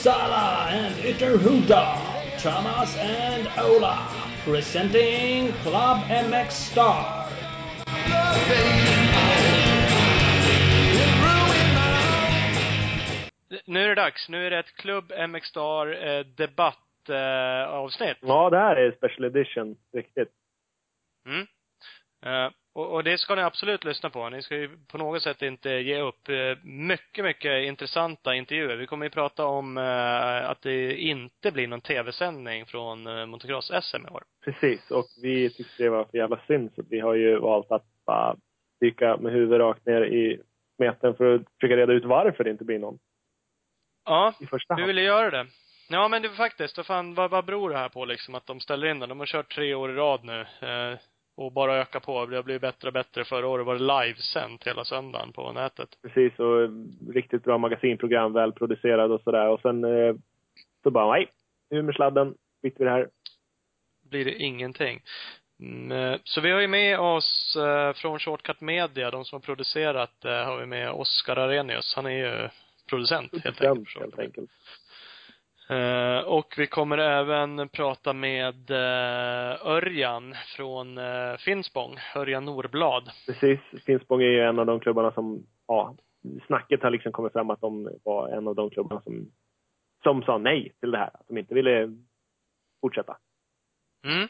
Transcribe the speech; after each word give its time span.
Uppsala 0.00 0.70
and 0.70 0.94
Ytterhuda, 1.04 2.38
Thomas 2.38 2.96
and 2.96 3.46
Ola, 3.58 4.08
presenting 4.44 5.52
Club 5.62 5.98
MX 6.08 6.50
Star. 6.50 7.26
Nu 13.66 13.82
är 13.82 13.88
det 13.88 13.94
dags. 13.94 14.28
Nu 14.28 14.46
är 14.46 14.50
det 14.50 14.58
ett 14.58 14.76
Klubb 14.76 15.12
MX 15.28 15.46
Star 15.46 16.06
eh, 16.06 16.24
debattavsnitt. 16.24 17.08
Eh, 17.08 17.68
avsnitt. 17.68 18.18
Ja, 18.20 18.50
det 18.50 18.58
här 18.58 18.76
är 18.76 18.92
special 18.92 19.24
edition, 19.24 19.76
riktigt. 19.92 20.28
Mm. 21.26 21.46
Eh, 22.26 22.52
och, 22.80 22.94
och, 22.94 23.04
det 23.04 23.18
ska 23.18 23.34
ni 23.34 23.42
absolut 23.42 23.84
lyssna 23.84 24.10
på. 24.10 24.28
Ni 24.28 24.42
ska 24.42 24.56
ju 24.56 24.70
på 24.88 24.98
något 24.98 25.22
sätt 25.22 25.42
inte 25.42 25.70
ge 25.70 26.00
upp. 26.00 26.28
Eh, 26.28 26.64
mycket, 26.64 27.24
mycket 27.24 27.64
intressanta 27.64 28.34
intervjuer. 28.34 28.76
Vi 28.76 28.86
kommer 28.86 29.06
ju 29.06 29.10
prata 29.10 29.46
om 29.46 29.78
eh, 29.78 30.50
att 30.50 30.62
det 30.62 30.94
inte 30.94 31.52
blir 31.52 31.68
någon 31.68 31.80
tv-sändning 31.80 32.66
från 32.66 33.06
eh, 33.06 33.26
motocross-SM 33.26 34.06
i 34.06 34.10
år. 34.10 34.22
Precis, 34.44 34.90
och 34.90 35.06
vi 35.22 35.50
tyckte 35.50 35.82
det 35.82 35.90
var 35.90 36.04
för 36.04 36.18
jävla 36.18 36.40
synd 36.46 36.70
så 36.74 36.82
vi 36.90 37.00
har 37.00 37.14
ju 37.14 37.38
valt 37.38 37.72
att 37.72 37.84
bara 38.06 38.36
dyka 38.80 39.16
med 39.16 39.32
huvudet 39.32 39.58
rakt 39.58 39.86
ner 39.86 40.02
i 40.02 40.40
smeten 40.76 41.14
för 41.14 41.34
att 41.34 41.42
försöka 41.60 41.76
reda 41.76 41.92
ut 41.92 42.04
varför 42.04 42.44
det 42.44 42.50
inte 42.50 42.64
blir 42.64 42.78
någon. 42.78 42.98
Ja, 44.04 44.34
I 44.40 44.46
första 44.46 44.74
hand. 44.74 44.82
vi 44.82 44.86
ville 44.86 45.02
göra 45.02 45.30
det. 45.30 45.46
Ja 45.92 46.08
men 46.08 46.22
det 46.22 46.28
var 46.28 46.36
faktiskt, 46.36 46.76
vad 46.76 46.86
fan, 46.86 47.14
vad, 47.14 47.30
vad 47.30 47.44
beror 47.44 47.70
det 47.70 47.76
här 47.76 47.88
på 47.88 48.04
liksom 48.04 48.34
att 48.34 48.46
de 48.46 48.60
ställer 48.60 48.86
in 48.86 48.98
den? 48.98 49.08
De 49.08 49.18
har 49.18 49.26
kört 49.26 49.54
tre 49.54 49.74
år 49.74 49.90
i 49.90 49.94
rad 49.94 50.24
nu. 50.24 50.40
Eh, 50.40 50.98
och 51.40 51.52
bara 51.52 51.76
öka 51.76 52.00
på. 52.00 52.26
Det 52.26 52.36
har 52.36 52.42
blivit 52.42 52.62
bättre 52.62 52.88
och 52.88 52.94
bättre. 52.94 53.24
Förra 53.24 53.48
året 53.48 53.66
var 53.66 53.74
det 53.74 54.04
livesänt 54.04 54.66
hela 54.66 54.84
söndagen 54.84 55.32
på 55.32 55.52
nätet. 55.52 55.88
Precis, 56.02 56.38
och 56.38 56.62
eh, 56.62 56.70
riktigt 57.14 57.44
bra 57.44 57.58
magasinprogram, 57.58 58.32
välproducerad 58.32 59.12
och 59.12 59.20
sådär. 59.20 59.48
Och 59.48 59.60
sen 59.60 59.84
eh, 59.84 60.14
så 60.82 60.90
bara, 60.90 61.12
nej, 61.12 61.30
nu 61.70 61.82
med 61.82 61.94
sladden, 61.94 62.34
skiter 62.62 62.78
vi 62.78 62.84
det 62.84 62.90
här. 62.90 63.08
Blir 64.10 64.24
det 64.24 64.34
ingenting. 64.34 65.02
Mm, 65.60 65.92
eh, 65.92 66.20
så 66.24 66.40
vi 66.40 66.50
har 66.50 66.60
ju 66.60 66.68
med 66.68 67.00
oss 67.00 67.56
eh, 67.56 67.92
från 67.92 68.18
Shortcut 68.18 68.60
Media, 68.60 69.10
de 69.10 69.24
som 69.24 69.36
har 69.36 69.40
producerat, 69.40 70.24
eh, 70.24 70.30
har 70.30 70.60
vi 70.60 70.66
med 70.66 70.90
Oskar 70.90 71.36
Arrhenius. 71.36 71.94
Han 71.96 72.06
är 72.06 72.10
ju 72.10 72.48
producent 72.88 73.44
helt 73.44 73.60
enkelt. 73.60 73.98
helt 74.00 74.18
enkelt. 74.18 74.50
Eh, 75.70 76.18
och 76.18 76.54
vi 76.56 76.66
kommer 76.66 76.98
även 76.98 77.68
prata 77.68 78.12
med 78.12 78.70
eh, 78.70 79.66
Örjan 79.66 80.34
från 80.56 80.98
eh, 80.98 81.36
Finspång, 81.36 81.96
Örjan 82.16 82.44
Norblad. 82.44 83.10
Precis, 83.26 83.60
Finspång 83.86 84.22
är 84.22 84.26
ju 84.26 84.40
en 84.40 84.58
av 84.58 84.66
de 84.66 84.80
klubbarna 84.80 85.12
som, 85.12 85.46
ja, 85.66 85.96
snacket 86.46 86.82
har 86.82 86.90
liksom 86.90 87.12
kommit 87.12 87.32
fram 87.32 87.50
att 87.50 87.60
de 87.60 87.90
var 88.04 88.28
en 88.28 88.48
av 88.48 88.54
de 88.54 88.70
klubbarna 88.70 89.00
som, 89.00 89.30
som 90.02 90.22
sa 90.22 90.38
nej 90.38 90.72
till 90.80 90.90
det 90.90 90.98
här. 90.98 91.10
Att 91.14 91.28
de 91.28 91.38
inte 91.38 91.54
ville 91.54 91.96
fortsätta. 92.80 93.16
Mm. 94.04 94.28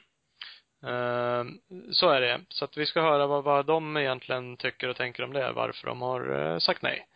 Så 1.90 2.08
är 2.08 2.20
det. 2.20 2.40
Så 2.48 2.64
att 2.64 2.76
vi 2.76 2.86
ska 2.86 3.00
höra 3.00 3.26
vad, 3.26 3.44
vad 3.44 3.66
de 3.66 3.96
egentligen 3.96 4.56
tycker 4.56 4.88
och 4.88 4.96
tänker 4.96 5.22
om 5.24 5.32
det, 5.32 5.52
varför 5.52 5.86
de 5.86 6.02
har 6.02 6.58
sagt 6.58 6.82
nej. 6.82 7.06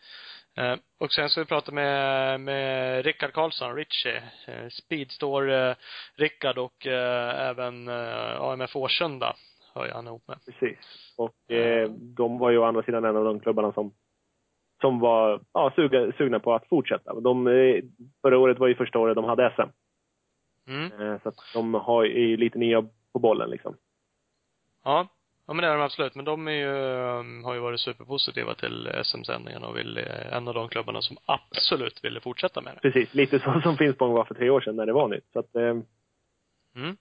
Eh, 0.56 0.77
och 1.00 1.12
sen 1.12 1.28
ska 1.28 1.41
vi 1.41 1.47
prata 1.47 1.72
med, 1.72 2.41
med 2.41 3.05
Rickard 3.05 3.33
Karlsson, 3.33 3.77
Richie, 3.77 4.22
eh, 4.47 4.69
Speedstore 4.69 5.70
eh, 5.70 5.77
Rickard 6.16 6.58
och 6.58 6.86
eh, 6.86 7.48
även 7.48 7.88
eh, 7.88 8.41
AMF 8.41 8.77
Årsunda 8.77 9.36
hör 9.74 9.86
jag 9.86 9.94
han 9.94 10.06
ihop 10.06 10.28
med. 10.28 10.38
Precis. 10.44 10.78
Och 11.16 11.50
eh, 11.50 11.91
de 11.91 12.38
var 12.38 12.50
ju 12.50 12.58
å 12.58 12.64
andra 12.64 12.83
sidan 12.83 13.05
en 13.05 13.16
av 13.16 13.24
de 13.24 13.41
klubbarna 13.41 13.72
som, 13.72 13.94
som 14.80 15.00
var 15.00 15.40
ja, 15.52 15.73
suga, 15.77 16.12
sugna 16.12 16.40
på 16.40 16.55
att 16.55 16.68
fortsätta. 16.68 17.20
De, 17.20 17.46
eh, 17.46 17.84
förra 18.23 18.39
året 18.39 18.58
var 18.58 18.68
ju 18.68 18.74
första 18.74 18.98
året 18.98 19.14
de 19.14 19.24
hade 19.24 19.52
SM. 19.57 19.70
Mm. 20.70 21.01
Eh, 21.01 21.23
så 21.23 21.28
att 21.28 21.36
de 21.55 21.74
har, 21.74 22.05
är 22.05 22.27
ju 22.27 22.36
lite 22.36 22.58
nya 22.58 22.83
på 23.12 23.18
bollen 23.18 23.51
liksom. 23.51 23.77
Ja. 24.84 25.08
Ja 25.46 25.55
men 25.55 25.62
det 25.62 25.68
är 25.68 25.74
de 25.77 25.82
absolut. 25.82 26.14
Men 26.14 26.24
de 26.24 26.48
är 26.48 26.52
ju, 26.52 26.68
um, 27.18 27.44
har 27.44 27.55
ju 27.55 27.60
varit 27.60 27.80
superpositiva 27.80 28.55
till 28.55 28.90
SM-sändningarna 29.05 29.66
och 29.66 29.77
vill, 29.77 29.98
eh, 29.98 30.32
en 30.36 30.48
av 30.48 30.55
de 30.55 30.68
klubbarna 30.68 31.02
som 31.02 31.16
absolut 31.27 32.05
ville 32.05 32.20
fortsätta 32.20 32.60
med 32.60 32.74
det. 32.74 32.80
Precis, 32.80 33.14
lite 33.14 33.38
så 33.40 33.60
som 33.60 33.77
Finspång 33.77 34.12
var 34.12 34.24
för 34.24 34.34
tre 34.34 34.50
år 34.50 34.60
sedan 34.60 34.77
när 34.77 34.86
det 34.86 34.92
var 34.92 35.08
nytt. 35.08 35.24
Så 35.33 35.38
att, 35.38 35.54
eh, 35.54 35.77
Mm. 36.77 36.96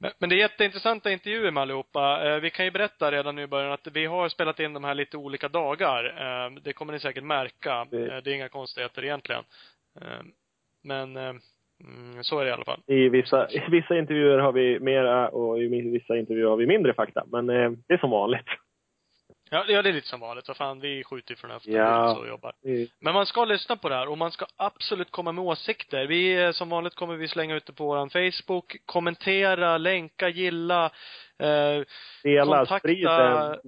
Men, 0.00 0.10
men 0.18 0.28
det 0.28 0.34
är 0.34 0.38
jätteintressanta 0.38 1.10
intervjuer 1.10 1.50
med 1.50 1.60
allihopa. 1.60 2.28
Eh, 2.30 2.40
vi 2.40 2.50
kan 2.50 2.64
ju 2.64 2.70
berätta 2.70 3.12
redan 3.12 3.34
nu 3.36 3.42
i 3.42 3.46
början 3.46 3.72
att 3.72 3.86
vi 3.86 4.06
har 4.06 4.28
spelat 4.28 4.60
in 4.60 4.72
de 4.72 4.84
här 4.84 4.94
lite 4.94 5.16
olika 5.16 5.48
dagar. 5.48 6.04
Eh, 6.04 6.50
det 6.62 6.72
kommer 6.72 6.92
ni 6.92 7.00
säkert 7.00 7.24
märka. 7.24 7.86
Det- 7.90 8.06
Eh, 8.08 8.14
är 8.16 8.28
inga 8.28 8.48
konstigheter 8.48 9.04
egentligen. 9.04 9.44
Eh, 10.00 10.20
men 10.82 11.16
mm, 11.84 12.24
så 12.24 12.38
är 12.38 12.44
det 12.44 12.50
i 12.50 12.52
alla 12.52 12.64
fall. 12.64 12.80
i, 12.86 13.08
vissa, 13.08 13.50
I 13.50 13.62
vissa 13.70 13.98
intervjuer 13.98 14.38
har 14.38 14.52
vi 14.52 14.80
mera 14.80 15.28
och 15.28 15.58
i 15.62 15.66
vissa 15.90 16.16
intervjuer 16.16 16.48
har 16.50 16.56
vi 16.56 16.66
mindre 16.66 16.94
fakta. 16.94 17.24
Men 17.26 17.50
eh, 17.50 17.70
det 17.88 17.94
är 17.94 17.98
som 17.98 18.10
vanligt. 18.10 18.46
Ja, 19.50 19.64
ja, 19.68 19.82
det 19.82 19.88
är 19.88 19.92
lite 19.92 20.08
som 20.08 20.20
vanligt. 20.20 20.48
Vad 20.48 20.56
fan, 20.56 20.80
vi 20.80 21.04
skjuter 21.04 21.30
ju 21.32 21.36
från 21.36 21.50
höften. 21.50 21.72
Ja. 21.74 22.20
Vi 22.22 22.28
jobbar. 22.28 22.52
Det- 22.62 22.88
Men 23.00 23.14
man 23.14 23.26
ska 23.26 23.44
lyssna 23.44 23.76
på 23.76 23.88
det 23.88 23.94
här 23.94 24.08
och 24.10 24.18
man 24.18 24.30
ska 24.32 24.46
absolut 24.56 25.10
komma 25.10 25.32
med 25.32 25.44
åsikter. 25.44 26.06
Vi, 26.06 26.44
eh, 26.44 26.50
som 26.50 26.68
vanligt 26.70 26.94
kommer 26.94 27.16
vi 27.16 27.28
slänga 27.28 27.56
ut 27.56 27.66
det 27.66 27.72
på 27.72 27.84
våran 27.86 28.10
Facebook. 28.10 28.76
Kommentera, 28.86 29.78
länka, 29.78 30.28
gilla. 30.28 30.84
Eh, 31.38 31.82
Dela, 32.22 32.44
Kontakta- 32.64 32.78
sprid 32.78 33.04
det. 33.06 33.60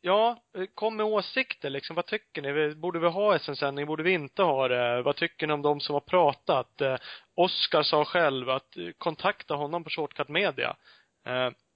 Ja, 0.00 0.42
eh, 0.56 0.64
kom 0.74 0.96
med 0.96 1.06
åsikter 1.06 1.70
liksom. 1.70 1.96
Vad 1.96 2.06
tycker 2.06 2.42
ni? 2.42 2.74
Borde 2.74 2.98
vi 2.98 3.06
ha 3.06 3.38
SM-sändning? 3.38 3.86
Borde 3.86 4.02
vi 4.02 4.12
inte 4.12 4.42
ha 4.42 4.68
det? 4.68 5.02
Vad 5.02 5.16
tycker 5.16 5.46
ni 5.46 5.52
om 5.52 5.62
de 5.62 5.80
som 5.80 5.94
har 5.94 6.00
pratat? 6.00 6.80
Eh, 6.80 6.96
Oskar 7.34 7.82
sa 7.82 8.04
själv 8.04 8.50
att 8.50 8.76
eh, 8.76 8.88
kontakta 8.98 9.54
honom 9.54 9.84
på 9.84 9.90
Shortcut 9.90 10.28
Media. 10.28 10.76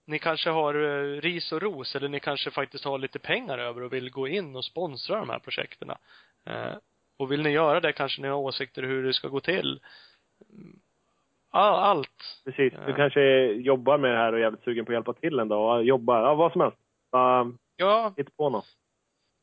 Ni 0.07 0.19
kanske 0.19 0.51
har 0.51 0.75
ris 1.21 1.53
och 1.53 1.63
ros 1.63 1.97
eller 1.97 2.09
ni 2.09 2.21
kanske 2.21 2.51
faktiskt 2.51 2.85
har 2.85 2.99
lite 2.99 3.19
pengar 3.19 3.59
över 3.59 3.83
och 3.83 3.93
vill 3.93 4.11
gå 4.11 4.29
in 4.29 4.57
och 4.57 4.65
sponsra 4.65 5.19
de 5.19 5.31
här 5.31 5.39
projekten. 5.39 5.91
Och 7.19 7.33
vill 7.33 7.43
ni 7.43 7.51
göra 7.51 7.81
det 7.81 7.93
kanske 7.93 8.23
ni 8.23 8.29
har 8.29 8.37
åsikter 8.37 8.83
hur 8.83 9.05
det 9.05 9.13
ska 9.13 9.29
gå 9.29 9.41
till. 9.41 9.81
Mm. 10.51 10.79
All, 11.51 11.75
allt. 11.75 12.43
Precis. 12.45 12.73
Du 12.87 12.95
kanske 12.95 13.45
jobbar 13.53 13.99
med 13.99 14.11
det 14.11 14.19
här 14.19 14.33
och 14.33 14.39
är 14.39 14.43
jävligt 14.43 14.65
sugen 14.65 14.85
på 14.85 14.93
att 14.93 14.97
hjälpa 14.97 15.13
till 15.13 15.39
en 15.39 15.49
dag. 15.49 15.85
Jobba, 15.85 16.21
ja 16.21 16.35
vad 16.35 16.53
som 16.53 16.61
helst. 16.61 16.79
Ja, 17.77 18.15
hitta 18.17 18.31
på 18.37 18.51
något. 18.51 18.67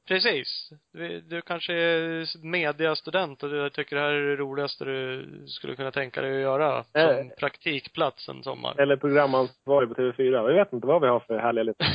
Precis. 0.08 0.70
Du, 0.94 1.22
du 1.22 1.42
kanske 1.42 1.74
är 1.74 2.46
mediastudent 2.46 3.44
och 3.44 3.50
du 3.50 3.70
tycker 3.70 3.96
det 3.96 4.02
här 4.02 4.12
är 4.12 4.28
det 4.30 4.36
roligaste 4.36 4.86
du 4.86 5.26
skulle 5.48 5.76
kunna 5.76 5.92
tänka 5.92 6.22
dig 6.22 6.36
att 6.36 6.42
göra 6.42 6.84
som 6.84 7.02
Eh. 7.02 7.26
praktikplats 7.40 8.30
en 8.30 8.44
sommar. 8.44 8.82
Eller 8.82 8.96
programansvarig 8.98 9.90
på 9.90 9.96
TV4. 9.96 10.32
Jag 10.32 10.54
vet 10.54 10.74
inte 10.74 10.88
vad 10.88 11.02
vi 11.02 11.08
har 11.08 11.20
för 11.20 11.38
härliga 11.40 11.64
lite. 11.64 11.86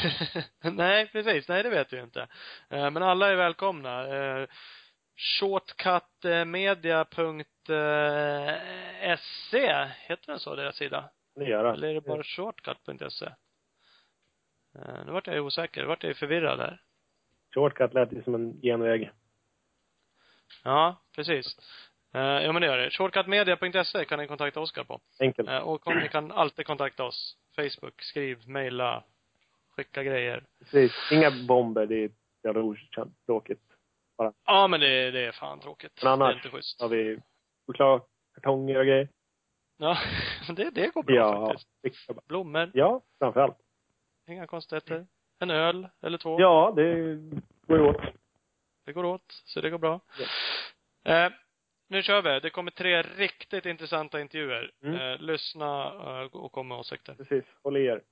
Nej, 0.71 1.09
precis. 1.13 1.49
Nej, 1.49 1.63
det 1.63 1.71
vet 1.71 1.93
vi 1.93 2.01
inte. 2.01 2.27
Eh, 2.71 2.91
Men 2.91 3.03
alla 3.03 3.31
är 3.33 3.37
välkomna. 3.37 4.07
Eh, 4.17 4.47
Shortcutmedia.se, 8.37 9.87
heter 10.09 10.27
den 10.27 10.39
så, 10.41 10.55
deras 10.55 10.77
sida? 10.77 11.11
Det 11.35 11.45
göra. 11.45 11.73
Eller 11.73 11.89
är 11.89 11.95
det 11.95 12.01
bara 12.01 12.23
shortcut.se? 12.23 13.27
Eh, 14.79 15.05
Nu 15.07 15.13
vart 15.13 15.27
jag 15.27 15.45
osäker. 15.47 15.81
Nu 15.81 15.87
vart 15.87 16.03
jag 16.05 16.17
förvirrad 16.17 16.59
här. 16.61 16.81
Shortcut 17.55 17.95
lät 17.95 18.13
ju 18.13 18.23
som 18.23 18.35
en 18.35 18.61
genväg. 18.63 19.11
Ja, 20.65 20.97
precis. 21.17 21.47
Eh, 22.15 22.21
Ja, 22.21 22.53
men 22.53 22.63
det 22.63 22.69
gör 22.69 22.79
det. 22.79 22.91
Shortcutmedia.se 22.91 24.05
kan 24.05 24.19
ni 24.19 24.27
kontakta 24.27 24.61
Oskar 24.61 24.85
på. 24.85 25.01
Enkelt. 25.21 25.49
Eh, 25.49 25.59
Och 25.59 25.95
ni 26.03 26.09
kan 26.09 26.33
alltid 26.33 26.67
kontakta 26.67 27.05
oss. 27.05 27.37
Facebook, 27.57 28.03
skriv, 28.03 28.49
mejla, 28.49 29.05
skicka 29.77 30.03
grejer. 30.03 30.45
Precis. 30.59 30.93
Inga 31.13 31.31
bomber. 31.49 31.87
Det 31.87 31.95
är 32.05 32.11
jävla. 32.45 32.77
Tråkigt. 33.27 33.61
Ja, 34.47 34.69
men 34.69 34.81
det, 34.81 35.11
det 35.11 35.21
är 35.27 35.33
fan 35.33 35.61
tråkigt. 35.61 36.01
Men 36.03 36.13
annars- 36.13 36.29
Det 36.29 36.33
är 36.33 36.37
inte 36.47 36.57
schysst. 36.57 36.81
har 36.81 36.89
vi 36.89 37.19
chokladkartonger 37.67 38.79
och 38.79 38.87
grejer. 38.87 39.09
Ja, 39.77 39.99
det, 40.57 40.71
det 40.71 40.95
går 40.95 41.03
bra 41.03 41.15
Ja. 41.15 41.47
faktiskt. 41.83 42.07
bara. 42.09 42.21
Blommor, 42.27 42.71
Ja, 42.75 43.01
framför 43.19 43.41
allt. 43.41 43.59
Inga 44.29 44.47
konstigheter. 44.47 45.07
En 45.39 45.51
öl 45.51 45.89
eller 46.03 46.19
två. 46.19 46.41
Ja, 46.41 46.73
det 46.77 47.17
går 47.67 47.81
åt. 47.81 48.03
Det 48.85 48.93
går 48.93 49.05
åt, 49.05 49.33
så 49.45 49.61
det 49.61 49.71
går 49.71 49.79
bra. 49.79 50.01
Ja. 50.19 51.13
Eh, 51.13 51.33
nu 51.89 52.03
kör 52.03 52.23
vi. 52.23 52.41
Det 52.41 52.51
kommer 52.51 52.71
tre 52.71 53.03
riktigt 53.03 53.67
intressanta 53.67 54.21
intervjuer. 54.21 54.71
Mm. 54.83 54.95
Eh, 55.01 55.19
lyssna 55.19 55.85
eh, 55.87 56.37
och 56.37 56.53
kom 56.53 56.69
med 56.69 56.79
åsikter. 56.79 57.15
Precis. 57.15 57.45
Håll 57.63 57.77
i 57.77 57.85
er. 57.87 58.03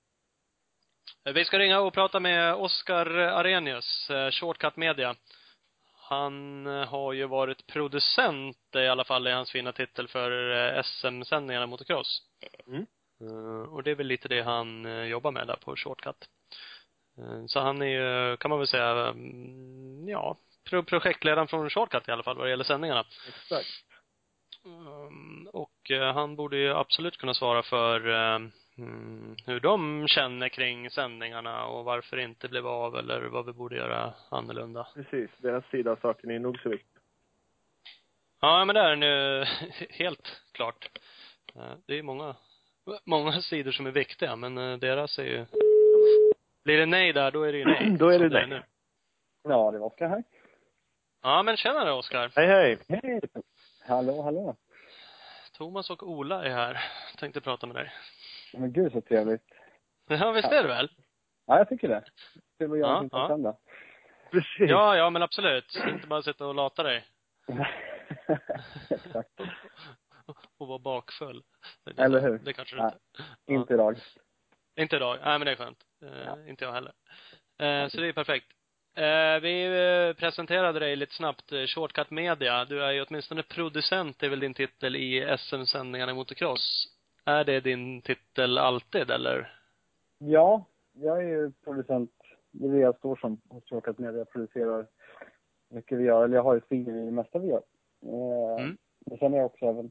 Eh, 1.24 1.32
Vi 1.32 1.44
ska 1.44 1.58
ringa 1.58 1.80
och 1.80 1.94
prata 1.94 2.20
med 2.20 2.54
Oskar 2.54 3.06
Arrhenius, 3.16 4.10
eh, 4.10 4.30
Shortcut 4.30 4.76
Media. 4.76 5.14
Han 6.08 6.66
har 6.66 7.12
ju 7.12 7.26
varit 7.26 7.66
producent, 7.66 8.56
i 8.76 8.86
alla 8.88 9.04
fall 9.04 9.26
i 9.26 9.30
hans 9.32 9.52
fina 9.52 9.72
titel, 9.72 10.08
för 10.08 10.30
SM-sändningarna 10.82 11.66
motocross. 11.66 12.22
Mm. 12.66 12.86
Eh, 13.30 13.72
Och 13.72 13.82
det 13.82 13.90
är 13.90 13.94
väl 13.94 14.06
lite 14.06 14.28
det 14.28 14.42
han 14.42 14.86
eh, 14.86 15.04
jobbar 15.04 15.30
med 15.32 15.46
där 15.46 15.56
på 15.64 15.76
Shortcut. 15.76 16.28
Eh, 17.18 17.44
Så 17.46 17.60
han 17.60 17.82
är 17.82 17.86
ju, 17.86 18.36
kan 18.36 18.48
man 18.48 18.58
väl 18.58 18.68
säga, 18.68 18.90
mm, 19.08 20.08
ja, 20.08 20.36
pro- 20.70 20.82
projektledaren 20.82 21.48
från 21.48 21.70
Shortcut 21.70 22.08
i 22.08 22.10
alla 22.10 22.22
fall 22.22 22.36
vad 22.36 22.46
det 22.46 22.50
gäller 22.50 22.64
sändningarna. 22.64 23.04
Exakt. 23.28 23.66
Och 25.52 25.70
han 26.14 26.36
borde 26.36 26.56
ju 26.56 26.70
absolut 26.74 27.16
kunna 27.16 27.34
svara 27.34 27.62
för 27.62 28.00
mm, 28.78 29.36
hur 29.46 29.60
de 29.60 30.08
känner 30.08 30.48
kring 30.48 30.90
sändningarna 30.90 31.66
och 31.66 31.84
varför 31.84 32.16
det 32.16 32.22
inte 32.22 32.48
blev 32.48 32.66
av 32.66 32.96
eller 32.96 33.20
vad 33.22 33.46
vi 33.46 33.52
borde 33.52 33.76
göra 33.76 34.14
annorlunda. 34.30 34.86
Precis. 34.94 35.30
Deras 35.38 35.64
sida 35.70 35.90
av 35.92 35.96
saken 36.02 36.30
är 36.30 36.38
nog 36.38 36.58
så 36.60 36.68
viktig. 36.68 37.00
Ja, 38.40 38.64
men 38.64 38.74
det 38.74 38.80
är 38.80 38.96
ju 38.96 39.44
helt 39.90 40.42
klart. 40.52 40.88
Det 41.86 41.98
är 41.98 42.02
många, 42.02 42.36
många 43.04 43.32
sidor 43.32 43.72
som 43.72 43.86
är 43.86 43.90
viktiga, 43.90 44.36
men 44.36 44.58
eh, 44.58 44.78
deras 44.78 45.18
är 45.18 45.24
ju 45.24 45.46
Blir 46.64 46.78
det 46.78 46.86
nej 46.86 47.12
där, 47.12 47.30
då 47.30 47.42
är 47.42 47.52
det 47.52 47.58
ju 47.58 47.64
nej. 47.64 47.90
Då 47.98 48.08
är 48.08 48.18
det 48.18 48.28
nej. 48.28 48.46
nu. 48.46 48.62
Ja, 49.42 49.70
det 49.70 49.78
var 49.78 49.86
Oskar 49.86 50.08
här. 50.08 50.24
Ja, 51.22 51.42
men 51.42 51.56
tjenare 51.56 51.92
Oskar. 51.92 52.32
Hej, 52.36 52.46
hej. 52.46 52.78
Hej! 52.88 53.20
Hallå, 53.86 54.22
hallå. 54.22 54.56
Thomas 55.52 55.90
och 55.90 56.02
Ola 56.02 56.44
är 56.44 56.50
här. 56.50 56.82
Tänkte 57.18 57.40
prata 57.40 57.66
med 57.66 57.76
dig. 57.76 57.92
Men 58.52 58.72
gud 58.72 58.92
så 58.92 59.00
trevligt. 59.00 59.44
Ja, 60.08 60.32
visst 60.32 60.52
är 60.52 60.62
det 60.62 60.68
väl? 60.68 60.90
Ja, 61.46 61.58
jag 61.58 61.68
tycker 61.68 61.88
det. 61.88 62.04
Det 62.58 62.66
var 62.66 62.76
Ja, 62.76 62.88
jag 62.88 62.98
som 62.98 63.08
ja. 63.12 63.18
ja. 63.22 63.28
sända. 63.28 63.56
Precis. 64.30 64.70
Ja, 64.70 64.96
ja 64.96 65.10
men 65.10 65.22
absolut. 65.22 65.76
Inte 65.88 66.06
bara 66.06 66.22
sitta 66.22 66.46
och 66.46 66.54
lata 66.54 66.82
dig. 66.82 67.04
Exakt. 68.90 69.30
Och 70.64 70.68
vara 70.68 70.78
bakfull. 70.78 71.42
Det- 71.84 72.02
Eller 72.02 72.20
hur? 72.20 72.38
Det 72.38 72.52
kanske 72.52 72.76
du 72.76 72.82
Nej. 72.82 72.92
inte. 73.46 73.52
Inte 73.52 73.74
idag. 73.74 73.96
Inte 74.76 74.96
idag. 74.96 75.18
Nej, 75.24 75.38
men 75.38 75.46
det 75.46 75.52
är 75.52 75.56
skönt. 75.56 75.78
Eh, 76.02 76.08
Ja. 76.26 76.48
Inte 76.48 76.64
jag 76.64 76.72
heller. 76.72 76.92
Eh, 77.58 77.88
så 77.88 78.00
det 78.00 78.08
är 78.08 78.12
perfekt. 78.12 78.46
Eh, 78.96 79.40
vi 79.42 80.14
presenterade 80.18 80.78
dig 80.78 80.96
lite 80.96 81.14
snabbt. 81.14 81.52
Shortcut 81.66 82.10
Media. 82.10 82.64
Du 82.64 82.84
är 82.84 82.90
ju 82.92 83.02
åtminstone 83.04 83.42
producent, 83.42 84.22
är 84.22 84.28
väl 84.28 84.40
din 84.40 84.54
titel 84.54 84.96
i 84.96 85.36
SM-sändningarna 85.38 86.12
i 86.12 86.14
motocross. 86.14 86.86
Är 87.24 87.44
det 87.44 87.60
din 87.60 88.02
titel 88.02 88.58
alltid, 88.58 89.10
eller? 89.10 89.58
Ja, 90.18 90.64
jag 90.92 91.18
är 91.24 91.28
ju 91.28 91.52
producent. 91.64 92.10
Det 92.50 92.66
är 92.66 92.70
det 92.72 92.78
jag 92.78 92.96
står 92.98 93.16
som 93.16 93.40
hos 93.48 93.64
Shortcut 93.68 93.98
Media. 93.98 94.18
Jag 94.18 94.30
producerar 94.30 94.86
mycket 95.70 95.98
vi 95.98 96.04
gör. 96.04 96.24
Eller 96.24 96.36
jag 96.36 96.42
har 96.42 96.54
ju 96.54 96.58
ett 96.58 96.68
finger 96.68 96.92
i 97.02 97.04
det 97.04 97.10
mesta 97.10 97.38
vi 97.38 97.48
gör. 97.48 97.62
Mm. 98.58 98.76
Men 99.06 99.18
sen 99.18 99.34
är 99.34 99.38
jag 99.38 99.46
också 99.46 99.64
även 99.66 99.90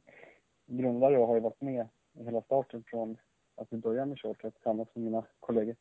grundare 0.66 1.18
och 1.18 1.28
har 1.28 1.36
ju 1.36 1.42
varit 1.42 1.62
med 1.62 1.88
i 2.20 2.24
hela 2.24 2.42
starten 2.42 2.84
från 2.88 3.18
att 3.56 3.68
vi 3.70 3.78
började 3.78 4.06
med 4.06 4.20
Shortcut 4.20 4.54
tillsammans 4.54 4.90
med 4.96 5.04
mina 5.04 5.26
kollegor. 5.40 5.76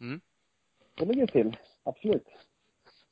Mm. 0.00 0.20
Det 0.94 1.04
ligger 1.04 1.26
till. 1.26 1.56
Absolut. 1.82 2.26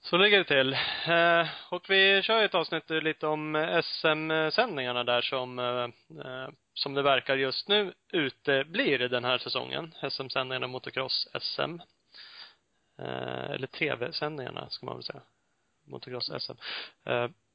Så 0.01 0.17
ligger 0.17 0.39
det 0.39 0.45
till. 0.45 0.73
Eh, 1.13 1.49
och 1.71 1.91
vi 1.91 2.23
kör 2.23 2.39
ju 2.39 2.45
ett 2.45 2.55
avsnitt 2.55 2.91
lite 2.91 3.27
om 3.27 3.55
SM-sändningarna 3.85 5.05
där 5.05 5.21
som, 5.21 5.59
eh, 5.59 5.85
eh, 6.27 6.49
som 6.75 6.95
det 6.95 7.03
verkar 7.03 7.37
just 7.37 7.69
nu 7.69 7.95
ute 8.13 8.65
blir 8.65 8.99
den 8.99 9.25
här 9.25 9.39
säsongen. 9.39 9.93
SM-sändningarna 10.11 10.67
motocross-SM. 10.67 11.81
Eller 13.49 13.67
TV-sändningarna 13.67 14.69
ska 14.71 14.87
man 14.87 14.97
väl 14.97 15.03
säga. 15.03 15.23
Motocross-SM. 15.85 16.57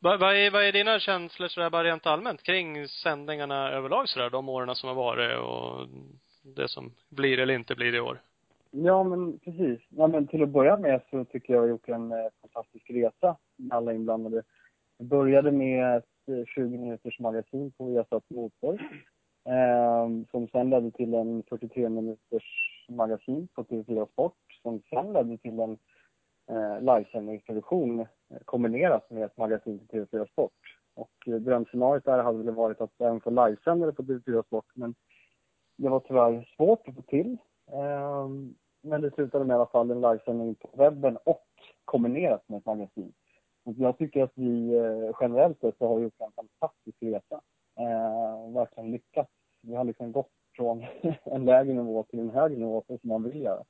Vad, 0.03 0.19
vad, 0.19 0.36
är, 0.36 0.51
vad 0.51 0.63
är 0.63 0.71
dina 0.71 1.00
känslor 1.00 1.48
sådär 1.48 1.69
bara 1.69 1.83
rent 1.83 2.06
allmänt 2.06 2.44
kring 2.44 2.88
sändningarna 2.88 3.71
överlag 3.71 4.09
sådär, 4.09 4.30
de 4.30 4.50
åren 4.50 4.75
som 4.75 4.89
har 4.89 4.95
varit 4.95 5.38
och 5.39 5.88
det 6.56 6.68
som 6.68 6.92
blir 7.09 7.39
eller 7.39 7.53
inte 7.53 7.75
blir 7.75 7.95
i 7.95 8.00
år? 8.00 8.21
Ja, 8.71 9.03
men 9.03 9.39
precis. 9.39 9.80
Ja, 9.89 10.07
men 10.07 10.27
till 10.27 10.44
att 10.44 10.50
börja 10.50 10.77
med 10.77 11.01
så 11.09 11.25
tycker 11.25 11.53
jag 11.53 11.57
jag 11.57 11.63
har 11.63 11.69
gjort 11.69 11.89
en 11.89 12.12
eh, 12.12 12.27
fantastisk 12.42 12.89
resa 12.89 13.38
med 13.56 13.77
alla 13.77 13.94
inblandade. 13.94 14.44
Jag 14.98 15.07
började 15.07 15.51
med 15.51 15.98
ett 15.98 16.27
eh, 16.27 16.45
20 16.45 16.77
minuters 16.77 17.19
magasin 17.19 17.71
på 17.71 17.86
Viasat 17.86 18.30
Motor. 18.30 18.81
Eh, 19.45 20.09
som 20.31 20.48
sen 20.48 20.69
ledde 20.69 20.92
till 20.92 21.13
en 21.13 21.44
43 21.50 21.89
minuters 21.89 22.44
magasin 22.89 23.48
på 23.56 23.63
TV4 23.63 24.07
Sport. 24.12 24.38
Som 24.62 24.81
sen 24.89 25.13
ledde 25.13 25.38
till 25.38 25.59
en 25.59 25.77
eh, 26.51 26.80
livesändningsproduktion 26.81 28.00
eh, 28.00 28.07
kombinerat 28.45 29.09
med 29.09 29.24
ett 29.24 29.38
magasin 29.38 29.80
på 29.88 29.98
TV4 29.98 30.25
Sport. 30.31 30.77
Och 30.94 31.27
eh, 31.27 31.33
drömscenariot 31.36 32.06
där 32.06 32.24
hade 32.24 32.44
väl 32.44 32.56
varit 32.56 32.81
att 32.81 33.01
även 33.01 33.21
få 33.21 33.30
livesända 33.30 33.86
det 33.86 33.94
på 33.94 34.03
TV4 34.03 34.44
Sport. 34.44 34.65
Men 34.74 34.95
det 35.77 35.89
var 35.89 36.00
tyvärr 36.00 36.53
svårt 36.57 36.88
att 36.88 36.95
få 36.95 37.01
till. 37.01 37.38
Ehm, 37.71 38.56
Men 38.83 39.01
det 39.01 39.12
slutade 39.13 39.45
med 39.45 39.53
i 39.53 39.57
alla 39.57 39.65
fall 39.65 39.92
en 39.92 40.01
livesändning 40.01 40.56
på 40.56 40.69
webben 40.74 41.18
och 41.24 41.45
kombinerat 41.86 42.50
med 42.50 42.57
ett 42.57 42.65
magasin. 42.65 43.13
Och 43.63 43.74
jag 43.77 43.98
tycker 43.98 44.24
att 44.24 44.31
vi 44.36 44.75
eh, 44.77 45.15
generellt 45.21 45.59
sett 45.59 45.80
har 45.80 46.00
gjort 46.00 46.13
en 46.21 46.31
fantastisk 46.31 46.98
resa. 47.01 47.42
Eh, 47.80 48.53
verkligen 48.53 48.92
lyckats. 48.92 49.31
Vi 49.62 49.75
har 49.75 49.83
liksom 49.83 50.12
gått 50.12 50.30
från 50.56 50.86
en 51.24 51.45
lägre 51.45 51.74
nivå 51.74 52.03
till 52.03 52.19
en 52.19 52.30
högre 52.30 52.57
nivå 52.57 52.83
så 52.88 52.98
som 52.98 53.09
man 53.09 53.24
vill 53.24 53.42
göra. 53.42 53.63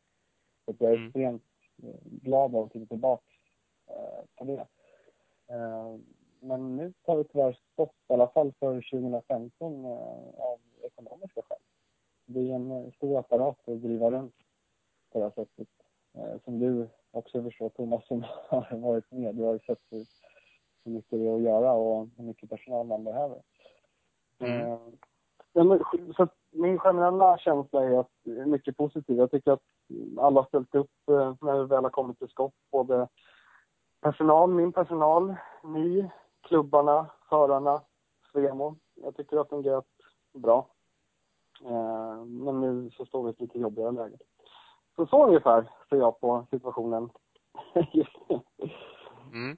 Så 0.65 0.75
jag 0.79 0.91
är 0.91 0.95
Mm. 0.95 1.07
extremt 1.07 1.43
eh, 1.43 1.50
glad 2.03 2.55
av 2.55 2.63
att 2.65 2.71
titta 2.71 2.85
tillbaka 2.85 3.23
eh, 3.87 4.25
på 4.35 4.43
det. 4.43 4.67
Eh, 5.55 5.97
men 6.39 6.77
nu 6.77 6.93
tar 7.05 7.17
det 7.17 7.23
tyvärr 7.23 7.59
stopp, 7.73 7.95
i 8.09 8.13
alla 8.13 8.27
fall 8.27 8.53
för 8.59 8.81
2015, 8.91 9.85
eh, 9.85 9.91
av 10.37 10.59
ekonomiska 10.81 11.41
skäl. 11.41 11.57
Det 12.25 12.51
är 12.51 12.55
en 12.55 12.91
stor 12.91 13.19
apparat 13.19 13.69
att 13.69 13.81
driva 13.81 14.11
runt 14.11 14.35
på 15.11 15.19
det 15.19 15.25
här 15.25 15.31
sättet. 15.31 15.67
Som 16.43 16.59
du 16.59 16.87
också 17.11 17.43
förstår, 17.43 17.69
Thomas, 17.69 18.07
som 18.07 18.23
har 18.47 18.77
varit 18.77 19.11
med. 19.11 19.35
Du 19.35 19.43
har 19.43 19.53
ju 19.53 19.59
sett 19.59 19.81
hur, 19.89 20.05
hur 20.83 20.91
mycket 20.91 21.19
det 21.19 21.27
är 21.27 21.35
att 21.35 21.41
göra 21.41 21.73
och 21.73 22.09
hur 22.17 22.23
mycket 22.23 22.49
personal 22.49 22.87
man 22.87 23.03
behöver. 23.03 23.41
Mm. 24.39 24.79
Men, 25.53 25.79
så 26.15 26.27
min 26.51 26.79
generella 26.79 27.37
känsla 27.37 27.83
är 27.83 27.99
att 27.99 28.47
mycket 28.47 28.77
positiv. 28.77 29.17
Jag 29.17 29.31
tycker 29.31 29.51
att 29.51 29.63
alla 30.19 30.41
har 30.41 30.47
ställt 30.47 30.75
upp 30.75 31.09
eh, 31.11 31.35
när 31.41 31.59
vi 31.59 31.65
väl 31.65 31.83
har 31.83 31.89
kommit 31.89 32.19
till 32.19 32.29
skott. 32.29 32.53
Både 32.71 33.07
personal, 34.01 34.49
min 34.49 34.71
personal, 34.71 35.35
ni, 35.63 36.09
klubbarna, 36.41 37.05
förarna, 37.29 37.81
Svemo. 38.31 38.75
Jag 38.95 39.15
tycker 39.15 39.37
att 39.37 39.49
det 39.49 39.55
har 39.55 39.61
fungerat 39.61 39.85
bra. 40.33 40.67
Eh, 41.65 42.25
men 42.25 42.61
nu 42.61 42.91
så 42.91 43.05
står 43.05 43.23
vi 43.23 43.29
i 43.29 43.31
ett 43.31 43.41
lite 43.41 43.59
jobbigare 43.59 43.91
läge. 43.91 44.17
Så 44.95 45.05
så 45.05 45.27
ungefär 45.27 45.69
ser 45.89 45.97
jag 45.97 46.19
på 46.19 46.47
situationen 46.51 47.09
just 47.93 48.17
nu. 48.29 48.39
Mm. 49.33 49.57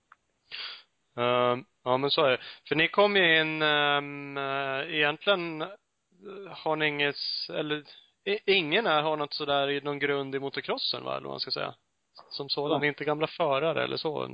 Uh, 1.18 1.63
ja, 1.84 1.98
men 1.98 2.10
så 2.10 2.25
är 2.25 2.32
det. 2.32 2.39
För 2.68 2.75
ni 2.75 2.88
kom 2.88 3.15
ju 3.15 3.41
in, 3.41 3.62
um, 3.62 4.38
egentligen 4.88 5.63
har 6.50 6.75
ni 6.75 6.88
inget, 6.88 7.15
eller 7.53 7.84
ingen 8.46 8.86
här 8.86 9.01
har 9.01 9.18
något 9.18 9.34
sådär, 9.34 9.70
i 9.70 9.82
någon 9.82 10.00
grund 10.00 10.36
i 10.36 10.39
motocrossen 10.39 11.03
va, 11.03 11.12
eller 11.18 11.27
vad 11.27 11.34
man 11.34 11.39
ska 11.39 11.51
säga? 11.51 11.74
Som 12.30 12.50
sådan, 12.50 12.82
Ja. 12.82 12.88
inte 12.88 13.03
gamla 13.06 13.27
förare 13.27 13.84
eller 13.84 13.98
så, 13.98 14.27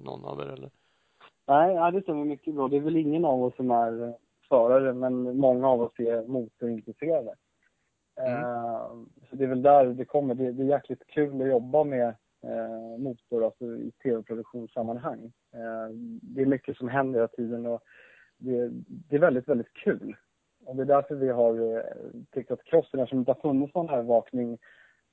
någon 0.00 0.24
av 0.24 0.40
er 0.40 0.46
eller? 0.46 0.70
Nej, 1.46 1.74
ja, 1.74 1.90
det 1.90 2.02
stämmer 2.02 2.24
mycket 2.24 2.54
bra. 2.54 2.68
Det 2.68 2.76
är 2.76 2.80
väl 2.80 2.96
ingen 2.96 3.24
av 3.24 3.44
oss 3.44 3.56
som 3.56 3.70
är 3.70 4.08
eh, 4.08 4.14
förare, 4.48 4.92
men 4.92 5.36
många 5.36 5.68
av 5.68 5.82
oss 5.82 5.92
är 5.98 6.26
motorintresserade. 6.26 7.34
Mm. 8.20 8.32
Eh, 8.42 8.88
så 9.30 9.36
det 9.36 9.44
är 9.44 9.48
väl 9.48 9.62
där 9.62 9.84
det 9.86 10.04
kommer. 10.04 10.34
Det, 10.34 10.52
det 10.52 10.62
är 10.62 10.66
jäkligt 10.66 11.06
kul 11.06 11.42
att 11.42 11.48
jobba 11.48 11.84
med 11.84 12.08
eh, 12.42 12.98
motor, 12.98 13.44
alltså 13.44 13.64
i 13.64 13.92
tv-produktionssammanhang. 14.02 15.32
Eh, 15.54 15.94
det 16.22 16.42
är 16.42 16.46
mycket 16.46 16.76
som 16.76 16.88
händer 16.88 17.18
hela 17.18 17.28
tiden 17.28 17.66
och 17.66 17.82
det, 18.38 18.68
det 18.88 19.16
är 19.16 19.20
väldigt, 19.20 19.48
väldigt 19.48 19.72
kul. 19.72 20.16
Och 20.64 20.76
det 20.76 20.82
är 20.82 20.86
därför 20.86 21.14
vi 21.14 21.28
har 21.28 21.76
eh, 21.76 21.82
tyckt 22.30 22.50
att 22.50 22.64
crossen, 22.64 23.00
eftersom 23.00 23.18
det 23.18 23.20
inte 23.20 23.32
har 23.32 23.40
funnits 23.50 23.74
någon 23.74 23.90
övervakning 23.90 24.58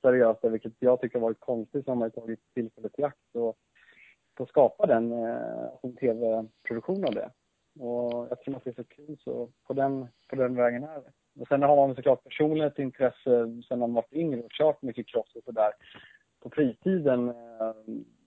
seriöst, 0.01 0.43
eh, 0.43 0.51
vilket 0.51 0.73
jag 0.79 1.01
tycker 1.01 1.19
har 1.19 1.27
varit 1.27 1.39
konstigt, 1.39 1.85
så 1.85 1.91
har 1.91 1.95
man 1.95 2.11
tagit 2.11 2.53
tillfället 2.53 2.99
i 2.99 3.03
akt 3.03 3.35
och 3.35 3.57
få 4.37 4.45
skapa 4.45 4.85
den 4.85 5.11
eh, 5.11 5.69
en 5.81 5.95
tv-produktion 5.95 7.05
av 7.05 7.13
det. 7.13 7.29
Och 7.79 8.31
eftersom 8.31 8.55
att 8.55 8.63
det 8.63 8.69
är 8.69 8.83
så 8.83 8.83
kul 8.83 9.17
så 9.23 9.49
på 9.67 9.73
den, 9.73 10.07
på 10.29 10.35
den 10.35 10.55
vägen 10.55 10.83
är 10.83 10.95
det. 11.01 11.11
Och 11.41 11.47
sen 11.47 11.63
har 11.63 11.75
man 11.75 11.95
såklart 11.95 12.23
personligen 12.23 12.67
ett 12.67 12.79
intresse 12.79 13.61
sen 13.67 13.79
man 13.79 13.93
varit 13.93 14.13
yngre 14.13 14.41
och 14.41 14.51
kört 14.51 14.81
mycket 14.81 15.07
cross 15.07 15.35
och 15.35 15.43
sådär 15.43 15.71
på 16.39 16.49
fritiden. 16.49 17.33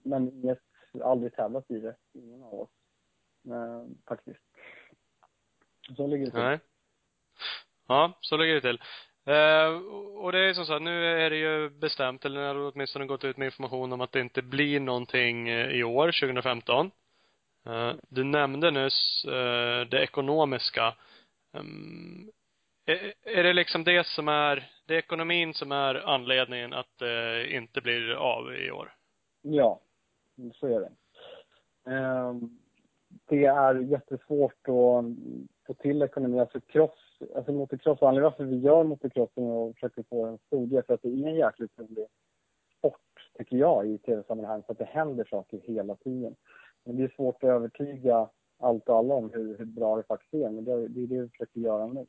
Men 0.02 0.28
inget, 0.28 0.58
aldrig 1.02 1.34
tävlat 1.34 1.70
i 1.70 1.80
det, 1.80 1.96
ingen 2.12 2.42
av 2.42 2.54
oss. 2.54 2.70
Faktiskt. 4.08 4.40
Så 5.96 6.06
ligger 6.06 6.24
det 6.24 6.30
till. 6.30 6.40
Nej. 6.40 6.58
Ja, 7.88 8.18
så 8.20 8.36
ligger 8.36 8.54
det 8.54 8.60
till. 8.60 8.80
Eh, 9.26 9.68
och 10.16 10.32
det 10.32 10.38
är 10.38 10.54
som 10.54 10.66
sagt, 10.66 10.82
nu 10.82 11.06
är 11.06 11.30
det 11.30 11.36
ju 11.36 11.70
bestämt, 11.70 12.24
eller 12.24 12.40
nu 12.40 12.46
har 12.46 12.72
åtminstone 12.72 13.06
gått 13.06 13.24
ut 13.24 13.36
med 13.36 13.46
information 13.46 13.92
om 13.92 14.00
att 14.00 14.12
det 14.12 14.20
inte 14.20 14.42
blir 14.42 14.80
någonting 14.80 15.48
eh, 15.48 15.70
i 15.70 15.84
år, 15.84 16.06
2015. 16.20 16.90
Eh, 17.66 17.92
du 18.08 18.24
nämnde 18.24 18.70
nyss 18.70 19.24
eh, 19.24 19.88
det 19.88 20.02
ekonomiska. 20.02 20.94
Ehm, 21.56 22.30
är, 22.86 23.12
är 23.22 23.42
det 23.42 23.52
liksom 23.52 23.84
det 23.84 24.06
som 24.06 24.28
är, 24.28 24.70
det 24.86 24.94
är 24.94 24.98
ekonomin 24.98 25.54
som 25.54 25.72
är 25.72 25.94
anledningen 25.94 26.72
att 26.72 26.98
det 26.98 27.46
inte 27.54 27.80
blir 27.80 28.12
av 28.12 28.54
i 28.54 28.70
år? 28.70 28.94
Ja, 29.42 29.80
så 30.54 30.66
är 30.66 30.80
det. 30.80 30.92
Ehm, 31.92 32.58
Det 33.28 33.44
är 33.44 33.74
jättesvårt 33.74 34.68
att 34.68 35.04
få 35.66 35.74
till 35.78 36.02
ekonomi. 36.02 36.40
Alltså 36.40 36.60
cross, 36.60 37.01
alltså 37.36 37.52
motocross, 37.52 38.02
anledningen 38.02 38.22
varför 38.22 38.44
vi 38.44 38.58
gör 38.58 38.84
motocrossen 38.84 39.44
och 39.44 39.74
försöker 39.74 40.02
få 40.02 40.26
en 40.26 40.38
stor 40.38 40.66
del 40.66 40.82
för 40.82 40.94
att 40.94 41.02
det 41.02 41.08
är 41.08 41.26
en 41.26 41.34
jäkligt 41.34 41.78
rolig 41.78 42.06
sport, 42.78 43.30
tycker 43.38 43.56
jag, 43.56 43.86
i 43.86 43.98
tv-sammanhang. 43.98 44.62
För 44.62 44.72
att 44.72 44.78
det 44.78 44.84
händer 44.84 45.24
saker 45.24 45.60
hela 45.64 45.96
tiden. 45.96 46.36
Men 46.84 46.96
det 46.96 47.04
är 47.04 47.12
svårt 47.16 47.44
att 47.44 47.50
övertyga 47.50 48.28
allt 48.58 48.88
och 48.88 48.96
alla 48.96 49.14
om 49.14 49.30
hur, 49.30 49.58
hur 49.58 49.64
bra 49.64 49.96
det 49.96 50.02
faktiskt 50.02 50.34
är. 50.34 50.50
Men 50.50 50.64
det, 50.64 50.88
det 50.88 51.02
är 51.02 51.06
det 51.06 51.22
vi 51.22 51.28
försöker 51.28 51.60
göra 51.60 51.86
nu. 51.86 52.06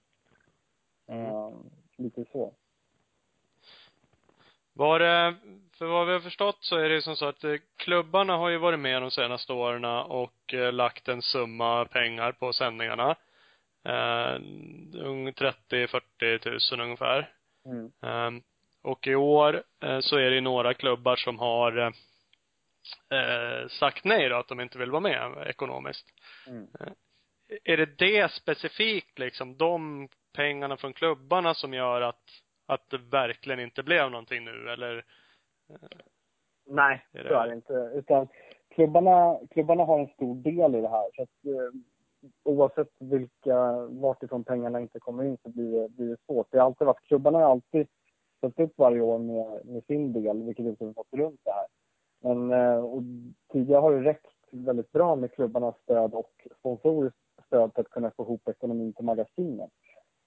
Mm. 1.07 1.25
Uh, 1.25 1.53
lite 1.97 2.25
så. 2.31 2.53
Var 4.73 4.99
det, 4.99 5.35
för 5.77 5.85
vad 5.85 6.07
vi 6.07 6.13
har 6.13 6.19
förstått 6.19 6.57
så 6.59 6.77
är 6.77 6.89
det 6.89 7.01
som 7.01 7.15
så 7.15 7.25
att 7.25 7.43
eh, 7.43 7.55
klubbarna 7.75 8.37
har 8.37 8.49
ju 8.49 8.57
varit 8.57 8.79
med 8.79 9.01
de 9.01 9.11
senaste 9.11 9.53
åren 9.53 9.85
och 9.85 10.53
eh, 10.53 10.73
lagt 10.73 11.07
en 11.07 11.21
summa 11.21 11.85
pengar 11.85 12.31
på 12.31 12.53
sändningarna. 12.53 13.15
Eh, 13.85 14.39
30-40 14.39 16.37
tusen 16.37 16.79
ungefär. 16.79 17.29
Mm. 17.65 17.85
Eh, 18.03 18.31
och 18.81 19.07
i 19.07 19.15
år 19.15 19.63
eh, 19.83 19.99
så 19.99 20.17
är 20.17 20.31
det 20.31 20.41
några 20.41 20.73
klubbar 20.73 21.15
som 21.15 21.39
har 21.39 21.77
eh, 21.77 23.67
sagt 23.67 24.05
nej 24.05 24.29
då, 24.29 24.35
att 24.35 24.47
de 24.47 24.59
inte 24.59 24.77
vill 24.77 24.91
vara 24.91 25.01
med 25.01 25.47
ekonomiskt. 25.47 26.07
Mm. 26.47 26.67
Är 27.63 27.77
det 27.77 27.97
det 27.97 28.31
specifikt 28.31 29.19
liksom, 29.19 29.57
de 29.57 30.07
pengarna 30.33 30.77
från 30.77 30.93
klubbarna 30.93 31.53
som 31.53 31.73
gör 31.73 32.01
att 32.01 32.43
att 32.65 32.89
det 32.89 32.97
verkligen 32.97 33.59
inte 33.59 33.83
blev 33.83 34.11
någonting 34.11 34.45
nu 34.45 34.69
eller? 34.69 35.05
Nej, 36.65 37.05
är 37.13 37.23
det... 37.23 37.29
så 37.29 37.35
är 37.35 37.47
det 37.47 37.55
inte. 37.55 37.73
Utan 37.73 38.27
klubbarna, 38.69 39.39
klubbarna 39.51 39.83
har 39.83 39.99
en 39.99 40.07
stor 40.07 40.35
del 40.35 40.75
i 40.75 40.81
det 40.81 40.89
här. 40.89 41.09
Så 41.15 41.21
att, 41.21 41.29
oavsett 42.43 42.89
vilka, 42.99 43.87
vartifrån 43.89 44.43
pengarna 44.43 44.81
inte 44.81 44.99
kommer 44.99 45.23
in 45.23 45.37
så 45.43 45.49
blir 45.49 45.81
det, 45.81 45.89
blir 45.89 46.09
det 46.09 46.17
svårt. 46.25 46.47
Det 46.51 46.57
har 46.57 46.65
alltid 46.65 46.87
varit, 46.87 47.07
klubbarna 47.07 47.37
har 47.37 47.45
alltid 47.45 47.87
ställt 48.37 48.59
upp 48.59 48.73
varje 48.77 49.01
år 49.01 49.19
med, 49.19 49.65
med 49.65 49.83
sin 49.83 50.13
del, 50.13 50.43
vilket 50.43 50.65
gjort 50.65 50.81
att 50.81 50.87
vi 50.87 50.93
fått 50.93 51.13
runt 51.13 51.41
det 51.43 51.51
här. 51.51 51.65
Men 52.19 52.51
eh, 52.51 52.85
och 52.85 53.01
tidigare 53.51 53.81
har 53.81 53.91
det 53.91 54.01
räckt 54.01 54.27
väldigt 54.51 54.91
bra 54.91 55.15
med 55.15 55.31
klubbarnas 55.31 55.75
stöd 55.83 56.13
och 56.13 56.47
sponsorers 56.59 57.13
stöd 57.45 57.71
för 57.75 57.81
att 57.81 57.89
kunna 57.89 58.11
få 58.11 58.23
ihop 58.23 58.47
ekonomin 58.47 58.93
till 58.93 59.05
magasinet. 59.05 59.69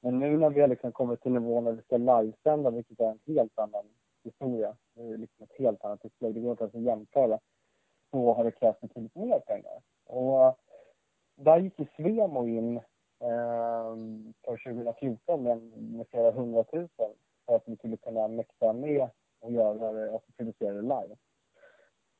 Men 0.00 0.18
nu 0.18 0.38
när 0.38 0.50
vi 0.50 0.60
har 0.60 0.68
liksom 0.68 0.92
kommit 0.92 1.22
till 1.22 1.32
nivån 1.32 1.64
när 1.64 1.72
vi 1.72 1.82
ska 1.82 1.96
livesända, 1.96 2.70
vilket 2.70 3.00
är 3.00 3.10
en 3.10 3.18
helt 3.26 3.58
annan 3.58 3.84
historia, 4.24 4.76
det 4.94 5.02
är 5.02 5.16
liksom 5.16 5.44
ett 5.44 5.58
helt 5.58 5.84
annat 5.84 6.04
upplägg, 6.04 6.34
det 6.34 6.40
går 6.40 6.50
inte 6.50 6.64
ens 6.64 6.74
att 6.74 6.82
jämföra, 6.82 7.38
så 8.10 8.32
har 8.32 8.44
det 8.44 8.50
krävts 8.50 8.80
betydligt 8.80 9.14
mer 9.14 9.38
pengar. 9.38 9.80
Och 10.06 10.58
där 11.36 11.58
gick 11.58 11.78
ju 11.78 11.86
Svemo 11.96 12.46
in 12.46 12.76
eh, 13.20 13.96
för 14.44 14.74
2014 14.74 15.42
med, 15.42 15.58
med 15.76 16.06
flera 16.08 16.30
hundratusen 16.30 17.10
för 17.46 17.56
att 17.56 17.62
vi 17.66 17.76
skulle 17.76 17.96
kunna 17.96 18.28
mäkta 18.28 18.72
med 18.72 19.08
och 19.40 19.52
göra 19.52 19.92
det, 19.92 20.12
alltså 20.12 20.32
producera 20.36 20.72
det 20.72 20.82
live. 20.82 21.16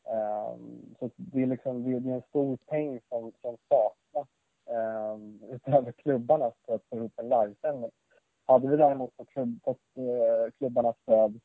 Um, 0.08 0.94
så 0.98 1.10
det 1.16 1.42
är 1.42 1.46
liksom, 1.46 1.84
det 1.84 2.10
är 2.10 2.14
en 2.14 2.22
stor 2.22 2.56
peng 2.56 3.00
som, 3.08 3.32
som 3.40 3.56
saknas 3.68 4.28
eh, 4.66 5.16
utöver 5.54 5.92
klubbarna 5.92 6.52
för 6.66 6.74
att 6.74 6.84
få 6.90 6.96
ihop 6.96 7.12
en 7.16 7.28
livesändning. 7.28 7.90
Hade 8.46 8.68
vi 8.68 8.76
däremot 8.76 9.14
fått, 9.16 9.28
klubb, 9.28 9.58
fått 9.64 9.80
eh, 9.96 10.52
klubbarnas 10.58 10.96
stöd 11.02 11.40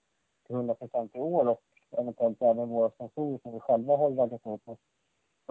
till 0.46 0.56
100 0.56 0.74
procent 0.74 1.16
i 1.16 1.20
år 1.20 1.48
och 1.48 1.62
eventuellt 1.98 2.42
även 2.42 2.70
våra 2.70 2.90
sponsorer 2.90 3.40
som 3.44 3.54
vi 3.54 3.60
själva 3.60 3.98
har 3.98 4.12
raggat 4.12 4.46
åt 4.46 4.68
oss 4.68 4.80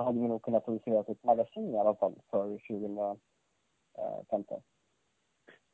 så 0.00 0.04
hade 0.04 0.20
vi 0.20 0.28
nog 0.28 0.42
kunnat 0.42 0.64
producera 0.64 1.00
ett 1.00 1.24
magasin 1.24 1.74
i 1.74 1.78
alla 1.78 1.94
fall 1.94 2.14
för 2.30 2.48
2015. 2.48 4.62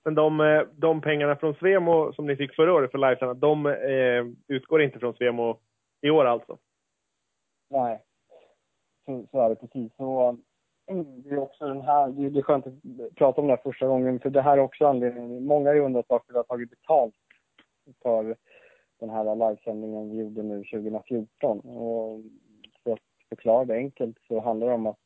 Men 0.04 0.14
de, 0.14 0.40
eh, 0.40 0.62
de 0.72 1.00
pengarna 1.00 1.36
från 1.36 1.54
Svemo 1.54 2.12
som 2.12 2.26
ni 2.26 2.36
fick 2.36 2.54
förra 2.54 2.74
året 2.74 2.90
för 2.90 2.98
livesändarna, 2.98 3.40
de 3.40 3.66
eh, 3.66 4.26
utgår 4.48 4.82
inte 4.82 4.98
från 4.98 5.14
Svemo 5.14 5.58
i 6.00 6.10
år 6.10 6.24
alltså? 6.24 6.58
Nej, 7.70 8.02
så, 9.04 9.26
så 9.30 9.40
är 9.40 9.48
det 9.48 9.56
precis. 9.56 9.96
Så 9.96 10.36
det 11.24 11.30
är 11.30 11.38
också 11.38 11.66
den 11.66 11.80
här, 11.80 12.08
det 12.08 12.38
är 12.38 12.42
skönt 12.42 12.66
att 12.66 12.74
prata 13.14 13.40
om 13.40 13.46
det 13.46 13.52
här 13.52 13.62
första 13.62 13.86
gången, 13.86 14.20
för 14.20 14.30
det 14.30 14.42
här 14.42 14.58
är 14.58 14.62
också 14.62 14.86
anledningen. 14.86 15.44
Många 15.44 15.70
har 15.70 15.76
undrat 15.76 16.06
varför 16.08 16.32
vi 16.32 16.36
har 16.36 16.44
tagit 16.44 16.70
betalt 16.70 17.14
för 18.02 18.36
den 19.00 19.10
här 19.10 19.36
livesändningen 19.36 20.10
vi 20.10 20.16
gjorde 20.16 20.42
nu 20.42 20.64
2014. 20.64 21.60
Och 21.60 22.20
förklara 23.28 23.64
det 23.64 23.74
enkelt 23.74 24.18
så 24.28 24.40
handlar 24.40 24.66
det 24.66 24.74
om 24.74 24.86
att 24.86 24.98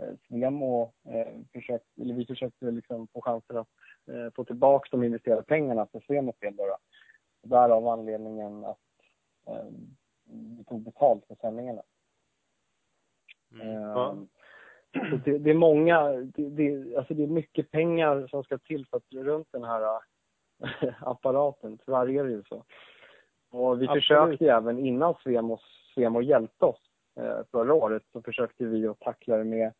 eh, 0.00 0.14
Svemo 0.28 0.92
eh, 1.08 1.28
försökte, 1.52 2.02
eller 2.02 2.14
vi 2.14 2.26
försökte 2.26 2.70
liksom 2.70 3.08
få 3.08 3.20
chansen 3.20 3.56
att 3.56 3.68
eh, 4.06 4.32
få 4.34 4.44
tillbaka 4.44 4.88
de 4.90 5.04
investerade 5.04 5.42
pengarna 5.42 5.86
för 5.86 6.00
Svemos 6.00 6.38
del. 6.40 6.54
Därav 7.42 7.88
anledningen 7.88 8.64
att 8.64 8.78
eh, 9.46 9.66
vi 10.56 10.64
tog 10.64 10.82
betalt 10.82 11.26
för 11.26 11.34
sändningarna. 11.34 11.82
Mm. 13.52 13.76
Eh, 13.76 14.14
det, 15.24 15.38
det, 15.38 15.50
är 15.50 15.54
många, 15.54 16.08
det, 16.10 16.48
det, 16.48 16.96
alltså 16.96 17.14
det 17.14 17.22
är 17.22 17.26
mycket 17.26 17.70
pengar 17.70 18.26
som 18.30 18.44
ska 18.44 18.58
till 18.58 18.86
för 18.86 18.96
att 18.96 19.12
runt 19.12 19.48
den 19.52 19.64
här 19.64 19.82
äh, 19.82 20.94
apparaten. 21.08 21.78
Tyvärr 21.84 22.10
är 22.10 22.24
det 22.24 22.30
ju 22.30 22.42
så. 22.42 22.64
Och 23.50 23.82
vi 23.82 23.84
Absolut. 23.84 24.02
försökte 24.02 24.52
även 24.52 24.78
innan 24.78 25.14
Svemo, 25.22 25.58
Svemo 25.94 26.22
hjälpte 26.22 26.64
oss 26.64 26.80
eh, 26.80 26.87
Eh, 27.18 27.44
förra 27.50 27.74
året 27.74 28.02
så 28.12 28.22
försökte 28.22 28.64
vi 28.64 28.86
att 28.86 29.00
tackla 29.00 29.36
det 29.36 29.44
med 29.44 29.72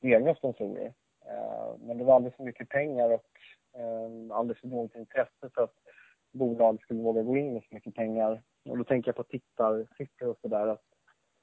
egna 0.00 0.34
sponsorer. 0.34 0.94
Eh, 1.26 1.76
men 1.78 1.98
det 1.98 2.04
var 2.04 2.14
alldeles 2.14 2.36
för 2.36 2.44
mycket 2.44 2.68
pengar 2.68 3.10
och 3.10 3.30
ehm, 3.72 4.30
alldeles 4.30 4.60
för 4.60 4.68
dåligt 4.68 4.94
intresse 4.94 5.50
för 5.54 5.62
att 5.62 5.74
bolag 6.32 6.80
skulle 6.82 7.02
våga 7.02 7.22
gå 7.22 7.36
in 7.36 7.52
med 7.52 7.62
så 7.62 7.74
mycket 7.74 7.94
pengar. 7.94 8.42
Och 8.68 8.78
då 8.78 8.84
tänker 8.84 9.08
jag 9.08 9.16
på 9.16 9.24
tittarsiffror 9.24 10.28
och 10.28 10.38
sådär 10.40 10.66
att 10.66 10.84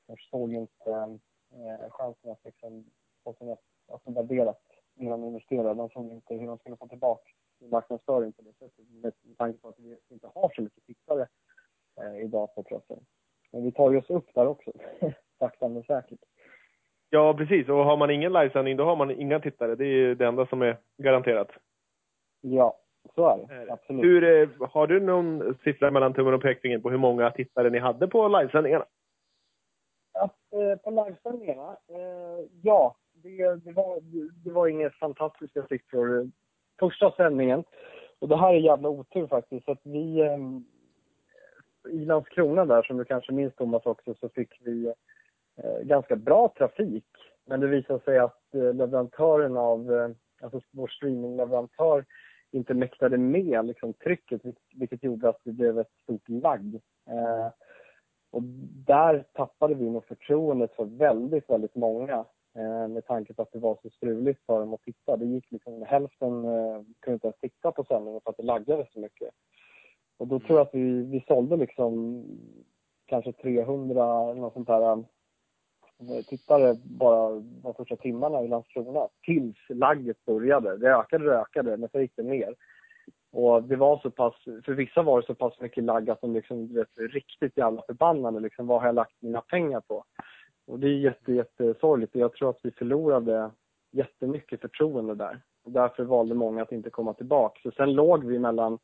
de 0.08 0.18
såg 0.18 0.54
inte 0.54 1.20
eh, 1.52 1.90
chansen 1.90 2.32
att 2.32 2.46
liksom 2.46 2.86
få 3.24 3.34
sina, 3.34 3.58
alltså 3.92 4.12
värderat 4.12 4.64
innan 4.96 5.22
de 5.22 5.28
investerade. 5.28 5.74
De 5.74 5.90
såg 5.90 6.12
inte 6.12 6.34
hur 6.34 6.48
de 6.48 6.58
skulle 6.58 6.78
få 6.78 6.88
tillbaka 6.88 7.32
marknadsföring 7.60 8.34
på 8.34 8.42
det 8.42 8.54
sättet 8.54 8.90
med 8.90 9.38
tanke 9.38 9.60
på 9.60 9.68
att 9.68 9.80
vi 9.80 9.98
inte 10.10 10.28
har 10.36 10.52
så 10.56 10.62
mycket 10.62 10.86
tittare 10.86 11.28
eh, 12.02 12.18
idag 12.18 12.56
på 12.56 12.64
pressen. 12.64 13.06
Men 13.52 13.64
vi 13.64 13.72
tar 13.72 13.92
ju 13.92 13.98
oss 13.98 14.10
upp 14.10 14.34
där 14.34 14.48
också, 14.48 14.72
sakta 15.40 15.68
men 15.68 15.84
säkert. 15.84 16.20
Ja, 17.10 17.34
precis. 17.34 17.70
Och 17.70 17.86
har 17.86 17.98
man 17.98 18.10
ingen 18.10 18.34
livesändning, 18.34 18.78
då 18.78 18.84
har 18.84 18.96
man 18.96 19.12
inga 19.12 19.40
tittare. 19.40 19.76
Det 19.76 19.86
är 19.86 20.16
det 20.16 20.26
enda 20.26 20.46
som 20.46 20.62
är 20.62 20.78
garanterat. 20.98 21.52
Ja, 22.42 22.78
så 23.16 23.30
är 23.30 23.66
det. 23.66 23.74
Absolut. 23.74 24.04
Hur, 24.04 24.24
eh, 24.24 24.70
har 24.70 24.88
du 24.88 25.00
någon 25.00 25.58
siffra 25.64 25.92
mellan 25.92 26.14
tummen 26.14 26.34
och 26.34 26.42
pekfingret 26.42 26.84
på 26.84 26.90
hur 26.90 26.98
många 26.98 27.32
tittare 27.32 27.70
ni 27.70 27.80
hade 27.80 28.08
på 28.08 28.28
livesändningarna? 28.28 28.86
Eh, 30.52 30.78
på 30.84 30.90
livesändningarna? 30.90 31.78
Eh, 31.88 32.46
ja, 32.62 32.96
det, 33.14 33.56
det, 33.56 33.72
var, 33.72 34.00
det 34.44 34.52
var 34.52 34.68
inga 34.68 34.90
fantastiska 34.90 35.68
siffror. 35.68 36.32
Första 36.80 37.12
sändningen, 37.12 37.64
och 38.20 38.28
det 38.28 38.38
här 38.38 38.54
är 38.54 38.58
jävla 38.58 38.90
otur 38.90 39.28
faktiskt, 39.28 39.70
att 39.70 39.82
vi 39.84 40.20
eh, 40.20 40.38
i 41.90 42.06
Landskrona 42.06 42.66
där, 42.66 42.82
som 42.82 42.98
du 42.98 43.06
kanske 43.06 43.32
minns 43.32 43.56
Thomas 43.56 43.86
också, 43.86 44.16
så 44.20 44.30
fick 44.30 44.62
vi 44.62 44.88
eh, 44.88 44.94
ganska 45.84 46.16
bra 46.16 46.54
trafik. 46.58 47.06
Men 47.48 47.60
det 47.60 47.68
visade 47.68 48.00
sig 48.00 48.18
att 48.18 48.54
eh, 48.54 48.74
leverantören 48.74 49.58
av, 49.58 49.94
eh, 49.94 50.10
alltså 50.42 50.62
vår 50.72 50.88
streamingleverantör 50.88 52.06
inte 52.52 52.74
mäktade 52.74 53.18
med 53.18 53.66
liksom, 53.66 53.94
trycket, 53.94 54.42
vilket 54.76 55.04
gjorde 55.04 55.30
att 55.30 55.40
det 55.44 55.52
blev 55.52 55.80
ett 55.80 55.92
stort 56.04 56.30
lagg. 56.30 56.76
Eh, 57.10 57.52
och 58.32 58.44
där 58.86 59.26
tappade 59.34 59.74
vi 59.74 59.90
nog 59.90 60.06
förtroendet 60.06 60.76
för 60.76 60.86
väldigt, 60.86 61.50
väldigt 61.50 61.76
många 61.76 62.26
eh, 62.56 62.88
med 62.88 63.06
tanke 63.06 63.34
på 63.34 63.42
att 63.42 63.52
det 63.52 63.60
var 63.60 63.80
så 63.82 63.90
struligt 63.90 64.46
för 64.46 64.60
dem 64.60 64.74
att 64.74 64.82
titta. 64.82 65.18
Det 65.18 65.26
gick 65.26 65.52
liksom, 65.52 65.82
hälften 65.82 66.46
eh, 66.46 66.82
kunde 67.00 67.14
inte 67.14 67.28
ens 67.28 67.40
titta 67.40 67.72
på 67.72 67.84
sändningen 67.84 68.22
för 68.22 68.30
att 68.30 68.38
det 68.38 68.44
laggade 68.44 68.88
så 68.94 69.00
mycket. 69.00 69.30
Och 70.18 70.28
då 70.28 70.40
tror 70.40 70.60
jag 70.60 70.68
att 70.68 70.76
vi, 70.76 71.04
vi 71.04 71.24
sålde 71.28 71.58
liksom 71.58 72.24
kanske 73.06 73.34
300 73.34 74.34
något 74.34 74.54
sånt 74.54 74.70
eh, 74.70 74.98
Eh, 76.00 76.26
tittare 76.26 76.76
bara 76.84 77.30
de 77.64 77.74
första 77.78 77.96
timmarna 77.96 78.44
i 78.44 78.48
Landskrona 78.48 79.08
tills 79.22 79.58
lagget 79.70 80.26
började. 80.26 80.78
Det 80.78 80.96
ökade 80.96 81.30
och 81.30 81.42
ökade, 81.42 81.78
men 81.78 81.90
sen 81.90 82.02
gick 82.02 82.16
det 82.16 82.24
ner. 82.24 82.56
Och 83.32 83.64
det 83.64 83.76
var 83.76 84.00
så 84.00 84.12
pass, 84.12 84.36
för 84.44 84.74
vissa 84.74 85.02
var 85.02 85.22
det 85.22 85.28
så 85.28 85.36
pass 85.36 85.62
mycket 85.62 85.84
lagg 85.84 86.10
att 86.10 86.22
de 86.22 86.34
liksom, 86.34 86.74
vet, 86.74 86.88
riktigt 86.98 87.58
jävla 87.58 87.82
förbannade 87.82 88.40
liksom, 88.40 88.68
vad 88.68 88.80
har 88.80 88.88
jag 88.88 88.96
lagt 88.96 89.22
mina 89.22 89.42
pengar 89.42 89.82
på? 89.82 90.04
Och 90.68 90.80
det 90.80 90.88
är 90.88 90.98
jätte, 90.98 91.34
jättesorgligt 91.34 92.16
och 92.16 92.22
jag 92.22 92.34
tror 92.34 92.50
att 92.50 92.60
vi 92.64 92.72
förlorade 92.72 93.52
jättemycket 93.92 94.62
förtroende 94.62 95.16
där. 95.16 95.42
Och 95.64 95.72
därför 95.72 96.04
valde 96.04 96.36
många 96.36 96.62
att 96.62 96.72
inte 96.72 96.90
komma 96.90 97.14
tillbaka. 97.14 97.60
Så 97.64 97.72
sen 97.72 97.94
låg 97.94 98.24
vi 98.24 98.40
mellan, 98.40 98.80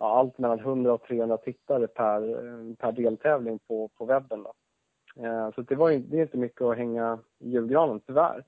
ja, 0.00 0.18
allt 0.18 0.38
mellan 0.38 0.58
100 0.58 0.92
och 0.92 1.02
300 1.02 1.36
tittare 1.36 1.86
per, 1.86 2.28
eh, 2.28 2.74
per 2.74 2.92
deltävling 2.92 3.58
på, 3.58 3.88
på 3.88 4.04
webben 4.04 4.42
då. 4.42 4.52
Eh, 5.16 5.50
så 5.54 5.62
det, 5.62 5.74
var, 5.74 5.90
det 5.90 6.18
är 6.18 6.22
inte 6.22 6.36
mycket 6.36 6.62
att 6.62 6.76
hänga 6.76 7.18
i 7.38 7.50
julgranen, 7.50 8.00
tyvärr. 8.00 8.44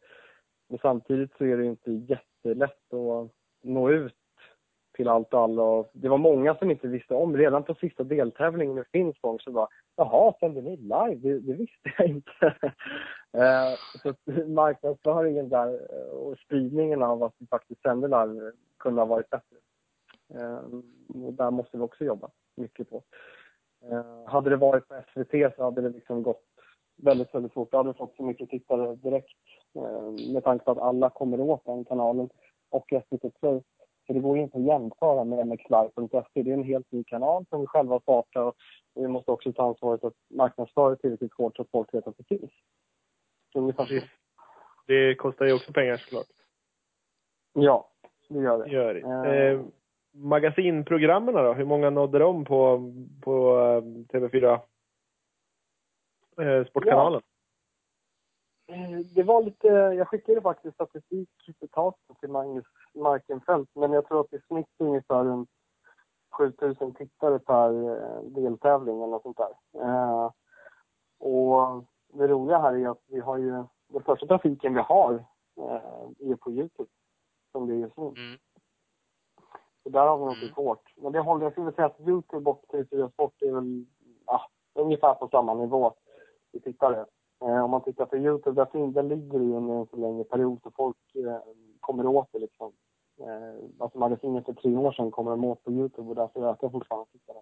Men 0.68 0.78
samtidigt 0.78 1.36
så 1.38 1.44
är 1.44 1.56
det 1.56 1.64
inte 1.64 1.90
jättelätt 1.92 2.92
att 2.94 3.30
nå 3.62 3.90
ut 3.90 4.14
till 4.96 5.08
allt 5.08 5.34
och 5.34 5.40
alla. 5.40 5.62
Och 5.62 5.90
det 5.92 6.08
var 6.08 6.18
många 6.18 6.54
som 6.54 6.70
inte 6.70 6.88
visste 6.88 7.14
om. 7.14 7.36
Redan 7.36 7.62
på 7.62 7.74
sista 7.74 8.04
deltävlingen 8.04 8.78
i 8.78 8.84
Finspång 8.92 9.40
så 9.40 9.50
bara 9.50 9.68
Jaha, 9.96 10.34
sände 10.40 10.62
ni 10.62 10.76
live? 10.76 11.14
Det, 11.14 11.40
det 11.40 11.52
visste 11.52 11.92
jag 11.98 12.06
inte. 12.06 12.54
Eh, 13.36 13.74
så 14.02 14.14
marknadsföringen 14.46 15.48
där 15.48 15.68
eh, 15.68 16.16
och 16.16 16.38
spridningen 16.38 17.02
av 17.02 17.22
att 17.22 17.34
vi 17.38 17.46
faktiskt 17.46 17.82
sände 17.82 18.08
live 18.08 18.52
kunde 18.78 19.00
ha 19.00 19.06
varit 19.06 19.30
bättre. 19.30 19.56
Och 21.24 21.32
där 21.32 21.50
måste 21.50 21.76
vi 21.76 21.82
också 21.82 22.04
jobba 22.04 22.30
mycket 22.56 22.90
på. 22.90 23.02
Hade 24.26 24.50
det 24.50 24.56
varit 24.56 24.88
på 24.88 25.02
SVT 25.12 25.56
så 25.56 25.64
hade 25.64 25.80
det 25.80 25.88
liksom 25.88 26.22
gått 26.22 26.53
väldigt, 26.96 27.34
väldigt 27.34 27.52
fort. 27.52 27.70
Då 27.70 27.76
hade 27.76 27.88
vi 27.88 27.98
fått 27.98 28.16
så 28.16 28.22
mycket 28.22 28.50
tittare 28.50 28.94
direkt 28.94 29.38
eh, 29.74 30.32
med 30.32 30.44
tanke 30.44 30.64
på 30.64 30.70
att 30.70 30.78
alla 30.78 31.10
kommer 31.10 31.40
åt 31.40 31.64
den 31.64 31.84
kanalen 31.84 32.28
och 32.70 32.86
SVT 32.88 33.40
Play. 33.40 33.62
Så 34.06 34.12
det 34.12 34.20
går 34.20 34.38
inte 34.38 34.58
att 34.58 34.64
jämföra 34.64 35.24
med 35.24 35.46
mxlive.se. 35.46 36.42
Det 36.42 36.50
är 36.50 36.54
en 36.54 36.64
helt 36.64 36.92
ny 36.92 37.04
kanal 37.04 37.44
som 37.50 37.60
vi 37.60 37.66
själva 37.66 38.00
startar 38.00 38.42
och 38.42 38.54
vi 38.94 39.08
måste 39.08 39.30
också 39.30 39.52
ta 39.52 39.68
ansvaret 39.68 40.04
att 40.04 40.14
marknadsföra 40.30 40.96
tillräckligt 40.96 41.34
hårt 41.34 41.56
så 41.56 41.62
att 41.62 41.70
folk 41.70 41.94
vet 41.94 42.06
att 42.06 42.18
det 42.18 42.38
finns. 42.38 42.50
Ungefär 43.54 43.84
så. 43.84 44.00
Det 44.86 45.14
kostar 45.14 45.46
ju 45.46 45.52
också 45.52 45.72
pengar 45.72 45.96
såklart. 45.96 46.26
Ja, 47.52 47.90
det 48.28 48.38
gör 48.38 48.64
det. 48.64 48.70
Gör 48.70 48.94
det. 48.94 49.00
Eh. 49.00 49.52
Eh, 49.52 49.60
magasinprogrammen 50.12 51.34
då? 51.34 51.52
Hur 51.52 51.64
många 51.64 51.90
nådde 51.90 52.18
de 52.18 52.44
på, 52.44 52.92
på 53.22 53.58
eh, 53.58 54.18
TV4 54.18 54.60
eh, 56.38 56.64
Sportkanalen? 56.66 57.22
Eh, 58.66 58.98
Det 59.14 59.22
var 59.22 59.42
lite, 59.42 59.66
jag 59.68 60.08
skickade 60.08 60.40
faktiskt 60.40 60.74
statistik 60.74 61.28
till 62.20 62.28
Magnus 62.30 62.64
Markenfeldt, 62.94 63.70
men 63.74 63.92
jag 63.92 64.06
tror 64.08 64.20
att 64.20 64.32
i 64.32 64.40
snitt 64.46 64.66
ungefär 64.78 65.24
runt 65.24 65.50
7000 66.30 66.94
tittare 66.94 67.38
per 67.38 67.70
eh, 67.90 68.22
deltävling 68.22 68.96
eller 68.96 69.06
något 69.10 69.22
sånt 69.22 69.36
där. 69.36 69.80
Eh, 69.82 70.30
och 71.18 71.84
det 72.08 72.26
roliga 72.28 72.58
här 72.58 72.74
är 72.76 72.88
att 72.88 73.02
vi 73.06 73.20
har 73.20 73.38
ju, 73.38 73.64
den 73.88 74.02
första 74.04 74.26
trafiken 74.26 74.74
vi 74.74 74.80
har 74.80 75.14
eh, 75.56 76.30
är 76.30 76.36
på 76.36 76.50
Youtube, 76.50 76.90
som 77.52 77.66
det 77.68 77.74
är 77.74 77.78
just 77.78 77.96
nu. 77.96 78.06
Mm. 78.06 78.38
Så 79.82 79.88
där 79.88 80.06
har 80.06 80.18
vi 80.18 80.24
något 80.24 80.42
Mm. 80.42 80.54
hårt. 80.54 80.92
Men 80.96 81.12
det 81.12 81.20
håller, 81.20 81.44
jag 81.44 81.52
skulle 81.52 81.72
säga 81.72 81.86
att 81.86 82.00
Youtube 82.00 82.50
och 82.50 82.64
TV4 82.68 83.10
Sport 83.12 83.42
är 83.42 83.52
väl 83.52 83.86
ja, 84.26 84.40
ungefär 84.74 85.14
på 85.14 85.28
samma 85.28 85.54
nivå 85.54 85.94
i 86.54 86.60
tittare. 86.60 87.04
Eh, 87.40 87.64
om 87.64 87.70
man 87.70 87.82
tittar 87.82 88.06
på 88.06 88.16
Youtube, 88.16 88.60
där, 88.60 88.70
fin- 88.70 88.92
där 88.92 89.02
ligger 89.02 89.38
det 89.38 89.44
ju 89.44 89.52
under 89.56 89.74
en 89.74 89.86
så 89.86 89.96
längre 89.96 90.24
period 90.24 90.60
så 90.62 90.70
folk 90.70 91.14
eh, 91.14 91.38
kommer 91.80 92.06
åt 92.06 92.28
det 92.32 92.38
liksom. 92.38 92.72
Eh, 93.20 93.64
alltså 93.78 93.98
magasinet 93.98 94.44
för 94.44 94.52
tre 94.52 94.76
år 94.76 94.92
sedan 94.92 95.10
kommer 95.10 95.30
de 95.30 95.44
åt 95.44 95.64
på 95.64 95.72
Youtube 95.72 96.08
och 96.08 96.14
därför 96.14 96.50
ökar 96.50 96.68
fortfarande 96.68 97.10
tittarna. 97.12 97.40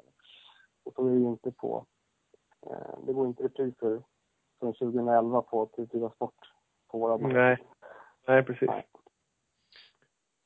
Och 0.84 0.92
så 0.94 1.06
är 1.06 1.10
det 1.10 1.16
ju 1.18 1.26
inte 1.28 1.50
på, 1.52 1.84
det 3.06 3.12
går 3.12 3.26
inte 3.26 3.42
repriser 3.44 4.02
från 4.60 4.72
2011 4.72 5.42
på 5.42 5.66
TV4 5.66 6.10
Sport 6.14 6.52
på 6.88 6.98
våra 6.98 7.16
Nej. 7.16 7.58
Nej, 8.26 8.42
precis. 8.44 8.68
Nej. 8.68 8.86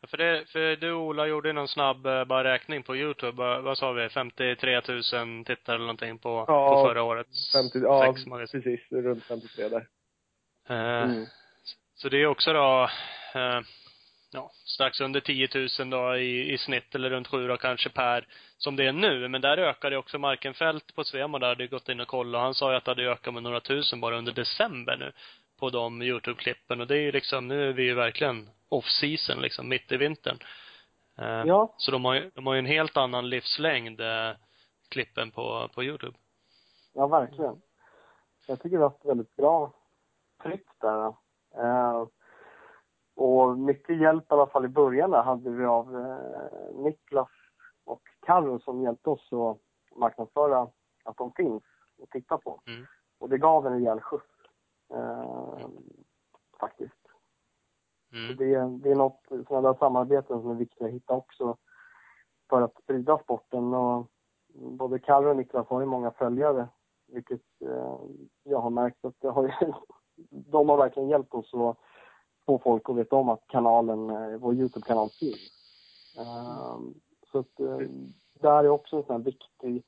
För, 0.07 0.17
det, 0.17 0.45
för 0.49 0.77
du 0.77 0.93
Ola 0.93 1.27
gjorde 1.27 1.53
någon 1.53 1.69
snabb 1.69 2.07
eh, 2.07 2.25
bara 2.25 2.45
räkning 2.55 2.83
på 2.83 2.97
Youtube. 2.97 3.37
Vad, 3.43 3.63
vad 3.63 3.79
sa 3.79 3.93
vi? 3.93 4.09
53 4.09 4.81
000 4.89 5.03
tittare 5.45 5.75
eller 5.75 5.79
någonting 5.79 6.19
på, 6.19 6.45
Ja, 6.49 6.75
på 6.83 6.89
förra 6.89 7.03
årets 7.03 7.53
50, 7.53 7.79
ja, 7.83 8.15
magasin. 8.27 8.63
precis. 8.63 8.93
Runt 8.93 9.25
53 9.25 9.69
där. 9.69 9.87
Eh, 10.69 11.03
Mm. 11.03 11.27
Så 11.95 12.09
det 12.09 12.23
är 12.23 12.27
också 12.27 12.53
då, 12.53 12.89
eh, 13.35 13.61
ja, 14.33 14.51
strax 14.65 15.01
under 15.01 15.21
10 15.21 15.49
000 15.79 15.91
då 15.91 16.17
i, 16.17 16.53
i 16.53 16.59
snitt 16.59 16.95
eller 16.95 17.11
runt 17.11 17.29
7 17.29 17.49
då 17.49 17.57
kanske 17.57 17.89
per, 17.89 18.27
som 18.59 18.77
det 18.77 18.85
är 18.85 18.93
nu. 18.93 19.29
Men 19.29 19.41
där 19.41 19.59
ökar 19.59 19.91
det 19.91 19.97
också 19.97 20.19
Markenfält 20.19 20.95
på 20.95 21.05
Svemo 21.05 21.39
där, 21.39 21.49
hade 21.49 21.67
gått 21.67 21.89
in 21.89 22.01
och 22.01 22.09
kollat. 22.09 22.41
Han 22.41 22.55
sa 22.55 22.71
ju 22.71 22.77
att 22.77 22.85
det 22.85 22.91
hade 22.91 23.03
ökat 23.11 23.35
med 23.35 23.43
några 23.43 23.61
tusen 23.61 24.01
bara 24.01 24.19
under 24.19 24.33
december 24.33 24.97
nu 24.97 25.13
på 25.61 25.71
de 25.71 26.03
Youtube-klippen. 26.03 26.81
Och 26.81 26.87
det 26.87 26.95
är 26.97 27.01
ju 27.01 27.13
liksom, 27.13 27.49
nu 27.49 27.69
är 27.69 27.73
vi 27.73 27.83
ju 27.83 27.95
verkligen 27.95 28.49
off-season 28.69 29.41
liksom, 29.43 29.69
mitt 29.69 29.93
i 29.93 29.97
vintern. 29.97 30.39
Eh, 31.19 31.43
Ja, 31.47 31.75
Så 31.77 31.91
de 31.91 32.05
har 32.05 32.15
ju, 32.15 32.31
de 32.35 32.47
har 32.47 32.55
ju 32.55 32.59
en 32.59 32.67
helt 32.67 32.97
annan 32.97 33.29
livslängd, 33.29 34.01
eh, 34.01 34.31
klippen 34.89 35.31
på, 35.31 35.69
på 35.75 35.83
Youtube. 35.85 36.17
Ja, 36.93 37.07
verkligen. 37.07 37.63
Jag 38.47 38.59
tycker 38.61 38.77
vi 38.77 38.83
har 38.83 38.91
haft 38.91 39.05
väldigt 39.05 39.37
bra 39.37 39.73
tryck 40.43 40.67
där. 40.81 41.07
Eh, 41.57 42.07
och 43.17 43.59
mycket 43.59 44.01
hjälp 44.01 44.25
i 44.25 44.35
alla 44.35 44.47
fall 44.47 44.65
i 44.65 44.69
början 44.69 45.11
där 45.11 45.23
hade 45.23 45.51
vi 45.51 45.65
av 45.65 45.97
eh, 45.97 46.77
Niklas 46.85 47.29
och 47.85 48.03
Carro 48.27 48.61
som 48.61 48.83
hjälpte 48.83 49.11
oss 49.11 49.33
att 49.33 49.99
marknadsföra 49.99 50.69
att 51.05 51.17
de 51.17 51.33
finns 51.33 51.63
och 51.99 52.11
titta 52.11 52.39
på. 52.39 52.63
Mm. 52.67 52.87
Och 53.19 53.29
det 53.29 53.39
gav 53.39 53.67
en 53.67 53.73
rejäl 53.73 54.01
skjuts. 54.01 54.25
Eh, 54.95 55.69
faktiskt. 56.61 57.06
Mm. 58.13 58.37
Det, 58.37 58.55
är- 58.55 58.79
det 58.79 58.91
är 58.91 58.95
något, 58.95 59.21
sådana 59.49 59.69
där 59.73 59.79
samarbeten 59.79 60.41
som 60.41 60.51
är 60.51 60.55
viktiga 60.55 60.87
att 60.89 60.95
hitta 60.95 61.15
också 61.15 61.57
för 62.51 62.63
att 62.63 62.83
sprida 62.83 63.19
sporten. 63.19 63.75
Och 63.75 64.07
både 64.55 64.99
Carro 64.99 65.31
och 65.31 65.37
Niklas 65.37 65.67
har 65.69 65.81
ju 65.81 65.87
många 65.87 66.11
följare, 66.11 66.69
vilket 67.07 67.43
eh, 67.61 67.95
jag 68.45 68.61
har 68.61 68.71
märkt 68.71 69.05
att 69.05 69.15
det 69.21 69.29
har 69.29 69.43
ju, 69.43 69.51
de 70.31 70.69
har 70.69 70.77
verkligen 70.77 71.09
hjälpt 71.09 71.35
oss 71.35 71.55
att 71.55 71.77
få 72.47 72.59
folk 72.59 72.89
att 72.91 72.97
veta 72.97 73.17
om 73.17 73.29
att 73.29 73.45
kanalen, 73.47 74.11
eh, 74.11 74.39
vår 74.39 74.55
Youtube-kanal 74.55 75.09
finns. 75.21 75.53
Eh, 76.19 76.79
så 77.33 77.39
att 77.39 77.61
eh, 77.61 77.79
där 78.41 78.65
är 78.65 78.69
också 78.69 78.97
en 78.97 79.03
sån 79.03 79.17
här 79.17 79.23
viktig 79.23 79.85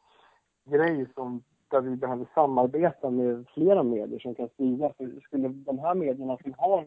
grej 0.64 1.06
som 1.14 1.42
där 1.70 1.80
vi 1.80 1.96
behöver 1.96 2.26
samarbeta 2.34 3.10
med 3.10 3.46
flera 3.48 3.82
medier 3.82 4.18
som 4.18 4.34
kan 4.34 4.48
sprida. 4.48 4.92
För 4.92 5.20
skulle 5.20 5.48
de 5.48 5.78
här 5.78 5.94
medierna 5.94 6.38
som 6.42 6.54
har 6.58 6.86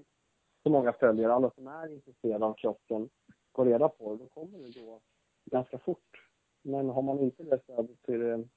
så 0.63 0.69
många 0.69 0.93
följare, 0.93 1.33
alla 1.33 1.51
som 1.51 1.67
är 1.67 1.93
intresserade 1.93 2.45
av 2.45 2.53
crossen, 2.53 3.09
få 3.55 3.65
reda 3.65 3.89
på 3.89 4.11
det, 4.15 4.23
då 4.23 4.29
kommer 4.29 4.57
det 4.57 4.79
gå 4.79 5.01
ganska 5.45 5.77
fort. 5.77 6.27
Men 6.63 6.89
har 6.89 7.01
man 7.01 7.19
inte 7.19 7.43
det 7.43 7.63
stödet 7.63 7.97
så 8.05 8.13
är 8.13 8.17
det 8.17 8.47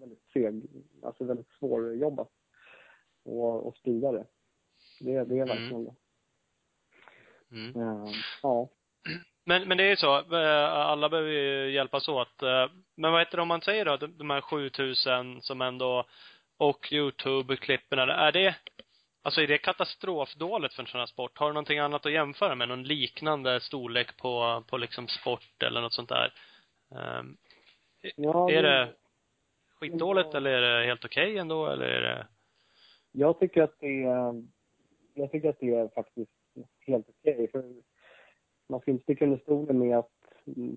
väldigt 0.00 0.22
seg, 0.32 0.66
alltså 1.02 1.24
väldigt 1.24 1.50
svårjobbat 1.58 2.30
och, 3.24 3.66
och 3.66 3.76
sprida 3.76 4.12
det. 4.12 4.26
Det, 5.00 5.24
det 5.24 5.38
är 5.38 5.46
verkligen 5.46 5.84
det. 5.84 5.94
Mm. 7.50 7.80
Eh, 7.80 8.10
Ja. 8.42 8.68
Men, 9.44 9.68
men 9.68 9.78
det 9.78 9.84
är 9.84 9.90
ju 9.90 9.96
så, 9.96 10.18
eh, 10.18 10.72
alla 10.72 11.08
behöver 11.08 11.30
ju 11.30 11.70
hjälpas 11.70 12.08
åt. 12.08 12.42
Eh, 12.42 12.70
Men 12.96 13.12
vad 13.12 13.20
heter 13.20 13.36
det 13.36 13.42
om 13.42 13.48
man 13.48 13.60
säger 13.60 13.84
då, 13.84 13.96
de 13.96 14.30
här 14.30 14.40
7000 14.40 15.42
som 15.42 15.60
ändå, 15.60 16.04
och 16.56 16.92
Youtube-klippen, 16.92 17.98
är 17.98 18.32
det, 18.32 18.56
alltså 19.22 19.40
är 19.40 19.46
det 19.46 19.58
katastrofdåligt 19.58 20.74
för 20.74 20.82
en 20.82 20.86
sån 20.86 21.00
här 21.00 21.06
sport? 21.06 21.38
Har 21.38 21.46
du 21.46 21.52
någonting 21.52 21.78
annat 21.78 22.06
att 22.06 22.12
jämföra 22.12 22.54
med? 22.54 22.68
Någon 22.68 22.82
liknande 22.82 23.60
storlek 23.60 24.16
på, 24.16 24.64
på 24.70 24.76
liksom 24.76 25.08
sport 25.08 25.62
eller 25.62 25.80
något 25.80 25.92
sånt 25.92 26.08
där? 26.08 26.32
Um, 26.90 27.36
ja 28.16 28.50
är 28.50 28.62
det 28.62 28.92
skitdåligt 29.80 30.28
Ja. 30.32 30.36
eller 30.36 30.50
är 30.50 30.78
det 30.80 30.86
helt 30.86 31.04
okej 31.04 31.38
ändå, 31.38 31.66
eller 31.66 31.86
är 31.86 32.00
det, 32.02 32.26
Jag 33.12 33.38
tycker 33.38 33.62
att 33.62 33.80
det 33.80 34.02
är, 34.02 34.44
jag 35.14 35.30
tycker 35.32 35.48
att 35.48 35.60
det 35.60 35.74
är 35.74 35.88
faktiskt 35.88 36.30
helt 36.86 37.08
okej. 37.08 37.48
För 37.52 37.64
man 38.68 38.80
ska 38.80 38.90
inte 38.90 39.02
sticka 39.02 39.24
under 39.24 39.38
stolen 39.38 39.78
med 39.78 39.98
att 39.98 40.10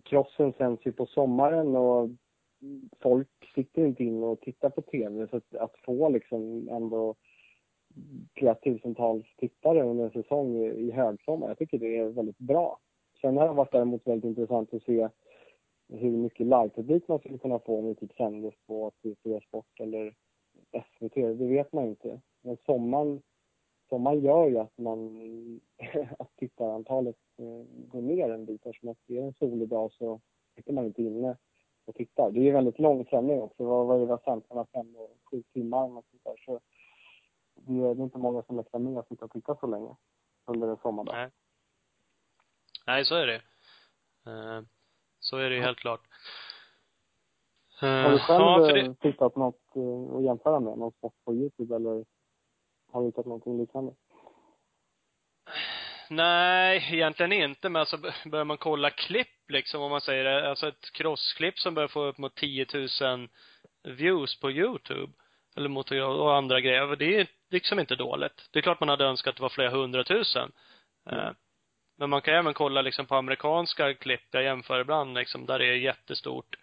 crossen 0.04 0.54
sänds 0.54 0.86
ju 0.86 0.92
på 0.92 1.06
sommaren 1.06 1.76
och 1.76 2.10
folk 3.02 3.52
sitter 3.56 3.86
inte 3.86 4.04
in 4.04 4.24
och 4.24 4.42
tittar 4.42 4.70
på 4.70 4.82
tv. 4.82 5.28
Så 5.28 5.38
att, 5.38 5.56
att 5.56 5.76
få 5.86 6.10
liksom 6.10 6.70
ändå 6.70 7.16
flera 8.34 8.56
tusentals 8.56 9.26
tittare 9.38 9.84
under 9.84 10.04
en 10.04 10.24
säsong 10.24 10.56
i, 10.56 10.66
i 10.66 10.92
högsommar, 10.92 11.48
jag 11.48 11.58
tycker 11.58 11.80
det 11.80 11.98
är 11.98 12.06
väldigt 12.06 12.38
bra. 12.38 12.80
Sen 13.22 13.38
har 13.38 13.48
det 13.48 13.54
varit 13.54 13.72
däremot 13.72 14.08
väldigt 14.08 14.30
intressant 14.30 14.74
att 14.74 14.84
se 14.84 15.10
hur 15.88 16.12
mycket 16.12 16.48
livepublik 16.48 17.08
man 17.08 17.20
skulle 17.20 17.38
kunna 17.38 17.60
få 17.60 17.80
om 17.80 17.86
det 17.86 17.96
typ 17.96 18.14
sändes 18.14 18.54
på 18.68 18.92
TV4 19.04 19.40
Sport 19.48 19.80
eller 19.80 20.16
SVT, 20.72 21.14
det 21.16 21.48
vet 21.48 21.74
man 21.74 21.86
inte. 21.86 22.22
Men 22.42 22.58
sommaren, 22.66 23.22
sommaren 23.90 24.20
gör 24.20 24.48
ju 24.50 24.58
att 24.58 24.78
man, 24.78 25.62
att 26.20 26.36
tittarantalet 26.36 27.16
eh, 27.38 27.66
går 27.88 28.02
ner 28.02 28.30
en 28.30 28.46
bit 28.46 28.66
eftersom 28.66 28.90
att 28.90 28.98
det 29.08 29.18
är 29.18 29.24
en 29.24 29.34
solig 29.34 29.68
dag 29.68 29.92
så 29.92 30.20
sitter 30.56 30.74
man 30.74 30.86
inte 30.86 31.04
inne 31.04 31.38
och 31.86 31.96
tittar. 31.96 32.32
Det 32.32 32.40
är 32.40 32.44
ju 32.44 32.52
väldigt 32.52 32.80
lång 32.80 33.06
sändning 33.06 33.42
också, 33.42 33.64
vad 33.64 33.96
är 33.96 34.00
det, 34.00 34.06
vad 34.06 34.22
sändningarna, 34.22 34.66
fem 34.74 34.96
och 34.96 35.18
sju 35.24 35.44
timmar 35.54 35.98
och 35.98 36.06
sånt 36.10 36.24
där. 36.24 36.44
Så 36.46 36.60
det 37.56 37.74
är 37.74 38.02
inte 38.04 38.18
många 38.18 38.44
som 38.44 38.56
mäktar 38.56 38.80
med 38.80 38.98
att 38.98 39.08
sitta 39.08 39.26
och 39.26 39.32
titta 39.32 39.56
så 39.56 39.68
länge 39.68 39.96
under 40.46 40.68
en 40.68 40.78
sommardag. 40.78 41.16
nej. 41.16 41.32
Nej, 42.88 43.06
så 43.06 43.16
är 43.16 43.28
det. 43.28 43.36
Eh, 44.26 44.62
Så 45.20 45.38
är 45.38 45.50
det 45.50 45.56
ju 45.56 45.62
helt 45.62 45.78
klart. 45.80 46.02
Eh, 47.82 47.90
Har 47.90 48.10
du 48.12 48.20
själv 48.20 48.42
ja, 48.42 48.60
för 48.60 48.78
eh, 48.78 48.84
det, 48.84 48.96
tittat 48.96 49.36
något 49.36 49.76
eh, 49.76 50.16
att 50.18 50.24
jämföra 50.24 50.60
med? 50.60 50.78
Någon 50.78 50.92
sport 50.92 51.14
på 51.26 51.34
Youtube 51.34 51.76
eller 51.76 52.06
har 52.92 53.02
du 53.02 53.06
hittat 53.08 53.26
någonting 53.26 53.58
liknande? 53.58 53.94
nej, 56.10 56.90
egentligen 56.94 57.32
inte. 57.32 57.70
Men 57.70 57.80
alltså 57.80 57.98
börjar 58.26 58.46
man 58.46 58.58
kolla 58.58 58.90
klipp 58.90 59.50
liksom, 59.50 59.82
om 59.82 59.92
man 59.92 60.02
säger 60.02 60.24
det, 60.24 60.50
alltså 60.50 60.68
ett 60.68 60.92
crossklipp 60.94 61.60
som 61.60 61.74
börjar 61.74 61.88
få 61.88 62.04
upp 62.06 62.18
mot 62.18 62.36
10 62.36 62.66
000 63.02 63.30
views 63.84 64.40
på 64.40 64.52
YouTube. 64.52 65.14
Eller 65.56 65.70
mot, 65.70 65.92
och 65.92 66.36
andra 66.36 66.60
grejer. 66.60 66.96
Det 66.96 67.20
är 67.20 67.28
liksom 67.50 67.80
inte 67.80 67.96
dåligt. 67.96 68.50
Det 68.52 68.60
är 68.60 68.64
klart 68.64 68.80
man 68.80 68.90
hade 68.90 69.06
önskat 69.06 69.32
att 69.32 69.36
det 69.36 69.42
var 69.42 69.50
flera 69.50 69.70
hundratusen. 69.70 70.52
Mm. 71.10 71.36
Men 71.98 72.10
man 72.10 72.22
kan 72.22 72.34
även 72.34 72.54
kolla 72.54 72.82
liksom 72.82 73.06
på 73.06 73.16
amerikanska 73.16 73.94
klipp, 73.94 74.22
jag 74.32 74.44
jämför 74.44 74.80
ibland 74.80 75.14
liksom, 75.18 75.46
där 75.46 75.60
det 75.60 75.66
är 75.66 75.76
jättestort. 75.76 76.56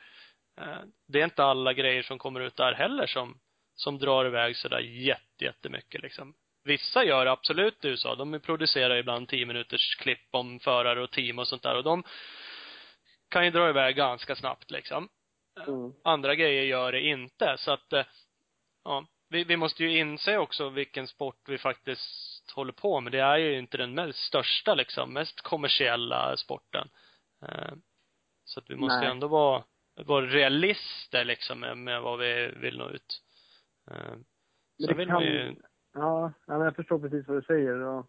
Eh, 0.61 0.81
det 1.09 1.21
är 1.21 1.25
inte 1.25 1.45
alla 1.45 1.73
grejer 1.73 2.03
som 2.03 2.19
kommer 2.19 2.41
ut 2.41 2.57
där 2.57 2.73
heller 2.73 3.07
som, 3.07 3.39
som 3.75 3.99
drar 3.99 4.25
iväg 4.25 4.57
sådär 4.57 4.81
jätte, 4.81 5.45
jättemycket 5.45 6.03
liksom. 6.03 6.35
Vissa 6.65 7.05
gör 7.05 7.27
absolut 7.27 7.85
i 7.85 7.89
USA. 7.89 8.15
De 8.15 8.41
producerar 8.41 8.97
ibland 8.97 9.29
tio 9.29 9.47
minuters 9.47 9.97
klipp 9.97 10.29
om 10.31 10.61
förare 10.61 11.03
och 11.03 11.11
team 11.11 11.39
och 11.39 11.49
sånt 11.49 11.63
där 11.63 11.77
och 11.77 11.85
de 11.85 12.03
kan 13.29 13.45
ju 13.45 13.51
dra 13.51 13.69
iväg 13.69 13.97
ganska 13.97 14.37
snabbt 14.37 14.71
liksom. 14.71 15.09
Mm. 15.67 15.93
Andra 16.05 16.35
grejer 16.35 16.65
gör 16.65 16.93
det 16.93 17.01
inte 17.01 17.57
så 17.59 17.73
att, 17.73 17.93
eh, 17.93 18.05
ja, 18.85 19.07
vi, 19.31 19.45
vi 19.45 19.57
måste 19.57 19.85
ju 19.85 19.99
inse 19.99 20.39
också 20.39 20.69
vilken 20.69 21.07
sport 21.07 21.49
vi 21.49 21.59
faktiskt 21.59 22.53
håller 22.55 22.73
på 22.73 23.01
med. 23.01 23.13
Det 23.13 23.21
är 23.21 23.37
ju 23.37 23.59
inte 23.59 23.77
den 23.77 23.95
mest 23.95 24.19
största 24.19 24.75
liksom, 24.75 25.13
mest 25.13 25.41
kommersiella 25.41 26.37
sporten. 26.37 26.89
Eh, 27.43 27.75
så 28.45 28.61
att 28.61 28.71
vi 28.71 28.77
måste 28.77 29.01
Nej. 29.01 29.11
ändå 29.11 29.29
vara, 29.29 29.63
vara 30.07 30.27
realister 30.27 31.25
liksom 31.25 31.61
med, 31.61 31.79
med 31.79 32.03
vad 32.03 32.19
vi 32.19 32.53
vill 32.57 32.79
nå 32.79 32.91
ut. 32.91 33.23
Eh, 33.91 34.15
det 34.89 34.95
vill 34.95 35.09
kan, 35.09 35.23
ju... 35.23 35.57
Ja, 35.95 36.33
jag 36.47 36.77
förstår 36.77 36.99
precis 36.99 37.29
vad 37.29 37.37
du 37.37 37.43
säger 37.43 37.75
och 37.75 38.07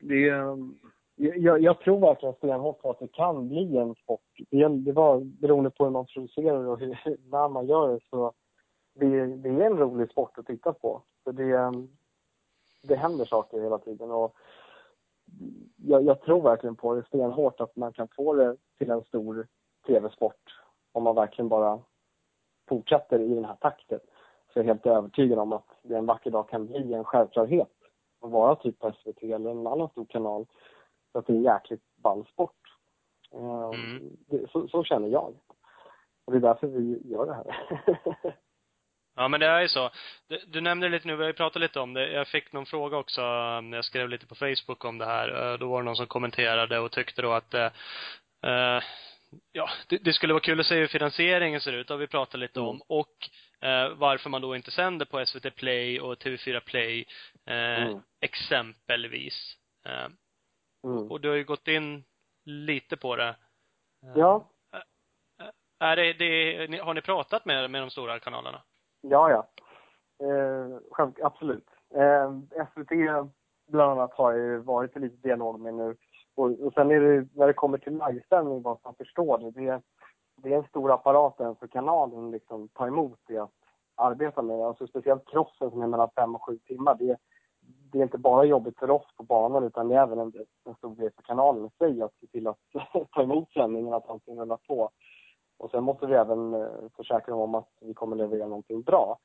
det 0.00 0.28
är, 0.28 0.56
jag, 1.16 1.62
jag 1.62 1.80
tror 1.80 2.00
verkligen 2.00 2.34
stenhårt 2.34 2.82
på 2.82 2.90
att 2.90 2.98
det 2.98 3.12
kan 3.12 3.48
bli 3.48 3.76
en 3.76 3.94
sport. 3.94 4.20
Det, 4.50 4.68
det 4.68 4.92
var 4.92 5.20
beroende 5.40 5.70
på 5.70 5.84
hur 5.84 5.90
man 5.90 6.06
producerar 6.06 6.66
och 6.66 6.78
hur, 6.78 6.88
när 7.30 7.48
man 7.48 7.66
gör 7.66 7.92
det 7.92 8.00
så 8.10 8.32
det, 8.94 9.26
det 9.26 9.48
är 9.48 9.66
en 9.66 9.78
rolig 9.78 10.10
sport 10.10 10.38
att 10.38 10.46
titta 10.46 10.72
på. 10.72 11.02
För 11.24 11.32
det, 11.32 11.72
det 12.82 12.96
händer 12.96 13.24
saker 13.24 13.62
hela 13.62 13.78
tiden 13.78 14.10
och 14.10 14.36
jag, 15.76 16.02
jag 16.02 16.20
tror 16.20 16.42
verkligen 16.42 16.76
på 16.76 16.94
det 16.94 17.06
stenhårt 17.06 17.60
att 17.60 17.76
man 17.76 17.92
kan 17.92 18.08
få 18.08 18.34
det 18.34 18.56
till 18.78 18.90
en 18.90 19.04
stor 19.04 19.46
tv-sport 19.86 20.60
om 20.92 21.02
man 21.02 21.14
verkligen 21.14 21.48
bara 21.48 21.80
fortsätter 22.68 23.20
i 23.20 23.34
den 23.34 23.44
här 23.44 23.56
takten. 23.60 24.00
Så 24.52 24.58
jag 24.58 24.64
är 24.64 24.68
helt 24.68 24.86
övertygad 24.86 25.38
om 25.38 25.52
att 25.52 25.68
det 25.82 25.96
en 25.96 26.06
vacker 26.06 26.30
dag 26.30 26.48
kan 26.48 26.66
bli 26.66 26.94
en 26.94 27.04
självklarhet 27.04 27.72
att 28.20 28.30
vara 28.30 28.56
typ 28.56 28.78
på 28.78 28.92
SVT 28.92 29.22
eller 29.22 29.50
en 29.50 29.66
annan 29.66 29.88
stor 29.88 30.04
kanal. 30.04 30.46
Så 31.12 31.18
att 31.18 31.26
det 31.26 31.32
är 31.32 31.36
en 31.36 31.42
jäkligt 31.42 31.82
ball 31.96 32.26
sport. 32.32 32.78
Eh, 33.32 33.70
mm. 33.74 34.16
Så, 34.52 34.68
så, 34.68 34.84
känner 34.84 35.08
jag. 35.08 35.34
Och 36.24 36.32
det 36.32 36.38
är 36.38 36.40
därför 36.40 36.66
vi 36.66 37.02
gör 37.04 37.26
det 37.26 37.34
här. 37.34 37.66
Ja 39.14 39.28
men 39.28 39.40
det 39.40 39.46
är 39.46 39.60
ju 39.60 39.68
så. 39.68 39.90
Du, 40.28 40.40
du 40.46 40.60
nämnde 40.60 40.88
lite 40.88 41.08
nu, 41.08 41.16
vi 41.16 41.22
har 41.22 41.28
ju 41.28 41.36
pratat 41.36 41.62
lite 41.62 41.80
om 41.80 41.94
det. 41.94 42.10
Jag 42.10 42.28
fick 42.28 42.52
någon 42.52 42.66
fråga 42.66 42.96
också 42.96 43.20
när 43.60 43.76
jag 43.76 43.84
skrev 43.84 44.08
lite 44.08 44.26
på 44.26 44.34
Facebook 44.34 44.84
om 44.84 44.98
det 44.98 45.06
här. 45.06 45.52
Eh, 45.52 45.58
då 45.58 45.68
var 45.68 45.82
det 45.82 45.84
någon 45.84 45.96
som 45.96 46.06
kommenterade 46.06 46.78
och 46.78 46.92
tyckte 46.92 47.22
då 47.22 47.32
att 47.32 47.54
eh, 47.54 47.70
ja, 49.52 49.70
det, 49.88 49.98
det, 49.98 50.12
skulle 50.12 50.32
vara 50.32 50.40
kul 50.42 50.60
att 50.60 50.66
se 50.66 50.74
hur 50.74 50.86
finansieringen 50.86 51.60
ser 51.60 51.72
ut, 51.72 51.88
har 51.88 51.96
vi 51.96 52.06
pratat 52.06 52.40
lite 52.40 52.60
mm. 52.60 52.68
om. 52.68 52.82
Och 52.88 53.28
eh, 53.60 53.88
varför 53.88 54.30
man 54.30 54.42
då 54.42 54.56
inte 54.56 54.70
sänder 54.70 55.06
på 55.06 55.26
SVT 55.26 55.54
Play 55.54 56.00
och 56.00 56.18
TV4 56.18 56.60
Play, 56.60 57.06
eh, 57.46 57.82
mm. 57.82 58.00
exempelvis. 58.20 59.56
Eh, 59.86 60.08
mm. 60.84 61.10
Och 61.10 61.20
du 61.20 61.28
har 61.28 61.36
ju 61.36 61.44
gått 61.44 61.68
in 61.68 62.04
lite 62.44 62.96
på 62.96 63.16
det. 63.16 63.36
Ja. 64.14 64.48
Är 65.80 65.96
det, 65.96 66.12
det, 66.12 66.78
har 66.78 66.94
ni 66.94 67.00
pratat 67.00 67.44
med, 67.44 67.70
med 67.70 67.82
de 67.82 67.90
stora 67.90 68.18
kanalerna? 68.18 68.62
Ja, 69.02 69.30
ja. 69.30 69.46
Eh, 70.26 71.06
absolut. 71.22 71.68
Eh, 71.94 72.32
SVT 72.66 72.90
bland 73.68 73.90
annat 73.90 74.12
har 74.14 74.32
jag 74.32 74.40
ju 74.40 74.58
varit 74.58 74.96
i 74.96 75.00
lite 75.00 75.28
dialog 75.28 75.60
med 75.60 75.74
nu. 75.74 75.96
Och, 76.34 76.50
och 76.50 76.72
sen 76.72 76.90
är 76.90 77.00
det, 77.00 77.28
när 77.34 77.46
det 77.46 77.52
kommer 77.52 77.78
till 77.78 78.00
livesändning, 78.08 78.62
bara 78.62 78.74
så 78.74 78.80
man 78.84 78.94
förstår 78.94 79.38
det, 79.38 79.50
det, 79.50 79.82
det 80.36 80.52
är 80.52 80.58
en 80.58 80.68
stor 80.68 80.92
apparat 80.92 81.36
för 81.36 81.66
kanalen 81.66 82.30
liksom 82.30 82.68
ta 82.68 82.86
emot 82.86 83.18
det 83.26 83.38
att 83.38 83.50
arbeta 83.94 84.42
med. 84.42 84.60
Alltså 84.60 84.86
speciellt 84.86 85.28
crossen 85.28 85.70
som 85.70 85.82
är 85.82 85.86
mellan 85.86 86.10
fem 86.16 86.34
och 86.34 86.44
sju 86.46 86.58
timmar. 86.58 86.94
Det, 86.94 87.16
det 87.92 87.98
är 87.98 88.02
inte 88.02 88.18
bara 88.18 88.44
jobbigt 88.44 88.78
för 88.78 88.90
oss 88.90 89.16
på 89.16 89.22
banan 89.22 89.64
utan 89.64 89.88
det 89.88 89.94
är 89.94 90.02
även 90.02 90.18
en, 90.18 90.32
en 90.64 90.74
stor 90.74 90.94
grej 90.94 91.10
för 91.16 91.22
kanalen 91.22 91.66
i 91.66 91.70
sig 91.78 92.02
att 92.02 92.14
se 92.20 92.26
till 92.26 92.46
att 92.46 92.58
ta 93.12 93.22
emot 93.22 93.52
sändningen, 93.52 93.94
att 93.94 94.10
allting 94.10 94.40
rullar 94.40 94.58
på. 94.68 94.90
Och 95.62 95.70
sen 95.70 95.84
måste 95.84 96.06
vi 96.06 96.14
även 96.14 96.54
eh, 96.54 96.68
försäkra 96.96 97.34
om 97.34 97.54
att 97.54 97.68
vi 97.80 97.94
kommer 97.94 98.16
leverera 98.16 98.46
någonting 98.46 98.82
bra. 98.82 99.18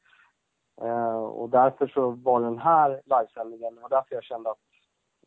Eh, 0.81 1.17
och 1.17 1.49
därför 1.49 1.87
så 1.87 2.09
var 2.09 2.41
den 2.41 2.57
här 2.57 3.01
livesändningen, 3.05 3.75
det 3.75 3.81
var 3.81 3.89
därför 3.89 4.15
jag 4.15 4.23
kände 4.23 4.49
att 4.49 4.57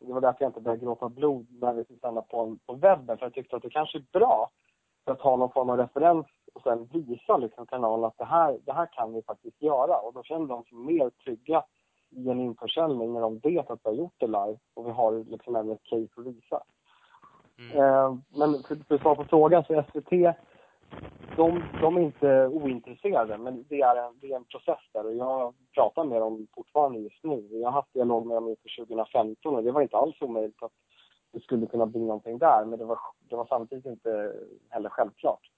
det 0.01 0.13
var 0.13 0.21
därför 0.21 0.43
jag 0.43 0.49
inte 0.49 0.61
började 0.61 0.85
gråta 0.85 1.09
blod 1.09 1.47
när 1.61 1.73
vi 1.73 1.83
skulle 1.83 1.99
sända 1.99 2.21
på, 2.21 2.57
på 2.65 2.73
webben. 2.73 3.17
För 3.17 3.25
jag 3.25 3.33
tyckte 3.33 3.55
att 3.55 3.61
det 3.61 3.69
kanske 3.69 3.97
är 3.97 4.05
bra 4.11 4.49
för 5.05 5.11
att 5.11 5.21
ha 5.21 5.35
någon 5.35 5.51
form 5.51 5.69
av 5.69 5.77
referens 5.77 6.25
och 6.53 6.61
sen 6.61 6.85
visa 6.85 7.37
liksom 7.37 7.65
kanalen 7.65 8.05
att 8.05 8.17
det 8.17 8.25
här, 8.25 8.59
det 8.65 8.73
här 8.73 8.89
kan 8.93 9.13
vi 9.13 9.21
faktiskt 9.21 9.61
göra. 9.61 9.97
Och 9.97 10.13
då 10.13 10.23
känner 10.23 10.47
de 10.47 10.63
sig 10.63 10.77
mer 10.77 11.09
trygga 11.09 11.63
i 12.09 12.29
en 12.29 12.39
införsäljning 12.39 13.13
när 13.13 13.21
de 13.21 13.39
vet 13.39 13.69
att 13.69 13.79
vi 13.83 13.89
har 13.89 13.97
gjort 13.97 14.15
det 14.17 14.27
live 14.27 14.57
och 14.73 14.87
vi 14.87 14.91
har 14.91 15.31
liksom 15.31 15.55
även 15.55 15.71
ett 15.71 15.83
case 15.83 16.09
att 16.17 16.25
visa. 16.25 16.63
Mm. 17.57 17.77
Eh, 17.77 18.15
men 18.29 18.63
för, 18.63 18.75
för 18.75 18.95
att 18.95 19.01
svara 19.01 19.15
på 19.15 19.23
frågan 19.23 19.63
så 19.63 19.83
SVT 19.83 20.35
de, 21.35 21.63
de 21.81 21.97
är 21.97 22.01
inte 22.01 22.47
ointresserade, 22.47 23.37
men 23.37 23.65
det 23.69 23.81
är, 23.81 23.95
en, 23.95 24.19
det 24.21 24.31
är 24.31 24.35
en 24.35 24.45
process 24.45 24.79
där 24.93 25.05
och 25.05 25.15
jag 25.15 25.53
pratar 25.73 26.03
med 26.03 26.21
dem 26.21 26.47
fortfarande 26.55 26.99
just 26.99 27.23
nu. 27.23 27.47
Jag 27.51 27.67
har 27.67 27.71
haft 27.71 27.93
dialog 27.93 28.25
med 28.27 28.37
dem 28.37 28.49
inför 28.49 28.85
2015 28.85 29.55
och 29.55 29.63
det 29.63 29.71
var 29.71 29.81
inte 29.81 29.97
alls 29.97 30.21
omöjligt 30.21 30.63
att 30.63 30.71
det 31.31 31.39
skulle 31.39 31.65
kunna 31.65 31.85
bli 31.85 31.99
någonting 31.99 32.37
där, 32.37 32.65
men 32.65 32.79
det 32.79 32.85
var, 32.85 32.99
det 33.29 33.35
var 33.35 33.45
samtidigt 33.45 33.85
inte 33.85 34.33
heller 34.69 34.89
självklart. 34.89 35.51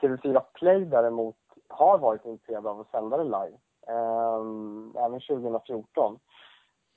TV4 0.00 0.42
Play 0.54 0.84
däremot 0.84 1.36
har 1.68 1.98
varit 1.98 2.24
intresserade 2.24 2.70
av 2.70 2.80
att 2.80 2.90
sända 2.90 3.16
det 3.16 3.24
live, 3.24 3.56
eh, 3.86 5.04
även 5.04 5.20
2014. 5.20 6.18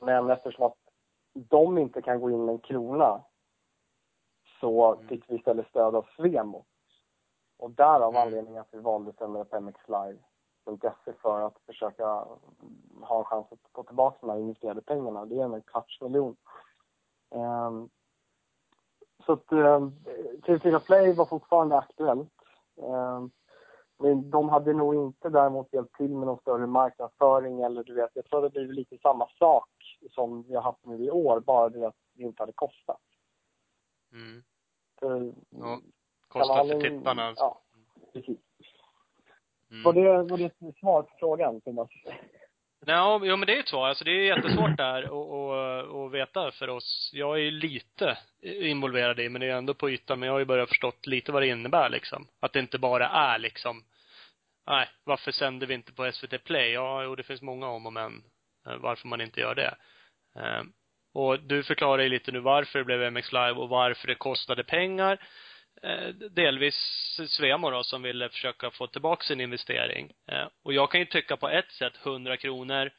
Men 0.01 0.29
eftersom 0.29 0.65
att 0.65 0.77
de 1.33 1.77
inte 1.77 2.01
kan 2.01 2.21
gå 2.21 2.31
in 2.31 2.45
med 2.45 2.53
en 2.53 2.59
krona 2.59 3.21
så 4.59 4.97
fick 5.09 5.29
vi 5.29 5.35
istället 5.35 5.67
stöd 5.67 5.95
av 5.95 6.05
Svemo 6.15 6.65
och 7.57 7.71
därav 7.71 8.09
mm. 8.09 8.21
anledningen 8.21 8.61
att 8.61 8.73
vi 8.73 8.79
valde 8.79 9.09
att 9.09 9.17
sända 9.17 9.45
på 9.45 9.59
mxlive.se 9.59 11.13
för 11.21 11.41
att 11.41 11.57
försöka 11.65 12.05
ha 13.01 13.19
en 13.19 13.23
chans 13.23 13.47
att 13.51 13.59
få 13.73 13.83
tillbaka 13.83 14.17
de 14.21 14.29
här 14.29 14.39
investerade 14.39 14.81
pengarna. 14.81 15.25
Det 15.25 15.39
är 15.39 15.55
en 15.55 15.61
kvarts 15.61 16.01
miljon. 16.01 16.35
Um, 17.29 17.89
så 19.25 19.33
att 19.33 19.51
um, 19.51 19.95
TV4 20.41 20.79
Play 20.79 21.13
var 21.13 21.25
fortfarande 21.25 21.77
aktuellt. 21.77 22.33
Um, 22.75 23.31
men 23.97 24.29
de 24.29 24.49
hade 24.49 24.73
nog 24.73 24.95
inte 24.95 25.29
däremot 25.29 25.73
hjälpt 25.73 25.95
till 25.95 26.15
med 26.15 26.27
någon 26.27 26.39
större 26.39 26.67
marknadsföring 26.67 27.61
eller 27.61 27.83
du 27.83 27.93
vet, 27.93 28.09
jag 28.13 28.25
tror 28.25 28.41
det 28.41 28.49
blivit 28.49 28.75
lite 28.75 28.97
samma 28.97 29.27
sak 29.39 29.69
som 30.11 30.43
vi 30.43 30.55
har 30.55 30.61
haft 30.61 30.85
nu 30.85 31.03
i 31.03 31.11
år, 31.11 31.39
bara 31.39 31.69
det 31.69 31.87
att 31.87 31.95
det 32.13 32.23
inte 32.23 32.41
hade 32.41 32.53
kostat. 32.53 33.01
Mm. 34.11 34.43
För, 34.99 35.33
ja. 35.49 35.79
Kostar 36.39 36.67
för 36.67 36.81
tittarna. 36.81 37.33
Ja, 37.37 37.61
precis. 38.13 38.39
Mm. 39.71 39.83
Var, 39.83 39.93
det, 39.93 40.23
var 40.23 40.37
det 40.37 40.45
ett 40.45 40.77
svar 40.79 41.01
på 41.01 41.09
frågan, 41.19 41.61
Thomas? 41.61 41.89
Ja, 42.85 43.21
jo 43.23 43.37
men 43.37 43.47
det 43.47 43.55
är 43.55 43.59
ett 43.59 43.67
svar. 43.67 43.87
Alltså 43.87 44.03
det 44.03 44.11
är 44.11 44.35
jättesvårt 44.35 44.77
där 44.77 45.03
att, 46.05 46.11
veta 46.11 46.51
för 46.51 46.69
oss. 46.69 47.09
Jag 47.13 47.35
är 47.35 47.41
ju 47.41 47.51
lite 47.51 48.17
involverad 48.41 49.19
i, 49.19 49.29
men 49.29 49.41
det 49.41 49.47
är 49.47 49.55
ändå 49.55 49.73
på 49.73 49.89
ytan. 49.89 50.19
Men 50.19 50.27
jag 50.27 50.33
har 50.33 50.39
ju 50.39 50.45
börjat 50.45 50.69
förstått 50.69 51.07
lite 51.07 51.31
vad 51.31 51.41
det 51.41 51.47
innebär 51.47 51.89
liksom. 51.89 52.27
Att 52.39 52.53
det 52.53 52.59
inte 52.59 52.79
bara 52.79 53.07
är 53.07 53.39
liksom, 53.39 53.83
nej, 54.67 54.87
varför 55.03 55.31
sänder 55.31 55.67
vi 55.67 55.73
inte 55.73 55.93
på 55.93 56.11
SVT 56.11 56.43
Play? 56.43 56.71
Ja, 56.71 57.03
jo, 57.03 57.15
det 57.15 57.23
finns 57.23 57.41
många 57.41 57.67
om 57.67 57.85
och 57.85 57.93
men 57.93 58.23
eh, 58.67 58.75
varför 58.77 59.07
man 59.07 59.21
inte 59.21 59.39
gör 59.39 59.55
det. 59.55 59.75
Eh, 60.35 60.63
och 61.13 61.39
du 61.39 61.63
förklarar 61.63 62.03
ju 62.03 62.09
lite 62.09 62.31
nu 62.31 62.39
varför 62.39 62.79
det 62.79 62.85
blev 62.85 63.13
MX 63.13 63.31
Live 63.31 63.51
och 63.53 63.69
varför 63.69 64.07
det 64.07 64.15
kostade 64.15 64.63
pengar 64.63 65.19
Eh, 65.81 66.07
delvis 66.07 66.75
Svemo 67.27 67.69
då 67.69 67.83
som 67.83 68.01
ville 68.01 68.29
försöka 68.29 68.71
få 68.71 68.87
tillbaka 68.87 69.23
sin 69.23 69.41
investering. 69.41 70.11
Eh, 70.27 70.47
och 70.63 70.73
jag 70.73 70.91
kan 70.91 70.99
ju 70.99 71.05
tycka 71.05 71.37
på 71.37 71.49
ett 71.49 71.71
sätt 71.71 71.93
100 72.03 72.37
kronor 72.37 72.91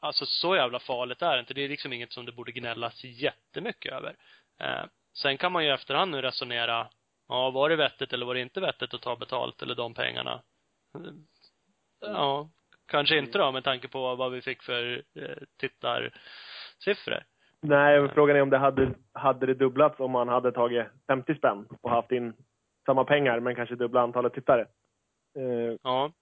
alltså 0.00 0.26
så 0.26 0.56
jävla 0.56 0.78
farligt 0.78 1.22
är 1.22 1.34
det 1.34 1.40
inte. 1.40 1.54
Det 1.54 1.64
är 1.64 1.68
liksom 1.68 1.92
inget 1.92 2.12
som 2.12 2.26
det 2.26 2.32
borde 2.32 2.52
gnällas 2.52 3.04
jättemycket 3.04 3.92
över. 3.92 4.16
Eh, 4.60 4.84
sen 5.14 5.38
kan 5.38 5.52
man 5.52 5.64
ju 5.64 5.70
efterhand 5.70 6.10
nu 6.10 6.22
resonera, 6.22 6.88
ja 7.28 7.50
var 7.50 7.68
det 7.68 7.76
vettigt 7.76 8.12
eller 8.12 8.26
var 8.26 8.34
det 8.34 8.40
inte 8.40 8.60
vettigt 8.60 8.94
att 8.94 9.02
ta 9.02 9.16
betalt 9.16 9.62
eller 9.62 9.74
de 9.74 9.94
pengarna? 9.94 10.42
Eh, 10.94 11.12
ja, 12.00 12.50
kanske 12.86 13.18
inte 13.18 13.38
då 13.38 13.52
med 13.52 13.64
tanke 13.64 13.88
på 13.88 14.14
vad 14.14 14.32
vi 14.32 14.42
fick 14.42 14.62
för 14.62 15.02
eh, 15.14 15.36
tittarsiffror. 15.56 17.24
Nej, 17.66 18.00
men 18.00 18.08
frågan 18.10 18.36
är 18.36 18.42
om 18.42 18.50
det 18.50 18.58
hade, 18.58 18.94
hade 19.12 19.46
det 19.46 19.54
dubblats 19.54 20.00
om 20.00 20.10
man 20.10 20.28
hade 20.28 20.52
tagit 20.52 20.86
50 21.06 21.34
spänn 21.34 21.66
och 21.80 21.90
haft 21.90 22.12
in 22.12 22.32
samma 22.86 23.04
pengar 23.04 23.40
men 23.40 23.54
kanske 23.54 23.74
dubbla 23.74 24.00
antalet 24.00 24.32
tittare. 24.34 24.66
Eh, 25.38 25.76
Ja. 25.82 26.12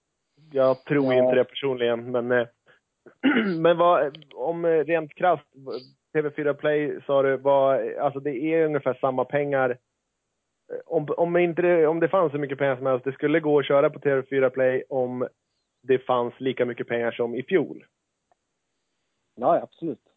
jag 0.53 0.85
tror 0.85 1.15
Ja. 1.15 1.25
inte 1.25 1.35
det 1.35 1.45
personligen, 1.45 2.11
men, 2.11 2.33
eh, 2.33 2.47
men 3.59 3.77
vad, 3.79 4.25
om 4.35 4.65
eh, 4.65 4.85
rent 4.85 5.15
krasst, 5.15 5.47
TV4 6.17 6.53
Play 6.55 7.01
sa 7.07 7.23
du, 7.23 7.37
vad, 7.37 7.93
alltså 7.97 8.21
det 8.21 8.31
är 8.39 8.65
ungefär 8.67 8.95
samma 8.95 9.25
pengar. 9.25 9.71
Eh, 9.71 9.77
Om, 10.87 11.07
om, 11.17 11.37
inte 11.37 11.63
det, 11.63 11.87
om 11.87 12.01
det 12.01 12.09
fanns 12.09 12.33
så 12.33 12.39
mycket 12.39 12.59
pengar 12.59 12.77
som 12.77 12.87
helst, 12.87 13.05
det 13.05 13.13
skulle 13.13 13.41
gå 13.41 13.59
att 13.59 13.67
köra 13.67 13.91
på 13.91 13.99
TV4 13.99 14.49
Play 14.51 14.85
om 14.89 15.29
det 15.83 15.99
fanns 15.99 16.41
lika 16.41 16.65
mycket 16.65 16.89
pengar 16.89 17.11
som 17.11 17.35
i 17.35 17.43
fjol. 17.43 17.85
Ja, 19.35 19.63
absolut. 19.63 20.12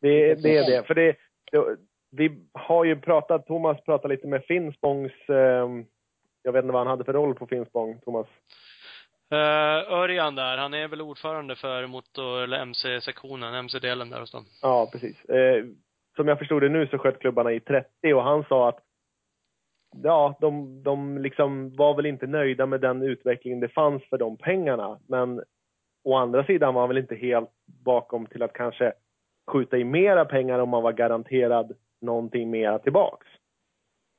Det, 0.00 0.34
det 0.34 0.56
är 0.56 0.70
det. 0.70 0.86
För 0.86 0.94
det, 0.94 1.16
det, 1.52 1.78
vi 2.10 2.46
har 2.52 2.84
ju 2.84 3.00
pratat, 3.00 3.46
Thomas 3.46 3.84
pratade 3.84 4.14
lite 4.14 4.26
med 4.26 4.44
Finspångs, 4.44 5.12
eh, 5.28 5.68
jag 6.42 6.52
vet 6.52 6.62
inte 6.64 6.72
vad 6.72 6.80
han 6.80 6.90
hade 6.90 7.04
för 7.04 7.12
roll 7.12 7.34
på 7.34 7.46
Finspång, 7.46 8.00
Thomas. 8.00 8.26
Uh, 9.34 9.92
Örjan 9.92 10.34
där, 10.34 10.56
han 10.56 10.74
är 10.74 10.88
väl 10.88 11.00
ordförande 11.00 11.56
för 11.56 11.86
motor, 11.86 12.42
eller 12.42 12.58
MC-sektionen, 12.58 13.54
MC-delen 13.54 14.10
där 14.10 14.20
hos 14.20 14.32
dem. 14.32 14.44
Ja, 14.62 14.88
precis. 14.92 15.24
Eh, 15.24 15.64
som 16.16 16.28
jag 16.28 16.38
förstod 16.38 16.62
det 16.62 16.68
nu 16.68 16.86
så 16.86 16.98
sköt 16.98 17.20
klubbarna 17.20 17.52
i 17.52 17.60
30 17.60 18.14
och 18.14 18.22
han 18.22 18.44
sa 18.48 18.68
att 18.68 18.78
ja, 20.02 20.36
de, 20.40 20.82
de 20.82 21.18
liksom 21.18 21.76
var 21.76 21.94
väl 21.94 22.06
inte 22.06 22.26
nöjda 22.26 22.66
med 22.66 22.80
den 22.80 23.02
utvecklingen 23.02 23.60
det 23.60 23.68
fanns 23.68 24.04
för 24.04 24.18
de 24.18 24.36
pengarna. 24.36 24.98
Men 25.08 25.42
å 26.04 26.14
andra 26.16 26.44
sidan 26.44 26.74
var 26.74 26.82
han 26.82 26.88
väl 26.88 26.98
inte 26.98 27.14
helt 27.14 27.50
bakom 27.84 28.26
till 28.26 28.42
att 28.42 28.52
kanske 28.52 28.92
skjuta 29.50 29.78
i 29.78 29.84
mera 29.84 30.24
pengar 30.24 30.58
om 30.58 30.68
man 30.68 30.82
var 30.82 30.92
garanterad 30.92 31.72
någonting 32.00 32.50
mera 32.50 32.78
tillbaks. 32.78 33.26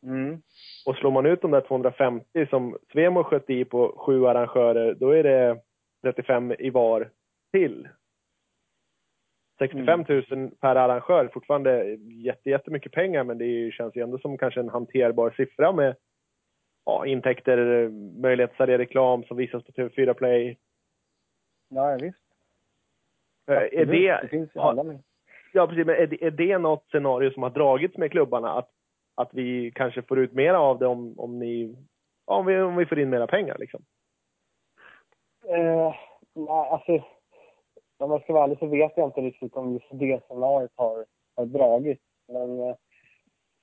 Mm. 0.03 0.41
Och 0.85 0.95
slår 0.95 1.11
man 1.11 1.25
ut 1.25 1.41
de 1.41 1.51
där 1.51 1.61
250 1.61 2.47
som 2.49 2.77
Svemo 2.91 3.23
sköt 3.23 3.49
i 3.49 3.65
på 3.65 3.95
sju 3.97 4.27
arrangörer, 4.27 4.93
då 4.93 5.09
är 5.09 5.23
det 5.23 5.61
35 6.03 6.51
i 6.59 6.69
var 6.69 7.09
till. 7.51 7.87
65 9.59 10.05
000 10.29 10.51
per 10.59 10.75
arrangör, 10.75 11.29
fortfarande 11.33 11.97
jätte, 12.25 12.49
jättemycket 12.49 12.91
pengar, 12.91 13.23
men 13.23 13.37
det 13.37 13.45
är 13.45 13.71
känns 13.71 13.95
ju 13.95 14.01
ändå 14.01 14.17
som 14.17 14.37
kanske 14.37 14.59
en 14.59 14.69
hanterbar 14.69 15.33
siffra 15.37 15.71
med 15.71 15.95
ja, 16.85 17.05
intäkter, 17.05 17.89
möjlighet 18.21 18.51
att 18.51 18.57
sälja 18.57 18.77
reklam 18.77 19.23
som 19.23 19.37
visas 19.37 19.63
på 19.63 19.71
TV4 19.71 20.13
Play. 20.13 20.57
Ja, 21.69 21.91
ja, 21.91 21.97
visst. 22.01 22.17
Eh, 23.47 23.55
Är 23.55 23.65
Absolut. 23.65 23.87
det, 23.87 24.19
det 24.21 24.27
finns 24.27 24.49
ja, 24.53 24.69
alla 24.69 24.83
med 24.83 25.03
ja, 25.53 25.67
precis, 25.67 25.85
men 25.85 25.95
är 25.95 26.07
det, 26.07 26.25
är 26.25 26.31
det 26.31 26.57
något 26.57 26.85
scenario 26.89 27.31
som 27.31 27.43
har 27.43 27.49
dragits 27.49 27.97
med 27.97 28.11
klubbarna? 28.11 28.51
Att, 28.53 28.69
att 29.15 29.29
vi 29.33 29.71
kanske 29.75 30.01
får 30.01 30.19
ut 30.19 30.33
mer 30.33 30.53
av 30.53 30.79
det 30.79 30.87
om, 30.87 31.19
om 31.19 31.39
ni, 31.39 31.75
ja, 32.27 32.35
om 32.35 32.45
vi, 32.45 32.61
om 32.61 32.75
vi 32.75 32.85
får 32.85 32.99
in 32.99 33.09
mera 33.09 33.27
pengar 33.27 33.57
liksom? 33.57 33.81
Eh, 35.47 35.95
nej, 36.33 36.69
alltså, 36.71 36.93
om 37.97 38.11
jag 38.11 38.23
ska 38.23 38.33
vara 38.33 38.43
ärlig 38.43 38.59
så 38.59 38.67
vet 38.67 38.91
jag 38.95 39.07
inte 39.07 39.21
riktigt 39.21 39.55
om 39.55 39.73
just 39.73 39.87
det 39.91 40.23
scenariot 40.25 40.71
har, 40.75 41.05
har 41.35 41.45
dragits. 41.45 42.03
Men 42.27 42.59
eh, 42.59 42.75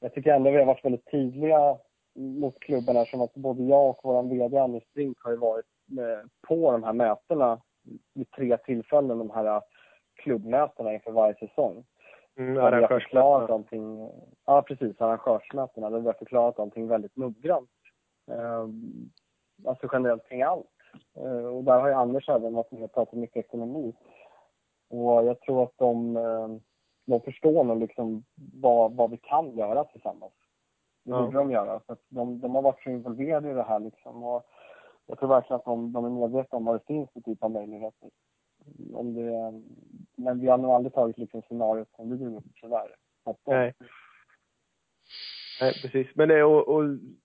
jag 0.00 0.14
tycker 0.14 0.32
ändå 0.32 0.50
vi 0.50 0.58
har 0.58 0.64
varit 0.64 0.84
väldigt 0.84 1.10
tydliga 1.10 1.78
mot 2.14 2.60
klubbarna 2.60 3.04
som 3.04 3.20
att 3.20 3.34
både 3.34 3.62
jag 3.62 3.90
och 3.90 4.00
vår 4.02 4.22
VD 4.22 4.58
Anders 4.58 4.92
Brink 4.94 5.18
har 5.20 5.30
ju 5.30 5.36
varit 5.36 5.66
eh, 5.98 6.26
på 6.48 6.72
de 6.72 6.82
här 6.82 6.92
mötena 6.92 7.60
vid 8.14 8.30
tre 8.30 8.56
tillfällen, 8.56 9.18
de 9.18 9.30
här 9.30 9.62
klubbmötena 10.18 10.92
inför 10.94 11.12
varje 11.12 11.34
säsong. 11.34 11.84
Mm, 12.36 12.58
arrangörsmötena. 12.64 14.10
ja 14.46 14.62
precis, 14.62 15.00
arrangörsmötena, 15.00 15.90
där 15.90 15.98
vi 16.00 16.06
har 16.06 16.12
förklarat 16.12 16.58
allting 16.58 16.88
väldigt 16.88 17.16
noggrant. 17.16 17.70
Eh, 18.30 18.66
alltså 19.66 19.88
generellt 19.92 20.28
kring 20.28 20.42
allt. 20.42 20.66
Eh, 21.16 21.46
och 21.46 21.64
där 21.64 21.80
har 21.80 21.88
ju 21.88 21.94
Anders 21.94 22.28
även 22.28 22.54
varit 22.54 22.70
med 22.72 22.82
och 22.82 22.92
pratat 22.94 23.14
mycket 23.14 23.36
ekonomi. 23.44 23.94
Och 24.90 25.24
jag 25.24 25.40
tror 25.40 25.62
att 25.62 25.72
de, 25.76 26.16
eh, 26.16 26.48
de 27.06 27.20
förstår 27.20 27.64
nog 27.64 27.78
liksom 27.80 28.24
vad, 28.54 28.92
vad 28.96 29.10
vi 29.10 29.16
kan 29.16 29.56
göra 29.56 29.84
tillsammans. 29.84 30.32
Det 31.04 31.10
Ja. 31.10 31.22
borde 31.22 31.38
de 31.38 31.50
göra. 31.50 31.80
För 31.80 31.92
att 31.92 32.02
de, 32.08 32.40
de 32.40 32.54
har 32.54 32.62
varit 32.62 32.82
så 32.82 32.90
involverade 32.90 33.50
i 33.50 33.54
det 33.54 33.62
här 33.62 33.80
liksom. 33.80 34.22
Och 34.22 34.46
jag 35.06 35.18
tror 35.18 35.28
verkligen 35.28 35.56
att 35.56 35.64
de, 35.64 35.92
de 35.92 36.04
är 36.04 36.10
medvetna 36.10 36.58
om 36.58 36.64
vad 36.64 36.74
det 36.74 36.86
finns 36.86 37.10
för 37.12 37.20
typ 37.20 37.42
av 37.44 37.50
möjligheter. 37.50 38.10
Om 38.94 39.14
det, 39.14 39.62
men 40.16 40.40
vi 40.40 40.46
har 40.48 40.58
nog 40.58 40.70
aldrig 40.70 40.92
tagit 40.94 41.18
liksom 41.18 41.42
scenariot 41.42 41.88
som 41.96 42.10
vi 42.18 42.24
gjorde 42.24 42.46
tyvärr. 42.60 42.94
Nej. 43.46 43.74
Nej, 45.60 45.72
precis. 45.82 46.06
Men 46.14 46.28
det, 46.28 46.44
och, 46.44 46.68
och 46.68 46.84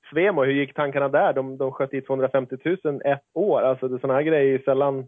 Svemo, 0.10 0.44
hur 0.44 0.54
gick 0.54 0.74
tankarna 0.74 1.10
där? 1.10 1.34
De, 1.34 1.58
de 1.58 1.72
sköt 1.72 1.94
i 1.94 2.02
250 2.02 2.58
000 2.84 3.02
ett 3.06 3.24
år. 3.34 3.62
Alltså 3.62 3.88
det, 3.88 4.00
sådana 4.00 4.14
här 4.14 4.24
grejer 4.24 4.42
är 4.42 4.52
ju 4.60 4.64
sällan 4.64 5.08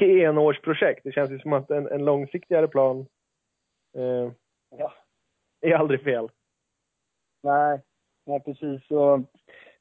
i 0.00 0.20
en 0.24 0.38
årsprojekt. 0.38 1.00
Det 1.04 1.12
känns 1.12 1.30
ju 1.30 1.38
som 1.38 1.52
att 1.52 1.70
en, 1.70 1.86
en 1.88 2.04
långsiktigare 2.04 2.68
plan 2.68 3.06
eh, 3.96 4.32
Ja. 4.78 4.92
är 5.60 5.74
aldrig 5.74 6.02
fel. 6.02 6.28
Nej, 7.42 7.80
nej 8.26 8.40
precis. 8.40 8.90
Och 8.90 9.20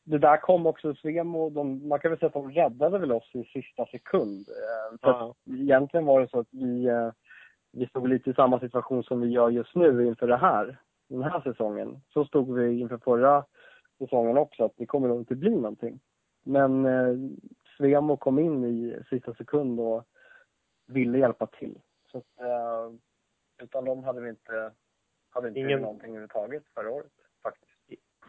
det 0.03 0.17
där 0.17 0.37
kom 0.37 0.65
också 0.67 0.95
Svemo, 0.95 1.49
de, 1.49 1.87
man 1.87 1.99
kan 1.99 2.11
väl 2.11 2.19
säga 2.19 2.27
att 2.27 2.33
de 2.33 2.51
räddade 2.51 2.97
väl 2.97 3.11
oss 3.11 3.31
i 3.35 3.43
sista 3.43 3.85
sekund. 3.85 4.47
Eh, 4.49 4.97
För 5.01 5.09
Ja. 5.09 5.35
egentligen 5.45 6.05
var 6.05 6.21
det 6.21 6.27
så 6.29 6.39
att 6.39 6.47
vi, 6.51 6.85
eh, 6.85 7.11
vi 7.71 7.87
stod 7.87 8.09
lite 8.09 8.29
i 8.29 8.33
samma 8.33 8.59
situation 8.59 9.03
som 9.03 9.21
vi 9.21 9.27
gör 9.27 9.49
just 9.49 9.75
nu 9.75 10.05
inför 10.07 10.27
det 10.27 10.37
här, 10.37 10.77
den 11.09 11.23
här 11.23 11.41
säsongen. 11.41 12.01
Så 12.09 12.25
stod 12.25 12.53
vi 12.55 12.79
inför 12.79 12.97
förra 12.97 13.45
säsongen 13.97 14.37
också, 14.37 14.63
att 14.65 14.73
det 14.77 14.85
kommer 14.85 15.07
nog 15.07 15.19
inte 15.21 15.35
bli 15.35 15.55
någonting. 15.55 15.99
Men 16.43 16.85
eh, 16.85 17.15
Svemo 17.77 18.17
kom 18.17 18.39
in 18.39 18.63
i 18.65 19.03
sista 19.09 19.33
sekund 19.33 19.79
och 19.79 20.03
ville 20.87 21.17
hjälpa 21.17 21.47
till. 21.47 21.79
Så 22.11 22.17
att, 22.17 22.39
eh, 22.39 22.93
utan 23.63 23.85
dem 23.85 24.03
hade 24.03 24.21
vi 24.21 24.29
inte, 24.29 24.71
hade 25.29 25.47
inte 25.47 25.59
Ingen- 25.59 25.71
gjort 25.71 25.81
någonting 25.81 26.09
överhuvudtaget 26.09 26.63
förra 26.73 26.91
året. 26.91 27.11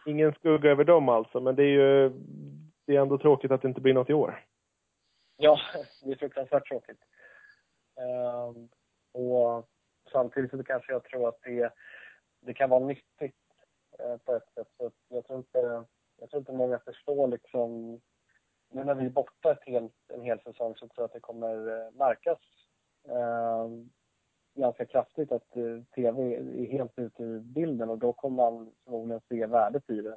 Ingen 0.07 0.33
skugga 0.33 0.71
över 0.71 0.85
dem 0.85 1.09
alltså, 1.09 1.41
men 1.41 1.57
det 1.57 1.63
är 1.63 1.67
ju 1.67 2.13
det 2.87 2.97
är 2.97 3.01
ändå 3.01 3.19
tråkigt 3.19 3.51
att 3.51 3.63
det 3.63 3.69
inte 3.69 3.81
blir 3.81 3.95
något 3.95 4.11
i 4.11 4.15
år. 4.15 4.45
Ja, 5.37 5.59
det 6.03 6.13
är 6.13 6.17
fruktansvärt 6.17 6.69
tråkigt. 6.69 7.01
Um, 7.97 8.69
och 9.13 9.69
samtidigt 10.13 10.51
så 10.51 10.65
kanske 10.65 10.93
jag 10.93 11.05
tror 11.05 11.29
att 11.29 11.39
det, 11.43 11.73
det 12.41 12.55
kan 12.55 12.71
vara 12.71 12.85
nyttigt 12.85 13.37
uh, 14.01 14.17
på 14.17 14.35
ett 14.35 14.49
sätt. 14.55 14.69
Så 14.77 14.91
jag, 15.09 15.27
tror 15.27 15.39
inte, 15.39 15.85
jag 16.21 16.31
tror 16.31 16.41
inte 16.41 16.53
många 16.53 16.79
förstår 16.79 17.29
liksom, 17.29 18.01
nu 18.71 18.85
när 18.85 18.95
vi 18.95 19.07
är 19.07 19.11
borta 19.11 19.53
ett 19.53 19.67
helt, 19.67 20.11
en 20.15 20.23
hel 20.23 20.41
säsong 20.41 20.75
så 20.77 20.89
tror 20.89 20.93
jag 20.97 21.05
att 21.05 21.13
det 21.13 21.21
kommer 21.21 21.69
eh, 21.69 21.91
märkas 21.93 22.41
Um, 23.09 23.91
ganska 24.55 24.87
kraftigt 24.87 25.33
att 25.33 25.57
eh, 25.57 25.83
tv 25.95 26.35
är 26.35 26.73
helt 26.73 26.99
ute 26.99 27.23
ur 27.23 27.41
bilden 27.41 27.91
och 27.91 27.99
då 27.99 28.13
kommer 28.13 28.37
man 28.37 28.71
förmodligen 28.85 29.21
se 29.29 29.47
värdet 29.47 29.91
i 29.91 30.01
det. 30.01 30.17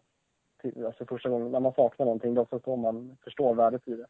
Alltså 0.85 1.05
första 1.05 1.29
gången 1.29 1.51
när 1.51 1.59
man 1.59 1.73
saknar 1.73 2.05
någonting, 2.05 2.33
då 2.33 2.45
förstår 2.45 2.77
man, 2.77 3.17
förstår 3.23 3.55
värdet 3.55 3.87
i 3.87 3.95
det. 3.95 4.07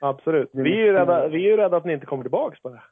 Absolut. 0.00 0.50
Det 0.52 0.62
Vi 0.62 0.72
är 0.72 0.84
ju 0.84 0.92
rädda, 0.92 1.28
vi 1.28 1.46
är 1.46 1.50
ju 1.50 1.56
rädda 1.56 1.76
att 1.76 1.84
ni 1.84 1.92
inte 1.92 2.06
kommer 2.06 2.24
tillbaks 2.24 2.62
bara. 2.62 2.82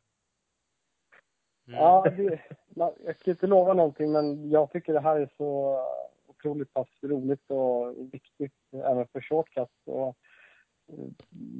Mm. 1.68 1.80
Ja, 1.80 2.06
det, 2.16 2.40
man, 2.68 2.92
jag 3.04 3.18
kan 3.18 3.30
inte 3.30 3.46
lova 3.46 3.74
någonting 3.74 4.12
men 4.12 4.50
jag 4.50 4.70
tycker 4.70 4.92
det 4.92 5.00
här 5.00 5.20
är 5.20 5.30
så 5.36 5.80
otroligt 6.26 6.72
pass 6.72 6.88
roligt 7.02 7.50
och 7.50 7.94
viktigt 8.12 8.54
även 8.72 9.06
för 9.06 9.20
shortcut. 9.20 9.68
Och 9.84 10.16
eh, 10.88 11.08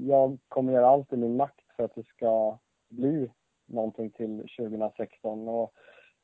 jag 0.00 0.38
kommer 0.48 0.72
göra 0.72 0.86
allt 0.86 1.12
i 1.12 1.16
min 1.16 1.36
makt 1.36 1.64
för 1.76 1.84
att 1.84 1.94
det 1.94 2.06
ska 2.06 2.58
bli 2.88 3.30
någonting 3.66 4.10
till 4.10 4.38
2016. 4.58 5.48
Och 5.48 5.72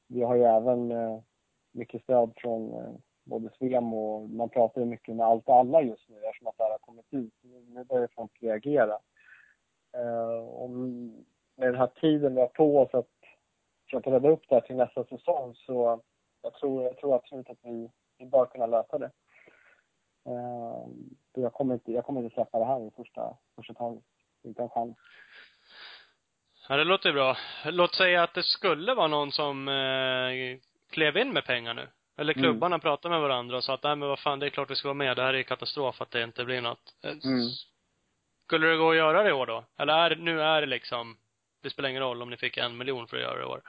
vi 0.07 0.23
har 0.23 0.35
ju 0.35 0.43
även 0.43 0.91
eh, 0.91 1.21
mycket 1.73 2.03
stöd 2.03 2.33
från 2.37 2.73
eh, 2.73 2.95
både 3.25 3.51
Svem 3.59 3.95
och 3.95 4.31
man 4.31 4.49
pratar 4.49 4.81
ju 4.81 4.87
mycket 4.87 5.17
med 5.17 5.27
allt 5.27 5.49
och 5.49 5.57
alla 5.57 5.83
just 5.83 6.09
nu 6.09 6.17
eftersom 6.17 6.47
att 6.47 6.59
det 6.59 6.65
här 6.65 6.71
har 6.71 6.79
kommit 6.79 7.07
ut. 7.11 7.35
Nu, 7.41 7.65
nu 7.69 7.85
börjar 7.85 8.09
folk 8.15 8.43
reagera. 8.43 8.99
Eh, 9.93 10.45
och 10.49 10.71
med 10.71 11.69
den 11.69 11.75
här 11.75 11.91
tiden 12.01 12.35
vi 12.35 12.41
har 12.41 12.49
på 12.49 12.79
oss 12.79 12.95
att 12.95 13.09
försöka 13.85 14.11
rädda 14.11 14.29
upp 14.29 14.49
det 14.49 14.55
här 14.55 14.63
till 14.63 14.77
nästa 14.77 15.05
säsong 15.05 15.55
så 15.55 16.03
jag 16.43 16.55
tror, 16.55 16.83
jag 16.83 16.97
tror 16.97 17.15
absolut 17.15 17.51
att 17.51 17.59
vi, 17.63 17.91
vi 18.19 18.27
bör 18.27 18.47
kunna 18.47 18.67
lösa 18.67 18.99
det. 18.99 19.11
Eh, 20.25 20.87
jag, 21.35 21.53
kommer 21.53 21.75
inte, 21.75 21.93
jag 21.93 22.05
kommer 22.05 22.23
inte 22.23 22.35
släppa 22.35 22.59
det 22.59 22.65
här 22.65 22.81
i 22.81 22.91
första, 22.91 23.37
första 23.57 23.75
taget. 23.75 24.05
Inte 24.43 24.63
en 24.63 24.69
chans. 24.69 24.97
Ja, 26.69 26.77
det 26.77 26.85
låter 26.85 27.13
bra. 27.13 27.37
Låt 27.65 27.95
säga 27.95 28.23
att 28.23 28.35
det 28.35 28.43
skulle 28.43 28.95
vara 28.95 29.07
någon 29.09 29.33
som 29.33 29.69
eh, 29.69 30.59
klev 30.91 31.17
in 31.17 31.33
med 31.33 31.45
pengar 31.45 31.75
nu. 31.75 31.87
Eller 32.19 32.33
Mm. 32.39 32.43
klubbarna 32.43 32.79
pratar 32.79 33.11
med 33.11 33.21
varandra 33.21 33.57
och 33.57 33.65
sa 33.65 33.75
att, 33.75 33.83
nej 33.83 33.97
men 33.97 34.09
vad 34.09 34.19
fan, 34.19 34.39
det 34.39 34.47
är 34.47 34.51
klart 34.51 34.71
vi 34.71 34.75
ska 34.75 34.89
vara 34.89 34.95
med. 34.95 35.17
Det 35.17 35.23
här 35.23 35.35
är 35.35 35.43
katastrof 35.43 36.01
att 36.01 36.11
det 36.11 36.23
inte 36.23 36.45
blir 36.45 36.61
något. 36.61 36.83
Eh, 37.05 37.11
Mm. 37.11 37.49
Skulle 38.47 38.67
det 38.67 38.77
gå 38.77 38.91
att 38.91 38.97
göra 38.97 39.23
det 39.23 39.29
i 39.29 39.33
år 39.33 39.47
då? 39.47 39.65
Eller 39.79 39.93
är, 40.11 40.17
nu 40.17 40.43
är 40.43 40.61
det 40.61 40.67
liksom, 40.67 41.17
det 41.63 41.71
spelar 41.71 41.89
ingen 41.89 42.03
roll 42.03 42.23
om 42.23 42.31
ni 42.31 42.37
fick 42.37 42.57
en 42.57 42.77
miljon 42.79 43.07
för 43.07 43.17
att 43.17 43.23
göra 43.23 43.37
det 43.37 43.43
i 43.43 43.47
år. 43.47 43.63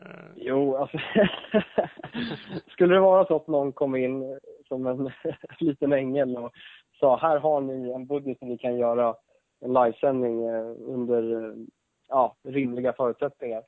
Eh, 0.00 0.30
Jo, 0.36 0.76
alltså. 0.76 0.98
skulle 2.70 2.94
det 2.94 3.00
vara 3.00 3.26
så 3.26 3.36
att 3.36 3.46
någon 3.46 3.72
kom 3.72 3.96
in 3.96 4.38
som 4.68 4.86
en 4.86 5.12
liten 5.60 5.92
ängel 5.92 6.36
och 6.36 6.52
sa 7.00 7.16
här 7.18 7.38
har 7.38 7.60
ni 7.60 7.90
en 7.92 8.06
budget 8.06 8.38
som 8.38 8.48
ni 8.48 8.58
kan 8.58 8.76
göra 8.78 9.14
en 9.60 9.72
livesändning 9.72 10.44
eh, 10.48 10.64
under 10.80 11.32
eh, 11.44 11.54
ja, 12.08 12.36
rimliga 12.42 12.92
förutsättningar. 12.92 13.62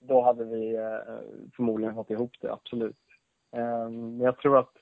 Då 0.00 0.20
hade 0.20 0.44
vi 0.44 0.74
eh, 0.76 0.98
förmodligen 1.56 1.94
fått 1.94 2.10
ihop 2.10 2.32
det, 2.40 2.52
absolut. 2.52 2.96
Eh, 3.56 3.90
Men 3.90 4.20
jag 4.20 4.38
tror 4.38 4.58
att 4.58 4.72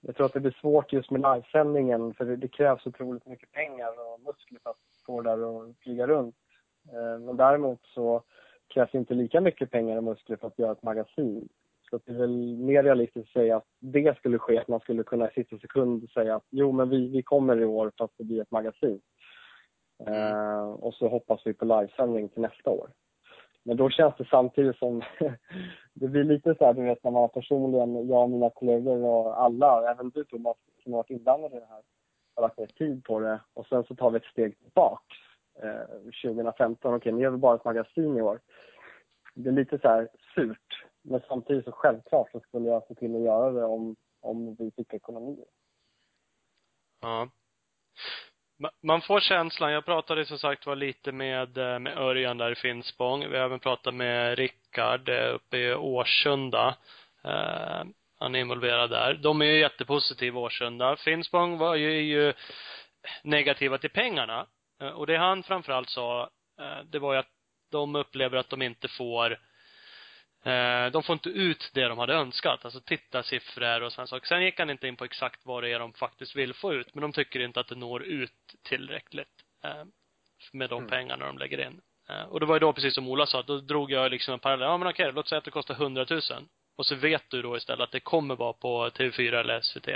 jag 0.00 0.16
tror 0.16 0.26
att 0.26 0.32
det 0.32 0.40
blir 0.40 0.56
svårt 0.60 0.92
just 0.92 1.10
med 1.10 1.20
livesändningen 1.20 2.14
för 2.14 2.24
det, 2.24 2.36
det 2.36 2.48
krävs 2.48 2.86
otroligt 2.86 3.26
mycket 3.26 3.52
pengar 3.52 3.88
och 3.88 4.20
muskler 4.20 4.58
för 4.62 4.70
att 4.70 4.76
få 5.06 5.20
det 5.20 5.30
där 5.30 5.70
att 5.70 5.76
flyga 5.78 6.06
runt. 6.06 6.36
Eh, 6.92 7.18
Men 7.18 7.36
däremot 7.36 7.86
så 7.86 8.22
krävs 8.74 8.94
inte 8.94 9.14
lika 9.14 9.40
mycket 9.40 9.70
pengar 9.70 9.96
och 9.96 10.04
muskler 10.04 10.36
för 10.36 10.46
att 10.46 10.58
göra 10.58 10.72
ett 10.72 10.82
magasin. 10.82 11.48
Så 11.90 11.96
att 11.96 12.06
det 12.06 12.12
är 12.12 12.18
väl 12.18 12.56
mer 12.56 12.82
realistiskt 12.82 13.28
att 13.28 13.32
säga 13.32 13.56
att 13.56 13.66
det 13.78 14.16
skulle 14.16 14.38
ske, 14.38 14.58
att 14.58 14.68
man 14.68 14.80
skulle 14.80 15.02
kunna 15.02 15.30
i 15.30 15.32
sista 15.34 15.58
sekund 15.58 16.10
säga 16.10 16.36
att 16.36 16.46
jo 16.50 16.72
men 16.72 16.88
vi, 16.88 17.08
vi 17.08 17.22
kommer 17.22 17.60
i 17.60 17.64
år 17.64 17.92
fast 17.98 18.14
det 18.18 18.24
blir 18.24 18.42
ett 18.42 18.50
magasin. 18.50 19.00
Eh, 20.06 20.70
och 20.70 20.94
så 20.94 21.08
hoppas 21.08 21.40
vi 21.44 21.54
på 21.54 21.64
livesändning 21.64 22.28
till 22.28 22.42
nästa 22.42 22.70
år. 22.70 22.90
Men 23.62 23.76
då 23.76 23.90
känns 23.90 24.14
det 24.18 24.24
samtidigt 24.30 24.76
som, 24.76 25.02
det 25.94 26.08
blir 26.08 26.24
lite 26.24 26.54
så 26.54 26.64
här 26.64 26.74
du 26.74 26.82
vet 26.82 27.04
när 27.04 27.10
man 27.10 27.28
personligen, 27.28 28.08
jag 28.08 28.22
och 28.22 28.30
mina 28.30 28.50
kollegor 28.50 29.04
och 29.04 29.42
alla, 29.42 29.90
även 29.90 30.10
du 30.10 30.24
Thomas 30.24 30.56
som 30.82 30.92
har 30.92 30.98
varit 30.98 31.10
inblandad 31.10 31.52
i 31.52 31.60
det 31.60 31.66
här, 31.66 31.82
har 32.34 32.42
lagt 32.42 32.58
ner 32.58 32.66
tid 32.66 33.04
på 33.04 33.20
det 33.20 33.40
och 33.54 33.66
sen 33.66 33.84
så 33.84 33.94
tar 33.94 34.10
vi 34.10 34.16
ett 34.16 34.24
steg 34.24 34.58
tillbaka. 34.58 35.14
Eh, 35.62 35.86
2015, 36.24 36.94
okej 36.94 37.12
nu 37.12 37.22
gör 37.22 37.30
vi 37.30 37.36
bara 37.36 37.56
ett 37.56 37.64
magasin 37.64 38.16
i 38.16 38.22
år. 38.22 38.40
Det 39.34 39.48
är 39.48 39.52
lite 39.52 39.78
så 39.78 39.88
här 39.88 40.08
surt. 40.34 40.86
Men 41.02 41.20
samtidigt 41.28 41.64
så 41.64 41.72
självklart 41.72 42.30
så 42.32 42.40
skulle 42.40 42.68
jag 42.68 42.86
se 42.86 42.94
till 42.94 43.16
att 43.16 43.22
göra 43.22 43.50
det 43.50 43.64
om, 43.64 43.96
om 44.20 44.54
vi 44.54 44.70
fick 44.70 44.94
ekonomi. 44.94 45.44
Ja. 47.00 47.28
Man 48.82 49.00
får 49.00 49.20
känslan, 49.20 49.72
jag 49.72 49.84
pratade 49.84 50.26
som 50.26 50.38
sagt 50.38 50.66
var 50.66 50.76
lite 50.76 51.12
med, 51.12 51.58
eh, 51.58 51.78
med 51.78 51.98
Örjan 51.98 52.38
där 52.38 52.52
i 52.52 52.54
Finspång. 52.54 53.28
Vi 53.30 53.36
har 53.38 53.44
även 53.44 53.60
pratat 53.60 53.94
med 53.94 54.38
Rickard 54.38 55.08
eh, 55.08 55.34
uppe 55.34 55.58
i 55.58 55.74
Årsunda. 55.74 56.76
Eh, 57.24 57.84
han 58.18 58.34
är 58.34 58.40
involverad 58.40 58.90
där. 58.90 59.14
De 59.14 59.42
är 59.42 59.46
ju 59.46 59.58
jättepositiva 59.58 60.40
Årsunda. 60.40 60.96
Finspång 60.96 61.58
var 61.58 61.74
ju, 61.74 61.96
är 61.96 62.02
ju 62.02 62.32
negativa 63.22 63.78
till 63.78 63.90
pengarna. 63.90 64.46
Eh, 64.82 64.88
Och 64.88 65.06
det 65.06 65.16
han 65.16 65.42
framförallt 65.42 65.90
sa, 65.90 66.30
eh, 66.60 66.84
det 66.84 66.98
var 66.98 67.12
ju 67.12 67.18
att 67.18 67.30
de 67.70 67.96
upplever 67.96 68.36
att 68.38 68.50
de 68.50 68.62
inte 68.62 68.88
får 68.88 69.32
Eh, 69.32 69.38
de 70.92 71.02
får 71.02 71.12
inte 71.12 71.28
ut 71.28 71.70
det 71.74 71.88
de 71.88 71.98
hade 71.98 72.14
önskat, 72.14 72.64
alltså 72.64 72.80
tittarsiffror 72.80 73.82
och 73.82 73.92
sådana 73.92 74.06
saker. 74.06 74.26
Sen 74.26 74.42
gick 74.42 74.58
han 74.58 74.70
inte 74.70 74.88
in 74.88 74.96
på 74.96 75.04
exakt 75.04 75.40
vad 75.46 75.62
det 75.62 75.72
är 75.72 75.78
de 75.78 75.92
faktiskt 75.92 76.36
vill 76.36 76.54
få 76.54 76.74
ut, 76.74 76.94
men 76.94 77.02
de 77.02 77.12
tycker 77.12 77.40
inte 77.40 77.60
att 77.60 77.68
det 77.68 77.74
når 77.74 78.02
ut 78.02 78.32
tillräckligt 78.62 79.44
eh, 79.64 79.84
med 80.52 80.70
de 80.70 80.78
Mm. 80.78 80.90
pengarna 80.90 81.26
de 81.26 81.38
lägger 81.38 81.66
in. 81.66 81.80
Eh, 82.08 82.22
och 82.22 82.40
det 82.40 82.46
var 82.46 82.54
ju 82.54 82.60
då 82.60 82.72
precis 82.72 82.94
som 82.94 83.08
Ola 83.08 83.26
sa, 83.26 83.42
då 83.42 83.58
drog 83.60 83.90
jag 83.90 84.10
liksom 84.10 84.34
en 84.34 84.40
parallell. 84.40 84.68
Ja 84.68 84.78
men 84.78 84.88
okej, 84.88 85.12
låt 85.12 85.28
säga 85.28 85.38
att 85.38 85.44
det 85.44 85.50
kostar 85.50 85.74
100 85.74 86.06
000. 86.10 86.20
Och 86.76 86.86
så 86.86 86.94
vet 86.94 87.30
du 87.30 87.42
då 87.42 87.56
istället 87.56 87.84
att 87.84 87.92
det 87.92 88.00
kommer 88.00 88.36
vara 88.36 88.52
på 88.52 88.88
TV4 88.88 89.34
eller 89.34 89.60
SVT. 89.60 89.88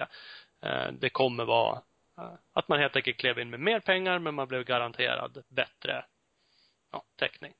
Eh, 0.62 0.92
det 0.92 1.10
kommer 1.10 1.44
vara 1.44 1.82
eh, 2.18 2.32
att 2.52 2.68
man 2.68 2.80
helt 2.80 2.96
enkelt 2.96 3.16
klev 3.16 3.38
in 3.38 3.50
med 3.50 3.60
mer 3.60 3.80
pengar, 3.80 4.18
men 4.18 4.34
man 4.34 4.48
blev 4.48 4.64
garanterad 4.64 5.42
bättre 5.48 6.04
ja, 6.92 7.02
täckning. 7.18 7.52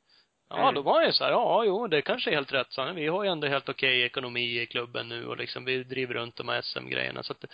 Ja, 0.56 0.62
Mm. 0.62 0.74
då 0.74 0.82
var 0.82 1.02
jag 1.02 1.14
så 1.14 1.24
här, 1.24 1.30
ja, 1.30 1.64
jo, 1.64 1.86
det 1.86 2.02
kanske 2.02 2.30
är 2.30 2.34
helt 2.34 2.52
rätt. 2.52 2.72
Så 2.72 2.92
vi 2.92 3.06
har 3.06 3.24
ju 3.24 3.30
ändå 3.30 3.46
helt 3.46 3.68
okej 3.68 4.02
ekonomi 4.02 4.60
i 4.60 4.66
klubben 4.66 5.08
nu 5.08 5.26
och 5.26 5.36
liksom 5.36 5.64
vi 5.64 5.84
driver 5.84 6.14
runt 6.14 6.36
de 6.36 6.48
här 6.48 6.62
SM-grejerna. 6.62 7.22
Så 7.22 7.32
att 7.32 7.40
det, 7.40 7.48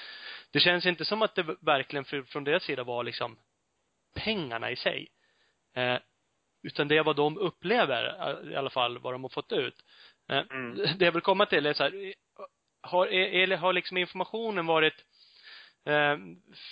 det 0.50 0.60
känns 0.60 0.86
inte 0.86 1.04
som 1.04 1.22
att 1.22 1.34
det 1.34 1.42
verkligen 1.60 2.04
för, 2.04 2.22
från 2.22 2.44
deras 2.44 2.62
sida 2.62 2.84
var 2.84 3.04
liksom 3.04 3.36
pengarna 4.14 4.70
i 4.70 4.76
sig. 4.76 5.08
Eh, 5.76 5.96
utan 6.62 6.88
det 6.88 6.96
är 6.96 7.02
vad 7.04 7.16
de 7.16 7.38
upplever, 7.38 8.04
i 8.52 8.56
alla 8.56 8.70
fall 8.70 8.98
vad 8.98 9.14
de 9.14 9.22
har 9.24 9.28
fått 9.28 9.52
ut. 9.52 9.74
Eh, 10.30 10.42
Mm. 10.50 10.74
Det 10.98 11.04
jag 11.04 11.12
vill 11.12 11.22
komma 11.22 11.46
till 11.46 11.66
är 11.66 11.72
så 11.72 11.82
här, 11.82 12.14
har, 12.82 13.06
eller 13.06 13.56
har 13.56 13.72
liksom 13.72 13.96
informationen 13.96 14.66
varit 14.66 14.94
eh, 15.86 16.16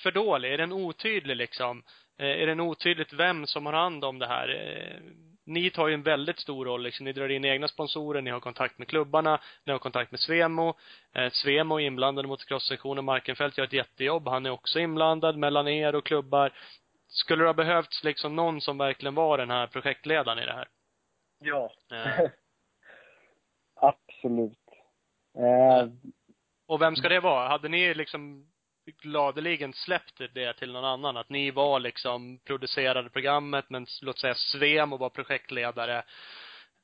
för 0.02 0.10
dålig? 0.10 0.52
Är 0.52 0.58
den 0.58 0.72
otydlig 0.72 1.36
liksom? 1.36 1.82
Eh, 2.18 2.42
är 2.42 2.46
den 2.46 2.60
otydligt 2.60 3.12
vem 3.12 3.46
som 3.46 3.66
har 3.66 3.72
hand 3.72 4.04
om 4.04 4.18
det 4.18 4.26
här? 4.26 4.48
Eh, 4.48 5.00
ni 5.44 5.70
tar 5.70 5.88
ju 5.88 5.94
en 5.94 6.02
väldigt 6.02 6.38
stor 6.38 6.64
roll 6.64 6.82
liksom. 6.82 7.04
Ni 7.04 7.12
drar 7.12 7.28
in 7.28 7.44
egna 7.44 7.68
sponsorer, 7.68 8.22
ni 8.22 8.30
har 8.30 8.40
kontakt 8.40 8.78
med 8.78 8.88
klubbarna, 8.88 9.40
ni 9.64 9.72
har 9.72 9.78
kontakt 9.78 10.10
med 10.10 10.20
Svemo. 10.20 10.74
Eh, 11.12 11.30
Svemo 11.30 11.80
är 11.80 11.84
inblandad 11.84 12.26
mot 12.26 12.44
crosssektionen. 12.44 13.04
Markenfält 13.04 13.58
gör 13.58 13.64
ett 13.64 13.72
jättejobb. 13.72 14.28
Han 14.28 14.46
är 14.46 14.50
också 14.50 14.78
inblandad 14.78 15.36
mellan 15.36 15.68
er 15.68 15.94
och 15.94 16.06
klubbar. 16.06 16.52
Skulle 17.08 17.42
det 17.42 17.48
ha 17.48 17.54
behövts 17.54 18.04
liksom 18.04 18.36
någon 18.36 18.60
som 18.60 18.78
verkligen 18.78 19.14
var 19.14 19.38
den 19.38 19.50
här 19.50 19.66
projektledaren 19.66 20.38
i 20.38 20.46
det 20.46 20.52
här? 20.52 20.68
Ja. 21.38 21.70
Eh, 21.92 22.30
Absolut. 23.80 24.58
Eh, 25.38 25.88
och 26.66 26.82
vem 26.82 26.96
ska 26.96 27.08
det 27.08 27.20
vara? 27.20 27.48
Hade 27.48 27.68
ni 27.68 27.94
liksom 27.94 28.50
gladeligen 28.92 29.72
släppt 29.72 30.34
det 30.34 30.52
till 30.52 30.72
någon 30.72 30.84
annan? 30.84 31.16
Att 31.16 31.28
ni 31.28 31.50
var 31.50 31.80
liksom 31.80 32.38
producerade 32.44 33.10
programmet, 33.10 33.64
men 33.68 33.86
låt 34.02 34.18
säga 34.18 34.34
Svemo 34.34 34.96
var 34.96 35.10
projektledare 35.10 35.98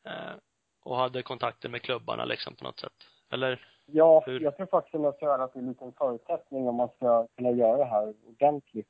eh, 0.06 0.34
och 0.82 0.96
hade 0.96 1.22
kontakter 1.22 1.68
med 1.68 1.82
klubbarna 1.82 2.24
liksom 2.24 2.54
på 2.54 2.64
något 2.64 2.80
sätt? 2.80 2.92
Eller? 3.32 3.68
Ja, 3.86 4.22
Hur? 4.26 4.40
jag 4.40 4.56
tror 4.56 4.66
faktiskt 4.66 4.94
att 4.94 5.20
det 5.20 5.26
är 5.26 5.58
en 5.58 5.68
liten 5.68 5.92
förutsättning 5.92 6.68
om 6.68 6.74
man 6.74 6.88
ska 6.88 7.26
kunna 7.36 7.50
göra 7.50 7.76
det 7.76 7.84
här 7.84 8.14
ordentligt 8.26 8.88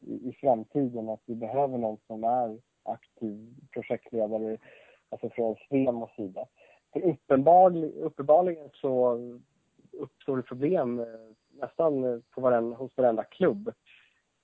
i, 0.00 0.28
i 0.28 0.32
framtiden. 0.40 1.08
Att 1.08 1.22
vi 1.24 1.34
behöver 1.34 1.78
någon 1.78 1.98
som 2.06 2.24
är 2.24 2.58
aktiv 2.82 3.54
projektledare, 3.72 4.58
alltså 5.08 5.30
från 5.30 5.56
Svemos 5.68 6.10
sida. 6.16 6.46
För 6.92 7.00
uppenbarligen, 7.00 7.92
uppenbarligen 7.92 8.70
så 8.72 9.18
uppstår 9.92 10.36
det 10.36 10.42
problem 10.42 11.00
eh, 11.00 11.06
nästan 11.60 12.04
eh, 12.04 12.18
på 12.30 12.40
varenda, 12.40 12.76
hos 12.76 12.96
varenda 12.96 13.24
klubb. 13.24 13.72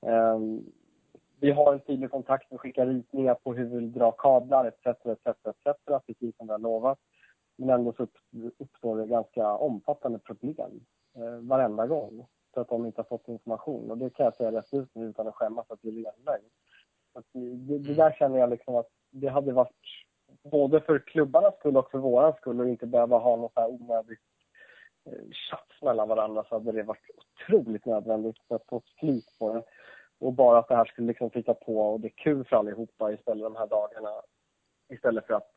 Ehm, 0.06 0.64
vi 1.40 1.50
har 1.50 1.72
en 1.72 1.80
tydlig 1.80 2.10
kontakt, 2.10 2.46
vi 2.50 2.58
skickar 2.58 2.86
ritningar 2.86 3.34
på 3.34 3.54
hur 3.54 3.64
vi 3.64 3.74
vill 3.74 3.92
dra 3.92 4.12
kablar 4.12 4.64
etc. 4.64 4.86
etc, 4.86 5.26
etc 5.26 6.06
precis 6.06 6.36
som 6.36 6.46
vi 6.46 6.52
har 6.52 6.58
lovat. 6.58 6.98
Men 7.56 7.70
ändå 7.70 7.92
så 7.92 8.06
uppstår 8.58 8.98
det 8.98 9.06
ganska 9.06 9.56
omfattande 9.56 10.18
problem 10.18 10.84
eh, 11.16 11.36
varenda 11.48 11.86
gång. 11.86 12.26
För 12.54 12.60
att 12.60 12.68
de 12.68 12.86
inte 12.86 13.00
har 13.00 13.04
fått 13.04 13.28
information. 13.28 13.90
Och 13.90 13.98
det 13.98 14.10
kan 14.10 14.24
jag 14.24 14.34
säga 14.34 14.52
rätt 14.52 14.74
ut 14.74 14.88
nu 14.94 15.04
utan 15.04 15.28
att 15.28 15.34
skämmas 15.34 15.70
att 15.70 15.78
det 15.82 15.88
är 15.88 15.92
lögn. 15.92 16.50
Det, 17.32 17.78
det, 17.78 17.94
där 17.94 18.12
känner 18.12 18.38
jag 18.38 18.50
liksom 18.50 18.74
att 18.74 18.88
det 19.10 19.28
hade 19.28 19.52
varit 19.52 19.70
både 20.42 20.80
för 20.80 20.98
klubbarnas 20.98 21.54
skull 21.58 21.76
och 21.76 21.90
för 21.90 21.98
våran 21.98 22.32
skull 22.32 22.60
och 22.60 22.68
inte 22.68 22.86
behöva 22.86 23.18
ha 23.18 23.36
något 23.36 23.52
så 23.52 23.60
här 23.60 23.68
onödigt 23.68 24.20
Eh, 25.06 25.30
tjafs 25.30 25.82
mellan 25.82 26.08
varandra 26.08 26.44
så 26.48 26.54
hade 26.54 26.72
det 26.72 26.82
varit 26.82 27.10
otroligt 27.16 27.86
nödvändigt 27.86 28.36
för 28.48 28.54
att 28.56 28.66
få 28.68 28.80
slut 28.80 29.00
flyt 29.00 29.38
på 29.38 29.54
det. 29.54 29.62
Och 30.18 30.32
bara 30.32 30.58
att 30.58 30.68
det 30.68 30.76
här 30.76 30.84
skulle 30.84 31.06
liksom 31.06 31.30
flyta 31.30 31.54
på 31.54 31.78
och 31.78 32.00
det 32.00 32.08
är 32.08 32.22
kul 32.24 32.44
för 32.44 32.56
allihopa 32.56 33.12
istället 33.12 33.44
de 33.44 33.56
här 33.56 33.66
dagarna. 33.66 34.10
Istället 34.88 35.26
för 35.26 35.34
att 35.34 35.50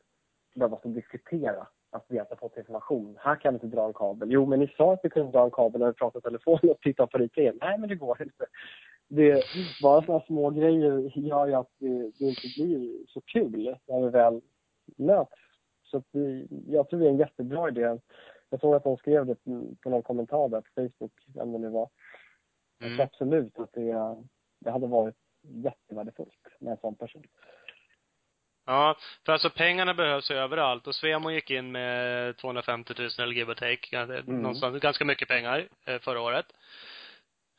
behöva 0.55 0.79
diskutera 0.83 1.67
att 1.91 2.05
vi 2.07 2.19
inte 2.19 2.31
har 2.31 2.37
fått 2.37 2.57
information. 2.57 3.17
Här 3.19 3.35
kan 3.35 3.53
vi 3.53 3.55
inte 3.55 3.75
dra 3.75 3.85
en 3.85 3.93
kabel. 3.93 4.31
Jo, 4.31 4.45
men 4.45 4.59
ni 4.59 4.67
sa 4.77 4.93
att 4.93 4.99
vi 5.03 5.09
kunde 5.09 5.31
dra 5.31 5.43
en 5.43 5.51
kabel 5.51 5.81
när 5.81 5.87
vi 5.87 5.93
pratade 5.93 6.19
i 6.19 6.21
telefon 6.21 6.59
och 6.69 6.81
tittade 6.81 7.11
på 7.11 7.17
ritningen. 7.17 7.57
Nej, 7.61 7.77
men 7.77 7.89
det 7.89 7.95
går 7.95 8.21
inte. 8.21 8.45
Det, 9.07 9.43
bara 9.83 10.01
sådana 10.01 10.25
små 10.25 10.49
grejer 10.49 11.11
gör 11.15 11.47
ju 11.47 11.53
att 11.53 11.69
det, 11.77 12.11
det 12.19 12.25
inte 12.25 12.47
blir 12.57 13.05
så 13.07 13.21
kul 13.21 13.77
när 13.87 14.01
vi 14.01 14.09
väl 14.09 14.41
möts. 14.97 15.31
Så 15.83 15.97
att 15.97 16.07
vi, 16.11 16.47
jag 16.67 16.89
tror 16.89 16.99
det 16.99 17.05
är 17.05 17.09
en 17.09 17.17
jättebra 17.17 17.69
idé. 17.69 17.97
Jag 18.49 18.59
såg 18.59 18.75
att 18.75 18.83
de 18.83 18.97
skrev 18.97 19.25
det 19.25 19.35
på 19.83 19.89
någon 19.89 20.03
kommentar 20.03 20.49
där 20.49 20.61
på 20.61 20.67
Facebook, 20.75 21.11
vem 21.35 21.51
det 21.51 21.59
nu 21.59 21.69
var. 21.69 21.89
Jag 22.79 22.89
tror 22.89 23.01
absolut 23.01 23.59
att 23.59 23.73
det, 23.73 24.15
det 24.59 24.71
hade 24.71 24.87
varit 24.87 25.15
jättevärdefullt 25.41 26.47
med 26.59 26.71
en 26.71 26.77
sån 26.77 26.95
person. 26.95 27.23
Ja, 28.65 28.97
för 29.25 29.33
alltså 29.33 29.49
pengarna 29.49 29.93
behövs 29.93 30.31
ju 30.31 30.35
överallt 30.35 30.87
och 30.87 30.95
Svemo 30.95 31.31
gick 31.31 31.51
in 31.51 31.71
med 31.71 32.37
250 32.37 32.93
000 32.97 33.09
eller 33.19 33.33
give 33.33 33.51
or 33.51 33.55
take, 33.55 33.97
Mm. 33.99 34.41
någonstans, 34.41 34.81
ganska 34.81 35.05
mycket 35.05 35.27
pengar 35.27 35.67
eh, 35.85 35.99
förra 35.99 36.21
året. 36.21 36.45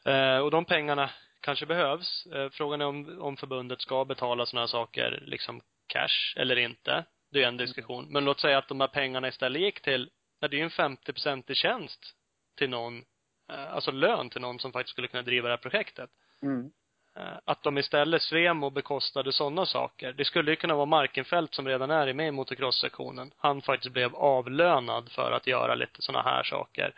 Eh, 0.05 0.39
och 0.39 0.51
de 0.51 0.65
pengarna 0.65 1.11
kanske 1.41 1.67
behövs. 1.67 2.27
Eh, 2.27 2.51
frågan 2.51 2.81
är 2.81 2.87
om, 2.87 3.19
om 3.21 3.37
förbundet 3.37 3.81
ska 3.81 4.05
betala 4.05 4.47
sådana 4.47 4.69
saker, 4.69 5.23
liksom 5.27 5.61
cash 5.87 6.35
eller 6.37 6.57
inte. 6.57 7.05
Det 7.31 7.43
är 7.43 7.49
en 7.49 7.57
diskussion. 7.57 8.07
Men 8.11 8.25
låt 8.25 8.41
säga 8.41 8.59
att 8.59 8.69
de 8.69 8.81
här 8.81 8.89
pengarna 8.89 9.29
istället 9.29 9.63
gick 9.63 9.81
till, 9.81 10.11
ja, 10.41 10.49
det 10.49 10.57
är 10.57 10.59
ju 10.59 10.65
en 10.65 10.71
50 10.71 11.53
i 11.53 11.55
tjänst 11.55 12.15
till 12.57 12.71
någon, 12.71 13.05
eh, 13.51 13.75
alltså 13.75 13.91
lön 13.91 14.31
till 14.31 14.41
någon 14.41 14.59
som 14.59 14.73
faktiskt 14.73 14.93
skulle 14.93 15.09
kunna 15.09 15.23
driva 15.23 15.49
det 15.49 15.53
här 15.53 15.63
projektet. 15.63 16.11
Mm. 16.43 16.71
Eh, 17.17 17.39
att 17.45 17.63
de 17.63 17.79
istället, 17.79 18.23
Svemo 18.23 18.71
bekostade 18.71 19.33
sådana 19.33 19.67
saker. 19.67 20.13
Det 20.13 20.25
skulle 20.25 20.51
ju 20.51 20.57
kunna 20.57 20.75
vara 20.75 20.87
Markenfält 20.87 21.55
som 21.55 21.69
redan 21.69 21.91
är 21.91 22.13
med 22.13 22.29
i 22.29 22.31
motocross-sektionen. 22.31 23.33
Han 23.37 23.63
faktiskt 23.63 23.93
blev 23.93 24.17
avlönad 24.17 25.13
för 25.13 25.33
att 25.33 25.47
göra 25.47 25.75
lite 25.75 26.03
sådana 26.03 26.23
här 26.31 26.43
saker. 26.43 26.95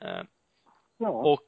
Eh, 0.00 0.22
Ja. 0.98 1.08
och 1.08 1.46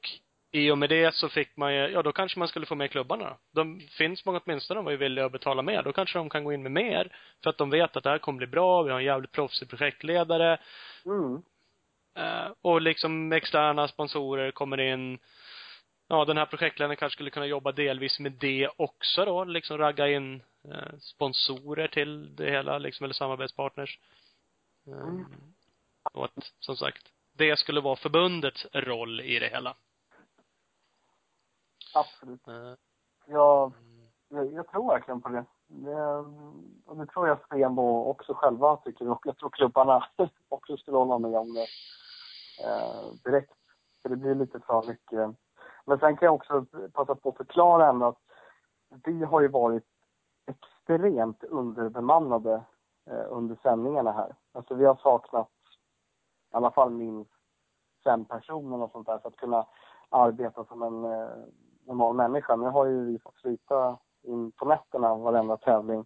i 0.51 0.71
och 0.71 0.79
med 0.79 0.89
det 0.89 1.15
så 1.15 1.29
fick 1.29 1.57
man 1.57 1.75
ju, 1.75 1.81
ja 1.81 2.03
då 2.03 2.13
kanske 2.13 2.39
man 2.39 2.49
skulle 2.49 2.67
få 2.67 2.75
med 2.75 2.91
klubbarna. 2.91 3.37
De 3.53 3.81
finns 3.81 4.25
många 4.25 4.41
åtminstone, 4.45 4.79
de 4.79 4.85
var 4.85 4.93
ju 4.93 4.99
villiga 4.99 5.27
att 5.27 5.33
betala 5.33 5.63
mer. 5.63 5.83
Då 5.83 5.93
kanske 5.93 6.19
de 6.19 6.31
kan 6.31 6.45
gå 6.45 6.53
in 6.53 6.63
med 6.63 6.73
mer. 6.73 7.17
För 7.43 7.51
att 7.51 7.59
de 7.59 7.71
vet 7.71 7.97
att 7.97 8.05
det 8.05 8.11
här 8.11 8.19
kommer 8.19 8.39
bli 8.39 8.47
bra, 8.47 8.83
vi 8.83 8.91
har 8.91 8.99
en 8.99 9.05
jävligt 9.05 9.33
proffsig 9.33 9.71
projektledare. 9.71 10.59
Mm. 11.05 11.43
Eh, 12.17 12.53
och 12.63 12.83
liksom 12.83 13.33
externa 13.33 13.89
sponsorer 13.89 14.51
kommer 14.51 14.81
in. 14.81 15.19
Ja, 16.09 16.25
den 16.25 16.37
här 16.37 16.47
projektledaren 16.47 16.97
kanske 16.97 17.17
skulle 17.17 17.31
kunna 17.31 17.47
jobba 17.47 17.73
delvis 17.73 18.21
med 18.21 18.33
det 18.33 18.69
också 18.77 19.25
då, 19.25 19.45
liksom 19.45 19.79
ragga 19.79 20.09
in 20.09 20.43
eh, 20.73 20.99
sponsorer 21.01 21.89
till 21.89 22.37
det 22.37 22.51
hela, 22.51 22.79
liksom, 22.79 23.05
eller 23.05 23.15
samarbetspartners. 23.15 23.99
Mm. 24.87 25.25
Och 26.13 26.25
att, 26.25 26.53
som 26.61 26.77
sagt, 26.77 27.13
det 27.37 27.59
skulle 27.59 27.81
vara 27.81 27.97
förbundets 27.97 28.67
roll 28.73 29.21
i 29.21 29.39
det 29.39 29.49
hela. 29.49 29.77
Absolut. 31.95 32.49
Eh, 32.49 32.75
Jag, 33.27 33.73
jag, 34.29 34.53
jag 34.53 34.69
tror 34.69 34.89
verkligen 34.89 35.21
på 35.21 35.29
det. 35.29 35.45
det. 35.67 36.03
Och 36.87 36.97
det 36.97 37.07
tror 37.07 37.29
jag 37.29 37.39
Svemo 37.49 38.05
också 38.05 38.35
själva 38.35 38.77
tycker 38.77 39.11
och 39.11 39.21
jag 39.25 39.37
tror 39.37 39.51
klubbarna 39.51 40.05
också 40.49 40.77
skulle 40.77 40.97
hålla 40.97 41.19
med 41.19 41.39
om 41.39 41.55
det 41.55 41.67
eh, 42.65 43.13
direkt. 43.25 43.53
För 44.03 44.09
det 44.09 44.17
blir 44.17 44.35
lite 44.35 44.61
för 44.61 44.83
mycket. 44.87 45.37
Men 45.85 45.99
sen 45.99 46.17
kan 46.17 46.27
jag 46.27 46.35
också 46.35 46.67
passa 46.93 47.15
på 47.15 47.29
att 47.29 47.37
förklara 47.37 47.89
ändå 47.89 48.07
att 48.07 48.19
vi 49.05 49.25
har 49.25 49.41
ju 49.41 49.49
varit 49.49 49.87
extremt 50.47 51.45
underbemannade 51.45 52.65
eh, 53.11 53.25
under 53.29 53.57
sändningarna 53.63 54.13
här. 54.13 54.35
Alltså 54.53 54.75
vi 54.75 54.85
har 54.85 54.97
saknat 54.97 55.49
i 56.53 56.57
alla 56.57 56.71
fall 56.71 56.91
minst 56.91 57.31
fem 58.05 58.25
personer 58.25 58.83
och 58.83 58.91
sånt 58.91 59.07
där 59.07 59.19
för 59.19 59.29
att 59.29 59.37
kunna 59.37 59.67
arbeta 60.09 60.65
som 60.65 60.83
en 60.83 61.05
eh, 61.05 61.29
normal 61.89 62.15
människa. 62.15 62.57
Nu 62.57 62.67
har 62.67 62.87
ju 62.87 63.05
vi 63.05 63.19
fått 63.19 63.37
slita 63.37 63.99
in 64.23 64.53
på 64.53 64.65
nätterna 64.65 65.15
varenda 65.15 65.57
tävling 65.57 66.05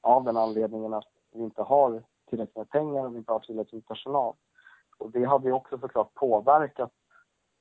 av 0.00 0.24
den 0.24 0.36
anledningen 0.36 0.94
att 0.94 1.08
vi 1.32 1.42
inte 1.42 1.62
har 1.62 2.02
tillräckligt 2.28 2.56
med 2.56 2.70
pengar 2.70 3.04
och 3.04 3.14
vi 3.14 3.18
inte 3.18 3.32
har 3.32 3.40
tillräckligt 3.40 3.72
med 3.72 3.86
personal. 3.86 4.34
Och 4.98 5.10
det 5.10 5.24
har 5.24 5.40
ju 5.40 5.52
också 5.52 5.78
såklart 5.78 6.14
påverkat 6.14 6.92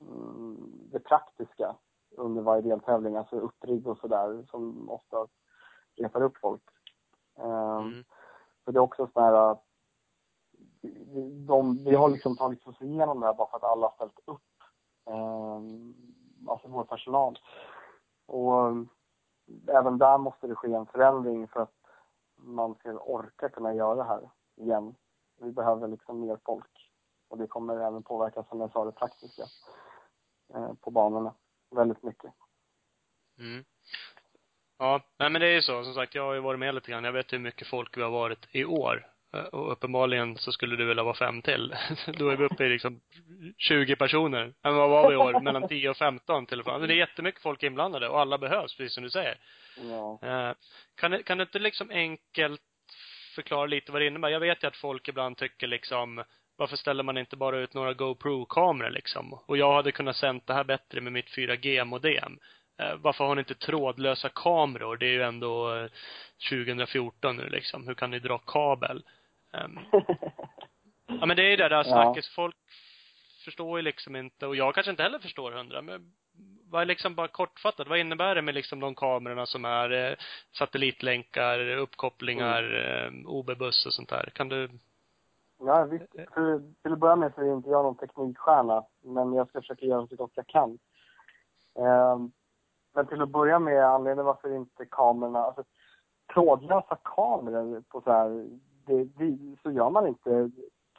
mm, 0.02 0.90
det 0.92 1.00
praktiska 1.00 1.76
under 2.18 2.42
varje 2.42 2.62
deltävling, 2.62 3.16
alltså 3.16 3.40
upprigg 3.40 3.88
och 3.88 3.98
sådär 3.98 4.46
som 4.50 4.90
ofta 4.90 5.28
retar 5.96 6.22
upp 6.22 6.38
folk. 6.38 6.64
Ehm, 7.38 7.78
mm. 7.78 8.04
så 8.66 8.72
det 8.72 8.78
är 8.78 8.82
också 8.82 9.10
så 9.14 9.20
här 9.20 9.34
att 9.34 9.64
de, 11.48 11.84
vi 11.86 11.96
har 11.96 12.10
liksom 12.10 12.38
tagit 12.38 12.68
oss 12.68 12.82
igenom 12.82 13.20
det 13.20 13.26
här 13.26 13.34
bara 13.34 13.50
för 13.50 13.58
att 13.58 13.64
alla 13.64 13.88
har 13.88 13.94
ställt 13.96 14.20
upp. 14.26 14.42
Alltså 16.48 16.68
vår 16.68 16.84
personal. 16.84 17.40
Och 18.26 18.54
um, 18.54 18.90
även 19.68 19.98
där 19.98 20.18
måste 20.18 20.48
det 20.48 20.56
ske 20.56 20.74
en 20.74 20.86
förändring 20.86 21.48
för 21.48 21.62
att 21.62 21.76
man 22.36 22.76
ska 22.76 22.92
orka 22.92 23.50
kunna 23.50 23.74
göra 23.74 23.96
det 23.96 24.04
här 24.04 24.30
igen. 24.56 24.96
Vi 25.40 25.52
behöver 25.52 25.88
liksom 25.88 26.20
mer 26.20 26.38
folk. 26.46 26.92
Och 27.28 27.38
det 27.38 27.48
kommer 27.48 27.88
även 27.88 28.04
påverka, 28.04 28.44
som 28.44 28.62
jag 28.62 28.72
sa, 28.72 28.86
det 28.86 28.92
praktiska 28.92 29.44
eh, 30.54 30.74
på 30.74 30.92
banorna 30.92 31.34
väldigt 31.72 32.04
mycket. 32.04 32.34
Mm. 33.40 33.66
Ja, 34.78 35.02
nej 35.18 35.30
men 35.30 35.42
det 35.42 35.48
är 35.48 35.54
ju 35.54 35.62
så. 35.62 35.84
Som 35.84 35.94
sagt, 35.94 36.16
jag 36.16 36.24
har 36.24 36.34
ju 36.34 36.40
varit 36.40 36.60
med 36.60 36.76
lite 36.76 36.92
grann. 36.92 37.04
Jag 37.04 37.12
vet 37.12 37.34
hur 37.34 37.40
mycket 37.40 37.68
folk 37.68 37.98
vi 37.98 38.02
har 38.02 38.12
varit 38.12 38.48
i 38.52 38.66
år. 38.66 39.15
Eh, 39.36 39.44
Och 39.46 39.72
uppenbarligen 39.72 40.38
så 40.38 40.52
skulle 40.52 40.76
du 40.76 40.86
vilja 40.86 41.04
vara 41.04 41.16
fem 41.16 41.42
till. 41.42 41.76
Då 42.18 42.30
är 42.30 42.36
vi 42.36 42.46
uppe 42.46 42.66
i 42.66 42.70
liksom 42.70 43.02
20 43.58 43.96
personer. 43.96 44.54
Men 44.64 44.76
vad 44.76 44.90
var 44.90 45.08
vi 45.10 45.14
i 45.14 45.18
år? 45.18 45.40
Mellan 45.42 45.68
10 45.68 45.90
och 45.90 45.98
15 45.98 46.46
till 46.46 46.60
och 46.60 46.66
från. 46.66 46.82
Det 46.88 46.94
är 46.94 46.98
jättemycket 46.98 47.42
folk 47.42 47.64
inblandade 47.64 48.10
och 48.10 48.20
alla 48.20 48.38
behövs, 48.38 48.78
precis 48.78 48.94
som 48.94 49.04
du 49.04 49.10
säger. 49.10 49.38
Ja. 49.78 50.20
Eh, 50.24 50.54
Kan, 50.96 51.24
kan 51.24 51.38
du 51.38 51.42
inte 51.44 51.60
liksom 51.60 51.90
enkelt 51.92 52.62
förklara 53.36 53.66
lite 53.66 53.92
vad 53.92 54.02
det 54.02 54.08
innebär? 54.08 54.30
Jag 54.30 54.40
vet 54.40 54.64
ju 54.64 54.68
att 54.68 54.76
folk 54.78 55.08
ibland 55.08 55.38
tycker 55.38 55.68
liksom, 55.68 56.24
varför 56.58 56.76
ställer 56.78 57.04
man 57.04 57.18
inte 57.18 57.36
bara 57.38 57.58
ut 57.60 57.74
några 57.74 57.94
GoPro-kameror 57.94 58.90
liksom? 58.90 59.34
Och 59.34 59.58
jag 59.58 59.74
hade 59.74 59.92
kunnat 59.92 60.16
sänt 60.16 60.48
det 60.48 60.54
här 60.54 60.64
bättre 60.64 61.02
med 61.02 61.14
mitt 61.14 61.30
4G-modem. 61.38 62.40
Eh, 62.80 62.96
Varför 62.98 63.26
har 63.26 63.36
ni 63.36 63.40
inte 63.40 63.56
trådlösa 63.56 64.30
kameror? 64.30 64.98
Det 64.98 65.06
är 65.06 65.10
ju 65.12 65.22
ändå 65.24 65.76
eh, 65.76 65.88
2014 66.50 67.38
nu 67.38 67.50
liksom. 67.50 67.88
Hur 67.88 67.94
kan 67.94 68.12
ni 68.12 68.20
dra 68.20 68.38
kabel? 68.38 69.04
Ehm, 69.56 69.80
Ja 71.08 71.26
men 71.26 71.38
det 71.38 71.44
är 71.44 71.50
ju 71.50 71.56
det 71.56 71.70
där 71.70 71.76
Ja. 71.78 71.84
snacket. 71.84 72.26
Folk 72.26 72.56
förstår 73.46 73.80
ju 73.80 73.84
liksom 73.84 74.16
inte, 74.16 74.48
och 74.48 74.56
jag 74.56 74.74
kanske 74.76 74.92
inte 74.92 75.04
heller 75.04 75.20
förstår 75.20 75.52
hundra, 75.52 75.82
men 75.82 76.12
vad 76.70 76.82
är 76.82 76.86
liksom 76.86 77.16
bara 77.16 77.28
kortfattat, 77.28 77.88
vad 77.88 78.00
innebär 78.00 78.36
det 78.36 78.42
med 78.42 78.54
liksom 78.56 78.80
de 78.80 78.96
kamerorna 78.96 79.46
som 79.46 79.66
är 79.66 79.92
eh, 79.92 80.16
satellitlänkar, 80.58 81.78
uppkopplingar, 81.78 82.64
eh, 82.64 83.30
OB-buss 83.30 83.86
och 83.86 83.94
sånt 83.94 84.10
där? 84.10 84.30
Kan 84.34 84.50
du? 84.50 84.70
Ja, 85.60 85.84
visst. 85.84 86.12
För, 86.34 86.74
till 86.84 86.94
att 86.94 87.00
börja 87.00 87.16
med 87.16 87.34
så 87.36 87.42
är 87.42 87.54
inte 87.54 87.70
jag 87.70 87.84
någon 87.84 87.98
teknikstjärna, 87.98 88.86
men 89.02 89.34
jag 89.34 89.50
ska 89.50 89.62
försöka 89.62 89.86
göra 89.86 90.08
så 90.08 90.16
gott 90.16 90.32
jag 90.36 90.48
kan. 90.48 90.80
Ehm, 91.80 92.32
men 92.94 93.08
till 93.08 93.22
att 93.22 93.30
börja 93.30 93.60
med, 93.60 93.86
anledningen 93.86 94.26
varför 94.26 94.56
inte 94.56 94.86
kamerorna, 94.86 95.40
alltså 95.40 95.64
trådlösa 96.34 96.98
kameror 97.04 97.84
på 97.90 98.02
så 98.02 98.12
här, 98.12 98.48
det, 98.86 99.04
det, 99.04 99.38
så 99.64 99.72
gör 99.72 99.90
man 99.90 100.08
inte. 100.08 100.52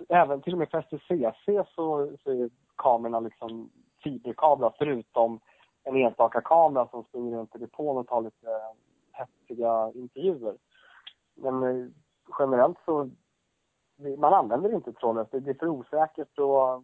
Även 0.09 0.43
till 0.43 0.53
och 0.53 0.59
med 0.59 0.71
för 0.71 0.83
STCC 0.83 1.75
så, 1.75 2.11
så 2.25 2.31
är 2.31 2.51
kamerorna 2.77 3.21
liksom 3.21 3.71
fiberkablar 4.03 4.75
förutom 4.79 5.41
en 5.85 5.97
enstaka 5.97 6.41
kamera 6.41 6.89
som 6.89 7.05
springer 7.05 7.37
runt 7.37 7.55
i 7.55 7.59
depån 7.59 7.97
och 7.97 8.07
tar 8.07 8.23
lite 8.23 8.47
hetsiga 9.13 9.83
häftiga 9.87 9.93
intervjuer. 9.95 10.57
Men 11.35 11.63
eh, 11.63 11.89
generellt 12.39 12.79
så 12.85 13.11
man 14.19 14.35
använder 14.35 14.75
inte 14.75 14.93
trådlöst. 14.93 15.31
Det 15.33 15.41
det 15.41 15.51
är 15.51 15.55
för 15.55 15.69
osäkert 15.69 16.39
och 16.39 16.83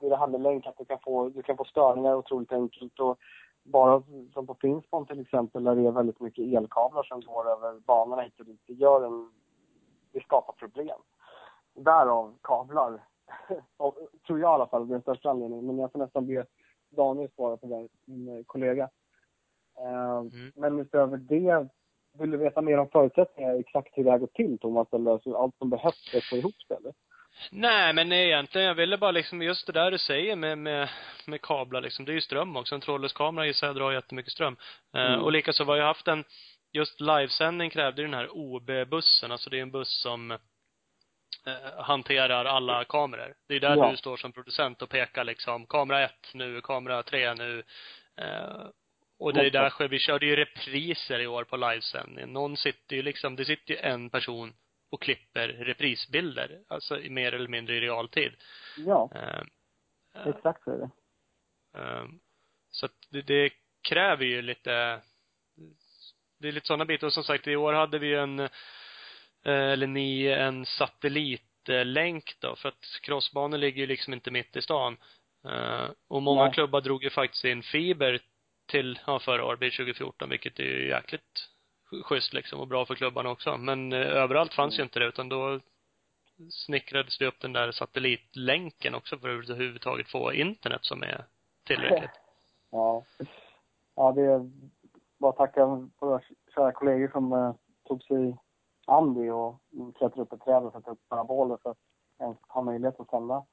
det 0.00 0.06
är 0.06 0.10
det 0.10 0.16
här 0.16 0.26
med 0.26 0.40
länk 0.40 0.66
att 0.66 0.78
du 0.78 0.84
kan 0.84 0.98
få, 0.98 1.28
du 1.28 1.42
kan 1.42 1.56
få 1.56 1.64
störningar 1.64 2.14
otroligt 2.14 2.52
enkelt 2.52 3.00
och 3.00 3.18
bara 3.62 4.02
som 4.34 4.46
på 4.46 4.54
Finspång 4.54 5.06
till 5.06 5.20
exempel 5.20 5.64
där 5.64 5.74
det 5.74 5.86
är 5.86 5.92
väldigt 5.92 6.20
mycket 6.20 6.44
elkablar 6.44 7.02
som 7.02 7.20
går 7.20 7.50
över 7.50 7.80
banorna 7.80 8.22
hit 8.22 8.40
och 8.40 8.46
dit. 8.46 8.60
Det 8.66 8.72
gör 8.72 9.06
en, 9.06 9.30
det 10.12 10.22
skapar 10.24 10.52
problem. 10.52 10.98
Därav 11.74 12.34
kablar, 12.42 13.00
och, 13.76 13.94
tror 14.26 14.40
jag 14.40 14.50
i 14.50 14.54
alla 14.54 14.66
fall, 14.66 14.88
den 14.88 15.02
största 15.02 15.30
anledningen. 15.30 15.66
Men 15.66 15.78
jag 15.78 15.92
får 15.92 15.98
nästan 15.98 16.26
be 16.26 16.46
Daniel 16.90 17.30
svara 17.30 17.56
på 17.56 17.66
det, 17.66 17.88
min 18.04 18.38
eh, 18.38 18.44
kollega. 18.46 18.88
Eh, 19.78 20.18
Mm. 20.18 20.52
Men 20.56 20.78
utöver 20.80 21.16
det, 21.16 21.68
vill 22.18 22.30
du 22.30 22.36
veta 22.36 22.60
mer 22.62 22.78
om 22.78 22.88
förutsättningar, 22.88 23.54
exakt 23.60 23.88
hur 23.98 24.04
det 24.04 24.10
här 24.10 24.18
går 24.18 24.26
till 24.26 24.58
Thomas, 24.58 24.92
eller 24.92 25.18
så 25.18 25.36
allt 25.36 25.56
som 25.58 25.70
behövs 25.70 26.10
för 26.10 26.18
att 26.18 26.24
få 26.24 26.36
ihop 26.36 26.54
det 26.68 26.74
eller? 26.74 26.92
Nej, 27.52 27.92
men 27.94 28.12
egentligen, 28.12 28.66
jag 28.66 28.74
ville 28.74 28.98
bara 28.98 29.10
liksom, 29.10 29.42
just 29.42 29.66
det 29.66 29.72
där 29.72 29.90
du 29.90 29.98
säger 29.98 30.36
med, 30.36 30.58
med, 30.58 30.88
med 31.26 31.40
kablar 31.42 31.80
liksom, 31.80 32.04
det 32.04 32.12
är 32.12 32.14
ju 32.14 32.20
ström 32.20 32.56
också. 32.56 32.74
En 32.74 32.80
trådlös 32.80 33.12
kamera 33.12 33.46
gissar 33.46 33.66
jag 33.66 33.76
drar 33.76 33.92
jättemycket 33.92 34.32
ström. 34.32 34.56
Eh, 34.94 35.12
Mm. 35.12 35.24
och 35.24 35.32
likaså, 35.32 35.64
vi 35.64 35.70
har 35.70 35.76
ju 35.76 35.82
haft 35.82 36.08
en, 36.08 36.24
just 36.72 37.00
livesändning 37.00 37.70
krävde 37.70 38.02
den 38.02 38.14
här 38.14 38.28
OB-bussen, 38.30 39.32
alltså 39.32 39.50
det 39.50 39.58
är 39.58 39.62
en 39.62 39.70
buss 39.70 40.00
som 40.02 40.30
eh, 40.30 40.38
hanterar 41.82 42.44
alla 42.44 42.84
kameror. 42.84 43.34
Det 43.48 43.54
är 43.54 43.60
där 43.60 43.76
Ja. 43.76 43.90
du 43.90 43.96
står 43.96 44.16
som 44.16 44.32
producent 44.32 44.82
och 44.82 44.88
pekar 44.90 45.24
liksom, 45.24 45.66
kamera 45.66 46.04
ett 46.04 46.34
nu, 46.34 46.60
kamera 46.60 47.02
tre 47.02 47.34
nu. 47.34 47.62
Eh, 48.16 48.66
och 49.18 49.32
det 49.32 49.40
är 49.46 49.50
därför 49.50 49.88
vi 49.88 49.98
körde 49.98 50.26
ju 50.26 50.36
repriser 50.36 51.18
i 51.20 51.26
år 51.26 51.44
på 51.44 51.56
livesändningen. 51.56 52.32
Någon 52.32 52.56
sitter 52.56 52.96
ju 52.96 53.02
liksom, 53.02 53.36
det 53.36 53.44
sitter 53.44 53.74
ju 53.74 53.80
en 53.80 54.10
person 54.10 54.54
och 54.90 55.02
klipper 55.02 55.48
reprisbilder, 55.48 56.60
alltså 56.68 56.98
mer 56.98 57.32
eller 57.34 57.48
mindre 57.48 57.74
i 57.76 57.80
realtid. 57.80 58.32
Ja, 58.76 59.10
Eh, 59.14 59.42
eh, 60.22 60.26
exakt 60.28 60.64
så 60.64 60.70
är 60.70 60.78
det. 60.78 60.90
eh, 61.82 62.04
så 62.70 62.86
att 62.86 62.92
det, 63.10 63.22
det 63.22 63.50
kräver 63.88 64.24
ju 64.24 64.42
lite, 64.42 65.00
det 66.38 66.48
är 66.48 66.52
lite 66.52 66.66
sådana 66.66 66.84
bitar. 66.84 67.06
Och 67.06 67.12
som 67.12 67.24
sagt, 67.24 67.46
i 67.46 67.56
år 67.56 67.72
hade 67.72 67.98
vi 67.98 68.06
ju 68.06 68.18
en, 68.18 68.38
eh, 68.38 68.48
eller 69.44 69.86
ni, 69.86 70.26
en 70.26 70.66
satellitlänk 70.66 72.36
då, 72.40 72.56
för 72.56 72.68
att 72.68 73.00
crossbanor 73.02 73.58
ligger 73.58 73.80
ju 73.80 73.86
liksom 73.86 74.12
inte 74.12 74.30
mitt 74.30 74.56
i 74.56 74.62
stan. 74.62 74.96
Eh, 75.44 75.90
och 76.08 76.22
många 76.22 76.44
Nej. 76.44 76.52
klubbar 76.52 76.80
drog 76.80 77.04
ju 77.04 77.10
faktiskt 77.10 77.44
in 77.44 77.62
fiber 77.62 78.20
till, 78.66 78.98
ja 79.06 79.18
förra 79.18 79.44
året, 79.44 79.58
blir 79.58 79.70
2014, 79.70 80.30
vilket 80.30 80.58
är 80.58 80.64
ju 80.64 80.88
jäkligt 80.88 81.48
schysst 82.02 82.32
liksom 82.32 82.60
och 82.60 82.68
bra 82.68 82.86
för 82.86 82.94
klubbarna 82.94 83.30
också. 83.30 83.56
Men 83.56 83.92
eh, 83.92 83.98
överallt 83.98 84.54
fanns 84.54 84.78
ju 84.78 84.82
inte 84.82 84.98
det 84.98 85.06
utan 85.06 85.28
då 85.28 85.60
snickrades 86.50 87.18
det 87.18 87.26
upp 87.26 87.40
den 87.40 87.52
där 87.52 87.72
satellitlänken 87.72 88.94
också 88.94 89.18
för 89.18 89.38
att 89.38 89.50
överhuvudtaget 89.50 90.08
få 90.08 90.32
internet 90.32 90.84
som 90.84 91.02
är 91.02 91.24
tillräckligt. 91.66 92.10
Ja. 92.70 93.04
Ja, 93.96 94.12
det 94.12 94.50
bara 95.18 95.32
tacka 95.32 95.88
våra 96.00 96.20
kära 96.54 96.72
kollegor 96.72 97.08
som 97.08 97.32
eh, 97.32 97.54
tog 97.88 98.02
sig 98.02 98.36
an 98.86 99.14
det 99.14 99.32
och 99.32 99.60
klättrade 99.70 100.22
upp 100.22 100.32
ett 100.32 100.44
träd 100.44 100.62
och 100.62 100.72
satte 100.72 100.90
upp 100.90 101.08
paraboler 101.08 101.58
för 101.62 101.70
att 101.70 101.78
ens 102.20 102.36
ha 102.48 102.62
möjlighet 102.62 103.00
att 103.00 103.10
sända, 103.10 103.44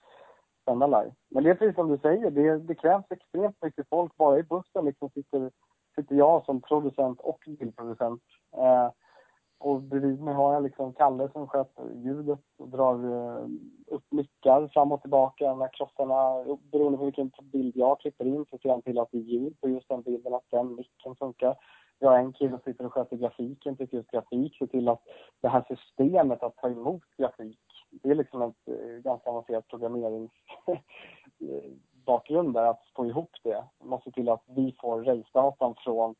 sända 0.66 0.88
live. 0.88 1.16
Men 1.30 1.44
det 1.44 1.50
är 1.50 1.56
precis 1.56 1.76
som 1.76 1.90
du 1.90 1.98
säger, 1.98 2.32
det, 2.32 2.58
det 2.58 2.76
krävs 2.76 3.06
extremt 3.10 3.62
mycket 3.62 3.90
folk. 3.90 4.18
Bara 4.18 4.40
i 4.40 4.44
bussen 4.44 4.86
liksom 4.86 5.10
sitter, 5.10 5.52
sitter 5.96 6.16
jag 6.16 6.46
som 6.46 6.62
producent 6.62 7.20
och 7.20 7.40
bildproducent. 7.46 8.22
Eh, 8.58 8.90
och 9.58 9.82
bredvid 9.82 10.22
mig 10.22 10.34
har 10.34 10.54
jag 10.54 10.64
liksom 10.64 10.94
Kalle 10.94 11.30
som 11.32 11.48
sköter 11.48 11.94
ljudet 11.94 12.40
och 12.58 12.70
drar 12.70 12.94
eh, 12.94 13.46
upp 13.88 14.04
mickar 14.10 14.68
fram 14.68 14.92
och 14.92 15.02
tillbaka 15.02 15.54
när 15.54 15.70
krossarna, 15.74 16.44
beroende 16.72 16.98
på 16.98 17.06
vilken 17.06 17.32
bild 17.44 17.78
jag 17.78 18.00
klipper 18.00 18.26
in 18.26 18.46
så 18.50 18.58
ser 18.58 18.70
han 18.70 18.82
till 18.82 19.00
att 19.00 19.12
det 19.12 19.18
är 19.18 19.22
ljud 19.22 19.62
på 19.62 19.70
just 19.70 19.90
den 19.90 20.02
bilden, 20.02 20.34
att 20.34 20.52
den 20.52 20.76
micken 20.76 21.16
funkar. 21.16 21.56
Jag 22.00 22.10
har 22.10 22.18
en 22.18 22.34
kille 22.34 22.50
som 22.50 22.60
sitter 22.60 22.86
och 22.86 22.94
sköter 22.94 23.18
grafiken, 23.18 23.78
tycker 23.78 23.98
just 23.98 24.12
grafik, 24.12 24.58
ser 24.58 24.68
till 24.68 24.90
att 24.90 25.02
det 25.42 25.48
här 25.48 25.66
systemet 25.68 26.44
att 26.44 26.56
ta 26.56 26.70
emot 26.70 27.04
grafik, 27.18 27.60
det 27.92 28.10
är 28.10 28.16
liksom 28.16 28.42
ett 28.42 28.68
eh, 28.68 28.98
ganska 29.04 29.30
avancerat 29.30 29.68
programmeringsbakgrund 29.68 32.54
där, 32.54 32.66
att 32.66 32.84
få 32.96 33.06
ihop 33.06 33.32
det. 33.44 33.64
Man 33.84 34.02
ser 34.02 34.12
till 34.12 34.30
att 34.30 34.44
vi 34.48 34.76
får 34.82 35.04
race 35.04 35.54
från 35.84 36.16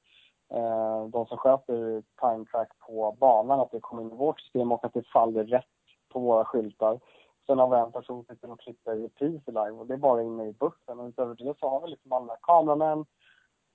eh, 0.50 1.06
de 1.06 1.26
som 1.26 1.38
sköter 1.38 2.04
time 2.22 2.46
track 2.46 2.70
på 2.80 3.16
banan, 3.20 3.60
att 3.60 3.72
det 3.72 3.80
kommer 3.80 4.02
in 4.04 4.12
i 4.12 4.16
vårt 4.16 4.40
system 4.40 4.72
och 4.72 4.86
att 4.86 4.94
det 4.94 5.08
faller 5.08 5.44
rätt 5.44 5.66
på 6.10 6.20
våra 6.20 6.46
skyltar. 6.46 7.00
Sen 7.46 7.60
har 7.60 7.70
vi 7.70 7.78
en 7.78 7.92
person 7.92 8.26
som 8.26 8.36
sitter 8.36 8.52
och 8.52 8.60
klipper 8.60 8.96
repriser 8.96 9.52
live 9.52 9.72
och 9.72 9.88
det 9.88 9.94
är 9.94 9.98
bara 9.98 10.24
inne 10.24 10.46
i 10.46 10.54
bussen. 10.54 11.00
Och 11.00 11.08
utöver 11.08 11.36
det 11.36 11.60
så 11.60 11.70
har 11.70 11.82
vi 11.82 11.88
liksom 11.88 12.12
alla 12.12 12.36
kameramän, 12.42 13.06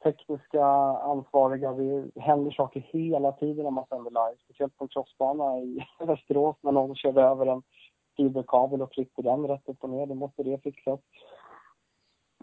tekniska 0.03 0.65
ansvariga. 1.03 1.73
Det 1.73 2.21
händer 2.21 2.51
saker 2.51 2.81
hela 2.81 3.33
tiden 3.33 3.65
när 3.65 3.71
man 3.71 3.87
sänder 3.87 4.11
live. 4.11 4.37
Speciellt 4.45 4.77
på 4.77 4.85
en 4.85 4.89
crossbana 4.89 5.59
i 5.59 5.87
Västerås 6.07 6.57
när 6.61 6.73
någon 6.73 6.97
körde 6.97 7.23
över 7.23 7.47
en 7.47 7.63
fiberkabel 8.17 8.83
och 8.83 8.93
klippte 8.93 9.23
den 9.23 9.49
rätt 9.49 9.69
upp 9.69 9.85
och 9.85 9.91
ner. 9.91 10.07
Då 10.07 10.15
måste 10.15 10.43
det 10.43 10.63
fixas. 10.63 11.01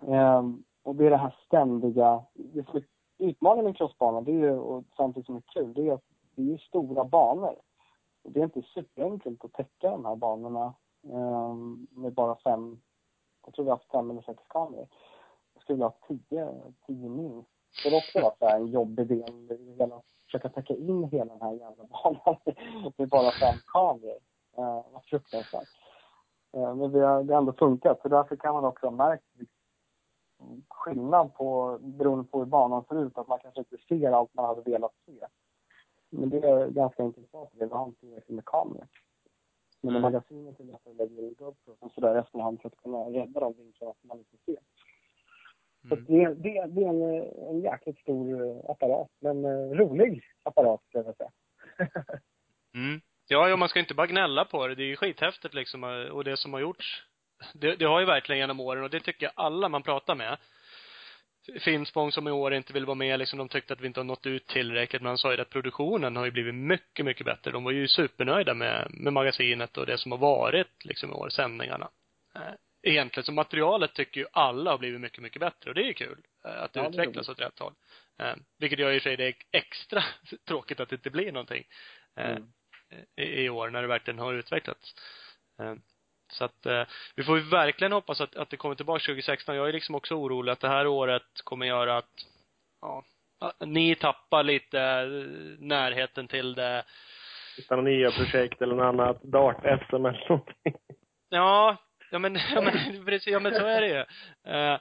Um, 0.02 0.64
och 0.84 0.96
det 0.96 1.06
är 1.06 1.10
det 1.10 1.18
här 1.18 1.36
ständiga, 1.46 2.24
det 2.34 2.66
som 2.66 2.76
är 2.76 2.84
utmaningen 3.18 3.66
med 3.66 3.78
crossbanan, 3.78 4.24
det 4.24 4.32
är 4.32 4.36
ju, 4.36 4.58
och 4.58 4.84
samtidigt 4.98 5.26
som 5.26 5.36
det 5.36 5.44
är 5.48 5.62
kul, 5.62 5.74
det 5.74 5.88
är 5.88 5.94
att 5.94 6.04
det 6.36 6.54
är 6.54 6.58
stora 6.58 7.04
banor. 7.04 7.56
Och 8.24 8.32
det 8.32 8.40
är 8.40 8.44
inte 8.44 8.62
superenkelt 8.62 9.46
att 9.46 9.54
täcka 9.54 9.92
de 9.92 10.06
här 10.06 10.16
banorna 10.16 10.74
um, 11.02 11.88
med 11.92 12.14
bara 12.14 12.36
fem, 12.36 12.82
jag 13.46 13.54
tror 13.54 13.66
vi 13.66 13.72
har 13.72 13.78
haft 13.78 13.92
fem 13.92 14.12
eller 14.12 14.22
sex 14.22 14.44
kameror. 14.48 14.88
Jag 15.54 15.64
skulle 15.64 15.76
vilja 15.76 15.88
ha 15.88 15.98
tio, 16.08 16.74
tio 16.88 17.10
minst. 17.10 17.50
Det 17.84 17.90
har 17.90 17.98
också 17.98 18.22
varit 18.22 18.62
en 18.62 18.68
jobbig 18.68 19.08
del, 19.08 19.92
att 19.94 20.06
försöka 20.26 20.50
täcka 20.50 20.74
in 20.76 21.04
hela 21.04 21.34
den 21.34 21.42
här 21.42 21.54
jävla 21.54 21.84
banan 21.84 22.36
med 22.98 23.10
bara 23.10 23.32
fem 23.32 23.60
kameror. 23.66 24.20
Uh, 24.58 24.86
vad 24.92 25.06
fruktansvärt. 25.06 25.68
Uh, 26.58 26.76
men 26.76 26.92
det 26.92 27.00
har, 27.00 27.24
det 27.24 27.34
har 27.34 27.40
ändå 27.40 27.54
funkat, 27.54 28.02
så 28.02 28.08
därför 28.08 28.36
kan 28.36 28.54
man 28.54 28.66
också 28.66 28.86
ha 28.86 28.92
märkt 28.92 29.24
skillnad 30.70 31.34
på, 31.34 31.78
beroende 31.82 32.24
på 32.24 32.40
hur 32.40 32.46
banan 32.46 32.84
ser 32.84 33.06
ut, 33.06 33.18
att 33.18 33.28
man 33.28 33.40
kanske 33.40 33.60
inte 33.60 33.78
ser 33.78 34.12
allt 34.12 34.34
man 34.34 34.46
hade 34.46 34.72
velat 34.72 34.94
se. 35.06 35.28
Men 36.10 36.30
det 36.30 36.38
är 36.38 36.70
ganska 36.70 37.04
intressant, 37.04 37.50
det 37.54 37.74
har 37.74 37.86
inte 37.86 38.00
tillräckligt 38.00 38.36
med 38.36 38.46
kameror. 38.46 38.88
Men 39.82 39.90
mm. 39.90 40.02
magasinet 40.02 40.60
är 40.60 40.64
lättare 40.64 40.92
att 40.92 40.98
lägga 40.98 41.22
in 41.22 41.36
GoPro 41.38 41.90
sådär 41.96 42.16
efterhand 42.16 42.62
för 42.62 42.68
att 42.70 42.78
kunna 42.78 42.98
rädda 42.98 43.40
de 43.40 43.54
vinklarna 43.54 43.94
som 44.02 44.08
man 44.08 44.18
inte 44.20 44.38
ser. 44.46 44.58
Så 45.90 45.96
mm. 45.96 46.06
det, 46.08 46.34
det, 46.34 46.66
det 46.66 46.84
är 46.84 46.90
en, 46.90 47.02
en 47.50 47.62
jäkligt 47.62 48.00
stor 48.00 48.48
eh, 48.48 48.70
apparat, 48.70 49.10
men 49.20 49.46
uh, 49.46 49.72
rolig 49.72 50.24
apparat 50.44 50.84
skulle 50.84 51.04
jag 51.04 51.16
säga. 51.16 51.32
mm. 52.74 53.02
Ja, 53.28 53.50
ja, 53.50 53.56
man 53.56 53.70
ska 53.70 53.80
inte 53.80 53.94
bara 53.94 54.08
gnälla 54.08 54.46
på 54.46 54.68
det. 54.68 54.76
Det 54.76 54.84
är 54.84 54.88
ju 54.88 54.96
skithäftigt 54.96 55.54
liksom 55.54 55.84
och 56.14 56.24
det 56.24 56.38
som 56.38 56.54
har 56.54 56.60
gjorts 56.60 57.07
det, 57.54 57.76
det 57.76 57.86
har 57.86 58.00
ju 58.00 58.06
verkligen 58.06 58.40
genom 58.40 58.60
åren 58.60 58.84
och 58.84 58.90
det 58.90 59.00
tycker 59.00 59.26
jag 59.26 59.34
alla 59.36 59.70
man 59.70 59.84
pratar 59.84 60.16
med 60.16 60.38
Finspång 61.60 62.12
som 62.12 62.28
i 62.28 62.32
år 62.32 62.54
inte 62.54 62.74
vill 62.74 62.86
vara 62.86 62.96
med 62.96 63.20
liksom, 63.20 63.40
de 63.40 63.50
tyckte 63.50 63.74
att 63.74 63.82
vi 63.82 63.88
inte 63.88 64.00
har 64.00 64.06
nått 64.06 64.26
ut 64.26 64.48
tillräckligt, 64.48 65.02
men 65.02 65.08
han 65.08 65.18
sa 65.18 65.34
ju 65.34 65.42
att 65.42 65.50
produktionen 65.50 66.16
har 66.16 66.26
ju 66.26 66.32
blivit 66.32 66.56
mycket, 66.56 67.06
mycket 67.06 67.26
bättre. 67.26 67.52
De 67.52 67.64
var 67.64 67.72
ju 67.72 67.88
supernöjda 67.88 68.54
med, 68.54 68.88
med 68.90 69.14
magasinet 69.14 69.78
och 69.78 69.86
det 69.86 69.98
som 69.98 70.12
har 70.12 70.20
varit 70.20 70.86
liksom 70.86 71.10
i 71.10 71.14
år, 71.14 71.30
sändningarna. 71.30 71.90
Eh, 72.36 72.54
egentligen, 72.82 73.26
så 73.26 73.32
materialet 73.32 73.94
tycker 73.94 74.22
ju 74.22 74.28
alla 74.32 74.72
har 74.72 74.78
blivit 74.78 75.02
mycket, 75.02 75.24
mycket 75.24 75.40
bättre 75.40 75.70
och 75.70 75.76
det 75.76 75.82
är 75.82 75.88
ju 75.88 75.94
kul. 75.94 76.18
Eh, 76.46 76.64
att 76.64 76.74
det 76.74 76.80
ja, 76.80 76.90
utvecklas 76.90 77.30
åt 77.30 77.40
rätt 77.40 77.60
håll. 77.60 77.74
Eh, 78.20 78.36
vilket 78.60 78.80
gör 78.80 78.92
i 78.92 79.00
sig 79.00 79.18
det 79.18 79.34
extra 79.52 80.04
tråkigt 80.48 80.80
att 80.80 80.90
det 80.90 80.96
inte 80.96 81.10
blir 81.10 81.32
någonting 81.32 81.64
mm. 82.16 82.44
i, 83.16 83.24
i 83.24 83.50
år 83.50 83.70
när 83.70 83.82
det 83.82 83.88
verkligen 83.88 84.20
har 84.20 84.34
utvecklats. 84.34 84.96
Så 86.32 86.46
att 86.46 86.66
eh, 86.66 86.84
vi 87.16 87.24
får 87.24 87.38
ju 87.38 87.44
verkligen 87.44 87.92
hoppas 87.92 88.22
att, 88.22 88.36
att 88.36 88.50
det 88.50 88.58
kommer 88.58 88.76
tillbaka 88.76 89.06
2016. 89.06 89.56
Jag 89.56 89.70
är 89.70 89.74
liksom 89.74 89.96
också 89.96 90.16
orolig 90.16 90.52
att 90.52 90.60
det 90.60 90.68
här 90.68 90.88
året 90.88 91.24
kommer 91.44 91.66
göra 91.66 91.98
att, 91.98 92.26
ja, 92.82 93.04
ni 93.60 93.96
tappar 93.96 94.44
lite 94.44 94.82
eh, 94.82 95.08
närheten 95.60 96.28
till 96.28 96.56
det. 96.56 96.84
Några 97.70 97.84
nya 97.84 98.12
projekt 98.12 98.62
eller 98.62 98.76
något 98.76 98.86
annat, 98.86 99.24
dart-SM 99.24 99.96
eller 99.96 100.30
någonting. 100.30 100.74
Ja, 101.30 101.78
ja 102.12 102.20
men, 102.20 102.36
ja 102.54 102.62
men 102.62 102.74
precis, 103.06 103.34
ja 103.34 103.40
men 103.40 103.54
så 103.54 103.66
är 103.66 103.82
det 103.82 103.88
ju. 103.88 104.06
Eh, 104.54 104.80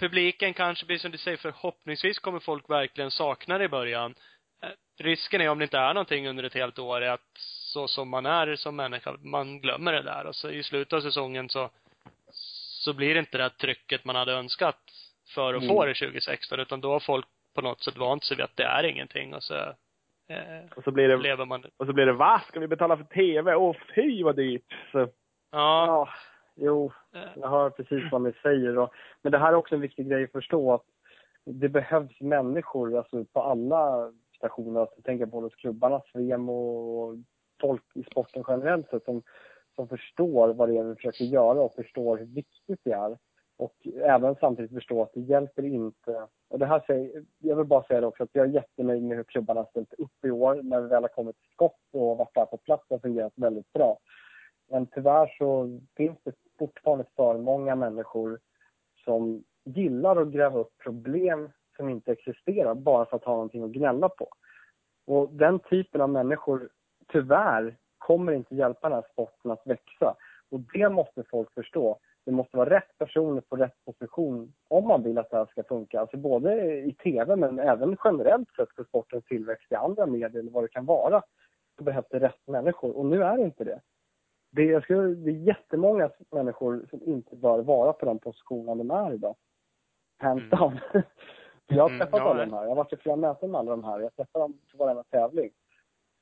publiken 0.00 0.54
kanske 0.54 0.86
blir 0.86 0.98
som 0.98 1.10
du 1.10 1.18
säger, 1.18 1.36
förhoppningsvis 1.36 2.18
kommer 2.18 2.40
folk 2.40 2.70
verkligen 2.70 3.10
sakna 3.10 3.58
det 3.58 3.64
i 3.64 3.68
början. 3.68 4.14
Eh, 4.62 5.04
risken 5.04 5.40
är 5.40 5.48
om 5.48 5.58
det 5.58 5.64
inte 5.64 5.78
är 5.78 5.94
någonting 5.94 6.28
under 6.28 6.44
ett 6.44 6.54
helt 6.54 6.78
år, 6.78 7.00
är 7.00 7.10
att 7.10 7.38
så 7.72 7.88
som 7.88 8.08
man 8.08 8.26
är 8.26 8.56
som 8.56 8.76
människa, 8.76 9.16
man 9.22 9.60
glömmer 9.60 9.92
det 9.92 10.02
där 10.02 10.26
och 10.26 10.34
så 10.34 10.50
i 10.50 10.62
slutet 10.62 10.92
av 10.92 11.00
säsongen 11.00 11.48
så 11.48 11.70
så 12.84 12.94
blir 12.94 13.14
det 13.14 13.20
inte 13.20 13.36
det 13.36 13.42
här 13.42 13.50
trycket 13.50 14.04
man 14.04 14.16
hade 14.16 14.32
önskat 14.32 14.78
för 15.34 15.54
att 15.54 15.62
mm. 15.62 15.68
få 15.68 15.84
det 15.84 15.94
2016 15.94 16.60
utan 16.60 16.80
då 16.80 16.92
har 16.92 17.00
folk 17.00 17.26
på 17.54 17.60
något 17.60 17.82
sätt 17.82 17.98
vant 17.98 18.24
sig 18.24 18.36
vid 18.36 18.44
att 18.44 18.56
det 18.56 18.64
är 18.64 18.84
ingenting 18.84 19.34
och 19.34 19.42
så 19.42 19.54
eh, 20.28 20.62
och 20.76 20.84
så 20.84 20.90
blir 20.90 21.08
det, 21.08 21.16
lever 21.16 21.44
man 21.44 21.64
och 21.76 21.86
så 21.86 21.92
blir 21.92 22.06
det, 22.06 22.12
va? 22.12 22.42
Ska 22.48 22.60
vi 22.60 22.68
betala 22.68 22.96
för 22.96 23.04
TV? 23.04 23.54
Åh 23.54 23.76
fy 23.94 24.22
vad 24.22 24.36
dyrt! 24.36 24.76
Så. 24.92 24.98
Ja. 24.98 25.06
ja. 25.86 26.08
Jo, 26.56 26.92
eh. 27.14 27.30
jag 27.36 27.48
hör 27.48 27.70
precis 27.70 28.12
vad 28.12 28.22
ni 28.22 28.32
säger 28.42 28.78
och, 28.78 28.92
men 29.22 29.32
det 29.32 29.38
här 29.38 29.52
är 29.52 29.56
också 29.56 29.74
en 29.74 29.80
viktig 29.80 30.08
grej 30.08 30.24
att 30.24 30.32
förstå 30.32 30.74
att 30.74 30.84
det 31.44 31.68
behövs 31.68 32.20
människor, 32.20 32.96
alltså 32.96 33.24
på 33.24 33.42
alla 33.42 34.12
stationer, 34.36 34.80
alltså 34.80 35.02
tänker 35.02 35.26
på 35.26 35.40
hos 35.40 35.54
klubbarna, 35.54 36.00
Svem 36.12 36.48
och 36.48 37.16
folk 37.60 37.82
i 37.94 38.02
sporten 38.02 38.44
generellt 38.48 38.90
sett 38.90 39.04
som, 39.04 39.22
som 39.74 39.88
förstår 39.88 40.54
vad 40.54 40.68
det 40.68 40.78
är 40.78 40.84
vi 40.84 40.94
försöker 40.94 41.24
göra 41.24 41.60
och 41.60 41.74
förstår 41.74 42.16
hur 42.18 42.26
viktigt 42.26 42.80
det 42.82 42.92
är. 42.92 43.18
Och 43.56 43.86
även 44.02 44.34
samtidigt 44.40 44.74
förstå 44.74 45.02
att 45.02 45.12
det 45.14 45.20
hjälper 45.20 45.64
inte. 45.64 46.26
Och 46.48 46.58
det 46.58 46.66
här 46.66 46.84
säger, 46.86 47.24
jag 47.38 47.56
vill 47.56 47.66
bara 47.66 47.82
säga 47.82 48.00
det 48.00 48.06
också 48.06 48.22
att 48.22 48.30
jag 48.32 48.46
är 48.46 48.50
jättenöjd 48.50 49.02
med 49.02 49.16
hur 49.16 49.24
klubbarna 49.24 49.60
har 49.60 49.66
ställt 49.70 49.92
upp 49.92 50.24
i 50.24 50.30
år 50.30 50.62
när 50.62 50.80
vi 50.80 50.88
väl 50.88 51.02
har 51.02 51.08
kommit 51.08 51.36
till 51.36 51.50
skott 51.52 51.80
och 51.92 52.16
varit 52.16 52.34
där 52.34 52.46
på 52.46 52.56
plats 52.56 52.84
och 52.88 53.02
fungerat 53.02 53.32
väldigt 53.36 53.72
bra. 53.72 53.98
Men 54.70 54.86
tyvärr 54.86 55.34
så 55.38 55.80
finns 55.96 56.18
det 56.24 56.34
fortfarande 56.58 57.04
för 57.16 57.38
många 57.38 57.74
människor 57.74 58.40
som 59.04 59.44
gillar 59.64 60.22
att 60.22 60.32
gräva 60.32 60.58
upp 60.58 60.78
problem 60.78 61.50
som 61.76 61.88
inte 61.88 62.12
existerar 62.12 62.74
bara 62.74 63.06
för 63.06 63.16
att 63.16 63.24
ha 63.24 63.32
någonting 63.32 63.62
att 63.62 63.70
gnälla 63.70 64.08
på. 64.08 64.28
Och 65.06 65.28
den 65.32 65.58
typen 65.58 66.00
av 66.00 66.10
människor 66.10 66.70
tyvärr 67.12 67.76
kommer 67.98 68.32
inte 68.32 68.54
hjälpa 68.54 68.88
den 68.88 68.96
här 68.96 69.06
sporten 69.12 69.50
att 69.50 69.66
växa. 69.66 70.14
Och 70.50 70.60
det 70.60 70.88
måste 70.88 71.24
folk 71.30 71.54
förstå. 71.54 71.98
Det 72.24 72.32
måste 72.32 72.56
vara 72.56 72.70
rätt 72.70 72.98
personer 72.98 73.40
på 73.40 73.56
rätt 73.56 73.84
position 73.84 74.52
om 74.68 74.88
man 74.88 75.02
vill 75.02 75.18
att 75.18 75.30
det 75.30 75.36
här 75.36 75.46
ska 75.46 75.62
funka. 75.62 76.00
Alltså 76.00 76.16
både 76.16 76.74
i 76.76 76.94
tv 76.94 77.36
men 77.36 77.58
även 77.58 77.96
generellt 78.04 78.54
sett 78.56 78.74
för 78.76 78.84
sportens 78.84 79.24
tillväxt 79.24 79.72
i 79.72 79.74
andra 79.74 80.06
medier 80.06 80.40
eller 80.40 80.50
vad 80.50 80.64
det 80.64 80.68
kan 80.68 80.86
vara. 80.86 81.22
Så 81.78 81.84
behövs 81.84 82.06
det 82.10 82.20
rätt 82.20 82.46
människor 82.46 82.96
och 82.96 83.06
nu 83.06 83.22
är 83.22 83.36
det 83.36 83.42
inte 83.42 83.64
det. 83.64 83.80
Det 84.52 84.72
är, 84.72 84.80
skulle, 84.80 85.14
det 85.14 85.30
är 85.30 85.34
jättemånga 85.34 86.10
människor 86.30 86.86
som 86.90 87.02
inte 87.02 87.36
bör 87.36 87.62
vara 87.62 87.92
på 87.92 88.06
den 88.06 88.18
positionen 88.18 88.78
de 88.78 88.90
är 88.90 89.12
idag. 89.12 89.36
Hands 90.18 90.52
mm. 90.52 90.58
down. 90.58 90.80
jag 91.66 91.82
har 91.82 91.88
mm, 91.88 92.00
träffat 92.00 92.20
mm, 92.20 92.30
alla 92.30 92.46
de 92.46 92.52
här. 92.52 92.62
Jag 92.62 92.68
har 92.68 92.76
varit 92.76 92.92
i 92.92 92.96
flera 92.96 93.16
möten 93.16 93.50
med 93.50 93.58
alla 93.58 93.70
de 93.70 93.84
här. 93.84 94.00
Jag 94.00 94.16
träffar 94.16 94.40
dem 94.40 94.58
på 94.72 94.78
varenda 94.78 95.04
tävling. 95.04 95.50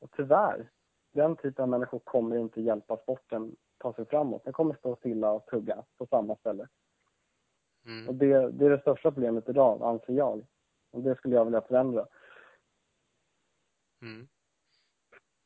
Och 0.00 0.10
tyvärr 0.16 0.68
den 1.12 1.36
typen 1.36 1.62
av 1.62 1.68
människor 1.68 1.98
kommer 1.98 2.36
inte 2.36 2.60
hjälpa 2.60 2.96
sporten 2.96 3.56
ta 3.78 3.94
sig 3.94 4.06
framåt. 4.06 4.44
Den 4.44 4.52
kommer 4.52 4.74
stå 4.74 4.96
stilla 4.96 5.30
och 5.30 5.46
tugga 5.46 5.84
på 5.98 6.06
samma 6.06 6.36
ställe. 6.36 6.68
Mm. 7.86 8.08
Och 8.08 8.14
det, 8.14 8.50
det 8.50 8.66
är 8.66 8.70
det 8.70 8.80
största 8.80 9.10
problemet 9.10 9.48
idag, 9.48 9.82
anser 9.82 10.12
jag. 10.12 10.46
Och 10.92 11.02
det 11.02 11.16
skulle 11.16 11.34
jag 11.34 11.44
vilja 11.44 11.60
förändra. 11.60 12.06
Mm. 14.02 14.28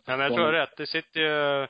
Ja, 0.05 0.17
men 0.17 0.21
jag 0.21 0.35
tror 0.35 0.53
rätt. 0.53 0.77
Det 0.77 0.87
sitter 0.87 1.21
ju, 1.21 1.69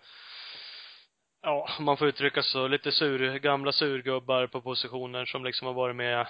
ja, 1.43 1.69
om 1.79 1.85
man 1.85 1.97
får 1.97 2.09
uttrycka 2.09 2.43
så, 2.43 2.69
lite 2.69 2.93
sur, 2.93 3.39
gamla 3.39 3.73
surgubbar 3.73 4.47
på 4.47 4.61
positioner 4.61 5.25
som 5.25 5.45
liksom 5.45 5.67
har 5.67 5.75
varit 5.75 5.97
med 5.97 6.27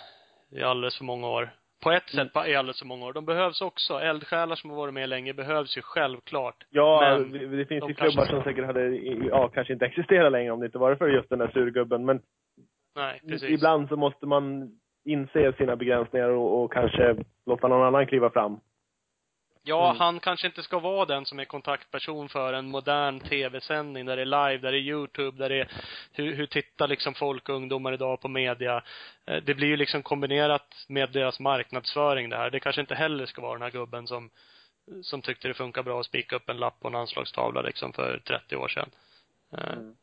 i 0.51 0.63
alldeles 0.63 0.99
för 0.99 1.05
många 1.05 1.29
år. 1.29 1.62
På 1.83 1.91
ett 1.91 2.09
sätt 2.09 2.33
på 2.33 2.47
i 2.47 2.57
alldeles 2.57 2.78
för 2.78 2.87
många 2.87 3.07
år. 3.07 3.12
De 3.12 3.24
behövs 3.24 3.61
också. 3.61 3.95
Eldsjälar 3.95 4.57
som 4.57 4.70
har 4.70 4.76
varit 4.76 4.95
med 4.95 5.09
länge 5.09 5.35
behövs 5.35 5.76
ju 5.76 5.83
självklart. 5.83 6.57
Ja, 6.70 7.01
Men 7.18 7.33
det, 7.33 7.57
det 7.57 7.66
finns 7.66 7.80
de 7.80 7.89
ju 7.89 7.95
kanske- 7.95 8.05
klubbar 8.05 8.26
som 8.26 8.43
säkert 8.43 8.66
hade, 8.66 8.89
ja, 9.28 9.49
kanske 9.49 9.72
inte 9.72 9.87
existerat 9.87 10.33
längre 10.33 10.51
om 10.53 10.61
det 10.61 10.66
inte 10.66 10.78
varit 10.78 10.99
för 10.99 11.09
just 11.09 11.28
den 11.28 11.39
där 11.39 11.51
surgubben. 11.53 12.05
Men 12.05 12.20
Nej, 12.97 13.20
precis. 13.28 13.51
ibland 13.51 13.89
så 13.89 13.97
måste 13.97 14.26
man 14.26 14.70
inse 15.05 15.53
sina 15.53 15.76
begränsningar 15.76 16.28
och, 16.28 16.62
och 16.64 16.72
kanske 16.72 17.16
låta 17.47 17.68
någon 17.68 17.87
annan 17.87 18.07
kliva 18.07 18.30
fram. 18.30 18.61
Ja, 19.65 19.85
Mm. 19.91 20.01
han 20.01 20.21
kanske 20.21 20.47
inte 20.47 20.63
ska 20.63 20.79
vara 20.79 21.05
den 21.05 21.27
som 21.27 21.39
är 21.41 21.45
kontaktperson 21.45 22.29
för 22.29 22.53
en 22.53 22.71
modern 22.71 23.21
tv-sändning 23.21 24.07
där 24.07 24.17
det 24.17 24.23
är 24.23 24.27
live, 24.27 24.59
där 24.63 24.73
det 24.73 24.79
är 24.79 24.83
Youtube, 24.83 25.39
där 25.39 25.49
det 25.49 25.61
är 25.61 25.69
hur, 26.13 26.35
hur 26.35 26.47
tittar 26.47 26.89
liksom 26.89 27.15
folk 27.15 27.49
och 27.49 27.55
ungdomar 27.55 27.93
idag 27.93 28.21
på 28.21 28.29
media. 28.29 28.83
Eh, 29.27 29.37
Det 29.43 29.55
blir 29.55 29.69
ju 29.69 29.77
liksom 29.77 30.03
kombinerat 30.03 30.85
med 30.89 31.11
deras 31.13 31.41
marknadsföring 31.41 32.29
det 32.29 32.37
här. 32.37 32.51
Det 32.51 32.61
kanske 32.61 32.81
inte 32.81 32.95
heller 32.95 33.27
ska 33.27 33.43
vara 33.43 33.53
den 33.53 33.63
här 33.63 33.71
gubben 33.71 34.07
som, 34.07 34.31
som 35.03 35.23
tyckte 35.23 35.49
det 35.49 35.55
funkar 35.55 35.83
bra 35.83 36.01
att 36.01 36.07
spika 36.07 36.37
upp 36.37 36.49
en 36.49 36.57
lapp 36.57 36.81
på 36.81 36.89
en 36.89 36.95
anslagstavla 36.95 37.63
liksom 37.63 37.93
för 37.93 38.19
30 38.19 38.57
år 38.57 38.69
sedan. 38.69 38.91
Eh, 39.59 39.73
Mm. 39.73 39.95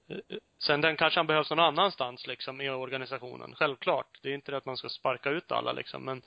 Sen 0.61 0.81
den 0.81 0.95
kanske 0.97 1.19
han 1.19 1.27
behövs 1.27 1.49
någon 1.49 1.59
annanstans 1.59 2.27
liksom 2.27 2.61
i 2.61 2.69
organisationen. 2.69 3.55
Självklart. 3.55 4.19
Det 4.21 4.29
är 4.29 4.33
inte 4.33 4.51
det 4.51 4.57
att 4.57 4.65
man 4.65 4.77
ska 4.77 4.89
sparka 4.89 5.29
ut 5.29 5.51
alla 5.51 5.71
liksom, 5.71 6.05
men 6.05 6.21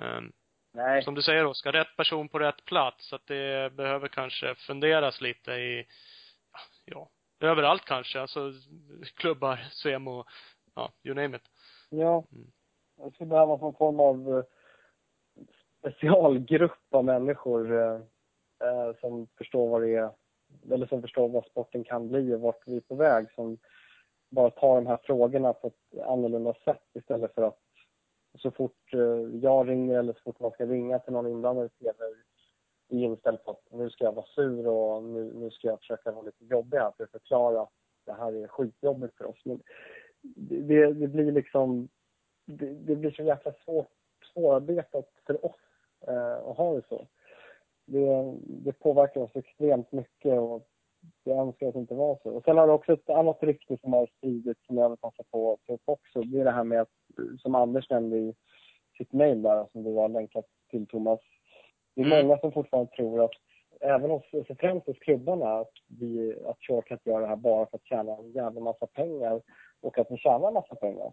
ehm, 0.00 0.32
Nej. 0.74 1.02
som 1.02 1.14
du 1.14 1.22
säger 1.22 1.46
Oskar, 1.46 1.72
rätt 1.72 1.96
person 1.96 2.28
på 2.28 2.38
rätt 2.38 2.64
plats. 2.64 3.12
Att 3.12 3.26
det 3.26 3.72
behöver 3.72 4.08
kanske 4.08 4.54
funderas 4.54 5.20
lite 5.20 5.52
i, 5.52 5.86
ja, 6.84 7.08
överallt 7.40 7.84
kanske. 7.84 8.20
Alltså 8.20 8.52
klubbar, 9.16 9.56
Svemo, 9.70 10.24
ja, 10.74 10.92
you 11.02 11.14
name 11.14 11.36
it. 11.36 11.42
Ja. 11.90 12.24
Mm. 12.32 12.46
Det 12.96 13.14
skulle 13.14 13.30
behövas 13.30 13.60
någon 13.60 13.74
form 13.74 14.00
av 14.00 14.38
eh, 14.38 14.44
specialgrupp 15.78 16.94
av 16.94 17.04
människor 17.04 17.72
eh, 17.72 18.00
eh, 18.68 18.96
som 19.00 19.26
förstår 19.38 19.68
vad 19.68 19.82
det 19.82 19.94
är, 19.94 20.10
eller 20.72 20.86
som 20.86 21.02
förstår 21.02 21.28
vad 21.28 21.44
sporten 21.44 21.84
kan 21.84 22.08
bli 22.08 22.34
och 22.34 22.40
vart 22.40 22.62
vi 22.66 22.76
är 22.76 22.80
på 22.80 22.94
väg. 22.94 23.26
Som 23.34 23.58
bara 24.30 24.50
tar 24.50 24.74
de 24.74 24.86
här 24.86 24.98
frågorna 25.02 25.52
på 25.52 25.66
ett 25.66 26.00
annorlunda 26.06 26.54
sätt 26.64 26.84
istället 26.94 27.34
för 27.34 27.42
att 27.42 27.60
så 28.38 28.50
fort 28.50 28.94
eh, 28.94 29.38
jag 29.42 29.68
ringer 29.68 29.98
eller 29.98 30.12
så 30.12 30.20
fort 30.24 30.40
man 30.40 30.50
ska 30.50 30.66
ringa 30.66 30.98
till 30.98 31.12
någon 31.12 31.26
inblandad 31.26 31.66
i 31.66 31.84
TV 31.84 32.04
är 32.88 33.04
inställd 33.04 33.44
på 33.44 33.50
att 33.50 33.62
nu 33.70 33.90
ska 33.90 34.04
jag 34.04 34.12
vara 34.12 34.26
sur 34.26 34.66
och 34.66 35.02
nu, 35.02 35.32
nu 35.34 35.50
ska 35.50 35.68
jag 35.68 35.78
försöka 35.78 36.12
vara 36.12 36.24
lite 36.24 36.44
jobbig 36.44 36.78
här 36.78 36.92
för 36.96 37.04
att 37.04 37.10
förklara 37.10 37.62
att 37.62 37.72
det 38.06 38.12
här 38.12 38.32
är 38.32 38.48
skitjobbigt 38.48 39.16
för 39.16 39.24
oss. 39.24 39.44
Men 39.44 39.62
det, 40.22 40.60
det, 40.60 40.92
det 40.92 41.08
blir 41.08 41.32
liksom 41.32 41.88
det, 42.46 42.66
det 42.66 42.96
blir 42.96 43.10
så 43.10 43.22
jäkla 43.22 43.52
svårt, 43.64 43.90
svårarbetat 44.32 45.08
för 45.26 45.46
oss 45.46 45.60
eh, 46.06 46.34
att 46.34 46.56
ha 46.56 46.74
det 46.74 46.82
så. 46.88 47.06
Det, 47.86 48.34
det 48.46 48.72
påverkar 48.72 49.20
oss 49.20 49.36
extremt 49.36 49.92
mycket 49.92 50.38
och 50.40 50.68
det 51.24 51.78
inte 51.78 51.94
var 51.94 52.18
så. 52.22 52.30
Och 52.30 52.44
sen 52.44 52.58
har 52.58 52.66
det 52.66 52.72
också 52.72 52.92
ett 52.92 53.10
annat 53.10 53.42
rykte 53.42 53.78
som 53.80 53.92
har 53.92 54.06
spridits 54.06 54.66
som 54.66 54.76
jag 54.76 54.88
vill 54.88 54.98
passa 54.98 55.22
på 55.30 55.52
att 55.52 55.66
ta 55.66 55.72
upp 55.72 55.82
också. 55.84 56.20
Det 56.20 56.40
är 56.40 56.44
det 56.44 56.50
här 56.50 56.64
med 56.64 56.80
att, 56.80 56.88
som 57.38 57.54
Anders 57.54 57.90
nämnde 57.90 58.16
i 58.16 58.34
sitt 58.96 59.12
mejl 59.12 59.42
där, 59.42 59.66
som 59.72 59.82
du 59.82 59.94
har 59.94 60.08
länkat 60.08 60.46
till 60.70 60.86
Thomas. 60.86 61.20
Det 61.94 62.00
är 62.02 62.06
Mm. 62.06 62.26
många 62.26 62.38
som 62.38 62.52
fortfarande 62.52 62.92
tror 62.92 63.24
att, 63.24 63.30
även 63.80 64.10
hos, 64.10 64.22
alltså 64.34 64.54
främst 64.54 64.86
hos 64.86 64.98
klubbarna, 64.98 65.58
att, 65.58 65.72
vi, 66.00 66.34
att 66.46 66.58
Shortcut 66.60 67.06
gör 67.06 67.20
det 67.20 67.26
här 67.26 67.36
bara 67.36 67.66
för 67.66 67.76
att 67.76 67.84
tjäna 67.86 68.16
en 68.16 68.32
jävla 68.32 68.60
massa 68.60 68.86
pengar 68.86 69.42
och 69.80 69.98
att 69.98 70.10
vi 70.10 70.16
tjänar 70.16 70.48
en 70.48 70.54
massa 70.54 70.74
pengar. 70.74 71.12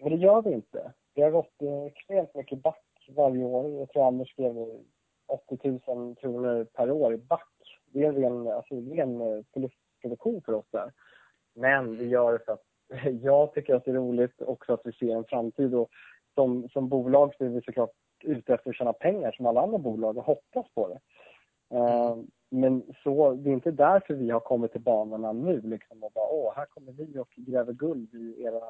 Men 0.00 0.10
det 0.10 0.16
gör 0.18 0.42
vi 0.42 0.52
inte. 0.52 0.92
Det 1.14 1.22
har 1.22 1.30
gått 1.30 1.62
eh, 1.62 1.84
extremt 1.84 2.34
mycket 2.34 2.58
back 2.62 2.82
varje 3.08 3.44
år. 3.44 3.70
Jag 3.78 3.88
tror 3.88 4.06
Anders 4.06 4.30
skrev 4.30 4.54
det, 4.54 4.78
80 5.26 5.80
000 5.94 6.14
kronor 6.16 6.64
per 6.64 6.90
år 6.90 7.14
i 7.14 7.16
back. 7.16 7.48
Det 7.96 8.04
är 8.04 8.08
en 8.08 8.16
ren, 8.16 8.48
alltså, 8.48 8.74
förlustproduktion 9.52 10.36
eh, 10.36 10.42
för 10.42 10.52
oss 10.52 10.66
där. 10.70 10.92
Men 11.54 11.96
vi 11.96 12.08
gör 12.08 12.32
det 12.32 12.38
för 12.38 12.52
att 12.52 12.64
jag 13.22 13.52
tycker 13.52 13.74
att 13.74 13.84
det 13.84 13.90
är 13.90 13.94
roligt 13.94 14.42
också 14.42 14.72
att 14.72 14.80
vi 14.84 14.92
ser 14.92 15.16
en 15.16 15.24
framtid. 15.24 15.74
Och 15.74 15.90
som, 16.34 16.68
som 16.68 16.88
bolag 16.88 17.34
så 17.38 17.44
är 17.44 17.48
vi 17.48 17.62
såklart 17.62 17.90
ute 18.24 18.54
efter 18.54 18.70
att 18.70 18.76
tjäna 18.76 18.92
pengar 18.92 19.32
som 19.32 19.46
alla 19.46 19.60
andra 19.60 19.78
bolag 19.78 20.16
och 20.16 20.24
hoppas 20.24 20.66
på 20.74 20.88
det. 20.88 21.00
Eh, 21.76 22.16
men 22.50 22.82
så, 23.02 23.34
det 23.34 23.50
är 23.50 23.54
inte 23.54 23.70
därför 23.70 24.14
vi 24.14 24.30
har 24.30 24.40
kommit 24.40 24.72
till 24.72 24.80
banorna 24.80 25.32
nu 25.32 25.60
liksom 25.60 26.02
och 26.04 26.12
bara 26.12 26.28
åh, 26.28 26.52
här 26.56 26.66
kommer 26.66 26.92
vi 26.92 27.18
och 27.18 27.32
gräver 27.36 27.72
guld 27.72 28.14
i 28.14 28.42
era, 28.42 28.60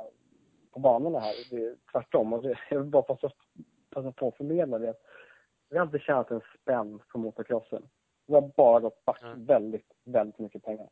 på 0.72 0.80
banorna 0.80 1.18
här. 1.18 1.34
Det 1.50 1.64
är 1.64 1.74
tvärtom. 1.92 2.32
Och 2.32 2.42
det, 2.42 2.58
jag 2.70 2.78
vill 2.78 2.90
bara 2.90 3.02
passa, 3.02 3.30
passa 3.90 4.12
på 4.12 4.28
att 4.28 4.36
förmedla 4.36 4.78
det. 4.78 4.94
Vi 5.70 5.78
har 5.78 5.86
inte 5.86 5.98
tjänat 5.98 6.30
en 6.30 6.40
spänn 6.62 7.00
på 7.12 7.18
motocrossen. 7.18 7.82
Vi 8.26 8.34
har 8.34 8.52
bara 8.56 8.80
gått 8.80 9.04
back 9.04 9.22
Mm. 9.22 9.46
väldigt, 9.46 9.86
väldigt 10.04 10.38
mycket 10.38 10.64
pengar. 10.64 10.88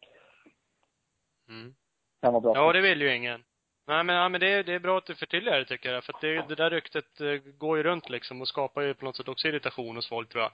Mm. 1.49 1.75
Kan 2.23 2.33
vara 2.33 2.41
bra. 2.41 2.53
Ja, 2.55 2.73
det 2.73 2.81
vill 2.81 3.03
ju 3.03 3.15
ingen. 3.17 3.45
Nej 3.87 4.05
men, 4.05 4.17
ja, 4.17 4.29
men 4.29 4.41
det, 4.41 4.49
är, 4.53 4.65
det 4.65 4.73
är 4.73 4.79
bra 4.79 4.99
att 4.99 5.07
du 5.07 5.15
förtydligar 5.15 5.59
det 5.59 5.65
tycker 5.65 5.93
jag. 5.93 6.05
För 6.05 6.13
att 6.13 6.21
det, 6.21 6.49
det 6.49 6.55
där 6.55 6.71
ryktet 6.71 7.21
eh, 7.21 7.33
går 7.35 7.77
ju 7.77 7.83
runt 7.83 8.11
liksom 8.11 8.41
och 8.41 8.49
skapar 8.49 8.83
ju 8.83 8.95
på 8.95 9.05
något 9.05 9.17
sätt 9.17 9.29
också 9.29 9.49
irritation 9.49 9.97
hos 9.97 10.09
folk 10.09 10.29
tror 10.29 10.43
jag. 10.43 10.53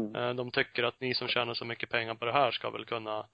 Mm. 0.00 0.16
Eh, 0.16 0.34
De 0.34 0.50
tycker 0.50 0.82
att 0.82 1.00
ni 1.00 1.14
som 1.14 1.28
tjänar 1.28 1.54
så 1.54 1.64
mycket 1.64 1.88
pengar 1.90 2.14
på 2.14 2.24
det 2.24 2.32
här 2.32 2.50
ska 2.50 2.70
väl 2.70 2.84
kunna, 2.84 3.26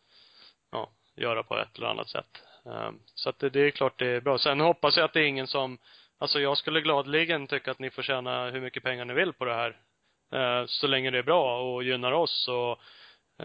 ja, 0.71 0.91
göra 1.17 1.43
på 1.43 1.59
ett 1.59 1.77
eller 1.77 1.87
annat 1.87 2.09
sätt. 2.09 2.43
Eh, 2.67 2.91
Så 3.15 3.29
att 3.31 3.39
det, 3.39 3.51
det 3.51 3.61
är 3.61 3.71
klart 3.71 3.99
det 3.99 4.07
är 4.07 4.21
bra. 4.21 4.39
Sen 4.39 4.61
hoppas 4.61 4.97
jag 4.97 5.05
att 5.05 5.13
det 5.13 5.21
är 5.21 5.27
ingen 5.27 5.47
som, 5.47 5.79
alltså 6.19 6.41
jag 6.41 6.57
skulle 6.59 6.81
gladeligen 6.81 7.47
tycka 7.47 7.71
att 7.71 7.79
ni 7.79 7.91
får 7.91 8.03
tjäna 8.03 8.51
hur 8.51 8.61
mycket 8.61 8.83
pengar 8.83 9.05
ni 9.05 9.15
vill 9.15 9.33
på 9.33 9.45
det 9.45 9.55
här. 9.55 9.77
Eh, 10.33 10.65
Så 10.67 10.87
länge 10.87 11.11
det 11.11 11.19
är 11.19 11.23
bra 11.23 11.61
och 11.75 11.83
gynnar 11.83 12.13
oss 12.13 12.49
och 12.49 12.79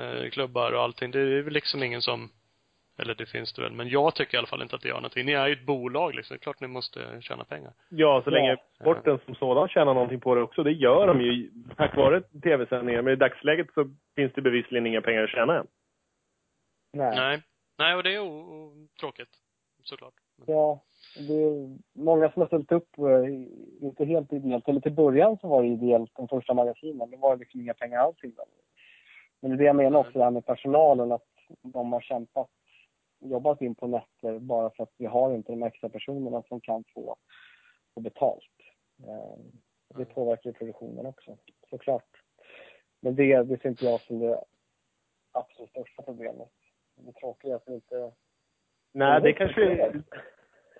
eh, 0.01 0.29
klubbar 0.29 0.71
och 0.71 0.81
allting. 0.81 1.11
Det 1.11 1.19
är 1.19 1.41
väl 1.41 1.53
liksom 1.53 1.83
ingen 1.83 2.01
som, 2.01 2.29
eller 2.97 3.15
det 3.15 3.25
finns 3.25 3.53
det 3.53 3.61
väl, 3.61 3.71
men 3.71 3.89
jag 3.89 4.15
tycker 4.15 4.35
i 4.35 4.37
alla 4.37 4.47
fall 4.47 4.61
inte 4.61 4.75
att 4.75 4.81
det 4.81 4.87
gör 4.87 4.95
någonting. 4.95 5.25
Ni 5.25 5.31
är 5.31 5.47
ju 5.47 5.53
ett 5.53 5.65
bolag 5.65 6.15
liksom. 6.15 6.33
Det 6.35 6.39
är 6.39 6.43
klart 6.43 6.59
ni 6.59 6.67
måste 6.67 7.21
tjäna 7.21 7.43
pengar. 7.43 7.73
Ja, 7.89 8.21
så 8.23 8.29
Ja. 8.29 8.33
länge 8.33 8.57
sporten 8.79 9.19
som 9.25 9.35
sådan 9.35 9.67
tjänar 9.67 9.93
någonting 9.93 10.19
på 10.19 10.35
det 10.35 10.41
också. 10.41 10.63
Det 10.63 10.71
gör 10.71 11.07
de 11.07 11.21
ju 11.21 11.51
tack 11.77 11.95
vare 11.95 12.21
tv-sändningar. 12.21 13.01
Men 13.01 13.13
i 13.13 13.15
dagsläget 13.15 13.67
så 13.73 13.95
finns 14.15 14.33
det 14.33 14.41
bevisligen 14.41 14.85
inga 14.87 15.01
pengar 15.01 15.23
att 15.23 15.29
tjäna 15.29 15.59
än. 15.59 15.67
Nej. 16.93 17.15
Nej. 17.15 17.41
Nej, 17.77 17.95
och 17.95 18.03
det 18.03 18.15
är 18.15 18.19
tråkigt. 18.99 19.29
Såklart. 19.83 20.13
Ja, 20.47 20.83
det 21.15 21.33
är 21.33 21.77
många 21.93 22.31
som 22.31 22.41
har 22.41 22.47
ställt 22.47 22.71
upp, 22.71 22.97
eh, 22.97 23.85
inte 23.87 24.05
helt 24.05 24.33
ideellt. 24.33 24.67
Eller 24.67 24.81
till 24.81 24.93
början 24.93 25.37
så 25.37 25.47
var 25.47 25.63
det 25.63 25.67
ideellt, 25.67 26.11
de 26.15 26.27
första 26.27 26.53
magasinen. 26.53 27.09
Det 27.09 27.17
var 27.17 27.37
liksom 27.37 27.61
inga 27.61 27.73
pengar 27.73 27.99
alls 27.99 28.23
innan. 28.23 28.45
Men 29.39 29.51
det 29.51 29.55
är 29.55 29.57
det 29.57 29.63
jag 29.63 29.75
menar 29.75 29.99
också, 29.99 30.17
det 30.17 30.23
här 30.23 30.31
med 30.31 30.45
personalen, 30.45 31.11
att 31.11 31.27
de 31.61 31.93
har 31.93 32.01
kämpat, 32.01 32.49
jobbat 33.19 33.61
in 33.61 33.75
på 33.75 33.87
nätter 33.87 34.39
bara 34.39 34.69
för 34.69 34.83
att 34.83 34.93
vi 34.97 35.05
har 35.05 35.33
inte 35.33 35.51
de 35.51 35.63
extra 35.63 35.89
personerna 35.89 36.43
som 36.47 36.61
kan 36.61 36.83
få, 36.93 37.15
få 37.93 37.99
betalt. 37.99 38.51
Eh, 39.07 39.39
Det 39.97 40.05
påverkar 40.05 40.49
ju 40.49 40.53
produktionen 40.53 41.05
också, 41.05 41.37
såklart. 41.69 42.09
Men 42.99 43.15
det, 43.15 43.43
det 43.43 43.61
ser 43.61 43.69
inte 43.69 43.85
jag 43.85 44.01
som 44.01 44.19
det 44.19 44.43
absolut 45.31 45.69
största 45.69 46.01
problemet. 46.03 46.49
Det 46.95 47.13
tråkiga 47.13 47.51
är 47.51 47.55
att 47.55 47.67
vi 47.67 47.73
inte 47.73 48.11
Nej, 48.91 49.21
det 49.21 49.33
kanske... 49.33 49.93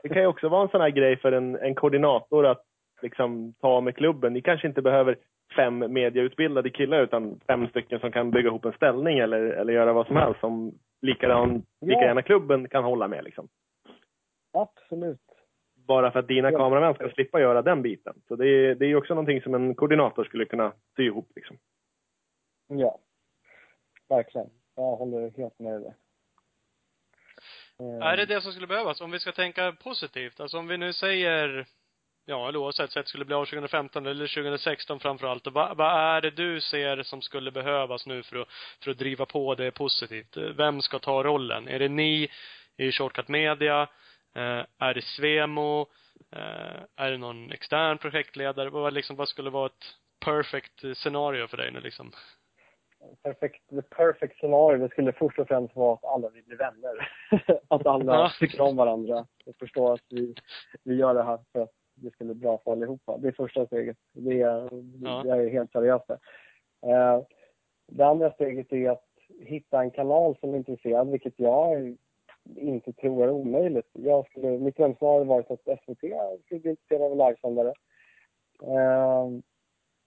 Det 0.03 0.09
kan 0.09 0.21
ju 0.21 0.27
också 0.27 0.49
vara 0.49 0.61
en 0.61 0.69
sån 0.69 0.81
här 0.81 0.89
grej 0.89 1.17
för 1.17 1.31
en, 1.31 1.55
en 1.55 1.75
koordinator 1.75 2.45
att 2.45 2.65
liksom 3.01 3.53
ta 3.53 3.81
med 3.81 3.95
klubben. 3.95 4.33
Ni 4.33 4.41
kanske 4.41 4.67
inte 4.67 4.81
behöver 4.81 5.17
fem 5.55 5.79
mediautbildade 5.93 6.69
killar 6.69 7.01
utan 7.03 7.39
fem 7.47 7.67
stycken 7.67 7.99
som 7.99 8.11
kan 8.11 8.31
bygga 8.31 8.47
ihop 8.47 8.65
en 8.65 8.73
ställning 8.73 9.19
eller, 9.19 9.41
eller 9.41 9.73
göra 9.73 9.93
vad 9.93 10.07
som 10.07 10.15
helst 10.15 10.39
som 10.39 10.73
likadan, 11.01 11.63
lika 11.81 12.01
gärna 12.01 12.21
klubben 12.21 12.69
kan 12.69 12.83
hålla 12.83 13.07
med 13.07 13.23
liksom. 13.23 13.47
Absolut. 14.53 15.19
Bara 15.87 16.11
för 16.11 16.19
att 16.19 16.27
dina 16.27 16.51
Ja. 16.51 16.57
kameramän 16.57 16.93
ska 16.93 17.09
slippa 17.09 17.39
göra 17.39 17.61
den 17.61 17.81
biten. 17.81 18.13
Så 18.27 18.35
det 18.35 18.47
är, 18.47 18.75
det 18.75 18.85
är 18.85 18.89
ju 18.89 18.95
också 18.95 19.13
någonting 19.13 19.41
som 19.41 19.53
en 19.53 19.75
koordinator 19.75 20.23
skulle 20.23 20.45
kunna 20.45 20.73
sy 20.95 21.03
ihop 21.03 21.31
liksom. 21.35 21.57
Ja. 22.67 22.99
Verkligen. 24.09 24.49
Jag 24.75 24.95
håller 24.95 25.31
helt 25.37 25.59
med 25.59 25.81
dig. 25.81 25.93
Eh. 27.79 28.07
Är 28.07 28.17
det 28.17 28.25
det 28.25 28.41
som 28.41 28.51
skulle 28.51 28.67
behövas? 28.67 29.01
Om 29.01 29.11
vi 29.11 29.19
ska 29.19 29.31
tänka 29.31 29.71
positivt, 29.71 30.39
alltså 30.39 30.57
om 30.57 30.67
vi 30.67 30.77
nu 30.77 30.93
säger, 30.93 31.65
ja, 32.25 32.47
eller 32.47 32.59
oavsett 32.59 32.91
sätt 32.91 33.07
skulle 33.07 33.25
bli 33.25 33.35
av 33.35 33.45
2015 33.45 34.05
eller 34.05 34.27
2016 34.27 34.99
framför 34.99 35.27
allt. 35.27 35.47
Vad, 35.47 35.77
vad 35.77 36.15
är 36.15 36.21
det 36.21 36.31
du 36.31 36.61
ser 36.61 37.03
som 37.03 37.21
skulle 37.21 37.51
behövas 37.51 38.05
nu 38.05 38.23
för 38.23 38.41
att, 38.41 38.47
för 38.83 38.91
att 38.91 38.97
driva 38.97 39.25
på 39.25 39.55
det 39.55 39.71
positivt? 39.71 40.37
Vem 40.37 40.81
ska 40.81 40.99
ta 40.99 41.23
rollen? 41.23 41.67
Är 41.67 41.79
det 41.79 41.89
ni 41.89 42.29
i 42.77 42.91
Shortcut 42.91 43.27
Media? 43.27 43.81
Eh, 44.35 44.65
är 44.79 44.93
det 44.93 45.01
Svemo? 45.01 45.81
Eh, 46.31 46.81
är 46.95 47.11
det 47.11 47.17
någon 47.17 47.51
extern 47.51 47.97
projektledare? 47.97 48.69
Vad, 48.69 48.93
liksom, 48.93 49.15
vad 49.15 49.29
skulle 49.29 49.49
vara 49.49 49.65
ett 49.65 49.95
perfect 50.19 50.83
scenario 50.97 51.47
för 51.47 51.57
dig 51.57 51.71
nu 51.71 51.79
liksom? 51.79 52.11
Perfekt, 53.23 53.69
the 53.69 53.81
perfect 53.81 54.39
scenario 54.39 54.77
det 54.77 54.89
skulle 54.89 55.11
först 55.11 55.39
och 55.39 55.47
främst 55.47 55.75
vara 55.75 55.93
att 55.93 56.03
alla 56.05 56.29
vill 56.29 56.43
bli 56.43 56.55
vänner. 56.55 57.09
att 57.67 57.85
alla 57.85 58.31
tycker 58.39 58.61
om 58.61 58.75
varandra 58.75 59.27
och 59.45 59.55
förstår 59.59 59.93
att 59.93 60.05
vi, 60.09 60.35
vi 60.83 60.95
gör 60.95 61.13
det 61.13 61.23
här 61.23 61.39
för 61.51 61.61
att 61.61 61.71
det 61.95 62.11
skulle 62.11 62.33
bra 62.33 62.57
för 62.63 62.71
allihopa. 62.71 63.17
Det 63.17 63.27
är 63.27 63.31
första 63.31 63.65
steget. 63.65 63.97
Det 64.11 64.41
är, 64.41 64.69
Ja. 65.01 65.23
Jag 65.25 65.43
är 65.43 65.49
helt 65.49 65.71
seriös 65.71 66.01
där. 66.07 66.19
Eh, 66.85 67.23
det 67.87 68.05
andra 68.05 68.31
steget 68.31 68.73
är 68.73 68.89
att 68.89 69.05
hitta 69.39 69.81
en 69.81 69.91
kanal 69.91 70.37
som 70.39 70.53
är 70.53 70.57
intresserad, 70.57 71.09
vilket 71.09 71.39
jag 71.39 71.97
inte 72.55 72.93
tror 72.93 73.23
är 73.23 73.31
omöjligt. 73.31 73.89
Jag 73.93 74.25
skulle, 74.25 74.47
mitt 74.47 74.77
drömsvar 74.77 75.13
hade 75.13 75.25
varit 75.25 75.51
att 75.51 75.79
SVT 75.79 76.03
skulle 76.45 76.59
bli 76.59 76.69
intresserade 76.69 77.05
av 77.05 77.17
livesändare. 77.17 77.73
Eh, 78.63 79.29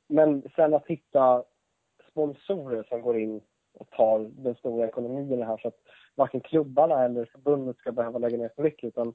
men 0.09 0.43
sen 0.57 0.75
att 0.75 0.87
hitta 0.87 1.45
sponsorer 2.17 2.83
som 2.89 3.03
går 3.03 3.19
in 3.19 3.41
och 3.75 3.91
tar 3.91 4.19
den 4.19 4.55
stora 4.55 4.87
ekonomin 4.87 5.43
här 5.43 5.57
så 5.57 5.69
att 5.69 5.79
varken 6.15 6.41
klubbarna 6.41 7.05
eller 7.05 7.25
förbundet 7.25 7.77
ska 7.77 7.93
behöva 7.93 8.19
lägga 8.19 8.37
ner 8.37 8.51
för 8.57 8.63
mycket 8.63 8.89
utan 8.89 9.15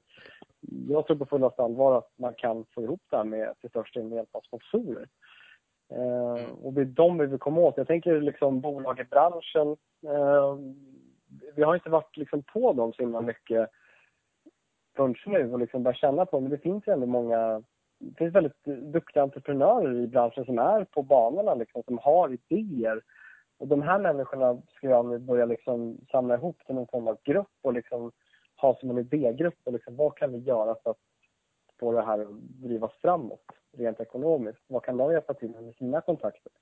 jag 0.88 1.06
tror 1.06 1.16
på 1.16 1.26
fullaste 1.26 1.62
allvar 1.62 1.98
att 1.98 2.10
man 2.16 2.34
kan 2.34 2.64
få 2.74 2.82
ihop 2.82 3.00
det 3.10 3.16
här 3.16 3.24
med 3.24 3.54
till 3.60 3.70
största 3.70 3.98
delen 3.98 4.08
med 4.08 4.16
hjälp 4.16 4.34
av 4.34 4.40
sponsorer. 4.40 5.08
Eh, 5.90 6.50
och 6.62 6.72
det 6.72 6.80
är 6.80 6.84
de 6.84 7.18
vi 7.18 7.26
vill 7.26 7.38
komma 7.38 7.60
åt. 7.60 7.76
Jag 7.76 7.86
tänker 7.86 8.20
liksom 8.20 8.60
bolag 8.60 9.00
i 9.00 9.04
branschen. 9.04 9.76
Eh, 10.06 10.56
vi 11.56 11.62
har 11.62 11.74
inte 11.74 11.90
varit 11.90 12.16
liksom 12.16 12.42
på 12.42 12.72
dem 12.72 12.92
så 12.92 13.02
himla 13.02 13.20
mycket 13.20 13.70
förrän 14.96 15.14
nu 15.26 15.52
och 15.52 15.58
liksom 15.58 15.82
börjat 15.82 15.98
känna 15.98 16.26
på 16.26 16.36
dem. 16.36 16.44
Men 16.44 16.50
det 16.50 16.58
finns 16.58 16.86
ju 16.86 16.92
ändå 16.92 17.06
många 17.06 17.62
det 18.02 18.14
finns 18.18 18.34
väldigt 18.34 18.64
duktiga 18.64 19.22
entreprenörer 19.22 20.00
i 20.00 20.06
branschen 20.06 20.44
som 20.44 20.58
är 20.58 20.84
på 20.84 21.02
banorna 21.02 21.54
liksom, 21.54 21.82
som 21.82 21.98
har 21.98 22.32
idéer. 22.32 23.02
Och 23.58 23.68
de 23.68 23.82
här 23.82 23.98
människorna 23.98 24.62
ska 24.76 24.88
jag 24.88 25.06
nu 25.06 25.18
börja 25.18 25.44
liksom 25.44 25.98
samla 26.10 26.34
ihop 26.34 26.56
till 26.66 26.74
någon 26.74 26.86
form 26.86 27.08
av 27.08 27.18
grupp 27.24 27.52
och 27.62 27.72
liksom 27.72 28.12
ha 28.56 28.76
som 28.80 28.90
en 28.90 28.98
idégrupp 28.98 29.58
och 29.64 29.72
liksom 29.72 29.96
vad 29.96 30.16
kan 30.16 30.32
vi 30.32 30.38
göra 30.38 30.74
för 30.82 30.90
att 30.90 30.98
få 31.80 31.92
det 31.92 32.02
här 32.02 32.18
att 32.18 32.40
drivas 32.40 32.92
framåt 33.02 33.44
rent 33.72 34.00
ekonomiskt? 34.00 34.64
Vad 34.66 34.82
kan 34.82 34.96
de 34.96 35.12
hjälpa 35.12 35.34
till 35.34 35.50
med 35.50 35.62
med 35.62 35.74
sina 35.74 36.00
kontakter? 36.00 36.52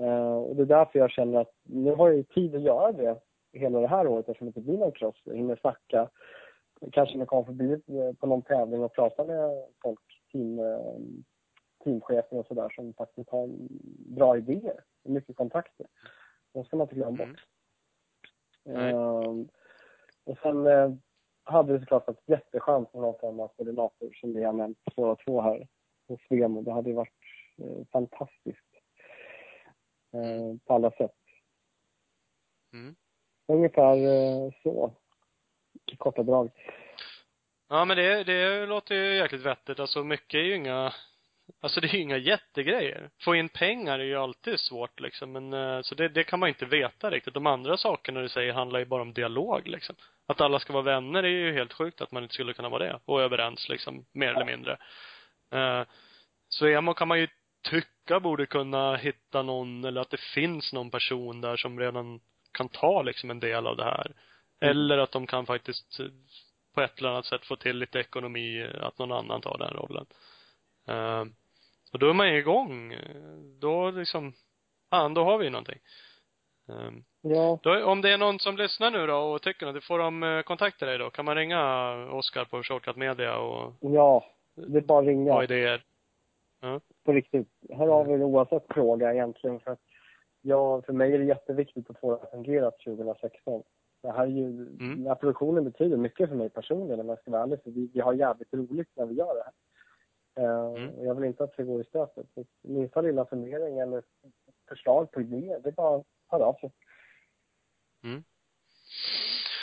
Uh, 0.00 0.36
och 0.36 0.56
det 0.56 0.62
är 0.62 0.66
därför 0.66 0.98
jag 0.98 1.10
känner 1.10 1.40
att 1.40 1.52
nu 1.62 1.94
har 1.94 2.08
jag 2.08 2.16
ju 2.16 2.22
tid 2.22 2.54
att 2.54 2.62
göra 2.62 2.92
det 2.92 3.20
hela 3.52 3.80
det 3.80 3.86
här 3.86 4.06
året 4.06 4.28
eftersom 4.28 4.46
det 4.46 4.48
inte 4.48 4.60
blir 4.60 4.78
någon 4.78 4.92
cross. 4.92 5.22
Jag 5.24 5.36
hinner 5.36 5.56
snacka, 5.56 6.08
kanske 6.92 7.18
när 7.18 7.26
komma 7.26 7.44
förbi 7.44 7.72
eh, 7.72 8.12
på 8.20 8.26
någon 8.26 8.42
tävling 8.42 8.82
och 8.82 8.92
prata 8.92 9.24
med 9.24 9.64
folk, 9.82 10.13
team, 10.34 10.58
eh, 10.58 10.96
teamchefer 11.84 12.36
och 12.38 12.46
sådär 12.46 12.68
som 12.68 12.94
faktiskt 12.94 13.30
har 13.30 13.48
bra 14.16 14.36
idéer 14.36 14.84
och 15.04 15.10
mycket 15.10 15.36
kontakter. 15.36 15.86
De 16.52 16.64
ska 16.64 16.76
man 16.76 16.84
inte 16.84 16.94
glömma 16.94 17.22
Mm. 17.22 17.28
bort. 17.32 17.46
Ehm, 18.64 19.48
och 20.24 20.38
sen 20.42 20.66
eh, 20.66 20.92
hade 21.44 21.72
det 21.72 21.80
såklart 21.80 22.06
varit 22.06 22.28
jätteskönt 22.28 22.92
med 22.94 23.02
någon 23.02 23.18
form 23.18 23.40
av 23.40 23.48
koordinator 23.48 24.12
som 24.20 24.34
vi 24.34 24.44
har 24.44 24.52
nämnt 24.52 24.78
båda 24.96 25.16
två 25.16 25.40
här 25.40 25.68
hos 26.08 26.20
Svemo. 26.28 26.62
Det 26.62 26.72
hade 26.72 26.88
ju 26.90 26.96
varit 26.96 27.14
eh, 27.58 27.86
fantastiskt 27.92 28.70
eh, 30.12 30.56
på 30.64 30.74
alla 30.74 30.90
sätt. 30.90 31.14
Mm. 32.72 32.94
Ungefär 33.46 33.96
så. 34.62 34.92
I 35.92 35.96
korta 35.96 36.22
drag. 36.22 36.50
Ja 37.74 37.84
men 37.84 37.96
det, 37.96 38.24
det 38.24 38.66
låter 38.66 38.94
ju 38.94 39.16
jäkligt 39.16 39.42
vettigt. 39.42 39.80
Alltså 39.80 40.04
mycket 40.04 40.34
är 40.34 40.42
ju 40.42 40.56
inga, 40.56 40.92
alltså 41.60 41.80
det 41.80 41.86
är 41.86 41.94
ju 41.94 42.00
inga 42.00 42.16
jättegrejer. 42.16 43.10
Få 43.20 43.34
in 43.34 43.48
pengar 43.48 43.98
är 43.98 44.04
ju 44.04 44.16
alltid 44.16 44.60
svårt 44.60 45.00
liksom. 45.00 45.32
Men 45.32 45.52
eh, 45.52 45.82
så 45.82 45.94
det, 45.94 46.08
det 46.08 46.24
kan 46.24 46.40
man 46.40 46.48
inte 46.48 46.66
veta 46.66 47.10
riktigt. 47.10 47.34
De 47.34 47.46
andra 47.46 47.76
sakerna 47.76 48.20
du 48.20 48.28
säger 48.28 48.52
handlar 48.52 48.78
ju 48.78 48.84
bara 48.84 49.02
om 49.02 49.12
dialog 49.12 49.68
liksom. 49.68 49.96
Att 50.26 50.40
alla 50.40 50.58
ska 50.58 50.72
vara 50.72 50.82
vänner 50.82 51.22
är 51.22 51.28
ju 51.28 51.52
helt 51.52 51.72
sjukt 51.72 52.00
att 52.00 52.12
man 52.12 52.22
inte 52.22 52.34
skulle 52.34 52.52
kunna 52.52 52.68
vara 52.68 52.84
det. 52.84 53.00
Och 53.04 53.22
överens 53.22 53.68
liksom, 53.68 54.04
mer 54.12 54.28
eller 54.28 54.44
mindre. 54.44 54.78
Eh, 55.52 55.82
så 56.48 56.66
emo 56.66 56.94
kan 56.94 57.08
man 57.08 57.20
ju 57.20 57.28
tycka 57.70 58.20
borde 58.20 58.46
kunna 58.46 58.96
hitta 58.96 59.42
någon, 59.42 59.84
eller 59.84 60.00
att 60.00 60.10
det 60.10 60.20
finns 60.20 60.72
någon 60.72 60.90
person 60.90 61.40
där 61.40 61.56
som 61.56 61.80
redan 61.80 62.20
kan 62.52 62.68
ta 62.68 63.02
liksom 63.02 63.30
en 63.30 63.40
del 63.40 63.66
av 63.66 63.76
det 63.76 63.84
här. 63.84 64.12
Eller 64.60 64.98
att 64.98 65.12
de 65.12 65.26
kan 65.26 65.46
faktiskt 65.46 66.00
på 66.74 66.80
ett 66.80 66.98
eller 66.98 67.08
annat 67.08 67.26
sätt 67.26 67.44
få 67.44 67.56
till 67.56 67.76
lite 67.78 67.98
ekonomi, 67.98 68.66
att 68.80 68.98
någon 68.98 69.12
annan 69.12 69.40
tar 69.40 69.58
den 69.58 69.74
rollen. 69.74 70.06
Eh, 70.88 71.24
och 71.92 71.98
då 71.98 72.10
är 72.10 72.14
man 72.14 72.32
ju 72.32 72.38
igång. 72.38 72.96
Då 73.60 73.90
liksom, 73.90 74.32
ja, 74.90 75.08
då 75.08 75.24
har 75.24 75.38
vi 75.38 75.50
någonting. 75.50 75.78
Eh, 76.68 76.90
Ja, 77.26 77.58
då, 77.62 77.84
om 77.84 78.00
det 78.00 78.10
är 78.10 78.18
någon 78.18 78.38
som 78.38 78.56
lyssnar 78.56 78.90
nu 78.90 79.06
då 79.06 79.16
och 79.16 79.42
tycker 79.42 79.66
något, 79.66 79.84
får 79.84 79.98
de 79.98 80.22
eh, 80.22 80.42
kontakta 80.42 80.86
dig 80.86 80.98
då? 80.98 81.10
Kan 81.10 81.24
man 81.24 81.36
ringa 81.36 81.94
Oskar 82.10 82.44
på 82.44 82.62
Shortcut 82.62 82.96
Media 82.96 83.36
och 83.36 83.72
ja. 83.80 84.24
Det 84.54 84.78
är 84.78 84.82
bara 84.82 84.98
att 84.98 85.06
ringa. 85.06 85.32
ha 85.32 85.44
idéer? 85.44 85.84
på 87.04 87.12
riktigt. 87.12 87.48
Hör 87.70 87.88
av 87.88 88.10
er 88.10 88.22
oavsett 88.22 88.66
fråga 88.68 89.12
egentligen. 89.12 89.60
För, 89.60 89.70
att 89.70 89.80
jag, 90.40 90.84
för 90.84 90.92
mig 90.92 91.14
är 91.14 91.18
det 91.18 91.24
jätteviktigt 91.24 91.90
att 91.90 92.00
få 92.00 92.10
det 92.10 92.22
att 92.22 92.30
fungera 92.30 92.70
2016. 92.70 93.62
Det 94.04 94.12
här 94.12 94.22
är 94.22 94.26
ju, 94.30 94.46
Mm. 94.48 94.96
Den 94.98 95.06
här 95.06 95.14
produktionen 95.14 95.64
betyder 95.64 95.96
mycket 95.96 96.28
för 96.28 96.36
mig 96.36 96.50
personligen 96.50 97.00
om 97.00 97.08
jag 97.08 97.18
ska 97.18 97.30
vara 97.30 97.42
ärlig. 97.42 97.62
För 97.62 97.70
vi, 97.70 97.90
vi 97.94 98.00
har 98.00 98.12
jävligt 98.12 98.52
roligt 98.54 98.88
när 98.96 99.06
vi 99.06 99.14
gör 99.14 99.34
det 99.34 99.42
här. 99.44 99.52
Eh, 100.44 100.76
Mm. 100.76 100.90
och 100.94 101.06
Jag 101.06 101.14
vill 101.14 101.24
inte 101.24 101.44
att 101.44 101.56
det 101.56 101.64
går 101.64 101.80
i 101.80 101.84
stötet. 101.84 102.26
Så 102.34 102.44
minsta 102.62 103.00
lilla 103.00 103.24
fundering 103.24 103.78
eller 103.78 104.02
förslag 104.68 105.10
på 105.10 105.20
idéer, 105.20 105.60
det 105.60 105.68
är 105.68 105.72
bara 105.72 105.96
att 105.96 106.06
höra 106.30 106.44
av 106.44 106.54
sig. 106.54 106.72
Mm. 108.04 108.24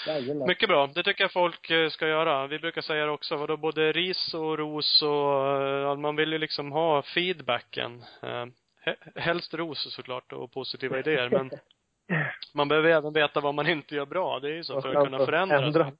Jajamän. 0.07 0.47
Mycket 0.47 0.69
bra. 0.69 0.87
Det 0.87 1.03
tycker 1.03 1.23
jag 1.23 1.31
folk 1.33 1.69
eh, 1.71 1.89
ska 1.89 2.07
göra. 2.07 2.47
Vi 2.47 2.59
brukar 2.59 2.81
säga 2.81 3.05
det 3.05 3.11
också, 3.11 3.35
vadå, 3.37 3.57
både 3.57 3.91
ris 3.91 4.33
och 4.33 4.57
ros 4.57 5.01
och 5.01 5.57
eh, 5.61 5.95
man 5.97 6.15
vill 6.15 6.31
ju 6.31 6.37
liksom 6.37 6.71
ha 6.71 7.01
feedbacken. 7.01 8.03
He- 8.85 8.95
Helst 9.19 9.53
ros 9.53 9.93
såklart 9.95 10.33
och 10.33 10.51
positiva 10.51 10.99
idéer, 10.99 11.29
men 11.29 11.49
man 12.53 12.67
behöver 12.67 12.89
även 12.89 13.13
veta 13.13 13.39
vad 13.39 13.55
man 13.55 13.67
inte 13.67 13.95
gör 13.95 14.05
bra. 14.05 14.39
Det 14.39 14.47
är 14.47 14.53
ju 14.53 14.63
så 14.63 14.81
för 14.81 14.95
att 14.95 15.05
kunna 15.05 15.25
förändra. 15.25 15.65
Ändra. 15.65 15.91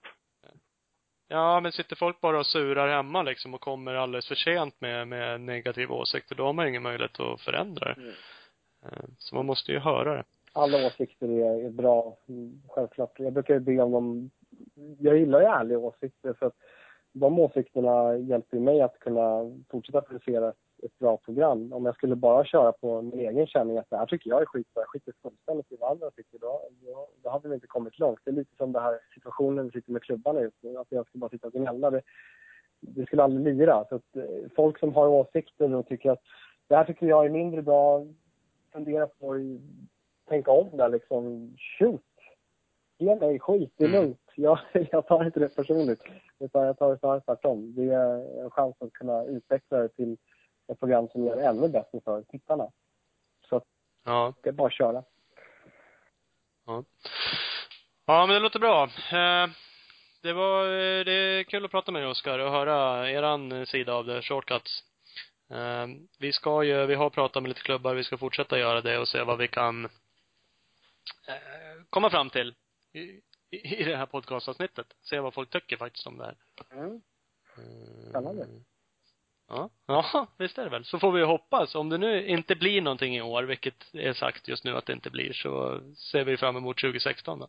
Ja, 1.27 1.59
men 1.59 1.71
sitter 1.71 1.95
folk 1.95 2.21
bara 2.21 2.39
och 2.39 2.45
surar 2.45 2.87
hemma 2.87 3.23
liksom 3.23 3.53
och 3.53 3.61
kommer 3.61 3.93
alldeles 3.93 4.27
för 4.27 4.35
sent 4.35 4.81
med, 4.81 5.07
med 5.07 5.41
negativa 5.41 5.95
åsikter, 5.95 6.35
då 6.35 6.45
har 6.45 6.53
man 6.53 6.67
ingen 6.67 6.83
möjlighet 6.83 7.19
att 7.19 7.41
förändra 7.41 7.85
det. 7.85 8.01
Mm. 8.01 8.13
Eh, 8.85 9.03
Så 9.17 9.35
man 9.35 9.45
måste 9.45 9.71
ju 9.71 9.79
höra 9.79 10.13
det. 10.15 10.23
alla 10.53 10.87
åsikter 10.87 11.29
är, 11.29 11.65
är 11.65 11.69
bra, 11.69 12.17
självklart. 12.67 13.19
Jag 13.19 13.33
brukar 13.33 13.53
ju 13.53 13.59
be 13.59 13.81
om 13.81 13.91
dem. 13.91 14.31
Jag 14.99 15.17
gillar 15.17 15.39
ju 15.41 15.45
ärliga 15.45 15.77
åsikter 15.79 16.33
för 16.33 16.45
att 16.45 16.55
de 17.13 17.39
åsikterna 17.39 18.17
hjälper 18.17 18.59
mig 18.59 18.81
att 18.81 18.99
kunna 18.99 19.41
fortsätta 19.69 20.01
producera 20.01 20.53
ett, 20.83 20.99
bra 20.99 21.17
program. 21.17 21.73
Om 21.73 21.85
jag 21.85 21.95
skulle 21.95 22.15
bara 22.15 22.45
köra 22.45 22.71
på 22.71 23.01
min 23.01 23.19
egen 23.19 23.47
känning 23.47 23.77
att 23.77 23.89
det 23.89 23.97
här 23.97 24.05
tycker 24.05 24.29
jag 24.29 24.41
är 24.41 24.45
skitbra, 24.45 24.81
jag 24.81 24.87
skiter 24.89 25.13
fullständigt 25.21 25.71
i 25.71 25.77
vad 25.79 25.91
andra 25.91 26.11
tycker, 26.11 26.39
då, 26.39 26.61
då, 26.81 27.07
då 27.23 27.29
hade 27.29 27.49
vi 27.49 27.55
inte 27.55 27.67
kommit 27.67 27.99
långt. 27.99 28.19
Det 28.23 28.31
är 28.31 28.35
lite 28.35 28.55
som 28.57 28.71
den 28.71 28.83
här 28.83 28.99
situationen 29.13 29.65
vi 29.65 29.71
sitter 29.71 29.91
med 29.91 30.03
klubbarna 30.03 30.41
just 30.41 30.57
nu, 30.63 30.77
att 30.77 30.87
jag 30.91 31.07
ska 31.07 31.17
bara 31.17 31.29
sitta 31.29 31.47
och 31.47 31.53
gnälla. 31.53 31.89
Det, 31.89 32.01
det 32.79 33.05
skulle 33.05 33.23
aldrig 33.23 33.55
lira. 33.55 33.85
Så 33.89 33.95
att, 33.95 34.15
eh, 34.15 34.49
folk 34.55 34.79
som 34.79 34.93
har 34.95 35.07
åsikter 35.07 35.73
och 35.75 35.87
tycker 35.87 36.11
att 36.11 36.21
det 36.67 36.75
här 36.75 36.85
tycker 36.85 37.05
jag 37.05 37.25
är 37.25 37.29
mindre 37.29 37.61
bra, 37.61 38.05
fundera 38.73 39.07
på 39.07 39.37
i- 39.39 39.61
tänka 40.29 40.51
om 40.51 40.77
där 40.77 40.89
liksom. 40.89 41.55
Shoot! 41.79 42.01
Ge 42.97 43.15
mig 43.15 43.39
skit, 43.39 43.73
det 43.77 43.83
är 43.83 43.89
Mm. 43.89 44.01
lugnt. 44.01 44.19
Jag, 44.35 44.59
jag 44.91 45.07
tar 45.07 45.25
inte 45.25 45.39
det 45.39 45.55
personligt. 45.55 46.03
Utan 46.39 46.65
jag 46.65 46.77
tar 46.77 46.91
det 46.91 46.97
snarare 46.99 47.21
tvärtom. 47.21 47.73
Det 47.75 47.83
är 47.93 48.41
en 48.43 48.49
chans 48.51 48.75
att 48.79 48.93
kunna 48.93 49.23
utveckla 49.23 49.77
det 49.77 49.87
till 49.89 50.17
ett 50.67 50.79
program 50.79 51.07
som 51.07 51.25
gör 51.25 51.35
det 51.35 51.45
ännu 51.47 51.69
bättre 51.69 52.01
för 52.03 52.23
tittarna. 52.23 52.71
Så 53.49 53.61
Ja. 54.05 54.33
det 54.43 54.49
är 54.49 54.53
bara 54.53 54.67
att 54.67 54.73
köra. 54.73 55.03
Ja. 56.65 56.83
Ja, 58.05 58.25
men 58.25 58.33
det 58.33 58.39
låter 58.39 58.59
bra. 58.59 58.83
Eh, 59.11 59.49
Det 60.23 60.33
var, 60.33 60.65
eh, 60.65 61.05
det 61.05 61.11
är 61.13 61.43
kul 61.43 61.65
att 61.65 61.71
prata 61.71 61.91
med 61.91 62.01
dig 62.01 62.09
Oskar 62.09 62.39
och 62.39 62.51
höra 62.51 63.09
eran 63.11 63.65
sida 63.65 63.93
av 63.93 64.05
det, 64.05 64.21
shortcuts. 64.21 64.83
Eh, 65.49 65.87
Vi 66.19 66.33
ska 66.33 66.63
ju, 66.63 66.85
vi 66.85 66.95
har 66.95 67.09
pratat 67.09 67.43
med 67.43 67.49
lite 67.49 67.61
klubbar, 67.61 67.93
vi 67.93 68.03
ska 68.03 68.17
fortsätta 68.17 68.59
göra 68.59 68.81
det 68.81 68.97
och 68.97 69.07
se 69.07 69.23
vad 69.23 69.37
vi 69.37 69.47
kan 69.47 69.89
komma 71.89 72.09
fram 72.09 72.29
till 72.29 72.55
i, 72.93 73.21
i 73.51 73.83
det 73.83 73.95
här 73.97 74.05
podcastavsnittet. 74.05 74.87
Se 75.01 75.19
vad 75.19 75.33
folk 75.33 75.49
tycker 75.49 75.77
faktiskt 75.77 76.07
om 76.07 76.17
det 76.17 76.23
här. 76.25 76.35
Mm. 76.71 77.01
Spännande. 78.09 78.47
Ja, 79.51 79.69
ja, 79.85 80.27
visst 80.37 80.57
är 80.57 80.63
det 80.63 80.69
väl. 80.69 80.85
Så 80.85 80.99
får 80.99 81.11
vi 81.11 81.23
hoppas. 81.23 81.75
Om 81.75 81.89
det 81.89 81.97
nu 81.97 82.25
inte 82.27 82.55
blir 82.55 82.81
någonting 82.81 83.15
i 83.15 83.21
år, 83.21 83.43
vilket 83.43 83.93
är 83.93 84.13
sagt 84.13 84.47
just 84.47 84.63
nu 84.63 84.77
att 84.77 84.85
det 84.85 84.93
inte 84.93 85.09
blir, 85.09 85.33
så 85.33 85.79
ser 85.95 86.23
vi 86.23 86.37
fram 86.37 86.57
emot 86.57 86.77
2016 86.81 87.39
då. 87.39 87.47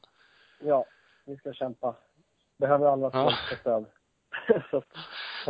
Ja, 0.60 0.84
vi 1.24 1.36
ska 1.36 1.52
kämpa. 1.52 1.94
Behöver 2.58 2.86
alla 2.86 3.10
Ja. 3.12 3.32
ja. 3.50 3.56
stöd. 3.56 3.84
så 4.70 4.82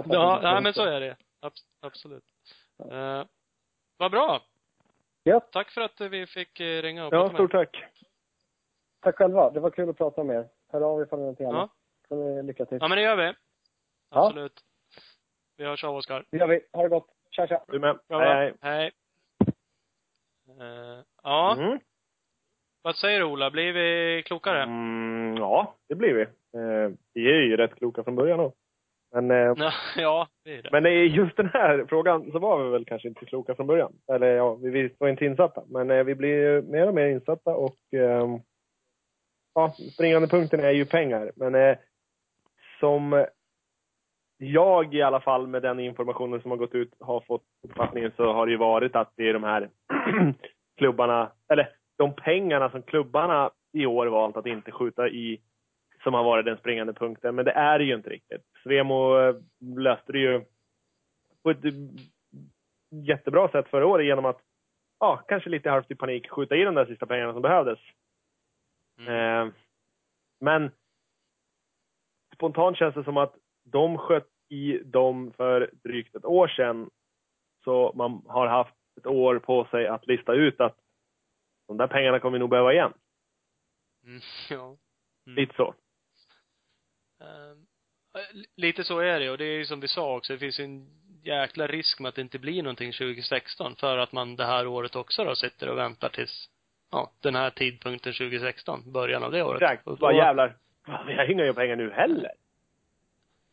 Ja, 0.05 0.41
nej 0.43 0.63
men 0.63 0.73
så 0.75 0.85
är 0.85 1.01
det. 1.01 1.17
Abs- 1.41 1.65
absolut. 1.81 2.25
Eh, 2.91 3.25
vad 3.97 4.11
bra. 4.11 4.43
Ja, 5.23 5.41
Tack 5.41 5.71
för 5.71 5.81
att 5.81 6.01
vi 6.01 6.27
fick 6.27 6.61
eh, 6.61 6.83
ringa 6.83 7.07
och 7.07 7.15
Ja, 7.15 7.29
stort 7.31 7.53
tack. 7.53 7.85
tack 9.01 9.17
själva. 9.17 9.51
Det 9.51 9.61
var 9.61 9.71
kul 9.71 9.89
att 9.91 9.97
prata 9.99 10.25
med 10.25 10.37
er. 10.37 10.49
Hör 10.69 10.81
av 10.81 11.01
er 11.01 11.05
ifall 11.05 11.19
det 11.19 11.23
är 11.23 11.25
någonting 11.25 11.47
Ja. 11.47 11.53
annat. 11.59 11.71
Så 12.09 12.43
lycka 12.43 12.65
till. 12.65 12.79
Ja, 12.81 12.89
men 12.89 12.97
det 12.97 13.03
gör 13.03 13.17
vi. 13.17 13.33
Ja. 14.11 14.49
Vi 15.63 15.69
hörs 15.69 15.85
av, 15.85 15.97
Oskar. 15.97 16.25
Det 16.31 16.39
gör 16.39 16.47
vi. 16.47 16.61
Ha 16.73 16.83
det 16.83 16.89
gott. 16.89 17.07
Tja, 17.31 17.47
tja. 17.47 17.65
Du 17.69 17.79
med. 17.79 17.99
Bra, 18.09 18.19
Hej, 18.35 18.55
hej. 18.61 18.91
Eh, 20.61 21.05
ja, 21.23 21.57
Mm. 21.59 21.79
vad 22.83 22.97
säger 22.97 23.19
du 23.19 23.25
Ola? 23.25 23.51
Blir 23.51 23.73
vi 23.73 24.23
klokare? 24.27 24.63
Mm, 24.63 25.37
ja, 25.37 25.75
det 25.89 25.95
blir 25.95 26.15
vi. 26.15 26.23
Eh, 26.23 26.91
vi 27.15 27.31
är 27.33 27.41
ju 27.41 27.57
rätt 27.57 27.75
kloka 27.75 28.05
från 28.05 28.17
början 28.17 28.39
då. 28.39 28.53
Men, 29.13 29.31
eh, 29.31 29.55
Ja, 29.97 30.29
det 30.45 30.59
är 30.59 30.63
det. 30.63 30.69
men 30.73 30.87
i 30.87 30.91
just 31.07 31.37
den 31.37 31.51
här 31.53 31.85
frågan 31.89 32.33
så 32.33 32.39
var 32.39 32.65
vi 32.65 32.71
väl 32.71 32.85
kanske 32.85 33.09
inte 33.09 33.25
kloka 33.25 33.55
från 33.55 33.67
början. 33.67 33.93
Eller 34.13 34.27
ja, 34.27 34.55
vi, 34.55 34.71
vi 34.71 34.95
var 34.99 35.09
inte 35.09 35.25
insatta. 35.25 35.63
Men 35.69 35.91
eh, 35.91 36.05
vi 36.05 36.15
blir 36.15 36.29
ju 36.55 36.63
mer 36.63 36.89
och 36.89 36.95
mer 36.95 37.07
insatta 37.07 37.55
och 37.55 37.95
eh, 37.95 38.27
ja, 39.55 39.75
springande 39.95 40.29
punkten 40.29 40.61
är 40.61 40.71
ju 40.71 40.87
pengar. 40.87 41.33
Men 41.37 41.55
eh, 41.55 41.77
som 42.81 43.27
jag 44.45 44.95
i 44.95 45.03
alla 45.03 45.21
fall 45.21 45.47
med 45.47 45.63
den 45.63 45.81
informationen 45.81 46.43
som 46.43 46.51
har 46.51 46.59
gått 46.59 46.75
ut 46.75 46.95
har 47.01 47.21
fått 47.21 47.45
uppfattningen 47.63 48.13
så 48.17 48.33
har 48.33 48.47
det 48.47 48.53
ju 48.53 48.59
varit 48.59 48.97
att 48.97 49.13
det 49.17 49.29
är 49.29 49.33
de 49.33 49.45
här 49.45 49.71
klubbarna, 50.79 51.33
eller 51.49 51.69
de 51.99 52.15
pengarna 52.15 52.71
som 52.71 52.83
klubbarna 52.83 53.51
i 53.73 53.87
år 53.87 54.07
valt 54.07 54.37
att 54.37 54.47
inte 54.47 54.73
skjuta 54.73 55.09
i 55.09 55.41
som 56.03 56.15
har 56.15 56.25
varit 56.25 56.45
den 56.45 56.57
springande 56.57 56.93
punkten. 56.93 57.35
Men 57.35 57.45
det 57.45 57.51
är 57.51 57.79
det 57.79 57.85
ju 57.85 57.95
inte 57.95 58.11
riktigt. 58.11 58.43
Svemo 58.63 59.19
eh, 59.19 59.37
löste 59.77 60.13
det 60.13 60.19
ju 60.19 60.45
på 61.43 61.51
ett 61.51 61.65
eh, 61.65 61.73
jättebra 62.91 63.49
sätt 63.49 63.69
förra 63.69 63.87
året 63.87 64.07
genom 64.07 64.25
att, 64.25 64.41
ja, 65.01 65.17
kanske 65.29 65.51
lite 65.51 65.71
halvt 65.71 65.91
i 65.91 65.95
panik 65.95 66.31
skjuta 66.31 66.57
i 66.57 66.65
de 66.65 66.75
där 66.75 66.87
sista 66.87 67.07
pengarna 67.07 67.33
som 67.33 67.43
behövdes. 67.43 67.79
Mm. 68.99 69.15
Eh, 69.15 69.53
men 70.41 70.71
spontant 72.35 72.77
känns 72.77 72.95
det 72.95 73.05
som 73.05 73.17
att 73.17 73.35
de 73.65 73.99
sköt 73.99 74.32
i 74.53 74.81
dem 74.85 75.33
för 75.37 75.71
drygt 75.85 76.15
ett 76.15 76.25
år 76.25 76.49
sedan. 76.49 76.91
Så 77.65 77.93
man 77.95 78.23
har 78.27 78.47
haft 78.47 78.75
ett 79.01 79.07
år 79.07 79.39
på 79.39 79.65
sig 79.65 79.87
att 79.87 80.07
lista 80.07 80.33
ut 80.33 80.61
att 80.61 80.77
de 81.69 81.77
där 81.77 81.87
pengarna 81.87 82.21
kommer 82.21 82.33
vi 82.33 82.39
nog 82.39 82.51
behöva 82.51 82.73
igen. 82.73 82.93
Mm, 84.05 84.21
ja. 84.51 84.77
Mm. 85.27 85.37
Lite 85.37 85.55
så. 85.55 85.75
Eh, 87.21 87.57
lite 88.57 88.85
så 88.85 88.99
är 88.99 89.21
det 89.21 89.31
och 89.31 89.39
det 89.39 89.45
är 89.45 89.59
ju 89.59 89.65
som 89.65 89.81
vi 89.81 89.89
sa 89.89 90.17
också, 90.17 90.33
det 90.33 90.39
finns 90.39 90.61
en 90.61 90.87
jäkla 91.23 91.67
risk 91.67 92.01
med 92.01 92.09
att 92.09 92.15
det 92.15 92.23
inte 92.23 92.39
blir 92.39 92.63
någonting 92.63 92.93
2016 92.93 93.77
för 93.77 93.99
att 93.99 94.13
man 94.13 94.37
det 94.37 94.45
här 94.45 94.67
året 94.67 94.97
också 94.97 95.25
då 95.25 95.35
sitter 95.35 95.69
och 95.69 95.79
väntar 95.79 96.09
tills, 96.09 96.51
ja, 96.91 97.13
den 97.21 97.35
här 97.35 97.51
tidpunkten 97.51 98.13
2016, 98.13 98.93
början 98.93 99.23
av 99.23 99.33
det 99.33 99.43
året. 99.43 99.63
Exakt. 99.63 99.83
Vad 100.01 100.17
jävlar. 100.17 100.57
Vi 101.07 101.15
har 101.15 101.31
inga 101.31 101.55
pengar 101.55 101.77
nu 101.77 101.91
heller. 101.91 102.33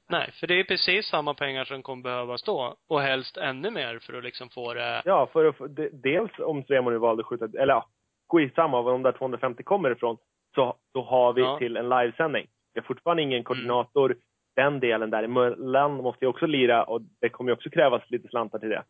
Nej, 0.10 0.32
för 0.40 0.48
det 0.48 0.60
är 0.60 0.64
precis 0.64 1.06
samma 1.08 1.34
pengar 1.34 1.66
som 1.66 1.84
kommer 1.84 2.04
behövas 2.04 2.44
då. 2.44 2.76
Och 2.90 3.02
helst 3.02 3.38
ännu 3.38 3.70
mer 3.72 4.00
för 4.00 4.14
att 4.14 4.24
liksom 4.24 4.50
få 4.50 4.74
det, 4.74 5.02
Ja, 5.06 5.30
för 5.34 5.46
att 5.46 5.58
få, 5.58 5.68
de, 5.68 5.90
dels 5.90 6.32
om 6.40 6.64
Svemo 6.64 6.90
nu 6.90 6.98
valde 6.98 7.22
att 7.22 7.28
skjuta, 7.28 7.46
eller 7.46 7.74
ja, 7.74 7.86
skitsamma 8.32 8.82
var 8.82 8.92
de 8.92 9.04
där 9.04 9.12
250 9.12 9.64
kommer 9.64 9.92
ifrån, 9.92 10.18
så 10.56 10.76
då 10.94 11.02
har 11.04 11.34
vi 11.34 11.42
Ja. 11.42 11.58
till 11.58 11.78
en 11.78 11.90
livesändning. 11.90 12.48
Det 12.74 12.80
är 12.80 12.84
fortfarande 12.84 13.24
ingen 13.24 13.44
koordinator. 13.44 14.16
Den 14.56 14.80
delen 14.80 15.10
däremellan 15.10 15.94
måste 15.94 16.26
ju 16.26 16.30
också 16.30 16.46
lira 16.46 16.84
och 16.84 17.02
det 17.22 17.30
kommer 17.30 17.52
ju 17.52 17.54
också 17.56 17.70
krävas 17.70 18.10
lite 18.10 18.28
slantar 18.28 18.60
till 18.60 18.70
det. 18.70 18.84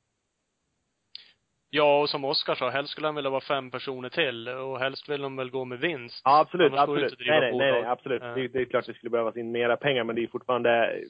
Ja 1.70 2.02
och 2.02 2.10
som 2.10 2.26
Oskar 2.26 2.56
sa, 2.56 2.70
helst 2.70 2.92
skulle 2.92 3.08
han 3.08 3.16
vilja 3.16 3.30
vara 3.30 3.42
fem 3.42 3.72
personer 3.72 4.10
till 4.10 4.48
och 4.48 4.80
helst 4.80 5.10
vill 5.10 5.22
de 5.22 5.36
väl 5.36 5.50
gå 5.50 5.66
med 5.66 5.80
vinst. 5.80 6.22
Ja, 6.26 6.40
absolut. 6.40 6.72
Annars 6.72 6.82
absolut. 6.82 7.12
inte 7.12 7.24
nej, 7.28 7.40
nej, 7.40 7.58
nej, 7.58 7.72
nej, 7.72 7.86
absolut. 7.86 8.22
Eh. 8.22 8.36
Det, 8.36 8.48
det 8.48 8.62
är 8.62 8.66
klart 8.66 8.86
det 8.86 8.94
skulle 8.94 9.10
behövas 9.10 9.38
in 9.38 9.52
mera 9.52 9.78
pengar, 9.78 10.04
men 10.04 10.16
det 10.16 10.24
är 10.24 10.28
fortfarande 10.28 11.02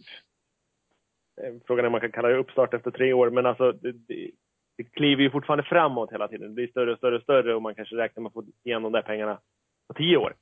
eh, 1.41 1.53
Frågan 1.67 1.85
är 1.85 1.87
om 1.87 1.91
man 1.91 2.01
kan 2.01 2.11
kalla 2.11 2.27
det 2.27 2.37
uppstart 2.37 2.73
efter 2.73 2.91
tre 2.91 3.13
år, 3.13 3.29
men 3.29 3.45
alltså 3.45 3.71
det, 3.71 3.91
det, 3.91 4.31
det 4.77 4.83
kliver 4.83 5.23
ju 5.23 5.31
fortfarande 5.31 5.63
framåt 5.63 6.11
hela 6.11 6.27
tiden. 6.27 6.47
Det 6.47 6.53
blir 6.53 6.67
större 6.67 6.91
och 6.91 6.97
större 6.97 7.15
och 7.15 7.21
större 7.21 7.55
och 7.55 7.61
man 7.61 7.75
kanske 7.75 7.95
räknar 7.95 8.21
med 8.21 8.27
att 8.27 8.33
få 8.33 8.43
igen 8.63 8.83
de 8.83 8.91
där 8.91 9.01
pengarna 9.01 9.39
på 9.87 9.93
tio 9.93 10.17
år. 10.17 10.33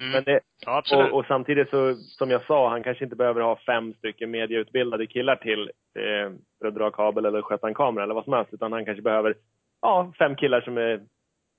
Mm. 0.00 0.12
Men 0.12 0.24
det, 0.24 0.40
Ja, 0.66 0.82
och, 0.92 1.18
och 1.18 1.26
samtidigt 1.26 1.70
så, 1.70 1.94
som 1.94 2.30
jag 2.30 2.46
sa, 2.46 2.70
han 2.70 2.82
kanske 2.82 3.04
inte 3.04 3.16
behöver 3.16 3.40
ha 3.40 3.58
fem 3.66 3.94
stycken 3.94 4.30
mediautbildade 4.30 5.06
killar 5.06 5.36
till 5.36 5.70
eh, 5.98 6.32
för 6.58 6.68
att 6.68 6.74
dra 6.74 6.90
kabel 6.90 7.24
eller 7.24 7.42
sköta 7.42 7.68
en 7.68 7.74
kamera 7.74 8.04
eller 8.04 8.14
vad 8.14 8.24
som 8.24 8.32
helst, 8.32 8.54
utan 8.54 8.72
han 8.72 8.84
kanske 8.84 9.02
behöver 9.02 9.34
ja, 9.80 10.12
fem 10.18 10.36
killar 10.36 10.60
som 10.60 10.78
är 10.78 11.02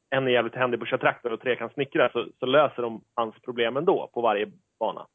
en 0.10 0.28
är 0.28 0.32
jävligt 0.32 0.56
händig 0.56 0.80
på 0.80 0.84
att 0.84 0.90
köra 0.90 1.00
traktor 1.00 1.34
och 1.34 1.42
tre 1.42 1.56
kan 1.56 1.70
snickra, 1.70 2.10
så, 2.10 2.28
så 2.40 2.46
löser 2.46 2.82
de 2.82 3.04
hans 3.14 3.36
problem 3.42 3.78
ändå 3.78 4.10
på 4.14 4.22
varje 4.22 4.52
bana. 4.80 5.08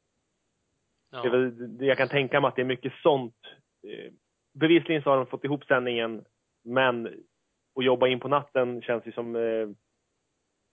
Ja. 1.11 1.29
väl, 1.29 1.77
jag 1.79 1.97
kan 1.97 2.07
tänka 2.07 2.41
mig 2.41 2.47
att 2.47 2.55
det 2.55 2.61
är 2.61 2.65
mycket 2.65 2.93
sånt. 2.93 3.35
Eh, 3.87 4.11
Bevisligen 4.59 5.03
så 5.03 5.09
har 5.09 5.17
de 5.17 5.25
fått 5.25 5.43
ihop 5.43 5.65
sändningen, 5.65 6.25
men 6.63 7.07
att 7.75 7.85
jobba 7.85 8.07
in 8.07 8.19
på 8.19 8.27
natten 8.27 8.81
känns 8.81 9.07
ju 9.07 9.11
som 9.11 9.35
eh, 9.35 9.67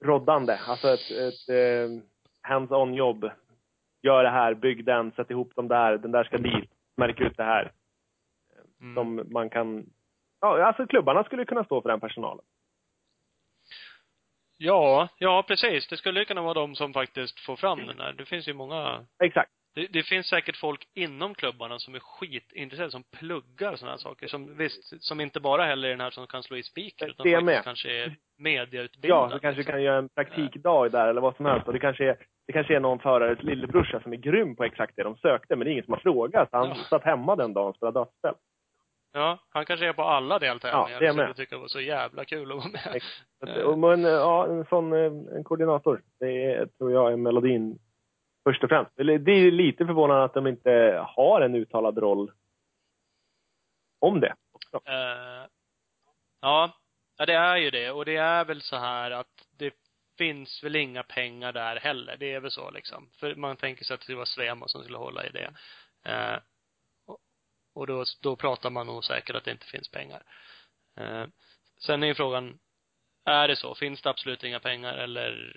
roddande. 0.04 0.56
Alltså 0.68 0.88
ett, 0.88 1.10
ett 1.10 1.48
eh, 1.48 2.02
hands-on 2.42 2.94
jobb. 2.94 3.30
Gör 4.02 4.22
det 4.24 4.30
här, 4.30 4.54
bygg 4.54 4.84
den, 4.84 5.12
sätt 5.12 5.30
ihop 5.30 5.54
dem 5.56 5.68
där, 5.68 5.98
den 5.98 6.12
där 6.12 6.24
ska 6.24 6.38
dit, 6.38 6.70
märk 6.96 7.20
ut 7.20 7.36
det 7.36 7.44
här. 7.44 7.72
Mm. 8.80 8.94
Som 8.94 9.32
man 9.32 9.50
kan... 9.50 9.86
Ja, 10.40 10.64
alltså 10.64 10.86
klubbarna 10.86 11.24
skulle 11.24 11.44
kunna 11.44 11.64
stå 11.64 11.82
för 11.82 11.88
den 11.88 12.00
personalen. 12.00 12.44
Ja, 14.62 15.08
ja 15.18 15.44
precis. 15.48 15.88
Det 15.88 15.96
skulle 15.96 16.20
ju 16.20 16.24
kunna 16.24 16.42
vara 16.42 16.54
de 16.54 16.74
som 16.74 16.92
faktiskt 16.92 17.40
får 17.40 17.56
fram 17.56 17.86
den 17.86 17.96
där. 17.96 18.12
Det 18.12 18.24
finns 18.24 18.48
ju 18.48 18.54
många 18.54 19.06
Exakt. 19.24 19.50
det, 19.74 19.86
det 19.86 20.02
finns 20.02 20.26
säkert 20.26 20.56
folk 20.56 20.88
inom 20.94 21.34
klubbarna 21.34 21.78
som 21.78 21.94
är 21.94 21.98
skitintresserade, 22.00 22.90
som 22.90 23.02
pluggar 23.02 23.76
sådana 23.76 23.92
här 23.92 23.98
saker. 23.98 24.28
Som 24.28 24.56
visst, 24.56 25.02
som 25.04 25.20
inte 25.20 25.40
bara 25.40 25.64
heller 25.64 25.88
är 25.88 25.92
den 25.92 26.00
här 26.00 26.10
som 26.10 26.26
kan 26.26 26.42
slå 26.42 26.56
i 26.56 26.62
spiker, 26.62 27.08
utan 27.08 27.24
Det 27.24 27.32
faktiskt 27.32 27.44
med. 27.44 27.64
kanske 27.64 27.90
är 27.90 28.16
mediautbildad. 28.40 29.10
Ja, 29.10 29.30
du 29.32 29.38
kanske 29.38 29.58
liksom. 29.58 29.72
kan 29.72 29.82
göra 29.82 29.98
en 29.98 30.08
praktikdag 30.08 30.90
där 30.92 31.08
eller 31.08 31.20
vad 31.20 31.36
som 31.36 31.46
helst. 31.46 31.66
Och 31.66 31.72
det 31.72 31.78
kanske 31.78 32.04
är, 32.04 32.16
det 32.46 32.52
kanske 32.52 32.76
är 32.76 32.80
någon 32.80 32.98
förares 32.98 33.42
lillebrorsa 33.42 34.00
som 34.00 34.12
är 34.12 34.16
grym 34.16 34.56
på 34.56 34.64
exakt 34.64 34.96
det 34.96 35.02
de 35.02 35.16
sökte, 35.16 35.56
men 35.56 35.64
det 35.64 35.70
är 35.70 35.72
ingen 35.72 35.84
som 35.84 35.94
har 35.94 36.00
frågat. 36.00 36.48
Han 36.52 36.68
Ja. 36.68 36.74
satt 36.74 37.04
hemma 37.04 37.36
den 37.36 37.52
dagen 37.54 37.68
och 37.68 37.76
spelade 37.76 37.98
dataspel. 37.98 38.34
Ja, 39.12 39.38
han 39.50 39.64
kanske 39.66 39.88
är 39.88 39.92
på 39.92 40.02
alla 40.02 40.38
deltävlingar. 40.38 40.90
Ja, 40.90 40.98
det 40.98 41.06
är 41.06 41.10
så 41.10 41.16
med. 41.16 41.28
Jag 41.28 41.36
tycker 41.36 41.56
det 41.56 41.60
var 41.60 41.68
så 41.68 41.80
jävla 41.80 42.24
kul 42.24 42.50
att 42.52 42.56
vara 42.58 42.68
med. 42.68 42.94
Ex- 42.96 43.22
Så 43.38 43.44
att- 43.50 43.56
Eh. 43.56 43.62
och 43.62 43.78
Men 43.78 44.02
ja, 44.02 44.46
en 44.46 44.64
sån 44.64 44.92
eh, 44.92 45.36
en 45.36 45.44
koordinator, 45.44 46.02
det 46.20 46.44
är, 46.54 46.66
tror 46.66 46.92
jag 46.92 47.12
är 47.12 47.16
melodin 47.16 47.78
först 48.44 48.62
och 48.64 48.68
främst. 48.68 48.90
Det 48.96 49.32
är 49.32 49.50
lite 49.50 49.86
förvånande 49.86 50.24
att 50.24 50.34
de 50.34 50.46
inte 50.46 51.04
har 51.08 51.40
en 51.40 51.54
uttalad 51.54 51.98
roll 51.98 52.32
om 53.98 54.20
det. 54.20 54.34
också. 54.52 54.88
Eh, 54.90 55.46
ja, 56.40 56.70
ja, 57.20 57.26
det 57.26 57.34
är 57.34 57.56
ju 57.56 57.70
det. 57.70 57.90
Och 57.90 58.04
det 58.04 58.16
är 58.16 58.44
väl 58.44 58.62
så 58.62 58.76
här 58.76 59.10
att 59.10 59.46
det 59.58 59.74
finns 60.18 60.64
väl 60.64 60.76
inga 60.76 61.02
pengar 61.02 61.52
där 61.52 61.76
heller. 61.76 62.16
Det 62.16 62.32
är 62.32 62.40
väl 62.40 62.50
så 62.50 62.70
liksom. 62.70 63.10
För 63.18 63.34
man 63.34 63.56
tänker 63.56 63.84
sig 63.84 63.94
att 63.94 64.06
det 64.06 64.14
var 64.14 64.24
Svemo 64.24 64.68
som 64.68 64.82
skulle 64.82 64.98
hålla 64.98 65.26
i 65.26 65.30
det. 65.30 65.52
Eh, 66.04 66.38
och- 67.74 67.86
då, 67.86 68.04
då 68.22 68.36
pratar 68.36 68.70
man 68.70 68.86
nog 68.86 69.04
säkert 69.04 69.36
att 69.36 69.44
det 69.44 69.50
inte 69.50 69.66
finns 69.66 69.88
pengar. 69.88 70.22
Eh, 70.96 71.26
sen 71.78 72.02
är 72.02 72.06
ju 72.06 72.14
frågan, 72.14 72.58
är 73.24 73.48
det 73.48 73.56
så? 73.56 73.74
Finns 73.74 74.02
det 74.02 74.10
absolut 74.10 74.44
inga 74.44 74.60
pengar 74.60 74.94
eller 74.94 75.56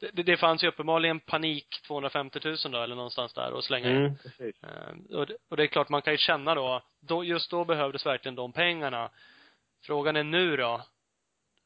det, 0.00 0.22
det, 0.22 0.36
fanns 0.36 0.64
ju 0.64 0.68
uppenbarligen 0.68 1.20
panik 1.20 1.82
250 1.86 2.40
000 2.44 2.56
då, 2.70 2.82
eller 2.82 2.96
någonstans 2.96 3.32
där 3.34 3.52
och 3.52 3.64
slänga 3.64 3.90
in. 3.90 3.96
Mm, 3.96 4.16
precis. 4.16 4.62
Eh, 4.62 5.16
och, 5.16 5.26
det, 5.26 5.36
och 5.48 5.56
det 5.56 5.62
är 5.62 5.66
klart, 5.66 5.88
man 5.88 6.02
kan 6.02 6.14
ju 6.14 6.18
känna 6.18 6.54
då, 6.54 6.82
då, 7.00 7.24
just 7.24 7.50
då 7.50 7.64
behövdes 7.64 8.06
verkligen 8.06 8.34
de 8.34 8.52
pengarna. 8.52 9.10
Frågan 9.82 10.16
är 10.16 10.24
nu 10.24 10.56
då, 10.56 10.82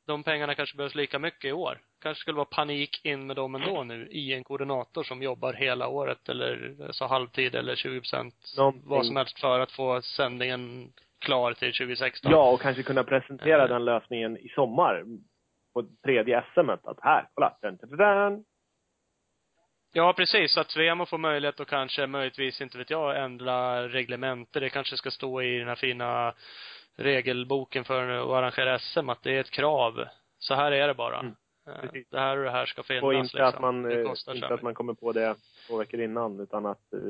de 0.06 0.22
pengarna 0.22 0.54
kanske 0.54 0.76
behövs 0.76 0.94
lika 0.94 1.18
mycket 1.18 1.44
i 1.44 1.52
år. 1.52 1.78
Kanske 2.02 2.20
skulle 2.20 2.36
vara 2.36 2.44
panik 2.44 3.04
in 3.04 3.26
med 3.26 3.36
dem 3.36 3.54
ändå 3.54 3.84
nu 3.84 4.08
i 4.10 4.32
en 4.32 4.44
koordinator 4.44 5.02
som 5.02 5.22
jobbar 5.22 5.52
hela 5.52 5.88
året 5.88 6.28
eller 6.28 6.76
så 6.90 7.06
halvtid 7.06 7.54
eller 7.54 7.76
20 7.76 8.00
procent, 8.00 8.34
vad 8.84 9.06
som 9.06 9.16
helst 9.16 9.40
för 9.40 9.60
att 9.60 9.72
få 9.72 10.02
sändningen 10.02 10.92
klar 11.18 11.52
till 11.52 11.72
2016. 11.72 12.32
Ja, 12.32 12.50
och 12.50 12.60
kanske 12.60 12.82
kunna 12.82 13.04
presentera 13.04 13.62
Eh. 13.62 13.68
den 13.68 13.84
lösningen 13.84 14.38
i 14.38 14.48
sommar 14.48 15.04
på 15.74 15.84
tredje 16.04 16.44
SM-et. 16.54 16.86
Att 16.86 16.98
här, 17.02 17.28
kolla, 17.34 17.56
dun, 17.62 17.76
dun, 17.76 17.96
dun. 17.96 18.44
Ja, 19.94 20.12
precis. 20.12 20.52
Så 20.52 20.60
att 20.60 20.70
Svemo 20.70 21.06
får 21.06 21.18
möjlighet 21.18 21.60
att 21.60 21.68
kanske 21.68 22.06
möjligtvis, 22.06 22.60
inte 22.60 22.78
vet 22.78 22.90
jag, 22.90 23.24
ändra 23.24 23.88
reglementer. 23.88 24.60
Det 24.60 24.70
kanske 24.70 24.96
ska 24.96 25.10
stå 25.10 25.42
i 25.42 25.58
den 25.58 25.68
här 25.68 25.74
fina 25.74 26.34
regelboken 26.96 27.84
för 27.84 28.08
att 28.08 28.28
arrangera 28.28 28.78
SM 28.78 29.08
att 29.08 29.22
det 29.22 29.36
är 29.36 29.40
ett 29.40 29.50
krav. 29.50 30.04
Så 30.38 30.54
här 30.54 30.72
är 30.72 30.88
det 30.88 30.94
bara. 30.94 31.20
Mm, 31.20 31.34
Eh, 31.66 31.80
precis. 31.80 32.08
det 32.10 32.20
här 32.20 32.38
och 32.38 32.44
det 32.44 32.50
här 32.50 32.66
ska 32.66 32.82
finnas 32.82 33.02
Och 33.02 33.14
inte, 33.14 33.22
liksom. 33.22 33.44
att 33.44 33.60
man, 33.60 33.82
det 33.82 34.00
eh, 34.00 34.08
kostar 34.08 34.32
så 34.32 34.36
inte 34.36 34.54
att 34.54 34.62
man 34.62 34.74
kommer 34.74 34.94
på 34.94 35.12
det 35.12 35.36
två 35.66 35.76
veckor 35.76 36.00
innan, 36.00 36.40
utan 36.40 36.66
att 36.66 36.92
eh, 36.92 37.00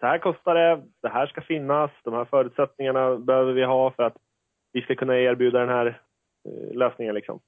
så 0.00 0.06
här 0.06 0.18
kostar 0.18 0.54
det, 0.54 0.82
det 1.02 1.08
här 1.08 1.26
ska 1.26 1.40
finnas, 1.40 1.90
de 2.04 2.14
här 2.14 2.24
förutsättningarna 2.24 3.16
behöver 3.16 3.52
vi 3.52 3.64
ha 3.64 3.90
för 3.90 4.02
att 4.02 4.16
vi 4.72 4.82
ska 4.82 4.94
kunna 4.94 5.18
erbjuda 5.18 5.60
den 5.60 5.68
här 5.68 6.02
lösningen 6.72 7.14
liksom. 7.14 7.40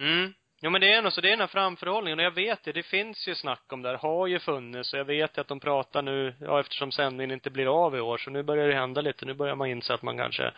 Mm. 0.00 0.32
Ja 0.64 0.70
men 0.70 0.80
det 0.80 0.92
är 0.92 1.02
nog 1.02 1.12
så, 1.12 1.20
det 1.20 1.28
är 1.28 1.30
den 1.30 1.40
här 1.40 1.46
framförhållningen 1.46 2.18
och 2.18 2.24
jag 2.24 2.30
vet 2.30 2.64
det, 2.64 2.72
det 2.72 2.82
finns 2.82 3.28
ju 3.28 3.34
snack 3.34 3.72
om 3.72 3.82
det 3.82 3.88
här, 3.88 3.96
har 3.96 4.26
ju 4.26 4.38
funnits 4.38 4.92
och 4.92 4.98
jag 4.98 5.04
vet 5.04 5.38
att 5.38 5.48
de 5.48 5.60
pratar 5.60 6.02
nu, 6.02 6.34
ja 6.40 6.60
eftersom 6.60 6.92
sändningen 6.92 7.30
inte 7.30 7.50
blir 7.50 7.84
av 7.84 7.96
i 7.96 8.00
år 8.00 8.18
så 8.18 8.30
nu 8.30 8.42
börjar 8.42 8.68
det 8.68 8.74
hända 8.74 9.00
lite, 9.00 9.26
nu 9.26 9.34
börjar 9.34 9.54
man 9.54 9.68
inse 9.68 9.94
att 9.94 10.02
man 10.02 10.16
kanske 10.16 10.52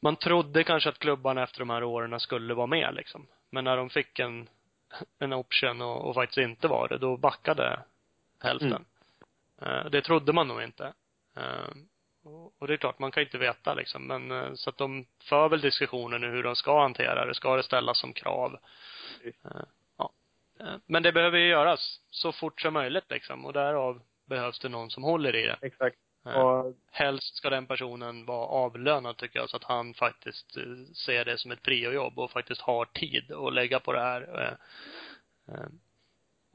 man 0.00 0.16
trodde 0.16 0.64
kanske 0.64 0.88
att 0.88 0.98
klubbarna 0.98 1.42
efter 1.42 1.58
de 1.58 1.70
här 1.70 1.84
åren 1.84 2.20
skulle 2.20 2.54
vara 2.54 2.66
med 2.66 2.94
liksom. 2.94 3.26
Men 3.50 3.64
när 3.64 3.76
de 3.76 3.90
fick 3.90 4.18
en, 4.18 4.48
en 5.18 5.32
option 5.32 5.82
och, 5.82 6.08
och 6.08 6.14
faktiskt 6.14 6.38
inte 6.38 6.68
var 6.68 6.88
det, 6.88 6.98
då 6.98 7.16
backade 7.16 7.80
hälften. 8.42 8.84
Eh, 9.62 9.84
det 9.84 10.02
trodde 10.02 10.32
man 10.32 10.48
nog 10.48 10.62
inte. 10.62 10.92
Och- 12.26 12.66
det 12.66 12.72
är 12.72 12.76
klart, 12.76 12.98
man 12.98 13.10
kan 13.10 13.20
ju 13.20 13.24
inte 13.26 13.38
veta 13.38 13.74
liksom, 13.74 14.06
men 14.06 14.30
eh, 14.30 14.54
så 14.54 14.70
att 14.70 14.78
de 14.78 15.06
för 15.24 15.48
väl 15.48 15.60
diskussioner 15.60 16.18
nu 16.18 16.30
hur 16.30 16.42
de 16.42 16.56
ska 16.56 16.80
hantera 16.80 17.24
det. 17.24 17.34
Ska 17.34 17.56
det 17.56 17.62
ställas 17.62 17.98
som 17.98 18.12
krav? 18.12 18.58
Eh, 19.24 19.50
Ja. 19.98 20.12
Eh, 20.60 20.74
Men 20.86 21.02
det 21.02 21.12
behöver 21.12 21.38
ju 21.38 21.48
göras 21.48 22.00
så 22.10 22.32
fort 22.32 22.60
som 22.60 22.74
möjligt 22.74 23.10
liksom 23.10 23.44
och 23.44 23.52
därav 23.52 24.00
behövs 24.26 24.58
det 24.58 24.68
någon 24.68 24.90
som 24.90 25.02
håller 25.02 25.36
i 25.36 25.46
det. 25.46 25.58
Exakt. 25.62 25.96
Och 26.24 26.74
Helst 26.90 27.36
ska 27.36 27.50
den 27.50 27.66
personen 27.66 28.26
vara 28.26 28.46
avlönad 28.46 29.16
tycker 29.16 29.38
jag, 29.38 29.50
så 29.50 29.56
att 29.56 29.64
han 29.64 29.94
faktiskt 29.94 30.52
ser 30.96 31.24
det 31.24 31.38
som 31.38 31.50
ett 31.50 31.62
priojobb 31.62 32.18
och 32.18 32.30
faktiskt 32.30 32.60
har 32.60 32.84
tid 32.84 33.32
att 33.32 33.52
lägga 33.54 33.80
på 33.80 33.92
det 33.92 34.00
här. 34.00 34.56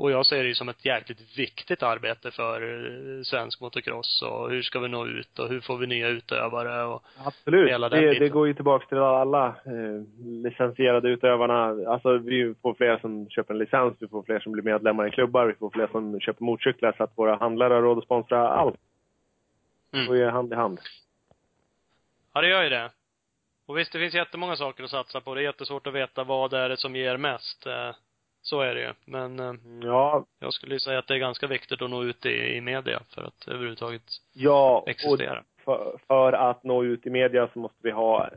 Eh, 0.02 0.06
eh, 0.06 0.06
Och 0.06 0.12
jag 0.12 0.26
ser 0.26 0.43
det 0.43 0.47
ju 0.47 0.56
som 0.56 0.70
ett 0.70 0.86
jäkligt 0.86 1.38
viktigt 1.38 1.84
arbete 1.84 2.32
för 2.32 2.62
eh, 2.62 3.24
svensk 3.24 3.62
motocross 3.62 4.22
och 4.22 4.49
hur 4.49 4.62
ska 4.62 4.80
vi 4.80 4.88
nå 4.88 5.08
ut 5.08 5.39
och 5.39 5.49
hur 5.49 5.62
får 5.62 5.78
vi 5.78 5.88
nya 5.88 6.08
utövare 6.08 6.84
och 6.84 7.04
Absolut. 7.26 7.70
Hela 7.70 7.89
den 7.89 8.02
Det, 8.02 8.10
biten. 8.10 8.24
det 8.24 8.30
går 8.30 8.47
ju 8.47 8.54
tillbaka 8.54 8.86
till 8.86 8.97
alla 8.97 9.47
eh, 9.47 10.24
licensierade 10.43 11.10
utövarna. 11.10 11.91
Alltså 11.91 12.18
vi 12.18 12.56
får 12.62 12.74
fler 12.74 12.97
som 12.97 13.30
köper 13.30 13.54
en 13.54 13.60
licens, 13.60 13.93
vi 13.99 14.08
får 14.08 14.24
fler 14.24 14.39
som 14.39 14.52
blir 14.52 14.64
medlemmar 14.64 15.08
i 15.08 15.12
klubbar, 15.12 15.45
vi 15.45 15.54
får 15.54 15.70
fler 15.70 15.88
som 15.88 16.20
köper 16.20 16.43
motorcyklar 16.43 16.93
så 16.97 17.04
att 17.04 17.18
våra 17.18 17.36
handlare 17.36 17.74
har 17.74 17.82
råd 17.82 17.97
att 17.97 18.04
sponsra 18.04 18.49
allt. 18.49 18.76
Det 19.91 19.97
går 20.06 20.16
mm. 20.16 20.26
ju 20.26 20.32
hand 20.32 20.54
i 20.54 20.56
hand. 20.56 20.80
Ja, 22.34 22.41
det 22.41 22.47
gör 22.47 22.64
ju 22.64 22.70
det. 22.70 22.91
Och 23.66 23.78
visst, 23.78 23.91
det 23.91 23.99
finns 23.99 24.14
jättemånga 24.14 24.56
saker 24.56 24.84
att 24.84 24.89
satsa 24.89 25.22
på. 25.22 25.36
Det 25.36 25.41
är 25.41 25.43
jättesvårt 25.43 25.88
att 25.88 25.93
veta 25.93 26.24
vad 26.24 26.52
det 26.52 26.58
är 26.58 26.76
som 26.76 26.95
ger 26.95 27.18
mest. 27.18 27.68
Så 28.42 28.62
är 28.62 28.76
det 28.76 28.82
ju. 28.82 28.94
Men 29.06 29.39
eh, 29.39 29.54
Ja, 29.82 30.26
jag 30.39 30.54
skulle 30.54 30.80
säga 30.80 31.00
att 31.00 31.08
det 31.08 31.14
är 31.14 31.18
ganska 31.20 31.48
viktigt 31.48 31.82
att 31.82 31.89
nå 31.89 32.04
ut 32.04 32.26
i, 32.26 32.30
i 32.30 32.62
media 32.62 33.02
för 33.16 33.22
att 33.22 33.48
överhuvudtaget 33.48 34.02
ja 34.34 34.84
existera. 34.88 35.44
för, 35.66 35.98
för 36.08 36.34
att 36.34 36.64
nå 36.64 36.84
ut 36.84 37.06
i 37.06 37.10
media 37.10 37.50
så 37.54 37.60
måste 37.60 37.78
vi 37.82 37.92
ha 37.92 38.30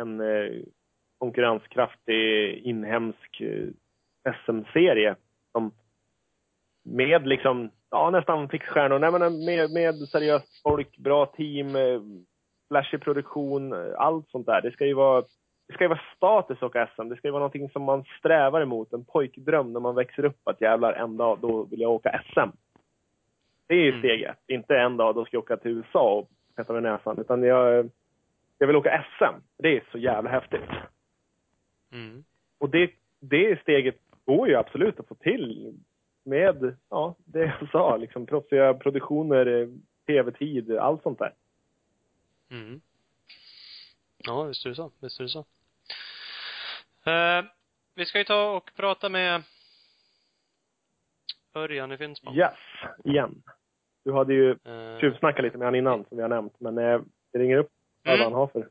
en 0.00 0.20
eh, 0.20 0.62
konkurrenskraftig 1.18 2.54
inhemsk 2.64 3.40
eh, 3.40 3.68
SM-serie 4.44 5.16
som 5.52 5.72
med 6.84 7.26
liksom, 7.26 7.70
ja 7.90 8.10
nästan 8.10 8.48
fixstjärnor, 8.48 8.98
nej 8.98 9.12
men 9.12 9.44
med, 9.44 9.70
med 9.70 10.08
seriöst 10.08 10.62
folk, 10.62 10.96
bra 10.96 11.26
team, 11.26 11.76
flashig 12.68 13.00
produktion, 13.00 13.72
allt 13.96 14.30
sånt 14.30 14.46
där. 14.46 14.60
Det 14.62 14.70
ska 14.72 14.86
ju 14.86 14.94
vara 14.94 15.24
det 15.70 15.74
ska 15.74 15.84
ju 15.84 15.88
vara 15.88 16.00
status 16.16 16.62
åka 16.62 16.90
SM. 16.96 17.08
Det 17.08 17.16
ska 17.16 17.28
ju 17.28 17.32
vara 17.32 17.40
någonting 17.40 17.70
som 17.70 17.82
man 17.82 18.04
strävar 18.18 18.60
emot. 18.60 18.92
En 18.92 19.04
pojkdröm 19.04 19.72
när 19.72 19.80
man 19.80 19.94
växer 19.94 20.24
upp 20.24 20.48
att 20.48 20.60
jävlar 20.60 20.92
en 20.92 21.16
dag 21.16 21.38
då 21.40 21.64
vill 21.64 21.80
jag 21.80 21.90
åka 21.90 22.22
SM. 22.32 22.50
Det 23.66 23.74
är 23.74 23.78
ju 23.78 23.88
Mm. 23.88 24.00
steg 24.00 24.22
ett. 24.22 24.38
Inte 24.46 24.78
en 24.78 24.96
dag 24.96 25.14
då 25.14 25.24
ska 25.24 25.36
jag 25.36 25.42
åka 25.42 25.56
till 25.56 25.70
USA 25.70 26.14
och 26.14 26.30
peta 26.56 26.72
mig 26.72 26.80
i 26.80 26.82
näsan. 26.82 27.18
Utan 27.18 27.42
jag, 27.42 27.90
jag 28.58 28.66
vill 28.66 28.76
åka 28.76 29.04
SM. 29.18 29.40
Det 29.58 29.76
är 29.76 29.84
så 29.92 29.98
jävla 29.98 30.30
häftigt. 30.30 30.70
Mm. 31.92 32.24
Och 32.58 32.70
det, 32.70 32.90
det 33.20 33.60
steget 33.62 33.98
går 34.24 34.48
ju 34.48 34.54
absolut 34.54 35.00
att 35.00 35.08
få 35.08 35.14
till 35.14 35.74
med, 36.24 36.76
ja, 36.88 37.14
det 37.24 37.54
jag 37.60 37.70
sa, 37.70 37.96
liksom 37.96 38.26
proffsiga 38.26 38.74
produktioner, 38.74 39.68
tv-tid, 40.06 40.76
allt 40.76 41.02
sånt 41.02 41.18
där. 41.18 41.34
Mm. 42.50 42.80
Ja, 44.18 44.42
visst 44.42 44.66
är 44.66 44.70
det 44.70 44.76
så. 44.76 44.90
Visst 45.00 45.20
är 45.20 45.24
det 45.24 45.30
så. 45.30 45.44
Eh, 47.06 47.44
vi 47.94 48.06
ska 48.06 48.18
ju 48.18 48.24
ta 48.24 48.50
och 48.50 48.70
prata 48.76 49.08
med 49.08 49.42
Örjan 51.54 51.92
i 51.92 51.96
Finspång. 51.98 52.34
Yes, 52.36 52.54
igen. 53.04 53.42
Du 54.04 54.12
hade 54.12 54.34
ju 54.34 54.50
Eh, 54.50 55.00
tjuvsnackat 55.00 55.44
lite 55.44 55.58
med 55.58 55.66
han 55.66 55.74
innan, 55.74 56.04
som 56.04 56.16
vi 56.16 56.22
har 56.22 56.28
nämnt. 56.28 56.60
Men 56.60 56.78
eh, 56.78 57.00
det 57.32 57.38
ringer 57.38 57.56
upp 57.56 57.70
vad 58.04 58.14
Mm. 58.14 58.24
han 58.24 58.32
har 58.32 58.46
för. 58.46 58.68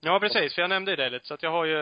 Ja, 0.00 0.20
precis. 0.20 0.54
För 0.54 0.62
jag 0.62 0.68
nämnde 0.68 0.90
ju 0.90 0.96
det 0.96 1.10
lite, 1.10 1.26
så 1.26 1.34
att 1.34 1.42
jag 1.42 1.50
har 1.50 1.64
ju 1.64 1.78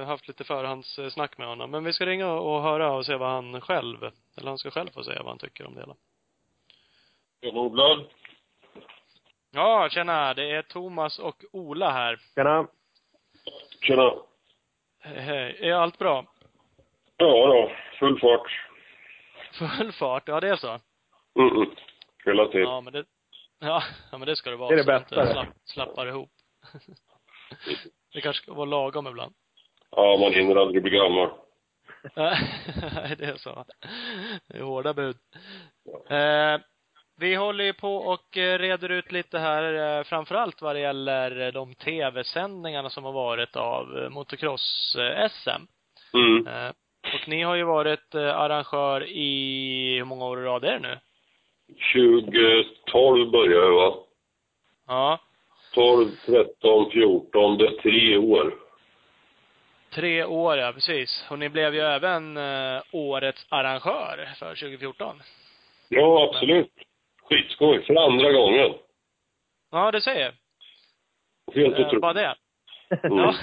eh, 0.00 0.06
haft 0.06 0.28
lite 0.28 0.44
förhandssnack 0.44 1.38
med 1.38 1.46
honom. 1.46 1.70
Men 1.70 1.84
vi 1.84 1.92
ska 1.92 2.06
ringa 2.06 2.32
och 2.32 2.62
höra 2.62 2.92
och 2.92 3.06
se 3.06 3.16
vad 3.16 3.30
han 3.30 3.60
själv, 3.60 4.02
eller 4.36 4.48
han 4.48 4.58
ska 4.58 4.70
själv 4.70 4.90
få 4.90 5.04
säga 5.04 5.18
vad 5.22 5.28
han 5.28 5.38
tycker 5.38 5.66
om 5.66 5.74
det 5.74 5.80
hela. 5.80 5.94
Nordblad. 7.54 8.04
Ja, 9.50 9.88
tjena. 9.90 10.34
Det 10.34 10.50
är 10.50 10.62
Thomas 10.62 11.18
och 11.18 11.44
Ola 11.52 11.90
här. 11.90 12.20
Tjena! 12.34 12.66
Tjena. 13.80 14.12
Hej, 15.04 15.20
hej. 15.20 15.56
Är 15.60 15.72
allt 15.72 15.98
bra? 15.98 16.26
Ja 17.16 17.46
då, 17.46 17.72
full 17.98 18.20
fart. 18.20 18.68
Full 19.52 19.92
fart? 19.92 20.28
Ja, 20.28 20.40
det 20.40 20.48
är 20.48 20.56
så? 20.56 20.68
Mm 20.68 21.50
-mm. 21.50 21.66
Hela 22.24 22.46
tiden. 22.46 22.68
Ja, 22.68 22.80
men 22.80 22.92
det, 22.92 23.04
ja, 23.60 23.82
ja 24.12 24.18
men 24.18 24.28
det 24.28 24.36
ska 24.36 24.50
det 24.50 24.56
vara. 24.56 24.68
Det 24.68 24.74
är 24.74 24.76
det 24.76 24.84
så 24.84 24.92
att 24.92 25.08
bästa. 25.08 25.32
Slapp, 25.32 25.48
slappar 25.64 26.06
ihop. 26.06 26.30
det 28.12 28.20
kanske 28.20 28.42
ska 28.42 28.54
vara 28.54 28.64
lagom 28.64 29.06
ibland. 29.06 29.34
Ja, 29.90 30.16
man 30.20 30.32
hinner 30.32 30.56
aldrig 30.56 30.82
bli 30.82 30.90
gammal. 30.90 31.30
Nej, 32.16 33.16
det 33.18 33.24
är 33.24 33.36
så. 33.36 33.64
Det 34.46 34.58
är 34.58 34.62
hårda 34.62 34.94
bud. 34.94 35.16
Eh, 36.08 36.60
vi 37.22 37.34
håller 37.34 37.64
ju 37.64 37.72
på 37.72 37.96
och 37.96 38.38
eh, 38.38 38.58
reder 38.58 38.88
ut 38.88 39.12
lite 39.12 39.38
här, 39.38 39.98
eh, 39.98 40.04
framförallt 40.04 40.62
vad 40.62 40.76
det 40.76 40.80
gäller 40.80 41.40
eh, 41.40 41.52
de 41.52 41.74
tv-sändningarna 41.74 42.90
som 42.90 43.04
har 43.04 43.12
varit 43.12 43.56
av 43.56 44.08
motocross-SM. 44.10 45.66
Mm. 46.14 46.72
Och 47.02 47.28
ni 47.28 47.42
har 47.42 47.54
ju 47.54 47.64
varit 47.64 48.14
arrangör 48.14 49.08
i, 49.08 49.94
hur 49.98 50.04
många 50.04 50.24
år 50.24 50.40
i 50.40 50.44
rad 50.44 50.64
är 50.64 50.72
det 50.72 50.78
nu? 50.78 50.98
2012 52.86 53.30
började 53.30 53.66
jag 53.66 53.74
va? 53.74 53.94
Ja, 54.86 55.18
12, 55.74 56.08
13, 56.26 56.90
14. 56.90 57.58
Det 57.58 57.66
är 57.66 57.82
tre 57.82 58.16
år. 58.16 58.54
tre 59.94 60.24
år 60.24 60.58
ja, 60.58 60.72
precis. 60.72 61.26
Och 61.30 61.38
ni 61.38 61.48
blev 61.48 61.74
ju 61.74 61.80
även 61.80 62.38
årets 62.92 63.46
arrangör 63.48 64.28
för 64.38 64.54
2014. 64.54 65.22
Ja, 65.88 66.28
absolut. 66.28 66.72
Skitskoj. 67.32 67.84
För 67.84 67.94
andra 67.96 68.32
gången. 68.32 68.74
Ja, 69.70 69.90
det 69.90 70.00
säger 70.00 70.32
Helt 71.54 71.78
jag. 71.78 71.94
Eh, 71.94 72.00
bara 72.00 72.10
otroligt. 72.10 72.36
det. 72.90 73.06
Mm. 73.08 73.18
Ja. 73.18 73.34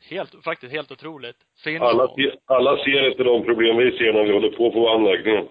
helt, 0.10 0.44
faktiskt 0.44 0.72
helt 0.72 0.90
otroligt. 0.92 1.36
Finns 1.64 1.82
Alla, 1.82 2.08
se- 2.16 2.38
alla 2.46 2.76
ser 2.84 3.10
inte 3.10 3.22
de 3.24 3.44
problem 3.44 3.76
vi 3.76 3.98
ser 3.98 4.12
när 4.12 4.24
vi 4.24 4.32
håller 4.32 4.50
på 4.50 4.70
på 4.72 4.88
anläggningen. 4.90 5.48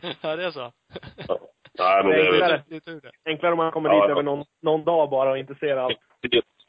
Ja, 0.22 0.36
det 0.36 0.44
är 0.44 0.50
så. 0.50 0.72
Ja. 1.28 1.38
Nej, 1.78 2.02
men 2.04 2.10
det 2.12 2.16
är 2.18 2.32
Enklare. 2.32 2.62
Det 2.68 2.86
är. 2.88 3.10
Enklare 3.24 3.52
om 3.52 3.58
man 3.58 3.72
kommer 3.72 3.88
Ja, 3.90 3.94
dit 3.94 4.02
ja. 4.04 4.10
över 4.10 4.22
någon, 4.22 4.44
någon 4.62 4.84
dag 4.84 5.10
bara 5.10 5.30
och 5.30 5.38
inte 5.38 5.54
ser 5.54 5.76
allt. 5.76 5.98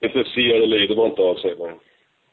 Inte 0.04 0.24
ser 0.30 0.60
det 0.60 0.66
lider 0.66 0.96
man 0.96 1.06
inte 1.10 1.22
av 1.22 1.36
sig. 1.36 1.56
Men... 1.60 1.80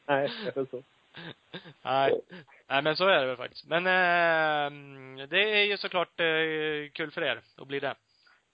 Nej, 0.07 0.29
det 0.55 0.59
är 0.59 0.65
så. 0.71 0.83
Nej. 1.81 2.21
Nej, 2.69 2.81
men 2.81 2.95
så 2.95 3.07
är 3.07 3.19
det 3.19 3.25
väl 3.25 3.37
faktiskt. 3.37 3.65
Men 3.65 3.85
eh, 3.87 5.27
det 5.27 5.41
är 5.59 5.63
ju 5.63 5.77
såklart 5.77 6.19
eh, 6.19 6.91
kul 6.93 7.11
för 7.11 7.23
er 7.23 7.41
att 7.57 7.67
bli 7.67 7.79
det. 7.79 7.95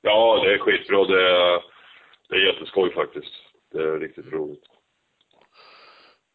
Ja, 0.01 0.41
det 0.43 0.53
är 0.53 0.57
skitbra. 0.57 1.05
Det 1.05 1.21
är, 1.21 1.61
det 2.29 2.35
är 2.35 2.53
jätteskoj 2.53 2.93
faktiskt. 2.93 3.33
Det 3.71 3.77
är 3.77 3.99
riktigt 3.99 4.33
roligt. 4.33 4.63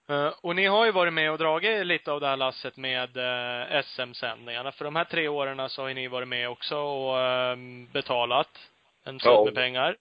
Eh, 0.08 0.32
och 0.42 0.56
ni 0.56 0.66
har 0.66 0.86
ju 0.86 0.92
varit 0.92 1.12
med 1.12 1.32
och 1.32 1.38
dragit 1.38 1.86
lite 1.86 2.12
av 2.12 2.20
det 2.20 2.26
här 2.26 2.36
lasset 2.36 2.76
med 2.76 3.16
eh, 3.16 3.82
SM-sändningarna. 3.82 4.72
För 4.72 4.84
de 4.84 4.96
här 4.96 5.04
tre 5.04 5.28
åren 5.28 5.68
så 5.68 5.82
har 5.82 5.94
ni 5.94 6.08
varit 6.08 6.28
med 6.28 6.48
också 6.48 6.76
och 6.76 7.18
eh, 7.20 7.56
betalat 7.92 8.70
en 9.04 9.20
summa 9.20 9.34
Ja. 9.34 9.44
med 9.44 9.54
pengar. 9.54 9.96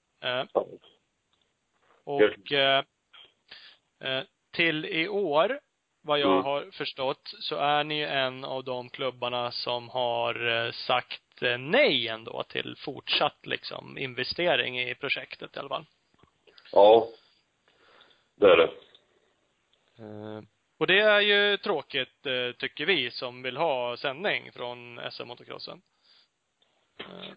Och 2.06 2.22
till 4.52 4.86
i 4.86 5.08
år, 5.08 5.60
vad 6.06 6.20
jag 6.20 6.32
Mm. 6.32 6.44
har 6.44 6.68
förstått, 6.72 7.34
så 7.40 7.56
är 7.56 7.84
ni 7.84 8.00
en 8.00 8.44
av 8.46 8.64
de 8.64 8.90
klubbarna 8.90 9.52
som 9.52 9.90
har 9.90 10.66
eh, 10.66 10.72
sagt 10.72 11.42
eh, 11.42 11.58
nej 11.58 12.08
ändå 12.08 12.44
till 12.44 12.76
fortsatt 12.80 13.46
liksom 13.46 13.98
investering 13.98 14.80
i 14.82 14.96
projektet 14.96 15.56
i 15.56 15.60
alla 15.60 15.70
fall. 15.70 15.86
Ja, 16.72 17.08
det 18.36 18.46
är 18.52 18.58
det. 18.58 18.70
Eh, 20.00 20.42
Och 20.78 20.88
det 20.88 21.00
är 21.00 21.20
ju 21.22 21.58
tråkigt, 21.58 22.28
tycker 22.58 22.86
vi, 22.86 23.12
som 23.12 23.42
vill 23.44 23.58
ha 23.58 23.98
sändning 23.98 24.52
från 24.52 25.00
SM-motocrossen. 25.12 25.82
Eh, 27.00 27.34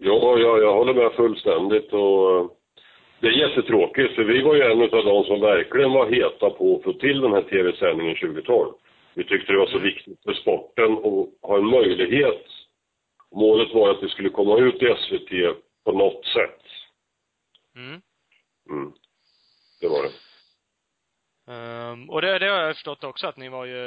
Ja, 0.00 0.38
ja, 0.38 0.58
jag 0.58 0.72
håller 0.74 0.94
med 0.94 1.12
fullständigt 1.12 1.92
och 1.92 2.57
Det 3.20 3.26
är 3.26 3.48
jättetråkigt, 3.48 4.14
för 4.14 4.24
vi 4.24 4.42
var 4.42 4.54
ju 4.54 4.62
en 4.62 4.82
av 4.82 5.04
de 5.04 5.24
som 5.24 5.40
verkligen 5.40 5.92
var 5.92 6.10
heta 6.10 6.50
på 6.50 6.76
att 6.76 6.82
få 6.82 6.92
till 6.92 7.20
den 7.20 7.32
här 7.32 7.42
tv-sändningen 7.42 8.16
2012. 8.16 8.74
Vi 9.14 9.24
tyckte 9.24 9.52
det 9.52 9.58
var 9.58 9.66
så 9.66 9.78
viktigt 9.78 10.22
för 10.24 10.34
sporten 10.34 10.92
att 10.92 11.48
ha 11.48 11.58
en 11.58 11.66
möjlighet. 11.70 12.46
Målet 13.34 13.74
var 13.74 13.90
att 13.90 14.00
det 14.00 14.08
skulle 14.08 14.28
komma 14.30 14.58
ut 14.58 14.82
i 14.82 14.94
SVT 14.96 15.62
på 15.84 15.92
något 15.92 16.26
sätt. 16.26 16.62
Mm. 17.76 18.00
Mm. 18.70 18.92
Det 19.80 19.88
var 19.88 20.02
det. 20.02 20.12
Ehm, 21.52 22.10
och 22.10 22.22
det, 22.22 22.38
det 22.38 22.48
har 22.48 22.62
jag 22.62 22.74
förstått 22.74 23.04
också 23.04 23.26
att 23.26 23.36
ni 23.36 23.48
var 23.48 23.64
ju 23.64 23.82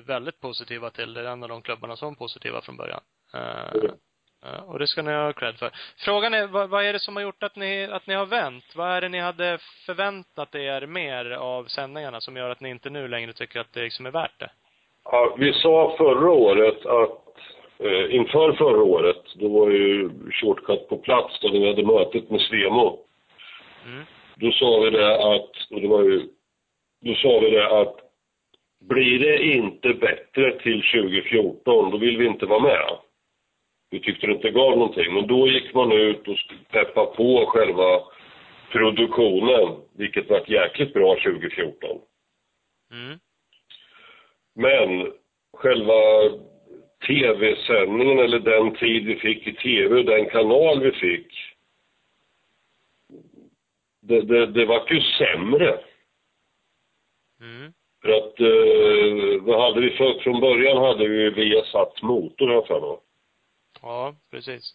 väldigt 0.00 0.40
positiva 0.40 0.90
till. 0.90 1.14
Det 1.14 1.28
en 1.28 1.42
av 1.42 1.48
de 1.48 1.62
klubbarna 1.62 1.96
som 1.96 2.08
var 2.08 2.14
positiva 2.14 2.60
från 2.60 2.76
början. 2.76 3.00
Ehm, 3.34 3.80
Mm. 3.80 3.96
Och 4.66 4.78
det 4.78 4.86
ska 4.86 5.02
ni 5.02 5.12
ha 5.12 5.32
cred 5.32 5.58
för. 5.58 5.70
Frågan 5.96 6.34
är, 6.34 6.46
vad, 6.46 6.70
vad 6.70 6.84
är 6.84 6.92
det 6.92 6.98
som 6.98 7.16
har 7.16 7.22
gjort 7.22 7.42
att 7.42 7.56
ni, 7.56 7.84
att 7.84 8.06
ni 8.06 8.14
har 8.14 8.26
vänt? 8.26 8.64
Vad 8.74 8.88
är 8.88 9.00
det 9.00 9.08
ni 9.08 9.20
hade 9.20 9.58
förväntat 9.86 10.54
er 10.54 10.86
mer 10.86 11.30
av 11.30 11.64
sändningarna 11.64 12.20
som 12.20 12.36
gör 12.36 12.50
att 12.50 12.60
ni 12.60 12.70
inte 12.70 12.90
nu 12.90 13.08
längre 13.08 13.32
tycker 13.32 13.60
att 13.60 13.72
det 13.72 13.82
liksom 13.82 14.06
är 14.06 14.10
värt 14.10 14.38
det? 14.38 14.50
Ja, 15.04 15.34
vi 15.38 15.52
sa 15.52 15.94
förra 15.98 16.30
året 16.30 16.86
att 16.86 17.28
eh, 17.78 18.14
inför 18.14 18.52
förra 18.52 18.82
året, 18.82 19.22
då 19.34 19.48
var 19.48 19.70
ju 19.70 20.10
Shortcut 20.30 20.88
på 20.88 20.96
plats 20.96 21.40
då 21.40 21.50
vi 21.52 21.68
hade 21.68 21.86
mötet 21.86 22.30
med 22.30 22.40
Svemo. 22.40 22.98
Mm. 23.86 24.04
Då 24.34 24.52
sa 24.52 24.80
vi 24.80 24.90
det 24.90 25.34
att, 25.34 25.70
och 25.70 25.80
det 25.80 25.88
var 25.88 26.02
ju, 26.02 26.28
då 27.00 27.14
sa 27.14 27.38
vi 27.38 27.50
det 27.50 27.80
att 27.80 27.96
blir 28.88 29.18
det 29.18 29.42
inte 29.42 29.88
bättre 29.94 30.58
till 30.58 30.82
2014, 30.82 31.90
då 31.90 31.96
vill 31.96 32.18
vi 32.18 32.26
inte 32.26 32.46
vara 32.46 32.60
med. 32.60 32.98
Vi 33.92 34.00
tyckte 34.00 34.26
det 34.26 34.32
inte 34.32 34.50
gav 34.50 34.70
någonting, 34.70 35.14
men 35.14 35.26
då 35.26 35.48
gick 35.48 35.74
man 35.74 35.92
ut 35.92 36.28
och 36.28 36.36
peppade 36.70 37.16
på 37.16 37.46
själva 37.46 38.00
produktionen, 38.70 39.76
vilket 39.96 40.30
var 40.30 40.50
jäkligt 40.50 40.94
bra 40.94 41.14
2014. 41.14 41.98
Mm. 42.92 43.18
Men 44.54 45.12
själva 45.52 45.94
tv-sändningen 47.06 48.18
eller 48.18 48.38
den 48.38 48.74
tid 48.74 49.04
vi 49.06 49.16
fick 49.16 49.46
i 49.46 49.52
tv, 49.52 50.02
den 50.02 50.26
kanal 50.30 50.80
vi 50.80 50.92
fick, 50.92 51.26
det, 54.00 54.20
det, 54.20 54.46
det 54.46 54.64
vart 54.64 54.90
ju 54.90 55.00
sämre. 55.00 55.78
Mm. 57.40 57.72
För 58.02 58.10
att, 58.10 58.40
eh, 58.40 59.42
vad 59.42 59.60
hade 59.60 59.80
vi 59.80 59.90
för, 59.90 60.20
från 60.20 60.40
början 60.40 60.76
hade 60.76 61.08
vi 61.08 61.30
Viasat 61.30 62.02
motor 62.02 62.52
jag 62.52 62.66
för 62.66 62.80
mig. 62.80 62.98
Ja, 63.82 64.14
precis. 64.30 64.74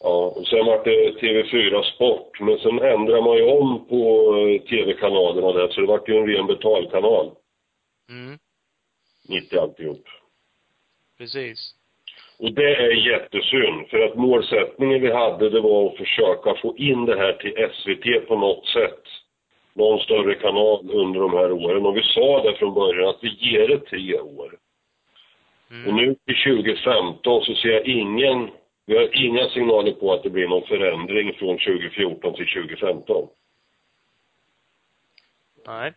Ja, 0.00 0.32
och 0.36 0.46
sen 0.46 0.66
vart 0.66 0.84
det 0.84 1.20
TV4 1.20 1.82
Sport, 1.82 2.40
men 2.40 2.58
sen 2.58 2.78
ändrade 2.78 3.22
man 3.22 3.36
ju 3.36 3.44
om 3.44 3.86
på 3.88 4.34
eh, 4.36 4.68
tv-kanalerna 4.68 5.52
där, 5.52 5.68
så 5.68 5.80
det 5.80 5.86
vart 5.86 6.08
ju 6.08 6.16
en 6.16 6.26
ren 6.26 6.46
betalkanal 6.46 7.30
Mm. 8.10 8.38
mitt 9.28 9.52
i 9.52 9.58
alltihop. 9.58 10.04
Precis. 11.18 11.74
Och 12.38 12.52
det 12.52 12.74
är 12.76 13.10
jättesynd, 13.12 13.88
för 13.88 13.98
att 13.98 14.16
målsättningen 14.16 15.00
vi 15.02 15.12
hade 15.12 15.50
det 15.50 15.60
var 15.60 15.86
att 15.86 15.96
försöka 15.96 16.54
få 16.54 16.76
in 16.76 17.04
det 17.04 17.16
här 17.16 17.32
till 17.32 17.68
SVT 17.74 18.28
på 18.28 18.36
något 18.36 18.66
sätt. 18.66 19.02
Någon 19.74 20.00
större 20.00 20.34
kanal 20.34 20.90
under 20.90 21.20
de 21.20 21.32
här 21.32 21.52
åren. 21.52 21.86
Och 21.86 21.96
vi 21.96 22.02
sa 22.02 22.42
det 22.42 22.56
från 22.58 22.74
början 22.74 23.08
att 23.08 23.18
vi 23.22 23.28
ger 23.28 23.68
det 23.68 23.78
tre 23.78 24.20
år. 24.20 24.58
Mm. 25.70 25.86
Och 25.88 25.94
nu 25.94 26.14
till 26.26 26.36
2015 26.56 27.42
så 27.44 27.54
ser 27.54 27.68
jag 27.68 27.86
ingen, 27.86 28.50
vi 28.86 28.96
har 28.96 29.24
inga 29.24 29.48
signaler 29.48 29.92
på 29.92 30.12
att 30.12 30.22
det 30.22 30.30
blir 30.30 30.48
någon 30.48 30.66
förändring 30.66 31.34
från 31.34 31.58
2014 31.58 32.34
till 32.34 32.46
2015. 32.46 33.28
Nej. 35.66 35.92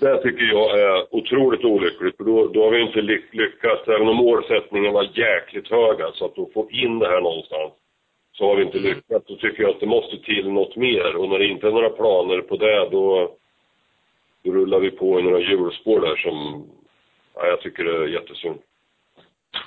Det 0.00 0.22
tycker 0.22 0.44
jag 0.44 0.80
är 0.80 1.14
otroligt 1.14 1.64
olyckligt, 1.64 2.16
för 2.16 2.24
då, 2.24 2.46
då 2.46 2.64
har 2.64 2.70
vi 2.70 2.80
inte 2.82 3.00
ly- 3.02 3.22
lyckats, 3.32 3.88
även 3.88 4.08
om 4.08 4.16
målsättningen 4.16 4.92
var 4.92 5.10
jäkligt 5.14 5.68
hög, 5.70 6.02
alltså 6.02 6.24
att 6.24 6.52
få 6.54 6.68
in 6.70 6.98
det 6.98 7.08
här 7.08 7.20
någonstans, 7.20 7.72
så 8.32 8.46
har 8.48 8.56
vi 8.56 8.62
inte 8.62 8.78
Mm. 8.78 8.90
lyckats. 8.90 9.26
Då 9.26 9.36
tycker 9.36 9.62
jag 9.62 9.70
att 9.70 9.80
det 9.80 9.86
måste 9.86 10.18
till 10.18 10.50
något 10.50 10.76
mer. 10.76 11.16
Och 11.16 11.28
när 11.28 11.38
det 11.38 11.46
inte 11.46 11.66
är 11.66 11.70
några 11.70 11.90
planer 11.90 12.40
på 12.40 12.56
det, 12.56 12.88
då, 12.90 13.36
då 14.44 14.52
rullar 14.52 14.78
vi 14.80 14.90
på 14.90 15.20
i 15.20 15.22
några 15.22 15.40
hjulspår 15.40 16.00
där 16.00 16.16
som, 16.16 16.66
ja, 17.34 17.46
jag 17.46 17.60
tycker 17.60 17.84
det 17.84 17.96
är 17.96 18.06
jättesynd. 18.06 18.58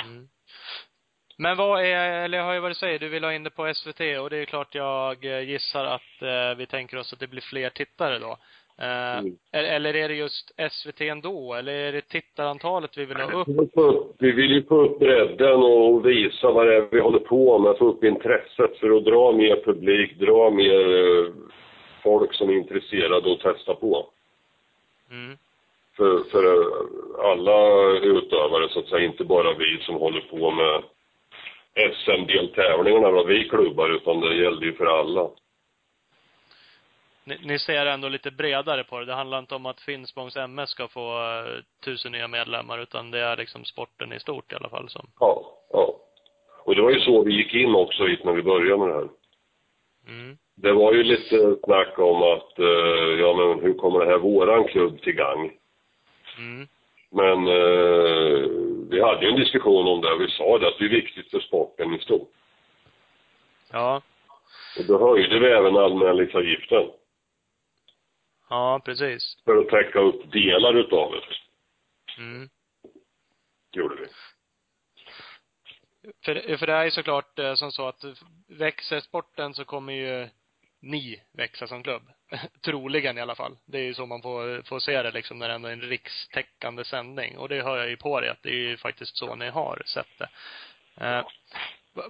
Mm. 0.05 0.27
Men 1.37 1.57
vad 1.57 1.81
är, 1.85 2.23
eller 2.25 2.37
jag 2.37 2.45
har 2.45 2.53
ju 2.53 2.59
vad 2.59 2.71
du 2.71 2.75
säger, 2.75 2.99
du 2.99 3.09
vill 3.09 3.23
ha 3.23 3.33
in 3.33 3.43
det 3.43 3.49
på 3.49 3.73
SVT 3.73 3.99
och 4.21 4.29
det 4.29 4.37
är 4.37 4.45
klart 4.45 4.75
jag 4.75 5.25
eh, 5.25 5.41
gissar 5.49 5.85
att 5.85 6.21
eh, 6.21 6.57
vi 6.57 6.65
tänker 6.65 6.97
oss 6.97 7.13
att 7.13 7.19
det 7.19 7.27
blir 7.27 7.41
fler 7.41 7.69
tittare 7.69 8.19
då. 8.19 8.37
Eh, 8.79 9.17
Mm. 9.17 9.37
eller- 9.51 9.69
Eller 9.75 9.95
är 9.95 10.09
det 10.09 10.15
just 10.15 10.51
SVT 10.71 11.01
ändå? 11.01 11.53
Eller 11.53 11.73
är 11.73 11.91
det 11.91 12.01
tittarantalet 12.01 12.97
vi 12.97 13.05
vill 13.05 13.17
ha 13.17 13.31
upp? 13.41 13.47
Vi 13.47 13.53
vill 13.53 13.69
få 13.73 13.81
upp- 13.81 14.15
Vi 14.19 14.31
vill 14.31 14.51
ju 14.51 14.63
få 14.63 14.75
upp 14.81 14.99
bredden 14.99 15.63
och 15.63 16.05
visa 16.05 16.51
vad 16.51 16.67
det 16.67 16.75
är 16.75 16.87
vi 16.91 16.99
håller 16.99 17.19
på 17.19 17.59
med, 17.59 17.77
få 17.77 17.85
upp 17.85 18.03
intresset 18.03 18.77
för 18.79 18.97
att 18.97 19.05
dra 19.05 19.31
mer 19.31 19.61
publik, 19.65 20.19
dra 20.19 20.49
mer 20.49 20.97
eh, 20.97 21.33
folk 22.03 22.33
som 22.33 22.49
är 22.49 22.53
intresserade 22.53 23.29
och 23.29 23.39
testa 23.39 23.75
på. 23.75 24.09
Mm. 25.11 25.37
För, 25.97 26.23
för 26.31 26.43
alla 27.31 27.89
utövare 27.97 28.69
så 28.69 28.79
att 28.79 28.87
säga, 28.87 29.05
inte 29.05 29.23
bara 29.23 29.53
vi 29.53 29.79
som 29.81 29.95
håller 29.95 30.21
på 30.21 30.51
med 30.51 30.83
SM-deltävlingarna, 31.93 33.23
vi 33.23 33.49
klubbar, 33.49 33.89
utan 33.89 34.19
det 34.19 34.35
gällde 34.35 34.65
ju 34.65 34.73
för 34.73 34.85
alla. 34.85 35.29
Ni, 37.23 37.37
ni 37.43 37.59
ser 37.59 37.85
ändå 37.85 38.09
lite 38.09 38.31
bredare 38.31 38.83
på 38.83 38.99
det. 38.99 39.05
Det 39.05 39.13
handlar 39.13 39.39
inte 39.39 39.55
om 39.55 39.65
att 39.65 39.81
Finspångs 39.81 40.37
MS 40.37 40.69
ska 40.69 40.87
få 40.87 41.19
eh, 41.19 41.63
tusen 41.85 42.11
nya 42.11 42.27
medlemmar, 42.27 42.79
utan 42.79 43.11
det 43.11 43.19
är 43.19 43.37
liksom 43.37 43.65
sporten 43.65 44.13
i 44.13 44.19
stort 44.19 44.51
i 44.51 44.55
alla 44.55 44.69
fall 44.69 44.89
som. 44.89 45.07
Ja, 45.19 45.45
ja. 45.71 45.95
Och 46.63 46.75
det 46.75 46.81
var 46.81 46.91
ju 46.91 46.99
så 46.99 47.23
vi 47.23 47.33
gick 47.33 47.53
in 47.53 47.75
också 47.75 48.05
hit 48.05 48.23
när 48.23 48.33
vi 48.33 48.43
började 48.43 48.77
med 48.77 48.87
det 48.87 48.93
här. 48.93 49.09
Mm. 50.07 50.37
Det 50.55 50.73
var 50.73 50.93
ju 50.93 51.03
lite 51.03 51.55
snack 51.63 51.99
om 51.99 52.23
att, 52.23 52.59
eh, 52.59 53.19
ja 53.19 53.33
men 53.33 53.59
hur 53.59 53.73
kommer 53.73 53.99
det 53.99 54.11
här 54.11 54.17
våran 54.17 54.63
klubb 54.63 55.01
till 55.01 55.13
gang? 55.13 55.51
Mm. 56.37 56.67
Men 57.11 57.47
eh, 57.47 58.49
vi 58.89 59.01
hade 59.01 59.25
ju 59.25 59.31
en 59.31 59.39
diskussion 59.39 59.87
om 59.87 60.01
det 60.01 60.11
och 60.11 60.21
vi 60.21 60.29
sa 60.29 60.57
det 60.57 60.67
att 60.67 60.77
det 60.79 60.85
är 60.85 60.89
viktigt 60.89 61.31
för 61.31 61.39
sporten 61.39 61.93
i 61.93 61.99
stort. 61.99 62.31
Ja. 63.71 64.01
Och 64.79 64.85
då 64.85 65.09
höjde 65.09 65.39
vi 65.39 65.47
även 65.47 65.77
anmälningsavgiften 65.77 66.91
Ja, 68.49 68.81
precis. 68.85 69.37
för 69.45 69.57
att 69.57 69.69
täcka 69.69 69.99
upp 69.99 70.31
delar 70.31 70.73
utav 70.73 71.11
det. 71.11 71.21
Mm. 72.21 72.49
Gjorde 73.71 73.95
vi. 73.95 74.07
För, 76.25 76.57
för 76.57 76.67
det 76.67 76.73
är 76.73 76.85
ju 76.85 76.91
såklart 76.91 77.39
eh, 77.39 77.55
som 77.55 77.71
så 77.71 77.87
att 77.87 78.03
växer 78.47 78.99
sporten 78.99 79.53
så 79.53 79.65
kommer 79.65 79.93
ju 79.93 80.29
ni 80.81 81.23
växa 81.33 81.67
som 81.67 81.83
klubb. 81.83 82.03
Troligen 82.65 83.17
i 83.17 83.21
alla 83.21 83.35
fall. 83.35 83.57
Det 83.65 83.77
är 83.77 83.83
ju 83.83 83.93
så 83.93 84.05
man 84.05 84.21
får, 84.21 84.67
får 84.67 84.79
se 84.79 85.03
det 85.03 85.11
liksom 85.11 85.39
när 85.39 85.47
det 85.47 85.53
ändå 85.53 85.67
är 85.67 85.73
en 85.73 85.81
rikstäckande 85.81 86.83
sändning. 86.83 87.37
Och 87.37 87.49
det 87.49 87.61
hör 87.61 87.77
jag 87.77 87.89
ju 87.89 87.97
på 87.97 88.19
dig 88.21 88.29
att 88.29 88.43
det 88.43 88.49
är 88.49 88.69
ju 88.69 88.77
faktiskt 88.77 89.17
så 89.17 89.35
ni 89.35 89.49
har 89.49 89.81
sett 89.85 90.17
det. 90.17 90.29
Eh, 91.05 91.25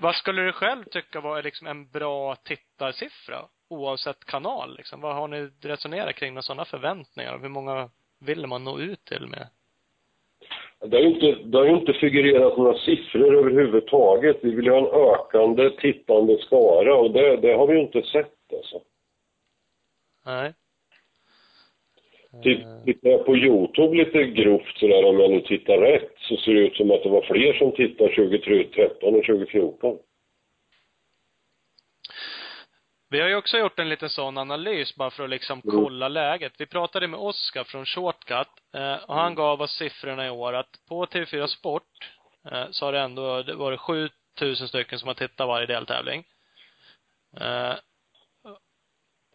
vad 0.02 0.16
skulle 0.16 0.42
du 0.42 0.52
själv 0.52 0.84
tycka 0.84 1.22
var 1.22 1.44
liksom 1.44 1.68
en 1.68 1.88
bra 1.90 2.36
tittarsiffra? 2.36 3.46
Oavsett 3.70 4.26
kanal 4.26 4.78
liksom. 4.78 5.02
Vad 5.02 5.16
har 5.16 5.28
ni 5.28 5.50
resonerat 5.62 6.16
kring 6.16 6.34
med 6.34 6.44
sådana 6.44 6.66
förväntningar? 6.66 7.40
Hur 7.40 7.50
många 7.50 7.90
vill 8.20 8.48
man 8.48 8.64
nå 8.64 8.80
ut 8.80 9.06
till 9.06 9.28
med? 9.28 9.48
Det 10.80 10.98
har 10.98 11.04
ju 11.04 11.10
inte, 11.10 11.44
det 11.44 11.58
har 11.58 11.66
inte 11.66 11.94
figurerat 11.94 12.58
några 12.58 12.78
siffror 12.78 13.36
överhuvudtaget. 13.36 14.38
Vi 14.42 14.56
vill 14.56 14.66
ju 14.66 14.72
ha 14.72 14.78
en 14.78 15.12
ökande 15.12 15.70
tittande 15.70 16.38
skara 16.38 16.96
och 16.96 17.12
det, 17.12 17.38
det 17.38 17.54
har 17.54 17.68
vi 17.68 17.74
ju 17.74 17.82
inte 17.82 18.02
sett 18.02 18.54
alltså. 18.54 18.82
Nej. 20.28 20.54
Titt- 22.44 22.86
Tittar 22.86 23.10
jag 23.10 23.26
på 23.26 23.36
Youtube 23.38 23.96
lite 23.98 24.24
grovt 24.24 24.78
sådär 24.78 25.06
om 25.06 25.20
jag 25.20 25.32
nu 25.32 25.42
tittar 25.42 25.78
rätt 25.78 26.14
så 26.20 26.38
ser 26.38 26.54
det 26.54 26.60
ut 26.60 26.76
som 26.76 26.92
att 26.92 27.04
det 27.04 27.10
var 27.10 27.22
fler 27.22 27.54
som 27.54 27.72
tittar 27.72 28.08
2013 28.16 29.16
än 29.16 29.22
2014. 29.24 29.98
Vi 33.10 33.20
har 33.22 33.28
ju 33.30 33.36
också 33.36 33.58
gjort 33.58 33.80
en 33.80 33.90
liten 33.90 34.10
sån 34.10 34.38
analys 34.38 34.96
bara 34.96 35.10
för 35.10 35.24
att 35.24 35.30
liksom 35.30 35.62
kolla 35.62 36.08
läget. 36.08 36.54
Vi 36.58 36.66
pratade 36.66 37.08
med 37.08 37.20
Oskar 37.20 37.64
från 37.64 37.86
Shortcut 37.86 38.48
eh, 38.76 38.96
och 38.96 39.16
han 39.16 39.36
gav 39.36 39.62
oss 39.62 39.72
siffrorna 39.78 40.28
i 40.28 40.30
år 40.30 40.54
att 40.54 40.70
på 40.90 41.06
TV4 41.06 41.48
Sport 41.48 41.84
eh, 42.52 42.66
så 42.72 42.86
har 42.86 42.94
det 42.94 43.00
ändå 43.00 43.44
varit 43.56 43.80
7000 43.80 44.68
stycken 44.68 45.00
som 45.00 45.08
har 45.08 45.14
tittat 45.16 45.48
varje 45.48 45.66
deltävling. 45.68 46.24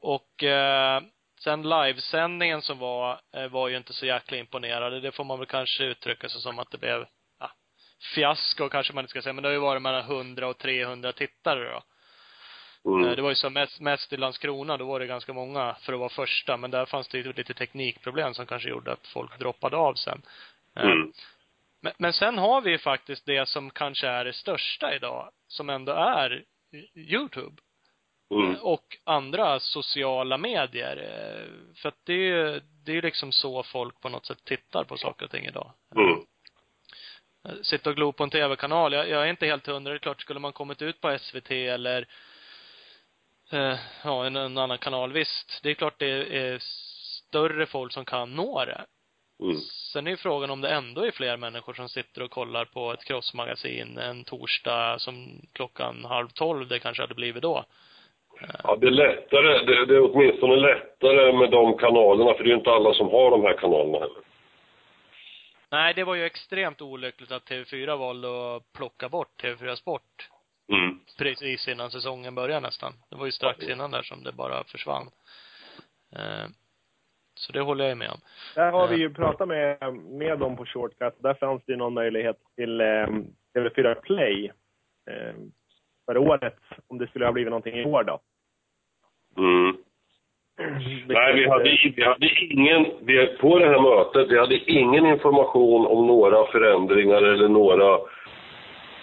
Och 0.03 0.43
eh, 0.45 1.03
sen 1.41 1.63
livesändningen 1.63 2.63
som 2.63 2.79
var, 2.79 3.21
eh, 3.37 3.49
var 3.49 3.69
ju 3.69 3.77
inte 3.77 3.93
så 3.93 4.07
jäkla 4.07 4.37
imponerande. 4.37 5.01
Det 5.01 5.13
får 5.13 5.25
man 5.25 5.39
väl 5.39 5.47
kanske 5.49 5.85
uttrycka 5.85 6.29
sig 6.29 6.41
som 6.41 6.59
att 6.59 6.71
det 6.71 6.79
blev, 6.79 7.07
ja, 7.41 7.51
fiasko 8.15 8.69
kanske 8.69 8.93
man 8.93 9.03
inte 9.03 9.11
ska 9.11 9.23
säga, 9.23 9.33
men 9.33 9.43
det 9.43 9.49
har 9.49 9.53
ju 9.55 9.59
varit 9.59 9.83
mellan 9.83 10.01
100 10.05 10.49
och 10.49 10.59
300 10.59 11.13
tittare 11.13 11.71
då. 11.73 11.83
Mm. 12.91 13.09
Eh, 13.09 13.17
Det 13.17 13.23
var 13.23 13.29
ju 13.29 13.35
som 13.35 13.53
mest, 13.53 13.81
mest 13.81 14.13
i 14.13 14.17
Landskrona, 14.17 14.77
då 14.77 14.85
var 14.85 15.01
det 15.01 15.07
ganska 15.07 15.33
många 15.33 15.77
för 15.81 15.93
att 15.93 15.99
vara 15.99 16.09
första, 16.09 16.57
men 16.57 16.71
där 16.71 16.87
fanns 16.87 17.09
det 17.09 17.19
ju 17.19 17.33
lite 17.33 17.55
teknikproblem 17.55 18.35
som 18.35 18.47
kanske 18.47 18.69
gjorde 18.69 18.93
att 18.93 19.07
folk 19.07 19.39
droppade 19.39 19.77
av 19.77 19.95
sen. 19.95 20.23
Eh, 20.77 20.83
Mm. 20.85 21.13
Men, 21.85 21.93
men 21.99 22.13
sen 22.13 22.39
har 22.39 22.61
vi 22.61 22.71
ju 22.71 22.79
faktiskt 22.79 23.27
det 23.27 23.49
som 23.49 23.71
kanske 23.71 24.07
är 24.09 24.25
det 24.25 24.33
största 24.33 24.95
idag, 24.95 25.31
som 25.49 25.71
ändå 25.71 25.93
är 25.93 26.45
Youtube. 26.95 27.63
Mm. 28.33 28.55
Och 28.55 28.99
andra 29.05 29.61
sociala 29.61 30.39
medier. 30.39 30.97
Eh, 30.97 31.75
För 31.75 31.89
att 31.89 31.99
det 32.05 32.13
är 32.13 32.17
ju, 32.17 32.61
det 32.85 32.97
är 32.97 33.03
liksom 33.03 33.33
så 33.33 33.63
folk 33.63 34.01
på 34.01 34.09
något 34.09 34.27
sätt 34.27 34.45
tittar 34.45 34.85
på 34.85 34.97
saker 34.97 35.25
och 35.25 35.31
ting 35.31 35.47
idag. 35.47 35.73
Mm. 35.97 36.19
Eh, 37.49 37.63
Sitta 37.63 37.91
och 37.91 37.97
glo 37.97 38.13
på 38.13 38.25
en 38.25 38.31
tv-kanal. 38.31 38.93
Jag, 38.93 39.09
jag 39.09 39.23
är 39.23 39.31
inte 39.31 39.47
helt 39.47 39.67
hundra. 39.67 39.93
Det 39.93 39.97
är 39.97 39.99
klart, 39.99 40.21
skulle 40.21 40.41
man 40.41 40.53
kommit 40.53 40.83
ut 40.83 41.01
på 41.01 41.19
SVT 41.19 41.51
eller 41.51 42.07
eh, 43.51 43.79
ja, 44.05 44.27
en, 44.27 44.37
en 44.37 44.59
annan 44.59 44.79
kanal, 44.79 45.13
visst. 45.13 45.61
Det 45.63 45.71
är 45.71 45.75
klart 45.75 45.99
det 45.99 46.39
är 46.39 46.59
större 47.29 47.67
folk 47.67 47.93
som 47.93 48.05
kan 48.05 48.35
nå 48.35 48.65
det. 48.65 48.85
Mm. 49.41 49.61
Sen 49.93 50.07
är 50.07 50.11
ju 50.11 50.17
frågan 50.17 50.51
om 50.51 50.61
det 50.61 50.71
ändå 50.71 51.05
är 51.05 51.11
fler 51.11 51.37
människor 51.37 51.75
som 51.75 51.89
sitter 51.89 52.23
och 52.23 52.31
kollar 52.31 52.65
på 52.65 52.93
ett 52.93 53.05
crossmagasin 53.05 53.99
en 53.99 54.25
torsdag 54.25 54.99
som 54.99 55.47
klockan 55.53 56.05
halv 56.05 56.29
tolv 56.29 56.69
det 56.69 56.79
kanske 56.79 57.03
hade 57.03 57.15
blivit 57.15 57.43
då. 57.43 57.65
Ja, 58.65 58.77
det 58.81 58.87
är 58.87 58.91
lättare, 58.91 59.65
det, 59.67 59.87
det 59.87 59.95
är 59.97 60.15
åtminstone 60.15 60.57
lättare 60.57 61.33
med 61.33 61.51
de 61.51 61.79
kanalerna, 61.79 62.35
för 62.35 62.45
det 62.45 62.49
är 62.49 62.53
ju 62.53 62.59
inte 62.59 62.71
alla 62.71 62.95
som 62.95 63.09
har 63.09 63.31
de 63.31 63.43
här 63.43 63.57
kanalerna 63.57 63.99
heller. 63.99 64.23
Nej, 65.71 65.95
det 65.95 66.05
var 66.05 66.15
ju 66.15 66.25
extremt 66.25 66.83
olyckligt 66.83 67.33
att 67.33 67.49
TV4 67.51 67.97
valde 67.97 68.57
att 68.57 68.73
plocka 68.73 69.09
bort 69.09 69.43
TV4 69.43 69.75
Sport 69.75 70.29
Mm. 70.73 70.99
precis 71.19 71.69
innan 71.69 71.91
säsongen 71.91 72.35
började 72.35 72.61
nästan. 72.61 72.93
Det 73.11 73.17
var 73.17 73.27
ju 73.27 73.33
strax 73.33 73.69
innan 73.69 73.91
där 73.91 74.03
som 74.03 74.23
det 74.25 74.33
bara 74.33 74.65
försvann. 74.65 75.11
Eh, 76.17 76.47
Så 77.35 77.53
det 77.53 77.61
håller 77.61 77.89
jag 77.89 77.99
med 77.99 78.11
om. 78.11 78.21
Där 78.55 78.73
har 78.73 78.89
vi 78.89 78.97
ju 78.97 79.15
pratat 79.15 79.49
med, 79.49 79.95
med 79.95 80.39
dem 80.39 80.57
på 80.57 80.67
Shortcut. 80.67 81.15
Där 81.23 81.35
fanns 81.35 81.63
det 81.67 81.73
ju 81.73 81.79
någon 81.79 81.95
möjlighet 81.95 82.37
till 82.57 82.81
eh, 82.81 83.07
TV4 83.55 83.95
Play 83.95 84.53
eh, 85.11 85.35
för 86.07 86.19
året, 86.19 86.57
om 86.87 86.99
det 86.99 87.07
skulle 87.07 87.25
ha 87.25 87.33
blivit 87.33 87.51
någonting 87.51 87.75
i 87.75 87.85
år 87.85 88.05
då. 88.05 88.21
Mm. 89.39 89.77
Nej, 91.07 91.35
vi 91.35 91.49
hade, 91.49 91.79
vi 91.97 92.05
hade 92.05 92.31
ingen, 92.41 92.87
vi, 93.01 93.27
på 93.27 93.59
det 93.59 93.69
här 93.69 93.81
mötet, 93.81 94.31
vi 94.31 94.39
hade 94.39 94.71
ingen 94.71 95.07
information 95.07 95.87
om 95.87 96.07
några 96.07 96.47
förändringar 96.47 97.23
eller 97.23 97.49
några 97.49 97.99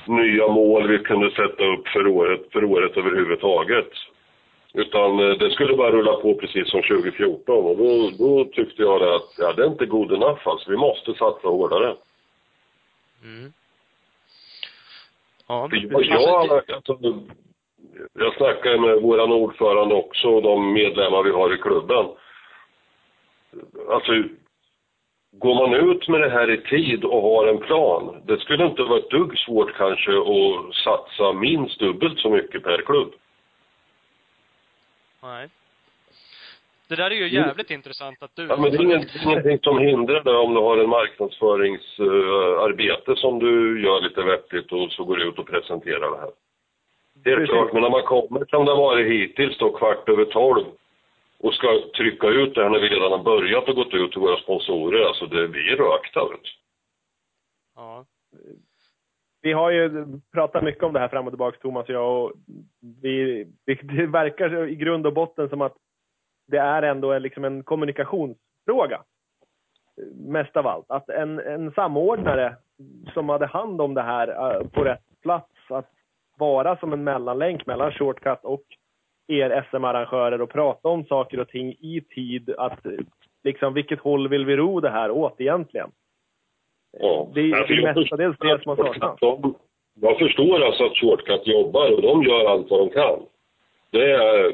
nya 0.06 0.48
mål 0.48 0.88
vi 0.88 1.00
kunde 1.00 1.32
sätta 1.32 1.66
upp 1.66 1.88
för 1.88 2.08
året, 2.08 2.42
för 2.52 2.64
året 2.64 2.98
överhuvudtaget. 2.98 3.90
Utan 4.74 5.20
eh, 5.20 5.38
det 5.38 5.52
skulle 5.52 5.78
bara 5.78 5.92
rulla 5.92 6.14
på 6.14 6.34
precis 6.34 6.70
som 6.70 6.82
2014 6.82 7.66
och 7.66 7.78
då, 7.78 8.10
då 8.18 8.46
tyckte 8.46 8.82
jag 8.82 9.04
att, 9.04 9.36
ja 9.38 9.54
det 9.54 9.64
är 9.64 9.68
inte 9.68 9.86
god 9.86 10.12
enough 10.12 10.48
alltså, 10.48 10.72
vi 10.72 10.78
måste 10.78 11.14
satsa 11.14 11.48
hårdare. 11.48 11.96
Mm. 13.24 13.54
Ja, 15.48 15.70
För 15.70 15.78
jag, 15.78 16.06
jag, 16.06 16.72
alltså, 16.72 16.98
jag 18.14 18.34
snackade 18.34 18.80
med 18.80 19.02
våran 19.02 19.32
ordförande 19.32 19.96
också 19.96 20.28
och 20.28 20.42
de 20.42 20.74
medlemmar 20.74 21.24
vi 21.24 21.32
har 21.32 21.54
i 21.54 21.58
klubben. 21.58 22.06
Alltså, 23.90 24.12
går 25.32 25.56
man 25.56 25.74
ut 25.90 26.08
med 26.08 26.22
det 26.22 26.30
här 26.30 26.52
i 26.52 26.62
tid 26.62 27.04
och 27.04 27.22
har 27.22 27.48
en 27.48 27.58
plan, 27.58 28.22
det 28.26 28.40
skulle 28.40 28.66
inte 28.66 28.84
vara 28.84 29.00
ett 29.00 29.10
dugg 29.10 29.38
svårt 29.38 29.78
kanske 29.78 30.12
att 30.12 30.76
satsa 30.76 31.34
minst 31.34 31.80
dubbelt 31.80 32.20
så 32.20 32.30
mycket 32.30 32.64
per 32.64 32.82
klubb. 32.82 33.14
Nej. 35.24 35.50
Det 36.88 36.96
där 36.96 37.12
är 37.12 37.16
ju 37.16 37.30
jävligt 37.30 37.72
intressant 37.72 38.24
att 38.24 38.36
du... 38.36 38.46
Ja, 38.46 38.58
men 38.58 38.72
det 38.72 38.78
är 38.78 38.82
inget, 38.82 39.16
ingenting 39.26 39.60
som 39.60 39.80
hindrar 39.80 40.24
det 40.24 40.38
om 40.38 40.54
du 40.54 40.60
har 40.60 40.78
en 40.78 40.90
marknadsföringsarbete 40.90 43.16
som 43.16 43.40
du 43.40 43.84
gör 43.84 44.02
lite 44.02 44.22
vettigt 44.22 44.72
och 44.72 44.92
så 44.92 45.04
går 45.04 45.16
du 45.16 45.30
ut 45.30 45.40
och 45.40 45.48
presenterar 45.48 46.12
det 46.12 46.18
här. 46.18 46.32
Helt 47.26 47.38
Precis. 47.38 47.50
klart, 47.50 47.74
men 47.74 47.82
när 47.82 47.90
man 47.90 48.04
kommer 48.04 48.46
som 48.46 48.66
det 48.66 48.72
har 48.72 48.78
varit 48.78 49.12
hittills 49.12 49.58
då 49.58 49.72
kvart 49.72 50.10
över 50.10 50.26
tolv 50.26 50.66
och 51.40 51.54
ska 51.54 51.68
trycka 51.98 52.28
ut 52.28 52.56
det 52.56 52.64
här 52.64 52.70
när 52.70 52.80
vi 52.80 52.90
redan 52.90 53.12
har 53.12 53.24
börjat 53.24 53.70
och 53.70 53.76
gått 53.76 53.94
ut 53.94 54.12
till 54.12 54.22
våra 54.22 54.38
sponsorer, 54.38 55.08
alltså 55.08 55.26
det 55.26 55.48
blir 55.48 55.76
rökta 55.76 56.30
vet 56.30 56.44
du. 56.44 56.50
Ja. 57.76 58.06
Vi 59.42 59.52
har 59.52 59.72
ju 59.72 60.06
pratat 60.34 60.64
mycket 60.64 60.84
om 60.84 60.94
det 60.94 61.00
här 61.00 61.08
fram 61.08 61.28
och 61.28 61.32
tillbaka, 61.32 61.58
Thomas 61.62 61.90
och 61.90 61.96
jag. 61.96 62.24
Och 62.24 62.32
vi, 63.02 63.48
det 63.66 64.06
verkar 64.06 64.68
i 64.68 64.76
grund 64.76 65.08
och 65.08 65.14
botten 65.14 65.50
som 65.50 65.62
att 65.62 65.76
det 66.48 66.58
är 66.58 66.82
ändå 66.82 67.14
en, 67.14 67.22
liksom 67.22 67.46
en 67.46 67.64
kommunikationsfråga. 67.64 69.02
Mest 70.14 70.58
av 70.58 70.68
allt. 70.68 70.92
Att 70.92 71.10
en, 71.10 71.40
en 71.40 71.72
samordnare 71.72 72.56
som 73.14 73.30
hade 73.30 73.46
hand 73.46 73.82
om 73.82 73.94
det 73.94 74.02
här 74.02 74.28
eh, 74.28 74.68
på 74.68 74.84
rätt 74.84 75.22
plats, 75.22 75.52
att 75.70 75.92
vara 76.40 76.78
som 76.78 76.94
en 76.94 77.04
mellanlänk 77.04 77.66
mellan 77.66 77.92
Shortcut 77.92 78.40
och 78.44 78.64
er 79.28 79.66
SM-arrangörer 79.72 80.42
och 80.42 80.50
prata 80.50 80.88
om 80.90 81.06
saker 81.06 81.40
och 81.40 81.50
ting 81.50 81.72
i 81.72 82.02
tid. 82.16 82.50
Att 82.58 82.80
liksom, 83.44 83.74
vilket 83.74 84.00
håll 84.00 84.28
vill 84.28 84.46
vi 84.46 84.56
ro 84.56 84.80
det 84.80 84.90
här 84.90 85.12
åt 85.12 85.42
egentligen? 85.42 85.92
Ja. 87.00 87.32
Det 87.34 87.42
är 87.42 87.56
Alltså, 87.56 88.02
mestadels 88.02 88.38
det 88.40 88.64
som 88.64 88.78
har 88.78 88.86
saknats. 88.86 89.22
Jag 90.02 90.20
förstår 90.20 90.62
alltså 90.62 90.86
att 90.86 90.98
Shortcut 90.98 91.48
jobbar 91.48 91.92
och 91.94 92.02
de 92.02 92.24
gör 92.24 92.46
allt 92.46 92.70
vad 92.70 92.80
de 92.80 92.90
kan. 92.90 93.20
Det 93.92 94.12
är 94.12 94.54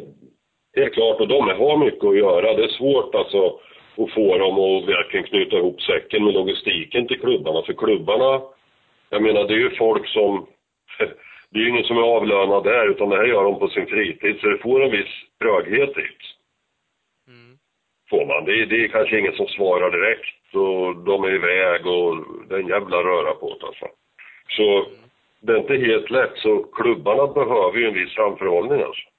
helt 0.75 0.93
klart 0.93 1.21
och 1.21 1.27
de 1.27 1.49
har 1.49 1.77
mycket 1.77 2.03
att 2.03 2.17
göra. 2.17 2.53
Det 2.53 2.63
är 2.63 2.67
svårt 2.67 3.15
alltså 3.15 3.59
att 3.97 4.11
få 4.11 4.37
dem 4.37 4.59
att 4.59 4.89
verkligen 4.89 5.25
knyta 5.25 5.57
ihop 5.57 5.81
säcken 5.81 6.23
med 6.23 6.33
logistiken 6.33 7.07
till 7.07 7.19
klubbarna. 7.19 7.61
För 7.61 7.73
klubbarna, 7.73 8.41
jag 9.09 9.21
menar 9.21 9.43
det 9.43 9.53
är 9.53 9.57
ju 9.57 9.75
folk 9.75 10.07
som, 10.07 10.47
det 11.49 11.59
är 11.59 11.63
ju 11.63 11.69
ingen 11.69 11.83
som 11.83 11.97
är 11.97 12.01
avlönad 12.01 12.63
där 12.63 12.89
utan 12.89 13.09
det 13.09 13.17
här 13.17 13.23
gör 13.23 13.43
de 13.43 13.59
på 13.59 13.67
sin 13.67 13.87
fritid 13.87 14.39
så 14.39 14.47
det 14.47 14.57
får 14.57 14.83
en 14.83 14.91
viss 14.91 15.13
tröghet 15.41 15.95
dit. 15.95 16.21
Mm. 17.27 17.57
Får 18.09 18.25
man. 18.25 18.45
Det 18.45 18.61
är, 18.61 18.65
det 18.65 18.83
är 18.83 18.87
kanske 18.87 19.19
ingen 19.19 19.35
som 19.35 19.47
svarar 19.47 19.91
direkt 19.91 20.55
och 20.55 20.97
de 20.97 21.23
är 21.23 21.33
iväg 21.33 21.85
och 21.87 22.15
det 22.49 22.55
är 22.55 22.59
en 22.59 22.67
jävla 22.67 22.97
röra 22.97 23.33
på 23.33 23.57
det 23.59 23.65
alltså. 23.65 23.85
Så 24.47 24.85
det 25.41 25.53
är 25.53 25.57
inte 25.57 25.75
helt 25.75 26.09
lätt 26.11 26.37
så 26.37 26.63
klubbarna 26.63 27.27
behöver 27.27 27.77
ju 27.77 27.87
en 27.87 27.93
viss 27.93 28.13
framförhållning 28.13 28.81
alltså. 28.81 29.09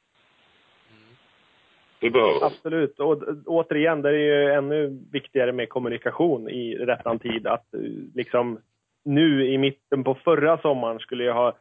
Det 2.00 2.10
behöver. 2.10 2.46
Absolut. 2.46 3.00
Och 3.00 3.22
återigen, 3.46 4.02
det 4.02 4.08
är 4.08 4.12
ju 4.12 4.52
ännu 4.52 5.04
viktigare 5.12 5.52
med 5.52 5.68
kommunikation 5.68 6.48
i 6.48 6.74
rättan 6.74 7.18
tid. 7.18 7.46
Att 7.46 7.74
eh, 7.74 7.80
liksom 8.14 8.58
nu 9.04 9.46
i 9.46 9.58
mitten 9.58 10.04
på 10.04 10.14
förra 10.14 10.58
sommaren 10.58 10.98
skulle 10.98 11.24
jag 11.24 11.34
ha 11.34 11.56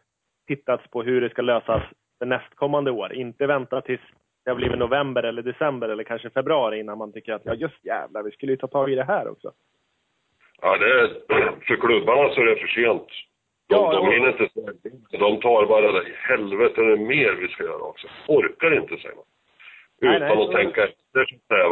tittats 0.48 0.88
på 0.88 1.04
hur 1.04 1.22
det 1.22 1.30
ska 1.30 1.42
lösas 1.42 1.84
för 2.20 2.26
nästkommande 2.26 2.92
år. 2.92 3.14
Inte 3.14 3.48
vänta 3.48 3.82
tills 3.82 4.02
det 4.46 4.52
har 4.52 4.56
blivit 4.56 4.78
november 4.80 5.24
eller 5.24 5.42
december 5.42 5.90
eller 5.90 6.04
kanske 6.04 6.30
februari 6.30 6.80
innan 6.80 6.98
man 6.98 7.14
tycker 7.14 7.34
att 7.34 7.42
ja 7.46 7.54
just 7.54 7.86
jävlar, 7.86 8.24
vi 8.24 8.32
skulle 8.32 8.52
ju 8.52 8.58
ta 8.58 8.68
tag 8.68 8.92
i 8.92 8.96
det 8.96 9.04
här 9.04 9.28
också. 9.28 9.52
Ja, 10.62 10.78
det 10.78 10.86
är, 10.86 11.08
för 11.68 11.76
klubbarna 11.76 12.30
så 12.30 12.42
är 12.42 12.46
det 12.46 12.56
för 12.56 12.68
sent. 12.68 13.08
De, 13.70 13.76
Ja, 13.76 13.94
de 13.94 14.12
hinner 14.12 14.28
inte. 14.42 15.18
De 15.18 15.40
tar 15.42 15.66
bara 15.66 15.92
det. 15.92 16.04
Helvete, 16.18 16.82
det 16.82 16.92
är 16.92 16.98
mer 16.98 17.32
vi 17.42 17.48
ska 17.48 17.64
göra 17.64 17.82
också. 17.84 18.08
Orkar 18.28 18.78
inte, 18.78 18.98
säger 18.98 19.16
man. 19.16 19.26
Nej, 20.02 20.16
Utan 20.16 20.28
nej, 20.28 20.38
att 20.42 20.52
så- 20.52 20.58
tänka 20.58 20.84
efter, 20.84 21.22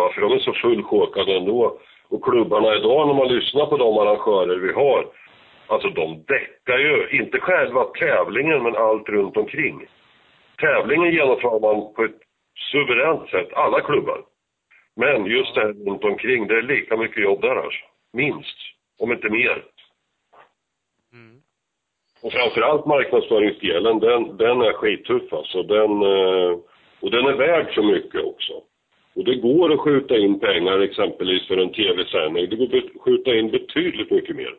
att 0.06 0.14
för 0.14 0.22
de 0.22 0.32
är 0.34 0.40
så 0.40 0.54
fullchokade 0.54 1.38
ändå. 1.38 1.80
Och 2.08 2.24
klubbarna 2.24 2.76
idag, 2.76 3.08
när 3.08 3.14
man 3.14 3.28
lyssnar 3.28 3.66
på 3.66 3.78
de 3.78 3.98
arrangörer 3.98 4.56
vi 4.58 4.72
har, 4.74 5.08
alltså 5.68 5.90
de 5.90 6.24
däckar 6.28 6.78
ju, 6.78 7.10
inte 7.20 7.40
själva 7.40 7.84
tävlingen, 7.84 8.64
men 8.64 8.76
allt 8.76 9.10
runt 9.10 9.38
omkring. 9.38 9.88
Tävlingen 10.58 11.12
genomför 11.12 11.60
man 11.60 11.94
på 11.94 12.04
ett 12.04 12.20
suveränt 12.72 13.30
sätt, 13.30 13.54
alla 13.54 13.82
klubbar. 13.82 14.22
Men 14.96 15.26
just 15.26 15.56
det 15.56 15.62
här 15.62 15.74
runt 15.74 16.04
omkring, 16.04 16.48
det 16.48 16.58
är 16.58 16.62
lika 16.62 16.98
mycket 16.98 17.24
jobb 17.24 17.42
där 17.42 17.56
alltså. 17.56 17.80
Minst, 18.14 18.58
om 19.00 19.12
inte 19.12 19.30
mer. 19.30 19.64
Mm. 21.14 21.38
Och 22.24 22.32
framförallt 22.32 22.86
marknadsföringsdelen, 22.86 24.00
den, 24.00 24.38
den 24.38 24.62
är 24.62 24.74
skittuff 24.74 25.34
alltså. 25.34 25.64
Den, 25.64 25.92
eh, 26.02 26.58
och 27.00 27.12
den 27.12 27.26
är 27.26 27.34
värd 27.34 27.74
så 27.74 27.84
mycket 27.84 28.24
också. 28.24 28.54
Och 29.16 29.24
det 29.24 29.36
går 29.36 29.74
att 29.74 29.80
skjuta 29.80 30.18
in 30.18 30.40
pengar 30.40 30.80
exempelvis 30.80 31.48
för 31.48 31.58
en 31.58 31.74
tv-sändning. 31.74 32.50
Det 32.50 32.56
går 32.56 32.78
att 32.78 33.02
skjuta 33.02 33.36
in 33.36 33.52
betydligt 33.52 34.12
mycket 34.12 34.36
mer. 34.36 34.56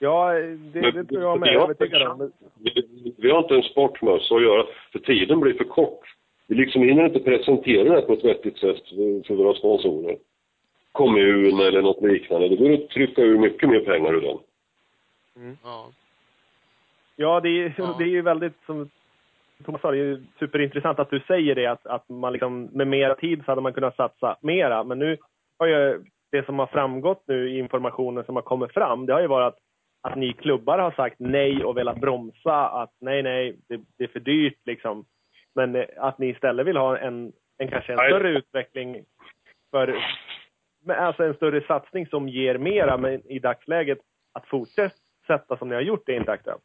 Mm. 0.00 0.12
Ja, 0.12 0.32
det, 0.72 0.90
det 0.90 1.04
tror 1.04 1.22
jag 1.22 1.40
med. 1.40 1.48
vi 1.48 1.54
Jag 1.54 2.02
är 2.02 2.08
om. 2.08 2.32
vi, 2.58 3.14
vi 3.18 3.30
har 3.30 3.38
inte 3.38 3.54
en 3.54 3.62
sportmössa 3.62 4.34
att 4.34 4.42
göra, 4.42 4.66
för 4.92 4.98
tiden 4.98 5.40
blir 5.40 5.54
för 5.54 5.64
kort. 5.64 6.00
Vi 6.46 6.54
liksom 6.54 6.82
hinner 6.82 7.04
inte 7.06 7.20
presentera 7.20 7.94
det 7.94 8.02
på 8.02 8.12
ett 8.12 8.24
vettigt 8.24 8.58
sätt 8.58 8.88
för, 9.26 9.34
våra 9.34 9.54
sponsorer. 9.54 10.16
Kommun 10.92 11.60
eller 11.60 11.82
något 11.82 12.02
liknande. 12.02 12.48
Det 12.48 12.56
går 12.56 12.72
att 12.72 12.88
trycka 12.88 13.22
ur 13.22 13.38
mycket 13.38 13.68
mer 13.68 13.80
pengar 13.80 14.14
ur 14.14 14.20
dem. 14.20 14.38
Ja. 15.64 15.86
Ja, 17.16 17.40
det 17.40 17.48
är, 17.48 17.74
Ja. 17.78 17.94
det 17.98 18.04
är 18.04 18.08
ju 18.08 18.22
väldigt 18.22 18.54
som 18.66 18.90
Thomas 19.64 19.80
sa, 19.80 19.90
det 19.90 19.96
är 19.96 20.04
ju 20.04 20.22
superintressant 20.38 20.98
att 20.98 21.10
du 21.10 21.20
säger 21.20 21.54
det, 21.54 21.66
att, 21.66 21.86
att 21.86 22.08
man 22.08 22.32
liksom, 22.32 22.64
med 22.72 22.86
mer 22.88 23.14
tid 23.14 23.42
så 23.44 23.50
hade 23.50 23.60
man 23.60 23.72
kunnat 23.72 23.96
satsa 23.96 24.36
mera. 24.40 24.84
Men 24.84 24.98
nu 24.98 25.16
har 25.58 25.66
ju 25.66 26.04
det 26.32 26.46
som 26.46 26.58
har 26.58 26.66
framgått 26.66 27.22
nu 27.26 27.50
i 27.50 27.58
informationen 27.58 28.24
som 28.24 28.36
har 28.36 28.42
kommit 28.42 28.72
fram, 28.72 29.06
det 29.06 29.12
har 29.12 29.20
ju 29.20 29.26
varit 29.26 29.54
att, 29.54 29.58
att 30.06 30.16
ni 30.16 30.32
klubbar 30.32 30.78
har 30.78 30.90
sagt 30.90 31.16
nej 31.18 31.64
och 31.64 31.76
velat 31.76 32.00
bromsa, 32.00 32.68
att 32.68 32.92
nej, 33.00 33.22
nej, 33.22 33.56
det, 33.68 33.80
det 33.98 34.04
är 34.04 34.08
för 34.08 34.20
dyrt 34.20 34.58
liksom. 34.64 35.04
Men 35.54 35.76
eh, 35.76 35.84
att 35.96 36.18
ni 36.18 36.28
istället 36.28 36.66
vill 36.66 36.76
ha 36.76 36.98
en, 36.98 37.32
en 37.58 37.68
kanske 37.68 37.92
en 37.92 37.96
Nej. 37.96 38.10
större 38.10 38.28
utveckling 38.28 39.04
för, 39.70 39.96
alltså 40.88 41.24
en 41.24 41.34
större 41.34 41.60
satsning 41.60 42.06
som 42.06 42.28
ger 42.28 42.58
mera, 42.58 42.96
men 42.96 43.30
i 43.30 43.38
dagsläget 43.38 43.98
att 44.34 44.46
fortsätta 44.46 45.56
som 45.58 45.68
ni 45.68 45.74
har 45.74 45.82
gjort, 45.82 46.02
det 46.06 46.12
är 46.12 46.16
inte 46.16 46.32
aktuellt. 46.32 46.62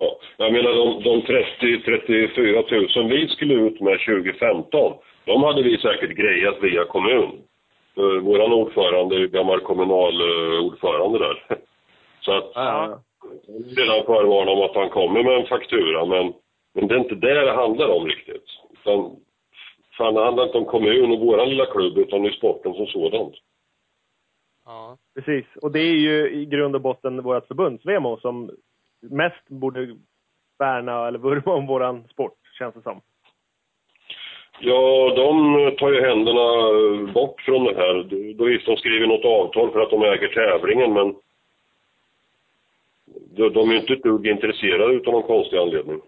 Ja, 0.00 0.18
jag 0.36 0.52
menar 0.52 0.70
de, 0.70 1.02
de 1.02 1.22
30-34 1.22 2.98
000 3.00 3.10
vi 3.10 3.28
skulle 3.28 3.54
ut 3.54 3.80
med 3.80 3.98
2015, 4.00 4.92
de 5.24 5.42
hade 5.42 5.62
vi 5.62 5.78
säkert 5.78 6.16
grejat 6.16 6.62
via 6.62 6.84
kommun. 6.84 7.30
Våran 8.22 8.52
ordförande 8.52 9.16
är 9.16 9.26
gammal 9.26 9.60
kommunalordförande 9.60 11.18
där. 11.18 11.58
Så 12.24 12.32
att, 12.32 12.50
Ja. 12.54 13.00
jag 13.46 13.78
redan 13.78 14.06
förvarna 14.06 14.50
om 14.50 14.62
att 14.62 14.74
han 14.74 14.90
kommer 14.90 15.22
med 15.22 15.40
en 15.40 15.46
faktura, 15.46 16.04
men, 16.04 16.32
men 16.74 16.88
det 16.88 16.94
är 16.94 16.98
inte 16.98 17.14
det 17.14 17.44
det 17.44 17.52
handlar 17.52 17.88
om 17.88 18.06
riktigt. 18.06 18.44
Utan, 18.72 19.16
fan, 19.98 20.14
det 20.14 20.24
handlar 20.24 20.44
inte 20.46 20.58
om 20.58 20.64
kommun 20.64 21.12
och 21.12 21.20
våran 21.20 21.48
lilla 21.48 21.66
klubb, 21.66 21.98
utan 21.98 22.22
det 22.22 22.28
är 22.28 22.32
sporten 22.32 22.74
som 22.74 22.86
sådant. 22.86 23.34
Ja. 24.64 24.96
Precis. 25.14 25.44
Och 25.62 25.72
det 25.72 25.80
är 25.80 25.94
ju 25.94 26.30
i 26.30 26.46
grund 26.46 26.74
och 26.74 26.80
botten 26.80 27.22
vårt 27.22 27.46
förbunds-VMO 27.46 28.16
som 28.20 28.50
mest 29.10 29.48
borde 29.48 29.96
värna 30.58 31.08
eller 31.08 31.18
vurma 31.18 31.54
om 31.54 31.66
våran 31.66 32.08
sport, 32.08 32.38
känns 32.58 32.74
det 32.74 32.82
som. 32.82 33.00
Ja, 34.60 35.12
de 35.16 35.26
tar 35.78 35.92
ju 35.92 36.00
händerna 36.00 36.46
bort 37.12 37.40
från 37.40 37.64
det 37.64 37.74
här. 37.74 37.94
Då 38.34 38.44
visst, 38.44 38.66
de 38.66 38.76
skriver 38.76 39.06
något 39.06 39.24
avtal 39.24 39.72
för 39.72 39.80
att 39.80 39.90
de 39.90 40.02
äger 40.02 40.28
tävlingen, 40.28 40.92
men 40.92 41.14
de, 43.36 43.48
de 43.52 43.68
är 43.70 43.74
ju 43.74 43.80
inte 43.80 43.92
ett 43.92 44.02
dugg 44.02 44.26
intresserade 44.26 44.94
utan 44.94 45.12
någon 45.12 45.22
konstig 45.22 45.56
anledning. 45.56 46.00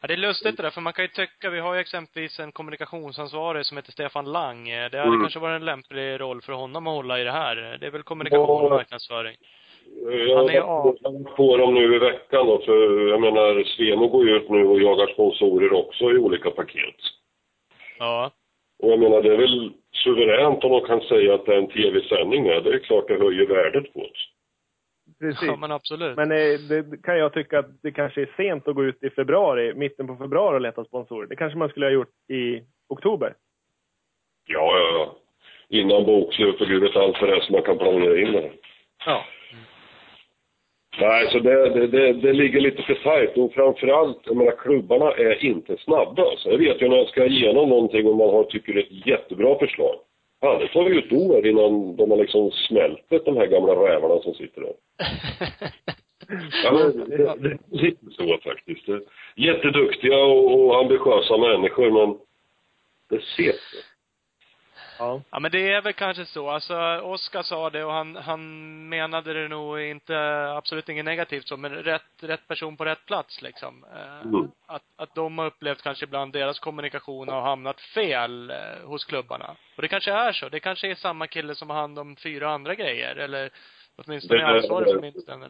Ja, 0.00 0.06
det 0.08 0.14
är 0.14 0.18
lustigt 0.18 0.56
det 0.56 0.62
där, 0.62 0.70
för 0.70 0.80
man 0.80 0.92
kan 0.92 1.04
ju 1.04 1.08
tycka, 1.08 1.50
vi 1.50 1.60
har 1.60 1.74
ju 1.74 1.80
exempelvis 1.80 2.40
en 2.40 2.52
kommunikationsansvarig 2.52 3.66
som 3.66 3.76
heter 3.76 3.92
Stefan 3.92 4.32
Lang. 4.32 4.68
Eh, 4.68 4.90
Det 4.90 4.98
hade 4.98 5.08
Mm. 5.10 5.20
kanske 5.20 5.38
varit 5.38 5.60
en 5.60 5.64
lämplig 5.64 6.20
roll 6.20 6.42
för 6.42 6.52
honom 6.52 6.86
att 6.86 6.94
hålla 6.94 7.20
i 7.20 7.24
det 7.24 7.32
här. 7.32 7.76
Det 7.80 7.86
är 7.86 7.90
väl 7.90 8.02
kommunikation 8.02 8.64
och 8.64 8.70
marknadsföring. 8.70 9.36
Jag 10.04 10.36
Han 10.36 10.48
är 10.50 10.60
har 10.60 11.36
på 11.36 11.56
dem 11.56 11.74
nu 11.74 11.94
i 11.96 11.98
veckan 11.98 12.46
då, 12.46 12.58
för 12.58 13.08
jag 13.08 13.20
menar, 13.20 13.64
Svemo 13.64 14.08
går 14.08 14.26
ju 14.28 14.36
ut 14.36 14.50
nu 14.50 14.66
och 14.66 14.80
jagar 14.80 15.06
sponsorer 15.06 15.72
också 15.72 16.10
i 16.10 16.16
olika 16.18 16.50
paket. 16.50 16.94
Ja. 17.98 18.30
Och 18.78 18.90
jag 18.90 18.98
menar, 19.00 19.22
det 19.22 19.32
är 19.32 19.36
väl 19.36 19.72
suveränt 19.92 20.64
om 20.64 20.70
de 20.72 20.80
kan 20.86 21.00
säga 21.00 21.34
att 21.34 21.46
det 21.46 21.54
är 21.54 21.58
en 21.58 21.68
tv-sändning 21.68 22.42
med. 22.42 22.64
Det 22.64 22.70
är 22.74 22.78
klart 22.78 23.08
det 23.08 23.18
höjer 23.18 23.46
värdet 23.46 23.92
på 23.92 23.98
det. 24.00 24.10
Precis. 25.20 25.48
Ja, 25.48 25.56
men 25.56 25.72
absolut. 25.72 26.16
Men 26.16 26.32
eh, 26.32 26.58
det 26.68 27.02
kan 27.02 27.18
jag 27.18 27.32
tycka 27.32 27.58
att 27.58 27.82
det 27.82 27.92
kanske 27.92 28.22
är 28.22 28.30
sent 28.36 28.68
att 28.68 28.74
gå 28.74 28.84
ut 28.84 29.02
i 29.02 29.10
februari, 29.10 29.74
mitten 29.74 30.06
på 30.06 30.16
februari 30.16 30.56
och 30.56 30.60
leta 30.60 30.84
sponsorer. 30.84 31.26
Det 31.26 31.36
kanske 31.36 31.58
man 31.58 31.68
skulle 31.68 31.86
ha 31.86 31.90
gjort 31.90 32.14
i 32.28 32.62
oktober. 32.88 33.34
Ja, 34.46 34.78
ja, 34.78 34.90
ja. 34.98 35.16
Innan 35.78 36.04
bokslut 36.04 36.60
och 36.60 36.66
gud 36.66 36.82
vet 36.82 36.96
allt 36.96 37.16
för 37.16 37.26
det 37.26 37.42
som 37.42 37.52
man 37.52 37.62
kan 37.62 37.78
planera 37.78 38.20
in 38.20 38.32
det. 38.32 38.50
Ja. 39.06 39.24
Nej, 41.00 41.28
så 41.30 41.38
det, 41.38 41.68
det, 41.68 41.86
det, 41.86 42.12
det 42.12 42.32
ligger 42.32 42.60
lite 42.60 42.82
för 42.82 42.94
tajt. 42.94 43.36
Och 43.36 43.52
framförallt, 43.52 44.18
jag 44.24 44.36
menar, 44.36 44.56
klubbarna 44.56 45.12
är 45.12 45.44
inte 45.44 45.76
snabba. 45.76 46.36
Så 46.36 46.50
jag 46.50 46.58
vet 46.58 46.82
ju 46.82 46.88
när 46.88 46.96
jag 46.96 47.08
ska 47.08 47.24
igenom 47.24 47.68
någonting 47.68 48.06
och 48.06 48.16
man 48.16 48.30
har, 48.30 48.44
tycker 48.44 48.74
det 48.74 48.80
är 48.80 48.84
ett 48.84 49.06
jättebra 49.06 49.58
förslag. 49.58 49.96
Fan, 50.40 50.60
det 50.60 50.68
tar 50.68 50.90
ju 50.90 50.98
ett 50.98 51.12
år 51.12 51.46
innan 51.46 51.96
de 51.96 52.10
har 52.10 52.18
liksom 52.18 52.50
smältit 52.50 53.24
de 53.24 53.36
här 53.36 53.46
gamla 53.46 53.72
rävarna 53.72 54.22
som 54.22 54.34
sitter 54.34 54.60
där. 54.60 54.74
Ja, 56.64 56.72
men 56.72 57.10
det, 57.10 57.34
det 57.38 57.58
lite 57.70 58.06
så 58.10 58.38
faktiskt. 58.44 58.88
Jätteduktiga 59.36 60.16
och, 60.16 60.66
och 60.66 60.80
ambitiösa 60.80 61.36
människor, 61.36 61.90
men 61.90 62.18
det 63.10 63.22
ser 63.22 63.54
Ja. 65.00 65.22
Ja 65.30 65.40
men 65.40 65.50
det 65.50 65.72
är 65.72 65.82
väl 65.82 65.92
kanske 65.92 66.24
så. 66.24 66.50
Alltså 66.50 67.00
Oskar 67.04 67.42
sa 67.42 67.70
det 67.70 67.84
och 67.84 67.92
han, 67.92 68.16
han 68.16 68.40
menade 68.88 69.32
det 69.32 69.48
nog 69.48 69.80
inte, 69.80 70.16
absolut 70.56 70.88
inget 70.88 71.04
negativt 71.04 71.48
så, 71.48 71.56
men 71.56 71.72
rätt, 71.72 72.02
rätt 72.20 72.48
person 72.48 72.76
på 72.76 72.84
rätt 72.84 73.06
plats 73.06 73.42
liksom. 73.42 73.84
Eh, 73.94 74.10
Mm. 74.24 74.50
Att, 74.66 74.82
att 74.96 75.14
de 75.14 75.38
har 75.38 75.46
upplevt 75.46 75.82
kanske 75.82 76.04
ibland 76.04 76.32
deras 76.32 76.58
kommunikation 76.58 77.28
har 77.28 77.40
hamnat 77.40 77.80
fel 77.80 78.50
eh, 78.50 78.56
hos 78.84 79.04
klubbarna. 79.04 79.56
Och 79.76 79.82
det 79.82 79.88
kanske 79.88 80.12
är 80.12 80.32
så. 80.32 80.48
Det 80.48 80.60
kanske 80.60 80.90
är 80.90 80.94
samma 80.94 81.26
kille 81.26 81.54
som 81.54 81.70
har 81.70 81.76
hand 81.76 81.98
om 81.98 82.16
fyra 82.16 82.50
andra 82.50 82.74
grejer, 82.74 83.16
eller 83.16 83.50
åtminstone 83.96 84.40
är 84.42 84.44
ansvarig 84.56 84.88
för 84.94 85.00
mynten. 85.00 85.40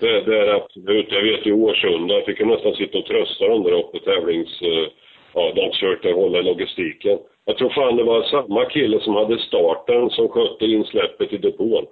Det, 0.00 0.20
det 0.20 0.38
är 0.38 0.54
absolut. 0.54 1.12
Jag 1.12 1.22
vet 1.22 1.46
ju 1.46 1.52
Årsunda, 1.52 2.14
jag 2.14 2.24
fick 2.24 2.40
ju 2.40 2.46
nästan 2.46 2.74
sitta 2.74 2.98
och 2.98 3.06
trösta 3.06 3.48
dem 3.48 3.62
där 3.62 3.72
uppe 3.72 3.98
tävlings... 4.00 4.62
eh, 4.62 4.88
Ja, 5.34 5.52
de 5.54 5.70
försökte 5.70 6.12
hålla 6.12 6.38
i 6.38 6.42
logistiken. 6.42 7.18
Jag 7.44 7.58
tror 7.58 7.70
fan 7.70 7.96
det 7.96 8.04
var 8.04 8.22
samma 8.22 8.64
kille 8.64 9.00
som 9.00 9.14
hade 9.14 9.38
starten 9.38 10.10
som 10.10 10.28
skötte 10.28 10.66
insläppet 10.66 11.32
i 11.32 11.38
depån. 11.38 11.86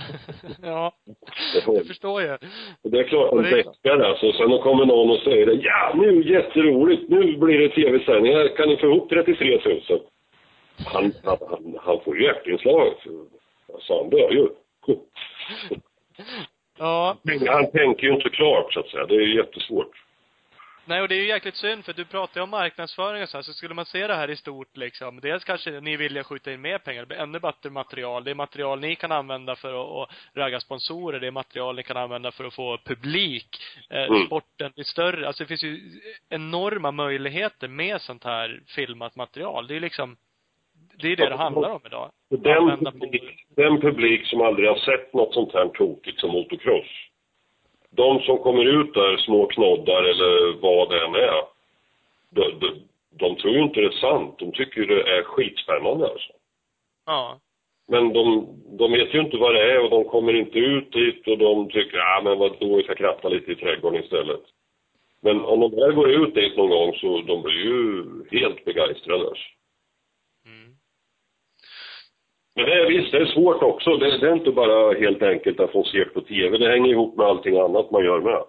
ja. 0.62 0.92
Det 1.54 1.72
Jag 1.72 1.86
förstår. 1.86 2.38
Och 2.82 2.90
det 2.90 2.98
är 2.98 3.04
klart 3.04 3.30
de 3.30 3.42
däckar 3.42 4.00
alltså. 4.00 4.32
Sen 4.32 4.58
kommer 4.58 4.84
någon 4.84 5.10
och 5.10 5.22
säger 5.22 5.46
det. 5.46 5.54
Ja, 5.54 5.92
nu 5.94 6.32
jätteroligt. 6.32 7.08
Nu 7.08 7.36
blir 7.36 7.58
det 7.58 7.68
tv-sändningar. 7.68 8.56
Kan 8.56 8.68
ni 8.68 8.76
få 8.76 8.86
ihop 8.86 9.10
33 9.10 9.60
000? 9.64 10.00
Han, 10.86 11.12
han, 11.24 11.36
han, 11.50 11.78
han 11.82 12.00
får 12.00 12.16
ju 12.16 12.24
hjärtinslag. 12.24 12.94
Alltså 13.74 13.98
han 13.98 14.10
dör 14.10 14.30
ju. 14.30 14.48
Ja. 16.78 17.16
Han 17.48 17.70
tänker 17.70 18.06
ju 18.06 18.14
inte 18.14 18.28
klart 18.28 18.72
så 18.72 18.80
att 18.80 18.88
säga. 18.88 19.06
Det 19.06 19.14
är 19.14 19.36
jättesvårt. 19.36 19.90
Nej, 20.90 21.02
och 21.02 21.08
det 21.08 21.14
är 21.14 21.20
ju 21.20 21.28
jäkligt 21.28 21.56
synd 21.56 21.84
för 21.84 21.92
du 21.92 22.04
pratar 22.04 22.40
ju 22.40 22.44
om 22.44 22.50
marknadsföring 22.50 23.22
och 23.22 23.28
så 23.28 23.36
här, 23.36 23.42
så 23.42 23.52
skulle 23.52 23.74
man 23.74 23.84
se 23.84 24.06
det 24.06 24.14
här 24.14 24.30
i 24.30 24.36
stort 24.36 24.76
liksom. 24.76 25.20
Dels 25.20 25.44
kanske 25.44 25.80
ni 25.80 25.96
vill 25.96 26.24
skjuta 26.24 26.52
in 26.52 26.60
mer 26.60 26.78
pengar, 26.78 27.00
det 27.00 27.06
blir 27.06 27.16
ännu 27.16 27.38
bättre 27.38 27.70
material. 27.70 28.24
Det 28.24 28.30
är 28.30 28.34
material 28.34 28.80
ni 28.80 28.96
kan 28.96 29.12
använda 29.12 29.56
för 29.56 30.02
att, 30.02 30.10
ragga 30.34 30.60
sponsorer, 30.60 31.20
det 31.20 31.26
är 31.26 31.30
material 31.30 31.76
ni 31.76 31.82
kan 31.82 31.96
använda 31.96 32.32
för 32.32 32.44
att 32.44 32.54
få 32.54 32.78
publik. 32.84 33.56
Eh, 33.90 34.04
Mm. 34.04 34.26
Sporten 34.26 34.72
blir 34.74 34.84
större. 34.84 35.26
Alltså 35.26 35.42
det 35.44 35.48
finns 35.48 35.64
ju 35.64 35.80
enorma 36.28 36.90
möjligheter 36.90 37.68
med 37.68 38.00
sånt 38.00 38.24
här 38.24 38.60
filmat 38.66 39.16
material. 39.16 39.66
Det 39.66 39.76
är 39.76 39.80
liksom, 39.80 40.16
det 41.02 41.12
är 41.12 41.16
det 41.16 41.28
det 41.28 41.36
handlar 41.36 41.70
om 41.70 41.80
idag. 41.86 42.10
Den 42.28 42.84
publik, 43.00 43.46
den 43.56 43.80
publik 43.80 44.26
som 44.26 44.40
aldrig 44.40 44.68
har 44.68 44.76
sett 44.76 45.14
något 45.14 45.34
sånt 45.34 45.52
här 45.52 45.68
tokigt 45.68 46.20
som 46.20 46.30
motocross. 46.30 47.09
De 47.96 48.20
som 48.20 48.38
kommer 48.38 48.64
ut 48.64 48.94
där, 48.94 49.16
små 49.16 49.46
knoddar 49.46 50.02
eller 50.02 50.60
vad 50.60 50.90
det 50.90 51.04
än 51.04 51.14
är. 51.14 51.42
De, 52.30 52.58
de, 52.60 52.70
de 53.10 53.36
tror 53.36 53.54
ju 53.54 53.62
inte 53.62 53.80
det 53.80 53.86
är 53.86 53.90
sant. 53.90 54.34
De 54.38 54.52
tycker 54.52 54.86
det 54.86 55.16
är 55.16 55.22
skitspännande 55.22 56.04
alltså. 56.08 56.32
Ja. 57.06 57.38
Men 57.88 58.12
de, 58.12 58.46
de 58.78 58.92
vet 58.92 59.14
ju 59.14 59.20
inte 59.20 59.36
vad 59.36 59.54
det 59.54 59.72
är 59.72 59.84
och 59.84 59.90
de 59.90 60.04
kommer 60.04 60.34
inte 60.34 60.58
ut 60.58 60.92
dit 60.92 61.28
och 61.28 61.38
de 61.38 61.70
tycker, 61.70 61.98
ja 61.98 62.20
men 62.24 62.38
vadå, 62.38 62.76
vi 62.76 62.82
ska 62.82 62.94
kratta 62.94 63.28
lite 63.28 63.52
i 63.52 63.54
trädgården 63.54 64.04
istället. 64.04 64.42
Men 65.22 65.40
om 65.40 65.60
de 65.60 65.76
väl 65.76 65.92
går 65.92 66.10
ut 66.10 66.34
dit 66.34 66.56
någon 66.56 66.70
gång 66.70 66.94
så 66.94 67.20
de 67.20 67.42
blir 67.42 67.64
ju 67.64 68.04
helt 68.30 68.64
begeistrade 68.64 69.28
alltså. 69.28 69.44
Men 72.54 72.64
det 72.64 72.74
är 72.74 72.88
visst, 72.88 73.12
det 73.12 73.18
är 73.18 73.26
svårt 73.26 73.62
också. 73.62 73.96
Det, 73.96 74.18
det 74.18 74.28
är 74.28 74.32
inte 74.32 74.50
bara 74.50 74.98
helt 74.98 75.22
enkelt 75.22 75.60
att 75.60 75.72
få 75.72 75.84
se 75.84 76.04
på 76.04 76.20
TV. 76.20 76.58
Det 76.58 76.70
hänger 76.70 76.90
ihop 76.90 77.16
med 77.16 77.26
allting 77.26 77.58
annat 77.58 77.90
man 77.90 78.04
gör 78.04 78.20
med. 78.20 78.42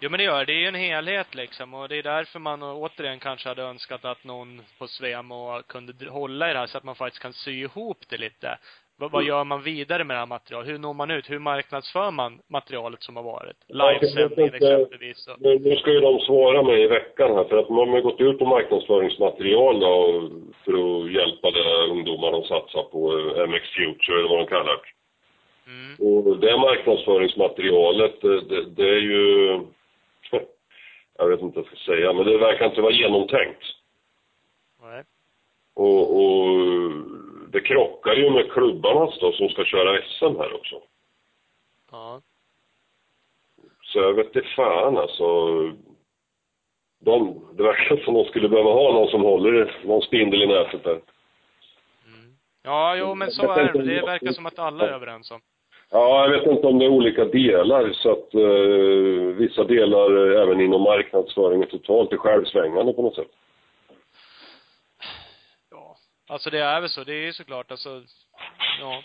Jo 0.00 0.10
men 0.10 0.18
det 0.18 0.24
gör 0.24 0.38
det. 0.38 0.44
Det 0.44 0.52
är 0.52 0.60
ju 0.60 0.66
en 0.66 0.74
helhet 0.74 1.34
liksom 1.34 1.74
och 1.74 1.88
det 1.88 1.96
är 1.96 2.02
därför 2.02 2.38
man 2.38 2.62
återigen 2.62 3.18
kanske 3.18 3.48
hade 3.48 3.62
önskat 3.62 4.04
att 4.04 4.24
någon 4.24 4.62
på 4.78 4.86
Svemo 4.86 5.62
kunde 5.66 6.10
hålla 6.10 6.50
i 6.50 6.52
det 6.52 6.58
här 6.58 6.66
så 6.66 6.78
att 6.78 6.84
man 6.84 6.94
faktiskt 6.94 7.22
kan 7.22 7.32
sy 7.32 7.60
ihop 7.60 7.98
det 8.08 8.18
lite. 8.18 8.58
Vad, 9.00 9.10
vad 9.10 9.24
gör 9.24 9.44
man 9.44 9.62
vidare 9.62 10.04
med 10.04 10.16
det 10.16 10.20
här 10.20 10.26
materialet? 10.26 10.68
Hur 10.68 10.78
når 10.78 10.94
man 10.94 11.10
ut? 11.10 11.30
Hur 11.30 11.38
marknadsför 11.38 12.10
man 12.10 12.40
materialet 12.48 13.02
som 13.02 13.16
har 13.16 13.22
varit? 13.22 13.56
Livesändningen 13.68 14.54
exempelvis. 14.54 15.28
Och, 15.28 15.40
nu 15.40 15.76
ska 15.76 15.90
ju 15.92 16.00
de 16.00 16.18
svara 16.18 16.62
mig 16.62 16.82
i 16.82 16.86
veckan 16.86 17.34
här 17.36 17.44
för 17.44 17.56
att 17.56 17.68
man 17.68 17.88
har 17.88 18.00
gått 18.00 18.20
ut 18.20 18.38
på 18.38 18.46
marknadsföringsmaterial 18.46 19.80
då 19.80 19.94
för 20.64 20.72
att 20.72 21.12
hjälpa 21.12 21.50
de 21.50 21.90
ungdomar 21.90 22.32
de 22.32 22.42
satsar 22.42 22.82
på 22.82 23.18
eh, 23.18 23.48
MX 23.48 23.68
Future 23.68 24.18
eller 24.18 24.28
vad 24.28 24.38
de 24.38 24.46
kallar 24.46 24.76
det. 24.76 24.90
mm. 25.72 25.92
Och 26.06 26.38
det 26.38 26.56
marknadsföringsmaterialet, 26.56 28.20
det, 28.20 28.40
det, 28.40 28.64
det 28.64 28.88
är 28.88 29.02
ju... 29.12 29.24
Jag 31.18 31.28
vet 31.28 31.40
inte 31.40 31.58
vad 31.58 31.66
jag 31.66 31.78
ska 31.78 31.92
säga, 31.92 32.12
men 32.12 32.26
det 32.26 32.38
verkar 32.38 32.66
inte 32.66 32.80
vara 32.80 32.92
genomtänkt. 32.92 33.62
Nej. 34.82 35.02
Och, 35.74 36.16
och 36.22 36.60
det 37.52 37.60
krockar 37.60 38.14
ju 38.14 38.30
med 38.30 38.52
klubbarnas 38.52 39.18
då 39.20 39.32
som 39.32 39.48
ska 39.48 39.64
köra 39.64 40.02
SM 40.02 40.36
här 40.38 40.54
också. 40.54 40.76
Ja. 41.90 42.20
Så 43.82 43.98
jag 43.98 44.12
vet 44.12 44.26
inte 44.26 44.48
fan 44.48 44.96
alltså. 44.96 45.24
De, 47.04 47.44
det 47.56 47.62
verkar 47.62 47.96
som 47.96 48.14
de 48.14 48.24
skulle 48.24 48.48
behöva 48.48 48.70
ha 48.70 48.92
någon 48.92 49.10
som 49.10 49.22
håller 49.22 49.80
någon 49.84 50.02
spindel 50.02 50.42
i 50.42 50.46
nätet 50.46 50.84
där. 50.84 51.00
Ja, 52.62 52.96
jo 52.96 53.14
men 53.14 53.30
så 53.30 53.52
är 53.52 53.72
det. 53.72 53.82
Det 53.82 54.06
verkar 54.06 54.32
som 54.32 54.46
att 54.46 54.58
alla 54.58 54.88
är 54.88 54.92
överens 54.92 55.30
om. 55.30 55.40
Ja, 55.90 56.24
jag 56.24 56.30
vet 56.30 56.46
inte 56.46 56.66
om 56.66 56.78
det 56.78 56.84
är 56.84 56.88
olika 56.88 57.24
delar 57.24 57.92
så 57.92 58.12
att 58.12 58.34
eh, 58.34 59.36
vissa 59.36 59.64
delar 59.64 60.36
eh, 60.36 60.42
även 60.42 60.60
inom 60.60 60.82
marknadsföringen 60.82 61.68
totalt 61.68 62.12
är 62.12 62.16
självsvängande 62.16 62.92
på 62.92 63.02
något 63.02 63.14
sätt. 63.14 63.30
Alltså 66.30 66.50
det 66.50 66.58
är 66.58 66.80
väl 66.80 66.90
så. 66.90 67.04
Det 67.04 67.12
är 67.12 67.26
ju 67.26 67.32
såklart 67.32 67.70
alltså, 67.70 68.02
ja. 68.80 69.02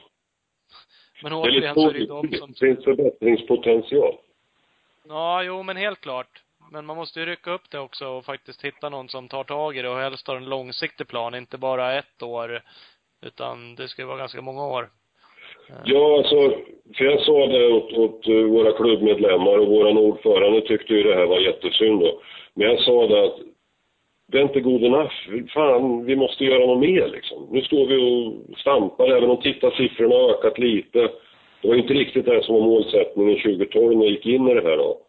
Men 1.23 1.34
återigen 1.34 1.76
så 1.76 1.89
är 1.89 1.93
det 1.93 1.99
ju 1.99 2.06
de 2.06 2.31
som 2.31 2.52
Det 2.52 2.60
finns 2.60 2.84
förbättringspotential. 2.84 4.15
Ja, 5.07 5.43
jo 5.43 5.64
men 5.64 5.77
helt 5.77 6.02
klart. 6.02 6.43
Men 6.72 6.85
man 6.85 6.97
måste 6.97 7.19
ju 7.19 7.26
rycka 7.26 7.52
upp 7.52 7.69
det 7.72 7.80
också 7.80 8.07
och 8.07 8.26
faktiskt 8.26 8.65
hitta 8.65 8.89
någon 8.89 9.10
som 9.10 9.27
tar 9.27 9.43
tag 9.43 9.77
i 9.77 9.81
det 9.81 9.89
och 9.89 9.97
helst 9.97 10.27
har 10.27 10.35
en 10.35 10.49
långsiktig 10.49 11.07
plan, 11.07 11.35
inte 11.35 11.57
bara 11.57 11.93
ett 11.93 12.23
år. 12.23 12.61
Utan 13.22 13.76
det 13.76 13.88
ska 13.88 14.02
ju 14.02 14.07
vara 14.07 14.18
ganska 14.18 14.41
många 14.41 14.68
år. 14.68 14.89
Ja, 15.85 16.18
alltså, 16.18 16.57
för 16.97 17.06
jag 17.06 17.22
sa 17.22 17.47
det 17.47 17.68
åt, 17.68 17.93
åt 17.93 18.27
eh, 18.27 18.34
våra 18.34 18.72
klubbmedlemmar 18.72 19.57
och 19.57 19.68
våran 19.68 19.97
ordförande 19.97 20.61
tyckte 20.61 20.93
ju 20.93 21.03
det 21.03 21.15
här 21.15 21.26
var 21.26 21.39
jättesynd 21.39 21.99
då. 21.99 22.22
Men 22.53 22.68
jag 22.68 22.80
sa 22.80 23.07
det 23.07 23.23
att 23.23 23.55
det 24.27 24.38
är 24.38 24.41
inte 24.41 24.60
god 24.61 24.84
enough. 24.84 25.14
Fan, 25.53 26.06
vi 26.06 26.15
måste 26.15 26.45
göra 26.45 26.65
något 26.65 26.80
mer 26.80 27.07
liksom. 27.07 27.47
Nu 27.52 27.61
står 27.61 27.88
vi 27.88 27.97
och 27.97 28.60
stampar, 28.60 29.07
även 29.07 29.30
om 29.30 29.41
tittarsiffrorna 29.41 30.15
har 30.15 30.30
ökat 30.30 30.60
lite. 30.60 31.11
Det 31.61 31.68
var 31.68 31.76
inte 31.76 31.93
riktigt 31.93 32.26
det 32.26 32.43
som 32.43 32.56
var 32.56 32.61
målsättningen 32.61 33.41
2012 33.41 33.97
när 33.97 34.03
jag 34.03 34.11
gick 34.11 34.26
in 34.26 34.47
i 34.47 34.53
det 34.53 34.61
här 34.61 34.77
då. 34.77 35.02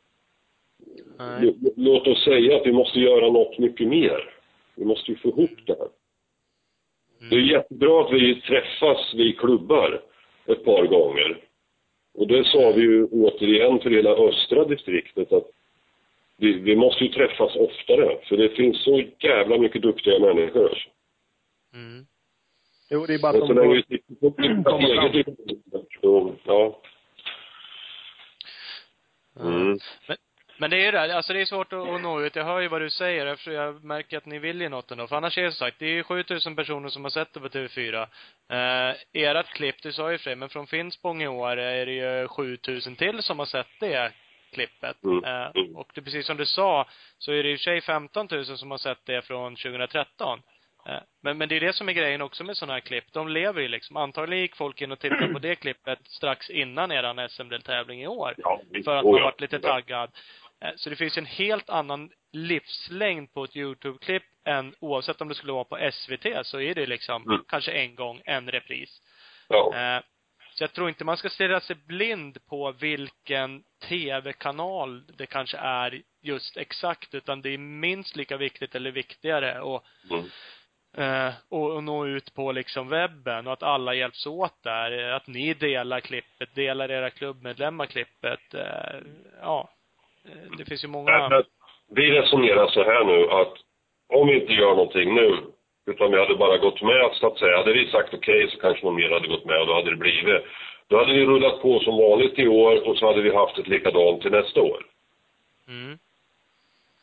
Nej. 1.19 1.55
Låt 1.77 2.07
oss 2.07 2.25
säga 2.25 2.57
att 2.57 2.67
vi 2.67 2.73
måste 2.73 3.01
göra 3.01 3.31
något 3.31 3.59
mycket 3.59 3.89
mer. 3.89 4.31
Vi 4.77 4.85
måste 4.85 5.11
ju 5.11 5.17
få 5.17 5.29
ihop 5.29 5.67
det 5.67 5.77
här. 5.79 5.89
Det 7.31 7.37
är 7.37 7.41
jättebra 7.41 8.01
att 8.01 8.13
vi 8.13 8.41
träffas, 8.41 9.15
vi 9.15 9.33
klubbar, 9.33 10.01
ett 10.47 10.65
par 10.65 10.87
gånger. 10.87 11.39
Och 12.15 12.27
det 12.27 12.45
sa 12.45 12.73
vi 12.77 12.83
ju 12.83 13.05
återigen 13.05 13.79
för 13.79 13.91
hela 13.91 14.11
östra 14.11 14.65
distriktet 14.65 15.33
att 15.33 15.51
vi, 16.37 16.53
vi 16.53 16.77
måste 16.77 17.05
ju 17.05 17.13
träffas 17.13 17.57
oftare, 17.57 18.19
för 18.29 18.37
det 18.37 18.49
finns 18.49 18.85
så 18.85 19.03
jävla 19.19 19.59
mycket 19.59 19.83
duktiga 19.83 20.19
människor. 20.19 20.69
Alltså. 20.69 20.89
Mm. 21.75 22.07
Jo, 22.91 23.07
det 23.07 23.15
är 23.15 23.19
bara 23.19 23.33
att 23.33 23.39
så 23.39 23.53
de 23.53 23.55
länge 23.55 23.83
får 23.83 23.89
vi 23.89 23.99
sitter 23.99 24.15
på 24.15 24.31
fram. 24.31 24.81
eget 24.81 25.27
så, 26.01 26.35
ja. 26.45 26.83
Mm. 29.41 29.79
Men, 30.09 30.17
men 30.59 30.71
det 30.71 30.77
är 30.77 30.85
ju 30.85 30.91
det, 30.91 31.17
alltså 31.17 31.33
det 31.33 31.41
är 31.41 31.45
svårt 31.45 31.73
att, 31.73 31.89
att 31.89 32.03
nå 32.03 32.21
ut. 32.23 32.37
Jag 32.37 32.45
hör 32.45 32.61
ju 32.61 32.69
vad 32.69 32.81
du 32.81 32.91
säger 32.91 33.27
eftersom 33.27 33.53
jag 33.53 33.85
märker 33.85 34.19
att 34.19 34.27
ni 34.27 34.39
vill 34.39 34.61
ju 34.61 34.69
något 34.69 34.91
ändå. 34.91 35.07
För 35.07 35.17
annars 35.17 35.39
är 35.39 35.43
det 35.43 35.53
som 35.53 35.67
sagt, 35.67 35.79
det 35.79 35.87
är 35.87 35.91
ju 35.91 36.03
7000 36.03 36.57
personer 36.57 36.89
som 36.89 37.05
har 37.05 37.11
sett 37.11 37.33
det 37.33 37.41
på 37.41 37.49
TV4. 37.49 38.09
Eh, 38.49 38.97
ert 39.13 39.47
klipp, 39.47 39.83
du 39.83 39.93
sa 39.93 40.13
ju 40.13 40.19
för 40.19 40.31
det, 40.31 40.37
men 40.37 40.49
från 40.49 40.67
Finspång 40.67 41.23
i 41.23 41.29
år 41.29 41.57
är 41.57 41.87
det 41.87 41.93
ju 41.93 42.29
7000 42.29 42.97
till 42.97 43.23
som 43.23 43.39
har 43.39 43.47
sett 43.47 43.81
det 43.81 44.13
klippet. 44.57 45.05
Mm. 45.05 45.25
Eh, 45.25 45.51
Mm. 45.55 45.77
och 45.77 45.91
det, 45.95 46.03
precis 46.03 46.27
som 46.27 46.37
du 46.37 46.47
sa, 46.47 46.87
så 47.19 47.33
är 47.33 47.43
det 47.43 47.51
i 47.51 47.59
sig 47.59 47.81
15 47.81 48.29
000 48.31 48.45
som 48.45 48.71
har 48.71 48.79
sett 48.79 49.07
det 49.07 49.23
från 49.23 49.57
2013. 49.57 50.43
Eh, 50.89 51.01
Men, 51.23 51.39
men 51.39 51.49
det 51.49 51.57
är 51.57 51.61
det 51.61 51.73
som 51.73 51.89
är 51.89 51.93
grejen 51.93 52.23
också 52.23 52.45
med 52.45 52.57
sådana 52.57 52.73
här 52.73 52.81
klipp. 52.81 53.13
De 53.13 53.29
lever 53.29 53.61
ju 53.63 53.69
liksom. 53.69 53.97
Antagligen 53.97 54.43
gick 54.43 54.57
folk 54.57 54.83
in 54.83 54.93
och 54.93 54.99
tittade 54.99 55.29
på 55.33 55.39
det 55.39 55.55
klippet 55.65 55.99
strax 56.09 56.51
innan 56.51 56.93
eran 56.93 57.29
SM-deltävling 57.29 58.03
i 58.03 58.07
år. 58.07 58.35
Ja. 58.37 58.61
För 58.85 58.97
att 58.97 59.05
Oh, 59.05 59.11
man 59.13 59.19
ja. 59.21 59.25
varit 59.25 59.41
lite 59.41 59.59
taggad. 59.59 60.11
Eh, 60.65 60.71
Så 60.77 60.91
det 60.91 60.97
finns 60.97 61.19
en 61.19 61.27
helt 61.27 61.71
annan 61.71 62.11
livslängd 62.33 63.33
på 63.35 63.45
ett 63.45 63.57
YouTube-klipp 63.57 64.23
än 64.45 64.75
oavsett 64.81 65.21
om 65.21 65.29
det 65.29 65.35
skulle 65.35 65.53
vara 65.53 65.65
på 65.65 65.79
SVT 65.93 66.27
så 66.47 66.61
är 66.61 66.75
det 66.75 66.87
liksom 66.87 67.23
Mm. 67.23 67.45
kanske 67.49 67.73
en 67.73 67.95
gång, 67.95 68.23
en 68.25 68.51
repris. 68.51 69.03
Ja. 69.49 69.73
Så 70.59 70.63
jag 70.65 70.73
tror 70.73 70.89
inte 70.89 71.05
man 71.05 71.17
ska 71.17 71.29
stirra 71.29 71.61
sig 71.61 71.77
blind 71.87 72.47
på 72.47 72.73
vilken 72.73 73.63
TV-kanal 73.89 75.03
det 75.19 75.27
kanske 75.27 75.57
är 75.57 76.03
just 76.23 76.57
exakt, 76.57 77.15
utan 77.15 77.43
det 77.43 77.51
är 77.55 77.59
minst 77.59 78.17
lika 78.17 78.37
viktigt 78.37 78.75
eller 78.75 78.91
viktigare 78.91 79.61
och 79.61 79.85
Mm. 80.11 80.25
eh, 81.29 81.35
och, 81.49 81.71
och 81.75 81.85
nå 81.85 82.07
ut 82.07 82.35
på 82.35 82.53
liksom 82.53 82.89
webben 82.89 83.47
och 83.47 83.53
att 83.53 83.63
alla 83.63 83.95
hjälps 83.95 84.27
åt 84.27 84.63
där. 84.63 85.11
Att 85.13 85.27
ni 85.27 85.55
delar 85.55 86.01
klippet, 86.01 86.55
delar 86.55 86.91
era 86.91 87.11
klubbmedlemmar 87.11 87.87
klippet. 87.87 88.55
Eh, 88.55 89.01
ja. 89.41 89.69
Eh, 90.25 90.57
Det 90.59 90.65
finns 90.65 90.85
ju 90.85 90.89
många... 90.89 91.43
Vi 91.89 92.11
resonerar 92.11 92.69
så 92.69 92.85
här 92.85 93.05
nu 93.05 93.31
att 93.31 93.55
om 94.09 94.29
vi 94.29 94.41
inte 94.41 94.53
gör 94.53 94.75
någonting 94.75 95.15
nu, 95.15 95.43
utan 95.87 96.11
vi 96.11 96.19
hade 96.19 96.37
bara 96.37 96.59
gått 96.59 96.83
med 96.83 97.11
så 97.13 97.27
att 97.27 97.39
säga. 97.39 97.57
Hade 97.57 97.73
vi 97.73 97.87
sagt 97.87 98.15
okej 98.15 98.51
så 98.51 98.59
kanske 98.59 98.87
någon 98.87 98.95
mer 98.95 99.11
hade 99.11 99.29
gått 99.29 99.45
med 99.45 99.61
och 99.61 99.67
då 99.67 99.75
hade 99.75 99.91
det 99.91 99.97
blivit. 99.97 100.43
Då 100.89 100.99
hade 100.99 101.13
vi 101.13 101.27
rullat 101.27 101.63
på 101.63 101.81
som 101.81 101.97
vanligt 101.97 102.39
i 102.39 102.49
år 102.49 102.89
och 102.89 102.97
så 102.97 103.07
hade 103.07 103.23
vi 103.23 103.35
haft 103.35 103.59
ett 103.59 103.69
likadant 103.69 104.23
till 104.23 104.31
nästa 104.31 104.63
år. 104.63 104.87
Mm. 105.69 105.99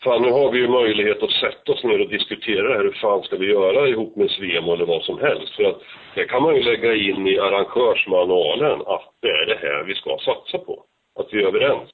Fan, 0.04 0.22
nu 0.22 0.32
har 0.32 0.52
vi 0.52 0.58
ju 0.60 0.68
möjlighet 0.68 1.24
att 1.24 1.32
sätta 1.32 1.72
oss 1.72 1.84
ner 1.84 2.02
och 2.02 2.10
diskutera 2.10 2.68
det 2.68 2.74
här. 2.74 2.84
Hur 2.84 2.98
fan 3.02 3.24
ska 3.24 3.38
vi 3.38 3.52
göra 3.52 3.88
ihop 3.88 4.16
med 4.16 4.32
Svemo 4.32 4.74
eller 4.74 4.86
vad 4.86 5.04
som 5.04 5.20
helst? 5.20 5.56
För 5.56 5.64
att 5.64 5.82
det 6.16 6.26
kan 6.26 6.44
man 6.44 6.56
ju 6.56 6.64
lägga 6.64 6.96
in 6.96 7.28
i 7.28 7.40
arrangörsmanualen 7.40 8.82
att 8.86 9.14
det 9.20 9.30
är 9.30 9.46
det 9.46 9.58
här 9.62 9.84
vi 9.84 9.96
ska 9.96 10.18
satsa 10.18 10.58
på. 10.58 10.84
Att 11.20 11.28
vi 11.32 11.44
är 11.44 11.48
överens. 11.48 11.90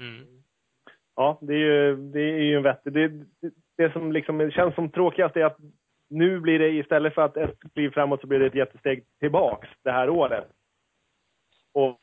Mm. 0.00 0.26
Ja, 1.16 1.38
det 1.40 1.54
är 1.54 1.58
ju, 1.58 1.96
det 1.96 2.20
är 2.20 2.42
ju 2.42 2.56
en 2.56 2.62
vettig... 2.62 2.92
Det, 2.92 3.08
det, 3.08 3.50
det 3.76 3.92
som 3.92 4.12
liksom 4.12 4.50
känns 4.50 4.74
som 4.74 4.90
tråkigast 4.90 5.36
är 5.36 5.44
att 5.44 5.58
nu 6.12 6.40
blir 6.40 6.58
det 6.58 6.68
istället 6.68 7.14
för 7.14 7.22
att 7.22 7.36
ett 7.36 7.58
kliv 7.74 7.90
framåt 7.90 8.20
så 8.20 8.26
blir 8.26 8.38
det 8.38 8.46
ett 8.46 8.54
jättesteg 8.54 9.04
tillbaks 9.20 9.68
det 9.82 9.92
här 9.92 10.10
året. 10.10 10.48
Och 11.72 11.98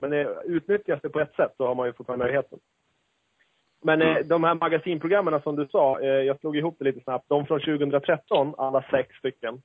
men 0.00 0.10
det 0.10 0.36
utnyttjas 0.44 1.00
det 1.02 1.08
på 1.08 1.20
ett 1.20 1.34
sätt 1.34 1.52
så 1.56 1.66
har 1.66 1.74
man 1.74 1.86
ju 1.86 1.92
fortfarande 1.92 2.24
möjligheten. 2.24 2.58
Men 3.82 4.02
eh, 4.02 4.18
de 4.18 4.44
här 4.44 4.54
magasinprogrammen 4.54 5.42
som 5.42 5.56
du 5.56 5.66
sa, 5.66 6.00
eh, 6.00 6.06
jag 6.08 6.40
slog 6.40 6.56
ihop 6.56 6.76
det 6.78 6.84
lite 6.84 7.00
snabbt. 7.00 7.28
De 7.28 7.46
från 7.46 7.60
2013, 7.60 8.54
alla 8.58 8.84
sex 8.90 9.16
stycken, 9.16 9.62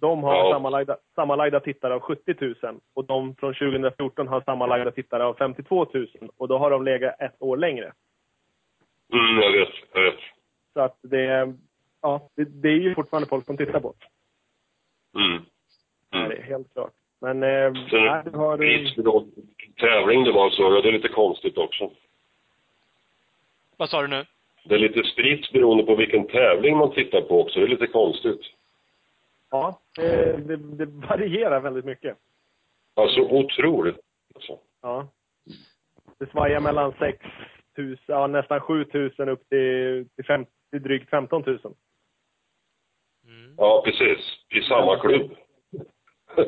de 0.00 0.22
har 0.22 0.34
Ja. 0.34 0.52
sammanlagda, 0.52 0.96
sammanlagda 1.14 1.60
tittare 1.60 1.94
av 1.94 2.00
70 2.00 2.34
000. 2.62 2.80
Och 2.94 3.04
de 3.04 3.34
från 3.34 3.54
2014 3.54 4.28
har 4.28 4.40
sammanlagda 4.40 4.90
tittare 4.90 5.24
av 5.24 5.34
52 5.34 5.86
000. 5.94 6.08
Och 6.36 6.48
då 6.48 6.58
har 6.58 6.70
de 6.70 6.84
legat 6.84 7.20
ett 7.20 7.36
år 7.38 7.56
längre. 7.56 7.92
Mm, 9.12 9.36
jag 9.42 9.52
vet, 9.52 9.74
jag 9.92 10.02
vet. 10.02 10.20
Så 10.72 10.80
att 10.80 10.98
det, 11.02 11.54
ja, 12.02 12.28
det, 12.34 12.44
det 12.44 12.68
är 12.68 12.80
ju 12.80 12.94
fortfarande 12.94 13.28
folk 13.28 13.46
som 13.46 13.56
tittar 13.56 13.80
på 13.80 13.94
det. 13.98 14.06
Mm. 15.20 15.42
Mm. 16.12 16.28
det 16.28 16.36
är 16.36 16.42
helt 16.42 16.72
klart. 16.72 16.92
Men 17.20 17.42
eh, 17.42 17.72
Sen 17.90 18.32
du 18.32 18.38
har... 18.38 18.58
prisberoende 18.58 19.30
tävling 19.76 20.24
det 20.24 20.32
var 20.32 20.50
så, 20.50 20.62
ja, 20.62 20.80
det 20.80 20.88
är 20.88 20.92
lite 20.92 21.08
konstigt 21.08 21.58
också. 21.58 21.90
Vad 23.76 23.90
sa 23.90 24.02
du 24.02 24.08
nu? 24.08 24.24
Det 24.64 24.74
är 24.74 24.78
lite 24.78 25.02
spritt 25.02 25.52
beroende 25.52 25.84
på 25.84 25.94
vilken 25.94 26.26
tävling 26.26 26.76
man 26.76 26.94
tittar 26.94 27.20
på 27.20 27.40
också. 27.40 27.60
Det 27.60 27.66
är 27.66 27.68
lite 27.68 27.86
konstigt. 27.86 28.40
Ja, 29.50 29.80
det, 29.96 30.36
det, 30.46 30.56
det 30.56 30.86
varierar 30.86 31.60
väldigt 31.60 31.84
mycket. 31.84 32.16
Alltså 32.94 33.20
otroligt. 33.20 33.96
Alltså. 34.34 34.58
Ja. 34.82 35.08
Det 36.18 36.30
svajar 36.30 36.60
mellan 36.60 36.92
6 36.98 37.18
000, 37.78 37.96
ja, 38.06 38.26
nästan 38.26 38.60
7 38.60 38.86
000 39.18 39.28
upp 39.28 39.48
till, 39.48 40.08
till, 40.16 40.24
fem, 40.24 40.46
till 40.70 40.82
drygt 40.82 41.10
15 41.10 41.42
000. 41.46 41.58
Mm. 43.24 43.54
Ja, 43.56 43.82
precis. 43.84 44.18
I 44.54 44.60
samma 44.60 44.98
klubb. 44.98 45.30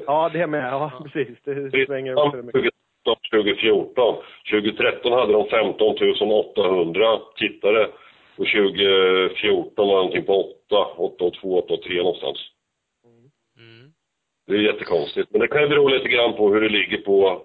Ja, 0.06 0.30
det 0.32 0.46
med. 0.46 0.72
Ja, 0.72 1.02
precis. 1.04 1.38
Det 1.44 1.86
svänger 1.86 2.26
också 2.26 2.42
mycket. 2.42 2.74
2014. 3.30 4.22
2013 4.50 5.12
hade 5.12 5.32
de 5.32 5.48
15 5.48 5.96
800 6.30 7.20
tittare. 7.36 7.88
Och 8.36 8.46
2014 8.46 9.88
var 9.88 9.96
någonting 9.96 10.24
på 10.24 10.50
8, 10.68 10.84
8 10.96 11.24
och 11.24 11.34
2, 11.34 11.58
8 11.58 11.74
och 11.74 11.82
3 11.82 11.96
någonstans. 11.96 12.38
Mm. 13.56 13.92
Det 14.46 14.54
är 14.54 14.58
jättekonstigt. 14.58 15.30
Men 15.30 15.40
det 15.40 15.48
kan 15.48 15.62
ju 15.62 15.68
bero 15.68 15.88
lite 15.88 16.08
grann 16.08 16.36
på 16.36 16.54
hur 16.54 16.60
det 16.60 16.68
ligger 16.68 16.98
på 16.98 17.42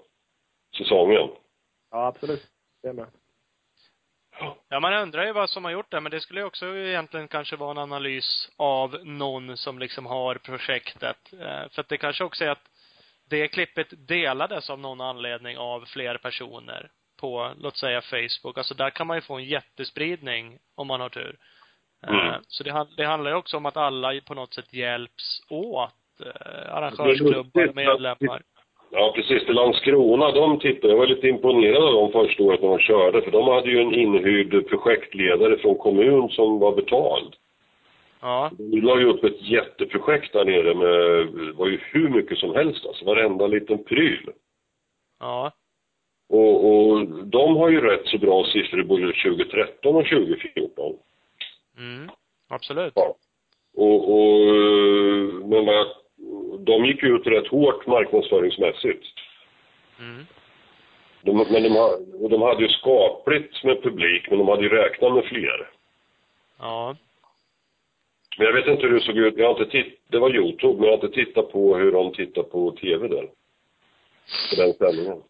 säsongen. 0.78 1.30
Ja, 1.92 2.08
absolut. 2.08 2.44
Det 2.84 2.94
med. 2.94 3.06
Ja, 4.70 4.80
man 4.80 4.94
undrar 4.94 5.26
ju 5.26 5.32
vad 5.32 5.50
som 5.50 5.66
har 5.66 5.72
gjort 5.72 5.92
det, 5.92 6.02
men 6.02 6.12
det 6.12 6.20
skulle 6.20 6.40
ju 6.40 6.46
också 6.46 6.66
egentligen 6.66 7.28
kanske 7.28 7.56
vara 7.56 7.72
en 7.72 7.78
analys 7.78 8.50
av 8.58 9.00
någon 9.04 9.58
som 9.58 9.80
liksom 9.80 10.06
har 10.06 10.36
projektet. 10.36 11.34
Eh, 11.34 11.70
För 11.72 11.82
att 11.82 11.90
det 11.90 11.98
kanske 11.98 12.24
också 12.24 12.46
är 12.46 12.50
att 12.50 12.68
det 13.30 13.48
klippet 13.48 13.88
delades 14.08 14.70
av 14.70 14.80
någon 14.80 15.02
anledning 15.02 15.58
av 15.58 15.86
fler 15.86 16.18
personer 16.18 16.90
på, 17.20 17.52
låt 17.58 17.78
säga 17.78 18.02
Facebook. 18.02 18.58
Alltså 18.58 18.74
där 18.74 18.90
kan 18.90 19.08
man 19.08 19.18
ju 19.18 19.22
få 19.22 19.36
en 19.36 19.46
jättespridning 19.46 20.58
om 20.76 20.88
man 20.88 21.02
har 21.02 21.10
tur. 21.10 21.38
Eh, 22.08 22.14
Mm. 22.14 22.42
Så 22.48 22.64
det, 22.64 22.88
det 22.98 23.06
handlar 23.06 23.32
ju 23.32 23.38
också 23.38 23.58
om 23.58 23.66
att 23.66 23.78
alla 23.78 24.22
på 24.26 24.34
något 24.34 24.54
sätt 24.54 24.74
hjälps 24.74 25.42
åt 25.50 25.94
Eh, 26.20 26.76
arrangörsklubbar 26.76 27.74
medlemmar. 27.74 28.44
Ja, 28.92 29.12
precis. 29.16 29.46
Till 29.46 29.56
Landskrona, 29.56 30.32
de 30.32 30.60
tittade, 30.60 30.94
jag 30.94 30.98
var 30.98 31.08
lite 31.08 31.28
imponerad 31.28 31.84
av 31.84 31.94
dem 31.94 32.12
första 32.12 32.44
året 32.44 32.62
när 32.62 32.70
de 32.70 32.80
körde, 32.80 33.22
för 33.22 33.32
de 33.32 33.48
hade 33.48 33.70
ju 33.70 33.82
en 33.82 33.94
inhyrd 33.94 34.68
projektledare 34.68 35.58
från 35.58 35.76
kommun 35.76 36.30
som 36.30 36.60
var 36.60 36.76
betald. 36.76 37.36
Ja. 38.22 38.52
De 38.58 38.82
la 38.82 39.00
ju 39.00 39.06
upp 39.06 39.24
ett 39.24 39.42
jätteprojekt 39.42 40.34
där 40.34 40.46
nere 40.46 40.76
med, 40.76 41.28
det 41.46 41.52
var 41.52 41.68
ju 41.68 41.80
hur 41.92 42.10
mycket 42.10 42.38
som 42.38 42.56
helst 42.56 42.86
alltså, 42.86 43.06
varenda 43.06 43.48
liten 43.48 43.84
pryl. 43.84 44.30
Ja. 45.20 45.52
Och, 46.30 46.66
och 46.66 47.08
de 47.26 47.56
har 47.56 47.70
ju 47.70 47.82
rätt 47.82 48.08
så 48.08 48.18
bra 48.18 48.44
siffror 48.44 48.84
både 48.84 49.06
2013 49.06 49.96
och 49.96 50.06
2014. 50.06 50.94
Mm. 51.78 52.10
Absolut. 52.50 52.94
Ja. 52.96 53.16
Och, 53.78 54.14
och, 54.14 54.40
men 55.48 55.66
vad 55.66 55.76
jag, 55.76 55.88
de 56.60 56.86
gick 56.86 57.04
ut 57.04 57.28
rätt 57.28 57.48
hårt 57.48 57.88
marknadsföringsmässigt. 57.88 59.06
Mm. 60.00 60.26
De, 61.22 61.38
men 61.38 61.64
de, 61.64 61.78
och 62.24 62.30
de 62.30 62.42
hade 62.42 62.64
ju 62.64 62.70
skapligt 62.70 63.64
med 63.64 63.84
publik, 63.84 64.30
men 64.30 64.40
de 64.40 64.48
hade 64.48 64.64
ju 64.64 64.70
räknat 64.70 65.14
med 65.14 65.26
fler. 65.26 65.70
Ja. 66.60 66.96
Men 68.38 68.48
jag 68.48 68.54
vet 68.54 68.68
inte 68.68 68.88
hur 68.88 68.94
det 68.94 69.06
såg 69.06 69.18
ut. 69.18 69.38
Jag 69.38 69.54
har 69.54 69.62
inte 69.62 69.72
titt, 69.72 70.00
det 70.08 70.20
var 70.20 70.36
Youtube, 70.36 70.74
men 70.74 70.84
jag 70.84 70.98
har 70.98 71.06
inte 71.06 71.26
tittat 71.26 71.52
på 71.52 71.78
hur 71.78 71.92
de 71.92 72.14
tittar 72.14 72.44
på 72.44 72.72
TV 72.72 73.08
där. 73.08 73.30
På 74.50 74.56
den 74.62 74.74
sändningen. 74.74 75.22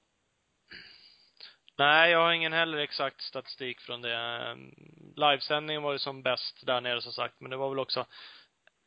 Nej, 1.78 2.12
jag 2.12 2.20
har 2.20 2.32
ingen 2.32 2.54
heller 2.54 2.78
exakt 2.78 3.22
statistik 3.22 3.82
från 3.82 4.02
det. 4.02 4.16
Ehm, 4.16 4.72
Livesändningen 5.16 5.84
var 5.84 5.92
ju 5.92 6.00
som 6.00 6.22
bäst 6.22 6.66
där 6.66 6.82
nere 6.82 7.02
som 7.02 7.12
sagt, 7.12 7.42
men 7.42 7.52
det 7.52 7.58
var 7.58 7.70
väl 7.70 7.80
också 7.80 8.06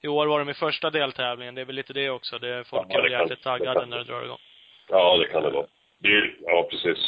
i 0.02 0.08
år 0.08 0.26
var 0.26 0.38
de 0.38 0.48
i 0.48 0.54
första 0.54 0.90
deltävlingen, 0.90 1.54
det 1.54 1.60
är 1.60 1.64
väl 1.64 1.74
lite 1.76 1.92
det 1.92 2.10
också. 2.10 2.38
Det, 2.38 2.64
folk 2.64 2.86
Ja, 2.90 2.98
är 2.98 3.02
det 3.02 3.02
väl 3.02 3.12
kan- 3.12 3.20
jäkligt 3.20 3.42
taggade 3.42 3.86
när 3.86 3.98
det 3.98 4.04
drar 4.04 4.24
igång. 4.24 4.38
Ja, 4.88 5.16
det 5.16 5.26
kan 5.28 5.42
det 5.42 5.50
vara. 5.50 5.66
Det 5.98 6.08
är, 6.08 6.36
ja, 6.40 6.68
precis. 6.70 6.98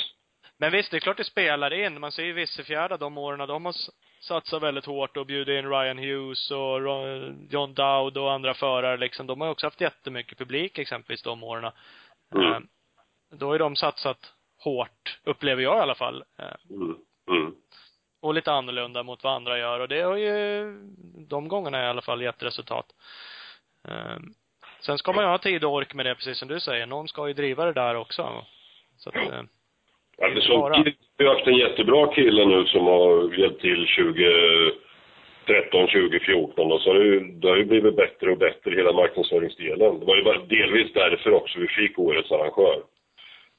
Men 0.59 0.73
visst, 0.73 0.91
det 0.91 0.97
är 0.97 1.01
klart 1.01 1.17
det 1.17 1.25
spelar 1.25 1.73
in. 1.73 2.01
Man 2.01 2.13
ser 2.13 2.25
ju 2.25 2.33
Vissefjärda 2.33 2.97
de 2.97 3.19
åren, 3.19 3.49
de 3.49 3.65
har 3.65 3.75
satsat 4.21 4.63
väldigt 4.63 4.85
hårt 4.85 5.17
och 5.17 5.27
bjudit 5.27 5.59
in 5.65 5.71
Ryan 5.71 5.99
Hughes 5.99 6.51
och 6.51 6.81
John 7.51 7.75
Dowd 7.75 8.17
och 8.19 8.33
andra 8.33 8.55
förare 8.55 8.97
liksom. 8.97 9.27
De 9.27 9.41
har 9.41 9.49
ju 9.49 9.53
också 9.53 9.67
haft 9.67 9.81
jättemycket 9.81 10.39
publik 10.39 10.79
exempelvis 10.79 11.23
de 11.23 11.43
åren. 11.43 11.73
Mm. 12.35 12.53
Ehm, 12.53 12.69
Då 13.33 13.47
har 13.47 13.53
ju 13.55 13.59
de 13.59 13.77
satsat 13.77 14.33
hårt, 14.65 15.19
upplever 15.25 15.63
jag 15.63 15.77
i 15.77 15.81
alla 15.81 15.95
fall. 15.95 16.25
Ehm, 16.39 16.77
Mm. 16.81 16.97
Mm. 17.31 17.55
Och 18.23 18.35
lite 18.35 18.53
annorlunda 18.53 19.03
mot 19.03 19.25
vad 19.25 19.33
andra 19.33 19.59
gör 19.59 19.81
och 19.81 19.89
det 19.89 20.01
har 20.01 20.17
ju 20.17 20.65
de 21.29 21.49
gångerna 21.49 21.83
i 21.85 21.87
alla 21.87 22.03
fall 22.03 22.23
gett 22.23 22.43
resultat. 22.43 22.87
Ehm, 23.89 24.23
sen 24.81 24.99
ska 24.99 25.13
man 25.13 25.25
ju 25.25 25.31
ha 25.31 25.39
tid 25.39 25.65
och 25.65 25.73
ork 25.73 25.95
med 25.95 26.07
det, 26.07 26.15
precis 26.15 26.39
som 26.39 26.49
du 26.49 26.61
säger. 26.61 26.87
Någon 26.87 27.09
ska 27.09 27.29
ju 27.29 27.35
driva 27.35 27.65
det 27.65 27.73
där 27.73 27.95
också. 27.95 28.45
Så 28.97 29.09
att, 29.09 29.17
eh, 29.17 29.43
Ja, 30.19 30.29
det 30.29 30.95
vi 31.17 31.27
har 31.27 31.35
haft 31.35 31.47
en 31.47 31.57
jättebra 31.57 32.15
kille 32.15 32.45
nu 32.45 32.67
som 32.67 32.87
har 32.87 33.39
hjälpt 33.39 33.61
till 33.61 33.87
2013, 35.47 35.87
2014 35.87 36.73
och 36.73 36.81
så 36.81 36.91
har 36.91 36.99
det, 36.99 37.05
ju, 37.05 37.21
det 37.21 37.49
har 37.49 37.57
ju 37.57 37.65
blivit 37.65 37.97
bättre 37.97 38.31
och 38.31 38.39
bättre 38.39 38.75
hela 38.77 38.93
marknadsföringsdelen. 38.93 40.01
Det 40.01 40.07
var 40.07 40.17
ju 40.17 40.23
bara 40.23 40.39
delvis 40.39 40.93
därför 40.93 41.33
också 41.33 41.59
vi 41.59 41.69
fick 41.69 41.99
årets 41.99 42.33
arrangör. 42.33 42.83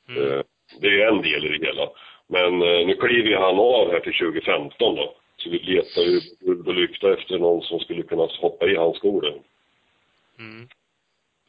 mm, 0.09 0.31
Eh, 0.31 0.41
Det 0.81 0.88
är 0.88 0.91
ju 0.91 1.01
en 1.01 1.21
del 1.21 1.45
i 1.45 1.57
det 1.57 1.65
hela. 1.65 1.89
Men 2.31 2.61
eh, 2.61 2.87
nu 2.87 2.95
kliver 2.95 3.35
han 3.37 3.59
av 3.59 3.91
här 3.91 3.99
till 3.99 4.13
2015 4.13 4.95
då. 4.95 5.13
Så 5.37 5.49
vi 5.49 5.59
letar 5.59 6.01
ju 6.01 6.19
guld 6.39 6.67
och 6.67 6.73
lykta 6.75 7.13
efter 7.13 7.37
någon 7.39 7.61
som 7.61 7.79
skulle 7.79 8.03
kunna 8.03 8.27
hoppa 8.41 8.65
i 8.67 8.75
hans 8.75 8.97
skor 8.97 9.27
mm. 9.27 10.67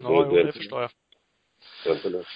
Ja, 0.03 0.09
jo, 0.11 0.37
det- 0.37 0.43
det 0.45 0.53
förstår 0.53 0.81
jag. 0.81 0.91
Det 1.85 1.91
är 1.91 1.95
inte 1.95 2.09
lätt. 2.09 2.27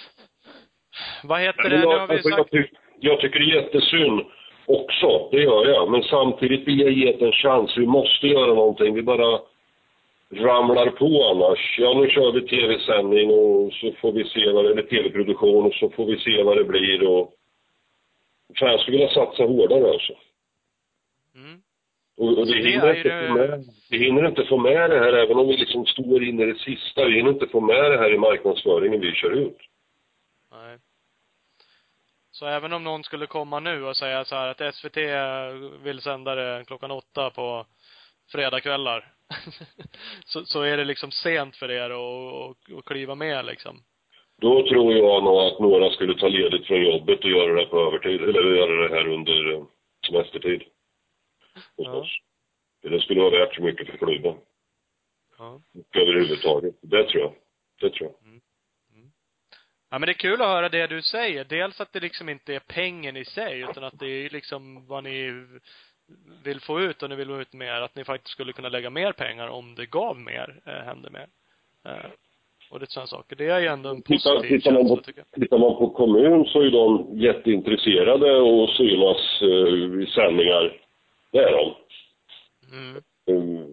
Vad 1.23 1.39
heter 1.41 1.69
det? 1.69 1.77
Nu 1.77 1.81
jag, 1.83 2.11
alltså, 2.11 2.29
jag, 2.29 2.49
tyck, 2.51 2.71
jag 2.99 3.19
tycker 3.19 3.39
det 3.39 3.45
är 3.45 3.61
jättesynd 3.61 4.21
också, 4.65 5.29
det 5.31 5.41
gör 5.43 5.65
jag. 5.67 5.91
Men 5.91 6.03
samtidigt 6.03 6.67
vill 6.67 6.79
jag 6.79 6.91
ge 6.91 7.11
det 7.11 7.25
en 7.25 7.31
chans. 7.31 7.77
Vi 7.77 7.85
måste 7.85 8.27
göra 8.27 8.53
någonting. 8.53 8.93
Vi 8.95 9.01
bara 9.01 9.39
ramlar 10.33 10.89
på 10.89 11.23
annars. 11.31 11.75
Ja, 11.79 11.93
nu 11.93 12.09
kör 12.09 12.31
vi 12.31 12.41
tv-sändning 12.47 13.29
och 13.31 13.73
så 13.73 13.91
får 13.91 14.11
vi 14.11 14.23
se 14.23 14.51
vad 14.51 14.65
det 14.65 14.71
eller 14.71 14.81
tv-produktion 14.83 15.65
och 15.65 15.73
så 15.73 15.89
får 15.89 16.05
vi 16.05 16.19
se 16.19 16.43
vad 16.43 16.57
det 16.57 16.63
blir 16.63 17.07
och... 17.07 17.33
Fan, 18.55 18.71
jag 18.71 18.79
skulle 18.79 18.97
vilja 18.97 19.13
satsa 19.13 19.43
hårdare 19.43 19.89
alltså. 19.89 20.13
Mm. 21.35 21.61
Och, 22.17 22.37
och 22.37 22.47
det 22.47 22.57
hinner 22.57 22.87
är 22.87 22.95
inte 22.95 23.27
få 23.27 23.33
med, 23.33 23.65
vi 23.89 23.97
hinner 23.97 24.27
inte 24.27 24.45
få 24.45 24.57
med 24.57 24.89
det 24.89 24.99
här 24.99 25.13
även 25.13 25.37
om 25.37 25.47
vi 25.47 25.57
liksom 25.57 25.85
står 25.85 26.23
in 26.23 26.39
i 26.39 26.45
det 26.45 26.59
sista. 26.59 27.05
Vi 27.05 27.15
hinner 27.15 27.29
inte 27.29 27.47
få 27.47 27.61
med 27.61 27.91
det 27.91 27.97
här 27.97 28.13
i 28.13 28.17
marknadsföringen 28.17 29.01
vi 29.01 29.13
kör 29.13 29.31
ut. 29.31 29.57
Nej. 30.51 30.77
Så 32.31 32.45
även 32.45 32.73
om 32.73 32.83
någon 32.83 33.03
skulle 33.03 33.27
komma 33.27 33.59
nu 33.59 33.83
och 33.83 33.97
säga 33.97 34.25
så 34.25 34.35
här 34.35 34.47
att 34.47 34.75
SVT 34.75 34.97
vill 35.83 36.01
sända 36.01 36.35
det 36.35 36.63
klockan 36.67 36.91
åtta 36.91 37.29
på 37.29 37.65
fredagkvällar. 38.31 39.13
så, 40.25 40.45
så 40.45 40.61
är 40.61 40.77
det 40.77 40.85
liksom 40.85 41.11
sent 41.11 41.55
för 41.55 41.71
er 41.71 41.89
att, 41.89 42.33
att, 42.51 42.77
att 42.77 42.85
kliva 42.85 43.15
med 43.15 43.45
liksom. 43.45 43.83
Då 44.41 44.67
tror 44.67 44.93
jag 44.93 45.23
nog 45.23 45.39
att 45.41 45.59
några 45.59 45.89
skulle 45.91 46.15
ta 46.19 46.27
ledigt 46.27 46.67
från 46.67 46.83
jobbet 46.83 47.19
och 47.23 47.29
göra 47.29 47.53
det 47.53 47.65
på 47.65 47.79
övertid, 47.79 48.21
eller 48.21 48.55
göra 48.55 48.87
det 48.87 48.95
här 48.95 49.07
under 49.07 49.51
eh, 49.53 49.63
semestertid. 50.07 50.63
Hos 51.77 51.87
Ja. 51.87 51.91
oss. 51.93 52.17
För 52.81 52.89
det 52.89 52.99
skulle 53.01 53.21
vara 53.21 53.39
värt 53.39 53.55
så 53.55 53.61
mycket 53.61 53.87
för 53.87 53.97
klubben. 53.97 54.37
Ja. 55.37 55.61
Överhuvudtaget. 55.93 56.75
Det 56.81 57.03
tror 57.09 57.23
jag. 57.23 57.33
Det 57.81 57.89
tror 57.89 58.09
jag. 58.09 58.39
Ja 59.89 59.99
men 59.99 60.07
det 60.07 60.11
är 60.11 60.13
kul 60.13 60.41
att 60.41 60.47
höra 60.47 60.69
det 60.69 60.87
du 60.87 61.01
säger. 61.01 61.43
Dels 61.45 61.81
att 61.81 61.93
det 61.93 61.99
liksom 61.99 62.29
inte 62.29 62.55
är 62.55 62.59
pengen 62.59 63.17
i 63.17 63.25
sig, 63.25 63.59
utan 63.59 63.83
att 63.83 63.99
det 63.99 64.07
är 64.07 64.29
liksom 64.29 64.87
vad 64.87 65.03
ni 65.03 65.45
vill 66.43 66.61
få 66.61 66.81
ut 66.81 67.03
och 67.03 67.09
ni 67.09 67.15
vill 67.15 67.27
få 67.27 67.41
ut 67.41 67.53
mer. 67.53 67.81
Att 67.81 67.95
ni 67.95 68.03
faktiskt 68.03 68.31
skulle 68.33 68.53
kunna 68.53 68.69
lägga 68.69 68.89
mer 68.89 69.11
pengar 69.11 69.47
om 69.47 69.75
det 69.75 69.85
gav 69.85 70.19
mer, 70.19 70.61
eh, 70.65 70.73
hände 70.73 71.09
mer. 71.09 71.27
Eh, 71.85 72.09
och 72.69 72.79
det 72.79 72.91
sådana 72.91 73.07
saker. 73.07 73.35
Det 73.35 73.45
är 73.49 73.59
ju 73.59 73.67
ändå 73.67 73.89
en 73.89 74.01
Tittar, 74.01 74.35
positiv 74.35 74.57
tittar, 74.57 74.71
man 74.71 74.81
känsla 74.81 74.95
på, 74.95 75.01
tycker 75.01 75.23
jag. 75.31 75.41
tittar 75.41 75.57
man 75.57 75.75
på 75.75 75.89
kommun 75.89 76.45
så 76.45 76.61
är 76.61 76.71
de 76.71 77.19
jätteintresserade 77.19 78.37
och 78.37 78.69
synas 78.69 79.41
eh, 79.41 80.03
i 80.03 80.07
sändningar. 80.15 80.81
Det 81.31 81.39
är 81.39 81.51
de. 81.51 81.75
Mm. 82.71 82.97
Eh, 83.27 83.65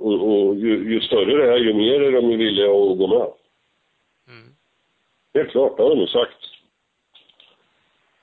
och 0.00 0.12
och 0.12 0.56
ju, 0.56 0.92
ju 0.92 1.00
större 1.00 1.46
det 1.46 1.52
är, 1.52 1.56
ju 1.56 1.74
mer 1.74 2.00
är 2.00 2.12
de 2.12 2.28
villiga 2.28 2.66
att 2.66 2.98
gå 2.98 3.06
med. 3.06 3.32
Mm. 4.28 4.54
Helt 5.34 5.50
klart, 5.50 5.76
det 5.76 5.82
har 5.82 5.90
de 5.90 6.00
ju 6.00 6.06
sagt. 6.06 6.38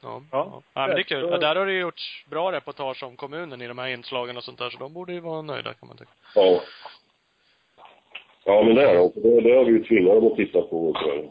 Ja. 0.02 0.22
Ja. 0.32 0.62
ja. 0.74 0.88
men 0.88 0.96
det 0.96 1.02
är 1.02 1.04
kul. 1.04 1.28
Ja, 1.32 1.38
där 1.38 1.56
har 1.56 1.66
det 1.66 1.74
gjorts 1.74 2.26
bra 2.30 2.52
reportage 2.52 3.04
om 3.04 3.16
kommunen 3.16 3.62
i 3.62 3.68
de 3.68 3.78
här 3.78 3.88
inslagen 3.88 4.38
och 4.38 4.44
sånt 4.44 4.60
där, 4.60 4.70
så 4.70 4.78
de 4.78 4.94
borde 4.94 5.14
ju 5.14 5.20
vara 5.20 5.42
nöjda 5.42 5.74
kan 5.74 5.88
man 5.88 5.98
tycka. 5.98 6.12
Ja. 6.36 6.62
Ja, 8.46 8.64
men 8.64 8.76
det 8.76 8.84
är 8.90 8.96
de. 8.96 9.12
Det, 9.16 9.42
det 9.42 9.56
har 9.58 9.64
vi 9.66 9.72
ju 9.72 9.84
tvingat 9.84 10.16
dem 10.16 10.28
att 10.32 10.36
titta 10.36 10.62
på. 10.62 10.94
Så, 10.94 11.30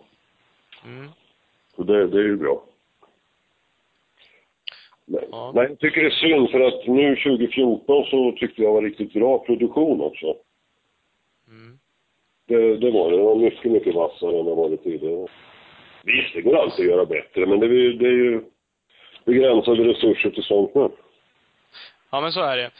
Mm. 0.89 1.09
så 1.77 1.83
det, 1.83 2.07
det 2.07 2.19
är 2.19 2.23
ju 2.23 2.37
bra. 2.37 2.63
Men, 5.05 5.25
Ja. 5.33 5.53
Nej, 5.55 5.67
jag 5.69 5.79
tycker 5.79 6.01
det 6.01 6.07
är 6.07 6.11
synd 6.11 6.51
för 6.51 6.61
att 6.61 6.87
nu 6.87 7.17
2014 7.17 8.05
så 8.05 8.33
tyckte 8.33 8.63
jag 8.63 8.73
var 8.73 8.83
riktigt 8.83 9.13
bra 9.13 9.39
produktion 9.39 10.01
också. 10.01 10.27
Mm. 11.49 11.79
Det, 12.47 12.77
det 12.77 12.91
var 12.91 13.11
det. 13.11 13.17
Det 13.17 13.23
var 13.23 13.37
mycket, 13.37 13.73
mycket 13.73 13.95
vassare 13.95 14.39
än 14.39 14.45
det 14.45 14.55
var 14.55 14.77
tidigare. 14.77 15.27
Visst, 16.05 16.35
det 16.35 16.43
går 16.43 16.57
alltid 16.57 16.85
att 16.85 16.91
göra 16.93 17.07
bättre, 17.07 17.47
men 17.47 17.61
det 17.61 17.67
är, 17.67 17.71
ju- 17.71 17.93
det 17.93 18.07
är 18.07 18.11
ju 18.13 18.43
begränsade 19.25 19.85
resurser 19.85 20.31
till 20.31 20.43
sånt 20.43 20.75
nu. 20.75 20.89
Ja 22.11 22.21
men 22.21 22.33
så 22.33 22.41
är 22.41 22.57
det. 22.57 22.71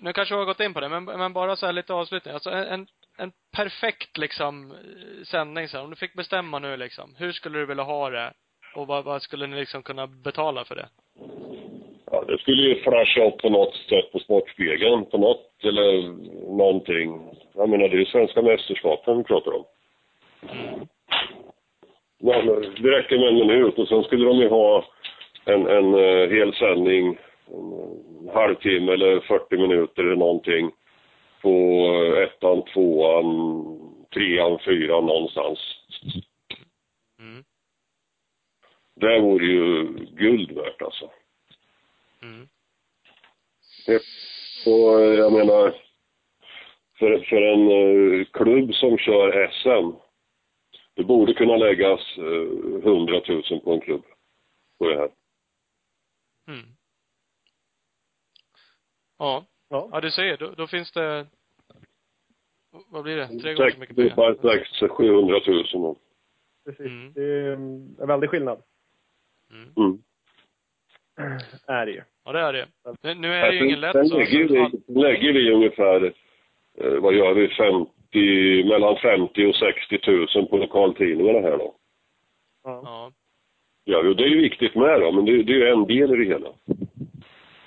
Nu 0.00 0.12
kanske 0.12 0.34
vi 0.34 0.38
har 0.38 0.46
gått 0.46 0.60
in 0.60 0.74
på 0.74 0.80
det, 0.80 0.88
men, 0.88 1.04
men 1.04 1.32
bara 1.32 1.56
så 1.56 1.66
här 1.66 1.72
lite 1.72 1.94
avslutning. 1.94 2.34
Alltså 2.34 2.50
en, 2.50 2.66
en, 2.66 2.86
en 3.22 3.32
perfekt 3.56 4.18
liksom 4.18 4.70
eh, 4.70 5.24
sändning 5.24 5.68
så 5.68 5.80
om 5.80 5.90
du 5.90 5.96
fick 5.96 6.14
bestämma 6.14 6.58
nu 6.58 6.76
liksom. 6.76 7.14
Hur 7.18 7.32
skulle 7.32 7.58
du 7.58 7.66
vilja 7.66 7.84
ha 7.84 8.10
det? 8.10 8.32
Och 8.74 8.86
vad, 8.86 9.04
vad 9.04 9.22
skulle 9.22 9.46
ni 9.46 9.56
liksom 9.56 9.82
kunna 9.82 10.06
betala 10.06 10.64
för 10.64 10.74
det? 10.74 10.88
Ja, 12.10 12.24
det 12.28 12.38
skulle 12.38 12.62
ju 12.62 12.82
flasha 12.82 13.24
upp 13.24 13.38
på 13.38 13.48
något 13.48 13.74
sätt 13.74 14.12
på 14.12 14.18
Sportspegeln, 14.18 15.04
på 15.04 15.18
något 15.18 15.64
eller 15.64 16.08
någonting. 16.56 17.30
Jag 17.54 17.68
menar, 17.68 17.88
det 17.88 17.96
är 17.96 17.98
ju 17.98 18.06
svenska 18.06 18.42
mästerskapen 18.42 19.18
vi 19.18 19.24
pratar 19.24 19.52
om. 19.52 19.64
Ja, 22.18 22.42
men 22.44 22.48
eh, 22.48 22.70
det 22.82 22.90
räcker 22.90 23.18
med 23.18 23.28
en 23.28 23.34
minut 23.46 23.78
och 23.78 23.88
sen 23.88 24.02
skulle 24.02 24.24
de 24.24 24.36
ju 24.36 24.48
ha 24.48 24.84
en, 25.44 25.66
en 25.66 25.94
eh, 25.94 26.30
hel 26.30 26.54
sändning, 26.54 27.18
en 28.22 28.30
halvtimme 28.34 28.92
eller 28.92 29.20
40 29.20 29.56
minuter 29.56 30.02
eller 30.02 30.16
någonting 30.16 30.70
på 31.42 31.86
ettan, 32.28 32.64
tvåan, 32.64 33.26
trean, 34.14 34.58
fyran 34.64 35.06
någonstans. 35.06 35.58
Mm. 37.18 37.44
Det 38.94 39.20
vore 39.20 39.46
ju 39.46 39.84
guld 40.16 40.52
värt 40.52 40.82
alltså. 40.82 41.10
Mm. 42.22 42.48
Och 44.66 45.00
jag 45.00 45.32
menar, 45.32 45.74
för, 46.98 47.18
för 47.18 47.42
en 47.42 47.70
eh, 47.70 48.26
klubb 48.32 48.74
som 48.74 48.98
kör 48.98 49.50
SM 49.52 49.96
Det 50.94 51.04
borde 51.04 51.34
kunna 51.34 51.56
läggas 51.56 52.00
eh, 52.18 52.88
100 52.88 53.22
000 53.28 53.60
på 53.60 53.72
en 53.72 53.80
klubb 53.80 54.04
på 54.78 54.88
det 54.88 54.96
här. 54.96 55.10
Mm. 56.48 56.76
Ja. 59.18 59.44
Ja. 59.70 59.88
Ja, 59.92 60.00
du 60.00 60.10
ser. 60.10 60.36
Då, 60.36 60.50
då 60.56 60.66
finns 60.66 60.92
det 60.92 61.26
vad 62.90 63.02
blir 63.02 63.16
det? 63.16 63.26
Tre 63.28 63.54
gånger 63.54 63.70
så 63.70 63.78
mycket 63.78 63.96
pengar? 63.96 64.36
sex, 64.78 64.92
700 64.92 65.40
000. 65.46 65.84
och- 65.84 65.98
Precis. 66.64 66.86
Mm. 66.86 67.12
Det 67.12 67.22
är 67.22 67.52
en 67.52 68.06
väldig 68.08 68.30
skillnad. 68.30 68.62
Mm. 69.50 69.68
Mm. 69.76 69.98
Är 71.66 71.86
det 71.86 71.92
ju. 71.92 72.02
Ja, 72.24 72.32
det 72.32 72.40
är 72.40 72.52
det. 72.52 72.66
Nu- 73.02 73.14
Nu 73.14 73.34
är 73.34 73.50
det 73.50 73.56
ju 73.56 73.64
ingen 73.66 73.80
lätt 73.80 73.92
Sen 73.92 74.08
sak. 74.08 74.18
lägger 74.18 74.48
vi, 74.48 74.92
lägger 75.00 75.32
vi 75.32 75.52
ungefär, 75.52 76.04
eh, 76.78 76.92
vad 77.00 77.14
gör 77.14 77.34
vi, 77.34 77.48
50, 77.48 78.64
mellan 78.68 78.96
50 78.96 79.46
och 79.46 79.54
60 79.56 80.00
000 80.36 80.46
på 80.48 80.56
lokaltidningarna 80.56 81.40
här 81.40 81.58
då. 81.58 81.74
Ja. 82.64 83.12
Ja, 83.84 84.02
det 84.02 84.24
är 84.24 84.28
ju 84.28 84.40
viktigt 84.40 84.74
med 84.74 85.00
då, 85.00 85.12
men 85.12 85.24
det, 85.24 85.42
det 85.42 85.52
är 85.52 85.56
ju 85.56 85.68
en 85.68 85.86
del 85.86 86.14
i 86.14 86.16
det 86.24 86.32
hela. 86.32 86.48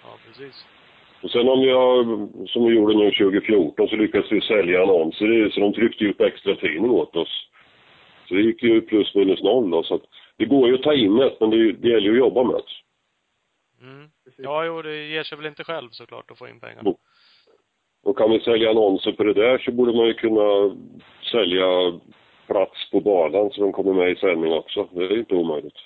ja 0.04 0.18
precis. 0.28 0.66
Och 1.24 1.32
sen 1.32 1.50
om 1.50 1.62
vi 1.62 1.72
har, 1.72 2.04
som 2.48 2.66
vi 2.66 2.76
gjorde 2.76 2.98
nu 2.98 3.12
2014, 3.12 3.88
så 3.88 3.96
lyckades 3.96 4.32
vi 4.32 4.42
sälja 4.42 4.84
annonser, 4.84 5.50
så 5.50 5.60
de 5.60 5.74
tryckte 5.74 6.04
ut 6.04 6.22
extra 6.22 6.56
tidning 6.56 6.92
åt 6.92 7.16
oss. 7.16 7.50
Så 8.28 8.34
det 8.34 8.42
gick 8.42 8.64
ju 8.64 8.82
plus 8.82 9.16
minus 9.16 9.44
noll 9.44 9.70
då, 9.70 9.84
så 9.84 9.96
att 9.96 10.02
det 10.38 10.46
går 10.46 10.68
ju 10.68 10.76
att 10.76 10.84
ta 10.84 10.94
in 10.94 11.16
det, 11.16 11.38
men 11.40 11.50
det, 11.50 11.72
det 11.72 11.90
gäller 11.90 12.08
ju 12.08 12.12
att 12.12 12.18
jobba 12.18 12.44
med 12.44 12.56
det. 12.56 12.64
Mm. 13.86 14.10
Ja, 14.38 14.66
jo, 14.66 14.82
det 14.82 15.08
ger 15.08 15.24
sig 15.24 15.38
väl 15.38 15.48
inte 15.48 15.64
själv 15.64 15.90
såklart 15.90 16.32
att 16.32 16.38
få 16.38 16.48
in 16.48 16.60
pengar. 16.60 16.82
Mm. 16.82 16.94
Och 18.04 18.18
kan 18.18 18.32
vi 18.32 18.40
sälja 18.40 18.70
annonser 18.70 19.12
på 19.12 19.24
det 19.24 19.34
där 19.34 19.58
så 19.58 19.72
borde 19.72 19.94
man 19.94 20.08
ju 20.08 20.14
kunna 20.14 20.76
sälja 21.32 22.00
plats 22.48 22.92
på 22.92 23.00
banan 23.02 23.50
så 23.52 23.62
de 23.62 23.72
kommer 23.72 23.94
med 23.94 24.12
i 24.12 24.16
sändning 24.16 24.54
också. 24.54 24.88
Det 24.92 25.06
är 25.06 25.10
ju 25.10 25.20
inte 25.20 25.36
omöjligt. 25.36 25.78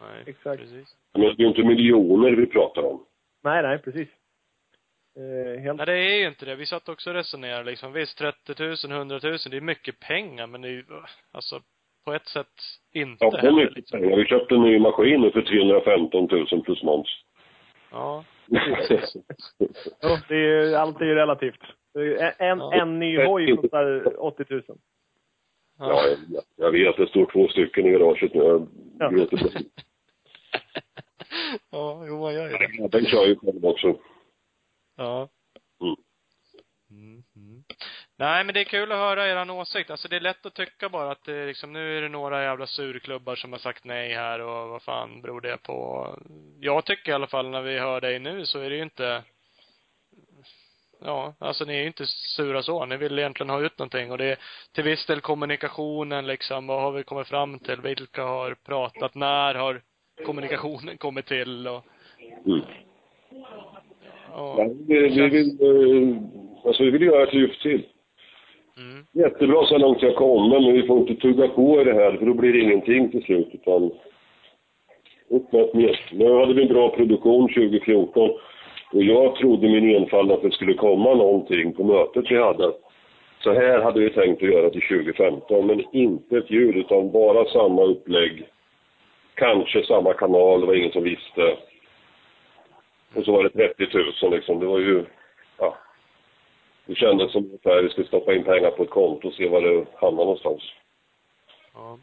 Nej, 0.00 0.22
Exakt. 0.26 0.60
precis. 0.60 0.96
Men 1.12 1.20
det 1.20 1.28
är 1.28 1.36
ju 1.36 1.48
inte 1.48 1.62
miljoner 1.62 2.30
vi 2.30 2.46
pratar 2.46 2.82
om. 2.82 3.04
Nej, 3.42 3.62
nej, 3.62 3.78
precis. 3.78 4.08
Eh, 5.18 5.60
helt 5.62 5.76
Nej, 5.76 5.86
det 5.86 5.92
är 5.92 6.18
ju 6.20 6.26
inte 6.28 6.44
det. 6.44 6.54
Vi 6.56 6.66
satt 6.66 6.88
också 6.88 7.10
och 7.10 7.16
resonerade 7.16 7.70
liksom. 7.70 7.92
Visst, 7.92 8.18
30 8.18 8.62
000, 8.88 8.92
100 8.98 9.20
000, 9.22 9.38
det 9.50 9.56
är 9.56 9.60
mycket 9.60 10.00
pengar, 10.00 10.46
men 10.46 10.60
det 10.62 10.68
är 10.68 10.72
ju, 10.72 10.84
alltså, 11.32 11.60
på 12.04 12.12
ett 12.14 12.26
sätt 12.28 12.46
inte 12.92 13.24
Ja, 13.24 13.36
heller 13.36 13.52
mycket 13.64 13.76
liksom. 13.76 14.00
pengar. 14.00 14.16
Vi 14.16 14.24
köpte 14.24 14.54
en 14.54 14.62
ny 14.62 14.78
maskin 14.78 15.20
nu 15.20 15.30
för 15.30 15.42
315 15.42 16.28
000 16.52 16.62
plus 16.64 16.82
moms. 16.82 17.08
Ja. 17.90 18.24
Jo, 20.02 20.16
det 20.28 20.34
är 20.34 20.64
ju, 20.66 20.74
allt 20.74 21.00
är 21.00 21.04
ju 21.04 21.14
relativt. 21.14 21.60
En, 22.38 22.58
Ja. 22.58 22.74
en 22.74 22.98
ny 22.98 23.24
hoj 23.24 23.56
kostar 23.56 24.18
80 24.22 24.44
000. 24.50 24.62
Ja, 25.78 26.02
jag, 26.28 26.42
jag 26.56 26.72
vet. 26.72 26.96
Det 26.96 27.06
står 27.06 27.26
två 27.32 27.48
stycken 27.48 27.86
i 27.86 27.90
garaget 27.90 28.34
nu. 28.34 28.40
Jag 28.42 28.68
Ja. 28.98 29.08
gråter 29.10 29.38
ja, 31.70 32.04
jo, 32.06 32.20
man 32.20 32.34
gör 32.34 32.46
ju 32.50 32.52
det. 32.52 32.88
Den 32.98 33.06
kör 33.06 33.26
ju 33.26 33.36
själv 33.36 33.64
också. 33.66 33.96
Ja. 34.98 35.28
Mm. 35.80 35.96
Mm, 36.90 37.22
mm. 37.36 37.64
Nej, 38.16 38.44
men 38.44 38.54
det 38.54 38.60
är 38.60 38.64
kul 38.64 38.92
att 38.92 38.98
höra 38.98 39.28
er 39.28 39.50
åsikt. 39.50 39.90
Alltså 39.90 40.08
det 40.08 40.16
är 40.16 40.20
lätt 40.20 40.46
att 40.46 40.54
tycka 40.54 40.88
bara 40.88 41.10
att 41.10 41.24
det 41.24 41.34
är 41.34 41.46
liksom, 41.46 41.72
nu 41.72 41.98
är 41.98 42.02
det 42.02 42.08
några 42.08 42.42
jävla 42.42 42.66
surklubbar 42.66 43.36
som 43.36 43.52
har 43.52 43.58
sagt 43.58 43.84
nej 43.84 44.14
här 44.14 44.40
och 44.40 44.68
vad 44.68 44.82
fan 44.82 45.22
beror 45.22 45.40
det 45.40 45.56
på? 45.62 46.08
Jag 46.60 46.84
tycker 46.84 47.12
i 47.12 47.14
alla 47.14 47.26
fall 47.26 47.50
när 47.50 47.62
vi 47.62 47.78
hör 47.78 48.00
dig 48.00 48.18
nu 48.18 48.46
så 48.46 48.58
är 48.58 48.70
det 48.70 48.76
ju 48.76 48.82
inte 48.82 49.24
Ja, 51.00 51.34
alltså 51.38 51.64
ni 51.64 51.74
är 51.74 51.80
ju 51.80 51.86
inte 51.86 52.06
sura 52.06 52.62
så. 52.62 52.86
Ni 52.86 52.96
vill 52.96 53.18
egentligen 53.18 53.50
ha 53.50 53.60
ut 53.60 53.78
någonting 53.78 54.10
och 54.10 54.18
det 54.18 54.24
är 54.24 54.38
till 54.72 54.84
viss 54.84 55.06
del 55.06 55.20
kommunikationen 55.20 56.26
liksom. 56.26 56.66
Vad 56.66 56.82
har 56.82 56.92
vi 56.92 57.02
kommit 57.02 57.28
fram 57.28 57.58
till? 57.58 57.80
Vilka 57.80 58.24
har 58.24 58.54
pratat? 58.54 59.14
När 59.14 59.54
har 59.54 59.82
kommunikationen 60.26 60.98
kommit 60.98 61.26
till 61.26 61.68
och, 61.68 61.84
Mm. 62.46 62.60
Ja, 64.34 64.68
vi, 64.88 65.08
vi 65.08 65.28
vill, 65.28 65.48
eh, 65.48 66.16
alltså 66.64 66.82
vi 66.84 66.90
vill 66.90 67.02
göra 67.02 67.22
ett 67.22 67.34
lyft 67.34 67.62
till. 67.62 67.82
mm. 68.76 69.04
Jättebra 69.12 69.66
så 69.66 69.78
långt 69.78 70.02
jag 70.02 70.16
kommer, 70.16 70.60
men 70.60 70.72
vi 70.72 70.86
får 70.86 70.98
inte 70.98 71.14
tugga 71.14 71.48
på 71.48 71.80
i 71.80 71.84
det 71.84 71.94
här, 71.94 72.16
för 72.16 72.26
då 72.26 72.34
blir 72.34 72.52
det 72.52 72.60
ingenting 72.60 73.10
till 73.10 73.22
slut. 73.22 73.48
Utan 73.52 73.90
upp 75.28 75.52
med 75.52 75.62
ett 75.62 75.74
mer. 75.74 76.00
Nu 76.12 76.32
hade 76.32 76.54
vi 76.54 76.62
en 76.62 76.72
bra 76.72 76.88
produktion 76.90 77.48
2014 77.48 78.30
och 78.92 79.02
jag 79.02 79.36
trodde 79.36 79.68
min 79.68 79.96
enfald 79.96 80.32
att 80.32 80.42
det 80.42 80.50
skulle 80.50 80.74
komma 80.74 81.14
någonting 81.14 81.72
på 81.72 81.84
mötet 81.84 82.30
vi 82.30 82.38
hade. 82.42 82.72
Så 83.40 83.52
här 83.52 83.82
hade 83.82 84.00
vi 84.00 84.10
tänkt 84.10 84.42
att 84.42 84.48
göra 84.48 84.70
till 84.70 84.82
2015, 84.82 85.66
men 85.66 85.84
inte 85.92 86.36
ett 86.36 86.50
ljud, 86.50 86.76
utan 86.76 87.12
bara 87.12 87.44
samma 87.44 87.82
upplägg. 87.82 88.46
Kanske 89.34 89.82
samma 89.82 90.12
kanal, 90.12 90.60
det 90.60 90.66
var 90.66 90.74
ingen 90.74 90.92
som 90.92 91.02
visste. 91.02 91.56
Och 93.14 93.24
så 93.24 93.32
var 93.32 93.42
det 93.42 93.50
30 93.50 93.86
000 94.22 94.32
liksom. 94.32 94.60
Det 94.60 94.66
var 94.66 94.78
ju, 94.78 95.04
ja. 95.58 95.78
Det 96.86 96.94
kändes 96.94 97.32
som 97.32 97.44
ungefär 97.44 97.82
vi 97.82 97.88
skulle 97.88 98.06
stoppa 98.06 98.34
in 98.34 98.44
pengar 98.44 98.70
på 98.70 98.82
ett 98.82 98.90
konto 98.90 99.28
och 99.28 99.34
se 99.34 99.48
var 99.48 99.60
det 99.60 99.86
hamnar 99.94 100.24
någonstans. 100.24 100.62
Ja. 101.74 101.98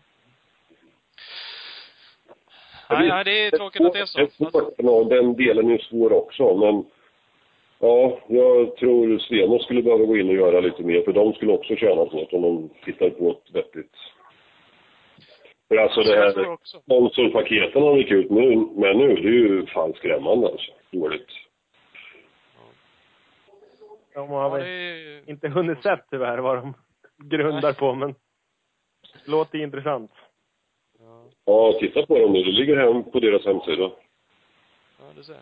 Nej, 2.90 3.07
nej, 3.07 3.23
det 3.23 3.45
är 3.45 3.52
tråkigt 3.52 3.82
att 3.82 3.94
det 3.94 3.99
är 3.99 4.06
så. 4.06 4.18
Det 4.18 4.23
är 4.23 4.49
svårt, 4.49 4.73
ja, 4.77 5.03
den 5.03 5.36
delen 5.36 5.72
är 5.72 5.77
svår 5.77 6.14
också, 6.14 6.57
men 6.57 6.86
ja, 7.80 8.19
jag 8.27 8.76
tror 8.77 9.19
Steno 9.19 9.60
skulle 9.60 9.82
behöva 9.82 10.06
gå 10.06 10.18
in 10.18 10.30
och 10.30 10.36
göra 10.36 10.60
lite 10.60 10.84
mer, 10.84 11.02
för 11.02 11.14
de 11.14 11.34
skulle 11.34 11.53
också 11.53 11.76
tjäna 11.76 12.06
på 12.06 12.27
det 12.32 12.38
om 12.38 12.41
de 12.41 12.69
tittar 12.86 13.10
på 13.10 13.32
ett 13.32 13.56
vettigt... 13.56 13.95
För 15.68 15.76
alltså 15.76 16.02
det 16.02 16.18
här 16.18 16.57
sponsorpaketen 16.82 17.84
han 17.84 17.98
gick 17.98 18.11
ut 18.11 18.30
nu, 18.32 18.56
med 18.56 18.98
nu, 18.98 19.15
det 19.15 19.27
är 19.27 19.32
ju 19.32 19.65
fan 19.65 19.94
skrämmande 19.94 20.48
alltså. 20.48 20.72
Dåligt. 20.99 21.27
De 24.13 24.30
har 24.30 24.59
Ja, 24.59 24.65
är 24.65 25.30
inte 25.30 25.47
hunnit 25.47 25.84
sett 25.84 26.05
tyvärr 26.09 26.38
vad 26.38 26.57
de 26.57 26.73
grundar 27.30 27.73
på, 27.73 27.95
men 27.95 28.15
låter 29.26 29.57
intressant. 29.59 30.11
Ja, 30.99 31.26
Ja, 31.45 31.73
titta 31.80 32.05
på 32.05 32.19
dem 32.19 32.34
nu. 32.34 32.43
Det 32.43 32.51
ligger 32.51 32.77
hem 32.77 33.03
på 33.11 33.19
deras 33.19 33.45
hemsida. 33.45 33.91
ja 34.99 35.05
du 35.15 35.23
ser. 35.23 35.39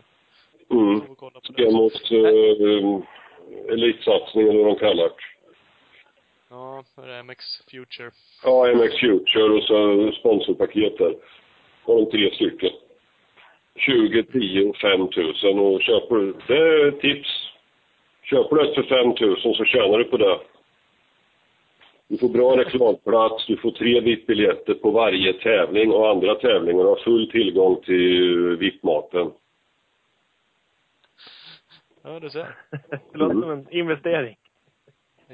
Mm. 0.69 0.99
Det. 0.99 1.53
Stemos 1.53 2.11
uh, 2.11 3.01
elitsatsning 3.69 4.47
eller 4.47 4.63
vad 4.63 4.67
de 4.67 4.79
kallar 4.79 5.03
det. 5.03 5.15
Ja, 6.49 6.83
för 6.95 7.07
det 7.07 7.13
är 7.13 7.23
MX 7.23 7.45
Future. 7.71 8.11
Ja, 8.43 8.73
MX 8.75 8.99
Future 8.99 9.43
och 9.43 9.63
så 9.63 10.11
sponsorpaket 10.19 10.97
där. 10.97 11.15
Har 11.83 11.95
de 11.95 12.11
tre 12.11 12.35
stycken. 12.35 12.71
20, 13.75 14.23
10 14.23 14.69
och 14.69 14.77
5 14.77 14.99
000 14.99 15.59
och 15.59 15.81
köper 15.81 16.15
du, 16.15 16.33
det 16.47 16.57
är 16.57 16.87
ett 16.87 16.99
tips. 16.99 17.29
Köper 18.23 18.55
du 18.55 18.69
ett 18.69 18.75
för 18.75 18.83
5 18.83 19.27
000 19.45 19.55
så 19.55 19.65
tjänar 19.65 19.97
du 19.97 20.03
på 20.03 20.17
det. 20.17 20.39
Du 22.07 22.17
får 22.17 22.29
bra 22.29 22.57
reklamplats, 22.57 23.47
du 23.47 23.57
får 23.57 23.71
tre 23.71 23.99
VIP-biljetter 23.99 24.73
på 24.73 24.91
varje 24.91 25.33
tävling 25.33 25.91
och 25.91 26.09
andra 26.09 26.35
tävlingar 26.35 26.83
har 26.83 26.95
full 26.95 27.31
tillgång 27.31 27.81
till 27.81 28.57
VIP-maten. 28.59 29.31
Ja, 32.03 32.19
du 32.19 32.29
ser. 32.29 32.55
Det 33.11 33.17
låter 33.17 33.41
som 33.41 33.51
en 33.51 33.67
investering. 33.71 34.37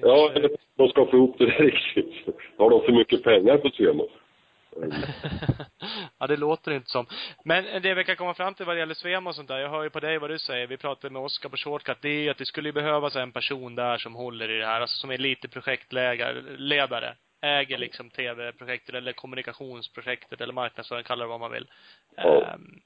Ja, 0.01 0.31
de 0.75 0.87
ska 0.89 1.05
få 1.05 1.17
ihop 1.17 1.35
det 1.37 1.45
där 1.45 1.63
riktigt. 1.63 2.35
Har 2.57 2.69
de 2.69 2.81
för 2.81 2.91
mycket 2.91 3.23
pengar 3.23 3.57
på 3.57 3.69
Svemo? 3.69 4.07
ja, 6.19 6.27
det 6.27 6.37
låter 6.37 6.71
inte 6.71 6.89
som. 6.89 7.05
Men 7.45 7.81
det 7.81 7.93
vi 7.93 8.03
kan 8.03 8.15
komma 8.15 8.33
fram 8.33 8.53
till 8.53 8.65
vad 8.65 8.75
det 8.75 8.79
gäller 8.79 8.93
Svema 8.93 9.29
och 9.29 9.35
sånt 9.35 9.47
där, 9.47 9.59
jag 9.59 9.69
hör 9.69 9.83
ju 9.83 9.89
på 9.89 9.99
dig 9.99 10.17
vad 10.17 10.29
du 10.29 10.39
säger, 10.39 10.67
vi 10.67 10.77
pratade 10.77 11.13
med 11.13 11.21
Oskar 11.21 11.49
på 11.49 11.57
Shortcut, 11.57 11.97
det 12.01 12.09
är 12.09 12.21
ju 12.21 12.29
att 12.29 12.37
det 12.37 12.45
skulle 12.45 12.73
behövas 12.73 13.15
en 13.15 13.31
person 13.31 13.75
där 13.75 13.97
som 13.97 14.15
håller 14.15 14.49
i 14.49 14.57
det 14.57 14.65
här, 14.65 14.81
alltså 14.81 14.97
som 14.97 15.11
är 15.11 15.17
lite 15.17 15.47
projektledare, 15.47 17.15
äger 17.41 17.77
liksom 17.77 18.09
tv-projektet 18.09 18.95
eller 18.95 19.13
kommunikationsprojektet 19.13 20.41
eller 20.41 20.53
marknadsföring, 20.53 21.03
kallar 21.03 21.25
det 21.25 21.29
vad 21.29 21.39
man 21.39 21.51
vill. 21.51 21.67
Ja. 22.15 22.45
Ehm, 22.45 22.79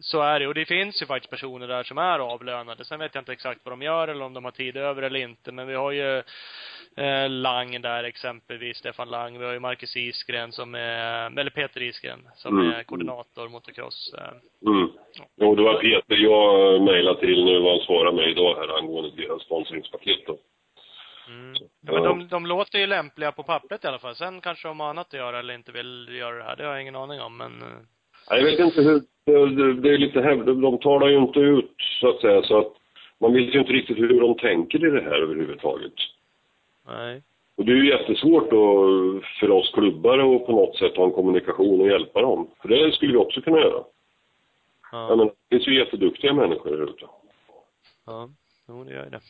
så 0.00 0.20
är 0.22 0.40
det. 0.40 0.46
Och 0.46 0.54
det 0.54 0.64
finns 0.64 1.02
ju 1.02 1.06
faktiskt 1.06 1.30
personer 1.30 1.68
där 1.68 1.82
som 1.82 1.98
är 1.98 2.18
avlönade. 2.18 2.84
Sen 2.84 2.98
vet 3.00 3.14
jag 3.14 3.20
inte 3.22 3.32
exakt 3.32 3.60
vad 3.64 3.72
de 3.72 3.82
gör 3.82 4.08
eller 4.08 4.24
om 4.24 4.34
de 4.34 4.44
har 4.44 4.52
tid 4.52 4.76
över 4.76 5.02
eller 5.02 5.20
inte. 5.20 5.52
Men 5.52 5.66
vi 5.66 5.74
har 5.74 5.90
ju 5.92 6.22
eh, 6.96 7.28
Lang 7.30 7.80
där 7.80 8.04
exempelvis, 8.04 8.76
Stefan 8.76 9.08
Lang. 9.10 9.38
Vi 9.38 9.44
har 9.44 9.52
ju 9.52 9.58
Marcus 9.60 9.96
Isgren 9.96 10.52
som 10.52 10.74
är, 10.74 11.38
eller 11.40 11.50
Peter 11.50 11.82
Isgren, 11.82 12.28
som 12.34 12.60
Mm. 12.60 12.72
är 12.72 12.82
koordinator 12.82 13.48
motocross. 13.48 14.14
Eh, 14.18 14.68
Mm. 14.70 14.90
Jo, 15.36 15.54
det 15.54 15.62
var 15.62 15.80
Peter 15.80 16.16
jag 16.16 16.82
mejlade 16.82 17.20
till 17.20 17.44
nu 17.44 17.60
vad 17.60 17.72
han 17.76 17.86
svarade 17.86 18.16
mig 18.16 18.30
idag 18.30 18.54
här 18.56 18.78
angående 18.78 19.10
deras 19.22 19.42
sponsringspaket 19.42 20.26
då. 20.26 20.38
Mm. 21.28 21.54
Ja, 21.80 21.92
men 21.92 22.02
de, 22.02 22.28
de 22.28 22.46
låter 22.46 22.78
ju 22.78 22.86
lämpliga 22.86 23.32
på 23.32 23.42
pappret 23.42 23.84
i 23.84 23.86
alla 23.88 23.98
fall. 23.98 24.14
Sen 24.14 24.40
kanske 24.40 24.68
de 24.68 24.80
har 24.80 24.90
annat 24.90 25.06
att 25.06 25.12
göra 25.12 25.38
eller 25.38 25.54
inte 25.54 25.72
vill 25.72 26.08
göra 26.12 26.36
det 26.38 26.44
här. 26.44 26.56
Det 26.56 26.64
har 26.64 26.72
jag 26.72 26.82
ingen 26.82 26.96
aning 26.96 27.20
om, 27.20 27.36
men 27.36 27.62
eh, 27.62 27.68
Jag 28.28 28.44
vet 28.44 28.60
inte 28.60 28.82
hur, 28.82 29.02
det, 29.74 29.88
är 29.90 29.98
lite 29.98 30.20
hävd, 30.20 30.46
de 30.46 30.78
talar 30.78 31.08
ju 31.08 31.18
inte 31.18 31.40
ut 31.40 31.74
så 32.00 32.08
att 32.08 32.20
säga 32.20 32.42
så 32.42 32.58
att 32.58 32.72
man 33.20 33.32
vet 33.34 33.54
ju 33.54 33.58
inte 33.58 33.72
riktigt 33.72 33.98
hur 33.98 34.20
de 34.20 34.34
tänker 34.38 34.86
i 34.86 34.90
det 34.90 35.00
här 35.02 35.22
överhuvudtaget. 35.22 35.92
nej. 36.88 37.22
Och 37.56 37.64
det 37.64 37.72
är 37.72 37.76
ju 37.76 37.88
jättesvårt 37.88 38.50
då 38.50 38.86
för 39.40 39.50
oss 39.50 39.70
klubbar 39.74 40.18
att 40.18 40.46
på 40.46 40.52
något 40.52 40.76
sätt 40.76 40.96
ha 40.96 41.04
en 41.04 41.12
kommunikation 41.12 41.80
och 41.80 41.86
hjälpa 41.86 42.22
dem. 42.22 42.50
För 42.62 42.68
det 42.68 42.92
skulle 42.94 43.12
vi 43.12 43.18
också 43.18 43.40
kunna 43.40 43.58
göra. 43.58 43.84
Ja. 44.92 45.06
Ja, 45.08 45.16
men 45.16 45.26
det 45.26 45.34
finns 45.50 45.68
ju 45.68 45.78
jätteduktiga 45.78 46.32
människor 46.32 46.70
där 46.70 46.84
ute. 46.84 47.06
Ja. 48.06 48.28
Jo, 48.68 48.84
det 48.84 48.92
gör 48.94 49.10
det. 49.10 49.20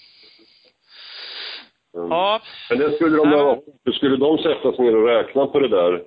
Mm. 1.99 2.11
Ja. 2.11 2.41
Men 2.71 2.79
det 2.79 2.91
skulle 2.93 3.17
de, 3.17 3.31
Ja. 3.31 3.63
skulle 3.93 4.17
de 4.17 4.39
sätta 4.39 4.73
sig 4.73 4.85
ner 4.85 4.97
och 4.97 5.07
räkna 5.07 5.47
på 5.47 5.61
det 5.61 5.69
där, 5.69 6.03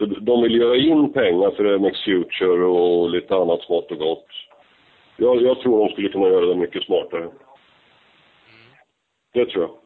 för 0.00 0.06
de 0.06 0.42
vill 0.42 0.62
ha 0.62 0.76
in 0.76 1.12
pengar 1.12 1.50
för 1.50 1.78
MX 1.78 2.04
Future 2.04 2.64
och 2.64 3.10
lite 3.10 3.34
annat 3.34 3.62
smått 3.62 3.90
och 3.90 3.98
gott. 3.98 4.26
Jag, 5.16 5.42
jag 5.42 5.60
tror 5.60 5.78
de 5.78 5.92
skulle 5.92 6.08
kunna 6.08 6.28
göra 6.28 6.46
det 6.46 6.54
mycket 6.54 6.84
smartare. 6.84 7.28
Det 9.32 9.46
tror 9.46 9.62
jag. 9.64 9.76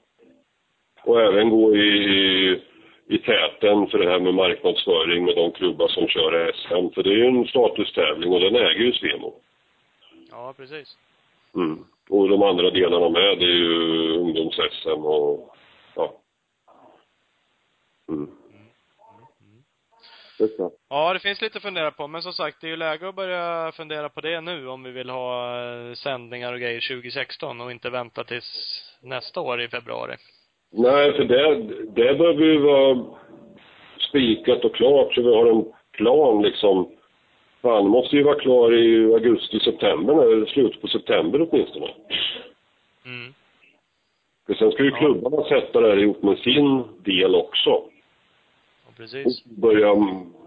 Och 1.05 1.21
även 1.21 1.51
gå 1.51 1.77
i, 1.77 1.89
i, 1.89 2.63
i 3.07 3.19
täten 3.19 3.87
för 3.87 3.99
det 3.99 4.11
här 4.11 4.21
med 4.21 4.35
marknadsföring 4.35 5.25
med 5.25 5.37
de 5.37 5.53
klubbar 5.53 5.89
som 5.89 6.09
kör 6.09 6.53
SM. 6.53 6.95
För 6.95 7.03
det 7.03 7.11
är 7.11 7.17
ju 7.17 7.27
en 7.27 7.47
statustävling 7.47 8.33
och 8.33 8.41
den 8.41 8.57
äger 8.57 8.85
ju 8.85 8.93
Svemo. 8.93 9.35
Ja, 10.31 10.55
precis. 10.57 10.97
Mm. 11.55 11.85
Och 12.09 12.29
de 12.29 12.43
andra 12.43 12.71
delarna 12.71 13.09
med, 13.09 13.39
det 13.39 13.45
är 13.45 13.59
ju 13.59 14.13
ungdoms-SM 14.19 15.05
och 15.05 15.57
ja. 15.95 16.13
Mm. 18.09 18.31
Ja, 20.89 21.13
det 21.13 21.19
finns 21.19 21.41
lite 21.41 21.59
att 21.59 21.63
fundera 21.63 21.91
på, 21.91 22.09
men 22.09 22.23
som 22.23 22.33
sagt, 22.33 22.61
det 22.61 22.67
är 22.67 22.71
ju 22.71 22.77
läge 22.77 23.09
att 23.09 23.15
börja 23.15 23.73
fundera 23.73 24.09
på 24.09 24.21
det 24.21 24.41
nu 24.41 24.69
om 24.69 24.83
vi 24.83 24.91
vill 24.91 25.11
ha 25.11 25.59
eh, 25.63 25.93
sändningar 25.93 26.53
och 26.53 26.61
grejer 26.61 26.97
2016 26.97 27.61
och 27.61 27.71
inte 27.71 27.91
vänta 27.91 28.25
tills 28.25 28.81
nästa 29.03 29.41
år 29.41 29.63
i 29.63 29.69
februari. 29.69 30.17
Nej, 30.73 31.13
för 31.13 31.25
det, 31.25 31.63
det 31.95 32.15
behöver 32.15 32.45
ju 32.45 32.59
vara 32.59 33.05
spikat 34.09 34.65
och 34.65 34.75
klart 34.75 35.15
så 35.15 35.23
vi 35.23 35.35
har 35.35 35.47
en 35.47 35.65
plan 35.93 36.43
liksom. 36.43 36.91
Fan, 37.63 37.89
måste 37.89 38.17
ju 38.17 38.23
vara 38.23 38.41
klar 38.41 38.75
i 38.75 39.15
augusti, 39.15 39.61
september, 39.61 40.33
eller 40.33 40.47
slutet 40.47 40.81
på 40.81 40.89
september 40.89 41.49
åtminstone. 41.51 41.87
Mm. 43.05 43.35
För 44.47 44.55
sen 44.55 44.73
ska 44.73 44.83
ju 44.85 44.91
klubbarna 44.91 45.45
sätta 45.45 45.81
det 45.81 45.89
här 45.89 46.03
ihop 46.03 46.23
med 46.23 46.39
sin 46.39 46.85
del 47.05 47.35
också. 47.35 47.83
Precis. 48.97 49.43
Och 49.45 49.51
börja 49.51 49.95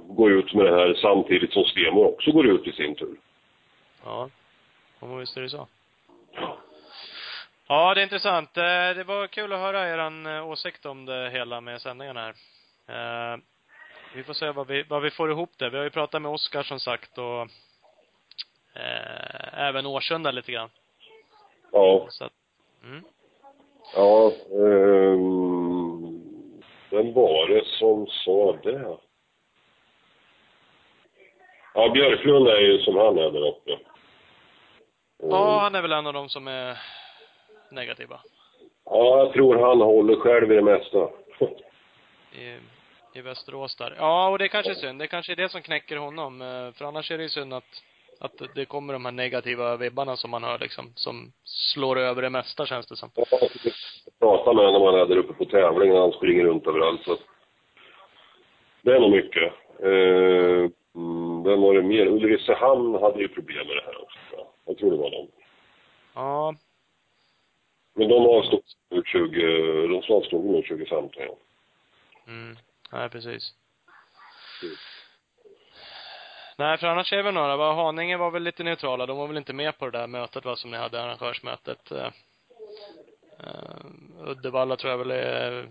gå 0.08 0.30
ut 0.30 0.54
med 0.54 0.66
det 0.66 0.72
här 0.76 0.94
samtidigt 0.94 1.54
som 1.54 1.64
Stemo 1.64 2.04
också 2.04 2.32
går 2.32 2.48
ut 2.48 2.68
i 2.68 2.72
sin 2.72 2.96
tur. 2.96 3.16
Ja. 4.04 4.30
Men 5.00 5.18
visst 5.18 5.38
är 5.38 5.42
det 5.42 5.50
så. 5.50 5.68
Ja, 7.68 7.94
det 7.94 8.02
är 8.02 8.04
intressant. 8.04 8.58
Eh, 8.58 8.64
Det 8.96 9.04
var 9.08 9.28
kul 9.28 9.54
att 9.54 9.60
höra 9.60 9.90
er 9.90 10.42
åsikt 10.44 10.86
om 10.86 11.06
det 11.06 11.30
hela 11.30 11.62
med 11.62 11.82
sändningarna 11.82 12.34
här. 12.88 13.34
Eh, 13.34 13.40
Vi 14.16 14.24
får 14.24 14.34
se 14.34 14.52
vad 14.52 14.68
vi, 14.68 14.84
vad 14.84 15.02
vi 15.02 15.12
får 15.12 15.32
ihop 15.32 15.52
det. 15.58 15.70
Vi 15.70 15.78
har 15.78 15.84
ju 15.84 15.90
pratat 15.90 16.22
med 16.22 16.32
Oskar 16.32 16.64
som 16.64 16.80
sagt 16.80 17.18
och 17.18 17.42
eh, 18.74 19.60
även 19.68 19.86
Årsunda 19.86 20.32
lite 20.32 20.52
grann. 20.52 20.70
Ja. 21.72 22.08
Så 22.10 22.24
att, 22.24 22.34
mm. 22.84 23.04
Ja, 23.96 24.32
ehm, 24.52 25.57
vem 26.90 27.14
var 27.14 27.48
det 27.48 27.66
som 27.66 28.08
sa 28.08 28.58
det? 28.64 28.98
Ja, 31.74 31.90
Björklund 31.90 32.48
är 32.48 32.60
ju 32.60 32.80
som 32.80 32.96
han 32.96 33.18
är 33.18 33.32
där 33.32 33.48
uppe. 33.48 33.80
Ja, 35.24 35.60
han 35.60 35.76
är 35.76 35.82
väl 35.82 35.92
en 35.92 36.08
av 36.08 36.14
dem 36.14 36.30
som 36.30 36.48
är 36.48 36.78
negativa 37.72 38.20
Ja, 38.86 39.18
jag 39.20 39.34
tror 39.34 39.68
han 39.68 39.82
håller 39.82 40.16
själv 40.16 40.52
i 40.52 40.56
det 40.56 40.62
mesta. 40.62 41.10
i, 42.32 42.58
i 43.14 43.22
Västerås 43.22 43.76
där. 43.76 43.96
Ja, 43.98 44.30
och 44.30 44.38
det 44.38 44.46
är 44.46 44.48
kanske 44.48 44.72
är 44.72 44.76
synd. 44.76 45.00
Det 45.00 45.08
kanske 45.08 45.32
är 45.32 45.36
det 45.36 45.50
som 45.50 45.62
knäcker 45.62 45.98
honom. 45.98 46.42
eh, 46.42 46.72
För 46.72 46.86
annars 46.86 47.12
är 47.12 47.18
det 47.18 47.24
ju 47.24 47.30
synd 47.30 47.54
att, 47.54 47.84
att 48.20 48.42
det 48.56 48.66
kommer 48.66 48.94
de 48.94 49.06
här 49.06 49.12
negativa 49.12 49.78
vibbarna 49.78 50.18
som 50.18 50.32
man 50.32 50.44
hör 50.44 50.60
liksom, 50.60 50.94
som 50.96 51.32
slår 51.44 52.00
över 52.00 52.22
det 52.22 52.30
mesta 52.30 52.66
känns 52.66 52.88
det 52.88 52.96
som. 52.96 53.10
Jag 53.16 53.30
pratade 54.20 54.56
med 54.56 54.66
honom 54.66 54.82
när 54.82 54.92
man 54.92 55.00
är 55.02 55.06
där 55.06 55.18
uppe 55.18 55.34
på 55.34 55.46
tävling 55.46 55.94
när 55.94 56.00
han 56.00 56.12
springer 56.12 56.44
runt 56.44 56.68
överallt. 56.68 57.02
Så. 57.06 57.18
Det 58.82 58.96
är 58.96 59.00
nog 59.00 59.12
mycket. 59.12 59.54
Eh, 59.80 60.72
mm, 60.96 61.44
vem 61.44 61.62
var 61.62 61.74
det 61.74 61.82
mer? 61.82 62.06
Ulricehamn 62.06 62.96
hade 62.96 63.20
ju 63.20 63.28
problem 63.28 63.68
med 63.68 63.76
det 63.76 63.84
här 63.86 64.02
också. 64.02 64.48
jag. 64.66 64.78
Tror 64.78 64.92
det 64.92 64.98
var 64.98 65.12
de. 65.12 65.28
Ja, 66.14 66.56
Men 67.94 68.10
de 68.10 68.28
avstod 68.28 68.64
nu 68.90 69.04
20, 69.06 69.88
de 69.88 70.14
avstod 70.14 70.46
nu 70.46 70.62
2015 70.62 71.12
ja. 71.16 71.38
mm. 72.28 72.58
Nej, 72.92 73.10
precis. 73.10 73.54
Mm. 74.64 74.76
Nej, 76.58 76.78
för 76.78 76.88
annars 76.88 77.14
är 77.14 77.24
vi 77.24 77.32
några. 77.32 77.58
Va? 77.58 77.74
Haninge 77.74 78.18
var 78.18 78.32
väl 78.32 78.44
lite 78.44 78.64
neutrala. 78.64 79.06
De 79.06 79.18
var 79.18 79.28
väl 79.28 79.38
inte 79.38 79.54
med 79.54 79.78
på 79.78 79.86
det 79.86 79.98
där 79.98 80.08
mötet 80.08 80.46
va, 80.46 80.56
som 80.56 80.72
ni 80.72 80.78
hade, 80.78 81.02
arrangörsmötet. 81.04 81.92
Eh, 81.92 82.10
Uddevalla 84.28 84.76
tror 84.76 84.92
jag 84.92 84.98
väl 84.98 85.12
är 85.12 85.68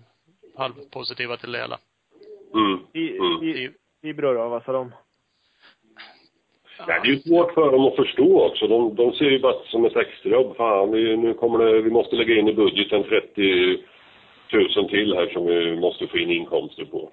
halvpositiva 0.56 1.36
till 1.36 1.52
det 1.52 1.58
hela. 1.58 1.78
Mm. 2.54 2.80
I, 2.92 3.18
Mm. 3.18 3.42
i, 4.02 4.12
vad 4.12 4.64
sa 4.64 4.72
de? 4.72 4.92
Ja, 6.78 6.86
det 6.86 7.08
är 7.08 7.12
ju 7.12 7.18
svårt 7.18 7.54
för 7.54 7.72
dem 7.72 7.84
att 7.86 7.96
förstå 7.96 8.46
också. 8.46 8.66
De, 8.66 8.94
de 8.94 9.12
ser 9.12 9.30
ju 9.30 9.38
bara 9.38 9.64
som 9.64 9.84
ett 9.84 9.96
extrajobb. 9.96 10.56
Fan, 10.56 10.90
vi, 10.90 11.16
nu 11.16 11.34
kommer 11.34 11.58
det, 11.58 11.82
vi 11.82 11.90
måste 11.90 12.16
lägga 12.16 12.34
in 12.34 12.48
i 12.48 12.52
budgeten 12.54 13.04
30 13.04 13.82
000 14.52 14.88
till 14.88 15.14
här 15.14 15.26
som 15.26 15.46
vi 15.46 15.76
måste 15.76 16.06
få 16.06 16.18
in 16.18 16.30
inkomster 16.30 16.84
på. 16.84 17.10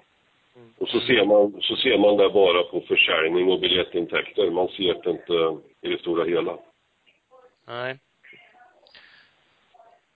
Och 0.78 0.88
så 0.88 1.00
ser 1.00 1.24
man, 1.24 1.62
så 1.62 1.76
ser 1.76 1.98
man 1.98 2.16
det 2.16 2.28
bara 2.30 2.62
på 2.62 2.80
försäljning 2.80 3.48
och 3.52 3.60
biljettintäkter. 3.60 4.50
Man 4.50 4.68
ser 4.68 5.02
det 5.02 5.10
inte 5.10 5.58
i 5.80 5.88
det 5.88 6.00
stora 6.00 6.24
hela. 6.24 6.58
Nej. 7.66 7.98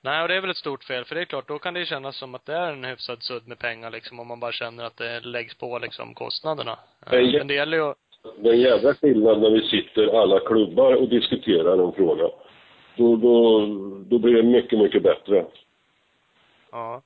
Nej, 0.01 0.23
och 0.23 0.29
det 0.29 0.35
är 0.35 0.41
väl 0.41 0.51
ett 0.51 0.57
stort 0.57 0.85
fel, 0.85 1.05
för 1.05 1.15
det 1.15 1.21
är 1.21 1.25
klart, 1.25 1.49
då 1.49 1.59
kan 1.59 1.75
det 1.75 1.81
ju 1.81 1.87
kännas 1.87 2.17
som 2.17 2.35
att 2.35 2.47
det 2.47 2.53
är 2.55 2.73
en 2.73 2.85
hyfsad 2.85 3.23
sudd 3.23 3.49
med 3.49 3.59
pengar 3.59 3.91
liksom, 3.91 4.21
om 4.21 4.27
man 4.29 4.41
bara 4.41 4.53
känner 4.53 4.85
att 4.85 4.97
det 4.97 5.21
läggs 5.21 5.55
på 5.59 5.79
liksom 5.79 6.15
kostnaderna. 6.15 6.79
Ja- 7.11 7.33
Men 7.37 7.47
det 7.47 7.55
gäller 7.55 7.77
ju 7.77 7.95
Det 8.43 8.49
är 8.49 8.53
en 8.53 8.61
jävla 8.61 8.95
skillnad 8.95 9.41
när 9.41 9.51
vi 9.51 9.61
sitter 9.69 10.23
alla 10.23 10.41
klubbar 10.41 10.95
och 10.95 11.09
diskuterar 11.09 11.87
en 11.87 11.93
fråga. 11.93 12.29
Då, 12.97 13.17
då, 13.17 13.61
då 14.11 14.19
blir 14.19 14.35
det 14.35 14.43
mycket, 14.43 14.79
mycket 14.79 15.03
bättre. 15.03 15.47
ja. 16.73 17.03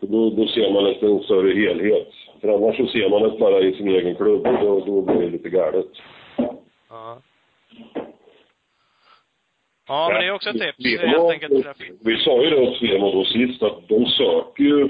Då, 0.00 0.30
då 0.30 0.46
ser 0.46 0.72
man 0.72 0.86
inte 0.86 1.06
en 1.06 1.22
större 1.22 1.54
helhet. 1.54 2.08
För 2.40 2.48
annars 2.48 2.76
så 2.76 2.86
ser 2.86 3.10
man 3.10 3.22
det 3.22 3.38
bara 3.38 3.60
i 3.60 3.74
sin 3.74 3.88
egen 3.88 4.14
klubb 4.14 4.46
och 4.46 4.60
då, 4.60 4.80
då 4.86 5.02
blir 5.02 5.20
det 5.20 5.30
lite 5.30 5.48
galet. 5.48 5.86
Ja. 6.90 7.18
Ja, 9.88 10.08
men 10.12 10.20
det 10.20 10.26
är 10.26 10.34
också 10.34 10.50
ett 10.50 10.56
tips, 10.76 11.02
Svemo- 11.02 11.06
helt 11.06 11.30
enkelt. 11.30 11.66
Vi 12.04 12.16
sa 12.16 12.42
ju 12.42 12.50
det 12.50 12.60
åt 12.60 12.76
Svemo 12.76 13.12
då 13.12 13.24
sist 13.24 13.62
att 13.62 13.88
de 13.88 14.06
söker 14.06 14.64
ju 14.64 14.82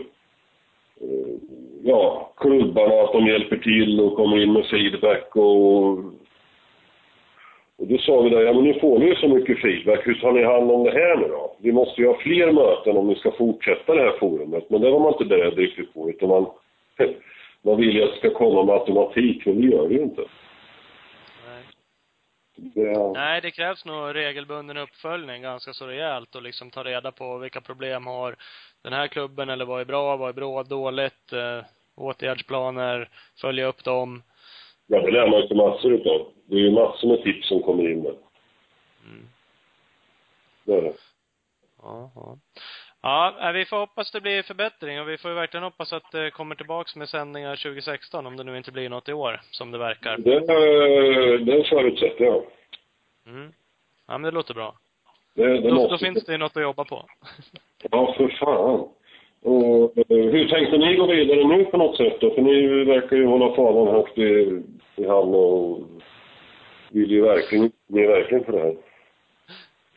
eh, 1.01 1.37
ja, 1.83 2.33
klubbarna 2.37 2.95
att 3.03 3.13
de 3.13 3.27
hjälper 3.27 3.57
till 3.57 4.01
och 4.01 4.17
kommer 4.17 4.43
in 4.43 4.53
med 4.53 4.67
feedback 4.67 5.37
och 5.37 5.99
och 7.81 7.87
då 7.87 7.99
sa 7.99 8.21
vi 8.21 8.31
där, 8.31 8.41
ja 8.41 8.53
men 8.53 8.65
nu 8.65 8.81
får 8.81 8.99
ni 8.99 9.07
ju 9.07 9.15
så 9.15 9.29
mycket 9.29 9.59
feedback, 9.61 10.07
hur 10.07 10.15
tar 10.15 10.33
ni 10.33 10.43
hand 10.45 10.71
om 10.71 10.85
det 10.85 10.91
här 10.91 11.17
nu 11.17 11.29
då? 11.29 11.57
Vi 11.59 11.73
måste 11.73 12.01
ju 12.01 12.07
ha 12.07 12.19
fler 12.19 12.53
möten 12.53 12.97
om 12.97 13.09
vi 13.09 13.15
ska 13.15 13.31
fortsätta 13.33 13.95
det 13.95 14.03
här 14.03 14.19
forumet, 14.19 14.71
men 14.71 14.81
det 14.81 14.91
var 14.91 15.01
man 15.01 15.13
inte 15.13 15.25
beredd 15.25 15.59
riktigt 15.59 15.95
på, 15.95 16.11
utan 16.11 16.29
man, 16.29 16.47
man 17.63 17.77
vill 17.77 17.97
ju 17.97 18.05
att 18.05 18.11
det 18.11 18.17
ska 18.17 18.31
komma 18.39 18.65
med 18.65 18.75
automatik, 18.75 19.47
men 19.47 19.61
det 19.61 19.67
gör 19.67 19.89
det 19.89 19.95
ju 19.95 20.03
inte. 20.03 20.25
Nej. 21.47 21.65
Det, 22.57 23.13
Nej, 23.13 23.41
det 23.41 23.51
krävs 23.51 23.85
nog 23.85 24.15
regelbunden 24.15 24.77
uppföljning 24.77 25.43
ganska 25.43 25.73
så 25.73 25.87
rejält 25.87 26.35
och 26.35 26.43
liksom 26.43 26.71
ta 26.71 26.85
reda 26.85 27.13
på 27.13 27.39
vilka 27.39 27.61
problem 27.61 28.07
har 28.07 28.37
den 28.83 28.93
här 28.93 29.09
klubben 29.09 29.49
eller 29.49 29.65
vad 29.65 29.81
är 29.81 29.85
bra, 29.85 30.17
vad 30.17 30.29
är 30.29 30.33
bra, 30.33 30.63
dåligt, 30.63 31.33
eh, 31.33 31.65
åtgärdsplaner, 31.95 33.09
följa 33.41 33.67
upp 33.67 33.85
dem. 33.85 34.23
ja, 34.87 35.01
det 35.01 35.11
lär 35.11 35.27
man 35.27 35.49
sig 35.49 35.57
massor 35.57 35.93
utav. 35.93 36.33
Det 36.47 36.55
är 36.57 36.61
ju 36.61 36.71
massor 36.71 37.09
med 37.09 37.23
tips 37.23 37.49
som 37.49 37.63
kommer 37.63 37.91
in 37.91 38.03
där. 38.03 38.17
Mm. 39.05 39.29
Det 40.65 40.75
är 40.75 40.83
det. 40.83 40.93
Ja, 41.83 42.11
ja. 43.03 43.35
Eh, 43.41 43.53
vi 43.53 43.65
får 43.65 43.77
hoppas 43.77 44.11
det 44.11 44.21
blir 44.21 44.43
förbättring 44.43 45.01
och 45.01 45.09
vi 45.09 45.19
får 45.19 45.31
ju 45.31 45.35
verkligen 45.35 45.65
hoppas 45.65 45.93
att 45.93 46.13
det 46.13 46.31
kommer 46.31 46.55
tillbaks 46.55 46.97
med 46.97 47.09
sändningar 47.09 47.57
2016 47.57 48.27
om 48.27 48.37
det 48.37 48.45
nu 48.45 48.57
inte 48.57 48.73
blir 48.73 48.89
något 48.89 49.09
i 49.09 49.13
år, 49.13 49.41
som 49.51 49.71
det 49.71 49.79
verkar. 49.79 50.19
Det, 50.19 50.41
det 51.39 51.65
förutsätter 51.65 52.25
jag. 52.25 52.43
Mm. 53.27 53.53
Ja, 54.09 54.19
men 54.19 54.23
det 54.23 54.31
låter 54.31 54.55
bra. 54.55 54.75
Det, 55.35 55.61
det 55.61 55.71
Då, 55.71 55.89
då 55.89 55.99
finns 55.99 56.25
det 56.25 56.33
ju 56.33 56.39
något 56.39 56.57
att 56.57 56.63
jobba 56.63 56.85
på. 56.85 57.05
Ja, 57.91 58.15
för 58.17 58.29
fan. 58.29 58.89
Och, 59.43 59.99
eh, 59.99 60.05
hur 60.09 60.49
tänkte 60.49 60.79
ni 60.79 60.97
gå 60.97 61.07
vidare 61.07 61.45
nu 61.45 61.65
på 61.65 61.77
något 61.77 61.97
sätt 61.97 62.21
då? 62.21 62.35
För 62.35 62.43
ni 62.43 62.85
verkar 62.85 63.17
ju 63.17 63.27
hålla 63.27 63.55
fanan 63.55 63.95
högt 63.95 64.19
i, 64.19 64.63
i 64.97 65.07
hamn 65.07 65.35
och 65.35 65.79
vill 66.91 67.11
ju 67.11 67.23
verkligen, 67.23 67.73
ni 67.87 68.03
är 68.03 68.09
verkligen 68.09 68.45
för 68.45 68.53
det 68.53 68.59
här. 68.59 68.77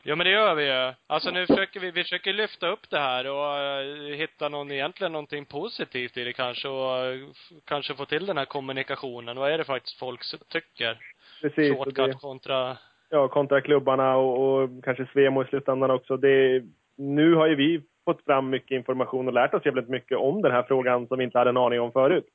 Ja 0.05 0.15
men 0.15 0.25
det 0.25 0.31
gör 0.31 0.55
vi 0.55 0.65
ju. 0.65 0.93
Alltså 1.07 1.31
nu 1.31 1.45
försöker 1.47 1.80
vi, 1.80 1.91
vi 1.91 2.03
försöker 2.03 2.34
lyfta 2.34 2.67
upp 2.67 2.89
det 2.89 2.99
här 2.99 3.30
och 3.30 3.57
uh, 3.57 4.15
hitta 4.15 4.49
någon, 4.49 4.71
egentligen 4.71 5.11
någonting 5.11 5.45
positivt 5.45 6.17
i 6.17 6.23
det 6.23 6.34
kanske 6.34 6.67
och 6.67 7.13
uh, 7.13 7.30
kanske 7.65 7.95
få 7.95 8.05
till 8.05 8.25
den 8.25 8.38
här 8.38 8.45
kommunikationen. 8.45 9.38
Vad 9.38 9.51
är 9.51 9.57
det 9.57 9.63
faktiskt 9.63 9.99
folk 9.99 10.21
tycker? 10.49 10.97
Precis. 11.41 11.77
Shortcut 11.77 11.95
det- 11.95 12.13
kontra, 12.13 12.77
ja, 13.09 13.27
kontra 13.27 13.61
klubbarna 13.61 14.15
och, 14.17 14.63
och 14.63 14.84
kanske 14.84 15.05
Svemo 15.13 15.43
i 15.43 15.47
slutändan 15.47 15.91
också. 15.91 16.17
Det, 16.17 16.63
nu 16.97 17.35
har 17.35 17.47
ju 17.47 17.55
vi 17.55 17.81
fått 18.05 18.25
fram 18.25 18.49
mycket 18.49 18.75
information 18.75 19.27
och 19.27 19.34
lärt 19.34 19.53
oss 19.53 19.65
jävligt 19.65 19.89
mycket 19.89 20.17
om 20.17 20.41
den 20.41 20.51
här 20.51 20.63
frågan 20.63 21.07
som 21.07 21.17
vi 21.17 21.23
inte 21.23 21.38
hade 21.38 21.49
en 21.49 21.57
aning 21.57 21.81
om 21.81 21.91
förut. 21.91 22.25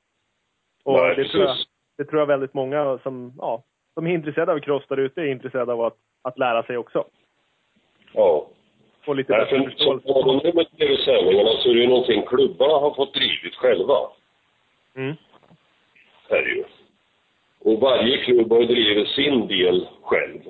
Och 0.85 0.93
Nej, 0.93 1.17
det, 1.17 1.29
tror 1.29 1.45
jag, 1.45 1.57
det 1.99 2.05
tror 2.05 2.21
jag 2.21 2.27
väldigt 2.27 2.55
många 2.55 2.99
som, 3.03 3.35
ja, 3.39 3.65
som 3.95 4.07
är 4.07 4.11
intresserade 4.11 4.53
av 4.53 4.59
cross 4.59 4.85
där 4.89 4.97
ute 4.97 5.21
är 5.21 5.27
intresserade 5.27 5.73
av 5.73 5.81
att, 5.81 5.97
att 6.23 6.39
lära 6.39 6.63
sig 6.63 6.77
också. 6.77 7.05
Ja. 8.13 8.47
Få 9.05 9.13
lite 9.15 9.33
Nej, 9.33 9.41
bättre 9.41 9.57
för 9.57 9.71
som 9.71 10.01
förståelse. 10.01 10.47
det 10.49 10.55
med 10.55 10.79
tv-sändningarna 10.79 11.51
så 11.51 11.71
är 11.71 11.75
det 11.75 11.81
ju 11.81 11.89
någonting 11.89 12.23
klubbarna 12.27 12.73
har 12.75 12.95
fått 12.95 13.15
drivit 13.15 13.55
själva. 13.55 13.99
Mm. 14.97 15.15
Är 16.29 16.43
det 16.43 16.51
ju. 16.51 16.65
Och 17.59 17.81
varje 17.81 18.19
klubb 18.25 18.53
har 18.53 18.61
ju 18.61 18.67
drivit 18.67 19.09
sin 19.09 19.47
del 19.49 19.89
själv. 20.03 20.41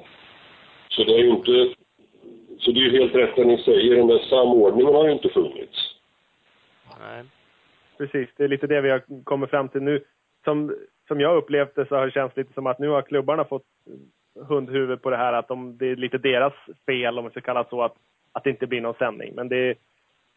Så 0.89 1.05
det 1.05 1.15
är 1.15 1.19
ju 1.19 1.31
inte... 1.31 1.75
Så 2.59 2.71
det 2.71 2.81
är 2.81 2.85
ju 2.85 2.99
helt 2.99 3.15
rätt 3.15 3.37
det 3.37 3.45
ni 3.45 3.59
säger, 3.63 3.97
den 3.97 4.07
där 4.07 4.19
samordningen 4.19 4.95
har 4.95 5.07
ju 5.07 5.13
inte 5.13 5.29
funnits. 5.29 5.95
nej. 7.01 7.25
Precis, 7.99 8.29
det 8.37 8.45
är 8.45 8.49
lite 8.49 8.67
det 8.67 8.81
vi 8.81 8.91
har 8.91 9.03
kommit 9.25 9.51
fram 9.51 9.69
till 9.69 9.83
nu. 9.83 10.05
Som, 10.45 10.77
som 11.09 11.21
jag 11.21 11.37
upplevt 11.37 11.75
det 11.75 11.87
så 11.89 11.97
har 11.97 12.07
det 12.07 12.13
känts 12.13 12.37
lite 12.37 12.53
som 12.53 12.67
att 12.67 12.79
nu 12.79 12.89
har 12.89 13.03
klubbarna 13.03 13.45
fått 13.45 13.67
hundhuvud 14.49 15.03
på 15.03 15.11
det 15.11 15.17
här 15.17 15.33
att 15.33 15.49
de, 15.49 15.79
det 15.79 15.87
är 15.87 15.97
lite 15.97 16.19
deras 16.19 16.55
fel, 16.87 17.19
om 17.19 17.25
man 17.25 17.31
ska 17.31 17.41
kalla 17.41 17.63
det 17.63 17.69
så, 17.69 17.83
att, 17.83 17.95
att 18.33 18.45
det 18.45 18.51
inte 18.51 18.67
blir 18.67 18.81
någon 18.81 18.95
sändning. 18.95 19.33
Men 19.35 19.49
det, 19.49 19.67
det 19.67 19.75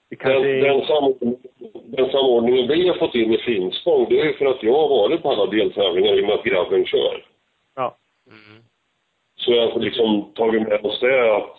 Den, 0.10 0.18
kanske 0.18 0.50
är... 0.50 0.62
den, 0.62 0.86
samordning, 0.86 1.38
den 1.86 2.12
samordningen 2.12 2.68
vi 2.68 2.88
har 2.88 2.96
fått 2.96 3.16
in 3.16 3.34
i 3.34 3.38
Finspång, 3.38 4.06
det 4.10 4.20
är 4.20 4.26
ju 4.26 4.34
för 4.34 4.46
att 4.46 4.64
jag 4.64 4.74
har 4.74 4.90
varit 4.90 5.22
på 5.22 5.32
alla 5.32 5.46
deltävlingar 5.46 6.14
i 6.14 6.22
och 6.22 6.28
med 6.28 6.36
att 6.36 6.44
grabben 6.44 6.86
kör. 6.86 7.26
Ja, 7.76 7.98
Mm. 8.28 8.64
Så 9.36 9.52
jag 9.52 9.72
har 9.72 9.80
liksom 9.80 10.32
tagit 10.36 10.62
med 10.62 10.86
oss 10.86 11.00
det 11.00 11.36
att 11.36 11.58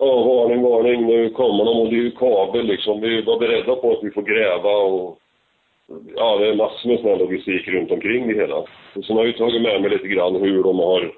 Ja, 0.00 0.22
varning, 0.22 0.62
varning, 0.62 1.06
nu 1.06 1.30
kommer 1.30 1.64
de 1.64 1.80
och 1.80 1.88
det 1.88 1.96
är 1.96 2.00
ju 2.00 2.10
kabel 2.10 2.66
liksom. 2.66 3.00
Vi 3.00 3.22
var 3.22 3.38
beredda 3.38 3.76
på 3.76 3.92
att 3.92 4.04
vi 4.04 4.10
får 4.10 4.22
gräva 4.22 4.70
och 4.70 5.18
ja, 6.16 6.38
det 6.38 6.48
är 6.48 6.54
massor 6.54 6.88
med 6.88 7.00
sån 7.00 7.10
här 7.10 7.18
logistik 7.18 7.68
runt 7.68 7.90
omkring 7.90 8.28
det 8.28 8.34
hela. 8.34 8.56
Och 8.56 9.04
sen 9.04 9.16
har 9.16 9.24
jag 9.24 9.26
ju 9.26 9.38
tagit 9.38 9.62
med 9.62 9.80
mig 9.82 9.90
lite 9.90 10.08
grann 10.08 10.36
hur 10.36 10.62
de 10.62 10.78
har 10.78 11.12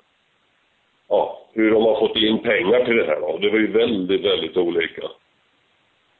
ja, 1.10 1.48
hur 1.52 1.70
de 1.70 1.82
har 1.82 2.00
fått 2.00 2.16
in 2.16 2.38
pengar 2.42 2.84
till 2.84 2.96
det 2.96 3.06
här 3.06 3.20
då. 3.20 3.38
Det 3.38 3.50
var 3.50 3.58
ju 3.58 3.72
väldigt, 3.72 4.24
väldigt 4.24 4.56
olika. 4.56 5.02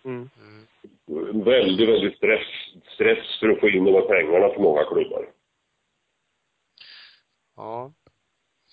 mm. 0.05 0.31
Väldigt, 1.45 1.89
väldigt 1.89 2.17
stress, 2.17 2.47
stress 2.95 3.41
för 3.41 3.49
att 3.49 3.61
få 3.61 3.69
in 3.69 3.85
de 3.85 3.93
här 3.93 4.01
pengarna 4.01 4.49
för 4.49 4.61
många 4.61 4.85
klubbar. 4.85 5.27
Ja. 7.57 7.93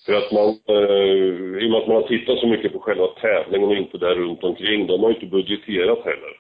För 0.06 0.14
att 0.14 0.32
man, 0.32 0.50
eh, 0.50 1.64
i 1.64 1.68
och 1.68 1.72
med 1.72 1.82
att 1.82 1.88
man 1.88 1.96
har 1.96 2.08
tittat 2.08 2.40
så 2.40 2.48
mycket 2.48 2.74
på 2.74 2.80
själva 2.80 3.08
tävlingen 3.08 3.70
och 3.70 3.76
inte 3.76 3.98
där 3.98 4.16
runt 4.16 4.44
omkring, 4.44 4.88
de 4.88 5.02
har 5.02 5.10
ju 5.10 5.16
inte 5.16 5.28
budgeterat 5.28 6.06
heller. 6.06 6.40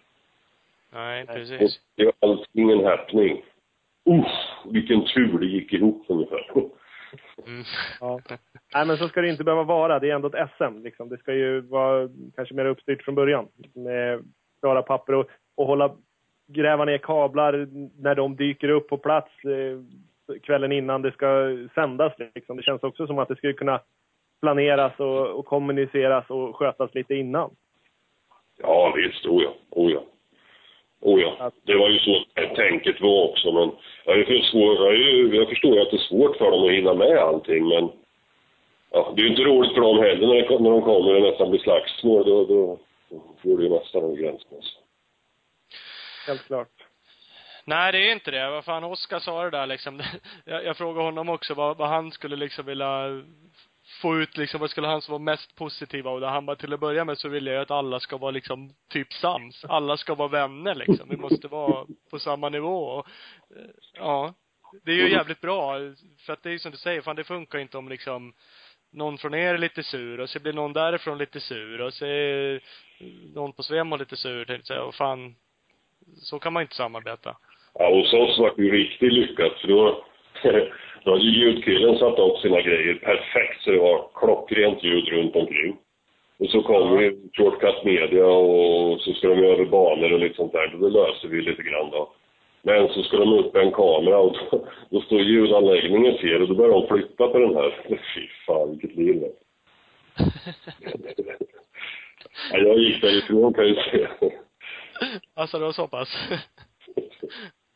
Nej, 0.93 1.25
precis. 1.27 1.79
det 1.95 2.03
är 2.03 2.11
allting 2.19 2.71
en 2.71 2.85
happening. 2.85 3.43
Uff, 4.05 4.71
vilken 4.71 5.05
tur 5.05 5.39
det 5.39 5.45
gick 5.45 5.73
ihop 5.73 6.05
ungefär. 6.07 6.51
Mm. 7.47 7.63
ja. 7.99 8.19
Nej, 8.73 8.85
men 8.87 8.97
så 8.97 9.07
ska 9.07 9.21
det 9.21 9.29
inte 9.29 9.43
behöva 9.43 9.63
vara. 9.63 9.99
Det 9.99 10.09
är 10.09 10.15
ändå 10.15 10.27
ett 10.27 10.49
SM. 10.57 10.83
Liksom. 10.83 11.09
Det 11.09 11.17
ska 11.17 11.33
ju 11.33 11.61
vara 11.61 12.09
kanske 12.35 12.55
mer 12.55 12.65
uppstyrt 12.65 13.03
från 13.03 13.15
början. 13.15 13.47
Med 13.73 14.23
klara 14.59 14.81
papper 14.81 15.13
och, 15.13 15.29
och 15.55 15.67
hålla, 15.67 15.95
gräva 16.47 16.85
ner 16.85 16.97
kablar 16.97 17.67
när 18.01 18.15
de 18.15 18.35
dyker 18.35 18.69
upp 18.69 18.87
på 18.87 18.97
plats 18.97 19.31
eh, 19.45 20.39
kvällen 20.43 20.71
innan 20.71 21.01
det 21.01 21.11
ska 21.11 21.57
sändas. 21.75 22.13
Liksom. 22.35 22.57
Det 22.57 22.63
känns 22.63 22.83
också 22.83 23.07
som 23.07 23.19
att 23.19 23.27
det 23.27 23.35
skulle 23.35 23.53
kunna 23.53 23.81
planeras 24.41 24.99
och, 24.99 25.27
och 25.27 25.45
kommuniceras 25.45 26.29
och 26.29 26.55
skötas 26.55 26.93
lite 26.93 27.15
innan. 27.15 27.55
Ja, 28.57 28.93
visst. 28.95 29.25
Oh 29.25 29.43
ja. 29.43 29.53
Oh 29.69 29.91
ja. 29.91 30.03
Oh 31.01 31.21
ja. 31.21 31.51
Det 31.63 31.75
var 31.75 31.89
ju 31.89 31.99
så 31.99 32.25
tänket 32.55 33.01
var 33.01 33.29
också, 33.29 33.51
men 33.51 33.71
jag, 34.05 34.17
är 34.19 34.41
svår, 34.41 34.75
jag, 34.75 34.93
är 34.93 34.97
ju, 34.97 35.35
jag 35.35 35.49
förstår 35.49 35.75
ju 35.75 35.81
att 35.81 35.91
det 35.91 35.97
är 35.97 36.09
svårt 36.09 36.37
för 36.37 36.51
dem 36.51 36.63
att 36.63 36.71
hinna 36.71 36.93
med 36.93 37.17
allting, 37.17 37.67
men 37.67 37.89
ja, 38.91 39.13
det 39.15 39.21
är 39.21 39.23
ju 39.23 39.29
inte 39.29 39.43
roligt 39.43 39.73
för 39.73 39.81
dem 39.81 39.99
heller 39.99 40.27
när, 40.27 40.35
det, 40.35 40.59
när 40.59 40.69
de 40.71 40.81
kommer 40.81 41.15
och 41.15 41.21
nästan 41.21 41.49
blir 41.49 41.59
slagsmål. 41.59 42.25
Då, 42.25 42.45
då, 42.45 42.77
då 43.09 43.21
går 43.43 43.57
det 43.57 43.63
ju 43.63 43.69
nästan 43.69 44.03
över 44.03 44.15
gränsen. 44.15 44.49
Alltså. 44.55 44.79
Helt 46.27 46.47
klart. 46.47 46.67
Nej, 47.65 47.91
det 47.91 47.97
är 47.97 48.11
inte 48.11 48.31
det. 48.31 48.49
Vad 48.49 48.65
fan, 48.65 48.83
Oskar 48.83 49.19
sa 49.19 49.43
det 49.43 49.49
där 49.49 49.67
liksom. 49.67 50.01
Jag, 50.45 50.65
jag 50.65 50.77
frågade 50.77 51.05
honom 51.05 51.29
också 51.29 51.53
vad, 51.53 51.77
vad 51.77 51.89
han 51.89 52.11
skulle 52.11 52.35
liksom 52.35 52.65
vilja 52.65 53.23
få 54.01 54.17
ut 54.17 54.37
liksom, 54.37 54.59
vad 54.59 54.69
skulle 54.69 54.87
han 54.87 55.01
som 55.01 55.11
var 55.11 55.19
mest 55.19 55.55
positiva 55.55 56.09
av 56.09 56.21
det 56.21 56.27
han 56.27 56.45
bara 56.45 56.55
till 56.55 56.73
att 56.73 56.79
börja 56.79 57.05
med 57.05 57.17
så 57.17 57.29
vill 57.29 57.47
jag 57.47 57.61
att 57.61 57.71
alla 57.71 57.99
ska 57.99 58.17
vara 58.17 58.31
liksom 58.31 58.69
typ 58.89 59.13
sams. 59.13 59.65
Alla 59.65 59.97
ska 59.97 60.15
vara 60.15 60.27
vänner 60.27 60.75
liksom. 60.75 61.09
Vi 61.09 61.17
måste 61.17 61.47
vara 61.47 61.85
på 62.11 62.19
samma 62.19 62.49
nivå 62.49 62.83
och, 62.83 63.07
eh, 63.55 63.69
ja. 63.93 64.33
Det 64.85 64.91
är 64.91 64.95
ju 64.95 65.11
jävligt 65.11 65.41
bra. 65.41 65.73
För 66.25 66.33
att 66.33 66.43
det 66.43 66.49
är 66.49 66.53
ju 66.53 66.59
som 66.59 66.71
du 66.71 66.77
säger, 66.77 67.01
fan 67.01 67.15
det 67.15 67.23
funkar 67.23 67.59
inte 67.59 67.77
om 67.77 67.89
liksom 67.89 68.33
någon 68.91 69.17
från 69.17 69.33
er 69.33 69.53
är 69.53 69.57
lite 69.57 69.83
sur 69.83 70.19
och 70.19 70.29
så 70.29 70.39
blir 70.39 70.53
någon 70.53 70.73
därifrån 70.73 71.17
lite 71.17 71.39
sur 71.39 71.81
och 71.81 71.93
så 71.93 72.05
är 72.05 72.61
någon 73.35 73.53
på 73.53 73.63
Svemo 73.63 73.97
lite 73.97 74.15
sur 74.15 74.45
tänkte 74.45 74.73
jag 74.73 74.87
och 74.87 74.95
fan 74.95 75.35
så 76.15 76.39
kan 76.39 76.53
man 76.53 76.61
inte 76.61 76.75
samarbeta. 76.75 77.37
Ja, 77.73 77.89
hos 77.95 78.13
oss 78.13 78.39
var 78.39 78.53
det 78.55 78.63
ju 78.63 78.71
riktigt 78.71 79.13
lyckat 79.13 79.53
för 79.61 79.67
då, 79.67 80.05
då 81.03 81.17
ju 81.17 81.29
ljudkillen 81.29 81.97
satt 81.97 82.19
upp 82.19 82.37
sina 82.37 82.61
grejer 82.61 82.95
perfekt 82.95 83.61
så 83.61 83.71
det 83.71 83.79
var 83.79 84.07
klockrent 84.13 84.83
ljud 84.83 85.07
runt 85.07 85.35
omkring. 85.35 85.77
Och 86.39 86.49
så 86.49 86.61
kom 86.61 87.01
ju 87.01 87.17
Shortcut 87.33 87.83
Media 87.83 88.25
och 88.25 89.01
så 89.01 89.13
ska 89.13 89.27
de 89.27 89.43
över 89.43 89.65
banor 89.65 90.13
och 90.13 90.19
lite 90.19 90.35
sånt 90.35 90.51
där. 90.51 90.67
Det 90.67 90.89
löser 90.89 91.27
vi 91.27 91.41
lite 91.41 91.63
grann 91.63 91.89
då. 91.91 92.13
Men 92.61 92.89
så 92.89 93.03
ska 93.03 93.17
de 93.17 93.33
upp 93.33 93.55
en 93.55 93.71
kamera 93.71 94.17
och 94.17 94.37
då, 94.51 94.67
då 94.89 95.01
står 95.01 95.21
ljudanläggningen 95.21 96.17
fel 96.17 96.41
och 96.41 96.47
då 96.47 96.55
börjar 96.55 96.73
de 96.73 96.87
flytta 96.87 97.27
på 97.27 97.39
den 97.39 97.55
här. 97.55 97.85
Fy 97.87 98.27
fan 98.45 98.71
vilket 98.71 98.95
liv 98.95 99.19
det 99.19 99.31
ja, 102.51 102.57
Jag 102.57 102.77
gick 102.77 103.01
därifrån 103.01 103.53
kan 103.53 103.67
jag 103.67 103.85
säga. 103.85 104.09
Alltså 105.33 105.59
det 105.59 105.65
var 105.65 105.71
så 105.71 105.87
pass? 105.87 106.17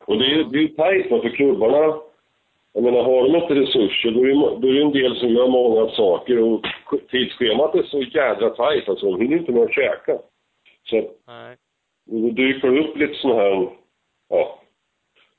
Och 0.06 0.18
det 0.18 0.26
är 0.26 0.56
ju 0.56 0.68
tajt 0.68 1.08
för 1.08 1.36
klubbarna. 1.36 2.11
Jag 2.74 2.84
menar, 2.84 3.04
har 3.04 3.24
de 3.30 3.36
inte 3.36 3.56
resurser, 3.56 4.12
då 4.12 4.20
är, 4.24 4.28
det- 4.28 4.60
då 4.62 4.68
är 4.68 4.74
det 4.74 4.82
en 4.82 4.92
del 4.92 5.16
som 5.16 5.30
gör 5.30 5.48
många 5.48 5.90
saker 5.92 6.40
och 6.40 6.62
tidsschemat 7.12 7.76
är 7.76 7.84
så 7.84 8.02
jädra 8.02 8.50
tajt, 8.50 8.90
alltså 8.90 9.12
de 9.12 9.22
hinner 9.22 9.38
inte 9.38 9.52
med 9.52 9.64
att 9.64 9.74
käka. 9.74 10.18
Så 10.84 10.96
Nej. 11.28 11.56
då 12.06 12.30
dyker 12.30 12.72
det 12.72 12.80
upp 12.80 12.98
lite 12.98 13.14
såna 13.14 13.36
här, 13.36 13.70
ja, 14.30 14.60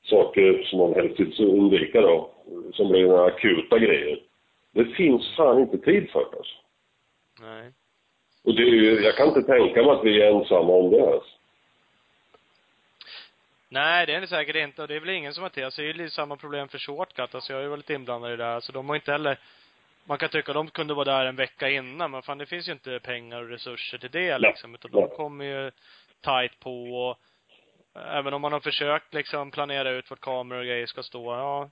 saker 0.03 0.63
som 0.63 0.79
man 0.79 0.93
helst 0.93 1.19
vill 1.19 1.49
undvika 1.49 2.01
då, 2.01 2.29
som 2.73 2.89
blir 2.89 3.07
några 3.07 3.25
akuta 3.25 3.79
grejer. 3.79 4.19
Det 4.73 4.85
finns 4.85 5.35
fan 5.35 5.59
inte 5.61 5.77
tid 5.77 6.09
för 6.09 6.19
det 6.19 6.37
alltså. 6.37 6.55
Nej. 7.41 7.71
Och 8.45 8.55
det 8.55 8.61
är 8.63 8.67
ju, 8.67 9.01
jag 9.01 9.15
kan 9.15 9.27
inte 9.27 9.41
tänka 9.43 9.83
mig 9.83 9.91
att 9.91 10.03
vi 10.05 10.21
är 10.21 10.31
ensamma 10.31 10.73
om 10.73 10.91
det 10.91 11.01
alltså. 11.13 11.29
Nej, 13.73 14.05
det 14.05 14.13
är 14.13 14.21
det 14.21 14.27
säkert 14.27 14.55
inte. 14.55 14.81
Och 14.81 14.87
det 14.87 14.95
är 14.95 14.99
väl 14.99 15.09
ingen 15.09 15.33
som 15.33 15.43
har 15.43 15.49
till. 15.49 15.63
Alltså, 15.65 15.81
det 15.81 15.89
är 15.89 15.93
ju 15.93 16.09
samma 16.09 16.35
problem 16.35 16.67
för 16.67 16.77
Shortcut. 16.77 17.35
Alltså, 17.35 17.53
jag 17.53 17.57
har 17.57 17.63
ju 17.63 17.69
varit 17.69 17.89
inblandad 17.89 18.33
i 18.33 18.35
det 18.35 18.43
där. 18.43 18.55
Alltså, 18.55 18.71
de 18.71 18.89
har 18.89 18.95
inte 18.95 19.11
heller, 19.11 19.37
man 20.05 20.17
kan 20.17 20.29
tycka 20.29 20.51
att 20.51 20.55
de 20.55 20.67
kunde 20.67 20.93
vara 20.93 21.05
där 21.17 21.25
en 21.25 21.35
vecka 21.35 21.69
innan, 21.69 22.11
men 22.11 22.21
fan 22.21 22.37
det 22.37 22.45
finns 22.45 22.67
ju 22.67 22.71
inte 22.71 22.99
pengar 22.99 23.41
och 23.41 23.49
resurser 23.49 23.97
till 23.97 24.09
det 24.11 24.37
liksom. 24.37 24.75
Utan 24.75 24.91
de 24.91 24.99
Nej. 24.99 25.09
kommer 25.17 25.45
ju 25.45 25.71
tight 26.23 26.59
på 26.59 26.83
och 26.95 27.17
även 28.17 28.33
om 28.33 28.41
man 28.41 28.53
har 28.53 28.59
försökt 28.59 29.13
liksom 29.13 29.51
planera 29.51 29.89
ut 29.91 30.09
vart 30.09 30.19
kameror 30.19 30.59
och 30.59 30.65
grejer 30.65 30.85
ska 30.85 31.03
stå, 31.03 31.33
ja. 31.33 31.69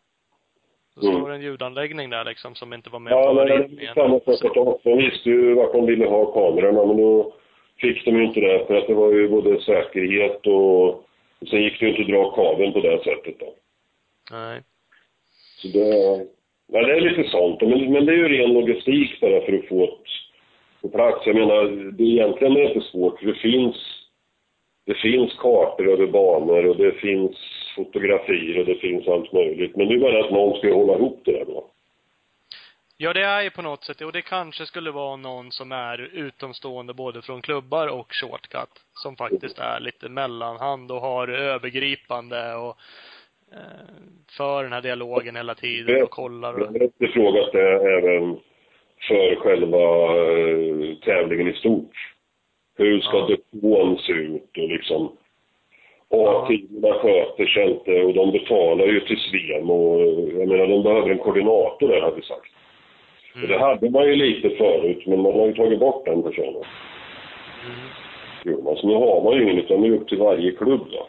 Så 0.94 1.02
Mm. 1.08 1.16
står 1.20 1.30
det 1.30 1.36
en 1.36 1.42
ljudanläggning 1.42 2.10
där 2.10 2.26
liksom 2.26 2.56
som 2.56 2.74
inte 2.74 2.90
var 2.90 3.00
med 3.00 3.14
Ja, 3.14 3.24
på 3.24 3.34
det 3.46 3.54
är 3.54 3.58
ritningen. 3.60 3.94
samma 3.96 4.20
sak 4.20 4.54
de, 4.56 4.78
de 4.84 4.98
visste 4.98 5.30
ju 5.30 5.54
vart 5.54 5.72
de 5.72 5.86
ville 5.86 6.06
ha 6.08 6.26
kamerorna, 6.34 6.86
men 6.86 6.98
då 6.98 7.34
fick 7.78 8.06
de 8.06 8.12
ju 8.18 8.24
inte 8.26 8.40
det 8.40 8.66
för 8.68 8.76
att 8.76 8.88
det 8.88 8.94
var 8.94 9.12
ju 9.12 9.30
både 9.30 9.62
säkerhet 9.62 10.48
och, 10.48 11.06
och 11.42 11.48
sen 11.48 11.64
gick 11.64 11.80
det 11.80 11.86
ju 11.86 11.92
inte 11.92 12.02
att 12.02 12.08
dra 12.08 12.32
kabeln 12.32 12.74
på 12.74 12.80
det 12.80 13.04
sättet 13.04 13.40
då. 13.40 13.54
Nej. 14.32 14.62
Så 15.58 15.68
det, 15.68 15.88
ja, 16.72 16.86
det 16.86 16.94
är 16.94 17.02
lite 17.02 17.30
sånt. 17.30 17.62
Men, 17.62 17.92
men 17.94 18.06
det 18.06 18.12
är 18.12 18.18
ju 18.18 18.30
ren 18.30 18.54
logistik 18.54 19.22
bara 19.22 19.42
för 19.42 19.54
att 19.54 19.68
få 19.68 19.86
det 19.86 19.92
på 20.82 20.90
plats. 20.90 21.26
Jag 21.26 21.36
menar, 21.36 21.92
det 21.92 22.04
är 22.04 22.08
egentligen 22.08 22.58
är 22.58 22.68
inte 22.68 22.88
svårt 22.88 23.20
för 23.20 23.28
det 23.28 23.36
finns, 23.36 23.76
det 24.86 24.94
finns 24.94 25.34
kartor 25.34 25.90
över 25.90 26.08
banor 26.08 26.66
och 26.66 26.78
det 26.78 26.92
finns 26.92 27.38
fotografier 27.76 28.60
och 28.60 28.66
det 28.66 28.76
finns 28.76 29.08
allt 29.08 29.34
möjligt. 29.34 29.76
Men 29.76 29.88
det 29.88 29.94
är 29.94 30.00
bara 30.00 30.26
att 30.26 30.32
någon 30.32 30.58
ska 30.58 30.74
hålla 30.74 30.96
ihop 30.96 31.22
det 31.26 31.32
där 31.32 31.46
då. 31.46 31.71
Ja, 33.04 33.14
det 33.14 33.24
är 33.24 33.42
ju 33.42 33.50
på 33.50 33.62
något 33.62 33.84
sätt, 33.84 34.02
och 34.02 34.12
det 34.12 34.22
kanske 34.22 34.66
skulle 34.66 34.92
vara 34.92 35.16
någon 35.16 35.52
som 35.52 35.72
är 35.72 36.10
utomstående 36.14 36.94
både 36.94 37.22
från 37.22 37.42
klubbar 37.42 37.88
och 37.88 38.08
shortcut, 38.14 38.74
som 38.94 39.16
faktiskt 39.16 39.60
är 39.60 39.80
lite 39.80 40.10
mellanhand 40.10 40.92
och 40.92 41.02
har 41.02 41.28
övergripande 41.28 42.56
och 42.56 42.78
eh, 43.54 43.88
för 44.38 44.64
den 44.64 44.74
här 44.74 44.82
dialogen 44.82 45.36
hela 45.36 45.56
tiden 45.56 46.04
och 46.04 46.10
kollar 46.10 46.54
och, 46.54 46.74
Det 46.74 46.86
efterfrågas 46.86 47.52
det 47.52 47.72
även 47.98 48.40
för 49.08 49.36
själva 49.36 49.86
eh, 50.22 50.96
tävlingen 51.06 51.48
i 51.48 51.54
stort. 51.54 51.96
Hur 52.78 53.00
ska 53.02 53.18
Ja. 53.18 53.28
depån 53.28 53.98
se 53.98 54.12
ut 54.14 54.58
och 54.58 54.70
liksom 54.70 55.18
Ja. 56.10 56.44
A-teamen 56.44 56.94
sköter 56.94 57.46
sig 57.46 57.72
inte 57.72 58.02
och 58.04 58.14
de 58.14 58.32
betalar 58.32 58.86
ju 58.86 59.00
till 59.00 59.20
Svem 59.20 59.70
och 59.70 60.02
jag 60.40 60.48
menar 60.48 60.68
de 60.68 60.84
behöver 60.84 61.10
en 61.10 61.18
koordinator 61.18 61.88
där 61.88 62.02
har 62.02 62.12
vi 62.12 62.22
sagt. 62.22 62.52
Och 63.34 63.48
det 63.48 63.56
mm, 63.56 63.60
hade 63.62 63.90
man 63.90 64.06
ju 64.06 64.16
lite 64.16 64.50
förut 64.50 65.06
men 65.06 65.22
man 65.22 65.34
har 65.34 65.48
ju 65.48 65.54
tagit 65.54 65.80
bort 65.80 66.06
den 66.06 66.24
personen. 66.24 66.64
mm, 67.66 67.90
Jo, 68.46 68.70
alltså 68.70 68.88
nu 68.88 68.94
har 68.94 69.24
man 69.24 69.34
ju 69.34 69.44
ingen 69.44 69.58
utan 69.58 69.82
det 69.82 69.88
är 69.88 69.92
upp 69.92 70.08
till 70.08 70.18
varje 70.18 70.52
klubb 70.52 70.88
då. 70.92 71.08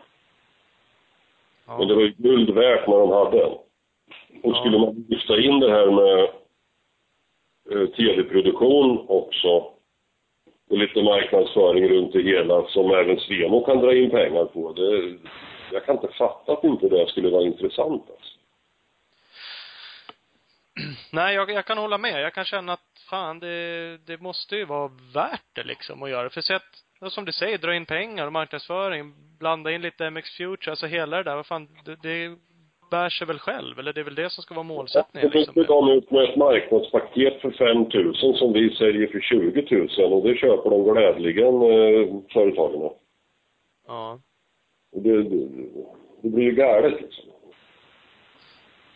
Men 1.67 1.89
det 1.89 1.93
ja, 1.93 1.97
var 1.97 2.03
ju 2.03 2.15
guld 2.17 2.51
värt 2.51 2.89
när 2.89 2.99
de 2.99 3.11
hade 3.11 3.39
den. 3.39 3.53
Och 4.43 4.51
Ja. 4.51 4.55
skulle 4.55 4.79
man 4.79 5.07
lyfta 5.09 5.41
in 5.41 5.61
det 5.61 5.71
här 5.71 5.91
med 5.91 6.29
eh, 7.71 7.89
tv-produktion 7.89 9.05
också 9.09 9.49
och 10.71 10.79
lite 10.79 11.03
marknadsföring 11.03 11.89
runt 11.89 12.13
det 12.13 12.23
hela 12.23 12.67
som 12.69 12.91
även 12.91 13.19
Svemo 13.19 13.65
kan 13.65 13.79
dra 13.81 13.95
in 13.95 14.11
pengar 14.11 14.45
på. 14.45 14.73
Det, 14.73 15.19
jag 15.73 15.85
kan 15.85 15.97
inte 15.97 16.09
fatta 16.09 16.53
att 16.53 16.65
inte 16.65 16.89
det 16.89 17.07
skulle 17.09 17.31
vara 17.31 17.43
intressant 17.43 18.03
alltså. 18.11 18.22
Nej, 21.13 21.35
jag, 21.35 21.51
jag 21.51 21.65
kan 21.65 21.79
hålla 21.79 21.99
med. 21.99 22.23
Jag 22.23 22.35
kan 22.35 22.45
känna 22.45 22.73
att 22.73 22.81
fan, 23.11 23.39
det, 23.39 23.99
det 24.07 24.21
måste 24.21 24.57
ju 24.57 24.65
vara 24.65 24.91
värt 25.15 25.47
det 25.53 25.65
liksom 25.65 26.03
att 26.03 26.11
göra. 26.11 26.31
För 26.31 26.41
sett, 26.41 26.63
ja, 27.01 27.11
som 27.11 27.25
du 27.25 27.33
säger, 27.33 27.59
dra 27.59 27.75
in 27.75 27.87
pengar 27.87 28.27
och 28.27 28.33
marknadsföring, 28.33 29.15
blanda 29.39 29.71
in 29.71 29.83
lite 29.83 30.11
MX 30.11 30.37
Future, 30.37 30.73
alltså 30.73 30.87
hela 30.87 31.17
det 31.17 31.23
där, 31.23 31.37
vad 31.37 31.47
fan, 31.47 31.69
det, 31.85 31.97
det 32.03 32.37
bär 32.91 33.09
sig 33.09 33.27
väl 33.27 33.39
själv? 33.39 33.79
Eller 33.79 33.93
det 33.93 34.01
är 34.01 34.05
väl 34.05 34.15
det 34.15 34.31
som 34.31 34.43
ska 34.43 34.55
vara 34.55 34.63
målsättningen 34.63 35.31
Det 35.31 35.39
liksom? 35.39 35.65
de 35.65 35.91
ut 35.91 36.11
med 36.11 36.25
ett 36.25 36.37
marknadspaket 36.37 37.41
för 37.41 37.51
5 37.51 38.05
000 38.23 38.37
som 38.37 38.53
vi 38.53 38.75
säljer 38.75 39.07
för 39.07 39.21
20 39.21 39.77
000 39.99 40.13
och 40.13 40.29
det 40.29 40.37
köper 40.37 40.71
de 40.71 40.85
glädjligen, 40.85 41.55
eh, 41.55 42.23
företagen. 42.33 42.91
Ja. 43.87 44.21
Det, 44.93 45.23
det, 45.23 45.49
det 46.23 46.29
blir 46.29 46.45
ju 46.45 46.53
galet 46.53 47.01
liksom. 47.01 47.25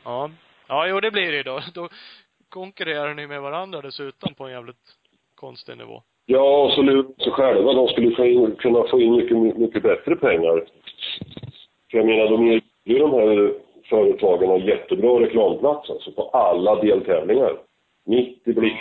Ja. 0.05 0.31
Ja, 0.69 0.89
jo 0.89 1.01
det 1.01 1.11
blir 1.11 1.31
det 1.31 1.37
ju 1.37 1.43
då. 1.43 1.61
Då 1.75 1.89
konkurrerar 2.49 3.15
ni 3.15 3.27
med 3.27 3.43
varandra 3.43 3.81
dessutom 3.81 4.35
på 4.35 4.45
en 4.45 4.53
jävligt 4.53 4.87
konstig 5.35 5.79
nivå. 5.79 6.03
Ja, 6.27 6.65
och 6.65 6.73
så 6.73 6.83
lurar 6.83 7.25
sig 7.25 7.33
själva. 7.33 7.73
De 7.73 7.89
skulle 7.89 8.17
få 8.17 8.25
in, 8.27 8.57
kunna 8.57 8.89
få 8.89 9.01
in 9.01 9.17
mycket, 9.17 9.59
mycket 9.59 9.83
bättre 9.83 10.17
pengar. 10.17 10.65
För 11.91 11.99
jag 11.99 12.07
menar, 12.07 12.31
de 12.31 12.47
erbjuder 12.47 12.63
ju 12.85 12.99
de 12.99 13.13
här 13.13 13.55
företagen 13.89 14.51
en 14.51 14.67
jättebra 14.67 15.21
reklamplats 15.21 15.91
alltså 15.91 16.13
på 16.13 16.23
alla 16.23 16.83
deltävlingar. 16.83 17.59
Mitt 18.05 18.49
i 18.49 18.53
blick. 18.53 18.79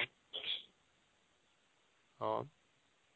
Ja. 2.19 2.45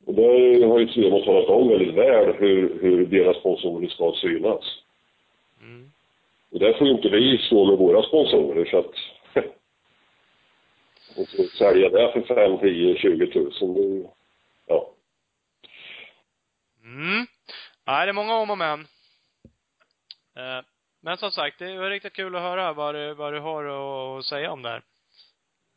Och 0.06 0.14
där 0.14 0.68
har 0.68 0.80
ju 0.80 0.88
Svemo 0.88 1.22
talat 1.22 1.50
om 1.50 1.68
väldigt 1.68 1.96
väl 1.96 2.34
hur, 2.34 2.80
hur 2.82 3.06
deras 3.06 3.38
sponsorer 3.38 3.88
ska 3.88 4.14
synas. 4.16 4.78
Och 6.51 6.59
där 6.59 6.73
får 6.73 6.88
ju 6.88 6.93
inte 6.93 7.09
vi 7.09 7.38
stå 7.38 7.65
med 7.65 7.77
våra 7.77 8.03
sponsorer 8.03 8.65
så 8.65 8.77
att 8.80 8.85
och 11.17 11.27
så 11.27 11.43
sälja 11.43 11.89
det 11.89 12.11
för 12.11 12.21
5, 12.35 12.57
10, 12.59 12.95
20 12.97 13.27
tusen, 13.31 13.73
det 13.73 13.80
är 13.80 13.84
ju- 13.84 14.07
ja. 14.67 14.93
Mm. 16.84 17.26
Nej, 17.88 18.05
det 18.05 18.11
är 18.11 18.13
många 18.13 18.35
om 18.35 18.49
och 18.49 18.57
men. 18.57 18.80
Eh, 20.38 20.65
Men 21.01 21.17
som 21.17 21.31
sagt, 21.31 21.59
det 21.59 21.77
var 21.77 21.89
riktigt 21.89 22.13
kul 22.13 22.35
att 22.35 22.41
höra 22.41 22.73
vad 22.73 22.95
du, 22.95 23.13
vad 23.13 23.34
du 23.34 23.39
har 23.39 23.65
att 24.19 24.26
säga 24.26 24.51
om 24.51 24.61
det 24.61 24.69
här. 24.69 24.81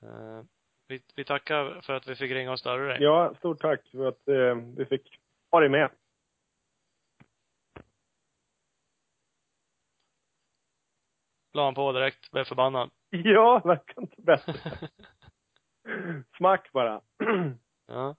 Eh, 0.03 0.43
Vi, 0.89 1.01
vi 1.17 1.25
tackar 1.25 1.81
för 1.83 1.93
att 1.93 2.09
vi 2.09 2.15
fick 2.15 2.33
ringa 2.33 2.53
och 2.53 2.59
störa 2.59 2.83
dig. 2.89 2.97
Ja, 3.01 3.35
stort 3.39 3.61
tack 3.61 3.81
för 3.91 4.09
att 4.09 4.29
eh, 4.29 4.55
vi 4.77 4.85
fick 4.85 5.19
ha 5.51 5.61
dig 5.61 5.69
med. 5.69 5.91
La 11.53 11.65
han 11.65 11.75
på 11.75 11.93
direkt, 11.93 12.31
blev 12.31 12.45
förbannad. 12.45 12.91
Ja, 13.11 13.63
verkar 13.65 14.03
inte 14.03 14.23
bättre. 14.23 14.55
Smack 16.37 16.73
bara. 16.73 17.01
ja. 17.87 18.17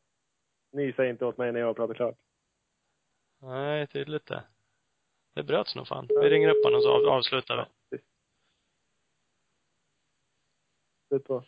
Ni 0.72 0.94
säger 0.94 1.10
inte 1.12 1.26
åt 1.26 1.38
mig 1.38 1.52
när 1.52 1.60
jag 1.60 1.76
pratar 1.76 1.94
klart. 1.94 2.16
Nej, 3.42 3.88
tydligt 3.88 4.26
det. 4.26 4.44
Det 5.36 5.44
bröts 5.44 5.76
nog 5.76 5.88
fan. 5.88 6.08
Vi 6.10 6.30
ringer 6.30 6.50
upp 6.50 6.64
honom 6.64 6.78
och 6.78 6.84
så 6.84 6.92
av, 7.10 7.14
avslutar 7.18 7.70
vi. 7.90 7.98
Slut 11.08 11.26
på. 11.26 11.44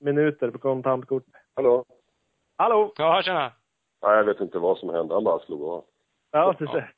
Minuter 0.00 0.50
på 0.50 0.58
kontantkort. 0.58 1.24
Hallå? 1.54 1.84
Hallå! 2.56 2.92
Ja, 2.96 3.22
tjena. 3.24 3.52
Nej, 4.02 4.16
jag 4.16 4.24
vet 4.24 4.40
inte 4.40 4.58
vad 4.58 4.78
som 4.78 4.88
hände. 4.88 5.14
Han 5.14 5.24
bara 5.24 5.38
slog 5.44 5.62
av. 5.62 5.84
Ja, 6.30 6.54
du 6.58 6.64
Ja. 6.64 6.72
ser. 6.72 6.94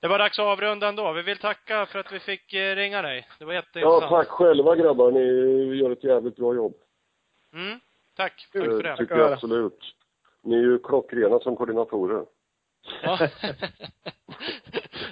Det 0.00 0.08
var 0.08 0.18
dags 0.18 0.38
att 0.38 0.44
avrunda 0.44 0.88
ändå. 0.88 1.12
Vi 1.12 1.22
vill 1.22 1.38
tacka 1.38 1.86
för 1.86 1.98
att 1.98 2.12
vi 2.12 2.20
fick 2.20 2.54
eh, 2.54 2.76
ringa 2.76 3.02
dig. 3.02 3.28
Det 3.38 3.44
var 3.44 3.52
Ja, 3.52 3.58
jätteintressant. 3.60 4.10
tack 4.10 4.28
själva 4.28 4.76
grabbar. 4.76 5.10
Ni 5.10 5.20
gör 5.76 5.90
ett 5.90 6.04
jävligt 6.04 6.36
bra 6.36 6.54
jobb. 6.54 6.74
Mm. 7.54 7.80
Tack. 8.16 8.48
Tack 8.52 8.64
för 8.64 8.82
Det 8.82 8.96
tycker 8.96 9.16
jag 9.16 9.32
absolut. 9.32 9.94
Ni 10.42 10.56
är 10.56 10.60
ju 10.62 10.78
klockrena 10.78 11.38
som 11.40 11.56
koordinatorer. 11.56 12.26
Ja. 13.02 13.18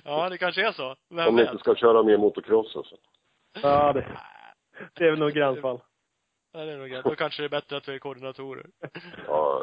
ja, 0.05 0.29
det 0.29 0.39
kanske 0.39 0.67
är 0.69 0.73
så. 0.73 0.97
Vem 1.11 1.29
Om 1.29 1.37
ni 1.37 1.43
vet? 1.43 1.51
inte 1.53 1.61
ska 1.63 1.75
köra 1.75 2.03
mer 2.03 2.17
motocross 2.19 2.77
alltså. 2.77 2.97
Ja, 3.63 3.93
det, 3.93 4.07
det 4.95 5.05
är 5.05 5.11
väl 5.11 5.19
nog 5.19 5.33
gränsfall. 5.33 5.81
Ja, 6.53 6.65
det 6.65 6.73
är 6.73 6.77
nog. 6.77 7.05
Då 7.05 7.15
kanske 7.15 7.43
det 7.43 7.47
är 7.47 7.49
bättre 7.51 7.77
att 7.77 7.89
vi 7.89 7.95
är 7.95 7.99
koordinatorer. 7.99 8.67
Ja, 9.27 9.63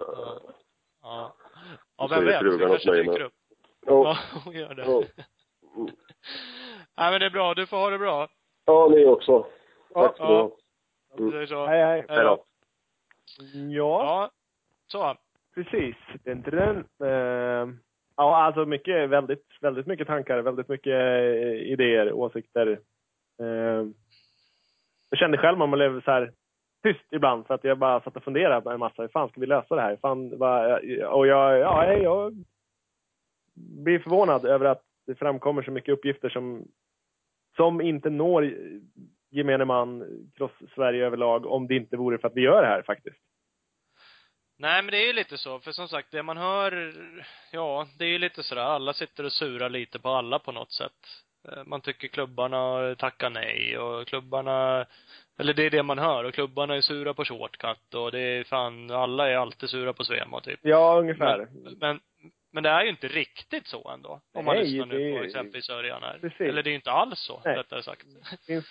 Ja. 1.01 1.35
Ja, 1.97 2.07
Så 2.07 2.15
vem 2.15 2.25
vet? 2.25 2.41
hos 2.43 2.57
kanske 2.57 2.91
dyker 2.91 3.21
upp. 3.21 3.33
Ja. 3.85 4.03
Ja, 4.03 4.17
hon 4.45 4.53
gör 4.53 4.73
det. 4.73 4.81
Ja. 4.85 5.03
Nej, 6.97 7.11
men 7.11 7.19
det 7.19 7.25
är 7.25 7.29
bra. 7.29 7.53
Du 7.53 7.65
får 7.65 7.77
ha 7.77 7.89
det 7.89 7.97
bra. 7.97 8.27
ja, 8.65 8.87
ni 8.91 9.05
också. 9.05 9.45
Tack 9.93 10.17
så 10.17 10.51
Ja. 11.17 11.31
säger 11.31 11.45
så. 11.45 11.65
Hej, 11.65 11.83
hej. 11.83 12.05
Hej 12.09 12.23
då. 12.23 12.43
Ja, 13.53 13.61
Ja. 13.69 14.29
Så. 14.87 15.15
precis. 15.55 15.95
Den, 16.23 16.41
den, 16.41 16.85
den. 16.97 17.07
Eh, 17.09 17.73
ja, 18.17 18.43
alltså 18.43 18.65
mycket, 18.65 19.09
väldigt, 19.09 19.45
väldigt 19.61 19.87
mycket 19.87 20.07
tankar, 20.07 20.39
väldigt 20.41 20.67
mycket 20.67 20.93
eh, 20.93 21.53
idéer, 21.71 22.13
åsikter. 22.13 22.79
Eh, 23.41 23.85
jag 25.09 25.19
kände 25.19 25.37
själv 25.37 25.57
man 25.57 25.71
blev 25.71 26.01
så 26.03 26.11
här 26.11 26.31
tyst 26.83 27.05
ibland 27.11 27.47
för 27.47 27.53
att 27.53 27.63
jag 27.63 27.77
bara 27.77 28.01
satt 28.01 28.15
och 28.17 28.23
funderade 28.23 28.71
en 28.73 28.79
massa. 28.79 29.01
Hur 29.01 29.09
fan 29.09 29.29
ska 29.29 29.39
vi 29.41 29.45
lösa 29.47 29.75
det 29.75 29.81
här? 29.81 29.97
Fan, 30.01 30.37
vad, 30.37 30.71
och 31.05 31.27
jag, 31.27 31.59
ja, 31.59 31.93
jag 31.93 32.43
blir 33.55 33.99
förvånad 33.99 34.45
över 34.45 34.65
att 34.65 34.83
det 35.07 35.15
framkommer 35.15 35.61
så 35.63 35.71
mycket 35.71 35.93
uppgifter 35.93 36.29
som, 36.29 36.67
som 37.55 37.81
inte 37.81 38.09
når 38.09 38.53
gemene 39.31 39.65
man, 39.65 40.03
cross-Sverige 40.37 41.05
överlag, 41.05 41.45
om 41.45 41.67
det 41.67 41.75
inte 41.75 41.97
vore 41.97 42.17
för 42.17 42.27
att 42.27 42.35
vi 42.35 42.41
gör 42.41 42.61
det 42.61 42.67
här 42.67 42.81
faktiskt. 42.81 43.17
Nej, 44.57 44.83
men 44.83 44.91
det 44.91 44.97
är 44.97 45.07
ju 45.07 45.13
lite 45.13 45.37
så. 45.37 45.59
För 45.59 45.71
som 45.71 45.87
sagt, 45.87 46.11
det 46.11 46.23
man 46.23 46.37
hör, 46.37 46.93
ja, 47.51 47.87
det 47.97 48.05
är 48.05 48.09
ju 48.09 48.19
lite 48.19 48.43
sådär, 48.43 48.61
alla 48.61 48.93
sitter 48.93 49.23
och 49.23 49.33
surar 49.33 49.69
lite 49.69 49.99
på 49.99 50.09
alla 50.09 50.39
på 50.39 50.51
något 50.51 50.71
sätt. 50.71 51.23
Eh, 51.47 51.63
Man 51.65 51.81
tycker 51.81 52.07
klubbarna 52.07 52.95
tackar 52.95 53.29
nej 53.29 53.77
och 53.77 54.07
klubbarna, 54.07 54.85
eller 55.39 55.53
det 55.53 55.63
är 55.65 55.69
det 55.69 55.83
man 55.83 55.99
hör. 55.99 56.23
Och 56.23 56.33
klubbarna 56.33 56.75
är 56.75 56.81
sura 56.81 57.13
på 57.13 57.25
shortcut 57.25 57.93
och 57.93 58.11
det 58.11 58.19
är 58.19 58.43
fan, 58.43 58.91
alla 58.91 59.29
är 59.29 59.35
alltid 59.35 59.69
sura 59.69 59.93
på 59.93 60.03
Svemo 60.03 60.39
typ. 60.41 60.59
Ja, 60.61 60.99
ungefär. 60.99 61.47
Men, 61.51 61.77
men, 61.79 61.99
men 62.53 62.63
det 62.63 62.69
är 62.69 62.83
ju 62.83 62.89
inte 62.89 63.07
riktigt 63.07 63.67
så 63.67 63.89
ändå. 63.89 64.21
Om 64.33 64.45
man 64.45 64.55
Nej, 64.55 64.63
lyssnar 64.63 64.85
nu 64.85 65.11
det- 65.11 65.17
på 65.17 65.23
exempelvis 65.23 65.69
Örjan 65.69 66.03
här. 66.03 66.17
Precis. 66.21 66.41
Eller 66.41 66.63
det 66.63 66.69
är 66.69 66.71
ju 66.71 66.75
inte 66.75 66.91
alls 66.91 67.19
så, 67.19 67.41
Nej. 67.45 67.55
rättare 67.57 67.83
sagt. 67.83 68.05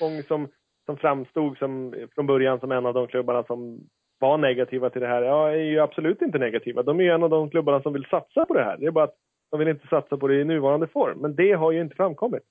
Många 0.01 0.23
som, 0.23 0.49
som 0.87 0.97
framstod 0.97 1.59
som, 1.59 1.95
från 2.15 2.27
början 2.27 2.61
som 2.61 2.73
en 2.73 2.87
av 2.87 2.95
de 2.95 3.07
klubbarna 3.07 3.45
som 3.45 3.81
var 4.19 4.39
negativa 4.39 4.91
till 4.91 5.01
det 5.01 5.07
här. 5.07 5.23
Ja, 5.23 5.49
är 5.51 5.57
ju 5.57 5.79
absolut 5.81 6.23
inte 6.23 6.39
negativa. 6.39 6.83
De 6.83 7.01
är 7.01 7.05
ju 7.05 7.11
en 7.11 7.23
av 7.23 7.31
de 7.31 7.51
klubbarna 7.51 7.83
som 7.83 7.93
vill 7.93 8.05
satsa 8.05 8.45
på 8.47 8.55
det 8.55 8.65
här. 8.65 8.77
Det 8.79 8.87
är 8.87 8.91
bara 8.91 9.05
att 9.05 9.17
de 9.51 9.59
vill 9.59 9.69
inte 9.69 9.87
satsa 9.87 10.17
på 10.17 10.29
det 10.29 10.35
i 10.41 10.45
nuvarande 10.45 10.87
form. 10.87 11.19
Men 11.19 11.35
det 11.35 11.53
har 11.53 11.73
ju 11.73 11.81
inte 11.81 11.97
framkommit. 11.97 12.43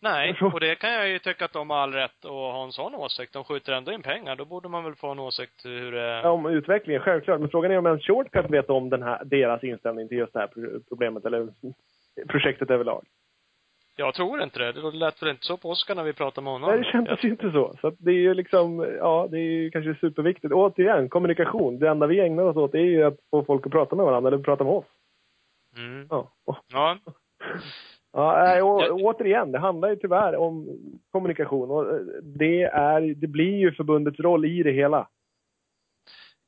Nej, 0.00 0.36
och 0.40 0.60
det 0.60 0.74
kan 0.74 0.92
jag 0.92 1.08
ju 1.08 1.18
tycka 1.18 1.44
att 1.44 1.52
de 1.52 1.70
har 1.70 1.76
all 1.76 1.92
rätt 1.92 2.24
att 2.24 2.30
ha 2.30 2.64
en 2.64 2.72
sån 2.72 2.94
åsikt. 2.94 3.32
De 3.32 3.44
skjuter 3.44 3.72
ändå 3.72 3.92
in 3.92 4.02
pengar. 4.02 4.36
Då 4.36 4.44
borde 4.44 4.68
man 4.68 4.84
väl 4.84 4.94
få 4.94 5.08
en 5.08 5.18
åsikt 5.18 5.64
hur 5.64 5.92
det... 5.92 6.28
Om 6.28 6.46
utvecklingen, 6.46 7.02
självklart. 7.02 7.40
Men 7.40 7.50
frågan 7.50 7.70
är 7.72 7.78
om 7.78 7.86
en 7.86 8.00
shortcut 8.00 8.50
vet 8.50 8.70
om 8.70 8.90
den 8.90 9.02
här, 9.02 9.24
deras 9.24 9.64
inställning 9.64 10.08
till 10.08 10.18
just 10.18 10.32
det 10.32 10.38
här 10.38 10.46
pro- 10.46 10.80
problemet 10.88 11.24
eller 11.24 11.48
projektet 12.28 12.70
överlag. 12.70 13.04
Jag 13.96 14.14
tror 14.14 14.42
inte 14.42 14.58
det. 14.58 14.72
Det 14.72 14.90
lät 14.90 15.22
väl 15.22 15.28
inte 15.30 15.44
så 15.46 15.56
på 15.56 15.70
Oskar 15.70 15.94
när 15.94 16.02
vi 16.04 16.12
pratade 16.12 16.44
med 16.44 16.52
honom. 16.52 16.70
Nej, 16.70 16.78
det 16.78 16.84
kändes 16.84 17.24
ju 17.24 17.28
inte 17.28 17.50
så. 17.52 17.76
Så 17.80 17.90
det 17.98 18.10
är 18.10 18.14
ju 18.14 18.34
liksom, 18.34 18.96
ja, 18.98 19.28
det 19.30 19.38
är 19.38 19.42
ju 19.50 19.70
kanske 19.70 19.94
superviktigt. 19.94 20.52
Och 20.52 20.60
återigen, 20.60 21.08
kommunikation. 21.08 21.78
Det 21.78 21.88
enda 21.88 22.06
vi 22.06 22.20
ägnar 22.20 22.42
oss 22.44 22.56
åt 22.56 22.74
är 22.74 22.78
ju 22.78 23.04
att 23.04 23.16
få 23.30 23.44
folk 23.44 23.66
att 23.66 23.72
prata 23.72 23.96
med 23.96 24.04
varandra, 24.06 24.28
eller 24.28 24.38
prata 24.44 24.64
med 24.64 24.72
oss. 24.72 24.84
Mm. 25.76 26.06
Ja. 26.10 26.32
Ja. 26.72 26.98
Ja, 28.12 28.56
Jag- 28.56 28.92
återigen, 28.92 29.52
det 29.52 29.58
handlar 29.58 29.88
ju 29.90 29.96
tyvärr 29.96 30.36
om 30.36 30.78
kommunikation. 31.10 31.70
Och 31.70 31.90
eh, 31.94 32.00
det 32.22 32.62
är, 32.62 33.00
det 33.00 33.26
blir 33.26 33.56
ju 33.58 33.72
förbundets 33.72 34.20
roll 34.20 34.44
i 34.44 34.62
det 34.62 34.72
hela. 34.72 35.08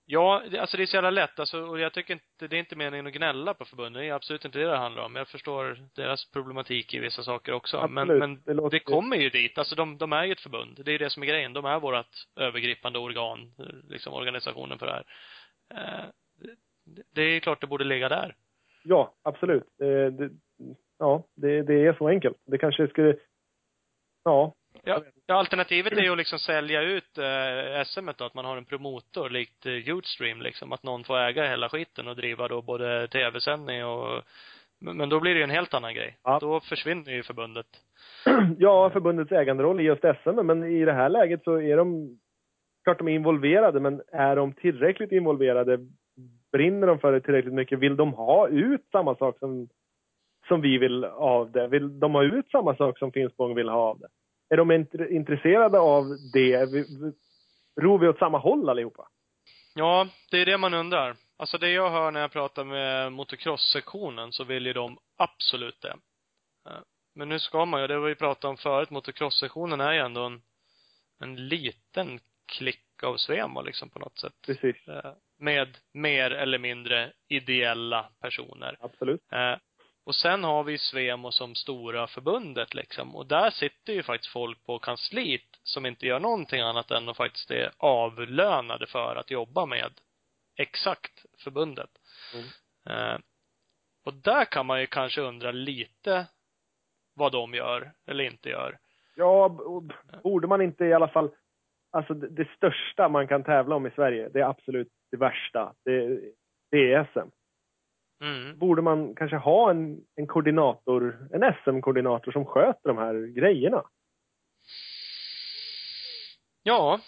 Ja, 0.06 0.42
det, 0.50 0.58
alltså 0.58 0.76
det 0.76 0.82
är 0.82 0.86
så 0.86 0.96
jävla 0.96 1.10
lätt. 1.10 1.38
Alltså, 1.40 1.60
och 1.62 1.80
jag 1.80 1.92
tycker 1.92 2.14
inte, 2.14 2.48
det 2.48 2.56
är 2.56 2.60
inte 2.60 2.76
meningen 2.76 3.06
att 3.06 3.12
gnälla 3.12 3.54
på 3.54 3.64
förbunden. 3.64 4.02
Det 4.02 4.08
är 4.08 4.12
absolut 4.14 4.44
inte 4.44 4.58
det 4.58 4.64
det 4.66 4.76
handlar 4.76 5.02
om. 5.04 5.16
Jag 5.16 5.28
förstår 5.28 5.78
deras 5.94 6.30
problematik 6.30 6.94
i 6.94 6.98
vissa 6.98 7.22
saker 7.22 7.52
också. 7.52 7.88
Men, 7.88 7.98
Absolut. 7.98 8.20
men 8.20 8.34
Det 8.34 8.40
det, 8.44 8.54
låter- 8.54 8.78
kommer 8.78 9.16
ju 9.16 9.30
dit. 9.30 9.58
Alltså 9.58 9.74
de, 9.76 9.98
de 9.98 10.12
är 10.12 10.24
ju 10.24 10.32
ett 10.32 10.40
förbund. 10.40 10.80
Det 10.84 10.92
är 10.92 10.98
det 10.98 11.10
som 11.10 11.22
är 11.22 11.26
grejen. 11.26 11.52
De 11.52 11.64
är 11.64 11.80
vårt 11.80 12.06
övergripande 12.36 12.98
organ, 12.98 13.52
eh, 13.58 13.64
liksom 13.88 14.12
organisationen 14.14 14.78
för 14.78 14.86
det 14.86 14.92
här. 14.92 15.04
Eh, 15.74 16.04
det, 16.84 17.02
det 17.14 17.22
är 17.22 17.40
klart 17.40 17.60
det 17.60 17.66
borde 17.66 17.84
ligga 17.84 18.08
där. 18.08 18.34
Ja, 18.84 19.14
absolut. 19.22 19.64
Det, 19.78 20.10
det, 20.10 20.30
ja, 21.00 21.22
det, 21.34 21.62
det 21.62 21.86
är 21.86 21.92
så 21.92 22.08
enkelt. 22.08 22.36
Det 22.46 22.58
kanske 22.58 22.88
skulle, 22.88 23.16
ja, 24.24 24.54
Ja, 24.84 25.02
ja, 25.26 25.34
alternativet 25.34 25.92
är 25.92 26.02
ju 26.02 26.10
att 26.10 26.18
liksom 26.18 26.38
sälja 26.38 26.82
ut 26.82 27.18
eh, 27.18 27.84
SM 27.84 28.08
då, 28.16 28.24
att 28.24 28.34
man 28.34 28.44
har 28.44 28.56
en 28.56 28.64
promotor 28.64 29.30
likt 29.30 29.66
eh, 29.66 29.72
Youtstream 29.72 30.42
liksom, 30.42 30.72
att 30.72 30.82
någon 30.82 31.04
får 31.04 31.18
äga 31.18 31.48
hela 31.48 31.68
skiten 31.68 32.08
och 32.08 32.16
driva 32.16 32.48
då 32.48 32.62
både 32.62 33.08
tv-sändning 33.08 33.84
och 33.84 34.22
men 34.80 35.08
då 35.08 35.20
blir 35.20 35.32
det 35.34 35.38
ju 35.38 35.44
en 35.44 35.50
helt 35.50 35.74
annan 35.74 35.94
grej. 35.94 36.16
Ja. 36.24 36.38
Då 36.40 36.60
försvinner 36.60 37.12
ju 37.12 37.22
förbundet. 37.22 37.66
ja, 38.58 38.90
förbundets 38.90 39.32
äganderoll 39.32 39.80
i 39.80 39.84
just 39.84 40.04
SM, 40.22 40.46
men 40.46 40.64
i 40.64 40.84
det 40.84 40.92
här 40.92 41.08
läget 41.08 41.44
så 41.44 41.60
är 41.60 41.76
de, 41.76 42.18
klart 42.84 42.98
de 42.98 43.08
är 43.08 43.12
involverade, 43.12 43.80
men 43.80 44.02
är 44.12 44.36
de 44.36 44.52
tillräckligt 44.52 45.12
involverade? 45.12 45.78
Brinner 46.52 46.86
de 46.86 46.98
för 46.98 47.12
det 47.12 47.20
tillräckligt 47.20 47.54
mycket? 47.54 47.78
Vill 47.78 47.96
de 47.96 48.12
ha 48.12 48.48
ut 48.48 48.88
samma 48.92 49.14
sak 49.14 49.38
som, 49.38 49.68
som 50.50 50.60
vi 50.60 50.78
vill 50.78 51.04
av 51.04 51.50
det? 51.52 51.68
Vill 51.68 52.00
de 52.00 52.14
ha 52.14 52.22
ut 52.24 52.50
samma 52.50 52.76
sak 52.76 52.98
som 52.98 53.12
Finspång 53.12 53.54
vill 53.54 53.68
ha 53.68 53.78
av 53.90 53.98
det? 53.98 54.08
Är 54.50 54.56
de 54.56 54.72
int- 54.72 55.08
intresserade 55.10 55.78
av 55.78 56.04
det? 56.32 56.56
Ror 57.80 57.98
vi 57.98 58.08
åt 58.08 58.18
samma 58.18 58.38
håll 58.38 58.68
allihopa? 58.68 59.08
Ja, 59.74 60.08
det 60.30 60.36
är 60.36 60.46
det 60.46 60.58
man 60.58 60.74
undrar. 60.74 61.16
Alltså 61.36 61.58
det 61.58 61.70
jag 61.70 61.90
hör 61.90 62.10
när 62.10 62.20
jag 62.20 62.32
pratar 62.32 62.64
med 62.64 63.12
motocross-sektionen 63.12 64.32
så 64.32 64.44
vill 64.44 64.66
ju 64.66 64.72
de 64.72 64.98
absolut 65.18 65.80
det. 65.80 65.96
Eh, 66.70 66.78
Men 67.14 67.28
nu 67.28 67.38
ska 67.38 67.64
man 67.64 67.80
ju, 67.80 67.86
det 67.86 68.00
vi 68.00 68.14
pratat 68.14 68.44
om 68.44 68.56
förut, 68.56 68.90
motocross-sektionen 68.90 69.80
är 69.80 69.92
ju 69.92 69.98
ändå 69.98 70.20
en, 70.24 70.42
en 71.20 71.48
liten 71.48 72.20
klick 72.46 73.02
av 73.02 73.16
Svema 73.16 73.62
liksom 73.62 73.90
på 73.90 73.98
något 73.98 74.18
sätt. 74.18 74.32
Precis, 74.46 74.88
Eh, 74.88 75.12
Med 75.38 75.68
mer 75.92 76.30
eller 76.30 76.58
mindre 76.58 77.12
ideella 77.28 78.10
personer. 78.20 78.76
absolut. 78.80 79.20
Och 80.10 80.16
sen 80.16 80.44
har 80.44 80.64
vi 80.64 80.78
Svemo 80.78 81.30
som 81.30 81.54
stora 81.54 82.06
förbundet 82.06 82.74
liksom. 82.74 83.16
Och 83.16 83.26
där 83.26 83.50
sitter 83.50 83.92
ju 83.92 84.02
faktiskt 84.02 84.32
folk 84.32 84.66
på 84.66 84.78
kansliet 84.78 85.42
som 85.62 85.86
inte 85.86 86.06
gör 86.06 86.20
någonting 86.20 86.60
annat 86.60 86.90
än 86.90 87.08
att 87.08 87.16
faktiskt 87.16 87.50
är 87.50 87.70
avlönade 87.78 88.86
för 88.86 89.16
att 89.16 89.30
jobba 89.30 89.66
med 89.66 89.90
exakt 90.56 91.24
förbundet. 91.44 91.90
Mm. 92.34 92.46
Eh, 92.86 93.18
och 94.04 94.14
där 94.14 94.44
kan 94.44 94.66
man 94.66 94.80
ju 94.80 94.86
kanske 94.86 95.20
undra 95.20 95.50
lite 95.50 96.26
vad 97.14 97.32
de 97.32 97.54
gör 97.54 97.92
eller 98.06 98.24
inte 98.24 98.48
gör. 98.48 98.78
Ja, 99.14 99.48
borde 100.22 100.46
man 100.46 100.62
inte 100.62 100.84
i 100.84 100.92
alla 100.92 101.08
fall... 101.08 101.30
Alltså 101.90 102.14
det, 102.14 102.28
det 102.28 102.48
största 102.56 103.08
man 103.08 103.28
kan 103.28 103.44
tävla 103.44 103.74
om 103.74 103.86
i 103.86 103.90
Sverige, 103.90 104.28
det 104.28 104.40
är 104.40 104.48
absolut 104.48 104.92
det 105.10 105.16
värsta. 105.16 105.74
Det, 105.84 106.20
det 106.70 106.92
är 106.92 107.04
SM. 107.12 107.28
Mm. 108.20 108.58
Borde 108.58 108.82
man 108.82 109.14
kanske 109.14 109.36
ha 109.36 109.70
en, 109.70 110.00
en 110.16 110.26
koordinator, 110.26 111.28
en 111.32 111.54
SM-koordinator 111.64 112.32
som 112.32 112.44
sköter 112.44 112.88
de 112.88 112.98
här 112.98 113.26
grejerna? 113.40 113.82
Ja. 116.62 117.00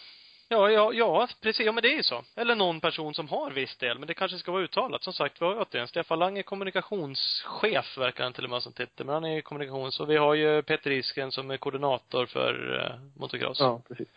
Ja, 0.48 0.70
ja, 0.70 0.92
ja, 0.92 1.28
precis. 1.42 1.66
Ja, 1.66 1.72
men 1.72 1.82
det 1.82 1.92
är 1.92 1.96
ju 1.96 2.02
så. 2.02 2.22
Eller 2.36 2.54
någon 2.54 2.80
person 2.80 3.14
som 3.14 3.28
har 3.28 3.50
viss 3.50 3.76
del, 3.76 3.98
men 3.98 4.06
det 4.06 4.14
kanske 4.14 4.38
ska 4.38 4.52
vara 4.52 4.62
uttalat. 4.62 5.02
Som 5.02 5.12
sagt, 5.12 5.42
vi 5.42 5.46
har 5.46 5.62
återigen 5.62 5.88
Stefan 5.88 6.18
Lang 6.18 6.38
är 6.38 6.42
kommunikationschef, 6.42 7.98
verkar 7.98 8.24
han 8.24 8.32
till 8.32 8.44
och 8.44 8.50
med 8.50 8.62
som 8.62 8.72
titel. 8.72 9.06
Men 9.06 9.14
han 9.14 9.24
är 9.24 9.34
ju 9.34 9.42
kommunikations... 9.42 10.00
Och 10.00 10.10
vi 10.10 10.16
har 10.16 10.34
ju 10.34 10.62
Peter 10.62 10.90
Isken 10.90 11.32
som 11.32 11.50
är 11.50 11.56
koordinator 11.56 12.26
för 12.26 12.74
uh, 12.74 13.20
motocross. 13.20 13.60
Ja, 13.60 13.82
precis. 13.88 14.08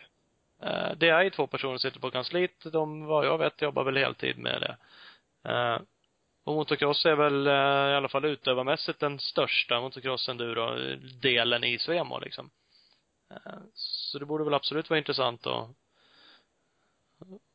Eh, 0.62 0.96
det 0.96 1.08
är 1.08 1.22
ju 1.22 1.30
två 1.30 1.46
personer 1.46 1.78
som 1.78 1.90
sitter 1.90 2.00
på 2.00 2.10
kansliet. 2.10 2.72
De, 2.72 3.04
vad 3.04 3.26
jag 3.26 3.38
vet, 3.38 3.62
jobbar 3.62 3.84
väl 3.84 3.96
heltid 3.96 4.38
med 4.38 4.60
det. 4.60 4.76
Eh, 5.50 5.78
och 6.46 6.54
motocross 6.54 7.06
är 7.06 7.14
väl 7.16 7.46
eh, 7.46 7.92
i 7.92 7.96
alla 7.96 8.08
fall 8.08 8.24
utövarmässigt 8.24 9.00
den 9.00 9.18
största 9.18 9.80
motocross 9.80 10.28
enduro-delen 10.28 11.64
i 11.64 11.78
Svemo 11.78 12.18
liksom. 12.18 12.50
Eh, 13.30 13.52
så 13.74 14.18
det 14.18 14.26
borde 14.26 14.44
väl 14.44 14.54
absolut 14.54 14.90
vara 14.90 14.98
intressant 14.98 15.46
att 15.46 15.68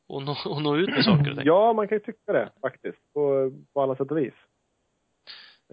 och 0.07 0.23
nå, 0.23 0.37
och 0.45 0.61
nå 0.61 0.77
ut 0.77 0.89
med 0.89 1.03
saker 1.03 1.31
och 1.31 1.37
ting. 1.37 1.45
Ja, 1.45 1.73
man 1.73 1.87
kan 1.87 1.95
ju 1.95 2.03
tycka 2.03 2.33
det 2.33 2.51
faktiskt. 2.61 3.13
På, 3.13 3.51
på 3.73 3.81
alla 3.81 3.95
sätt 3.95 4.11
och 4.11 4.17
vis. 4.17 4.33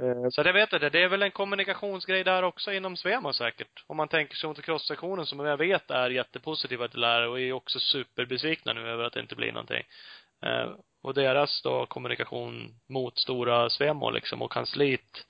Eh, 0.01 0.29
Så 0.31 0.43
det 0.43 0.53
vet 0.53 0.73
jag 0.73 0.81
det. 0.81 0.91
Det 0.91 1.03
är 1.03 1.09
väl 1.09 1.23
en 1.23 1.31
kommunikationsgrej 1.31 2.25
där 2.25 2.43
också 2.43 2.73
inom 2.73 2.97
Svemo 2.97 3.33
säkert. 3.33 3.85
Om 3.87 3.97
man 3.97 4.09
tänker 4.09 4.35
sig 4.35 4.49
motocross-sektionen 4.49 5.27
som 5.27 5.41
jag 5.41 5.57
vet 5.57 5.91
är 5.91 6.11
jättepositiva 6.11 6.89
till 6.89 7.01
det 7.01 7.07
här 7.07 7.29
och 7.29 7.41
är 7.41 7.53
också 7.53 7.79
superbesvikna 7.79 8.73
nu 8.73 8.89
över 8.89 9.05
att 9.05 9.13
det 9.13 9.21
inte 9.21 9.37
blir 9.37 9.53
någonting. 9.53 9.83
Eh, 11.09 11.11
och 11.11 11.15
deras 11.15 11.63
då 11.63 11.87
kommunikation 11.87 12.69
mot 12.89 13.19
stora 13.19 13.71
Svemo 13.71 14.11
liksom 14.11 14.43
och 14.43 14.53
kansliet. 14.53 15.27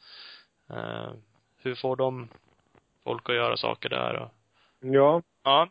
Eh, 0.70 1.10
hur 1.62 1.74
får 1.74 1.96
de 1.96 2.28
folk 3.04 3.28
att 3.28 3.34
göra 3.36 3.56
saker 3.56 3.88
där 3.88 4.16
och 4.22 4.28
ja, 4.80 5.22
Ja. 5.44 5.68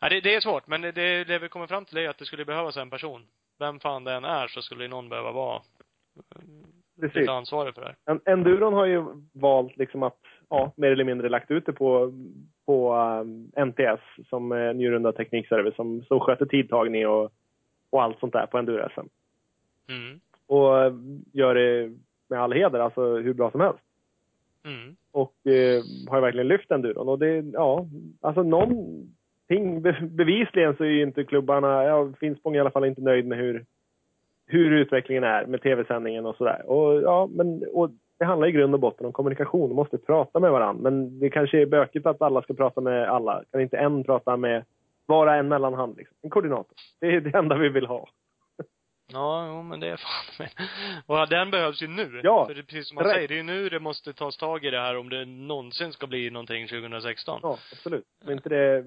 ja 0.00 0.08
det, 0.08 0.20
det 0.20 0.34
är 0.34 0.40
svårt, 0.40 0.66
men 0.66 0.80
det, 0.80 1.24
det, 1.24 1.38
vi 1.38 1.48
kommer 1.48 1.66
fram 1.66 1.84
till 1.84 1.98
är 1.98 2.08
att 2.08 2.18
det 2.18 2.24
skulle 2.24 2.44
behövas 2.44 2.76
en 2.76 2.90
person. 2.90 3.26
Vem 3.58 3.80
fan 3.80 4.04
det 4.04 4.12
än 4.12 4.24
är 4.24 4.48
så 4.48 4.62
skulle 4.62 4.88
någon 4.88 5.08
behöva 5.08 5.32
vara 5.32 5.56
eh, 5.56 6.40
precis. 7.00 7.16
lite 7.16 7.32
ansvarig 7.32 7.74
för 7.74 7.80
det 7.80 7.86
här. 7.86 7.96
En- 8.14 8.32
Enduron 8.32 8.72
har 8.74 8.86
ju 8.86 9.04
valt 9.32 9.76
liksom 9.76 10.02
att, 10.02 10.18
ja, 10.50 10.72
mer 10.76 10.90
eller 10.90 11.04
mindre 11.04 11.28
lagt 11.28 11.50
ut 11.50 11.66
det 11.66 11.72
på, 11.72 12.12
på 12.66 12.94
um, 12.94 13.52
NTS 13.66 14.28
som 14.28 14.52
är 14.52 14.74
Njurunda 14.74 15.12
Teknikservice 15.12 15.76
som, 15.76 16.02
som 16.04 16.20
sköter 16.20 16.46
tidtagning 16.46 17.06
och, 17.08 17.32
och 17.90 18.02
allt 18.02 18.18
sånt 18.18 18.32
där 18.32 18.46
på 18.46 18.58
enduro-SM. 18.58 19.06
Mm. 19.88 20.20
Och 20.46 20.74
gör 21.32 21.54
det 21.54 21.90
med 22.28 22.40
all 22.40 22.52
heder, 22.52 22.80
alltså 22.80 23.16
hur 23.16 23.34
bra 23.34 23.50
som 23.50 23.60
helst. 23.60 23.84
Mm. 24.64 24.96
Och 25.12 25.46
eh, 25.46 25.82
har 26.08 26.16
ju 26.16 26.22
verkligen 26.22 26.48
lyft 26.48 26.70
enduron. 26.70 27.08
Och 27.08 27.18
det, 27.18 27.44
ja, 27.52 27.86
alltså 28.20 28.42
någonting, 28.42 29.82
be, 29.82 29.98
bevisligen 30.02 30.76
så 30.76 30.84
är 30.84 30.88
ju 30.88 31.02
inte 31.02 31.24
klubbarna, 31.24 31.84
ja, 31.84 32.12
Finspång 32.20 32.56
i 32.56 32.60
alla 32.60 32.70
fall 32.70 32.84
inte 32.84 33.00
nöjd 33.00 33.26
med 33.26 33.38
hur, 33.38 33.64
hur 34.46 34.70
utvecklingen 34.70 35.24
är 35.24 35.46
med 35.46 35.62
tv-sändningen 35.62 36.26
och 36.26 36.36
sådär. 36.36 36.70
Och 36.70 37.02
ja, 37.02 37.28
men 37.32 37.64
och 37.72 37.90
det 38.18 38.24
handlar 38.24 38.48
i 38.48 38.52
grund 38.52 38.74
och 38.74 38.80
botten 38.80 39.06
om 39.06 39.12
kommunikation. 39.12 39.68
De 39.68 39.74
måste 39.74 39.98
prata 39.98 40.40
med 40.40 40.52
varandra. 40.52 40.90
Men 40.90 41.18
det 41.18 41.30
kanske 41.30 41.62
är 41.62 41.66
bökigt 41.66 42.06
att 42.06 42.22
alla 42.22 42.42
ska 42.42 42.54
prata 42.54 42.80
med 42.80 43.08
alla. 43.08 43.42
Kan 43.52 43.60
inte 43.60 43.78
en 43.78 44.04
prata 44.04 44.36
med 44.36 44.64
bara 45.10 45.36
en 45.36 45.48
mellanhand 45.48 45.96
liksom? 45.96 46.16
En 46.22 46.30
koordinator. 46.30 46.74
Det 47.00 47.06
är 47.06 47.20
det 47.20 47.38
enda 47.38 47.56
vi 47.56 47.68
vill 47.68 47.86
ha. 47.86 48.08
Ja, 49.12 49.46
jo, 49.48 49.62
men 49.62 49.80
det 49.80 49.88
är 49.88 49.96
fan. 49.96 50.46
Och 51.06 51.28
den 51.28 51.50
behövs 51.50 51.82
ju 51.82 51.88
nu. 51.88 52.20
Ja, 52.24 52.46
För 52.46 52.54
det 52.54 52.60
är 52.60 52.64
precis 52.64 52.88
som 52.88 52.94
man 52.94 53.04
direkt. 53.04 53.16
säger, 53.16 53.28
det 53.28 53.34
är 53.34 53.36
ju 53.36 53.42
nu 53.42 53.68
det 53.68 53.80
måste 53.80 54.12
tas 54.12 54.36
tag 54.36 54.64
i 54.64 54.70
det 54.70 54.80
här 54.80 54.98
om 54.98 55.08
det 55.08 55.24
någonsin 55.24 55.92
ska 55.92 56.06
bli 56.06 56.30
någonting 56.30 56.68
2016. 56.68 57.40
Ja, 57.42 57.58
absolut. 57.72 58.04
Om 58.24 58.32
inte 58.32 58.48
det 58.48 58.84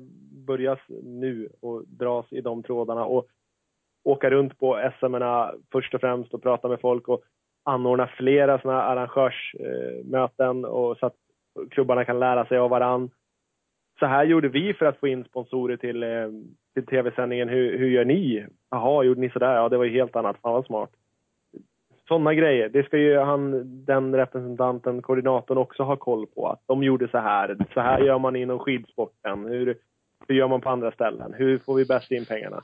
börjas 0.48 0.80
nu 1.04 1.50
och 1.62 1.84
dras 1.88 2.26
i 2.34 2.42
de 2.42 2.64
trådarna 2.64 3.06
och 3.06 3.26
åka 4.04 4.30
runt 4.30 4.60
på 4.60 4.92
sm 5.00 5.16
först 5.72 5.94
och 5.94 6.02
främst 6.02 6.34
och 6.34 6.42
prata 6.44 6.68
med 6.68 6.80
folk 6.82 7.08
och 7.08 7.22
anordna 7.66 8.08
flera 8.08 8.62
sådana 8.62 8.84
arrangörsmöten 8.84 10.66
och 10.66 10.98
så 10.98 11.06
att 11.06 11.16
klubbarna 11.72 12.06
kan 12.06 12.20
lära 12.20 12.46
sig 12.46 12.58
av 12.58 12.70
varann. 12.70 13.10
Så 14.00 14.06
här 14.06 14.24
gjorde 14.24 14.48
vi 14.48 14.74
för 14.74 14.86
att 14.86 15.00
få 15.00 15.08
in 15.08 15.24
sponsorer 15.24 15.78
till, 15.78 16.04
eh, 16.04 16.28
till 16.74 16.86
tv-sändningen. 16.86 17.50
Hur, 17.50 17.78
hur 17.78 17.88
gör 17.88 18.06
ni? 18.06 18.46
Jaha, 18.72 19.04
gjorde 19.04 19.22
ni 19.22 19.30
sådär? 19.30 19.56
Ja, 19.56 19.70
det 19.70 19.78
var 19.78 19.86
ju 19.86 19.92
helt 19.92 20.16
annat. 20.16 20.38
Fan 20.42 20.54
vad 20.54 20.66
smart. 20.66 20.90
Sådana 22.08 22.34
grejer. 22.34 22.70
Det 22.70 22.84
ska 22.84 22.98
ju 22.98 23.18
han, 23.18 23.62
den 23.86 24.16
representanten, 24.16 25.02
koordinatorn 25.02 25.58
också 25.58 25.84
ha 25.84 25.96
koll 25.96 26.28
på. 26.28 26.48
Att 26.48 26.62
de 26.68 26.84
gjorde 26.84 27.08
så 27.08 27.18
här. 27.18 27.58
Så 27.74 27.80
här 27.80 28.00
gör 28.00 28.20
man 28.20 28.36
inom 28.36 28.60
skidsporten. 28.60 29.46
Hur, 29.46 29.78
hur 30.28 30.36
gör 30.36 30.48
man 30.48 30.62
på 30.62 30.70
andra 30.70 30.92
ställen? 30.92 31.34
Hur 31.34 31.58
får 31.58 31.76
vi 31.76 31.86
bäst 31.86 32.12
in 32.12 32.26
pengarna? 32.26 32.62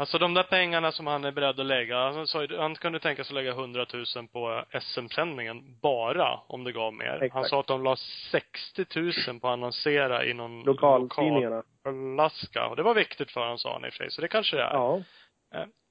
Alltså 0.00 0.18
de 0.18 0.34
där 0.34 0.42
pengarna 0.42 0.92
som 0.92 1.06
han 1.06 1.24
är 1.24 1.32
beredd 1.32 1.60
att 1.60 1.66
lägga, 1.66 1.98
han, 1.98 2.26
sa, 2.26 2.46
han 2.58 2.74
kunde 2.74 3.00
tänka 3.00 3.24
sig 3.24 3.32
att 3.32 3.34
lägga 3.34 3.50
100 3.50 3.86
000 4.16 4.28
på 4.32 4.64
SM-sändningen 4.80 5.80
bara 5.82 6.40
om 6.46 6.64
det 6.64 6.72
gav 6.72 6.94
mer. 6.94 7.14
Exakt. 7.14 7.34
Han 7.34 7.44
sa 7.44 7.60
att 7.60 7.66
de 7.66 7.82
la 7.82 7.96
60 8.30 8.86
000 9.28 9.40
på 9.40 9.48
att 9.48 9.52
annonsera 9.52 10.24
i 10.24 10.34
någon 10.34 10.62
Lokaltidningarna. 10.62 11.62
Alaska. 11.84 12.66
Och 12.66 12.76
det 12.76 12.82
var 12.82 12.94
viktigt 12.94 13.30
för 13.30 13.40
honom 13.40 13.58
sa 13.58 13.72
han 13.72 13.84
i 13.84 13.88
och 13.88 13.92
för 13.92 13.98
sig, 13.98 14.10
så 14.10 14.20
det 14.20 14.28
kanske 14.28 14.56
det 14.56 14.62
är. 14.62 14.72
Ja. 14.72 15.02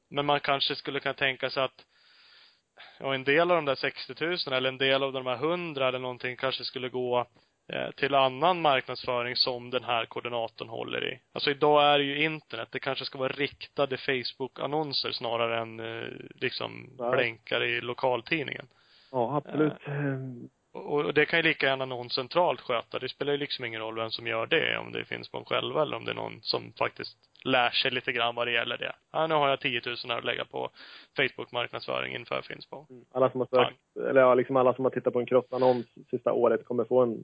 Men 0.10 0.26
man 0.26 0.40
kanske 0.40 0.76
skulle 0.76 1.00
kunna 1.00 1.14
tänka 1.14 1.50
sig 1.50 1.64
att 1.64 1.86
ja, 3.00 3.14
en 3.14 3.24
del 3.24 3.52
av 3.52 3.58
de 3.58 3.66
där 3.66 3.76
60 3.76 4.26
000 4.26 4.38
eller 4.58 4.70
en 4.70 4.78
del 4.78 5.04
av 5.04 5.14
de 5.14 5.26
här 5.26 5.36
100 5.36 5.88
eller 5.88 6.00
någonting 6.00 6.36
kanske 6.36 6.64
skulle 6.64 6.90
gå 6.90 7.20
eh, 7.20 7.26
till 7.96 8.16
annan 8.16 8.62
marknadsföring 8.62 9.36
som 9.36 9.70
den 9.70 9.84
här 9.84 10.06
koordinatorn 10.06 10.70
håller 10.70 11.08
i. 11.14 11.20
Alltså 11.34 11.52
idag 11.52 11.84
är 11.84 11.98
det 11.98 12.04
ju 12.04 12.24
internet. 12.24 12.68
Det 12.72 12.80
kanske 12.80 13.06
ska 13.06 13.18
vara 13.20 13.32
riktade 13.32 13.98
Facebook-annonser 13.98 15.12
snarare 15.12 15.60
än 15.60 15.80
eh, 15.80 16.08
liksom 16.36 16.90
Ja. 16.98 17.12
blänkare 17.12 17.68
i 17.68 17.82
lokaltidningen. 17.82 18.68
Ja, 19.12 19.36
absolut. 19.38 19.74
Ehm, 19.88 20.50
Och, 20.74 21.14
det 21.14 21.26
kan 21.26 21.40
ju 21.40 21.44
lika 21.44 21.66
gärna 21.66 21.86
någon 21.86 22.10
centralt 22.10 22.62
sköta. 22.62 23.00
Det 23.00 23.10
spelar 23.10 23.32
ju 23.32 23.38
liksom 23.38 23.66
ingen 23.66 23.82
roll 23.82 23.96
vem 23.96 24.12
som 24.12 24.28
gör 24.28 24.46
det. 24.48 24.78
Om 24.78 24.92
det 24.92 25.06
finns 25.06 25.30
på 25.32 25.46
själva 25.46 25.82
eller 25.82 25.98
om 25.98 26.06
det 26.06 26.12
är 26.12 26.16
någon 26.16 26.42
som 26.42 26.74
faktiskt 26.78 27.18
lär 27.44 27.70
sig 27.70 27.92
lite 27.92 28.12
grann 28.12 28.36
vad 28.36 28.48
det 28.48 28.52
gäller 28.52 28.78
det. 28.78 28.96
Ja, 29.12 29.28
nu 29.28 29.36
har 29.36 29.50
jag 29.50 29.60
10 29.60 29.82
000 29.86 29.96
här 30.10 30.18
att 30.18 30.24
lägga 30.26 30.46
på 30.46 30.70
Facebook-marknadsföring 31.18 32.16
inför 32.16 32.42
Finspång. 32.42 32.88
Alla 33.14 33.30
som 33.32 33.40
har 33.40 33.48
sökt, 33.48 34.10
eller 34.10 34.22
ja, 34.22 34.34
liksom 34.34 34.56
alla 34.58 34.74
som 34.74 34.86
har 34.86 34.92
tittat 34.92 35.14
på 35.14 35.20
en 35.20 35.26
crossannons 35.26 35.86
sista 36.10 36.34
året 36.34 36.66
kommer 36.66 36.84
få 36.86 37.02
en 37.02 37.24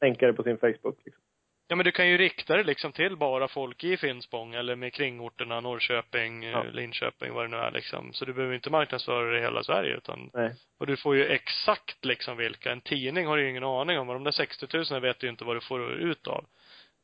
tänkare 0.00 0.32
på 0.32 0.42
sin 0.42 0.58
Facebook. 0.58 0.98
Liksom. 1.04 1.22
Ja 1.68 1.76
men 1.76 1.84
du 1.84 1.92
kan 1.92 2.08
ju 2.08 2.18
rikta 2.18 2.56
det 2.56 2.62
liksom 2.64 2.92
till 2.92 3.16
bara 3.16 3.48
folk 3.48 3.84
i 3.84 3.96
Finspång 3.96 4.54
eller 4.54 4.76
med 4.76 4.92
kringorterna 4.92 5.60
Norrköping, 5.60 6.42
Ja. 6.42 6.64
eh, 6.64 6.72
Linköping, 6.72 7.32
vad 7.32 7.44
det 7.44 7.48
nu 7.48 7.56
är 7.56 7.70
liksom. 7.70 8.12
Så 8.12 8.24
du 8.24 8.32
behöver 8.32 8.54
inte 8.54 8.70
marknadsföra 8.70 9.30
det 9.30 9.38
i 9.38 9.42
hela 9.42 9.62
Sverige 9.64 9.96
utan 9.96 10.30
Nej. 10.34 10.54
och 10.78 10.86
du 10.86 10.96
får 10.96 11.16
ju 11.16 11.26
exakt 11.26 12.04
liksom 12.04 12.36
vilka. 12.36 12.72
En 12.72 12.80
tidning 12.80 13.26
har 13.26 13.36
ju 13.36 13.50
ingen 13.50 13.64
aning 13.64 13.98
om 13.98 14.08
och 14.08 14.14
de 14.14 14.24
där 14.24 14.30
60 14.30 14.66
000 14.92 15.00
vet 15.02 15.18
du 15.20 15.26
ju 15.26 15.30
inte 15.30 15.44
vad 15.44 15.56
du 15.56 15.60
får 15.60 15.92
ut 15.92 16.26
av. 16.26 16.44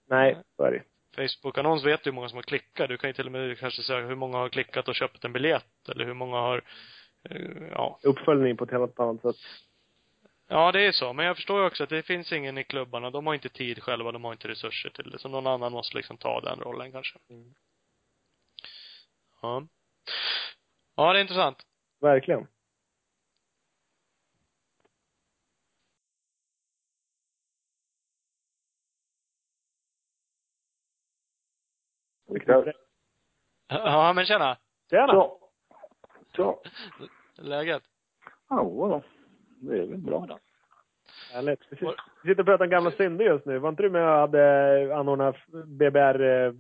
Nej, 0.09 0.37
så 0.57 0.63
är 0.65 0.71
det. 0.73 0.83
Facebook-annons 1.17 1.85
vet 1.85 2.05
du 2.05 2.11
hur 2.11 2.15
många 2.15 2.29
som 2.29 2.37
har 2.37 2.43
klickat. 2.43 2.89
Du 2.89 2.97
kan 2.97 3.11
ju 3.11 3.15
till 3.15 3.27
och 3.27 3.33
med 3.33 3.59
kanske 3.59 3.83
säga 3.83 4.01
hur 4.07 4.15
många 4.15 4.39
har 4.39 4.49
klickat 4.49 4.89
och 4.89 4.95
köpt 4.95 5.25
en 5.25 5.33
biljett 5.33 5.89
eller 5.89 6.05
hur 6.05 6.15
många 6.15 6.37
har, 6.37 6.63
eh, 7.31 7.41
ja. 7.71 7.99
Uppföljning 8.03 8.57
på 8.57 8.65
ett 8.65 8.71
helt 8.71 9.01
annat 9.01 9.23
sätt. 9.23 9.37
Ja, 10.49 10.73
det 10.73 10.81
är 10.87 10.93
så. 10.93 11.13
Men 11.13 11.27
jag 11.27 11.37
förstår 11.37 11.61
ju 11.61 11.67
också 11.67 11.83
att 11.83 11.91
det 11.91 12.03
finns 12.03 12.33
ingen 12.33 12.59
i 12.59 12.65
klubbarna. 12.65 13.11
De 13.11 13.27
har 13.27 13.35
inte 13.35 13.49
tid 13.49 13.83
själva, 13.83 14.13
de 14.13 14.25
har 14.25 14.33
inte 14.33 14.49
resurser 14.49 14.91
till 14.91 15.11
det. 15.11 15.19
Så 15.19 15.29
någon 15.29 15.47
annan 15.47 15.73
måste 15.73 15.97
liksom 15.97 16.17
ta 16.17 16.41
den 16.41 16.61
rollen 16.61 16.93
kanske. 16.93 17.19
Mm. 17.31 17.55
Ja. 19.43 19.67
Ja, 20.97 21.13
det 21.13 21.19
är 21.19 21.23
intressant. 21.23 21.67
Verkligen. 22.01 22.47
Viktor? 32.29 32.73
Ja, 33.69 34.13
men 34.13 34.27
tjena. 34.27 34.59
Tjena! 34.91 35.31
Så. 36.37 36.63
Läget? 37.37 37.83
Ja, 38.49 38.57
då. 38.57 39.03
Det 39.61 39.79
är 39.79 39.87
väl 39.87 39.99
bra. 39.99 40.27
då. 40.29 40.39
Härligt. 41.33 41.61
Vi 41.71 41.77
sitter- 41.77 42.41
och 42.41 42.47
pratar 42.47 42.65
om 42.65 42.71
gamla 42.71 42.91
synder 42.91 43.25
just 43.25 43.47
nu. 43.47 43.59
Var 43.59 43.69
inte 43.69 43.83
du 43.83 43.91
med 43.91 44.03
och 44.03 44.19
hade 44.19 44.97
anordnat 44.97 45.37
BBR 45.67 46.21
eh, 46.23 46.53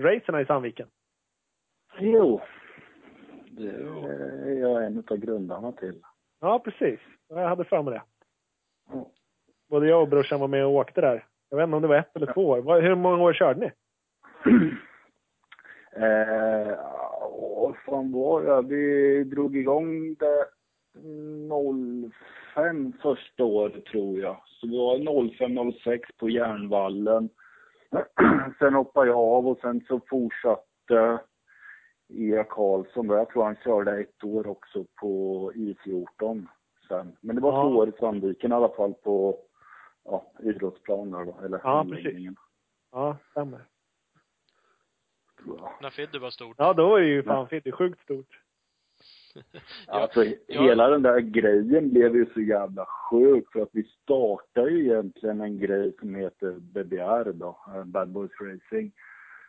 racerna 0.00 0.40
i 0.40 0.46
Sandviken? 0.46 0.88
Jo. 1.98 2.40
Det 3.50 3.68
är 3.68 4.60
jag 4.60 4.84
en 4.84 5.04
av 5.10 5.16
grundarna 5.16 5.72
till. 5.72 6.02
Ja, 6.40 6.58
precis. 6.58 7.00
Jag 7.28 7.48
hade 7.48 7.64
för 7.64 7.82
mig 7.82 7.94
det. 7.94 8.02
Både 9.68 9.86
jag 9.88 10.02
och 10.02 10.08
brorsan 10.08 10.40
var 10.40 10.48
med 10.48 10.64
och 10.64 10.72
åkte 10.72 11.00
där. 11.00 11.26
Jag 11.50 11.56
vet 11.56 11.64
inte 11.64 11.76
om 11.76 11.82
det 11.82 11.88
var 11.88 11.96
ett 11.96 12.16
eller 12.16 12.32
två 12.32 12.48
år. 12.48 12.80
Hur 12.80 12.94
många 12.94 13.22
år 13.22 13.32
körde 13.32 13.60
ni? 13.60 13.66
eh, 16.04 16.76
fan 17.86 18.12
var 18.12 18.42
det? 18.62 18.68
Vi 18.68 19.24
drog 19.24 19.56
igång 19.56 20.14
det 20.14 20.46
05 22.54 22.92
första 23.02 23.44
året 23.44 23.84
tror 23.84 24.18
jag. 24.20 24.42
Så 24.46 24.66
det 24.66 24.76
var 24.78 24.96
05-06 24.98 26.00
på 26.18 26.30
Järnvallen. 26.30 27.28
sen 28.58 28.74
hoppade 28.74 29.06
jag 29.06 29.16
av 29.18 29.48
och 29.48 29.58
sen 29.58 29.80
så 29.88 30.00
fortsatte 30.10 31.18
Erik 32.08 32.48
Karlsson 32.48 33.06
där. 33.06 33.16
Jag 33.16 33.28
tror 33.30 33.44
han 33.44 33.56
körde 33.56 34.00
ett 34.00 34.24
år 34.24 34.46
också 34.46 34.84
på 35.00 35.52
I14 35.54 36.46
sen. 36.88 37.16
Men 37.20 37.36
det 37.36 37.42
var 37.42 37.52
Ja. 37.52 37.62
två 37.62 37.76
år 37.78 37.88
i 37.88 37.92
Sandviken 37.92 38.52
i 38.52 38.54
alla 38.54 38.68
fall 38.68 38.94
på 38.94 39.38
ja, 40.04 40.32
idrottsplan 40.42 41.10
där 41.10 41.24
då, 41.24 41.40
eller 41.44 41.60
Ja, 41.64 41.80
anläggningen, 41.80 42.36
Ja, 42.92 43.16
stämmer. 43.30 43.60
När 45.80 45.90
Fidde 45.90 46.18
var 46.18 46.30
stort. 46.30 46.56
Ja, 46.58 46.72
då 46.72 46.96
det 46.96 47.06
ju 47.06 47.22
fan. 47.22 47.46
Det 47.50 47.66
är 47.66 47.72
sjukt 47.72 48.00
stort. 48.02 48.40
Alltså 49.86 50.24
jag- 50.24 50.62
hela 50.62 50.88
den 50.88 51.02
där 51.02 51.20
grejen 51.20 51.90
blev 51.90 52.16
ju 52.16 52.26
så 52.34 52.40
jävla 52.40 52.86
sjuk 52.86 53.52
för 53.52 53.60
att 53.60 53.68
vi 53.72 53.82
startade 53.84 54.70
ju 54.70 54.84
egentligen 54.84 55.40
en 55.40 55.58
grej 55.58 55.96
som 56.00 56.14
heter 56.14 56.52
BBR 56.60 57.32
då, 57.32 57.58
eh, 57.74 57.84
Bad 57.84 58.08
Boys 58.08 58.30
Racing. 58.40 58.92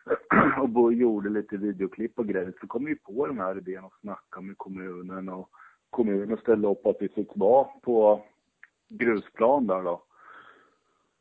och 0.60 0.68
bo, 0.68 0.92
gjorde 0.92 1.28
lite 1.28 1.56
videoklipp 1.56 2.18
och 2.18 2.26
grejer. 2.28 2.52
Så 2.60 2.66
kom 2.66 2.84
vi 2.84 2.94
på 2.96 3.26
den 3.26 3.38
här 3.38 3.58
idén 3.58 3.84
och 3.84 3.94
snacka 4.00 4.40
med 4.40 4.58
kommunen 4.58 5.28
och 5.28 5.50
kommunen 5.90 6.36
ställde 6.36 6.68
upp 6.68 6.86
att 6.86 6.96
vi 7.00 7.08
fick 7.08 7.28
vara 7.34 7.64
på 7.64 8.22
grusplan 8.88 9.66
där 9.66 9.82
då. 9.82 10.02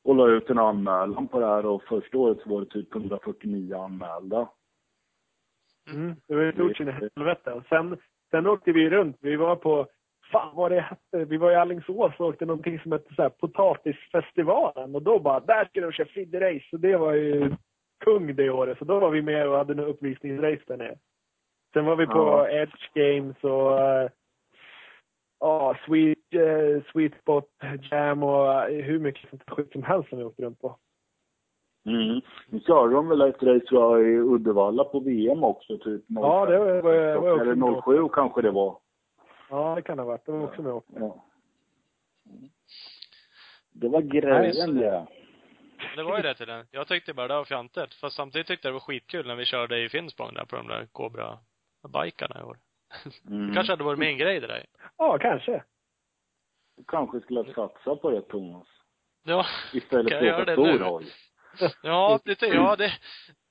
Och 0.03 0.15
la 0.15 0.27
ut 0.27 0.49
en 0.49 0.60
anmälan 0.60 1.27
på 1.27 1.40
det 1.40 1.45
här 1.45 1.65
och 1.65 1.84
första 1.84 2.18
året 2.18 2.38
så 2.44 2.49
var 2.49 2.60
det 2.60 2.65
typ 2.68 2.95
149 2.95 3.76
anmälda. 3.77 4.49
Mm. 5.94 6.15
Det 6.27 6.36
var 6.36 6.44
ju 6.44 6.52
stort 6.53 6.77
sin 6.77 6.88
helvete. 6.88 7.52
Och 7.53 7.64
sen, 7.69 7.98
sen 8.31 8.47
åkte 8.47 8.72
vi 8.72 8.89
runt. 8.89 9.18
Vi 9.22 9.35
var 9.35 9.56
på, 9.56 9.88
fan 10.31 10.56
vad 10.56 10.72
det 10.72 10.81
hette, 10.81 11.26
vi 11.26 11.38
var 11.38 11.51
i 11.51 11.56
Alingsås 11.56 12.14
och 12.18 12.27
åkte 12.27 12.45
någonting 12.45 12.80
som 12.80 12.91
hette 12.91 13.15
så 13.15 13.22
här 13.22 13.30
Potatisfestivalen. 13.30 14.95
Och 14.95 15.01
då 15.01 15.19
bara, 15.19 15.39
där 15.39 15.65
ska 15.65 15.81
de 15.81 15.91
köra 15.91 16.07
Fidde-race. 16.07 16.69
Så 16.69 16.77
det 16.77 16.97
var 16.97 17.14
ju 17.14 17.51
kung 18.06 18.35
det 18.35 18.49
året. 18.49 18.77
Så 18.77 18.85
då 18.85 18.99
var 18.99 19.10
vi 19.10 19.22
med 19.22 19.47
och 19.47 19.57
hade 19.57 19.73
en 19.73 19.80
uppvisningsrace 19.80 20.64
där 20.68 20.77
nere. 20.77 20.97
Sen 21.73 21.85
var 21.85 21.95
vi 21.95 22.06
på 22.06 22.19
Ja. 22.19 22.49
Edge 22.49 22.89
Games 22.93 23.43
och 23.43 23.80
eh, 23.80 24.10
ja, 25.39 25.77
Sweet, 25.85 26.34
eh, 26.34 26.84
Sweet 26.91 27.14
Spot 27.22 27.49
Jam 27.91 28.23
och 28.23 28.69
eh, 28.69 28.85
hur 28.85 28.99
mycket 28.99 29.30
sånt 29.30 29.49
skit 29.49 29.72
som 29.72 29.84
helst 29.84 30.10
som 30.10 30.18
vi 30.18 30.23
åkte 30.23 30.43
runt 30.43 30.61
på. 30.61 30.77
Mm. 31.90 32.22
Nu 32.49 32.60
körde 32.60 32.94
de 32.94 33.07
väl 33.07 33.22
ett 33.22 33.44
race 33.44 33.66
tror 33.66 33.99
jag 33.99 34.10
i 34.10 34.18
Uddevalla 34.18 34.84
på 34.84 34.99
VM 34.99 35.44
också, 35.44 35.78
typ 35.78 36.03
05. 36.07 36.24
Ja, 36.24 36.45
det 36.45 36.60
var- 36.60 36.82
var- 36.82 37.16
var 37.22 37.32
också 37.32 37.41
Eller 37.41 37.56
bra. 37.56 37.82
07 37.86 38.10
kanske 38.14 38.41
det 38.41 38.52
var. 38.52 38.78
Ja, 39.49 39.76
det 39.76 39.82
kan 39.82 39.98
det 39.98 40.03
ha 40.03 40.07
varit. 40.07 40.26
Det 40.26 40.32
var 40.32 40.44
också 40.44 40.61
med. 40.61 40.82
Ja. 40.95 41.26
Det 43.72 43.88
var 43.90 44.02
grejen 44.02 44.78
det. 44.78 45.07
Det 45.95 46.03
var 46.03 46.18
ju 46.18 46.24
det 46.24 46.34
till 46.36 46.48
den. 46.48 46.66
Jag 46.72 46.88
tyckte 46.88 47.14
bara 47.14 47.28
det 47.28 47.34
var 47.36 47.45
fjantigt. 47.45 47.94
Fast 47.94 48.16
samtidigt 48.16 48.48
tyckte 48.48 48.68
jag 48.68 48.72
det 48.72 48.80
var 48.80 48.80
skitkul 48.80 49.28
när 49.28 49.36
vi 49.36 49.45
körde 49.45 49.84
i 49.84 49.90
Finspång 49.90 50.34
där 50.34 50.45
på 50.45 50.56
de 50.56 50.68
där 50.68 50.86
Cobra-bikarna 50.91 52.40
i 52.40 52.44
år. 52.44 52.57
Mm. 53.28 53.48
Det 53.48 53.53
kanske 53.53 53.74
hade 53.74 53.84
varit 53.84 53.99
min 53.99 54.18
grej 54.18 54.40
det 54.40 54.48
där. 54.48 54.66
Ja, 54.98 55.18
kanske. 55.18 55.64
Du 56.78 56.84
kanske 56.88 57.20
skulle 57.22 57.40
ha 57.40 57.53
satsat 57.53 58.02
på 58.02 58.10
det 58.10 58.22
Thomas. 58.22 58.68
Ja. 59.24 59.45
Istället 59.74 60.11
Kan 60.11 60.20
för 60.20 60.26
att 60.28 60.32
göra 60.32 60.41
åka 60.41 60.45
det 60.45 60.53
stor 60.53 60.66
nu? 60.80 60.84
hoj. 60.84 61.06
Ja, 61.81 62.19
det, 62.26 62.41
ja 62.41 62.76
det, 62.76 62.91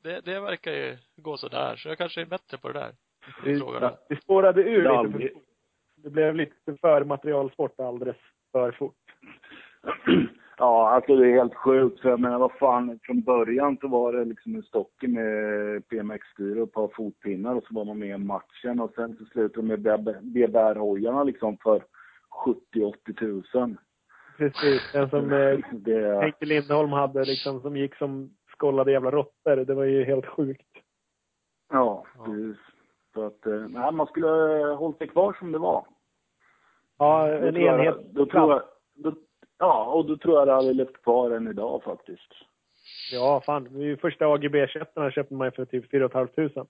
det, 0.03 0.21
det 0.21 0.41
verkar 0.41 0.73
ju 0.73 0.97
gå 1.17 1.37
sådär. 1.37 1.77
Så 1.77 1.89
jag 1.89 1.99
kanske 1.99 2.21
är 2.21 2.27
bättre 2.27 2.59
på 2.59 2.69
det 2.69 2.79
där. 2.79 2.93
Vi, 3.45 4.17
spårade 4.17 4.63
ur 4.63 4.83
Det 4.83 4.89
är 4.89 5.03
lite. 5.05 5.19
För, 5.19 5.31
det 6.03 6.11
blev 6.11 6.35
lite 6.35 6.77
för 6.81 7.05
materialsport 7.05 7.81
alldeles 7.81 8.17
för 8.53 8.73
fort. 8.73 8.95
Ja, 10.61 10.91
alltså 10.91 11.17
det 11.17 11.27
är 11.27 11.33
helt 11.33 11.55
sjukt. 11.55 12.01
För 12.01 12.09
jag 12.09 12.21
menar, 12.21 12.39
vad 12.39 12.53
fan, 12.53 12.99
från 13.03 13.23
början 13.23 13.77
så 13.81 13.89
var 13.89 14.13
det 14.13 14.25
liksom 14.25 14.55
en 14.55 14.63
stocke 14.63 15.09
med 15.09 15.89
PMX-styre 15.89 16.61
och 16.61 16.69
ett 16.69 16.75
par 16.75 16.89
fotpinnar 16.89 17.55
och 17.55 17.65
så 17.65 17.75
var 17.75 17.85
man 17.85 17.99
med 17.99 18.21
i 18.21 18.25
matchen 18.25 18.81
och 18.81 18.93
sen 18.95 19.17
så 19.17 19.25
slutade 19.25 19.67
de 19.67 19.67
med 19.67 19.81
BBR-hojarna 20.23 21.25
liksom 21.25 21.57
för 21.63 21.85
70-80 22.73 23.19
tusen. 23.19 23.79
Precis. 24.39 24.93
Den 24.93 25.11
som 25.11 25.33
eh, 25.33 25.59
Det, 25.73 26.21
Henke 26.23 26.45
Lindholm 26.47 26.93
hade 26.93 27.25
liksom, 27.25 27.61
som 27.61 27.77
gick 27.77 27.95
som 27.95 28.31
skållade 28.59 28.93
jävla 28.93 29.11
råttor. 29.11 29.57
Det 29.57 29.75
var 29.75 29.85
ju 29.85 30.05
helt 30.05 30.27
sjukt. 30.27 30.67
ja, 31.73 32.05
Ja. 32.19 32.25
precis. 32.25 32.57
Så 33.15 33.27
att, 33.27 33.47
eh, 33.47 33.53
nej, 33.69 33.93
man 33.93 34.07
skulle 34.07 34.27
ha 34.27 34.75
hållit 34.75 34.99
sig 34.99 35.09
kvar 35.09 35.37
som 35.39 35.53
det 35.53 35.59
var. 35.59 35.85
Ja, 36.99 37.27
Då 37.27 37.47
en 37.47 37.55
jag- 37.55 37.75
enhet. 37.81 37.97
Då 38.11 38.27
tror 38.27 38.53
jag, 38.53 38.63
då, 38.95 39.13
ja, 39.59 39.85
och 39.93 40.07
då 40.07 40.17
tror 40.17 40.39
jag 40.39 40.49
det 40.49 40.53
hade 40.53 40.73
levt 40.73 41.03
kvar 41.03 41.31
än 41.31 41.49
idag 41.49 41.83
faktiskt. 41.83 42.33
Ja, 43.13 43.43
fan. 43.47 43.69
Det 43.71 43.79
är 43.79 43.85
ju 43.85 43.97
Första 43.97 44.27
AGB-kötterna 44.27 45.11
köpte 45.11 45.35
man 45.35 45.53
för 45.53 45.65
typ 45.65 45.91
4 45.91 46.09
500. 46.09 46.67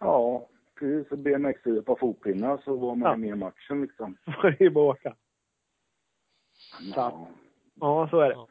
Ja, 0.00 0.48
precis. 0.78 1.08
Så 1.08 1.16
BMX 1.16 1.66
ett 1.66 1.86
par 1.86 1.96
fotpinnar 1.96 2.58
så 2.64 2.76
var 2.76 2.94
man 2.94 3.10
Ja. 3.10 3.16
med 3.16 3.28
i 3.30 3.34
matchen 3.34 3.82
liksom. 3.82 4.16
Var 4.42 4.50
det 4.50 4.64
ju 4.64 4.70
bara 4.70 4.92
att 4.92 5.16
åka. 6.80 6.92
Ja. 6.96 7.28
Ja, 7.80 8.08
så 8.10 8.20
är 8.20 8.28
det. 8.28 8.46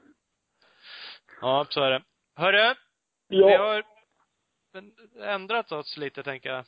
Ja, 1.41 1.65
så 1.69 1.81
är 1.83 1.91
det. 1.91 2.01
Hörru, 2.35 2.75
vi 3.29 3.37
Ja. 3.39 3.57
har 3.57 3.83
ändrat 5.25 5.71
oss 5.71 5.97
lite, 5.97 6.23
tänker 6.23 6.49
jag. 6.49 6.65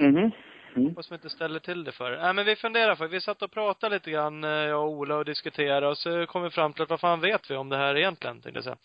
Mhm. 0.00 0.30
Mm. 0.76 0.88
Hoppas 0.88 1.10
vi 1.10 1.14
inte 1.14 1.30
ställer 1.30 1.60
till 1.60 1.84
det 1.84 1.92
för. 1.92 2.16
Nej, 2.16 2.34
men 2.34 2.44
vi 2.44 2.56
funderar 2.56 2.94
för 2.96 3.08
Vi 3.08 3.20
satt 3.20 3.42
och 3.42 3.50
pratade 3.52 3.94
lite 3.96 4.10
grann, 4.10 4.44
eh, 4.44 4.50
jag 4.50 4.84
och 4.84 4.90
Ola, 4.90 5.16
och 5.16 5.24
diskuterade 5.24 5.86
och 5.88 5.98
så 5.98 6.26
kom 6.26 6.42
vi 6.42 6.50
fram 6.50 6.72
till 6.72 6.82
att 6.82 6.90
vad 6.90 7.00
fan 7.00 7.20
vet 7.20 7.50
vi 7.50 7.56
om 7.56 7.68
det 7.68 7.76
här 7.76 7.96
egentligen, 7.96 8.40
tänkte 8.42 8.56
jag 8.58 8.64
säga. 8.64 8.76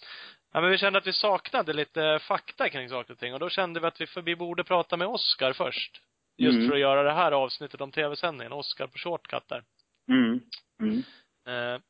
Ja, 0.54 0.62
men 0.62 0.70
vi 0.72 0.78
kände 0.78 1.00
att 1.00 1.08
vi 1.08 1.14
saknade 1.14 1.74
lite 1.74 2.20
fakta 2.22 2.70
kring 2.70 2.90
saker 2.90 3.14
och 3.14 3.20
ting 3.20 3.34
och 3.34 3.40
då 3.40 3.50
kände 3.50 3.80
vi 3.80 3.88
att 3.88 4.02
vi, 4.02 4.08
för 4.08 4.22
vi 4.22 4.36
borde 4.36 4.64
prata 4.64 4.98
med 4.98 5.08
Oskar 5.08 5.54
först. 5.54 6.02
Just 6.38 6.56
Mm. 6.56 6.68
för 6.70 6.76
att 6.76 6.82
göra 6.82 7.04
det 7.04 7.12
här 7.14 7.32
avsnittet 7.32 7.82
om 7.82 7.92
tv-sändningen. 7.92 8.52
Oskar 8.54 8.88
på 8.88 8.98
Shortcut 8.98 9.48
där. 9.48 9.64
Mm. 10.10 10.40
Mm. 10.82 11.04
Eh, 11.48 11.82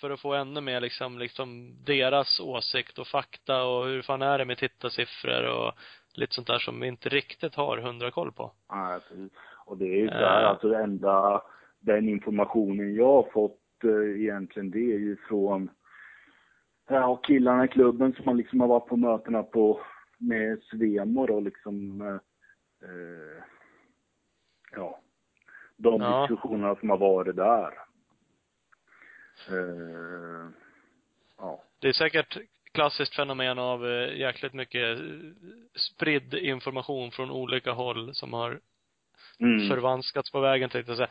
för 0.00 0.10
att 0.10 0.20
få 0.20 0.34
ännu 0.34 0.60
mer 0.60 0.80
liksom, 0.80 1.18
liksom 1.18 1.76
deras 1.84 2.40
åsikt 2.40 2.98
och 2.98 3.06
fakta 3.06 3.64
och 3.64 3.84
hur 3.84 4.02
fan 4.02 4.22
är 4.22 4.38
det 4.38 4.44
med 4.44 4.58
tittarsiffror 4.58 5.44
och 5.48 5.72
lite 6.14 6.34
sånt 6.34 6.46
där 6.46 6.58
som 6.58 6.80
vi 6.80 6.88
inte 6.88 7.08
riktigt 7.08 7.54
har 7.54 7.78
hundra 7.78 8.10
koll 8.10 8.32
på. 8.32 8.52
Ja, 8.68 9.00
precis. 9.08 9.32
Och 9.66 9.78
det 9.78 9.84
är 9.86 9.96
ju 9.96 10.08
så 10.08 10.14
här, 10.14 10.42
Eh. 10.42 10.48
alltså 10.50 10.68
det 10.68 10.78
enda, 10.82 11.42
den 11.80 12.08
informationen 12.08 12.94
jag 12.94 13.12
har 13.12 13.30
fått 13.32 13.60
eh, 13.84 14.20
egentligen, 14.22 14.70
det 14.70 14.78
är 14.92 14.98
ju 14.98 15.16
från 15.28 15.70
ja, 16.88 17.16
killarna 17.16 17.64
i 17.64 17.68
klubben 17.68 18.12
som 18.12 18.26
har 18.26 18.34
liksom 18.34 18.60
har 18.60 18.68
varit 18.68 18.88
på 18.88 18.96
mötena 18.96 19.42
på, 19.42 19.80
med 20.18 20.62
Svemor 20.62 21.30
och 21.30 21.42
liksom, 21.42 22.00
eh, 22.82 23.42
ja, 24.76 25.00
de 25.76 26.02
Ja. 26.02 26.20
diskussionerna 26.28 26.76
som 26.76 26.90
har 26.90 26.98
varit 26.98 27.36
där. 27.36 27.83
Eh, 29.48 30.48
ja. 31.38 31.62
Det 31.78 31.88
är 31.88 31.92
säkert 31.92 32.36
klassiskt 32.72 33.14
fenomen 33.14 33.58
av 33.58 33.86
eh, 33.86 34.16
jäkligt 34.16 34.52
mycket 34.52 34.98
eh, 34.98 35.04
spridd 35.74 36.34
information 36.34 37.10
från 37.10 37.30
olika 37.30 37.72
håll 37.72 38.14
som 38.14 38.32
har 38.32 38.60
Mm. 39.40 39.68
förvanskats 39.68 40.30
på 40.30 40.40
vägen 40.40 40.70
tänkte 40.70 40.90
jag 40.90 40.96
säga. 40.96 41.10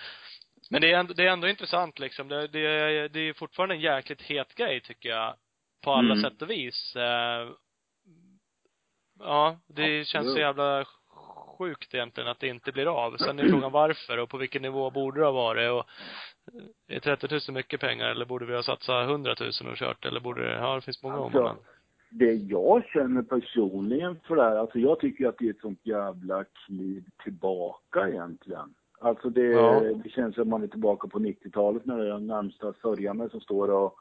Men 0.70 0.82
det 0.82 0.92
är 0.92 0.98
ändå, 1.00 1.14
det 1.14 1.24
är 1.24 1.28
ändå 1.32 1.48
intressant 1.48 2.00
liksom. 2.00 2.28
Det, 2.28 2.48
det, 2.48 2.60
är- 2.60 3.10
det 3.10 3.20
är 3.20 3.34
fortfarande 3.34 3.76
en 3.76 3.82
jäkligt 3.82 4.22
het 4.22 4.56
grej 4.56 4.82
tycker 4.82 5.10
jag. 5.10 5.36
På 5.82 5.92
alla 5.94 6.14
Mm. 6.14 6.22
sätt 6.24 6.42
och 6.42 6.50
vis. 6.50 6.96
Eh, 6.96 7.50
ja, 9.20 9.60
det 9.68 10.08
känns 10.08 10.34
så 10.34 10.40
jävla 10.40 10.86
sjukt 11.58 11.94
egentligen 11.94 12.30
att 12.30 12.40
det 12.40 12.48
inte 12.48 12.72
blir 12.72 12.86
av. 13.06 13.18
Sen 13.18 13.40
är 13.40 13.50
frågan 13.50 13.72
varför 13.72 14.18
och 14.18 14.30
på 14.30 14.38
vilken 14.38 14.62
nivå 14.62 14.90
borde 14.90 15.20
det 15.20 15.26
ha 15.26 15.32
varit 15.32 15.72
och 15.72 15.86
är 16.88 17.00
30 17.00 17.28
000 17.50 17.56
mycket 17.56 17.80
pengar 17.82 18.06
eller 18.08 18.26
borde 18.26 18.46
vi 18.46 18.56
ha 18.56 18.64
satsat 18.64 19.10
100 19.10 19.36
000 19.40 19.72
och 19.72 19.78
kört 19.78 20.06
eller 20.06 20.20
borde 20.20 20.42
det, 20.48 20.54
ja 20.56 20.76
det 20.76 20.82
finns 20.82 21.04
många 21.04 21.16
Alltså, 21.16 21.44
om 21.44 21.58
det 22.10 22.34
jag 22.34 22.84
känner 22.86 23.22
personligen 23.22 24.20
för 24.28 24.36
det 24.36 24.44
här, 24.44 24.56
alltså 24.56 24.80
jag 24.80 25.00
tycker 25.00 25.28
att 25.28 25.38
det 25.38 25.46
är 25.46 25.50
ett 25.50 25.60
sånt 25.62 25.80
jävla 25.86 26.44
kliv 26.66 27.04
tillbaka 27.24 28.10
egentligen. 28.10 28.74
Alltså 29.00 29.30
det, 29.30 29.42
Ja. 29.46 29.80
det 30.04 30.10
känns 30.10 30.36
som 30.36 30.50
man 30.50 30.64
är 30.64 30.68
tillbaka 30.68 31.08
på 31.08 31.20
90-talet 31.20 31.86
när 31.86 31.98
det 31.98 32.06
är 32.06 32.10
den 32.14 32.28
närmsta 32.28 32.74
sörjande 32.74 33.30
som 33.30 33.40
står 33.42 33.72
och, 33.72 33.96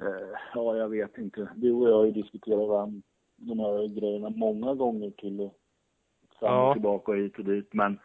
eh, 0.00 0.38
ja 0.54 0.76
jag 0.76 0.88
vet 0.88 1.18
inte. 1.18 1.48
Du 1.56 1.72
och 1.72 1.88
jag 1.88 1.94
har 1.96 2.04
ju 2.04 2.12
diskuterat 2.12 2.68
de, 2.68 3.02
de 3.36 3.58
här 3.58 4.00
grejerna 4.00 4.30
många 4.30 4.74
gånger 4.74 5.10
till 5.10 5.50
fram 6.38 6.58
och 6.58 6.68
Ja. 6.68 6.72
tillbaka 6.72 7.12
och 7.12 7.18
hit 7.18 7.38
och 7.38 7.44
dit 7.44 7.68
men 7.74 7.98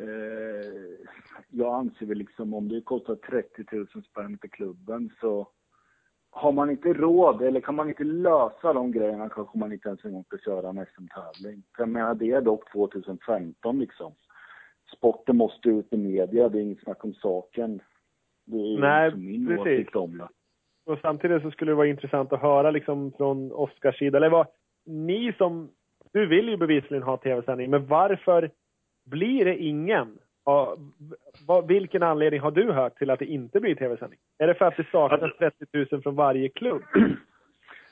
eh, 0.00 1.06
jag 1.48 1.74
anser 1.74 2.06
väl 2.06 2.18
liksom 2.18 2.54
om 2.54 2.68
det 2.68 2.80
kostar 2.80 3.14
30 3.14 3.64
000 3.72 3.86
spänn 3.86 4.38
för 4.40 4.48
klubben 4.48 5.10
så 5.20 5.48
har 6.30 6.52
man 6.52 6.70
inte 6.70 6.92
råd 6.92 7.42
eller 7.42 7.60
kan 7.60 7.74
man 7.74 7.88
inte 7.88 8.04
lösa 8.04 8.72
de 8.72 8.92
grejerna 8.92 9.28
kanske 9.28 9.58
man 9.58 9.72
inte 9.72 9.88
ens 9.88 10.04
en 10.04 10.12
gång 10.12 10.24
ska 10.24 10.38
köra 10.38 10.68
en 10.68 10.86
SM-tävling. 10.86 11.62
Jag 11.78 11.88
menar 11.88 12.14
det 12.14 12.30
är 12.30 12.40
dock 12.40 12.72
2015 12.72 13.78
liksom. 13.78 14.12
Sporten 14.96 15.36
måste 15.36 15.68
ut 15.68 15.92
i 15.92 15.96
media, 15.96 16.48
det 16.48 16.58
är 16.58 16.62
inget 16.62 16.82
snack 16.82 17.04
om 17.04 17.14
saken. 17.14 17.80
Det 18.44 18.56
är 18.56 18.78
Nej, 18.78 19.10
liksom 19.10 19.26
min 19.26 19.46
precis. 19.46 19.60
åsikt 19.60 19.96
om 19.96 20.18
det. 20.18 20.28
Och 20.86 20.98
samtidigt 21.02 21.42
så 21.42 21.50
skulle 21.50 21.70
det 21.70 21.76
vara 21.76 21.86
intressant 21.86 22.32
att 22.32 22.40
höra 22.40 22.70
liksom 22.70 23.12
från 23.12 23.52
Oskars 23.52 23.98
sida, 23.98 24.16
eller 24.16 24.30
vad, 24.30 24.46
ni 24.86 25.32
som, 25.38 25.70
du 26.12 26.26
vill 26.26 26.48
ju 26.48 26.56
bevisligen 26.56 27.02
ha 27.02 27.16
tv-sändning, 27.16 27.70
men 27.70 27.86
varför 27.86 28.50
blir 29.04 29.44
det 29.44 29.56
ingen? 29.56 30.18
Vilken 31.68 32.02
anledning 32.02 32.40
har 32.40 32.50
du 32.50 32.72
hört 32.72 32.98
till 32.98 33.10
att 33.10 33.18
det 33.18 33.26
inte 33.26 33.60
blir 33.60 33.74
tv-sändning? 33.74 34.18
Är 34.38 34.46
det 34.46 34.54
för 34.54 34.64
att 34.64 34.76
det 34.76 34.86
saknas 34.92 35.22
Alltså- 35.22 35.38
30 35.38 35.94
000 35.94 36.02
från 36.02 36.14
varje 36.14 36.48
klubb? 36.48 36.82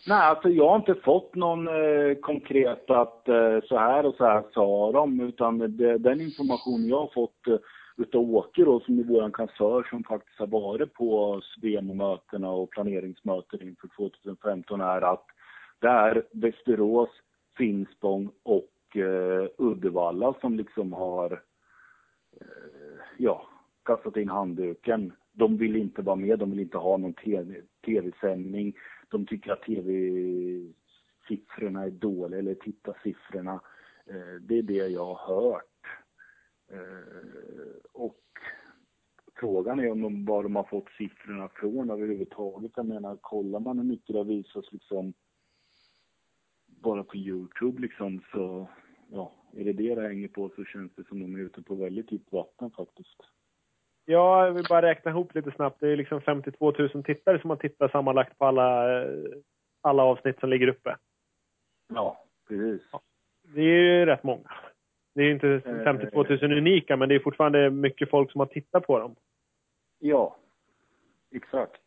Nej, 0.06 0.18
alltså 0.22 0.48
jag 0.48 0.68
har 0.68 0.76
inte 0.76 0.94
fått 0.94 1.34
någon 1.34 1.68
eh, 1.68 2.14
konkret 2.20 2.90
att 2.90 3.28
eh, 3.28 3.60
så 3.64 3.78
här 3.78 4.06
och 4.06 4.14
så 4.14 4.24
här 4.24 4.43
sa 4.55 4.93
de, 4.93 5.20
utan 5.20 5.59
det, 5.59 5.98
den 5.98 6.20
information 6.20 6.89
jag 6.89 6.98
har 7.01 7.10
fått 7.14 7.47
eh, 7.47 7.56
utav 7.97 8.34
Åke 8.34 8.64
då, 8.64 8.80
som 8.80 8.98
är 8.98 9.05
vår 9.05 9.30
kassör 9.30 9.86
som 9.90 10.05
faktiskt 10.05 10.39
har 10.39 10.47
varit 10.47 10.94
på 10.94 11.40
SVEMO-mötena 11.43 12.51
och 12.51 12.70
planeringsmöten 12.70 13.62
inför 13.62 13.89
2015 13.97 14.80
är 14.80 15.02
att 15.12 15.26
det 15.80 15.89
är 15.89 16.24
Västerås, 16.32 17.10
Finspång 17.59 18.30
och 18.43 18.68
eh, 18.97 19.47
Uddevalla 19.59 20.35
som 20.40 20.56
liksom 20.56 20.93
har 20.93 21.43
eh, 22.40 23.01
ja, 23.19 23.47
kastat 23.85 24.16
in 24.16 24.28
handduken. 24.28 25.12
De 25.32 25.56
vill 25.56 25.77
inte 25.77 26.02
vara 26.02 26.16
med, 26.16 26.39
de 26.39 26.51
vill 26.51 26.60
inte 26.60 26.78
ha 26.78 26.97
någon 26.97 27.14
tv-sändning. 27.85 28.77
De 29.09 29.27
tycker 29.27 29.52
att 29.52 29.62
tv-siffrorna 29.62 31.85
är 31.85 31.90
dåliga, 31.90 32.39
eller 32.39 32.55
tittarsiffrorna. 32.55 33.60
Eh, 34.06 34.35
det 34.40 34.59
är 34.59 34.62
det 34.62 34.89
jag 34.89 35.14
har 35.14 35.35
hört. 35.35 35.86
Eh, 36.73 37.77
och 37.93 38.20
frågan 39.40 39.81
är 39.81 39.90
om 39.90 40.02
de, 40.02 40.24
var 40.24 40.43
de 40.43 40.56
har 40.56 40.64
fått 40.64 40.89
siffrorna 40.98 41.48
från 41.48 41.90
överhuvudtaget. 41.90 42.73
Jag 42.77 42.86
menar, 42.86 43.16
kollar 43.16 43.60
man 43.60 43.78
hur 43.78 43.85
mycket 43.85 44.14
det 44.14 44.24
visas 44.24 44.73
liksom 44.73 45.14
bara 46.82 47.05
på 47.05 47.16
Youtube 47.16 47.81
liksom 47.81 48.23
så, 48.32 48.69
ja, 49.12 49.32
är 49.56 49.64
det 49.64 49.72
det 49.72 49.94
det 49.94 50.09
hänger 50.09 50.28
på 50.28 50.51
så 50.56 50.64
känns 50.64 50.94
det 50.94 51.05
som 51.05 51.20
de 51.20 51.34
är 51.34 51.39
ute 51.39 51.62
på 51.62 51.74
väldigt 51.74 52.12
djupt 52.12 52.32
vatten 52.32 52.70
faktiskt. 52.70 53.16
Ja, 54.05 54.47
jag 54.47 54.52
vill 54.52 54.66
bara 54.68 54.82
räkna 54.82 55.10
ihop 55.10 55.34
lite 55.34 55.51
snabbt. 55.51 55.80
Det 55.80 55.89
är 55.89 55.97
liksom 55.97 56.20
52 56.20 56.72
000 56.78 57.05
tittare 57.05 57.40
som 57.40 57.51
har 57.51 57.56
tittat 57.56 57.93
sammanlagt 57.93 58.39
på 58.39 58.44
alla, 58.44 59.02
eh, 59.02 59.09
alla 59.80 60.02
avsnitt 60.02 60.40
som 60.40 60.51
ligger 60.51 60.68
uppe. 60.68 60.97
Ja, 61.94 62.24
precis. 62.48 62.82
Det 63.43 63.60
är 63.60 63.98
ju 63.98 64.06
rätt 64.06 64.22
många. 64.22 64.51
Det 65.14 65.22
är 65.22 65.30
inte 65.30 65.60
52 65.84 66.24
000 66.24 66.52
unika, 66.59 66.97
men 66.97 67.09
det 67.09 67.14
är 67.14 67.18
fortfarande 67.18 67.70
mycket 67.70 68.10
folk 68.10 68.32
som 68.32 68.39
har 68.39 68.47
tittat 68.47 68.86
på 68.86 68.98
dem. 68.98 69.14
Ja, 69.98 70.36
exakt. 71.34 71.82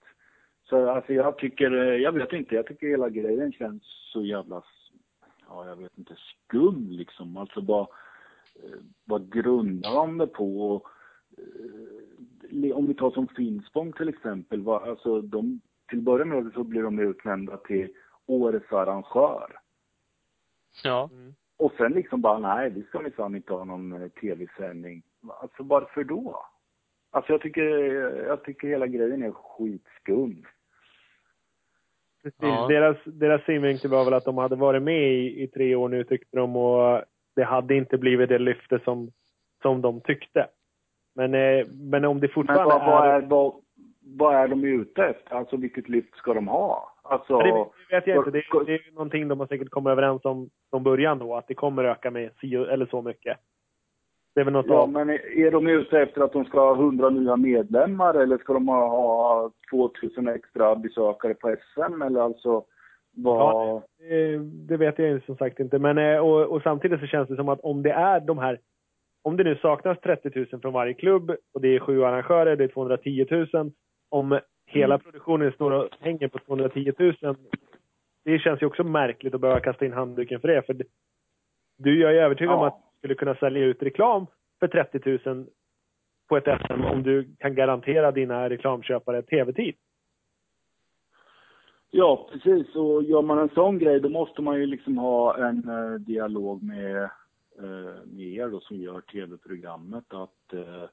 Så 0.64 0.90
alltså 0.90 1.14
jag 1.14 1.38
tycker, 1.38 1.72
eh, 1.72 2.02
jag 2.02 2.12
vet 2.12 2.34
inte, 2.34 2.56
jag 2.56 2.66
tycker 2.68 2.88
hela 2.88 3.10
grejen 3.10 3.52
känns 3.52 3.84
så 4.14 4.24
jävla, 4.24 4.64
ja 5.56 5.68
jag 5.68 5.76
vet 5.76 5.98
inte, 5.98 6.16
skum 6.16 6.88
liksom. 6.90 7.38
Alltså 7.38 7.62
vad, 7.62 7.88
eh, 8.56 8.80
vad 9.06 9.32
grundar 9.32 9.94
de 9.94 10.18
det 10.18 10.28
på? 10.28 10.82
Eh, 11.38 12.78
Om 12.78 12.88
vi 12.88 12.94
tar 12.94 13.12
som 13.12 13.28
Finspång 13.28 13.94
till 13.94 14.10
exempel, 14.10 14.62
vad, 14.62 14.90
alltså 14.90 15.22
de, 15.22 15.62
till 15.90 15.98
att 15.98 16.04
börja 16.04 16.26
med 16.26 16.54
så 16.54 16.64
blir 16.64 16.84
de 16.84 17.00
utnämnda 17.00 17.58
till 17.58 17.90
årets 18.26 18.74
arrangör. 18.74 19.60
Ja. 20.84 21.10
Och 21.58 21.74
sen 21.78 21.92
liksom 21.92 22.22
bara, 22.22 22.40
nej, 22.40 22.70
vi 22.70 22.84
ska 22.84 23.00
minsann 23.00 23.36
inte 23.36 23.54
ha 23.54 23.64
någon 23.64 24.02
eh, 24.02 24.10
tv-sändning. 24.10 25.04
Alltså 25.42 25.64
varför 25.64 26.04
då? 26.04 26.46
Alltså 27.12 27.32
jag 27.32 27.42
tycker, 27.42 27.64
jag 28.28 28.44
tycker 28.44 28.68
hela 28.68 28.88
grejen 28.88 29.24
är 29.24 29.32
skitskum. 29.32 30.46
Precis. 32.26 32.40
Ja. 32.42 32.68
Deras, 32.68 32.98
deras 33.06 33.44
synvinkel 33.46 33.92
var 33.92 34.06
väl 34.06 34.14
att 34.14 34.26
de 34.26 34.38
hade 34.38 34.56
varit 34.56 34.82
med 34.82 35.14
i, 35.14 35.44
i 35.44 35.48
tre 35.48 35.76
år 35.76 35.90
nu 35.90 36.04
tyckte 36.04 36.38
de 36.38 36.56
och 36.56 37.02
det 37.36 37.44
hade 37.44 37.76
inte 37.76 37.98
blivit 37.98 38.30
det 38.30 38.40
lyfte 38.40 38.80
som, 38.84 39.12
som 39.62 39.82
de 39.82 40.02
tyckte. 40.02 40.48
Men, 41.16 41.34
eh, 41.34 41.66
men 41.92 42.06
om 42.06 42.20
det 42.20 42.28
Men 42.28 42.34
fortfarande 42.34 42.76
vad, 42.76 42.86
vad, 42.86 43.08
är... 43.08 43.14
är, 43.14 43.22
vad, 43.22 43.54
vad 44.18 44.36
är 44.36 44.48
de 44.48 44.64
ute 44.64 45.04
efter? 45.04 45.36
Alltså 45.36 45.58
vilket 45.58 45.90
lyft 45.90 46.16
ska 46.16 46.34
de 46.34 46.48
ha? 46.48 46.94
Alltså, 47.04 47.38
det, 47.38 47.66
vet 47.96 48.08
jag 48.08 48.18
inte. 48.18 48.32
Det, 48.32 48.44
det 48.66 48.74
är 48.74 48.86
ju 48.86 48.92
någonting 48.92 49.28
de 49.28 49.40
har 49.40 49.48
säkert 49.48 49.70
kommit 49.70 49.92
överens 49.92 50.26
om 50.26 50.50
från 50.70 50.84
början 50.84 51.20
då, 51.20 51.36
att 51.36 51.48
det 51.48 51.54
kommer 51.54 51.84
öka 51.84 52.12
med 52.12 52.32
si 52.42 52.56
eller 52.56 52.86
så 52.86 53.02
mycket. 53.02 53.38
Det 54.36 54.42
är 54.42 54.46
väl 54.46 54.54
något 54.54 54.66
ja, 54.70 54.76
av... 54.76 54.90
men 54.92 55.10
är 55.10 55.52
de 55.52 55.68
ute 55.68 56.00
efter 56.00 56.22
att 56.22 56.34
de 56.34 56.46
ska 56.46 56.60
ha 56.60 56.76
100 56.76 57.10
nya 57.10 57.36
medlemmar 57.36 58.14
eller 58.14 58.38
ska 58.38 58.54
de 58.54 58.68
ha 58.68 59.52
2000 59.72 60.28
extra 60.28 60.76
besökare 60.76 61.34
på 61.34 61.56
SM 61.74 62.02
eller 62.02 62.22
alltså 62.22 62.64
Vad... 63.18 63.76
Eh, 63.76 64.42
Det 64.42 64.78
vet 64.78 65.00
jag 65.00 65.08
ju 65.08 65.22
som 65.22 65.38
sagt 65.38 65.60
inte. 65.60 65.80
Men, 65.80 65.98
eh, 65.98 66.18
och, 66.18 66.42
och 66.42 66.62
samtidigt 66.62 67.00
så 67.00 67.06
känns 67.08 67.30
det 67.30 67.36
som 67.36 67.50
att 67.50 67.60
om 67.60 67.84
det 67.84 67.92
är 67.92 68.20
de 68.20 68.38
här, 68.38 68.60
om 69.24 69.38
det 69.38 69.44
nu 69.44 69.56
saknas 69.56 70.00
30 70.00 70.46
000 70.52 70.62
från 70.62 70.74
varje 70.74 70.94
klubb 70.94 71.32
och 71.54 71.62
det 71.62 71.76
är 71.76 71.80
sju 71.80 72.04
arrangörer, 72.04 72.56
det 72.56 72.64
är 72.64 72.68
210 72.68 73.28
000. 73.54 73.72
Om 74.10 74.40
hela 74.68 74.98
produktionen 74.98 75.52
står 75.52 75.72
och 75.72 75.90
hänger 76.00 76.28
på 76.28 76.40
210 76.40 76.94
000. 77.22 77.36
Det 78.26 78.40
känns 78.40 78.62
ju 78.62 78.66
också 78.66 78.84
märkligt 78.84 79.34
att 79.34 79.42
behöva 79.42 79.60
kasta 79.60 79.86
in 79.86 79.94
handduken 79.94 80.40
för 80.40 80.48
det. 80.48 80.62
För 80.66 80.76
du, 81.78 82.00
jag 82.02 82.12
är 82.16 82.22
övertygad 82.22 82.54
om 82.54 82.60
Ja. 82.60 82.68
att 82.68 82.80
du 82.80 82.85
skulle 83.06 83.16
kunna 83.16 83.36
sälja 83.36 83.66
ut 83.66 83.84
reklam 83.84 84.26
för 84.60 84.68
30 84.68 85.20
000 85.30 85.46
på 86.28 86.38
ett 86.38 86.62
SM 86.62 86.82
om 86.82 87.04
du 87.04 87.36
kan 87.40 87.56
garantera 87.56 88.12
dina 88.12 88.50
reklamköpare 88.50 89.22
tv-tid. 89.22 89.76
Ja, 91.92 92.30
precis. 92.32 92.76
Och 92.76 93.04
gör 93.04 93.22
man 93.22 93.40
en 93.40 93.50
sån 93.50 93.80
grej 93.80 94.00
då 94.00 94.10
måste 94.10 94.42
man 94.42 94.60
ju 94.60 94.66
liksom 94.66 94.98
ha 94.98 95.38
en 95.38 95.70
eh, 95.70 95.94
dialog 96.00 96.64
med, 96.64 97.04
eh, 97.60 97.96
med 98.06 98.28
er 98.28 98.48
då 98.48 98.60
som 98.60 98.78
gör 98.78 99.02
tv-programmet 99.02 100.06
att 100.08 100.54
eh, 100.54 100.90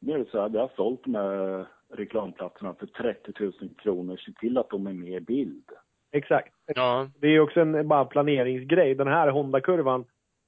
nu 0.00 0.12
är 0.12 0.18
det 0.18 0.30
så 0.30 0.40
här, 0.40 0.48
vi 0.48 0.58
har 0.58 0.70
sålt 0.76 1.04
de 1.04 1.14
här 1.14 1.66
reklamplatserna 1.92 2.74
för 2.74 2.86
30 2.86 3.32
000 3.40 3.52
kronor. 3.78 4.16
Se 4.16 4.32
till 4.32 4.58
att 4.58 4.70
de 4.70 4.86
är 4.86 4.92
med 4.92 5.12
i 5.12 5.20
bild. 5.20 5.70
Exakt. 6.12 6.54
Ja. 6.66 7.08
Det 7.20 7.28
är 7.28 7.40
också 7.40 7.60
en 7.60 7.88
bara 7.88 8.04
planeringsgrej. 8.04 8.94
Den 8.94 9.08
här 9.08 9.28
Honda-kurvan, 9.28 10.04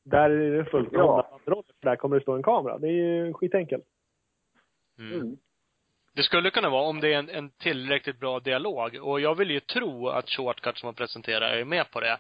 där 0.09 0.31
är 0.31 0.51
det 0.59 0.65
fullt 0.65 0.93
med 0.93 1.01
Ja. 1.01 1.05
Honda-banderoller. 1.07 1.73
Där 1.81 1.97
kommer 1.97 2.17
det 2.17 2.23
stå 2.23 2.33
en 2.37 2.43
kamera. 2.43 2.79
Det 2.79 2.89
är 2.89 2.93
ju 2.93 3.33
skitenkelt. 3.33 3.85
Mm. 4.99 5.37
Det 6.15 6.23
skulle 6.23 6.51
kunna 6.51 6.71
vara 6.71 6.83
om 6.83 7.01
det 7.01 7.15
är 7.15 7.19
en, 7.19 7.29
en 7.31 7.51
tillräckligt 7.51 8.21
bra 8.21 8.41
dialog. 8.41 8.99
Och 9.03 9.21
jag 9.21 9.35
vill 9.35 9.51
ju 9.51 9.61
tro 9.61 10.09
att 10.09 10.31
Shortcut 10.31 10.79
som 10.79 10.87
man 10.87 10.95
presenterar 10.95 11.51
är 11.51 11.65
med 11.65 11.91
på 11.91 12.01
det. 12.01 12.19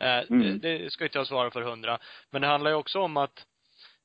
Eh, 0.00 0.24
Mm. 0.30 0.58
det, 0.58 0.78
det 0.78 0.90
ska 0.92 1.04
inte 1.04 1.18
jag 1.18 1.26
svara 1.26 1.50
för 1.50 1.62
hundra. 1.62 1.98
Men 2.30 2.42
det 2.42 2.48
handlar 2.48 2.70
ju 2.70 2.76
också 2.76 3.00
om 3.00 3.16
att 3.16 3.46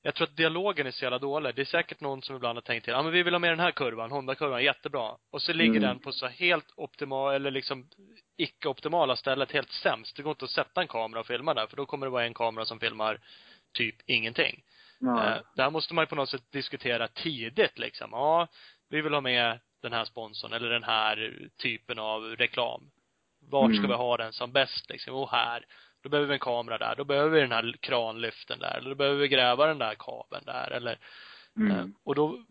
jag 0.06 0.16
tror 0.16 0.28
att 0.28 0.36
dialogen 0.38 0.88
är 0.88 0.92
så 0.92 1.06
jävla 1.06 1.20
dålig. 1.20 1.56
Det 1.56 1.62
är 1.62 1.66
säkert 1.66 2.00
någon 2.02 2.22
som 2.22 2.36
ibland 2.36 2.56
har 2.58 2.62
tänkt 2.62 2.84
till, 2.84 2.94
ja 2.94 3.04
men 3.04 3.12
vi 3.12 3.24
vill 3.24 3.34
ha 3.34 3.40
med 3.40 3.52
den 3.52 3.60
här 3.60 3.72
kurvan, 3.72 4.12
Honda-kurvan, 4.12 4.64
jättebra. 4.64 5.18
Och 5.32 5.42
så 5.42 5.54
ligger 5.54 5.72
Mm. 5.72 5.82
den 5.82 6.00
på 6.00 6.12
så 6.12 6.28
helt 6.28 6.74
optimal, 6.76 7.34
eller 7.36 7.52
liksom 7.52 7.88
icke-optimala 8.38 9.16
stället, 9.16 9.52
helt 9.52 9.72
sämst. 9.72 10.16
Det 10.16 10.24
går 10.24 10.32
inte 10.32 10.46
att 10.46 10.52
sätta 10.52 10.82
en 10.82 10.88
kamera 10.88 11.20
och 11.20 11.28
filma 11.28 11.54
där, 11.54 11.68
för 11.68 11.78
då 11.78 11.86
kommer 11.86 12.06
det 12.06 12.10
vara 12.12 12.26
en 12.26 12.34
kamera 12.34 12.66
som 12.66 12.80
filmar 12.80 13.20
typ 13.74 13.96
ingenting. 14.06 14.64
Ja. 15.00 15.26
Eh, 15.36 15.42
där 15.56 15.70
måste 15.70 15.94
man 15.94 16.02
ju 16.02 16.08
på 16.08 16.16
något 16.16 16.30
sätt 16.30 16.52
diskutera 16.52 17.08
tidigt 17.08 17.80
liksom. 17.80 18.10
Ja, 18.12 18.48
vi 18.90 19.02
vill 19.02 19.14
ha 19.14 19.22
med 19.22 19.60
den 19.82 19.94
här 19.94 20.06
sponsorn 20.06 20.54
eller 20.54 20.70
den 20.70 20.84
här 20.84 21.40
typen 21.62 22.00
av 22.00 22.24
reklam. 22.24 22.92
Vart 23.50 23.72
ska 23.72 23.78
Mm. 23.80 23.90
vi 23.90 23.96
ha 23.98 24.18
den 24.18 24.34
som 24.34 24.52
bäst 24.52 24.90
liksom? 24.90 25.16
Och 25.16 25.32
här. 25.32 25.66
Då 26.04 26.10
behöver 26.10 26.28
vi 26.28 26.34
en 26.34 26.40
kamera 26.40 26.78
där. 26.78 26.96
Då 26.96 27.04
behöver 27.04 27.30
vi 27.30 27.40
den 27.40 27.52
här 27.52 27.76
kranlyften 27.80 28.60
där. 28.60 28.78
Eller 28.78 28.90
då 28.90 28.96
behöver 28.96 29.20
vi 29.20 29.28
gräva 29.28 29.66
den 29.68 29.78
där 29.78 29.96
kabeln 30.00 30.46
där. 30.46 30.72
Eller, 30.72 30.92
eh, 30.92 30.98
Mm. 31.76 31.94
och 32.06 32.16
då, 32.16 32.44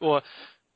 och, 0.00 0.22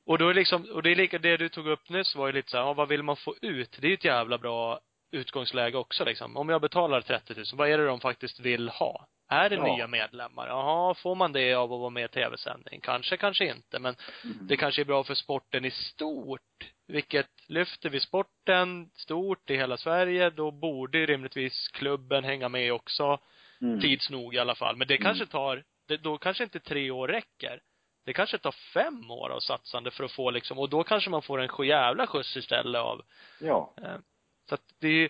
och 0.07 0.19
då 0.19 0.29
är 0.29 0.35
liksom, 0.35 0.65
och 0.73 0.83
det 0.83 0.91
är 0.91 0.95
lika, 0.97 1.19
det 1.19 1.37
du 1.37 1.49
tog 1.49 1.67
upp 1.67 1.89
nyss 1.89 2.15
var 2.17 2.27
ju 2.27 2.33
lite 2.33 2.51
så 2.51 2.57
här, 2.57 2.65
ja, 2.65 2.73
vad 2.73 2.89
vill 2.89 3.03
man 3.03 3.17
få 3.17 3.35
ut? 3.43 3.77
Det 3.81 3.87
är 3.87 3.89
ju 3.89 3.95
ett 3.95 4.05
jävla 4.05 4.39
bra 4.39 4.81
utgångsläge 5.13 5.79
också 5.79 6.05
liksom. 6.05 6.37
Om 6.37 6.49
jag 6.49 6.61
betalar 6.61 7.01
30 7.01 7.35
000, 7.35 7.45
vad 7.55 7.69
är 7.69 7.79
det 7.79 7.87
de 7.87 8.01
faktiskt 8.01 8.41
vill 8.41 8.69
ha? 8.69 9.07
Är 9.31 9.49
det 9.51 9.57
Ja. 9.57 9.75
nya 9.77 9.87
medlemmar? 9.87 10.47
Jaha, 10.49 10.95
får 10.95 11.15
man 11.15 11.33
det 11.33 11.55
av 11.55 11.73
att 11.73 11.81
vara 11.81 11.91
med 11.91 12.05
i 12.05 12.09
tv-sändning? 12.09 12.81
Kanske, 12.81 13.17
kanske 13.17 13.47
inte, 13.47 13.79
men 13.79 13.97
Mm. 14.25 14.47
det 14.47 14.57
kanske 14.57 14.83
är 14.83 14.85
bra 14.85 15.05
för 15.05 15.15
sporten 15.15 15.65
i 15.65 15.71
stort. 15.71 16.41
Vilket 16.93 17.29
lyfter 17.49 17.91
vi 17.91 18.01
sporten 18.01 18.91
stort 18.95 19.51
i 19.51 19.57
hela 19.57 19.77
Sverige, 19.77 20.31
då 20.31 20.51
borde 20.51 21.07
rimligtvis 21.07 21.69
klubben 21.69 22.25
hänga 22.25 22.49
med 22.49 22.73
också. 22.73 23.19
Mm. 23.61 23.81
Tids 23.81 24.11
nog 24.11 24.35
i 24.35 24.39
alla 24.39 24.55
fall. 24.55 24.77
Men 24.77 24.89
det 24.89 24.99
kanske 24.99 25.27
tar, 25.27 25.65
det, 25.89 25.97
då 25.97 26.19
kanske 26.19 26.45
inte 26.45 26.61
tre 26.61 26.91
år 26.91 27.09
räcker. 27.09 27.61
Det 28.05 28.13
kanske 28.13 28.39
tar 28.39 28.53
fem 28.75 29.11
år 29.11 29.31
av 29.31 29.41
satsande 29.41 29.91
för 29.91 30.05
att 30.05 30.13
få 30.13 30.31
liksom, 30.31 30.59
och 30.59 30.69
då 30.69 30.85
kanske 30.85 31.11
man 31.11 31.23
får 31.23 31.41
en 31.41 31.49
sjujävla 31.49 32.07
skjuts 32.07 32.37
istället 32.37 32.81
av 32.81 33.03
Ja. 33.41 33.75
Eh, 33.83 33.97
Så 34.49 34.55
att 34.55 34.63
det 34.81 34.87
är 34.89 34.93
ju, 34.93 35.09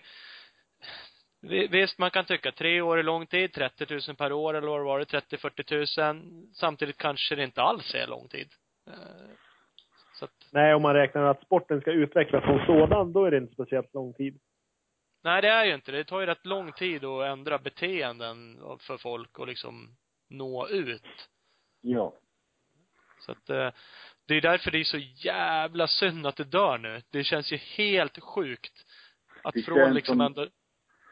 vi- 1.41 1.67
visst 1.67 1.97
man 1.97 2.11
kan 2.11 2.25
tycka 2.25 2.51
tre 2.51 2.81
år 2.81 2.97
är 2.97 3.03
lång 3.03 3.27
tid, 3.27 3.53
30 3.53 3.85
000 4.07 4.15
per 4.15 4.31
år 4.31 4.53
eller 4.53 4.67
vad 4.67 4.79
det 4.79 4.83
var 4.83 4.99
det, 4.99 5.05
30 5.05 5.37
40 5.37 6.01
000. 6.13 6.47
Samtidigt 6.53 6.97
kanske 6.97 7.35
det 7.35 7.43
inte 7.43 7.61
alls 7.61 7.95
är 7.95 8.07
lång 8.07 8.27
tid. 8.27 8.49
Nej, 10.53 10.73
om 10.75 10.81
man 10.81 10.93
räknar 10.93 11.23
att 11.23 11.41
sporten 11.45 11.81
ska 11.81 11.91
utvecklas 11.91 12.43
som 12.43 12.65
sådan, 12.65 13.13
då 13.13 13.25
är 13.25 13.31
det 13.31 13.37
inte 13.37 13.53
speciellt 13.53 13.93
lång 13.93 14.13
tid. 14.13 14.39
nej 15.23 15.41
det 15.41 15.47
är 15.47 15.65
ju 15.65 15.73
inte 15.73 15.91
det. 15.91 15.97
Det 15.97 16.03
tar 16.03 16.19
ju 16.19 16.25
rätt 16.25 16.45
lång 16.45 16.71
tid 16.71 17.05
att 17.05 17.25
ändra 17.25 17.57
beteenden 17.57 18.59
för 18.79 18.97
folk 18.97 19.39
och 19.39 19.47
liksom 19.47 19.95
nå 20.29 20.67
ut. 20.67 21.29
Ja. 21.81 22.13
Så 23.19 23.31
att 23.31 23.49
eh, 23.49 23.69
det 24.27 24.33
är 24.35 24.41
därför 24.41 24.71
det 24.71 24.77
är 24.79 24.83
så 24.83 24.97
jävla 24.97 25.87
synd 25.87 26.27
att 26.27 26.35
det 26.35 26.43
dör 26.43 26.77
nu. 26.77 27.01
Det 27.11 27.23
känns 27.23 27.51
ju 27.51 27.57
helt 27.57 28.19
sjukt. 28.23 28.73
Att 29.43 29.53
Det 29.53 29.61
från 29.61 29.93
liksom 29.93 30.13
som- 30.17 30.21
ändå, 30.21 30.47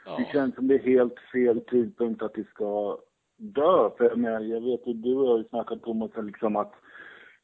ja. 0.06 0.18
Det 0.18 0.32
känns 0.32 0.56
som 0.56 0.68
det 0.68 0.76
är 0.76 0.80
helt 0.86 1.20
fel 1.32 1.66
tidpunkt 1.66 2.22
att 2.22 2.34
det 2.34 2.48
ska 2.48 3.00
dö. 3.38 3.90
För 3.98 4.04
jag 4.04 4.18
menar, 4.18 4.40
jag 4.40 4.62
vet 4.62 4.88
ju, 4.88 4.94
du 4.94 5.16
har 5.16 5.38
ju 5.38 5.44
snackat 5.44 5.84
om 5.84 6.02
och 6.02 6.24
liksom 6.24 6.56
att, 6.56 6.74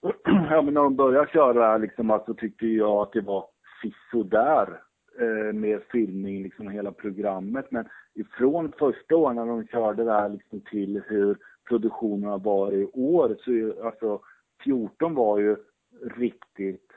ja 0.50 0.62
men 0.62 0.74
när 0.74 0.82
de 0.82 0.96
började 0.96 1.30
köra 1.32 1.78
liksom 1.78 2.12
att 2.12 2.26
så 2.26 2.34
tyckte 2.34 2.68
jag 2.68 3.02
att 3.02 3.12
det 3.12 3.22
var 3.22 3.46
sisådär 3.82 4.82
eh, 5.20 5.54
med 5.54 5.82
filmning 5.92 6.44
liksom 6.44 6.70
hela 6.70 6.92
programmet. 6.92 7.72
Men 7.72 7.90
ifrån 8.14 8.74
första 8.80 9.16
året 9.16 9.36
när 9.36 9.46
de 9.46 9.68
körde 9.68 10.04
det 10.04 10.14
här 10.14 10.30
liksom 10.30 10.62
till 10.62 11.02
hur 11.08 11.38
produktionen 11.70 12.30
har 12.30 12.40
varit 12.40 12.74
i 12.74 12.92
år 12.94 13.36
så 13.40 13.52
ju, 13.52 13.84
alltså 13.84 14.20
14 14.64 15.16
var 15.16 15.40
ju 15.40 15.56
riktigt 16.02 16.92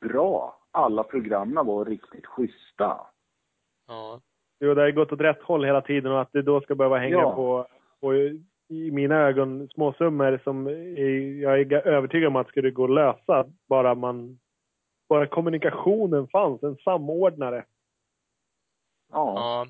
bra. 0.00 0.56
Alla 0.70 1.02
programmen 1.02 1.66
var 1.66 1.84
riktigt 1.84 2.26
schyssta. 2.26 3.00
Ja. 3.88 4.20
Jo, 4.60 4.74
det 4.74 4.82
har 4.82 4.90
gått 4.90 5.12
åt 5.12 5.20
rätt 5.20 5.42
håll 5.42 5.64
hela 5.64 5.80
tiden 5.80 6.12
och 6.12 6.20
att 6.20 6.32
det 6.32 6.42
då 6.42 6.60
ska 6.60 6.74
behöva 6.74 6.98
hänga 6.98 7.16
Ja. 7.16 7.34
på, 7.34 7.66
på, 8.00 8.12
i 8.70 8.90
mina 8.90 9.14
ögon, 9.14 9.68
småsummor 9.68 10.40
som 10.44 10.66
jag 11.42 11.60
är 11.60 11.86
övertygad 11.86 12.28
om 12.28 12.36
att 12.36 12.48
skulle 12.48 12.70
gå 12.70 12.84
att 12.84 12.90
lösa 12.90 13.46
bara 13.68 13.94
man, 13.94 14.38
bara 15.08 15.26
kommunikationen 15.26 16.28
fanns, 16.28 16.62
en 16.62 16.76
samordnare. 16.76 17.64
Ja. 19.12 19.34
Ja. 19.36 19.66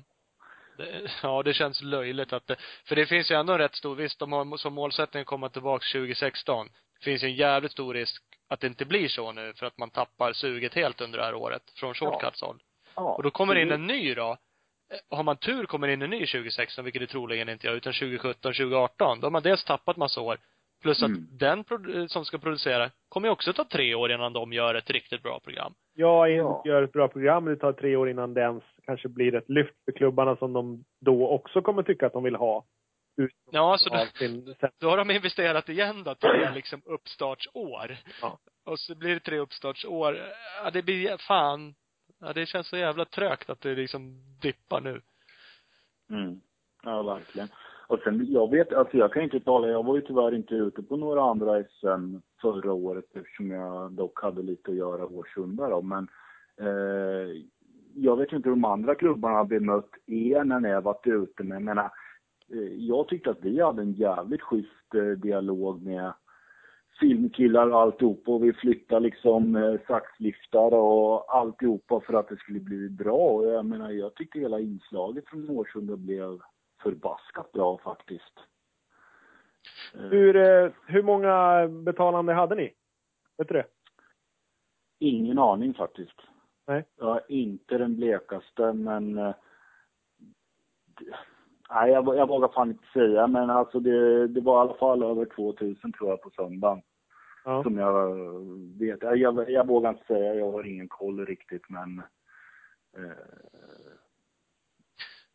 Det, 0.77 1.11
ja, 1.23 1.43
det 1.43 1.53
känns 1.53 1.81
löjligt 1.81 2.33
att 2.33 2.47
det, 2.47 2.55
för 2.85 2.95
det 2.95 3.05
finns 3.05 3.31
ju 3.31 3.35
ändå 3.35 3.53
en 3.53 3.59
rätt 3.59 3.75
stor, 3.75 3.95
visst 3.95 4.19
de 4.19 4.31
har 4.31 4.57
som 4.57 4.73
målsättning 4.73 5.21
att 5.21 5.27
komma 5.27 5.49
tillbaka 5.49 5.83
2016. 5.93 6.67
Det 6.99 7.05
finns 7.05 7.23
ju 7.23 7.27
en 7.27 7.35
jävligt 7.35 7.71
stor 7.71 7.93
risk 7.93 8.23
att 8.47 8.59
det 8.59 8.67
inte 8.67 8.85
blir 8.85 9.07
så 9.07 9.31
nu 9.31 9.53
för 9.53 9.65
att 9.65 9.77
man 9.77 9.89
tappar 9.89 10.33
suget 10.33 10.73
helt 10.73 11.01
under 11.01 11.17
det 11.17 11.25
här 11.25 11.35
året 11.35 11.63
från 11.75 11.93
shortcuts 11.93 12.41
håll. 12.41 12.63
ja. 12.95 13.13
Och 13.13 13.23
då 13.23 13.31
kommer 13.31 13.55
det 13.55 13.61
in 13.61 13.71
en 13.71 13.87
ny 13.87 14.15
då. 14.15 14.37
Eh, 14.91 15.17
Har 15.17 15.23
man 15.23 15.37
tur 15.37 15.65
kommer 15.65 15.87
in 15.87 16.01
en 16.01 16.09
ny 16.09 16.25
2016, 16.25 16.83
vilket 16.85 17.01
det 17.01 17.07
troligen 17.07 17.49
inte 17.49 17.67
gör, 17.67 17.73
utan 17.73 17.93
2017, 17.93 18.53
2018. 18.53 19.19
Då 19.19 19.25
har 19.25 19.31
man 19.31 19.43
dels 19.43 19.63
tappat 19.63 19.97
massa 19.97 20.21
år. 20.21 20.37
Plus 20.81 21.03
att 21.03 21.09
Mm. 21.09 21.27
den 21.31 21.63
pro- 21.63 22.07
som 22.07 22.25
ska 22.25 22.37
producera 22.37 22.89
kommer 23.09 23.27
ju 23.27 23.31
också 23.31 23.53
ta 23.53 23.63
tre 23.63 23.95
år 23.95 24.11
innan 24.11 24.33
de 24.33 24.53
gör 24.53 24.75
ett 24.75 24.89
riktigt 24.89 25.23
bra 25.23 25.39
program. 25.39 25.73
Jag 25.95 26.31
Ja. 26.31 26.61
gör 26.65 26.83
ett 26.83 26.91
bra 26.91 27.07
program, 27.07 27.45
det 27.45 27.55
tar 27.55 27.73
tre 27.73 27.95
år 27.95 28.09
innan 28.09 28.33
det 28.33 28.41
ens 28.41 28.63
kanske 28.85 29.09
blir 29.09 29.35
ett 29.35 29.49
lyft 29.49 29.73
för 29.85 29.91
klubbarna 29.91 30.35
som 30.35 30.53
de 30.53 30.83
då 31.01 31.27
också 31.27 31.61
kommer 31.61 31.83
tycka 31.83 32.05
att 32.05 32.13
de 32.13 32.23
vill 32.23 32.35
ha. 32.35 32.65
Ja, 33.51 33.77
så 33.79 33.89
det, 33.89 34.07
sin 34.17 34.55
Då 34.79 34.89
har 34.89 34.97
de 34.97 35.11
investerat 35.11 35.69
igen 35.69 36.03
då, 36.03 36.15
tre 36.15 36.51
liksom 36.53 36.81
uppstartsår. 36.85 37.97
Ja. 38.21 38.37
Och 38.65 38.79
så 38.79 38.95
blir 38.95 39.13
det 39.13 39.19
tre 39.19 39.37
uppstartsår. 39.39 40.17
Ja, 40.63 40.71
det 40.71 40.83
blir, 40.83 41.17
fan. 41.17 41.75
Ja, 42.21 42.33
det 42.33 42.45
känns 42.45 42.67
så 42.67 42.77
jävla 42.77 43.05
trögt 43.05 43.49
att 43.49 43.61
det 43.61 43.75
liksom 43.75 44.15
dippar 44.41 44.81
nu. 44.81 45.01
Mm. 46.09 46.41
Ja, 46.83 47.03
verkligen. 47.03 47.47
Och 47.87 47.99
sen, 47.99 48.25
jag 48.29 48.51
vet, 48.51 48.73
alltså 48.73 48.97
jag 48.97 49.13
kan 49.13 49.23
inte 49.23 49.39
tala, 49.39 49.67
jag 49.67 49.85
var 49.85 49.95
ju 49.95 50.01
tyvärr 50.01 50.35
inte 50.35 50.55
ute 50.55 50.83
på 50.83 50.97
några 50.97 51.23
andra 51.23 51.63
SM 51.63 52.15
förra 52.41 52.73
året 52.73 53.05
eftersom 53.13 53.51
jag 53.51 53.91
dock 53.91 54.21
hade 54.21 54.41
lite 54.41 54.71
att 54.71 54.77
göra 54.77 55.05
Årsunda 55.05 55.69
då, 55.69 55.81
men 55.81 56.07
eh, 56.59 57.41
jag 57.95 58.17
vet 58.17 58.31
inte 58.31 58.49
hur 58.49 58.55
de 58.55 58.65
andra 58.65 58.95
klubbarna 58.95 59.37
har 59.37 59.45
bemött 59.45 59.89
er 60.05 60.43
när 60.43 60.59
ni 60.59 60.69
har 60.69 60.81
varit 60.81 61.07
ute, 61.07 61.43
men 61.43 61.51
jag 61.51 61.61
menar, 61.61 61.91
eh, 62.53 62.73
jag 62.73 63.07
tyckte 63.07 63.29
att 63.29 63.41
vi 63.41 63.61
hade 63.61 63.81
en 63.81 63.93
jävligt 63.93 64.41
schysst 64.41 64.95
eh, 64.95 65.03
dialog 65.03 65.81
med 65.81 66.13
filmkillar 67.01 67.67
och 67.69 67.79
alltihopa 67.81 68.31
och 68.31 68.43
vi 68.43 68.53
flyttade 68.53 68.99
liksom 69.01 69.55
eh, 69.55 69.79
saxliftar 69.87 70.73
och 70.73 71.35
alltihopa 71.35 71.99
för 71.99 72.13
att 72.13 72.29
det 72.29 72.37
skulle 72.37 72.59
bli 72.59 72.89
bra. 72.89 73.17
Och 73.17 73.45
jag 73.47 73.65
menar, 73.65 73.91
jag 73.91 74.15
tyckte 74.15 74.39
hela 74.39 74.59
inslaget 74.59 75.27
från 75.27 75.49
Årsunda 75.49 75.97
blev 75.97 76.39
förbaskat 76.83 77.51
bra 77.51 77.77
faktiskt. 77.77 78.33
Eh, 79.95 80.01
Hur, 80.01 80.35
eh, 80.35 80.71
hur 80.85 81.03
många 81.03 81.67
betalande 81.67 82.33
hade 82.33 82.55
ni? 82.55 82.73
Vet 83.37 83.47
du 83.47 83.53
det? 83.53 83.65
Ingen 84.99 85.39
aning 85.39 85.73
faktiskt. 85.73 86.21
Nej. 86.67 86.85
Jag 86.99 87.15
är 87.17 87.31
inte 87.31 87.77
den 87.77 87.95
blekaste, 87.95 88.73
men... 88.73 89.17
eh, 89.17 89.33
Nej, 91.73 91.91
jag, 91.91 92.17
jag 92.17 92.27
vågar 92.27 92.47
fan 92.47 92.69
inte 92.69 92.87
säga, 92.93 93.27
men 93.27 93.49
alltså 93.49 93.79
det, 93.79 94.27
det 94.27 94.41
var 94.41 94.57
i 94.57 94.59
alla 94.59 94.77
fall 94.77 95.03
över 95.03 95.25
2000 95.25 95.93
tror 95.93 96.09
jag 96.09 96.21
på 96.21 96.29
söndagen. 96.29 96.81
Ja. 97.45 97.63
Som 97.63 97.77
jag 97.77 98.15
vet. 98.79 99.03
Jag, 99.03 99.17
jag, 99.17 99.49
jag 99.49 99.67
vågar 99.67 99.89
inte 99.89 100.05
säga, 100.05 100.33
jag 100.35 100.51
har 100.51 100.63
ingen 100.67 100.87
koll 100.87 101.25
riktigt, 101.25 101.69
men... 101.69 101.99
Eh, 102.97 103.11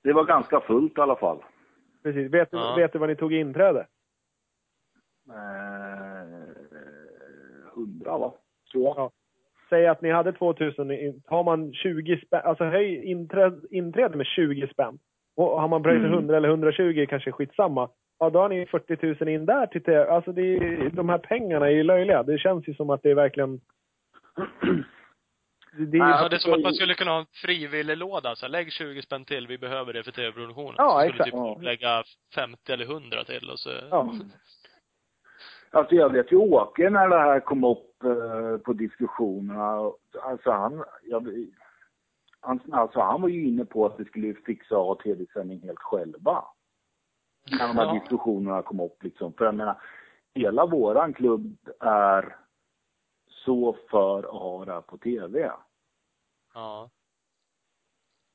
det 0.02 0.12
var 0.12 0.24
ganska 0.24 0.60
fullt 0.60 0.98
i 0.98 1.00
alla 1.00 1.16
fall. 1.16 1.38
Precis. 2.02 2.30
Vet, 2.34 2.50
du- 2.50 2.56
Ja. 2.56 2.74
vet 2.76 2.92
du 2.92 2.98
vad 2.98 3.08
ni 3.08 3.16
tog 3.16 3.32
i 3.32 3.36
inträde? 3.38 3.86
Eh, 5.28 6.52
100 7.74 8.18
va? 8.18 8.34
Tror 8.72 8.84
jag. 8.84 8.94
Ja. 8.96 9.10
Säg 9.68 9.86
att 9.86 10.02
ni 10.02 10.10
hade 10.10 10.32
2000, 10.32 10.90
i- 10.90 11.22
har 11.26 11.44
man 11.44 11.72
20 11.72 12.20
spänn, 12.26 12.40
alltså 12.44 12.64
höj 12.64 13.04
inträde, 13.04 13.60
inträde 13.70 14.16
med 14.16 14.26
20 14.26 14.68
spänn. 14.68 14.98
Och 15.36 15.60
har 15.60 15.68
man 15.68 15.82
priser 15.82 15.98
Mm. 15.98 16.12
100 16.12 16.36
eller 16.36 16.48
120 16.48 17.06
kanske 17.08 17.32
skitsamma. 17.32 17.90
Ja, 18.18 18.30
då 18.30 18.38
har 18.38 18.48
ni 18.48 18.66
40 18.66 19.24
000 19.24 19.28
in 19.28 19.46
där 19.46 19.66
till 19.66 19.82
te- 19.82 20.06
Alltså 20.08 20.32
det 20.32 20.42
är, 20.56 20.90
de 20.90 21.08
här 21.08 21.18
pengarna 21.18 21.66
är 21.66 21.70
ju 21.70 21.82
löjliga. 21.82 22.22
Det 22.22 22.38
känns 22.38 22.68
ju 22.68 22.74
som 22.74 22.90
att 22.90 23.02
det 23.02 23.10
är 23.10 23.14
verkligen... 23.14 23.60
Det, 25.78 25.98
är, 25.98 26.00
Ja, 26.00 26.28
det 26.28 26.36
är 26.36 26.38
som 26.38 26.52
att 26.52 26.60
man 26.60 26.74
skulle 26.74 26.94
kunna 26.94 27.10
ha 27.10 27.18
en 27.18 27.26
frivillig 27.32 27.96
låda. 27.96 28.36
Så 28.36 28.48
lägg 28.48 28.72
20 28.72 29.02
spänn 29.02 29.24
till, 29.24 29.46
vi 29.46 29.58
behöver 29.58 29.92
det 29.92 30.02
för 30.02 30.12
tv-produktionen. 30.12 30.74
Ja, 30.78 31.02
så 31.06 31.12
skulle 31.24 31.54
typ 31.54 31.62
lägga 31.62 32.02
50 32.34 32.72
eller 32.72 32.84
100 32.84 33.24
till 33.24 33.50
och 33.50 33.58
så. 33.58 33.70
ja. 33.90 34.12
Alltså 35.70 35.94
jag 35.94 36.12
vet 36.12 36.32
ju 36.32 36.36
Åke 36.36 36.90
när 36.90 37.08
det 37.08 37.18
här 37.18 37.40
kom 37.40 37.64
upp 37.64 38.04
eh, 38.04 38.58
på 38.58 38.72
diskussionerna. 38.72 39.92
Alltså 40.22 40.50
han, 40.50 40.84
jag, 41.02 41.28
han, 42.40 42.60
alltså 42.72 43.00
han 43.00 43.22
var 43.22 43.28
ju 43.28 43.46
inne 43.46 43.64
på 43.64 43.86
att 43.86 44.00
vi 44.00 44.04
skulle 44.04 44.34
fixa 44.34 44.94
tv-sändning 45.04 45.60
helt 45.62 45.78
själva. 45.78 46.44
När 47.50 47.68
de 47.68 47.76
här 47.76 47.86
Ja. 47.86 47.92
diskussionerna 48.00 48.62
kom 48.62 48.80
upp 48.80 49.02
liksom. 49.02 49.32
För 49.32 49.44
jag 49.44 49.54
menar, 49.54 49.80
hela 50.34 50.66
våran 50.66 51.12
klubb 51.12 51.56
är 51.80 52.36
så 53.28 53.76
för 53.90 54.18
att 54.18 54.40
ha 54.40 54.64
det 54.64 54.72
här 54.72 54.80
på 54.80 54.98
tv. 54.98 55.52
Ja. 56.54 56.90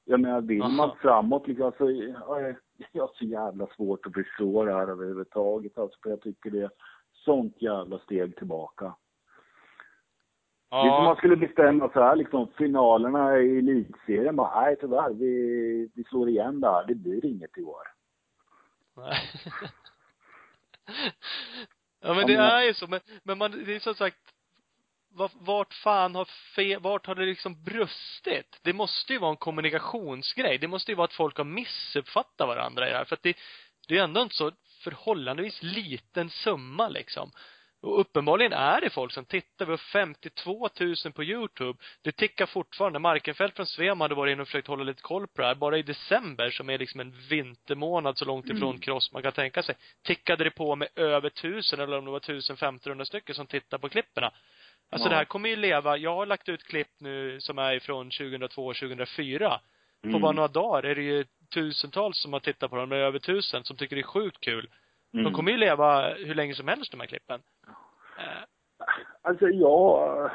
Jag 0.05 0.19
menar, 0.19 0.41
vill 0.41 0.61
Aha. 0.61 0.71
man 0.71 0.95
framåt 1.01 1.47
liksom, 1.47 1.65
alltså, 1.65 1.91
jag, 1.91 2.55
jag 2.91 3.03
har 3.03 3.11
så 3.13 3.25
jävla 3.25 3.67
svårt 3.67 4.05
att 4.05 4.13
förstå 4.13 4.65
det 4.65 4.73
här 4.73 4.87
överhuvudtaget. 4.87 5.77
Alltså, 5.77 5.99
för 6.03 6.09
jag 6.09 6.21
tycker 6.21 6.49
det 6.49 6.61
är 6.61 6.71
sånt 7.13 7.61
jävla 7.61 7.99
steg 7.99 8.35
tillbaka. 8.35 8.95
Det 10.69 10.77
är 10.77 10.81
som 10.81 10.89
man 10.89 11.05
Ja. 11.05 11.15
skulle 11.15 11.35
bestämma 11.35 11.89
så 11.93 11.99
här 12.01 12.15
liksom, 12.15 12.47
finalerna 12.57 13.37
i 13.39 13.57
elitserien 13.57 14.35
bara, 14.35 14.61
nej 14.61 14.75
tyvärr, 14.81 15.13
vi, 15.13 15.91
vi 15.95 16.03
slår 16.03 16.29
igen 16.29 16.61
där, 16.61 16.85
det 16.87 16.95
blir 16.95 17.25
inget 17.25 17.57
i 17.57 17.63
år. 17.63 17.87
Nej. 18.97 19.31
ja 22.01 22.13
men 22.13 22.27
det 22.27 22.35
är 22.35 22.61
ju 22.61 22.73
så, 22.73 22.87
men, 22.87 22.99
men 23.23 23.37
man, 23.37 23.65
det 23.65 23.75
är 23.75 23.79
som 23.79 23.95
sagt, 23.95 24.17
vart, 25.33 25.73
fan 25.73 26.15
har 26.15 26.25
fe, 26.25 26.77
vart 26.77 27.05
har 27.07 27.15
det 27.15 27.25
liksom 27.25 27.63
brustit? 27.63 28.59
Det 28.61 28.73
måste 28.73 29.13
ju 29.13 29.19
vara 29.19 29.31
en 29.31 29.37
kommunikationsgrej. 29.37 30.57
Det 30.57 30.67
måste 30.67 30.91
ju 30.91 30.95
vara 30.95 31.05
att 31.05 31.13
folk 31.13 31.37
har 31.37 31.43
missuppfattat 31.43 32.47
varandra 32.47 32.87
i 32.87 32.91
det 32.91 32.97
här. 32.97 33.05
För 33.05 33.15
att 33.15 33.23
det, 33.23 33.37
det 33.87 33.97
är 33.97 34.03
ändå 34.03 34.21
en 34.21 34.29
så 34.29 34.51
förhållandevis 34.83 35.63
liten 35.63 36.29
summa 36.29 36.89
liksom. 36.89 37.31
Och 37.81 37.99
uppenbarligen 37.99 38.53
är 38.53 38.81
det 38.81 38.89
folk 38.89 39.11
som 39.13 39.25
tittar. 39.25 39.65
Vi 39.65 39.71
har 39.71 39.77
52 39.77 40.69
000 40.79 40.95
på 41.13 41.23
Youtube. 41.23 41.79
Det 42.01 42.11
tickar 42.11 42.45
fortfarande. 42.45 42.99
Markenfält 42.99 43.55
från 43.55 43.65
Svem 43.65 44.01
hade 44.01 44.15
varit 44.15 44.31
inne 44.31 44.41
och 44.41 44.47
försökt 44.47 44.67
hålla 44.67 44.83
lite 44.83 45.01
koll 45.01 45.27
på 45.27 45.41
det 45.41 45.47
här. 45.47 45.55
Bara 45.55 45.77
i 45.77 45.81
december, 45.83 46.49
som 46.49 46.69
är 46.69 46.77
liksom 46.77 46.99
en 46.99 47.11
vintermånad 47.29 48.17
så 48.17 48.25
långt 48.25 48.45
ifrån 48.49 48.79
cross 48.79 49.11
man 49.11 49.21
kan 49.23 49.31
tänka 49.31 49.63
sig, 49.63 49.75
tickade 50.03 50.43
det 50.43 50.51
på 50.51 50.75
med 50.75 50.87
över 50.95 51.27
1000 51.27 51.79
eller 51.79 51.97
om 51.97 52.05
det 52.05 52.11
var 52.11 52.17
1500 52.17 53.05
stycken 53.05 53.35
som 53.35 53.47
tittar 53.47 53.77
på 53.77 53.89
klipperna. 53.89 54.31
Alltså 54.91 55.05
Ja. 55.07 55.09
det 55.09 55.15
här 55.15 55.25
kommer 55.25 55.49
ju 55.49 55.55
leva. 55.55 55.97
Jag 55.97 56.15
har 56.15 56.25
lagt 56.25 56.49
ut 56.49 56.63
klipp 56.63 56.91
nu 56.99 57.41
som 57.41 57.57
är 57.57 57.79
från 57.79 58.09
2002 58.09 58.65
och 58.67 58.75
2004. 58.75 59.59
På 60.01 60.07
Mm. 60.07 60.21
bara 60.21 60.31
några 60.31 60.47
dagar 60.47 60.83
är 60.85 60.95
det 60.95 61.01
ju 61.01 61.25
tusentals 61.53 62.17
som 62.21 62.33
har 62.33 62.39
tittat 62.39 62.69
på 62.69 62.75
dem, 62.75 62.89
med 62.89 62.97
över 62.99 63.19
tusen, 63.19 63.63
som 63.63 63.77
tycker 63.77 63.95
det 63.95 64.01
är 64.01 64.03
sjukt 64.03 64.39
kul. 64.39 64.69
Mm. 65.13 65.23
De 65.23 65.33
kommer 65.33 65.51
ju 65.51 65.57
leva 65.57 66.13
hur 66.13 66.35
länge 66.35 66.53
som 66.53 66.67
helst, 66.67 66.91
de 66.91 66.99
här 66.99 67.07
klippen. 67.07 67.41
Eh, 68.17 68.43
Alltså 69.23 69.47
jag, 69.49 70.31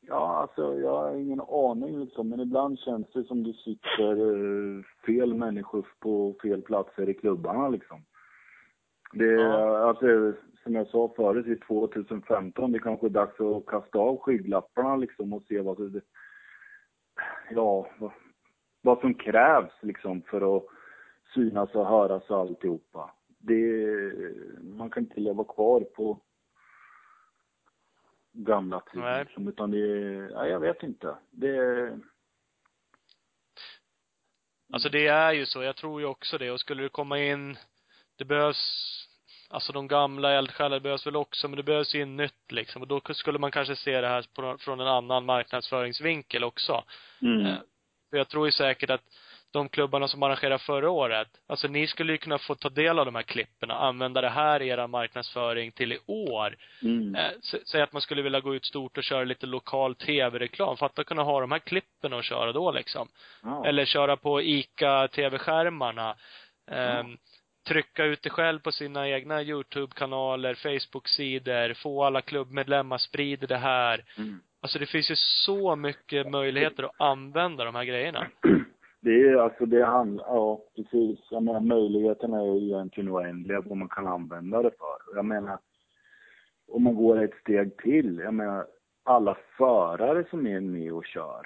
ja 0.00 0.36
alltså 0.36 0.78
jag 0.78 0.96
har 0.96 1.14
ingen 1.14 1.40
aning 1.40 2.00
liksom, 2.00 2.28
men 2.28 2.40
ibland 2.40 2.78
känns 2.78 3.12
det 3.12 3.24
som 3.24 3.44
det 3.44 3.52
sitter 3.52 4.10
eh, 4.12 4.82
fel 5.06 5.34
människor 5.34 5.86
på 5.98 6.34
fel 6.42 6.62
platser 6.62 7.08
i 7.08 7.14
klubbarna 7.14 7.68
liksom. 7.68 8.04
Det, 9.12 9.24
Ja. 9.32 9.78
alltså, 9.88 10.32
som 10.62 10.74
jag 10.74 10.86
sa 10.86 11.12
förut, 11.16 11.46
i 11.46 11.56
2015, 11.56 12.72
det 12.72 12.78
kanske 12.78 13.06
är 13.06 13.10
dags 13.10 13.40
att 13.40 13.66
kasta 13.66 13.98
av 13.98 14.18
skygglapparna 14.20 14.96
liksom 14.96 15.32
och 15.32 15.42
se 15.48 15.60
vad 15.60 15.92
det, 15.92 16.00
ja, 17.50 17.88
vad, 17.98 18.10
vad 18.82 19.00
som 19.00 19.14
krävs 19.14 19.72
liksom 19.82 20.22
för 20.22 20.56
att 20.56 20.64
synas 21.34 21.74
och 21.74 21.86
höras 21.86 22.30
och 22.30 22.38
alltihopa. 22.38 23.10
Det, 23.38 23.62
man 24.62 24.90
kan 24.90 25.02
inte 25.02 25.20
leva 25.20 25.44
kvar 25.44 25.80
på 25.80 26.20
gamla 28.32 28.80
tider 28.80 29.24
liksom, 29.24 29.48
utan 29.48 29.70
det, 29.70 29.78
ja, 30.32 30.46
jag 30.46 30.60
vet 30.60 30.82
inte. 30.82 31.16
Det, 31.30 31.98
Alltså 34.72 34.88
det 34.88 35.06
är 35.06 35.32
ju 35.32 35.46
så, 35.46 35.62
jag 35.62 35.76
tror 35.76 36.00
ju 36.00 36.06
också 36.06 36.38
det. 36.38 36.50
Och 36.50 36.60
skulle 36.60 36.82
det 36.82 36.88
komma 36.88 37.18
in, 37.18 37.58
det 38.16 38.24
behövs, 38.24 38.58
alltså 39.48 39.72
de 39.72 39.88
gamla 39.88 40.32
eldsjälarna 40.32 40.80
behövs 40.80 41.06
väl 41.06 41.16
också, 41.16 41.48
men 41.48 41.56
det 41.56 41.62
behövs 41.62 41.94
ju 41.94 42.02
in 42.02 42.16
nytt 42.16 42.52
liksom. 42.52 42.82
Och 42.82 42.88
då 42.88 43.00
skulle 43.14 43.38
man 43.38 43.50
kanske 43.50 43.76
se 43.76 44.00
det 44.00 44.08
här 44.08 44.26
på, 44.34 44.58
från 44.58 44.80
en 44.80 44.86
annan 44.86 45.24
marknadsföringsvinkel 45.24 46.44
också. 46.44 46.84
mm. 47.22 47.46
Eh, 47.46 47.58
För 48.10 48.16
jag 48.16 48.28
tror 48.28 48.46
ju 48.46 48.52
säkert 48.52 48.90
att 48.90 49.02
de 49.56 49.68
klubbarna 49.68 50.08
som 50.08 50.22
arrangerade 50.22 50.58
förra 50.58 50.90
året, 50.90 51.28
alltså 51.46 51.68
ni 51.68 51.86
skulle 51.86 52.12
ju 52.12 52.18
kunna 52.18 52.38
få 52.38 52.54
ta 52.54 52.68
del 52.68 52.98
av 52.98 53.06
de 53.06 53.14
här 53.14 53.22
klippen 53.22 53.70
och 53.70 53.84
använda 53.84 54.20
det 54.20 54.28
här 54.28 54.62
i 54.62 54.68
er 54.68 54.86
marknadsföring 54.86 55.72
till 55.72 55.92
i 55.92 55.98
år. 56.06 56.56
Mm. 56.82 57.14
Eh, 57.14 57.30
sä- 57.42 57.62
Säg 57.64 57.82
att 57.82 57.92
man 57.92 58.02
skulle 58.02 58.22
vilja 58.22 58.40
gå 58.40 58.54
ut 58.54 58.64
stort 58.64 58.98
och 58.98 59.04
köra 59.04 59.24
lite 59.24 59.46
lokal 59.46 59.94
tv-reklam. 59.94 60.76
Fatta 60.76 61.04
kunna 61.04 61.22
ha 61.22 61.40
de 61.40 61.52
här 61.52 61.58
klippen 61.58 62.12
och 62.12 62.24
köra 62.24 62.52
då 62.52 62.70
liksom. 62.72 63.08
Ja. 63.42 63.66
Eller 63.66 63.84
köra 63.84 64.16
på 64.16 64.42
ICA 64.42 65.08
tv-skärmarna. 65.08 66.16
Ehm, 66.70 67.16
Trycka 67.68 68.04
ut 68.04 68.22
det 68.22 68.30
själv 68.30 68.58
på 68.58 68.72
sina 68.72 69.08
egna 69.08 69.42
Youtube-kanaler, 69.42 70.54
Facebook-sidor, 70.54 71.74
få 71.74 72.04
alla 72.04 72.20
klubbmedlemmar, 72.22 72.98
sprida 72.98 73.46
det 73.46 73.56
här. 73.56 74.04
Mm. 74.18 74.40
Alltså 74.60 74.78
det 74.78 74.86
finns 74.86 75.10
ju 75.10 75.16
så 75.16 75.76
mycket 75.76 76.30
möjligheter 76.30 76.82
att 76.82 77.00
använda 77.00 77.64
de 77.64 77.74
här 77.74 77.84
grejerna. 77.84 78.26
Det 79.06 79.28
är 79.28 79.36
alltså 79.36 79.66
det 79.66 79.84
handlar, 79.84 80.24
ja 80.26 80.62
precis. 80.76 81.18
Jag 81.30 81.42
menar 81.42 81.60
möjligheterna 81.60 82.40
är 82.40 82.44
ju 82.54 82.66
egentligen 82.66 83.10
oändliga 83.10 83.60
vad 83.60 83.76
man 83.76 83.88
kan 83.88 84.06
använda 84.06 84.62
det 84.62 84.70
för. 84.70 85.16
Jag 85.16 85.24
menar, 85.24 85.58
om 86.68 86.82
man 86.82 86.94
går 86.94 87.22
ett 87.22 87.34
steg 87.40 87.76
till, 87.76 88.18
jag 88.18 88.34
menar 88.34 88.66
alla 89.02 89.36
förare 89.56 90.24
som 90.30 90.46
är 90.46 90.60
med 90.60 90.92
och 90.92 91.04
kör. 91.06 91.42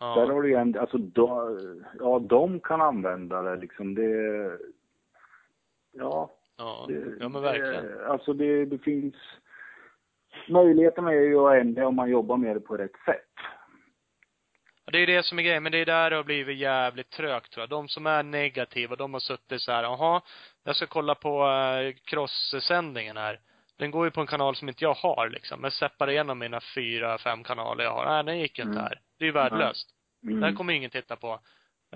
Där 0.00 0.06
Ja. 0.06 0.32
har 0.32 0.42
du 0.42 0.54
en, 0.54 0.78
alltså 0.78 0.98
de, 0.98 1.58
ja 1.98 2.18
de 2.18 2.60
kan 2.60 2.80
använda 2.80 3.42
det 3.42 3.56
liksom. 3.56 3.94
Det, 3.94 4.10
ja. 5.92 6.30
Ja, 6.58 6.84
Det, 6.88 7.16
ja 7.20 7.28
men 7.28 7.42
verkligen. 7.42 7.84
Det, 7.86 8.06
alltså 8.08 8.32
det, 8.32 8.64
det 8.64 8.78
finns, 8.78 9.14
möjligheterna 10.48 11.12
är 11.12 11.20
ju 11.20 11.36
oändliga 11.36 11.86
om 11.86 11.96
man 11.96 12.10
jobbar 12.10 12.36
med 12.36 12.56
det 12.56 12.60
på 12.60 12.76
rätt 12.76 12.96
sätt. 13.04 13.22
Ja, 14.86 14.92
det 14.92 14.98
är 14.98 15.06
det 15.06 15.22
som 15.22 15.38
är 15.38 15.42
grejen, 15.42 15.62
men 15.62 15.72
det 15.72 15.78
är 15.78 15.86
där 15.86 16.10
det 16.10 16.16
har 16.16 16.24
blivit 16.24 16.58
jävligt 16.58 17.10
trögt 17.10 17.52
tror 17.52 17.62
jag. 17.62 17.68
De 17.70 17.88
som 17.88 18.06
är 18.06 18.22
negativa, 18.22 18.96
de 18.96 19.12
har 19.12 19.20
suttit 19.20 19.62
så 19.62 19.72
här, 19.72 19.82
jaha, 19.82 20.20
jag 20.64 20.76
ska 20.76 20.86
kolla 20.86 21.14
på 21.14 21.46
uh, 21.46 21.92
cross-sändningen 22.04 23.16
här. 23.16 23.40
Den 23.78 23.90
går 23.90 24.04
ju 24.04 24.10
på 24.10 24.20
en 24.20 24.26
kanal 24.26 24.56
som 24.56 24.68
inte 24.68 24.84
jag 24.84 24.94
har 24.94 25.28
liksom. 25.28 25.60
Jag 25.64 25.72
separerar 25.72 26.12
igenom 26.12 26.38
mina 26.38 26.60
fyra, 26.74 27.18
fem 27.18 27.44
kanaler 27.44 27.84
jag 27.84 27.92
har. 27.92 28.04
Nej, 28.04 28.24
den 28.24 28.38
gick 28.38 28.58
ju 28.58 28.62
inte 28.64 28.72
Mm. 28.78 28.82
här. 28.84 29.00
Det 29.18 29.24
är 29.24 29.26
ju 29.26 29.32
värdelöst. 29.32 29.88
Mm. 30.22 30.42
Här 30.42 30.52
kommer 30.52 30.72
ingen 30.72 30.90
titta 30.90 31.16
på. 31.16 31.40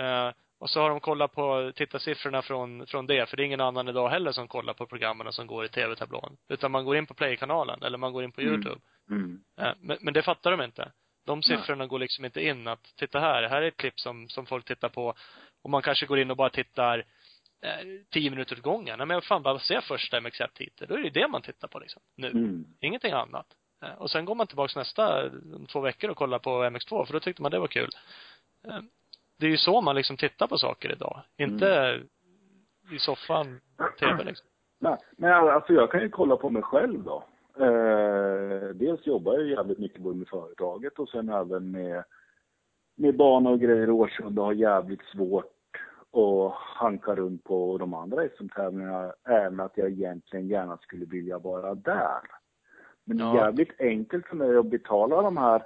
Eh, 0.01 0.31
och 0.61 0.71
så 0.71 0.81
har 0.83 0.91
de 0.91 1.01
kollat 1.01 1.33
på 1.33 1.73
tittarsiffrorna 1.77 2.43
från, 2.43 2.87
från 2.87 3.07
det, 3.07 3.29
för 3.29 3.37
det 3.37 3.43
är 3.43 3.45
ingen 3.45 3.61
annan 3.61 3.89
idag 3.89 4.09
heller 4.09 4.33
som 4.33 4.49
kollar 4.49 4.75
på 4.75 4.87
programmen 4.87 5.33
som 5.33 5.47
går 5.47 5.65
i 5.65 5.69
tv-tablån. 5.69 6.37
Utan 6.49 6.71
man 6.71 6.85
går 6.85 6.97
in 6.97 7.07
på 7.07 7.15
Play-kanalen, 7.15 7.83
eller 7.83 7.99
man 7.99 8.13
går 8.13 8.25
in 8.25 8.33
på 8.33 8.41
Mm. 8.41 8.55
YouTube. 8.55 8.81
Mm. 9.11 9.41
Eh, 9.61 9.73
Men, 9.81 9.99
men 10.01 10.15
det 10.15 10.23
fattar 10.23 10.51
de 10.51 10.61
inte. 10.63 10.93
De 11.31 11.43
siffrorna 11.43 11.87
går 11.87 11.99
liksom 11.99 12.25
inte 12.25 12.41
in 12.45 12.69
att, 12.69 12.83
titta 12.97 13.21
här, 13.21 13.43
här 13.49 13.63
är 13.63 13.69
ett 13.69 13.77
klipp 13.77 14.01
som, 14.01 14.29
som 14.29 14.47
folk 14.47 14.65
tittar 14.65 14.89
på. 14.89 15.15
Och 15.63 15.71
man 15.71 15.83
kanske 15.83 16.07
går 16.07 16.19
in 16.19 16.31
och 16.31 16.37
bara 16.37 16.51
tittar 16.51 16.99
eh, 17.63 17.87
tio 18.11 18.31
minuter 18.31 18.57
åt 18.57 18.63
gången. 18.63 18.99
Nej 18.99 19.07
men 19.07 19.23
fan, 19.23 19.43
bara 19.43 19.59
se 19.59 19.81
första 19.81 20.21
MXF-titel. 20.21 20.89
Då 20.89 20.95
är 20.95 21.03
det 21.03 21.11
det 21.11 21.29
man 21.29 21.43
tittar 21.43 21.69
på 21.69 21.79
liksom. 21.79 22.03
Nu. 22.17 22.29
Mm. 22.31 22.65
Ingenting 22.81 23.13
annat. 23.13 23.47
Eh, 23.83 23.93
Och 23.95 24.11
sen 24.11 24.25
går 24.25 24.35
man 24.35 24.47
tillbaks 24.47 24.77
nästa 24.77 25.25
eh, 25.27 25.33
två 25.73 25.81
veckor 25.81 26.11
och 26.11 26.17
kollar 26.17 26.39
på 26.39 26.51
MX2 26.65 27.05
för 27.07 27.13
då 27.13 27.21
tyckte 27.21 27.43
man 27.43 27.51
det 27.51 27.59
var 27.59 27.67
kul. 27.69 27.91
Eh, 28.67 28.79
Det 29.39 29.47
är 29.47 29.51
ju 29.51 29.57
så 29.57 29.81
man 29.81 29.97
liksom 29.97 30.17
tittar 30.17 30.47
på 30.47 30.59
saker 30.59 30.93
idag. 30.93 31.21
Inte 31.37 32.01
i 32.93 32.99
soffan, 32.99 33.61
TV 33.99 34.25
liksom. 34.25 34.47
Nej, 34.81 34.97
men 35.17 35.33
alltså 35.33 35.73
jag 35.73 35.91
kan 35.91 36.01
ju 36.01 36.09
kolla 36.09 36.37
på 36.37 36.51
mig 36.51 36.63
själv 36.63 37.03
då. 37.03 37.25
Dels 38.81 39.07
jobbar 39.07 39.33
jag 39.35 39.47
jävligt 39.47 39.79
mycket 39.79 40.03
både 40.03 40.17
med 40.19 40.29
företaget 40.29 40.99
och 40.99 41.09
sen 41.09 41.29
även 41.29 41.71
med, 41.71 42.05
med 42.95 43.17
bana 43.17 43.51
och 43.51 43.61
grejer 43.61 43.87
i 43.87 43.91
Årsunda 43.91 44.43
har 44.43 44.53
jävligt 44.53 45.03
svårt 45.03 45.57
att 46.13 46.53
hanka 46.55 47.15
runt 47.15 47.45
på 47.45 47.79
de 47.79 47.95
andra 47.95 48.29
SM-tävlingarna 48.29 49.13
även 49.25 49.61
att 49.61 49.77
jag 49.77 49.91
egentligen 49.91 50.49
gärna 50.49 50.77
skulle 50.77 51.05
vilja 51.05 51.39
vara 51.39 51.75
där. 51.75 52.21
Men 53.05 53.17
det 53.17 53.25
är 53.25 53.27
Ja. 53.27 53.45
jävligt 53.45 53.81
enkelt 53.81 54.27
för 54.27 54.37
mig 54.37 54.57
att 54.57 54.67
betala 54.71 55.23
de 55.23 55.37
här 55.37 55.63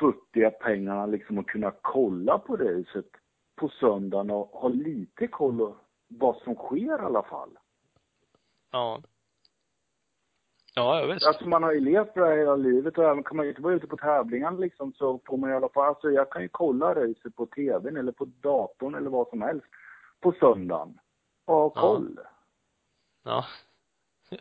futtiga 0.00 0.50
pengarna 0.50 1.06
liksom 1.06 1.38
och 1.38 1.48
kunna 1.48 1.72
kolla 1.82 2.38
på 2.38 2.56
racet 2.56 3.06
på 3.56 3.68
söndagen 3.68 4.30
och 4.30 4.46
ha 4.46 4.68
lite 4.68 5.26
koll 5.26 5.58
på 5.58 5.76
vad 6.08 6.36
som 6.36 6.54
sker 6.54 6.76
i 7.02 7.04
alla 7.04 7.22
fall. 7.22 7.58
Ja. 8.72 9.02
Ja, 10.74 11.00
ja 11.00 11.06
visst. 11.06 11.26
Alltså 11.26 11.48
man 11.48 11.62
har 11.62 11.72
ju 11.72 11.80
levt 11.80 12.14
det 12.14 12.24
här 12.26 12.36
hela 12.36 12.56
livet 12.56 12.98
och 12.98 13.04
även 13.04 13.22
kan 13.22 13.36
man 13.36 13.46
ju 13.46 13.50
inte 13.50 13.62
vara 13.62 13.74
ute 13.74 13.86
på 13.86 13.96
tävlingarna 13.96 14.58
liksom 14.58 14.92
så 14.92 15.20
får 15.26 15.36
man 15.36 15.50
i 15.50 15.54
alla 15.54 15.68
fall, 15.68 15.88
alltså 15.88 16.10
jag 16.10 16.30
kan 16.30 16.42
ju 16.42 16.48
kolla 16.48 16.94
racet 16.94 17.36
på 17.36 17.46
tvn 17.46 17.96
eller 17.96 18.12
på 18.12 18.24
datorn 18.24 18.94
eller 18.94 19.10
vad 19.10 19.28
som 19.28 19.42
helst 19.42 19.66
på 20.20 20.32
söndagen. 20.40 20.98
Och 21.46 21.54
ha 21.56 21.70
koll. 21.70 22.18
Ja. 23.24 23.44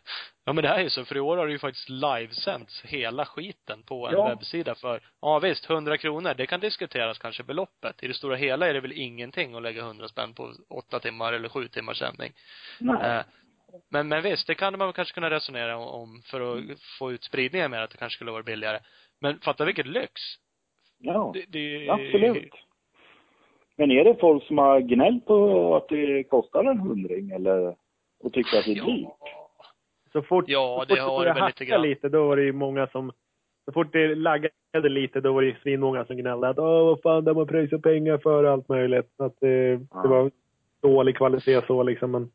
Ja 0.45 0.53
men 0.53 0.62
det 0.64 0.68
här 0.70 0.80
är 0.80 0.84
ju 0.84 0.90
så, 0.90 1.06
för 1.06 1.18
i 1.18 1.20
år 1.20 1.38
har 1.38 1.45
det 1.45 1.52
ju 1.52 1.60
faktiskt 1.60 1.90
livesänts 1.90 2.82
hela 2.82 3.26
skiten 3.26 3.84
på 3.84 4.08
en 4.08 4.14
Ja. 4.14 4.30
webbsida 4.30 4.76
för, 4.76 5.02
ja 5.22 5.40
visst, 5.40 5.70
100 5.70 5.98
kronor, 5.98 6.34
det 6.34 6.45
kan 6.48 6.60
diskuteras 6.60 7.18
kanske 7.18 7.44
beloppet. 7.44 8.03
I 8.03 8.08
det 8.08 8.14
stora 8.14 8.36
hela 8.36 8.68
är 8.68 8.74
det 8.74 8.80
väl 8.82 8.91
ingenting 8.91 9.56
att 9.56 9.62
lägga 9.62 9.82
100 9.82 10.08
spänn 10.08 10.34
på 10.34 10.53
åtta 10.70 10.99
timmar 10.99 11.34
eller 11.34 11.49
sju 11.49 11.68
timmars 11.68 11.99
sändning. 11.99 12.34
Nej. 12.80 13.18
Eh, 13.18 13.24
men, 13.89 14.07
men 14.07 14.23
visst, 14.23 14.48
det 14.48 14.56
kan 14.56 14.77
man 14.77 14.93
kanske 14.93 15.14
kunna 15.14 15.30
resonera 15.30 15.77
om 15.77 16.22
för 16.31 16.41
att 16.57 16.64
få 16.99 17.11
ut 17.11 17.23
spridningen 17.23 17.72
mer, 17.72 17.80
att 17.81 17.91
det 17.91 17.98
kanske 17.98 18.15
skulle 18.15 18.31
vara 18.31 18.43
billigare. 18.43 18.80
Men 19.19 19.39
fatta 19.39 19.65
vilket 19.65 19.85
lyx. 19.88 20.11
Ja, 20.99 21.31
Det, 21.34 21.45
det 21.60 21.89
absolut. 21.89 22.53
Men 23.77 23.91
är 23.91 24.03
det 24.03 24.15
folk 24.19 24.43
som 24.43 24.57
har 24.57 24.80
gnällt 24.80 25.26
på 25.26 25.76
att 25.76 25.89
det 25.89 26.23
kostar 26.23 26.64
en 26.64 26.80
hundring 26.80 27.31
eller 27.31 27.76
och 28.23 28.34
tycker 28.34 28.57
att 28.60 28.65
det 28.65 28.72
är 28.72 28.76
dyrt? 28.85 28.85
Ja. 28.85 29.18
Så 30.11 30.22
fort, 30.22 30.45
Ja, 30.48 30.85
så 30.88 30.95
det 30.95 31.02
fort 31.02 31.10
har 31.10 31.19
började 31.19 31.39
det 31.39 31.43
väl 31.43 31.48
lite 31.49 31.65
grann. 31.65 31.81
lite, 31.81 32.10
då 32.10 32.27
var 32.27 32.35
det 32.35 32.43
ju 32.43 32.52
många 32.53 32.88
som... 32.88 33.11
Så 33.65 33.72
fort 33.72 33.93
det 33.93 34.15
laggade 34.15 34.89
lite, 34.89 35.22
då 35.22 35.34
var 35.34 35.41
det 35.41 35.48
ju 35.48 35.56
svinmånga 35.64 36.06
som 36.06 36.15
gnällde 36.18 36.49
att 36.49 36.57
åh, 36.60 36.85
vad 36.85 37.02
fan, 37.02 37.23
de 37.23 37.38
har 37.38 37.45
pröjsat 37.45 37.81
pengar 37.81 38.18
för 38.18 38.43
allt 38.43 38.69
möjligt. 38.69 39.14
Att 39.19 39.35
det, 39.39 39.80
Ja. 39.91 40.02
det 40.02 40.07
var 40.07 40.31
dålig 40.81 41.18
kvalitet 41.18 41.61
så 41.68 41.84
liksom. 41.84 42.11
Men 42.11 42.31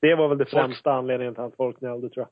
det 0.00 0.14
var 0.14 0.28
väl 0.28 0.38
det 0.38 0.46
Folk- 0.46 0.62
främsta 0.66 0.92
anledningen 0.92 1.34
till 1.34 1.42
att 1.44 1.56
folk 1.56 1.80
gnällde, 1.80 2.08
tror 2.10 2.22
jag. 2.26 2.28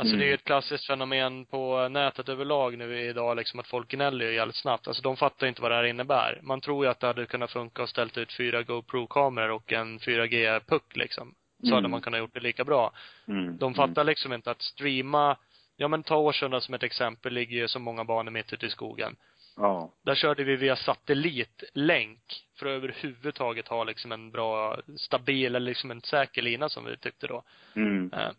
Alltså 0.00 0.14
Mm. 0.14 0.18
det 0.20 0.26
är 0.26 0.28
ju 0.28 0.34
ett 0.34 0.44
klassiskt 0.44 0.86
fenomen 0.86 1.46
på 1.46 1.88
nätet 1.88 2.28
överlag 2.28 2.78
nu 2.78 3.00
idag 3.00 3.36
liksom 3.36 3.60
att 3.60 3.66
folk 3.66 3.88
gnäller 3.90 4.24
ju 4.26 4.34
jävligt 4.34 4.56
snabbt. 4.56 4.88
Alltså 4.88 5.02
de 5.02 5.16
fattar 5.16 5.46
ju 5.46 5.48
inte 5.48 5.62
vad 5.62 5.70
det 5.70 5.74
här 5.74 5.84
innebär. 5.84 6.40
Man 6.42 6.60
tror 6.60 6.84
ju 6.84 6.90
att 6.90 7.00
det 7.00 7.06
hade 7.06 7.26
kunnat 7.26 7.50
funka 7.50 7.82
och 7.82 7.88
ställt 7.88 8.18
ut 8.18 8.32
fyra 8.32 8.62
GoPro-kameror 8.62 9.50
och 9.50 9.72
en 9.72 9.98
4G-puck 9.98 10.96
liksom. 10.96 11.34
Så 11.60 11.66
Mm. 11.66 11.74
hade 11.74 11.88
man 11.88 12.00
kunnat 12.00 12.20
gjort 12.20 12.34
det 12.34 12.40
lika 12.40 12.64
bra. 12.64 12.92
Mm. 13.28 13.56
De 13.58 13.74
fattar 13.74 14.04
liksom 14.04 14.32
inte 14.32 14.50
att 14.50 14.62
streama, 14.62 15.36
ja 15.76 15.88
men 15.88 16.02
ta 16.02 16.16
Årsunda 16.16 16.60
som 16.60 16.74
ett 16.74 16.82
exempel, 16.82 17.32
ligger 17.32 17.56
ju 17.56 17.68
så 17.68 17.78
många 17.78 18.04
banor 18.04 18.30
mitt 18.30 18.52
ute 18.52 18.66
i 18.66 18.70
skogen. 18.70 19.16
Ja. 19.58 19.90
Där 20.02 20.14
körde 20.14 20.44
vi 20.44 20.56
via 20.56 20.76
satellitlänk 20.76 22.44
för 22.56 22.66
att 22.66 22.70
överhuvudtaget 22.70 23.68
ha 23.68 23.84
liksom 23.84 24.12
en 24.12 24.30
bra, 24.30 24.80
stabil 24.96 25.46
eller 25.46 25.70
liksom 25.70 25.90
en 25.90 26.00
säker 26.00 26.42
lina 26.42 26.68
som 26.68 26.84
vi 26.84 26.96
tyckte 26.96 27.26
då. 27.26 27.42
Mm. 27.74 28.12
Eh, 28.12 28.30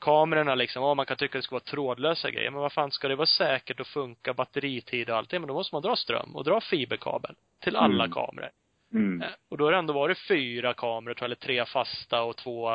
kamerorna 0.00 0.54
liksom, 0.54 0.82
ja 0.82 0.94
man 0.94 1.06
kan 1.06 1.16
tycka 1.16 1.38
det 1.38 1.42
ska 1.42 1.54
vara 1.54 1.64
trådlösa 1.64 2.30
grejer, 2.30 2.50
men 2.50 2.60
vad 2.60 2.72
fan 2.72 2.90
ska 2.90 3.08
det 3.08 3.16
vara 3.16 3.26
säkert 3.26 3.80
och 3.80 3.86
funka, 3.86 4.34
batteritid 4.34 5.10
och 5.10 5.16
allt 5.16 5.30
det, 5.30 5.38
men 5.38 5.48
då 5.48 5.54
måste 5.54 5.74
man 5.74 5.82
dra 5.82 5.96
ström 5.96 6.36
och 6.36 6.44
dra 6.44 6.60
fiberkabel 6.60 7.34
till 7.60 7.76
alla 7.76 8.04
Mm. 8.04 8.14
kameror. 8.14 8.50
Mm. 8.92 9.22
Eh, 9.22 9.28
och 9.48 9.58
då 9.58 9.64
har 9.64 9.72
det 9.72 9.78
ändå 9.78 9.92
varit 9.94 10.18
fyra 10.18 10.74
kameror, 10.74 11.14
tror 11.14 11.24
jag, 11.24 11.24
eller 11.24 11.46
tre 11.46 11.64
fasta 11.64 12.22
och 12.22 12.36
två, 12.36 12.70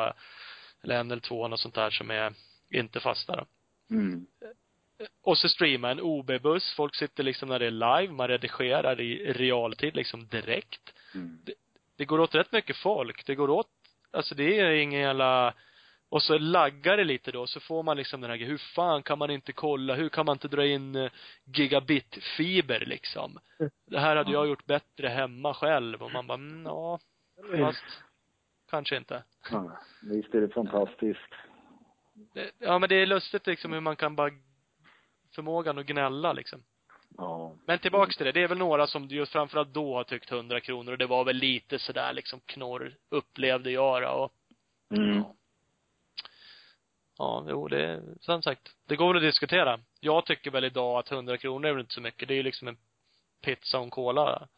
eller 0.82 0.94
en 1.00 1.10
eller 1.10 1.22
två, 1.22 1.48
något 1.48 1.60
sånt 1.60 1.74
där 1.74 1.90
som 1.90 2.10
är 2.10 2.32
inte 2.70 3.00
fasta 3.00 3.36
då. 3.36 3.44
Mm. 3.94 4.26
Och 5.22 5.38
så 5.38 5.48
streama 5.48 5.90
en 5.90 6.00
OB-buss, 6.00 6.74
folk 6.76 6.94
sitter 6.94 7.22
liksom 7.22 7.48
när 7.48 7.58
det 7.58 7.66
är 7.66 7.70
live, 8.00 8.12
man 8.12 8.28
redigerar 8.28 9.00
i 9.00 9.32
realtid 9.32 9.96
liksom 9.96 10.26
direkt. 10.26 10.92
Mm. 11.14 11.38
Det 11.96 12.04
går 12.04 12.20
åt 12.20 12.34
rätt 12.34 12.52
mycket 12.52 12.76
folk, 12.76 13.26
det 13.26 13.34
går 13.34 13.50
åt, 13.50 13.68
alltså 14.10 14.34
det 14.34 14.60
är 14.60 14.70
ingen 14.70 15.00
jävla 15.00 15.54
och 16.14 16.22
så 16.22 16.38
laggar 16.38 16.96
det 16.96 17.04
lite 17.04 17.32
då, 17.32 17.46
så 17.46 17.60
får 17.60 17.82
man 17.82 17.96
liksom 17.96 18.20
den 18.20 18.30
här, 18.30 18.38
hur 18.38 18.58
fan 18.58 19.02
kan 19.02 19.18
man 19.18 19.30
inte 19.30 19.52
kolla, 19.52 19.94
hur 19.94 20.08
kan 20.08 20.26
man 20.26 20.34
inte 20.34 20.48
dra 20.48 20.66
in 20.66 20.94
eh, 20.94 21.10
gigabitfiber 21.44 22.80
liksom? 22.86 23.38
Det 23.86 23.98
här 23.98 24.16
hade 24.16 24.32
jag 24.32 24.48
gjort 24.48 24.66
bättre 24.66 25.08
hemma 25.08 25.54
själv 25.54 26.02
och 26.02 26.12
man 26.12 26.26
bara, 26.26 26.38
mm, 26.38 26.66
ja, 26.66 26.98
fast 27.58 27.84
kanske 28.70 28.96
inte. 28.96 29.22
Ja. 29.50 29.78
Visst 30.02 30.34
är 30.34 30.40
det 30.40 30.48
fantastiskt. 30.48 31.34
Det, 32.34 32.50
ja 32.58 32.78
men 32.78 32.88
det 32.88 32.94
är 32.94 33.06
lustigt 33.06 33.46
liksom 33.46 33.72
hur 33.72 33.80
man 33.80 33.96
kan 33.96 34.16
bara 34.16 34.30
förmågan 35.34 35.78
att 35.78 35.86
gnälla 35.86 36.32
liksom. 36.32 36.62
Ja. 37.18 37.56
Men 37.66 37.78
tillbaks 37.78 38.16
till 38.16 38.26
det, 38.26 38.32
det 38.32 38.42
är 38.42 38.48
väl 38.48 38.58
några 38.58 38.86
som 38.86 39.04
just 39.04 39.32
framförallt 39.32 39.74
då 39.74 39.94
har 39.94 40.04
tyckt 40.04 40.32
100 40.32 40.60
kronor 40.60 40.92
och 40.92 40.98
det 40.98 41.06
var 41.06 41.24
väl 41.24 41.36
lite 41.36 41.78
sådär 41.78 42.12
liksom 42.12 42.40
knorr, 42.46 42.94
upplevde 43.08 43.70
jag 43.70 44.02
då 44.02 44.08
och 44.08 44.32
Mm. 44.90 45.24
Ja, 47.18 47.46
jo 47.48 47.68
det 47.68 48.02
som 48.20 48.42
sagt, 48.42 48.76
det 48.86 48.96
går 48.96 49.08
väl 49.08 49.16
att 49.16 49.28
diskutera. 49.28 49.80
Jag 50.00 50.26
tycker 50.26 50.50
väl 50.50 50.64
idag 50.64 50.98
att 50.98 51.12
100 51.12 51.38
kronor 51.38 51.68
är 51.68 51.72
väl 51.72 51.80
inte 51.80 51.94
så 51.94 52.00
mycket. 52.00 52.28
Det 52.28 52.34
är 52.34 52.36
ju 52.36 52.42
liksom 52.42 52.68
en 52.68 52.76
pizza 53.40 53.78
och 53.78 53.84
en 53.84 53.90
cola. 53.90 54.48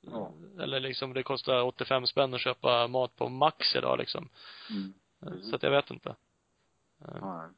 Ja. 0.00 0.32
Eller 0.60 0.80
liksom, 0.80 1.14
det 1.14 1.22
kostar 1.22 1.62
85 1.62 2.06
spänn 2.06 2.34
att 2.34 2.40
köpa 2.40 2.88
mat 2.88 3.16
på 3.16 3.28
Max 3.28 3.76
idag 3.76 3.98
liksom. 3.98 4.28
Mm. 4.70 5.42
Så 5.42 5.56
att 5.56 5.62
jag 5.62 5.70
vet 5.70 5.90
inte. 5.90 6.16
Ja. 6.98 7.50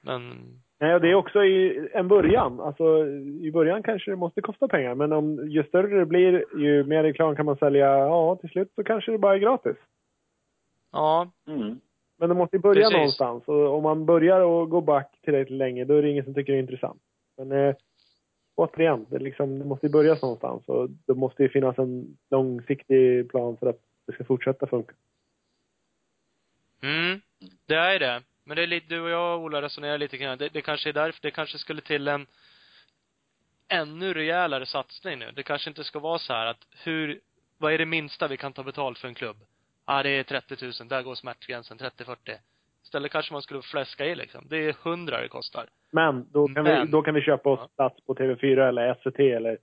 Men, 0.00 0.62
Nej, 0.82 0.94
och 0.94 1.00
det 1.00 1.10
är 1.10 1.14
också 1.14 1.44
i 1.44 1.88
en 1.92 2.08
början. 2.08 2.60
Alltså, 2.60 3.06
i 3.40 3.50
början 3.52 3.82
kanske 3.82 4.10
det 4.10 4.16
måste 4.16 4.40
kosta 4.40 4.68
pengar. 4.68 4.94
Men 4.94 5.12
om, 5.12 5.50
ju 5.50 5.64
större 5.64 5.98
det 5.98 6.06
blir, 6.06 6.44
ju 6.56 6.84
mer 6.84 7.02
reklam 7.02 7.36
kan 7.36 7.46
man 7.46 7.56
sälja. 7.56 7.86
Ja, 7.86 8.36
till 8.36 8.50
slut 8.50 8.72
så 8.74 8.84
kanske 8.84 9.12
det 9.12 9.18
bara 9.18 9.34
är 9.34 9.38
gratis. 9.38 9.76
ja, 10.92 11.30
Mm. 11.46 11.80
Men 12.18 12.28
det 12.28 12.34
måste 12.34 12.56
ju 12.56 12.60
börja 12.60 12.82
Precis. 12.82 12.96
någonstans. 12.96 13.48
Och 13.48 13.74
om 13.76 13.82
man 13.82 14.06
börjar 14.06 14.40
och 14.40 14.70
gå 14.70 14.80
back 14.80 15.18
tillräckligt 15.22 15.58
länge, 15.58 15.84
då 15.84 15.94
är 15.94 16.02
det 16.02 16.10
ingen 16.10 16.24
som 16.24 16.34
tycker 16.34 16.52
det 16.52 16.58
är 16.58 16.62
intressant. 16.62 17.02
Men 17.36 17.52
eh, 17.52 17.74
återigen, 18.54 19.06
det, 19.10 19.18
liksom, 19.18 19.58
det 19.58 19.64
måste 19.64 19.86
ju 19.86 19.92
börja 19.92 20.16
någonstans. 20.22 20.68
Och 20.68 20.90
det 21.06 21.14
måste 21.14 21.42
ju 21.42 21.48
finnas 21.48 21.78
en 21.78 22.16
långsiktig 22.30 23.30
plan 23.30 23.56
för 23.56 23.66
att 23.66 23.80
det 24.06 24.12
ska 24.12 24.24
fortsätta 24.24 24.66
funka. 24.66 24.94
mm, 26.82 27.20
det 27.66 27.74
är 27.74 27.98
det. 27.98 28.22
Men 28.44 28.56
det 28.56 28.62
är 28.62 28.66
lite, 28.66 28.86
du 28.88 29.00
och 29.00 29.10
jag 29.10 29.40
Ola 29.40 29.62
resonerar 29.62 29.98
lite 29.98 30.18
kring 30.18 30.28
det. 30.28 30.36
det. 30.36 30.48
Det 30.48 30.62
kanske 30.62 30.88
är 30.88 30.92
därför, 30.92 31.22
det 31.22 31.30
kanske 31.30 31.58
skulle 31.58 31.80
till 31.80 32.08
en 32.08 32.26
ännu 33.68 34.14
rejälare 34.14 34.66
satsning 34.66 35.18
nu. 35.18 35.30
Det 35.34 35.42
kanske 35.42 35.70
inte 35.70 35.84
ska 35.84 35.98
vara 35.98 36.18
så 36.18 36.32
här 36.32 36.46
att 36.46 36.66
hur, 36.84 37.20
vad 37.58 37.72
är 37.72 37.78
det 37.78 37.86
minsta 37.86 38.28
vi 38.28 38.36
kan 38.36 38.52
ta 38.52 38.62
betalt 38.62 38.98
för 38.98 39.08
en 39.08 39.14
klubb? 39.14 39.36
Ja, 39.86 39.98
ah, 39.98 40.02
det 40.02 40.10
är 40.10 40.22
30 40.22 40.56
000, 40.80 40.88
där 40.88 41.02
går 41.02 41.14
smärtgränsen, 41.14 41.78
30-40. 41.78 42.16
Istället 42.84 43.12
kanske 43.12 43.32
man 43.32 43.42
skulle 43.42 43.62
fläska 43.62 44.06
i 44.06 44.14
liksom. 44.14 44.46
Det 44.48 44.56
är 44.56 44.74
100 44.82 45.20
det 45.20 45.28
kostar. 45.28 45.66
Men 45.90 46.32
då 46.32 46.46
kan, 46.48 46.64
Men- 46.64 46.86
vi, 46.86 46.92
då 46.92 47.02
kan 47.02 47.14
vi 47.14 47.20
köpa 47.22 47.50
oss 47.50 47.60
Ja. 47.62 47.68
plats 47.76 48.06
på 48.06 48.14
TV4 48.14 48.68
eller 48.68 48.94
SVT 48.94 49.18
eller... 49.18 49.58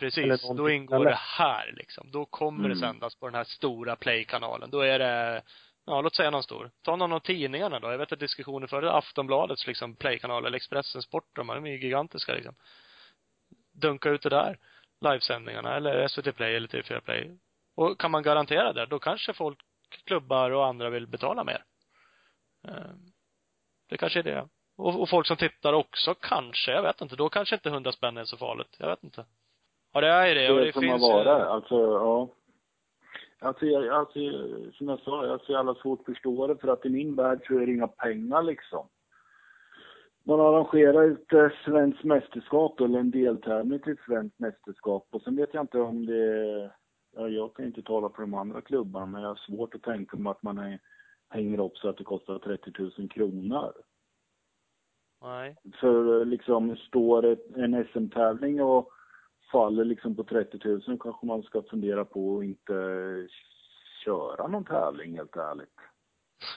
Eller 0.00 0.10
Precis. 0.10 0.26
någonting 0.26 0.56
Då 0.56 0.70
ingår 0.70 0.96
istället. 0.96 1.12
det 1.12 1.18
här 1.44 1.72
liksom. 1.76 2.10
Då 2.10 2.24
kommer 2.24 2.68
det 2.68 2.74
Mm. 2.74 2.78
sändas 2.78 3.14
på 3.14 3.26
den 3.26 3.34
här 3.34 3.44
stora 3.44 3.96
play-kanalen. 3.96 4.70
Då 4.70 4.80
är 4.80 4.98
det, 4.98 5.42
ja 5.88 6.00
låt 6.00 6.14
säga 6.16 6.30
någon 6.30 6.42
stor. 6.42 6.70
Ta 6.82 6.96
någon 6.96 7.12
av 7.12 7.20
tidningarna 7.20 7.80
då. 7.80 7.90
Jag 7.90 7.98
vet 7.98 8.12
att 8.12 8.18
diskussionen 8.20 8.68
förut, 8.68 8.90
Aftonbladets 8.90 9.66
liksom 9.66 9.96
play-kanal 9.96 10.46
eller 10.46 10.56
Expressen 10.56 11.02
Sport, 11.02 11.24
de 11.36 11.50
är 11.50 11.66
ju 11.66 11.78
gigantiska 11.82 12.32
liksom. 12.34 12.54
Dunka 13.72 14.10
ut 14.10 14.22
det 14.22 14.28
där. 14.28 14.58
Livesändningarna 15.00 15.76
eller 15.76 16.08
SVT 16.08 16.32
Play 16.36 16.54
eller 16.56 16.68
TV4 16.68 17.00
Play. 17.00 17.38
Och 17.76 18.00
kan 18.00 18.10
man 18.10 18.22
garantera 18.22 18.72
det, 18.72 18.86
då 18.86 18.98
kanske 18.98 19.32
folk, 19.32 19.58
klubbar 20.04 20.50
och 20.50 20.66
andra 20.66 20.90
vill 20.90 21.06
betala 21.06 21.44
mer. 21.44 21.64
Eh, 22.68 22.74
Det 23.88 23.96
kanske 23.96 24.18
är 24.18 24.22
det. 24.22 24.48
Och, 24.76 25.00
och 25.02 25.08
folk 25.08 25.26
som 25.26 25.36
tittar 25.36 25.72
också 25.72 26.14
kanske, 26.14 26.70
jag 26.72 26.82
vet 26.82 27.00
inte. 27.00 27.16
Då 27.16 27.28
kanske 27.28 27.54
inte 27.54 27.68
100 27.68 27.92
spänn 27.92 28.16
är 28.16 28.24
så 28.24 28.36
farligt. 28.36 28.76
Jag 28.78 28.88
vet 28.88 29.04
inte. 29.04 29.24
Ja, 29.92 30.00
det 30.00 30.08
är 30.08 30.34
det. 30.34 30.50
Och 30.50 30.56
Det 30.58 30.64
det 30.64 30.72
finns 30.72 30.84
man 30.84 31.00
ju- 31.00 31.24
vara. 31.24 31.46
Alltså, 31.48 31.74
ja. 31.74 32.28
Alltså, 33.40 33.66
jag, 33.66 33.88
alltså, 33.88 34.18
som 34.72 34.88
jag 34.88 35.00
sa, 35.00 35.24
jag 35.24 35.30
har 35.30 35.38
så 35.38 35.52
jävla 35.52 35.74
svårt 35.74 36.04
förstå 36.04 36.46
det 36.46 36.56
för 36.56 36.68
att 36.68 36.86
i 36.86 36.90
min 36.90 37.14
värld 37.14 37.40
så 37.46 37.54
är 37.54 37.66
det 37.66 37.72
inga 37.72 37.88
pengar 37.88 38.42
liksom. 38.42 38.88
man 40.22 40.40
arrangerar 40.40 41.10
ett 41.10 41.32
eh, 41.32 41.48
svenskt 41.64 42.04
mästerskap 42.04 42.80
eller 42.80 42.98
en 42.98 43.10
deltävling 43.10 43.80
till 43.80 43.92
ett 43.92 44.04
svenskt 44.06 44.38
mästerskap 44.38 45.06
och 45.10 45.22
sen 45.22 45.36
vet 45.36 45.54
jag 45.54 45.62
inte 45.62 45.80
om 45.80 46.06
det 46.06 46.70
ja, 47.16 47.28
jag 47.28 47.54
kan 47.54 47.66
inte 47.66 47.82
tala 47.82 48.08
för 48.08 48.22
de 48.22 48.34
andra 48.34 48.60
klubbarna 48.60 49.06
men 49.06 49.22
jag 49.22 49.28
har 49.28 49.36
svårt 49.36 49.74
att 49.74 49.82
tänka 49.82 50.16
mig 50.16 50.30
att 50.30 50.42
man 50.42 50.58
är, 50.58 50.78
hänger 51.28 51.60
upp 51.60 51.76
så 51.76 51.88
att 51.88 51.96
det 51.96 52.04
kostar 52.04 52.38
30 52.38 52.72
000 52.98 53.08
kronor. 53.08 53.72
Nej. 55.22 55.56
För 55.80 56.20
eh, 56.20 56.26
liksom 56.26 56.76
står 56.76 57.36
en 57.56 57.86
SM-tävling 57.92 58.62
och 58.62 58.92
faller 59.52 59.84
liksom 59.84 60.16
på 60.16 60.24
30 60.24 60.68
000 60.68 60.98
kanske 61.00 61.26
man 61.26 61.42
ska 61.42 61.62
fundera 61.62 62.04
på 62.04 62.38
att 62.38 62.44
inte 62.44 62.72
köra 64.04 64.46
någon 64.46 64.64
tävling 64.64 65.16
helt 65.16 65.36
ärligt. 65.36 65.78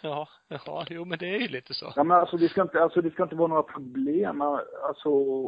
Ja, 0.03 0.27
ja, 0.47 0.85
jo 0.89 1.05
men 1.05 1.17
det 1.17 1.35
är 1.35 1.39
ju 1.39 1.47
lite 1.47 1.73
så. 1.73 1.93
Ja 1.95 2.03
men 2.03 2.17
alltså 2.17 2.37
det 2.37 2.49
ska 2.49 2.61
inte, 2.61 2.83
alltså 2.83 3.01
det 3.01 3.11
ska 3.11 3.23
inte 3.23 3.35
vara 3.35 3.47
några 3.47 3.63
problem, 3.63 4.41
alltså 4.41 5.47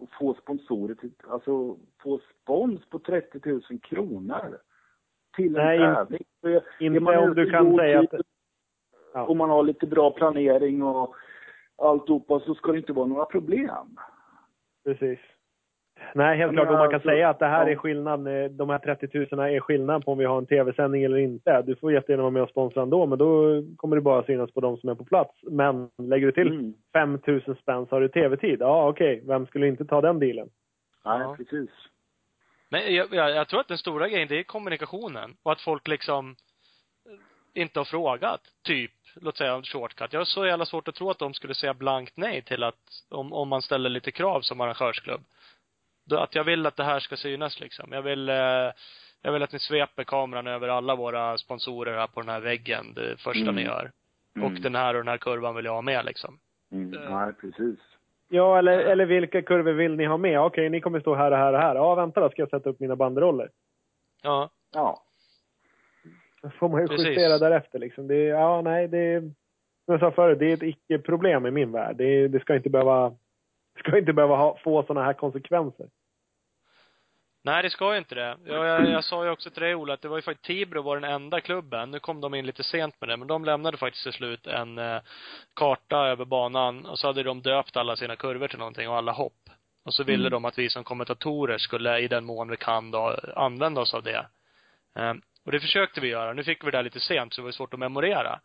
att 0.00 0.10
få 0.18 0.34
sponsorer 0.34 0.94
till, 0.94 1.12
alltså 1.28 1.76
få 2.02 2.20
spons 2.42 2.86
på 2.90 2.98
30 2.98 3.40
000 3.44 3.62
kronor 3.82 4.58
till 5.36 5.56
en 5.56 5.64
Nej, 5.64 5.78
tävling. 5.78 6.24
För 6.40 6.62
Inte 6.80 7.18
om 7.18 7.34
du 7.34 7.50
kan 7.50 7.76
säga 7.76 8.00
att... 8.00 8.14
Ja. 9.14 9.26
Och 9.26 9.36
man 9.36 9.50
har 9.50 9.62
lite 9.62 9.86
bra 9.86 10.10
planering 10.10 10.82
och 10.82 11.14
alltihopa 11.76 12.40
så 12.40 12.54
ska 12.54 12.72
det 12.72 12.78
inte 12.78 12.92
vara 12.92 13.06
några 13.06 13.24
problem. 13.24 13.96
Precis. 14.84 15.18
Nej, 16.14 16.38
helt 16.38 16.52
klart. 16.52 16.68
Och 16.68 16.72
man 16.74 16.86
kan 16.88 16.94
alltså, 16.94 17.08
säga 17.08 17.28
att 17.28 17.38
det 17.38 17.46
här 17.46 17.66
ja. 17.66 17.72
är 17.72 17.76
skillnad. 17.76 18.26
eh, 18.28 18.44
De 18.50 18.70
här 18.70 18.78
30 18.78 19.08
000 19.36 19.40
är 19.46 19.60
skillnad 19.60 20.04
på 20.04 20.12
om 20.12 20.18
vi 20.18 20.24
har 20.24 20.38
en 20.38 20.46
tv-sändning 20.46 21.04
eller 21.04 21.16
inte. 21.16 21.62
Du 21.62 21.76
får 21.76 21.92
jättegärna 21.92 22.22
vara 22.22 22.30
med 22.30 22.42
och 22.42 22.48
sponsra 22.48 22.82
ändå, 22.82 23.06
men 23.06 23.18
då 23.18 23.62
kommer 23.76 23.96
det 23.96 24.02
bara 24.02 24.22
synas 24.24 24.52
på 24.52 24.60
de 24.60 24.76
som 24.76 24.88
är 24.88 24.94
på 24.94 25.04
plats. 25.04 25.34
Men 25.42 25.90
lägger 25.98 26.26
du 26.26 26.32
till 26.32 26.48
Mm. 26.48 26.74
5 26.92 27.18
000 27.26 27.40
spänn 27.62 27.86
så 27.86 27.96
har 27.96 28.00
du 28.00 28.08
tv-tid. 28.08 28.56
Ja, 28.60 28.88
okej. 28.88 29.22
Vem 29.26 29.46
skulle 29.46 29.68
inte 29.68 29.84
ta 29.84 30.00
den 30.00 30.18
dealen? 30.18 30.48
Nej, 31.04 31.20
Ja. 31.20 31.34
precis. 31.36 31.70
Men 32.68 32.94
jag, 32.94 33.06
jag, 33.14 33.30
jag 33.30 33.48
tror 33.48 33.60
att 33.60 33.68
den 33.68 33.78
stora 33.78 34.08
grejen, 34.08 34.28
det 34.28 34.38
är 34.38 34.42
kommunikationen. 34.42 35.36
Och 35.42 35.52
att 35.52 35.60
folk 35.60 35.88
liksom 35.88 36.36
inte 37.54 37.80
har 37.80 37.84
frågat. 37.84 38.40
Typ, 38.64 38.90
låt 39.20 39.36
säga 39.36 39.62
shortcut. 39.62 40.12
Jag 40.12 40.20
har 40.20 40.24
så 40.24 40.46
jävla 40.46 40.64
svårt 40.66 40.88
att 40.88 40.94
tro 40.94 41.10
att 41.10 41.18
de 41.18 41.34
skulle 41.34 41.54
säga 41.54 41.74
blankt 41.74 42.12
nej 42.16 42.42
till 42.42 42.62
att, 42.62 42.78
om, 43.10 43.32
om 43.32 43.48
man 43.48 43.62
ställer 43.62 43.90
lite 43.90 44.10
krav 44.12 44.40
som 44.40 44.60
arrangörsklubb. 44.60 45.20
Att 46.12 46.34
jag 46.34 46.44
vill 46.44 46.66
att 46.66 46.76
det 46.76 46.84
här 46.84 47.00
ska 47.00 47.16
synas 47.16 47.60
liksom. 47.60 47.92
Jag 47.92 48.02
vill, 48.02 48.28
eh, 48.28 48.34
jag 49.22 49.32
vill 49.32 49.42
att 49.42 49.52
ni 49.52 49.58
sveper 49.58 50.04
kameran 50.04 50.46
över 50.46 50.68
alla 50.68 50.94
våra 50.94 51.38
sponsorer 51.38 51.98
här 51.98 52.06
på 52.06 52.20
den 52.20 52.30
här 52.30 52.40
väggen, 52.40 52.94
det 52.94 53.20
första 53.20 53.42
Mm. 53.42 53.54
ni 53.54 53.62
gör. 53.62 53.90
Mm. 54.36 54.46
Och 54.46 54.60
den 54.60 54.74
här 54.74 54.94
och 54.94 55.00
den 55.00 55.08
här 55.08 55.18
kurvan 55.18 55.54
vill 55.56 55.64
jag 55.64 55.74
ha 55.74 55.82
med 55.82 56.04
liksom. 56.04 56.38
Mm. 56.72 56.94
Eh. 56.94 57.10
Nej, 57.18 57.32
precis. 57.40 57.78
Ja, 58.28 58.58
eller, 58.58 58.78
eller 58.78 59.06
vilka 59.06 59.42
kurvor 59.42 59.72
vill 59.72 59.96
ni 59.96 60.04
ha 60.04 60.16
med? 60.16 60.40
Okej, 60.40 60.68
ni 60.68 60.80
kommer 60.80 61.00
stå 61.00 61.14
här 61.14 61.30
och 61.30 61.36
här 61.38 61.52
och 61.52 61.58
här. 61.60 61.74
Ja, 61.74 61.94
vänta 61.94 62.20
då, 62.20 62.30
ska 62.30 62.42
jag 62.42 62.50
sätta 62.50 62.70
upp 62.70 62.80
mina 62.80 62.96
banderoller. 62.96 63.50
Ja. 64.22 64.50
Ja. 64.74 65.02
Då 66.42 66.50
får 66.50 66.68
man 66.68 66.80
ju 66.80 66.88
Precis. 66.88 67.06
justera 67.06 67.38
därefter 67.38 67.78
liksom. 67.78 68.06
Det, 68.06 68.16
ja, 68.24 68.60
nej, 68.62 68.88
det 68.88 68.98
är, 68.98 69.20
som 69.20 69.32
jag 69.92 70.00
sa 70.00 70.10
förut, 70.10 70.38
det 70.38 70.46
är 70.46 70.54
ett 70.54 70.62
icke-problem 70.62 71.46
i 71.46 71.50
min 71.50 71.72
värld. 71.72 71.96
Det, 71.96 72.28
det 72.28 72.40
ska 72.40 72.56
inte 72.56 72.70
behöva, 72.70 73.14
ska 73.78 73.98
inte 73.98 74.12
behöva 74.12 74.36
ha, 74.36 74.58
få 74.64 74.82
sådana 74.82 75.06
här 75.06 75.12
konsekvenser. 75.12 75.86
Nej, 77.42 77.62
det 77.62 77.70
ska 77.70 77.92
ju 77.92 77.98
inte 77.98 78.14
det. 78.14 78.36
Jag, 78.44 78.66
jag, 78.66 78.90
jag 78.90 79.04
sa 79.04 79.24
ju 79.24 79.30
också 79.30 79.50
till 79.50 79.62
dig 79.62 79.74
Ola, 79.74 79.94
att 79.94 80.02
det 80.02 80.08
var 80.08 80.16
ju 80.16 80.22
faktiskt 80.22 80.44
Tibro 80.44 80.82
var 80.82 81.00
den 81.00 81.10
enda 81.10 81.40
klubben, 81.40 81.90
nu 81.90 81.98
kom 82.00 82.20
de 82.20 82.34
in 82.34 82.46
lite 82.46 82.64
sent 82.64 83.00
med 83.00 83.08
det, 83.08 83.16
men 83.16 83.28
de 83.28 83.44
lämnade 83.44 83.76
faktiskt 83.76 84.02
till 84.02 84.12
slut 84.12 84.46
en 84.46 84.78
eh, 84.78 85.00
karta 85.54 85.96
över 85.96 86.24
banan 86.24 86.86
och 86.86 86.98
så 86.98 87.06
hade 87.06 87.22
de 87.22 87.42
döpt 87.42 87.76
alla 87.76 87.96
sina 87.96 88.16
kurvor 88.16 88.48
till 88.48 88.58
någonting 88.58 88.88
och 88.88 88.96
alla 88.96 89.12
hopp. 89.12 89.50
Och 89.84 89.94
så 89.94 90.04
ville 90.04 90.22
Mm. 90.22 90.30
de 90.30 90.44
att 90.44 90.58
vi 90.58 90.70
som 90.70 90.84
kommentatorer 90.84 91.58
skulle, 91.58 91.98
i 91.98 92.08
den 92.08 92.24
mån 92.24 92.50
vi 92.50 92.56
kan 92.56 92.90
då, 92.90 93.16
använda 93.36 93.80
oss 93.80 93.94
av 93.94 94.02
det. 94.02 94.26
Eh, 94.96 95.14
och 95.44 95.52
det 95.52 95.60
försökte 95.60 96.00
vi 96.00 96.08
göra. 96.08 96.32
Nu 96.32 96.44
fick 96.44 96.64
vi 96.64 96.70
det 96.70 96.78
där 96.78 96.82
lite 96.82 97.00
sent 97.00 97.34
så 97.34 97.40
det 97.40 97.44
var 97.44 97.52
svårt 97.52 97.74
att 97.74 97.80
memorera. 97.80 98.40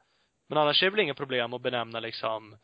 Men 0.50 0.58
annars 0.58 0.84
är 0.84 0.88
det 0.88 0.92
väl 0.92 1.00
inga 1.00 1.14
problem 1.14 1.54
att 1.54 1.62
benämna 1.62 2.00
liksom 2.00 2.58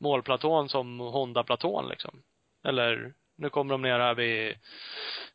målplatån 0.00 0.68
som 0.68 1.00
Honda-platån 1.00 1.88
liksom. 1.88 2.22
Eller, 2.64 3.12
nu 3.36 3.50
kommer 3.50 3.74
de 3.74 3.82
ner 3.82 3.98
här 3.98 4.14
vid 4.14 4.54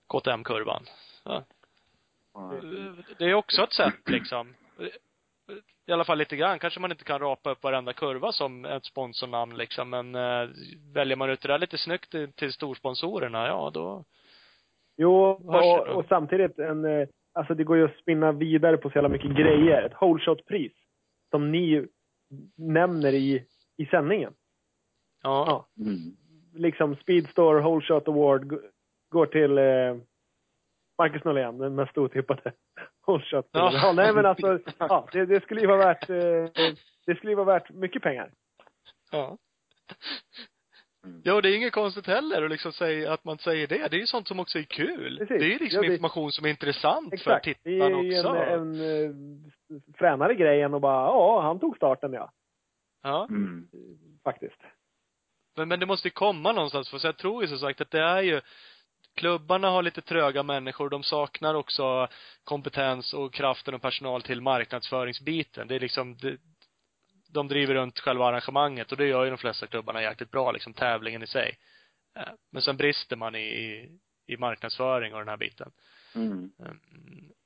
KTM-kurvan. 0.07 0.83
Ja. 1.25 1.43
Det 3.17 3.25
är 3.25 3.33
också 3.33 3.63
ett 3.63 3.73
sätt 3.73 4.09
liksom. 4.09 4.53
I 5.85 5.91
alla 5.91 6.03
fall 6.03 6.17
lite 6.17 6.35
grann. 6.35 6.59
Kanske 6.59 6.79
man 6.79 6.91
inte 6.91 7.03
kan 7.03 7.19
rapa 7.19 7.51
upp 7.51 7.63
varenda 7.63 7.93
kurva 7.93 8.31
som 8.31 8.65
ett 8.65 8.85
sponsornamn 8.85 9.57
liksom, 9.57 9.89
men 9.89 10.15
eh, 10.15 10.49
väljer 10.93 11.15
man 11.15 11.29
ut 11.29 11.41
det 11.41 11.47
där 11.47 11.59
lite 11.59 11.77
snyggt 11.77 12.11
till, 12.11 12.33
till 12.33 12.53
storsponsorerna, 12.53 13.47
ja 13.47 13.71
då, 13.73 14.05
Jo, 14.97 15.13
och, 15.13 15.87
och 15.87 16.05
samtidigt 16.09 16.59
en, 16.59 16.85
eh, 16.85 17.07
alltså 17.33 17.53
det 17.53 17.63
går 17.63 17.77
ju 17.77 17.85
att 17.85 17.97
spinna 17.97 18.31
vidare 18.31 18.77
på 18.77 18.89
så 18.89 18.97
jävla 18.97 19.09
mycket 19.09 19.31
grejer. 19.31 19.83
Ett 19.83 20.01
whole 20.01 20.23
shot-pris. 20.23 20.71
Som 21.29 21.51
ni 21.51 21.87
nämner 22.57 23.13
i, 23.13 23.45
i 23.77 23.85
sändningen. 23.85 24.33
Ja. 25.23 25.67
Mm. 25.77 26.15
Liksom 26.53 26.95
Speedstore 26.95 27.61
Whole 27.61 27.85
Shot 27.85 28.07
Award 28.07 28.59
går 29.11 29.25
till 29.25 29.57
eh, 29.57 29.97
Marcus 30.97 31.23
Norlén, 31.23 31.57
den 31.57 31.75
mest 31.75 31.97
otippade 31.97 32.51
Whole 33.07 33.23
Shot. 33.23 33.47
Ja. 33.51 33.71
Ja. 33.73 33.91
nej 33.95 34.13
men 34.13 34.25
alltså, 34.25 34.59
ja, 34.77 35.07
det, 35.11 35.25
det 35.25 35.43
skulle 35.43 35.61
ju 35.61 35.67
vara 35.67 35.77
värt, 35.77 36.09
eh, 36.09 36.71
det 37.05 37.15
skulle 37.15 37.31
ju 37.31 37.35
vara 37.35 37.45
värt 37.59 37.69
mycket 37.69 38.01
pengar. 38.01 38.31
ja. 39.11 39.37
Ja, 41.23 41.41
det 41.41 41.49
är 41.49 41.55
inget 41.57 41.73
konstigt 41.73 42.07
heller 42.07 42.43
att 42.43 42.51
liksom 42.51 42.73
säga 42.73 43.13
att 43.13 43.23
man 43.23 43.37
säger 43.37 43.67
det. 43.67 43.87
Det 43.87 43.95
är 43.95 43.99
ju 43.99 44.05
sånt 44.07 44.27
som 44.27 44.39
också 44.39 44.59
är 44.59 44.63
kul. 44.63 45.17
Precis. 45.17 45.39
Det 45.39 45.45
är 45.45 45.49
ju 45.49 45.57
liksom 45.57 45.83
Ja, 45.83 45.89
det- 45.89 45.93
information 45.93 46.31
som 46.31 46.45
är 46.45 46.49
intressant 46.49 47.13
Exakt. 47.13 47.45
för 47.45 47.55
Det 47.63 47.79
är 47.79 47.89
ju 47.89 48.19
också. 48.19 48.27
en, 48.29 48.75
en 48.75 48.75
eh, 49.75 49.81
fränare 49.97 50.35
grej 50.35 50.61
än 50.61 50.73
att 50.73 50.81
bara, 50.81 51.05
ja, 51.05 51.41
han 51.41 51.59
tog 51.59 51.75
starten 51.75 52.13
ja. 52.13 52.31
Ja. 53.03 53.27
Mm. 53.29 53.67
Faktiskt. 54.23 54.61
Men, 55.61 55.69
men 55.69 55.79
det 55.79 55.85
måste 55.85 56.07
ju 56.07 56.11
komma 56.11 56.51
någonstans 56.51 56.89
för 56.89 56.97
så 56.97 57.07
jag 57.07 57.17
tror 57.17 57.41
ju 57.43 57.47
som 57.47 57.59
sagt 57.59 57.81
att 57.81 57.91
det 57.91 58.01
är 58.01 58.21
ju 58.21 58.41
klubbarna 59.15 59.69
har 59.69 59.83
lite 59.83 60.01
tröga 60.01 60.43
människor, 60.43 60.89
de 60.89 61.03
saknar 61.03 61.53
också 61.53 62.07
kompetens 62.43 63.13
och 63.13 63.33
kraften 63.33 63.73
och 63.73 63.81
personal 63.81 64.21
till 64.21 64.41
marknadsföringsbiten. 64.41 65.67
Det 65.67 65.75
är 65.75 65.79
liksom, 65.79 66.17
det, 66.17 66.37
de 67.29 67.47
driver 67.47 67.73
runt 67.73 67.99
själva 67.99 68.25
arrangemanget 68.25 68.91
och 68.91 68.97
det 68.97 69.07
gör 69.07 69.23
ju 69.23 69.29
de 69.29 69.37
flesta 69.37 69.67
klubbarna 69.67 70.01
jäkligt 70.01 70.31
bra, 70.31 70.51
liksom 70.51 70.73
tävlingen 70.73 71.23
i 71.23 71.27
sig. 71.27 71.57
Eh, 72.15 72.33
Men 72.51 72.61
sen 72.61 72.77
brister 72.77 73.15
man 73.15 73.35
i, 73.35 73.39
i, 73.39 73.99
i 74.27 74.37
marknadsföring 74.37 75.13
och 75.13 75.19
den 75.19 75.29
här 75.29 75.37
biten. 75.37 75.71
Mm. 76.15 76.51
Mm. 76.59 76.79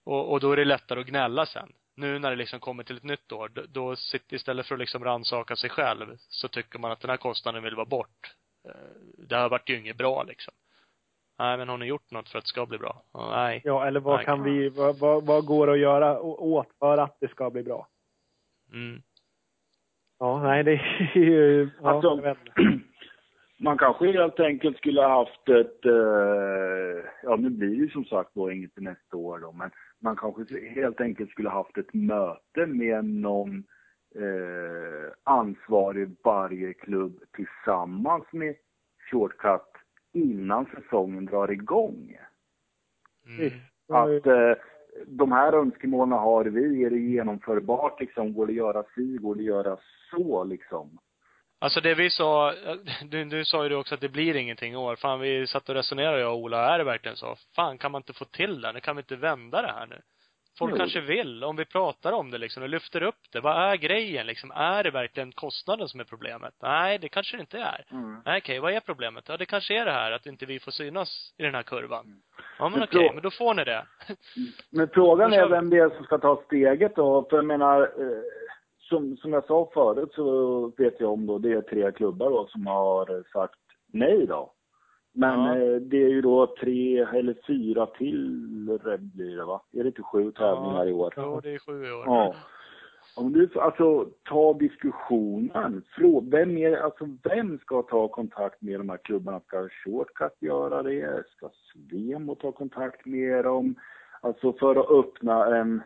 Och, 0.06 0.32
och 0.32 0.40
då 0.40 0.52
är 0.52 0.58
det 0.58 0.66
lättare 0.66 1.00
att 1.00 1.08
gnälla 1.08 1.46
sen. 1.46 1.72
Nu 1.98 2.20
när 2.20 2.30
det 2.30 2.36
liksom 2.36 2.60
kommer 2.60 2.84
till 2.84 2.98
ett 2.98 3.04
nytt 3.04 3.32
år, 3.32 3.50
då, 3.54 3.62
då 3.70 3.96
sitter, 3.96 4.36
istället 4.36 4.66
för 4.66 4.76
att 4.76 4.80
liksom 4.80 5.04
rannsaka 5.04 5.56
sig 5.56 5.70
själv, 5.70 6.06
så 6.18 6.48
tycker 6.48 6.80
man 6.80 6.92
att 6.92 7.00
den 7.00 7.10
här 7.10 7.18
kostnaden 7.18 7.64
vill 7.64 7.76
vara 7.76 7.86
bort. 7.86 8.36
Eh, 8.68 9.26
Det 9.28 9.36
här 9.36 9.50
vart 9.50 9.70
ju 9.70 9.80
inget 9.80 9.98
bra 9.98 10.24
liksom. 10.24 10.54
Nej, 11.40 11.58
men 11.58 11.70
har 11.70 11.78
ni 11.78 11.86
gjort 11.86 12.12
något 12.12 12.30
för 12.30 12.38
att 12.38 12.44
det 12.44 12.50
ska 12.50 12.66
bli 12.66 12.78
bra? 12.78 13.04
Nej. 13.14 13.62
Ja, 13.64 13.88
eller 13.88 14.00
vad 14.00 14.16
Nej. 14.16 14.26
kan 14.26 14.44
vi, 14.44 14.70
vad, 14.70 15.00
vad, 15.00 15.26
vad 15.26 15.46
går 15.46 15.72
att 15.72 15.80
göra 15.80 16.20
åt 16.22 16.68
för 16.80 16.98
att 16.98 17.18
det 17.20 17.28
ska 17.28 17.50
bli 17.50 17.64
bra? 17.64 17.88
Mm. 18.74 19.02
Ja, 20.20 20.44
nej 20.44 20.64
det 20.64 20.72
är 20.72 21.18
ju, 21.18 21.70
ja, 21.82 21.90
Alltså, 21.90 22.36
man 23.58 23.78
kanske 23.78 24.12
helt 24.12 24.40
enkelt 24.40 24.78
skulle 24.78 25.02
ha 25.02 25.10
haft 25.26 25.50
ett, 25.50 25.86
eh, 25.86 27.06
ja 27.24 27.36
nu 27.36 27.50
blir 27.50 27.68
det 27.70 27.76
ju 27.76 27.90
som 27.90 28.06
sagt 28.06 28.30
då 28.34 28.52
inget 28.52 28.74
till 28.74 28.84
nästa 28.84 29.18
år 29.18 29.40
då, 29.40 29.52
men 29.52 29.72
man 30.06 30.16
kanske 30.16 30.70
helt 30.70 31.02
enkelt 31.02 31.30
skulle 31.30 31.50
ha 31.50 31.58
haft 31.58 31.78
ett 31.78 31.94
möte 31.94 32.66
med 32.66 33.06
någon 33.06 33.64
eh, 34.16 35.12
ansvarig 35.24 36.16
varje 36.24 36.74
klubb 36.74 37.20
tillsammans 37.32 38.24
med 38.32 38.56
Shortcut 39.12 39.72
innan 40.14 40.66
säsongen 40.66 41.26
drar 41.26 41.52
igång. 41.52 42.18
Mm. 43.40 43.52
Att 43.88 44.26
eh, 44.26 44.54
de 45.06 45.32
här 45.32 45.54
önskemålen 45.54 46.20
har 46.20 46.46
vi, 46.46 46.84
är 46.84 46.90
det 46.90 47.00
genomförbart 47.00 48.00
liksom? 48.00 48.34
Går 48.34 48.48
det 48.48 48.52
att 48.52 48.58
göra 48.58 48.84
si, 48.96 49.18
går 49.18 49.36
det 49.36 49.42
att 49.42 49.46
göra 49.46 49.78
så 50.12 50.44
liksom? 50.44 50.98
Alltså 51.66 51.82
det 51.82 51.96
vi 51.96 52.10
sa, 52.10 52.54
du, 53.10 53.26
du 53.26 53.46
sa 53.46 53.64
ju 53.64 53.70
det 53.70 53.76
också 53.76 53.96
att 53.96 54.02
det 54.02 54.10
blir 54.10 54.36
ingenting 54.36 54.74
i 54.74 54.76
år. 54.76 54.96
Fan 54.96 55.20
vi 55.20 55.48
satt 55.48 55.70
och 55.70 55.76
resonerade 55.76 56.20
jag 56.20 56.32
och 56.34 56.40
Ola, 56.40 56.74
är 56.74 56.78
det 56.78 56.84
verkligen 56.84 57.18
så? 57.18 57.36
Fan 57.56 57.78
kan 57.78 57.92
man 57.92 58.00
inte 58.00 58.14
få 58.14 58.26
till 58.26 58.62
det? 58.62 58.82
Kan 58.82 58.96
vi 58.96 59.00
inte 59.00 59.16
vända 59.16 59.62
det 59.62 59.68
här 59.72 59.86
nu? 59.88 60.02
Folk 60.60 60.72
Jo. 60.72 60.78
kanske 60.78 61.00
vill, 61.02 61.44
om 61.44 61.56
vi 61.56 61.66
pratar 61.66 62.12
om 62.12 62.32
det 62.32 62.38
liksom 62.38 62.64
och 62.64 62.70
lyfter 62.70 63.04
upp 63.04 63.16
det. 63.32 63.40
Vad 63.40 63.58
är 63.72 63.76
grejen 63.76 64.28
liksom? 64.28 64.52
Är 64.52 64.84
det 64.84 64.92
verkligen 64.92 65.32
kostnaden 65.32 65.88
som 65.88 66.00
är 66.00 66.04
problemet? 66.04 66.54
Nej, 66.62 66.98
det 67.00 67.10
kanske 67.10 67.38
det 67.38 67.42
inte 67.42 67.58
är. 67.60 67.86
Mm. 67.92 68.22
Nej, 68.26 68.38
okej, 68.38 68.60
vad 68.60 68.74
är 68.74 68.80
problemet? 68.80 69.26
Ja, 69.30 69.38
det 69.38 69.46
kanske 69.46 69.82
är 69.82 69.86
det 69.86 69.92
här 69.92 70.12
att 70.12 70.26
inte 70.26 70.46
vi 70.46 70.60
får 70.60 70.72
synas 70.72 71.34
i 71.38 71.44
den 71.44 71.56
här 71.56 71.64
kurvan. 71.64 72.06
Ja, 72.60 72.70
men 72.70 72.80
Men 72.80 72.84
okej, 72.84 73.08
då- 73.08 73.14
men 73.14 73.24
då 73.24 73.32
får 73.32 73.54
ni 73.54 73.64
det. 73.64 73.86
Men 74.72 74.90
frågan 74.94 75.34
är 75.34 75.48
vem 75.50 75.70
det 75.70 75.78
är 75.78 75.90
som 75.90 76.04
ska 76.06 76.18
ta 76.18 76.42
steget 76.46 76.96
då. 76.96 77.28
För 77.30 77.36
jag 77.38 77.46
menar, 77.46 77.82
eh, 77.82 78.24
som, 78.90 79.18
som 79.18 79.34
jag 79.34 79.46
sa 79.46 79.70
förut 79.74 80.14
så 80.14 80.68
vet 80.78 81.00
jag 81.00 81.12
om 81.14 81.26
då, 81.26 81.38
det 81.38 81.52
är 81.52 81.62
tre 81.62 81.92
klubbar 81.92 82.30
då 82.30 82.48
som 82.48 82.68
har 82.68 83.24
sagt 83.34 83.60
nej 83.88 84.26
då. 84.28 84.52
Men 85.14 85.40
Ja. 85.40 85.58
eh, 85.58 85.76
det 85.76 86.04
är 86.04 86.10
ju 86.10 86.22
då 86.22 86.56
tre 86.60 87.00
eller 87.00 87.36
fyra 87.48 87.86
till 87.86 88.42
blir 89.00 89.38
det 89.38 89.46
va? 89.46 89.62
Är 89.72 89.84
det 89.84 89.88
inte 89.88 90.04
sju 90.04 90.32
tävlingar 90.32 90.88
i 90.88 90.94
år? 90.94 91.14
Jo, 91.18 91.40
det 91.44 91.54
är 91.54 91.60
sju 91.60 91.86
i 91.86 91.92
år. 91.92 92.04
Ja. 92.06 92.36
Om 93.18 93.34
du, 93.34 93.50
alltså, 93.56 94.06
ta 94.30 94.54
diskussionen. 94.54 95.84
Frå, 95.96 96.20
vem, 96.32 96.58
är, 96.58 96.78
alltså, 96.78 97.06
vem 97.24 97.58
ska 97.60 97.82
ta 97.82 98.08
kontakt 98.08 98.62
med 98.62 98.80
de 98.80 98.90
här 98.90 98.98
klubbarna? 98.98 99.40
Ska 99.40 99.70
Shortcut 99.70 100.42
göra 100.42 100.84
det? 100.84 101.24
Ska 101.28 101.50
Svemo 101.74 102.36
ta 102.36 102.52
kontakt 102.52 103.06
med 103.06 103.44
dem? 103.44 103.76
Alltså 104.22 104.54
för 104.54 104.76
att 104.76 104.90
öppna 105.06 105.58
en 105.58 105.82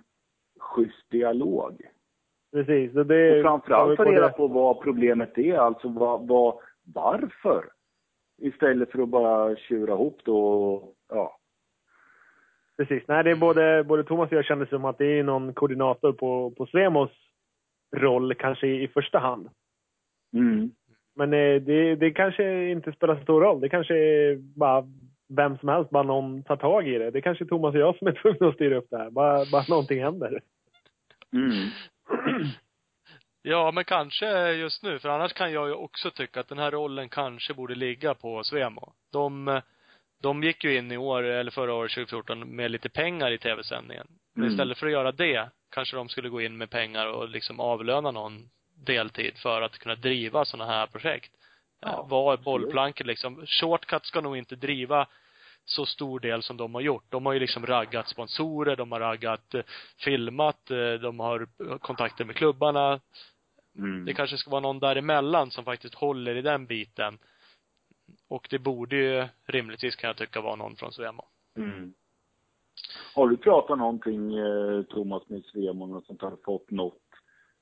schysst 0.59 1.09
dialog. 1.09 1.81
Precis. 2.51 2.93
Så 2.93 3.03
det, 3.03 3.37
Och 3.37 3.43
framförallt 3.43 3.97
ta 3.97 4.05
reda 4.05 4.29
på 4.29 4.47
vad 4.47 4.81
problemet 4.81 5.37
är, 5.37 5.57
alltså 5.57 5.89
vad, 5.89 6.27
vad, 6.27 6.55
varför? 6.93 7.65
Istället 8.41 8.91
för 8.91 9.01
att 9.01 9.09
bara 9.09 9.55
tjura 9.55 9.93
ihop 9.93 10.21
då 10.23 10.47
och, 10.47 10.95
ja. 11.09 11.39
Precis. 12.77 13.03
Nej, 13.07 13.23
det 13.23 13.31
är 13.31 13.35
både, 13.35 13.83
både 13.83 14.03
Thomas 14.03 14.31
och 14.31 14.37
jag 14.37 14.45
känner 14.45 14.65
som 14.65 14.85
att 14.85 14.97
det 14.97 15.19
är 15.19 15.23
någon 15.23 15.53
koordinator 15.53 16.13
på, 16.13 16.51
på 16.57 16.65
Svemos 16.65 17.11
roll 17.95 18.35
kanske 18.35 18.67
i, 18.67 18.83
i 18.83 18.87
första 18.87 19.19
hand. 19.19 19.49
Mm. 20.33 20.71
Men 21.15 21.33
eh, 21.33 21.61
det, 21.61 21.95
det 21.95 22.11
kanske 22.11 22.69
inte 22.69 22.91
spelar 22.91 23.15
så 23.15 23.23
stor 23.23 23.41
roll. 23.41 23.61
Det 23.61 23.69
kanske 23.69 23.97
är 23.97 24.35
bara 24.35 24.83
vem 25.29 25.57
som 25.57 25.69
helst, 25.69 25.89
bara 25.89 26.03
någon 26.03 26.43
tar 26.43 26.55
tag 26.55 26.87
i 26.87 26.97
det. 26.97 27.11
Det 27.11 27.21
kanske 27.21 27.43
är 27.43 27.47
Thomas 27.47 27.75
och 27.75 27.81
jag 27.81 27.97
som 27.97 28.07
är 28.07 28.11
tvungna 28.21 28.47
att 28.47 28.55
styra 28.55 28.77
upp 28.77 28.87
det 28.89 28.97
här. 28.97 29.09
Bara, 29.09 29.45
bara 29.51 29.63
någonting 29.69 30.03
händer. 30.03 30.41
Mm. 31.33 31.69
Ja, 33.41 33.71
men 33.71 33.85
kanske 33.85 34.51
just 34.51 34.83
nu. 34.83 34.99
För 34.99 35.09
annars 35.09 35.33
kan 35.33 35.51
jag 35.51 35.67
ju 35.67 35.73
också 35.73 36.11
tycka 36.11 36.39
att 36.39 36.47
den 36.47 36.57
här 36.57 36.71
rollen 36.71 37.09
kanske 37.09 37.53
borde 37.53 37.75
ligga 37.75 38.13
på 38.13 38.43
Svemo. 38.43 38.93
De, 39.11 39.61
de 40.21 40.43
gick 40.43 40.63
ju 40.63 40.77
in 40.77 40.91
i 40.91 40.97
år, 40.97 41.23
eller 41.23 41.51
förra 41.51 41.73
året, 41.73 41.91
2014, 41.91 42.55
med 42.55 42.71
lite 42.71 42.89
pengar 42.89 43.31
i 43.31 43.37
tv-sändningen. 43.37 44.07
Men 44.33 44.43
Mm. 44.43 44.53
istället 44.53 44.77
för 44.77 44.85
att 44.87 44.93
göra 44.93 45.11
det, 45.11 45.49
kanske 45.71 45.95
de 45.95 46.09
skulle 46.09 46.29
gå 46.29 46.41
in 46.41 46.57
med 46.57 46.69
pengar 46.69 47.07
och 47.07 47.29
liksom 47.29 47.59
avlöna 47.59 48.11
någon 48.11 48.49
deltid 48.85 49.37
för 49.37 49.61
att 49.61 49.77
kunna 49.79 49.95
driva 49.95 50.45
sådana 50.45 50.71
här 50.71 50.87
projekt. 50.87 51.31
Ja, 51.81 51.87
är 51.89 51.99
absolut. 52.01 52.41
bollplanket 52.41 53.07
liksom? 53.07 53.45
Shortcut 53.45 54.05
ska 54.05 54.21
nog 54.21 54.37
inte 54.37 54.55
driva 54.55 55.07
så 55.69 55.85
stor 55.85 56.19
del 56.19 56.43
som 56.43 56.57
de 56.57 56.73
har 56.73 56.81
gjort. 56.81 57.05
De 57.09 57.25
har 57.25 57.33
ju 57.33 57.39
liksom 57.39 57.65
raggat 57.65 58.09
sponsorer, 58.09 58.75
de 58.75 58.91
har 58.91 58.99
raggat, 58.99 59.53
eh, 59.53 59.61
filmat, 59.97 60.71
eh, 60.71 60.93
de 60.93 61.19
har 61.19 61.47
kontakter 61.77 62.25
med 62.25 62.35
klubbarna. 62.35 62.99
Mm. 63.77 64.05
Det 64.05 64.13
kanske 64.13 64.37
ska 64.37 64.51
vara 64.51 64.61
någon 64.61 64.79
däremellan 64.79 65.51
som 65.51 65.65
faktiskt 65.65 65.95
håller 65.95 66.35
i 66.35 66.41
den 66.41 66.65
biten. 66.65 67.17
Och 68.27 68.47
det 68.49 68.59
borde 68.59 68.95
ju 68.95 69.27
rimligtvis 69.45 69.95
kan 69.95 70.07
jag 70.07 70.17
tycka 70.17 70.41
vara 70.41 70.55
någon 70.55 70.75
från 70.75 70.91
Svemo. 70.91 71.25
Mm. 71.57 71.93
Har 73.15 73.27
du 73.27 73.37
pratat 73.37 73.77
någonting, 73.77 74.37
eh, 74.37 74.83
Thomas, 74.83 75.29
med 75.29 75.45
Svemon 75.45 75.95
och 75.95 76.03
sånt 76.03 76.21
har 76.21 76.37
fått 76.45 76.71
något 76.71 77.01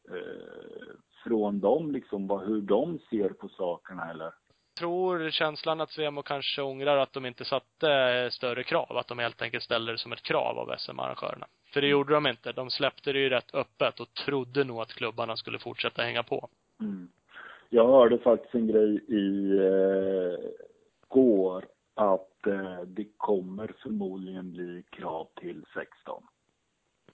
eh, 0.10 0.96
från 1.24 1.60
dem, 1.60 1.92
liksom, 1.92 2.28
vad, 2.28 2.48
hur 2.48 2.62
de 2.62 3.00
ser 3.10 3.30
på 3.30 3.50
sakerna 3.50 4.10
eller? 4.12 4.32
Tror 4.78 5.30
känslan 5.30 5.82
att 5.82 5.92
Svemo 5.92 6.22
kanske 6.22 6.62
ångrar 6.62 6.98
att 6.98 7.14
de 7.14 7.26
inte 7.26 7.46
satte 7.46 8.30
större 8.32 8.64
krav, 8.64 8.98
att 8.98 9.08
de 9.08 9.20
helt 9.20 9.42
enkelt 9.42 9.64
ställde 9.64 9.92
det 9.92 9.98
som 9.98 10.12
ett 10.12 10.24
krav 10.24 10.60
av 10.60 10.76
SM-arrangörerna. 10.78 11.48
För 11.74 11.82
det 11.82 11.88
gjorde 11.88 12.14
de 12.14 12.28
inte. 12.28 12.52
De 12.52 12.70
släppte 12.70 13.14
det 13.14 13.20
ju 13.20 13.30
rätt 13.30 13.56
öppet 13.56 14.00
och 14.00 14.14
trodde 14.14 14.64
nog 14.64 14.82
att 14.82 14.94
klubbarna 14.94 15.36
skulle 15.36 15.60
fortsätta 15.60 16.02
hänga 16.02 16.24
på. 16.24 16.50
Mm. 16.80 17.10
Jag 17.70 17.88
hörde 17.88 18.18
faktiskt 18.18 18.56
en 18.56 18.68
grej 18.68 18.96
i 19.08 19.58
eh, 19.58 20.50
går 21.08 21.66
att 21.96 22.48
eh, 22.48 22.82
det 22.82 23.08
kommer 23.18 23.76
förmodligen 23.84 24.52
bli 24.52 24.84
krav 24.90 25.28
till 25.36 25.66
16. 25.74 26.24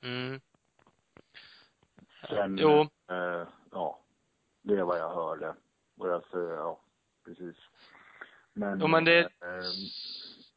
Mm. 0.01 0.40
Sen, 2.30 2.58
Jo. 2.58 2.80
Eh, 3.09 3.48
ja, 3.72 4.00
det 4.61 4.74
är 4.74 4.83
vad 4.83 5.00
jag 5.00 5.16
hörde. 5.16 5.56
Och 5.98 6.09
jag 6.09 6.24
säger, 6.32 6.53
ja, 6.53 6.80
precis. 7.26 7.56
Men, 8.53 8.80
Jo, 8.80 8.88
men 8.88 9.06
det- 9.06 9.19
eh, 9.19 9.27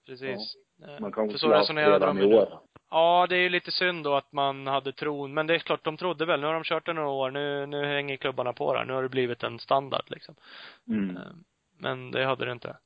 Precis. 0.07 0.57
Eh, 0.83 1.01
man 1.01 1.13
kanske 1.13 1.33
För 1.33 1.39
så 1.39 1.49
resonerade 1.55 2.07
de 2.07 2.19
ju. 2.21 2.47
Ja, 2.91 3.27
det 3.29 3.37
är 3.37 3.41
ju 3.41 3.49
lite 3.49 3.71
synd 3.71 4.05
då 4.05 4.15
att 4.15 4.33
man 4.33 4.67
hade 4.67 4.93
tron, 4.93 5.35
men 5.35 5.47
det 5.47 5.55
är 5.55 5.59
klart, 5.59 5.85
de 5.85 5.97
trodde 5.97 6.25
väl. 6.25 6.41
Nu 6.41 6.47
har 6.47 6.55
de 6.55 6.65
kört 6.65 6.87
det 6.87 6.93
några 6.93 7.09
år, 7.09 7.31
nu, 7.31 7.67
nu 7.67 7.85
hänger 7.87 8.17
klubbarna 8.17 8.53
på 8.53 8.75
där. 8.75 8.85
Nu 8.85 8.93
har 8.93 9.03
det 9.03 9.09
blivit 9.09 9.43
en 9.43 9.59
standard 9.59 10.05
liksom. 10.07 10.35
Mm. 10.89 11.17
Eh, 11.17 11.23
Men 11.79 12.11
det 12.11 12.25
hade 12.25 12.45
det 12.45 12.53
inte. 12.53 12.77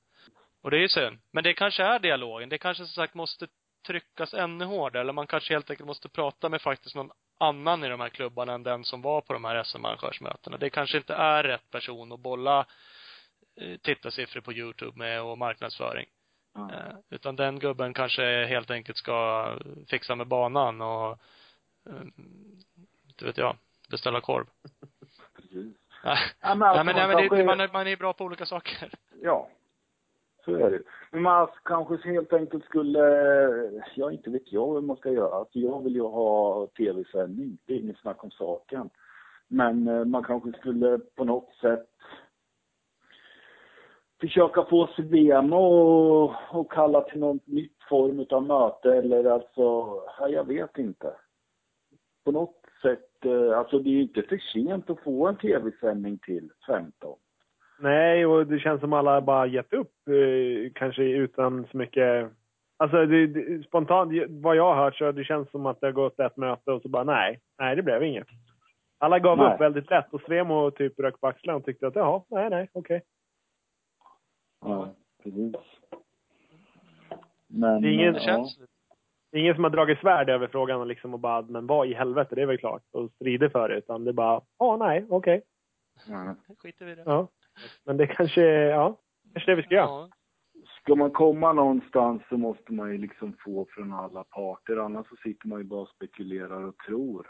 Och 0.62 0.70
det 0.70 0.76
är 0.76 0.80
ju 0.80 0.88
synd. 0.88 1.18
Men 1.30 1.44
det 1.44 1.54
kanske 1.54 1.82
är 1.82 1.98
dialogen. 1.98 2.48
Det 2.48 2.58
kanske 2.58 2.84
som 2.84 3.02
sagt 3.02 3.14
måste 3.14 3.46
tryckas 3.86 4.34
ännu 4.34 4.64
hårdare. 4.64 5.00
Eller 5.00 5.12
man 5.12 5.26
kanske 5.26 5.54
helt 5.54 5.70
enkelt 5.70 5.86
måste 5.86 6.08
prata 6.08 6.48
med 6.48 6.62
faktiskt 6.62 6.94
någon 6.94 7.10
annan 7.38 7.84
i 7.84 7.88
de 7.88 8.00
här 8.00 8.08
klubbarna 8.08 8.52
än 8.52 8.62
den 8.62 8.84
som 8.84 9.02
var 9.02 9.20
på 9.20 9.32
de 9.32 9.44
här 9.44 9.62
SM-arrangörsmötena. 9.64 10.56
Det 10.56 10.70
kanske 10.70 10.96
inte 10.96 11.14
är 11.14 11.42
rätt 11.42 11.70
person 11.70 12.12
att 12.12 12.20
bolla 12.20 12.66
tittarsiffror 13.82 14.40
på 14.40 14.52
Youtube 14.52 14.98
med 14.98 15.22
och 15.22 15.38
marknadsföring. 15.38 16.06
Eh, 16.56 16.94
Utan 17.10 17.36
den 17.36 17.58
gubben 17.58 17.94
kanske 17.94 18.44
helt 18.46 18.70
enkelt 18.70 18.98
ska 18.98 19.48
fixa 19.88 20.14
med 20.16 20.26
banan 20.26 20.80
och, 20.80 21.10
eh, 21.90 22.02
inte 23.08 23.24
vet 23.24 23.38
jag, 23.38 23.56
beställa 23.90 24.20
korv. 24.20 24.46
precis. 25.36 25.76
Nej, 26.04 26.18
Ja, 26.40 26.54
men 26.54 26.58
nej 26.58 26.68
alltså, 26.68 26.84
men, 26.84 26.86
man 26.86 26.94
nej, 26.94 27.06
men 27.08 27.16
det, 27.16 27.28
kanske- 27.28 27.44
man, 27.44 27.60
är, 27.60 27.68
man 27.72 27.86
är 27.86 27.96
bra 27.96 28.12
på 28.12 28.24
olika 28.24 28.46
saker. 28.46 28.90
Ja, 29.22 29.48
så 30.44 30.54
är 30.54 30.70
det. 30.70 30.82
Men 31.10 31.22
man 31.22 31.48
kanske 31.64 32.08
helt 32.10 32.32
enkelt 32.32 32.64
skulle, 32.64 32.98
ja 33.94 34.12
inte 34.12 34.30
vet 34.30 34.52
jag 34.52 34.66
vad 34.66 34.84
man 34.84 34.96
ska 34.96 35.10
göra. 35.10 35.34
Alltså 35.34 35.58
jag 35.58 35.84
vill 35.84 35.94
ju 35.94 36.02
ha 36.02 36.66
tv-sändning, 36.66 37.58
det 37.66 37.72
är 37.74 37.78
inget 37.78 37.98
snack 37.98 38.24
om 38.24 38.30
saken. 38.30 38.90
Men 39.48 39.88
eh, 39.88 40.04
man 40.04 40.24
kanske 40.24 40.52
skulle 40.52 40.98
på 40.98 41.24
något 41.24 41.54
sätt 41.60 41.88
försöka 44.20 44.64
få 44.64 44.88
och, 45.52 46.34
och 46.50 46.72
kalla 46.72 47.00
till 47.00 47.20
någon 47.20 47.40
nytt 47.44 47.82
form 47.88 48.26
av 48.30 48.42
möte 48.42 48.96
eller 48.96 49.24
alltså, 49.24 49.60
ja, 50.18 50.28
jag 50.28 50.44
vet 50.44 50.78
inte. 50.78 51.12
På 52.24 52.32
något 52.32 52.56
sätt, 52.82 53.24
eh, 53.24 53.58
alltså 53.58 53.78
det 53.78 53.90
är 53.90 53.92
ju 53.92 54.02
inte 54.02 54.22
för 54.22 54.38
sent 54.38 54.90
att 54.90 55.00
få 55.00 55.28
en 55.28 55.36
tv-sändning 55.36 56.18
till 56.18 56.50
15. 56.66 57.18
Nej, 57.80 58.26
och 58.26 58.46
det 58.46 58.58
känns 58.58 58.80
som 58.80 58.92
alla 58.92 59.20
bara 59.20 59.46
gett 59.46 59.72
upp. 59.72 59.92
Eh, 60.08 60.72
kanske 60.74 61.02
utan 61.02 61.66
så 61.70 61.76
mycket... 61.76 62.30
Alltså 62.76 63.06
det, 63.06 63.26
det, 63.26 63.66
spontant, 63.66 64.12
vad 64.28 64.56
jag 64.56 64.74
har 64.74 64.84
hört 64.84 64.96
så 64.96 65.12
det 65.12 65.24
känns 65.24 65.50
som 65.50 65.66
att 65.66 65.80
det 65.80 65.86
har 65.86 65.92
gått 65.92 66.20
ett 66.20 66.36
möte 66.36 66.72
och 66.72 66.82
så 66.82 66.88
bara 66.88 67.04
nej, 67.04 67.40
nej 67.58 67.76
det 67.76 67.82
blev 67.82 68.02
inget. 68.02 68.26
Alla 68.98 69.18
gav 69.18 69.38
Nej. 69.38 69.54
upp 69.54 69.60
väldigt 69.60 69.90
lätt 69.90 70.12
och 70.14 70.20
Svemo 70.20 70.70
typ 70.70 71.00
rök 71.00 71.20
på 71.20 71.26
axlarna 71.26 71.56
och 71.56 71.64
tyckte 71.64 71.86
att 71.86 71.94
jaha, 71.94 72.22
nej, 72.30 72.50
nej, 72.50 72.68
okej. 72.72 73.02
Ja, 74.60 74.94
precis. 75.22 75.54
Men, 77.46 77.82
Det 77.82 77.88
är 77.88 77.92
ingen- 77.92 78.12
Det 78.12 78.18
ja. 78.20 78.24
känns. 78.24 78.58
Det 79.32 79.38
är 79.38 79.40
ingen 79.40 79.54
som 79.54 79.64
har 79.64 79.70
dragit 79.70 79.98
svärd 79.98 80.30
över 80.30 80.46
frågan 80.46 80.80
och 80.80 80.86
liksom 80.86 81.14
och 81.14 81.20
bara, 81.20 81.42
men 81.42 81.66
vad 81.66 81.86
i 81.88 81.94
helvete, 81.94 82.34
det 82.34 82.42
är 82.42 82.46
väl 82.46 82.58
klart. 82.58 82.82
Och 82.92 83.10
strider 83.12 83.48
för 83.48 83.68
det. 83.68 83.76
Utan 83.78 84.04
det 84.04 84.10
är 84.10 84.12
bara, 84.12 84.40
ja, 84.58 84.76
nej, 84.76 85.06
okej. 85.10 85.42
Ja. 86.08 86.34
Skiter 86.58 86.84
vi 86.84 86.92
i 86.92 86.94
det. 86.94 87.02
Ja. 87.06 87.28
Men 87.84 87.96
det 87.96 88.06
kanske, 88.06 88.42
ja, 88.50 88.96
kanske 89.32 89.50
det 89.50 89.56
vi 89.56 89.62
ska 89.62 89.74
göra. 89.74 89.84
Ja. 89.86 90.08
Ska 90.82 90.94
man 90.94 91.10
komma 91.10 91.52
någonstans 91.52 92.22
så 92.28 92.36
måste 92.36 92.72
man 92.72 92.92
ju 92.92 92.98
liksom 92.98 93.36
få 93.44 93.66
från 93.70 93.92
alla 93.92 94.24
parter. 94.24 94.76
Annars 94.76 95.08
så 95.08 95.16
sitter 95.16 95.48
man 95.48 95.58
ju 95.58 95.64
bara 95.64 95.80
och 95.80 95.88
spekulerar 95.88 96.64
och 96.64 96.76
tror. 96.76 97.26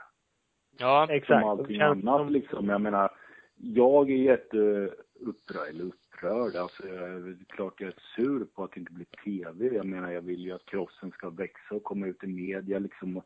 Ja. 0.78 1.06
Exakt. 1.10 1.40
Som 1.42 1.48
allting 1.50 1.80
annat 1.80 2.20
som- 2.20 2.28
liksom. 2.28 2.68
Jag 2.68 2.80
menar, 2.80 3.10
jag 3.54 4.10
är 4.10 4.14
jätteupprörd, 4.16 5.68
eller 5.68 5.90
upprörd. 6.20 6.56
Alltså, 6.56 6.88
jag- 6.88 7.28
är 7.28 7.36
klart 7.48 7.80
jag 7.80 7.88
är 7.88 8.00
sur 8.16 8.44
på 8.44 8.64
att 8.64 8.72
det 8.72 8.80
inte 8.80 8.92
blir 8.92 9.06
tv. 9.24 9.74
Jag 9.76 9.86
menar, 9.86 10.10
jag 10.10 10.22
vill 10.22 10.40
ju 10.40 10.52
att 10.52 10.66
crossen 10.66 11.10
ska 11.10 11.30
växa 11.30 11.74
och 11.74 11.84
komma 11.84 12.06
ut 12.06 12.24
i 12.24 12.26
media 12.26 12.78
liksom. 12.78 13.16
Och, 13.16 13.24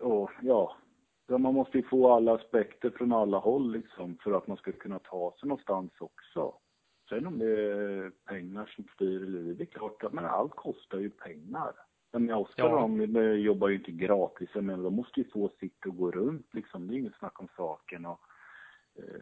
och 0.00 0.30
ja, 0.42 0.76
man 1.28 1.54
måste 1.54 1.78
ju 1.78 1.82
få 1.84 2.12
alla 2.12 2.34
aspekter 2.34 2.90
från 2.90 3.12
alla 3.12 3.38
håll 3.38 3.72
liksom 3.72 4.18
för 4.22 4.32
att 4.32 4.46
man 4.46 4.56
ska 4.56 4.72
kunna 4.72 4.98
ta 4.98 5.34
sig 5.40 5.48
någonstans 5.48 5.92
också. 5.98 6.54
Sen 7.08 7.26
om 7.26 7.38
det 7.38 7.60
är 7.72 8.10
pengar 8.10 8.72
som 8.76 8.84
styr 8.94 9.22
eller 9.22 9.54
det 9.54 9.64
är 9.64 9.66
klart 9.66 10.04
att 10.04 10.12
men 10.12 10.24
allt 10.24 10.56
kostar 10.56 10.98
ju 10.98 11.10
pengar. 11.10 11.72
Oskar 12.36 12.64
Ja. 12.64 12.80
de 12.80 13.36
jobbar 13.40 13.68
ju 13.68 13.74
inte 13.76 13.92
gratis. 13.92 14.54
Menar 14.54 14.84
de 14.84 14.94
måste 14.94 15.20
ju 15.20 15.30
få 15.30 15.48
sitt 15.60 15.86
att 15.86 15.96
gå 15.96 16.10
runt 16.10 16.54
liksom. 16.54 16.88
Det 16.88 16.94
är 16.94 16.98
inget 16.98 17.18
snack 17.18 17.40
om 17.40 17.48
saken. 17.56 18.06
Och, 18.06 18.20
eh, 18.98 19.20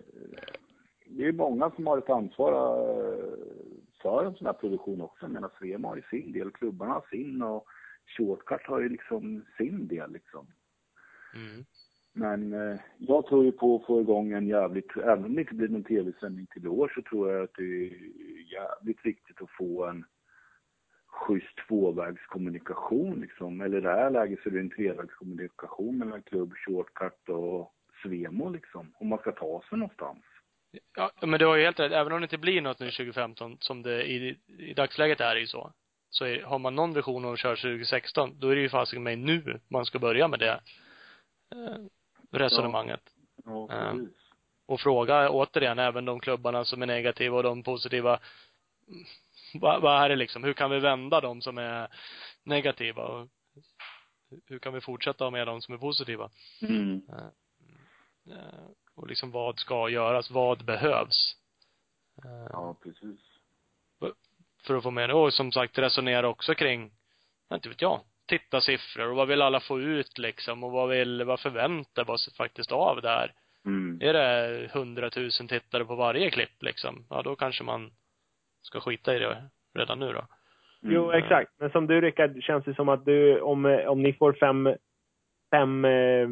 det 1.05 1.26
är 1.26 1.33
många 1.33 1.70
som 1.70 1.86
har 1.86 1.99
ett 1.99 2.10
ansvar 2.10 2.52
eh, 2.52 3.34
för 4.02 4.24
en 4.24 4.34
sån 4.34 4.47
här 4.47 4.55
produktion 4.55 5.00
också. 5.00 5.24
Jag 5.24 5.31
menar 5.31 5.50
Svema 5.58 5.89
har 5.89 5.97
ju 5.97 6.02
sin 6.02 6.33
del, 6.33 6.50
klubbarna 6.50 6.92
har 6.92 7.07
sin 7.10 7.42
och 7.42 7.66
Shortcut 8.07 8.66
har 8.66 8.81
ju 8.81 8.89
liksom 8.89 9.44
sin 9.57 9.89
del 9.89 10.12
liksom. 10.12 10.47
Mm. 11.34 11.65
Men 12.12 12.52
eh, 12.52 12.81
jag 12.99 13.26
tror 13.26 13.44
ju 13.44 13.52
på 13.52 13.76
att 13.76 13.86
få 13.86 14.00
igång 14.00 14.33
en 14.33 14.47
jävligt, 14.47 14.97
även 14.97 15.24
om 15.24 15.34
det 15.34 15.41
inte 15.41 15.55
blir 15.55 15.68
någon 15.68 15.84
tv-sändning 15.84 16.47
till 16.47 16.68
år 16.68 16.92
så 16.94 17.02
tror 17.02 17.33
jag 17.33 17.44
att 17.44 17.55
det 17.57 17.62
är 17.62 17.91
jävligt 18.52 19.07
viktigt 19.07 19.42
att 19.42 19.50
få 19.50 19.86
en 19.86 20.05
schysst 21.07 21.58
tvåvägskommunikation 21.68 23.20
liksom. 23.20 23.60
Eller 23.60 23.78
i 23.78 23.81
det 23.81 23.91
här 23.91 24.10
läget 24.10 24.41
så 24.42 24.49
är 24.49 24.52
det 24.52 24.60
en 24.60 24.70
trevägskommunikation 24.70 25.99
mellan 25.99 26.23
klubb, 26.23 26.52
shortcut 26.55 27.28
och 27.28 27.74
Svemo 28.02 28.50
liksom. 28.50 28.92
Om 28.94 29.08
man 29.08 29.18
ska 29.18 29.33
ta 29.33 29.62
sig 29.68 29.78
någonstans. 29.78 30.24
Ja, 30.96 31.10
men 31.20 31.38
du 31.38 31.46
har 31.46 31.56
ju 31.56 31.64
helt 31.64 31.80
rätt. 31.80 31.92
Även 31.92 32.12
om 32.12 32.20
det 32.20 32.24
inte 32.24 32.38
blir 32.38 32.60
något 32.60 32.78
nu 32.78 32.90
2015, 32.90 33.56
som 33.60 33.82
det 33.82 34.04
i, 34.10 34.38
i 34.58 34.74
dagsläget 34.74 35.20
är 35.20 35.36
ju 35.36 35.46
så. 35.46 35.72
Så 36.10 36.24
är, 36.24 36.42
har 36.42 36.58
man 36.58 36.74
någon 36.74 36.92
vision 36.94 37.24
om 37.24 37.32
att 37.32 37.38
köra 37.38 37.56
2016, 37.56 38.38
då 38.38 38.48
är 38.48 38.54
det 38.54 38.60
ju 38.62 38.68
fasiken 38.68 39.02
mig 39.02 39.16
nu 39.16 39.60
man 39.68 39.86
ska 39.86 39.98
börja 39.98 40.28
med 40.28 40.38
det 40.38 40.60
eh, 41.54 41.76
resonemanget. 42.30 43.00
Ja, 43.44 43.66
Ja. 43.70 43.90
precis. 43.92 44.08
Och 44.66 44.80
fråga 44.80 45.30
återigen 45.30 45.78
även 45.78 46.04
de 46.04 46.20
klubbarna 46.20 46.64
som 46.64 46.82
är 46.82 46.86
negativa 46.86 47.36
och 47.36 47.42
de 47.42 47.62
positiva. 47.62 48.20
Vad, 49.54 49.82
vad 49.82 50.02
är 50.04 50.08
det 50.08 50.16
liksom? 50.16 50.44
Hur 50.44 50.52
kan 50.52 50.70
vi 50.70 50.80
vända 50.80 51.20
de 51.20 51.42
som 51.42 51.58
är 51.58 51.88
negativa? 52.42 53.02
Och 53.02 53.28
hur 54.46 54.58
kan 54.58 54.74
vi 54.74 54.80
fortsätta 54.80 55.30
med 55.30 55.46
de 55.46 55.62
som 55.62 55.74
är 55.74 55.78
positiva? 55.78 56.30
Mm. 56.62 57.02
Eh, 58.30 58.68
Och 58.97 59.06
liksom 59.08 59.31
vad 59.31 59.58
ska 59.58 59.89
göras? 59.89 60.31
Vad 60.31 60.64
behövs? 60.64 61.36
Eh, 62.24 62.47
Ja, 62.52 62.76
precis. 62.82 63.20
för 64.66 64.76
att 64.76 64.82
få 64.82 64.90
med 64.90 65.08
det. 65.10 65.14
Och 65.14 65.32
som 65.32 65.52
sagt 65.52 65.78
resonera 65.78 66.28
också 66.28 66.55
kring, 66.55 66.90
inte 67.52 67.68
vet 67.68 67.82
jag, 67.82 68.00
titta 68.26 68.60
siffror 68.60 69.08
och 69.10 69.16
vad 69.16 69.28
vill 69.28 69.42
alla 69.42 69.60
få 69.60 69.81
ut 69.81 70.18
liksom 70.18 70.64
och 70.64 70.73
vad 70.73 70.89
vill, 70.89 71.24
vad 71.24 71.40
förväntar 71.40 72.05
vi 72.05 72.12
oss 72.12 72.36
faktiskt 72.36 72.73
av 72.73 73.02
det 73.02 73.08
här? 73.08 73.32
Mm. 73.66 73.98
Är 74.02 74.12
det 74.12 74.70
hundratusen 74.73 75.48
tittare 75.48 75.84
på 75.84 75.94
varje 75.94 76.31
klipp 76.31 76.62
liksom? 76.62 77.06
Ja, 77.10 77.23
då 77.23 77.36
kanske 77.36 77.64
man 77.64 77.90
ska 78.62 78.81
skita 78.81 79.16
i 79.16 79.18
det 79.18 79.50
redan 79.74 79.98
nu 79.98 80.12
då. 80.12 80.26
Jo, 80.81 81.05
Mm. 81.10 81.23
exakt. 81.23 81.52
Men 81.58 81.70
som 81.70 81.86
du 81.86 82.00
Rickard, 82.00 82.42
känns 82.42 82.64
det 82.64 82.74
som 82.74 82.89
att 82.89 83.05
du, 83.05 83.40
om, 83.40 83.64
om 83.86 84.02
ni 84.02 84.12
får 84.12 84.32
fem, 84.32 84.68
fem 85.50 85.84
eh, 85.84 86.28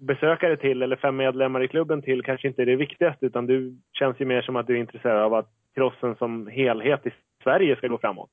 besökare 0.00 0.56
till 0.56 0.82
eller 0.82 0.96
fem 0.96 1.16
medlemmar 1.16 1.62
i 1.62 1.68
klubben 1.68 2.02
till 2.02 2.22
kanske 2.22 2.48
inte 2.48 2.62
är 2.62 2.66
det 2.66 2.76
viktigaste 2.76 3.26
utan 3.26 3.46
du 3.46 3.78
känns 3.92 4.20
ju 4.20 4.24
mer 4.24 4.42
som 4.42 4.56
att 4.56 4.66
du 4.66 4.74
är 4.74 4.80
intresserad 4.80 5.22
av 5.22 5.34
att 5.34 5.48
crossen 5.74 6.16
som 6.16 6.46
helhet 6.46 7.06
i 7.06 7.10
Sverige 7.42 7.76
ska 7.76 7.88
gå 7.88 7.98
framåt. 7.98 8.30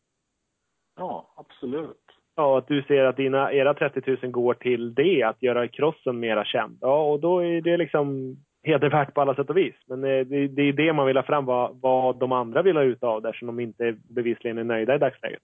Ja, 0.95 1.33
absolut. 1.35 1.97
Ja, 2.35 2.57
att 2.57 2.67
du 2.67 2.83
ser 2.83 3.03
att 3.03 3.17
dina, 3.17 3.53
era 3.53 3.73
30 3.73 4.17
000 4.21 4.31
går 4.31 4.53
till 4.53 4.93
det, 4.93 5.23
att 5.23 5.43
göra 5.43 5.67
crossen 5.67 6.19
mera 6.19 6.45
känd. 6.45 6.77
Ja, 6.81 7.11
och 7.11 7.19
då 7.19 7.43
är 7.43 7.61
det 7.61 7.77
liksom 7.77 8.35
hedervärt 8.63 9.13
på 9.13 9.21
alla 9.21 9.35
sätt 9.35 9.49
och 9.49 9.57
vis. 9.57 9.75
Men 9.85 10.03
eh, 10.03 10.25
det, 10.25 10.47
det 10.47 10.61
är 10.61 10.73
det 10.73 10.93
man 10.93 11.07
vill 11.07 11.17
ha 11.17 11.23
fram, 11.23 11.45
vad, 11.45 11.81
vad 11.81 12.19
de 12.19 12.31
andra 12.31 12.61
vill 12.61 12.77
ha 12.77 12.83
ut 12.83 13.03
av 13.03 13.21
det, 13.21 13.33
som 13.33 13.47
de 13.47 13.59
inte 13.59 13.95
bevisligen 14.09 14.57
är 14.57 14.63
nöjda 14.63 14.95
i 14.95 14.97
dagsläget. 14.97 15.41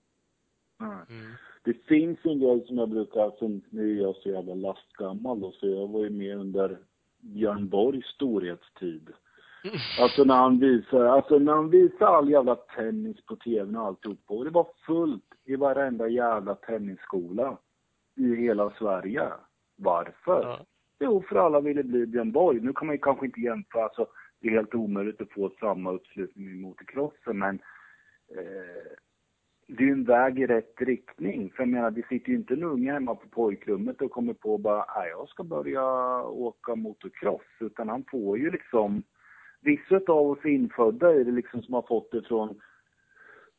Nej. 0.80 0.90
Mm. 1.10 1.32
Det 1.64 1.74
finns 1.74 2.20
en 2.24 2.40
grej 2.40 2.66
som 2.68 2.78
jag 2.78 2.90
brukar, 2.90 3.32
som 3.32 3.62
nu 3.70 3.98
är 3.98 4.02
jag 4.02 4.16
så 4.16 4.30
jävla 4.30 4.54
lastgammal 4.54 5.40
då, 5.40 5.52
så 5.52 5.68
jag 5.68 5.88
var 5.88 6.04
ju 6.04 6.10
med 6.10 6.38
under 6.38 6.78
Björn 7.20 7.70
Borgs 7.70 8.06
storhetstid. 8.06 9.10
Alltså 10.00 10.24
när 10.24 10.36
han 10.36 10.60
visar, 10.60 11.06
alltså 11.06 11.40
när 11.40 11.54
han 11.54 11.70
visar 11.70 12.06
all 12.06 12.30
jävla 12.30 12.56
tennis 12.56 13.26
på 13.26 13.36
tvn 13.36 13.76
och 13.76 13.86
alltihopa. 13.86 14.34
Och 14.34 14.46
det 14.46 14.50
var 14.50 14.68
fullt 14.86 15.24
i 15.46 15.56
varenda 15.56 16.08
jävla 16.08 16.56
tennisskola 16.56 17.58
i 18.16 18.36
hela 18.36 18.70
Sverige. 18.70 19.30
Varför? 19.76 20.42
Ja. 20.44 20.66
Jo, 21.00 21.24
för 21.30 21.36
alla 21.36 21.62
ville 21.62 21.84
bli 21.84 22.06
Björn 22.06 22.32
Borg. 22.32 22.60
Nu 22.60 22.74
kan 22.74 22.88
man 22.88 22.96
ju 22.96 23.02
kanske 23.02 23.26
inte 23.26 23.40
jämföra, 23.40 23.84
alltså 23.84 24.08
det 24.40 24.48
är 24.48 24.52
helt 24.52 24.76
omöjligt 24.76 25.22
att 25.22 25.32
få 25.32 25.52
samma 25.60 25.92
uppslutning 25.92 26.50
i 26.50 26.56
motocrossen, 26.56 27.40
men 27.40 27.60
eh, 28.38 28.92
det 29.68 29.84
är 29.84 29.88
ju 29.88 29.92
en 29.94 30.04
väg 30.04 30.40
i 30.40 30.48
rätt 30.48 30.82
riktning. 30.82 31.50
För 31.56 31.64
jag 31.64 31.70
menar, 31.70 31.92
det 31.92 32.08
sitter 32.08 32.30
ju 32.30 32.36
inte 32.36 32.54
en 32.54 32.64
unge 32.64 32.92
hemma 32.94 33.16
på 33.16 33.28
pojkrummet 33.28 34.02
och 34.02 34.12
kommer 34.12 34.34
på 34.34 34.58
bara, 34.58 34.86
nej 34.96 35.10
jag 35.10 35.30
ska 35.30 35.44
börja 35.44 35.86
åka 36.24 36.76
motocross. 36.76 37.42
Utan 37.60 37.90
han 37.90 38.04
får 38.12 38.38
ju 38.38 38.52
liksom, 38.52 39.04
vissa 39.62 39.96
av 40.08 40.28
oss 40.32 40.40
är 40.44 40.50
infödda 40.50 41.14
i 41.16 41.24
det 41.24 41.32
liksom 41.32 41.62
som 41.62 41.74
har 41.74 41.82
fått 41.82 42.12
det 42.12 42.22
från 42.22 42.60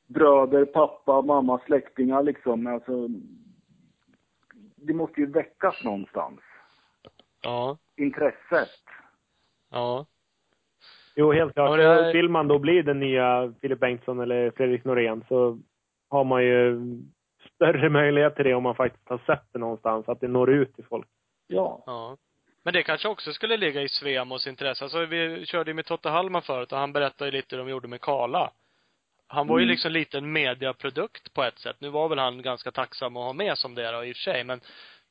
bröder, 0.07 0.65
pappa, 0.65 1.23
mamma, 1.23 1.61
släktingar 1.67 2.23
liksom. 2.23 2.67
Alltså, 2.67 3.09
det 4.77 4.95
måste 4.95 5.21
ju 5.21 5.27
väckas 5.27 5.85
någonstans. 5.85 6.41
Ja. 7.43 7.79
Intresset. 7.97 8.69
Ja. 9.71 10.07
Jo, 11.17 11.33
helt 11.33 11.55
klart. 11.55 11.71
Ja, 11.71 11.77
det 11.77 11.85
är- 11.85 12.13
Vill 12.13 12.29
man 12.29 12.49
då 12.49 12.59
bli 12.59 12.83
den 12.83 13.01
nya 13.01 13.53
Filip 13.61 13.81
Bengtsson 13.81 14.21
eller 14.21 14.51
Fredrik 14.51 14.85
Norén 14.85 15.25
så 15.29 15.59
har 16.11 16.25
man 16.25 16.43
ju 16.45 16.79
större 17.55 17.89
möjlighet 17.89 18.37
till 18.37 18.45
det 18.45 18.55
om 18.55 18.63
man 18.63 18.75
faktiskt 18.75 19.09
har 19.09 19.19
sett 19.27 19.45
det 19.53 19.59
någonstans, 19.59 20.09
att 20.09 20.21
det 20.21 20.29
når 20.29 20.51
ut 20.51 20.75
till 20.75 20.85
folk. 20.85 21.07
Ja. 21.47 21.83
Ja. 21.87 22.17
Men 22.65 22.73
det 22.75 22.83
kanske 22.83 23.09
också 23.09 23.33
skulle 23.33 23.57
ligga 23.57 23.83
i 23.83 23.89
Svemos 23.89 24.47
intresse. 24.47 24.85
Alltså 24.85 25.05
vi 25.07 25.47
körde 25.47 25.71
ju 25.71 25.75
med 25.75 25.85
Totte 25.87 26.09
Hallman 26.09 26.43
förut 26.43 26.73
och 26.73 26.79
han 26.79 26.93
berättade 26.93 27.31
ju 27.31 27.37
lite 27.37 27.57
hur 27.57 27.65
de 27.65 27.71
gjorde 27.71 27.89
med 27.89 28.01
Kala. 28.01 28.51
Han 29.27 29.47
var 29.47 29.59
ju 29.59 29.63
Mm. 29.63 29.71
liksom 29.71 29.93
lite 29.93 30.19
en 30.19 30.33
mediaprodukt 30.33 31.35
på 31.35 31.43
ett 31.43 31.59
sätt. 31.59 31.77
Nu 31.79 31.89
var 31.89 32.09
väl 32.09 32.19
han 32.19 32.43
ganska 32.43 32.71
tacksam 32.71 33.17
att 33.17 33.25
ha 33.25 33.33
med 33.33 33.59
som 33.59 33.75
det 33.75 33.91
då 33.91 34.05
i 34.05 34.13
och 34.13 34.17
för 34.17 34.23
sig, 34.23 34.45
men 34.45 34.61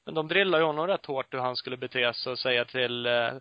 men 0.06 0.16
de 0.16 0.28
drillade 0.28 0.64
ju 0.64 0.68
honom 0.68 0.88
rätt 0.88 1.06
hårt 1.06 1.34
hur 1.34 1.40
han 1.40 1.56
skulle 1.56 1.78
bete 1.78 2.14
sig 2.14 2.32
och 2.32 2.40
säga 2.40 2.66
till, 2.66 3.06
eh, 3.06 3.32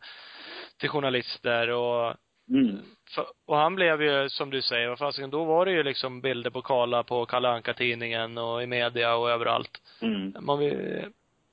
till 0.81 0.89
journalister 0.89 1.71
och 1.71 2.15
Mm. 2.49 2.79
för, 3.15 3.27
och 3.47 3.57
han 3.57 3.75
blev 3.75 4.03
ju, 4.03 4.29
som 4.29 4.51
du 4.51 4.63
säger, 4.63 4.89
vad 4.89 4.99
fasiken, 4.99 5.31
då 5.31 5.45
var 5.45 5.67
det 5.67 5.73
ju 5.73 5.83
liksom 5.83 6.21
bilder 6.21 6.51
på 6.51 6.63
Kala 6.63 7.03
på 7.03 7.27
Kalle 7.27 7.49
Anka-tidningen 7.49 8.39
och 8.39 8.63
i 8.63 8.67
media 8.67 9.15
och 9.15 9.31
överallt. 9.31 9.83
Mm. 10.01 10.35
Man 10.41 10.59
vill, 10.59 11.05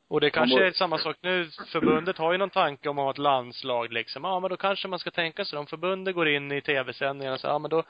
och 0.09 0.21
det 0.21 0.29
kanske 0.29 0.67
är 0.67 0.71
samma 0.71 0.97
sak 0.97 1.17
nu. 1.21 1.49
Förbundet 1.67 2.17
har 2.17 2.31
ju 2.31 2.37
någon 2.37 2.49
tanke 2.49 2.89
om 2.89 2.99
att 2.99 3.03
ha 3.03 3.11
ett 3.11 3.17
landslag 3.17 3.93
liksom. 3.93 4.23
Ja, 4.23 4.39
men 4.39 4.49
då 4.49 4.57
kanske 4.57 4.87
man 4.87 4.99
ska 4.99 5.11
tänka 5.11 5.45
sig, 5.45 5.59
om 5.59 5.67
förbundet 5.67 6.15
går 6.15 6.27
in 6.29 6.51
i 6.51 6.61
tv-sändningarna 6.61 7.37
så, 7.37 7.47
ja 7.47 7.59
men 7.59 7.69
då 7.69 7.83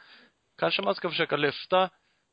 kanske 0.57 0.81
man 0.81 0.95
ska 0.95 1.09
försöka 1.09 1.37
lyfta 1.37 1.89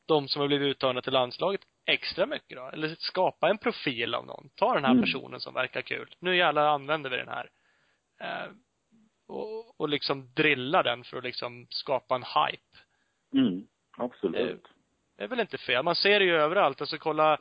de 0.08 0.28
som 0.28 0.40
har 0.40 0.48
blivit 0.48 0.66
uttagna 0.66 1.02
till 1.02 1.12
landslaget 1.12 1.60
extra 1.86 2.26
mycket 2.26 2.56
då. 2.56 2.70
Eller 2.72 2.96
skapa 2.98 3.48
en 3.48 3.58
profil 3.58 4.14
av 4.14 4.26
någon. 4.26 4.48
Ta 4.54 4.74
den 4.74 4.84
här 4.84 4.92
Mm. 4.92 5.04
personen 5.04 5.40
som 5.40 5.54
verkar 5.54 5.82
kul. 5.82 6.14
Nu 6.18 6.36
jävlar 6.36 6.66
använder 6.66 7.10
vi 7.10 7.16
den 7.16 7.28
här. 7.28 7.48
Eh, 9.28 9.34
och, 9.34 9.80
och 9.80 9.88
liksom 9.88 10.30
drilla 10.34 10.82
den 10.82 11.04
för 11.04 11.16
att 11.16 11.24
liksom 11.24 11.66
skapa 11.70 12.14
en 12.14 12.22
hype. 12.22 12.78
Mm. 13.34 13.66
Absolut. 13.98 14.66
Det 15.16 15.24
är 15.24 15.28
väl 15.28 15.40
inte 15.40 15.58
fel. 15.58 15.84
Man 15.84 15.96
ser 15.96 16.18
det 16.18 16.24
ju 16.24 16.36
överallt. 16.36 16.80
Alltså 16.80 16.98
kolla 16.98 17.32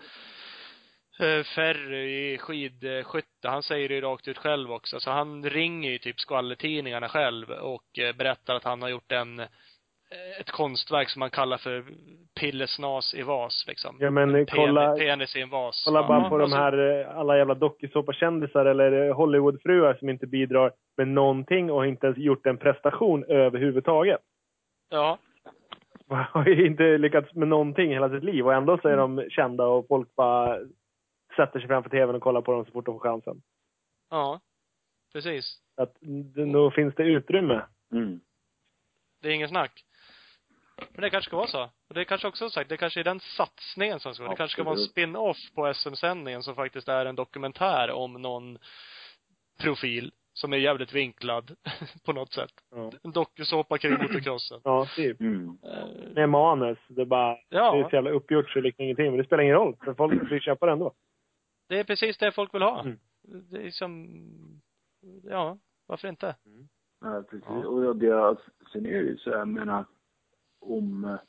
eh, 1.20 1.44
Ferry 1.44 2.34
i 2.34 2.38
skidskytte. 2.38 3.50
Han 3.50 3.64
säger 3.64 3.90
det 3.90 3.96
ju 3.96 4.02
rakt 4.02 4.28
ut 4.28 4.38
själv 4.38 4.72
också. 4.72 5.00
Så 5.00 5.12
han 5.12 5.50
ringer 5.50 5.92
ju 5.92 5.98
typ 5.98 6.20
skvallertidningarna 6.20 7.10
själv 7.10 7.50
och 7.50 8.00
eh, 8.00 8.16
berättar 8.16 8.56
att 8.56 8.64
han 8.64 8.82
har 8.82 8.90
gjort 8.90 9.12
en 9.12 9.40
eh, 9.40 9.48
ett 10.40 10.52
konstverk 10.52 11.10
som 11.10 11.20
man 11.20 11.30
kallar 11.30 11.58
för 11.58 11.86
pillesnas 12.40 13.14
i 13.14 13.22
vas 13.24 13.66
liksom. 13.68 13.98
Ja, 14.00 14.12
men 14.12 14.36
En 14.36 14.46
kolla- 14.46 14.96
penis, 14.96 15.36
i 15.36 15.42
en 15.42 15.50
vas. 15.50 15.84
Kolla 15.86 16.08
bara 16.08 16.30
på 16.30 16.36
och 16.36 16.42
de 16.42 16.52
här, 16.54 17.00
eh, 17.02 17.18
alla 17.18 17.38
jävla 17.38 17.54
dokusåpakändisar 17.54 18.66
eller 18.66 19.08
eh, 19.08 19.16
Hollywoodfruar 19.16 19.94
som 19.94 20.10
inte 20.10 20.28
bidrar 20.28 20.72
med 20.98 21.08
någonting 21.08 21.72
och 21.72 21.88
inte 21.88 22.06
ens 22.08 22.18
gjort 22.18 22.46
en 22.46 22.58
prestation 22.58 23.24
överhuvudtaget. 23.24 24.22
Ja. 24.90 25.18
Har 26.08 26.46
ju 26.48 26.66
inte 26.68 26.98
lyckats 26.98 27.34
med 27.34 27.48
någonting 27.48 27.90
hela 27.92 28.10
sitt 28.10 28.24
liv 28.24 28.46
och 28.46 28.54
ändå 28.54 28.78
så 28.82 28.88
är 28.88 28.98
de 28.98 29.26
kända 29.30 29.66
och 29.66 29.88
folk 29.88 30.16
bara 30.16 30.60
sätter 31.36 31.60
sig 31.60 31.68
framför 31.68 31.90
tvn 31.90 32.16
och 32.16 32.22
kollar 32.22 32.42
på 32.42 32.52
dem 32.52 32.66
så 32.66 32.72
fort 32.72 32.86
de 32.86 32.96
får 32.96 33.00
chansen. 33.10 33.42
Ja. 34.10 34.40
Precis. 35.14 35.58
Att 35.78 35.94
då 36.54 36.72
finns 36.72 36.96
det 36.96 37.04
utrymme. 37.04 37.62
Mm. 37.92 38.20
Det 39.22 39.28
är 39.30 39.34
ingen 39.34 39.50
snack. 39.50 39.72
Men 40.78 41.02
det 41.02 41.10
kanske 41.10 41.30
ska 41.30 41.38
vara 41.38 41.48
så. 41.48 41.64
Och 41.88 41.94
det 41.94 42.00
är 42.02 42.04
kanske 42.06 42.28
också 42.28 42.50
sagt, 42.50 42.70
det 42.70 42.78
kanske 42.78 43.00
är 43.00 43.04
den 43.04 43.20
satsningen 43.20 44.00
som 44.00 44.14
ska 44.14 44.24
vara. 44.24 44.32
Det 44.34 44.38
kanske 44.38 44.54
ska 44.56 44.64
vara 44.64 44.76
en 44.76 44.82
spin-off 44.82 45.38
på 45.56 45.74
SM-sändningen 45.74 46.44
som 46.44 46.56
faktiskt 46.56 46.88
är 46.88 47.06
en 47.06 47.16
dokumentär 47.16 47.92
om 47.92 48.14
någon 48.14 48.58
profil 49.60 50.12
som 50.34 50.54
är 50.54 50.58
jävligt 50.58 50.94
vinklad 50.94 51.56
på 52.06 52.14
något 52.14 52.34
sätt. 52.34 52.52
Ja, 52.72 52.92
En 53.04 53.12
dokusåpa 53.12 53.78
kring 53.78 53.94
motocrossen. 53.94 54.62
ja 54.64 54.88
typ. 54.96 55.20
Mm. 55.20 55.58
Eh, 55.64 56.14
Med 56.16 56.30
manus. 56.30 56.78
Det 56.88 57.02
är 57.02 57.06
bara, 57.06 57.38
Ja. 57.50 57.72
det 57.76 57.80
är 57.80 57.90
så 57.90 57.96
jävla 57.96 58.10
uppgjort 58.10 58.50
så 58.50 58.60
det 58.60 58.64
liknar 58.64 58.84
ingenting. 58.84 59.06
Men 59.06 59.18
det 59.18 59.26
spelar 59.26 59.44
ingen 59.44 59.56
roll, 59.56 59.76
för 59.84 59.94
folk 59.94 60.32
vill 60.32 60.42
köpa 60.42 60.66
det 60.66 60.72
ändå. 60.72 60.94
Det 61.70 61.80
är 61.80 61.84
precis 61.84 62.18
det 62.18 62.32
folk 62.32 62.54
vill 62.54 62.62
ha. 62.62 62.80
Mm. 62.82 63.00
Det 63.52 63.68
är 63.68 63.72
som, 63.72 64.10
ja, 65.24 65.58
varför 65.88 66.08
inte? 66.08 66.36
Ja, 67.02 67.24
precis. 67.30 67.46
Ja. 67.50 67.68
Och 67.68 67.96
det, 67.96 68.38
sen 68.74 68.86
är 68.86 68.92
det 68.92 69.10
ju 69.10 69.18
så, 69.18 69.30
jag 69.30 69.48
menar, 69.48 69.86
om 70.66 71.06
eh, 71.06 71.20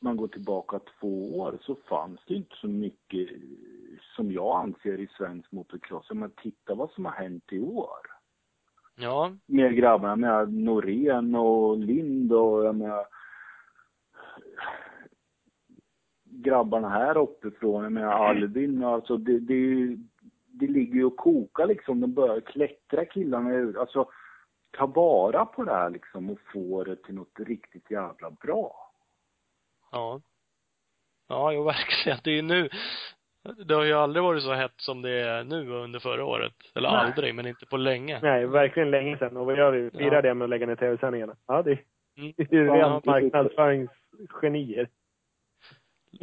man 0.00 0.16
går 0.16 0.28
tillbaka 0.28 0.80
två 1.00 1.38
år 1.38 1.58
så 1.60 1.74
fanns 1.74 2.20
det 2.26 2.34
inte 2.34 2.56
så 2.56 2.68
mycket 2.68 3.28
som 4.16 4.32
jag 4.32 4.62
anser, 4.64 5.00
i 5.00 5.08
svensk 5.18 5.52
motocross. 5.52 6.10
Men 6.10 6.30
titta 6.30 6.74
vad 6.74 6.90
som 6.90 7.04
har 7.04 7.12
hänt 7.12 7.52
i 7.52 7.60
år. 7.60 8.18
Ja. 8.96 9.32
Med 9.46 9.76
grabbarna, 9.76 10.16
menar 10.16 10.46
Norén 10.46 11.34
och 11.34 11.78
Lind 11.78 12.32
och 12.32 12.64
jag 12.64 12.74
menar 12.74 13.06
grabbarna 16.24 16.88
här 16.88 17.18
uppifrån, 17.18 17.82
jag 17.82 17.92
menar 17.92 18.12
Alvin, 18.12 18.84
alltså 18.84 19.16
det, 19.16 19.38
det, 19.38 19.96
det 20.46 20.66
ligger 20.66 20.94
ju 20.94 21.04
och 21.04 21.16
kokar 21.16 21.66
liksom. 21.66 22.00
De 22.00 22.12
börjar 22.12 22.40
klättra 22.40 23.04
killarna 23.04 23.54
ur. 23.54 23.78
Alltså, 23.78 24.08
ta 24.78 24.86
vara 24.86 25.44
på 25.46 25.64
det 25.64 25.72
här 25.74 25.90
liksom 25.90 26.30
och 26.30 26.38
få 26.52 26.84
det 26.84 26.96
till 27.04 27.14
något 27.14 27.40
riktigt 27.46 27.90
jävla 27.90 28.30
bra. 28.30 28.92
Ja. 29.92 30.20
Ja, 31.28 31.52
jo 31.52 31.62
verkligen. 31.74 32.18
Det 32.24 32.30
är 32.30 32.34
ju 32.34 32.42
nu, 32.42 32.68
det 33.64 33.74
har 33.74 33.84
ju 33.84 33.92
aldrig 33.92 34.22
varit 34.22 34.42
så 34.42 34.52
hett 34.52 34.74
som 34.76 35.02
det 35.02 35.10
är 35.10 35.44
nu 35.44 35.70
under 35.70 35.98
förra 35.98 36.24
året. 36.24 36.54
Eller 36.74 36.90
Nej. 36.90 36.98
aldrig, 36.98 37.34
men 37.34 37.46
inte 37.46 37.66
på 37.66 37.76
länge. 37.76 38.20
Nej, 38.22 38.46
verkligen 38.46 38.90
länge 38.90 39.18
sedan. 39.18 39.36
Och 39.36 39.46
vad 39.46 39.58
gör 39.58 39.72
vi? 39.72 39.90
Firar 39.90 40.12
Ja. 40.14 40.22
det 40.22 40.34
med 40.34 40.44
att 40.44 40.50
lägga 40.50 40.66
ner 40.66 40.76
tv-sändningarna. 40.76 41.36
Ja, 41.46 41.62
det 41.62 41.78
Mm. 42.18 42.32
det 42.36 42.52
är 42.52 42.56
ju 42.56 42.66
Ja, 42.66 42.74
rent 42.74 43.04
precis. 43.04 43.32
marknadsföringsgenier. 43.32 44.88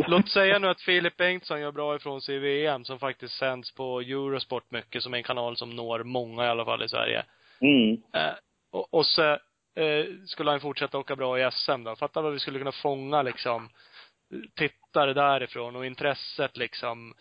Låt 0.08 0.30
säga 0.30 0.60
nu 0.60 0.68
att 0.68 0.82
Filip 0.82 1.18
Bengtsson 1.18 1.62
gör 1.62 1.72
bra 1.72 1.96
ifrån 1.96 2.22
sig 2.22 2.36
i 2.36 2.40
VM 2.40 2.86
som 2.86 3.00
faktiskt 3.00 3.34
sänds 3.38 3.76
på 3.76 4.00
Eurosport 4.00 4.72
mycket, 4.72 5.04
som 5.04 5.14
är 5.14 5.18
en 5.18 5.24
kanal 5.24 5.58
som 5.58 5.70
når 5.70 6.04
många 6.04 6.46
i 6.46 6.48
alla 6.48 6.66
fall 6.66 6.84
i 6.84 6.90
Sverige. 6.90 7.24
Mm. 7.60 8.02
Eh, 8.14 8.34
och, 8.72 8.94
och 8.94 9.06
så 9.06 9.22
eh, 9.76 10.06
skulle 10.26 10.52
han 10.52 10.60
fortsätta 10.60 10.98
åka 10.98 11.16
bra 11.16 11.40
i 11.40 11.52
SM 11.52 11.84
då. 11.84 11.96
Fatta 11.96 12.22
vad 12.22 12.34
vi 12.34 12.40
skulle 12.40 12.60
kunna 12.60 12.72
fånga 12.72 13.22
liksom 13.22 13.70
tittare 14.56 15.14
därifrån 15.14 15.76
och 15.76 15.86
intresset 15.86 16.58
liksom. 16.58 17.14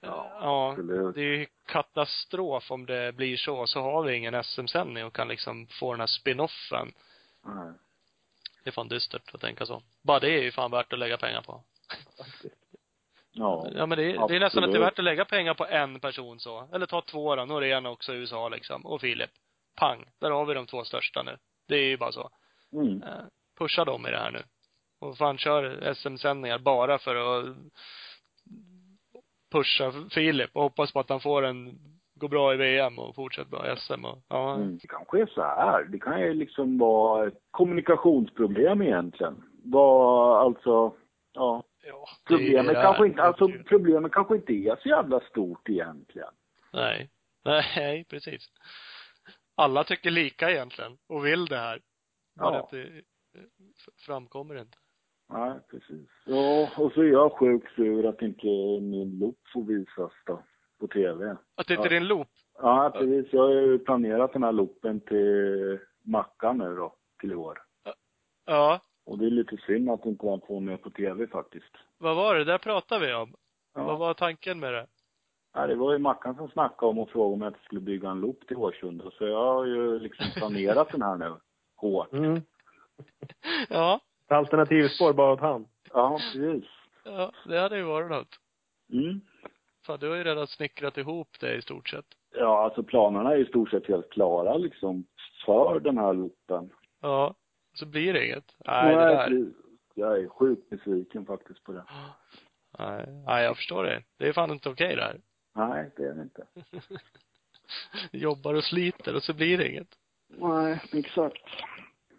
Ja, 0.00 0.38
ja 0.40 0.82
det 1.14 1.20
är 1.20 1.38
ju 1.38 1.46
katastrof 1.66 2.70
om 2.70 2.86
det 2.86 3.16
blir 3.16 3.36
så. 3.36 3.66
Så 3.66 3.80
har 3.80 4.02
vi 4.02 4.16
ingen 4.16 4.44
SM-sändning 4.44 5.04
och 5.04 5.14
kan 5.14 5.28
liksom 5.28 5.66
få 5.66 5.92
den 5.92 6.00
här 6.00 6.06
spin-offen. 6.06 6.92
Nej. 7.44 7.72
Det 8.64 8.70
är 8.70 8.72
fan 8.72 8.88
dystert 8.88 9.34
att 9.34 9.40
tänka 9.40 9.66
så. 9.66 9.82
Bara 10.02 10.20
det 10.20 10.30
är 10.30 10.42
ju 10.42 10.52
fan 10.52 10.70
värt 10.70 10.92
att 10.92 10.98
lägga 10.98 11.16
pengar 11.16 11.42
på. 11.42 11.62
Ja. 13.38 13.68
Ja 13.74 13.86
men 13.86 13.98
det 13.98 14.04
är, 14.04 14.28
det 14.28 14.36
är 14.36 14.40
nästan 14.40 14.64
att 14.64 14.72
det 14.72 14.78
är 14.78 14.82
Absolut. 14.82 14.82
värt 14.82 14.98
att 14.98 15.04
lägga 15.04 15.24
pengar 15.24 15.54
på 15.54 15.66
en 15.66 16.00
person 16.00 16.40
så. 16.40 16.68
Eller 16.72 16.86
ta 16.86 17.02
två 17.02 17.36
då, 17.36 17.44
Norén 17.44 17.86
också 17.86 18.14
i 18.14 18.16
USA 18.16 18.48
liksom. 18.48 18.86
Och 18.86 19.00
Filip. 19.00 19.30
Pang. 19.76 20.04
Där 20.20 20.30
har 20.30 20.46
vi 20.46 20.54
de 20.54 20.66
två 20.66 20.84
största 20.84 21.22
nu. 21.22 21.36
Det 21.68 21.76
är 21.76 21.88
ju 21.88 21.96
bara 21.96 22.12
så. 22.12 22.30
Mm. 22.72 23.02
Eh, 23.02 23.24
pusha 23.58 23.84
dem 23.84 24.06
i 24.06 24.10
det 24.10 24.18
här 24.18 24.30
nu. 24.30 24.42
Och 25.00 25.18
fan 25.18 25.38
kör 25.38 25.94
SM-sändningar 25.94 26.58
bara 26.58 26.98
för 26.98 27.16
att 27.16 27.56
pusha 29.52 29.92
Filip 30.10 30.50
och 30.52 30.62
hoppas 30.62 30.92
på 30.92 31.00
att 31.00 31.08
han 31.08 31.20
får 31.20 31.42
en, 31.42 31.78
går 32.14 32.28
bra 32.28 32.54
i 32.54 32.56
VM 32.56 32.98
och 32.98 33.14
fortsätter 33.14 33.50
bra 33.50 33.72
i 33.72 33.76
SM 33.76 34.04
och, 34.04 34.18
ja. 34.28 34.54
Mm. 34.54 34.78
Det 34.78 34.86
kanske 34.88 35.20
är 35.20 35.26
så 35.26 35.42
här. 35.42 35.84
Det 35.84 35.98
kan 35.98 36.20
ju 36.20 36.34
liksom 36.34 36.78
vara 36.78 37.26
ett 37.26 37.38
kommunikationsproblem 37.50 38.82
egentligen. 38.82 39.42
Vad, 39.64 40.40
alltså, 40.46 40.94
ja. 41.32 41.62
ja 41.82 42.08
Problemet 42.26 42.74
kanske 42.74 43.06
inte, 43.06 43.22
alltså 43.22 43.48
problemet 43.68 44.12
kanske 44.12 44.36
inte 44.36 44.52
är 44.52 44.76
så 44.82 44.88
jävla 44.88 45.20
stort 45.20 45.68
egentligen. 45.68 46.32
Nej. 46.72 47.10
Nej, 47.44 48.04
precis. 48.10 48.50
Alla 49.56 49.84
tycker 49.84 50.10
lika 50.10 50.50
egentligen 50.50 50.98
och 51.08 51.26
vill 51.26 51.46
det 51.46 51.56
här. 51.56 51.80
Ja. 52.38 52.56
att 52.58 52.70
det 52.70 53.02
framkommer 54.06 54.60
inte. 54.60 54.78
Nej, 55.28 55.52
precis. 55.70 56.08
Ja, 56.26 56.70
och 56.76 56.92
så 56.92 57.00
är 57.00 57.04
jag 57.06 57.32
sjukt 57.38 57.74
sur 57.74 58.06
att 58.08 58.22
inte 58.22 58.46
min 58.80 59.18
loop 59.18 59.38
får 59.52 59.64
visas 59.64 60.12
då, 60.26 60.42
på 60.80 60.86
TV. 60.88 61.36
Att 61.54 61.66
det 61.66 61.74
inte 61.74 61.88
Ja. 61.88 61.92
är 61.92 61.96
en 61.96 62.06
loop. 62.08 62.28
Ja, 62.58 62.90
precis. 62.94 63.32
Jag 63.32 63.42
har 63.42 63.52
ju 63.52 63.78
planerat 63.78 64.32
den 64.32 64.42
här 64.42 64.52
loopen 64.52 65.00
till 65.00 65.78
Mackan 66.04 66.58
nu 66.58 66.74
då, 66.76 66.96
till 67.20 67.32
i 67.32 67.34
år. 67.34 67.58
Ja. 68.46 68.80
Och 69.06 69.18
det 69.18 69.26
är 69.26 69.30
lite 69.30 69.56
synd 69.66 69.90
att 69.90 70.06
inte 70.06 70.26
den 70.26 70.40
får 70.40 70.60
med 70.60 70.82
på 70.82 70.90
TV 70.90 71.26
faktiskt. 71.26 71.72
Vad 71.98 72.16
var 72.16 72.34
det? 72.34 72.44
Där 72.44 72.58
pratade 72.58 73.06
vi 73.06 73.14
om. 73.14 73.34
Vad 73.74 73.84
Ja. 73.88 73.96
var 73.96 74.14
tanken 74.14 74.60
med 74.60 74.72
det? 74.72 74.86
Ja, 75.56 75.66
det 75.66 75.74
var 75.74 75.92
ju 75.92 75.98
Mackan 75.98 76.34
som 76.34 76.48
snackade 76.48 76.90
om 76.90 76.98
och 76.98 77.10
frågade 77.10 77.34
om 77.34 77.42
jag 77.42 77.50
inte 77.50 77.64
skulle 77.64 77.80
bygga 77.80 78.10
en 78.10 78.20
loop 78.20 78.46
till 78.46 78.56
Årsunda. 78.56 79.10
Så 79.10 79.26
jag 79.26 79.54
har 79.54 79.64
ju 79.64 79.98
liksom 79.98 80.26
planerat 80.34 80.92
den 80.92 81.02
här 81.02 81.16
nu, 81.16 81.34
hårt. 81.76 82.12
Mm. 82.12 82.40
Ja. 83.68 84.00
Alternativspår 84.28 85.12
bara 85.12 85.32
åt 85.32 85.40
han. 85.40 85.66
Ja, 85.92 86.18
precis. 86.18 86.64
Ja, 87.04 87.32
det 87.46 87.58
hade 87.58 87.76
ju 87.76 87.82
varit 87.82 88.10
något. 88.10 88.40
Mm. 88.92 89.20
Fan, 89.86 89.98
du 90.00 90.08
har 90.08 90.16
ju 90.16 90.24
redan 90.24 90.46
snickrat 90.46 90.98
ihop 90.98 91.28
det 91.40 91.54
i 91.54 91.62
stort 91.62 91.88
sett. 91.88 92.06
Ja, 92.34 92.64
alltså 92.64 92.82
planerna 92.82 93.32
är 93.32 93.38
i 93.38 93.44
stort 93.46 93.70
sett 93.70 93.86
helt 93.88 94.10
klara 94.10 94.56
liksom 94.56 95.06
för 95.46 95.80
den 95.80 95.98
här 95.98 96.14
loopen. 96.14 96.70
Ja. 97.00 97.34
Så 97.74 97.86
blir 97.86 98.12
det 98.12 98.26
inget. 98.26 98.56
Nej, 98.64 98.94
det 98.94 99.00
där. 99.00 99.46
Jag 99.94 100.18
är 100.18 100.28
sjukt 100.28 100.70
besviken 100.70 101.26
faktiskt 101.26 101.64
på 101.64 101.72
det. 101.72 101.84
Nej, 102.78 103.06
nej, 103.26 103.44
jag 103.44 103.56
förstår 103.56 103.84
det. 103.84 104.02
Det 104.18 104.28
är 104.28 104.32
fan 104.32 104.50
inte 104.50 104.68
okej 104.68 104.96
det 104.96 105.02
här. 105.02 105.20
Nej, 105.56 105.90
det 105.96 106.02
är 106.02 106.14
det 106.14 106.22
inte. 106.22 106.42
Jobbar 108.12 108.54
och 108.54 108.64
sliter 108.64 109.16
och 109.16 109.22
så 109.22 109.34
blir 109.34 109.58
det 109.58 109.68
inget. 109.68 109.88
Nej, 110.28 110.80
exakt. 110.92 111.42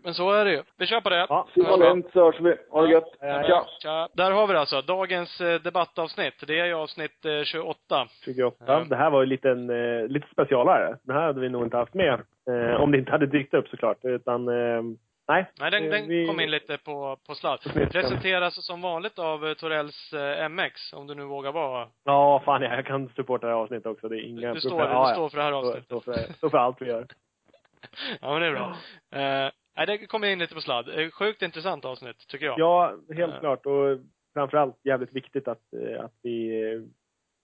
Men 0.04 0.14
så 0.14 0.32
är 0.32 0.46
det 0.46 0.52
ju. 0.52 0.64
Vi 0.78 0.86
kör 0.86 1.02
på 1.02 1.10
det. 1.10 1.26
Ja. 1.30 1.48
Så 1.54 1.64
var 1.64 1.78
lugnt 1.78 2.08
så 2.14 2.26
hörs 2.26 2.42
vi. 2.42 2.56
Ha 2.70 2.82
det 2.82 2.92
gött. 2.92 3.16
Ja. 3.20 3.44
Tja. 3.48 3.66
Tja. 3.82 4.08
Där 4.14 4.32
har 4.32 4.48
vi 4.48 4.54
det 4.54 4.60
alltså. 4.60 4.82
Dagens 4.82 5.42
eh, 5.42 5.62
debattavsnitt. 5.62 6.44
Det 6.48 6.60
är 6.60 6.66
ju 6.66 6.74
avsnitt 6.74 7.26
eh, 7.26 7.44
28. 7.44 8.08
28. 8.26 8.56
Ja. 8.68 8.86
Det 8.90 8.96
här 8.96 9.10
var 9.10 9.22
ju 9.22 9.28
lite, 9.28 9.50
en, 9.50 9.70
eh, 9.70 10.08
lite 10.08 10.28
specialare. 10.32 10.98
Den 11.04 11.16
här 11.16 11.24
hade 11.24 11.42
vi 11.42 11.50
nog 11.50 11.64
inte 11.64 11.78
haft 11.78 11.94
med. 11.94 12.22
Eh, 12.50 12.82
om 12.82 12.92
det 12.92 12.98
inte 12.98 13.12
hade 13.12 13.26
dykt 13.26 13.54
upp 13.54 13.68
såklart. 13.68 13.98
Utan, 14.04 14.48
eh, 14.48 14.82
nej. 15.28 15.46
Nej, 15.60 15.72
den, 15.72 15.84
Eh, 15.84 15.90
den 15.92 16.08
vi- 16.08 16.28
kom 16.28 16.40
in 16.40 16.52
lite 16.52 16.78
på, 16.78 17.18
på 17.28 17.36
sladd. 17.36 17.60
Presenteras 17.92 18.66
som 18.66 18.82
vanligt 18.82 19.20
av 19.20 19.48
eh, 19.48 19.54
Torells 19.54 20.14
eh, 20.14 20.50
MX, 20.50 20.94
om 20.94 21.08
du 21.08 21.16
nu 21.16 21.24
vågar 21.24 21.52
vara. 21.52 21.88
Ja, 22.04 22.42
fan 22.46 22.62
jag 22.62 22.86
kan 22.86 23.10
supporta 23.10 23.48
det 23.48 23.54
här 23.54 23.60
avsnittet 23.60 23.86
också. 23.86 24.10
Det 24.10 24.16
är 24.18 24.22
inga 24.22 24.54
Du 24.54 24.60
står, 24.60 24.70
problem. 24.70 24.88
du 24.88 24.94
Ja, 24.94 25.10
ja. 25.10 25.14
står 25.16 25.30
för 25.30 25.38
det 25.38 25.44
här 25.44 25.52
Står- 25.52 25.60
avsnittet. 25.60 25.86
Står 25.86 26.00
för, 26.00 26.34
står 26.34 26.50
för 26.50 26.58
allt 26.58 26.82
vi 26.82 26.86
gör. 26.86 27.06
Ja, 28.22 28.32
men 28.34 28.42
det 28.42 28.48
är 28.48 28.52
bra. 28.52 28.70
Eh, 29.12 29.52
nej, 29.78 29.86
det 29.88 29.98
kommer 30.08 30.28
in 30.28 30.40
lite 30.40 30.54
på 30.56 30.62
sladd. 30.62 31.14
Sjukt 31.14 31.42
intressant 31.42 31.86
avsnitt, 31.86 32.28
tycker 32.28 32.46
jag. 32.46 32.60
Ja, 32.60 32.94
helt 33.16 33.34
Ja. 33.34 33.40
klart. 33.40 33.66
Och 33.66 34.00
framförallt 34.34 34.76
jävligt 34.84 35.14
viktigt 35.16 35.48
att, 35.48 35.62
att 36.00 36.14
vi 36.24 36.52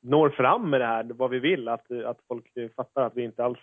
når 0.02 0.30
fram 0.30 0.70
med 0.70 0.82
det 0.82 0.86
här, 0.88 1.04
vad 1.04 1.30
vi 1.30 1.40
vill. 1.40 1.68
Att, 1.68 1.92
att 1.92 2.18
folk 2.28 2.46
fattar 2.76 3.02
att 3.02 3.16
vi 3.16 3.24
inte 3.24 3.44
alls 3.44 3.60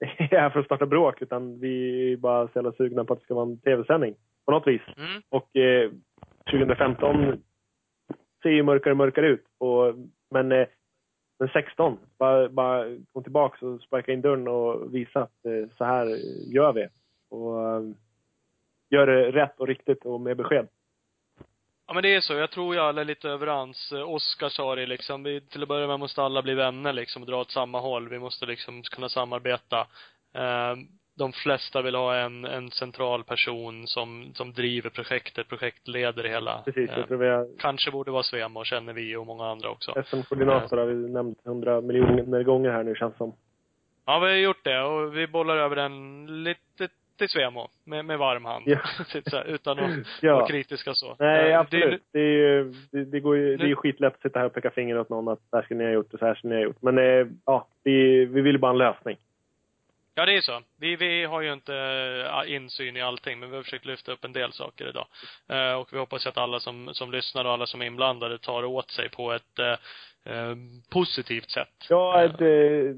är 0.00 0.40
här 0.40 0.50
för 0.50 0.60
att 0.60 0.66
starta 0.66 0.86
bråk, 0.86 1.22
utan 1.22 1.60
vi 1.60 2.12
är 2.12 2.16
bara 2.16 2.48
så 2.48 2.52
jävla 2.54 2.72
sugna 2.72 3.04
på 3.04 3.12
att 3.12 3.18
det 3.18 3.24
ska 3.24 3.34
vara 3.34 3.46
en 3.46 3.58
tv-sändning. 3.58 4.14
På 4.44 4.52
något 4.52 4.66
vis. 4.66 4.82
Mm. 4.96 5.22
Och 5.28 5.56
eh, 5.56 5.90
2015 6.50 7.42
ser 8.42 8.50
ju 8.50 8.62
mörkare 8.62 8.90
och 8.90 8.96
mörkare 8.96 9.28
ut. 9.28 9.44
Och, 9.58 9.94
men, 10.30 10.52
eh, 10.52 10.66
men 11.38 11.48
16, 11.48 11.98
bara, 12.18 12.48
bara 12.48 12.84
kom 13.12 13.22
tillbaka 13.22 13.66
och 13.66 13.80
sparka 13.80 14.12
in 14.12 14.20
dörren 14.20 14.48
och 14.48 14.94
visa 14.94 15.22
att 15.22 15.44
eh, 15.44 15.76
så 15.78 15.84
här 15.84 16.06
gör 16.54 16.72
vi. 16.72 16.88
Och 17.30 17.60
eh, 17.60 17.82
gör 18.90 19.06
det 19.06 19.30
rätt 19.30 19.60
och 19.60 19.66
riktigt 19.66 20.04
och 20.04 20.20
med 20.20 20.36
besked. 20.36 20.68
Ja 21.86 21.94
men 21.94 22.02
det 22.02 22.14
är 22.14 22.20
så. 22.20 22.34
Jag 22.34 22.50
tror 22.50 22.74
ju 22.74 22.80
alla 22.80 23.00
är 23.00 23.04
lite 23.04 23.28
överens. 23.28 23.92
Oskar 23.92 24.48
sa 24.48 24.74
det 24.74 24.86
liksom. 24.86 25.22
Vi, 25.22 25.40
till 25.40 25.62
att 25.62 25.68
börja 25.68 25.86
med 25.86 26.00
måste 26.00 26.22
alla 26.22 26.42
bli 26.42 26.54
vänner 26.54 26.92
liksom 26.92 27.22
och 27.22 27.28
dra 27.28 27.40
åt 27.40 27.50
samma 27.50 27.80
håll. 27.80 28.08
Vi 28.08 28.18
måste 28.18 28.46
liksom 28.46 28.82
kunna 28.82 29.08
samarbeta. 29.08 29.80
Eh, 30.34 30.74
de 31.16 31.32
flesta 31.32 31.82
vill 31.82 31.94
ha 31.94 32.16
en, 32.16 32.44
en 32.44 32.70
central 32.70 33.24
person 33.24 33.86
som, 33.86 34.32
som 34.34 34.52
driver 34.52 34.90
projektet, 34.90 35.48
projektleder 35.48 36.22
det 36.22 36.28
hela. 36.28 36.62
Precis, 36.64 36.90
jag 36.96 37.08
tror 37.08 37.18
vi 37.18 37.28
har 37.28 37.48
kanske 37.58 37.90
borde 37.90 38.10
vara 38.10 38.22
Svemo, 38.22 38.64
känner 38.64 38.92
vi 38.92 39.16
och 39.16 39.26
många 39.26 39.46
andra 39.46 39.70
också. 39.70 40.02
SM-koordinator 40.06 40.76
har 40.76 40.86
vi 40.86 40.94
nämnt 40.94 41.38
hundra 41.44 41.80
miljoner 41.80 42.42
gånger 42.42 42.70
här 42.70 42.82
nu 42.82 42.94
känns 42.94 43.16
som. 43.16 43.32
Ja, 44.06 44.18
vi 44.18 44.26
har 44.26 44.36
gjort 44.36 44.64
det 44.64 44.82
och 44.82 45.16
vi 45.16 45.26
bollar 45.26 45.56
över 45.56 45.76
den 45.76 46.26
lite 46.44 46.88
till 47.18 47.28
Svemo 47.28 47.68
med, 47.84 48.04
med 48.04 48.18
varm 48.18 48.44
hand. 48.44 48.64
Ja. 48.66 48.78
Här, 49.32 49.44
Utan 49.44 49.78
att 49.78 50.06
Ja. 50.20 50.34
vara 50.34 50.46
kritiska 50.46 50.94
så. 50.94 51.16
Nej, 51.18 51.50
Eh, 51.52 51.60
absolut. 51.60 52.02
Det, 52.12 52.18
är 52.20 52.22
ju, 52.24 52.72
det, 52.92 53.04
det, 53.04 53.20
går 53.20 53.36
ju, 53.36 53.56
det 53.56 53.64
är 53.64 53.68
ju 53.68 53.76
skitlätt 53.76 54.14
att 54.14 54.22
sitta 54.22 54.38
här 54.38 54.46
och 54.46 54.54
peka 54.54 54.70
finger 54.70 54.98
åt 54.98 55.08
någon 55.08 55.28
att 55.28 55.40
så 55.50 55.56
här 55.56 55.62
ska 55.62 55.74
ni 55.74 55.84
ha 55.84 55.90
gjort 55.90 56.12
och 56.12 56.18
så 56.18 56.26
här 56.26 56.34
ska 56.34 56.48
ni 56.48 56.54
ha 56.54 56.62
gjort. 56.62 56.82
Men 56.82 56.98
eh, 56.98 57.26
ja, 57.46 57.68
vi, 57.84 58.24
vi 58.24 58.40
vill 58.40 58.58
bara 58.58 58.70
en 58.70 58.78
lösning. 58.78 59.16
Ja, 60.16 60.26
det 60.26 60.36
är 60.36 60.40
så. 60.40 60.60
Vi, 60.80 60.96
vi 60.96 61.24
har 61.24 61.40
ju 61.40 61.52
inte 61.52 61.74
eh, 62.46 62.54
insyn 62.54 62.96
i 62.96 63.00
allting, 63.02 63.38
men 63.40 63.50
vi 63.50 63.56
har 63.56 63.62
försökt 63.62 63.84
lyfta 63.86 64.12
upp 64.12 64.24
en 64.24 64.32
del 64.32 64.52
saker 64.52 64.88
idag. 64.88 65.06
Eh, 65.48 65.74
och 65.80 65.88
vi 65.92 65.98
hoppas 65.98 66.26
att 66.26 66.38
alla 66.38 66.60
som, 66.60 66.94
som 66.94 67.10
lyssnar 67.12 67.44
och 67.44 67.50
alla 67.52 67.66
som 67.66 67.82
är 67.82 67.86
inblandade 67.86 68.38
tar 68.38 68.64
åt 68.64 68.90
sig 68.90 69.08
på 69.10 69.32
ett 69.32 69.58
eh, 69.58 70.56
positivt 70.92 71.50
sätt. 71.50 71.68
Ja, 71.88 72.22
ett 72.24 72.40
eh, 72.40 72.94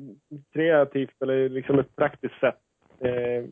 kreativt 0.52 1.22
eller 1.22 1.48
liksom 1.48 1.78
ett 1.78 1.96
praktiskt 1.96 2.40
sätt. 2.40 2.58
Eh, 3.00 3.44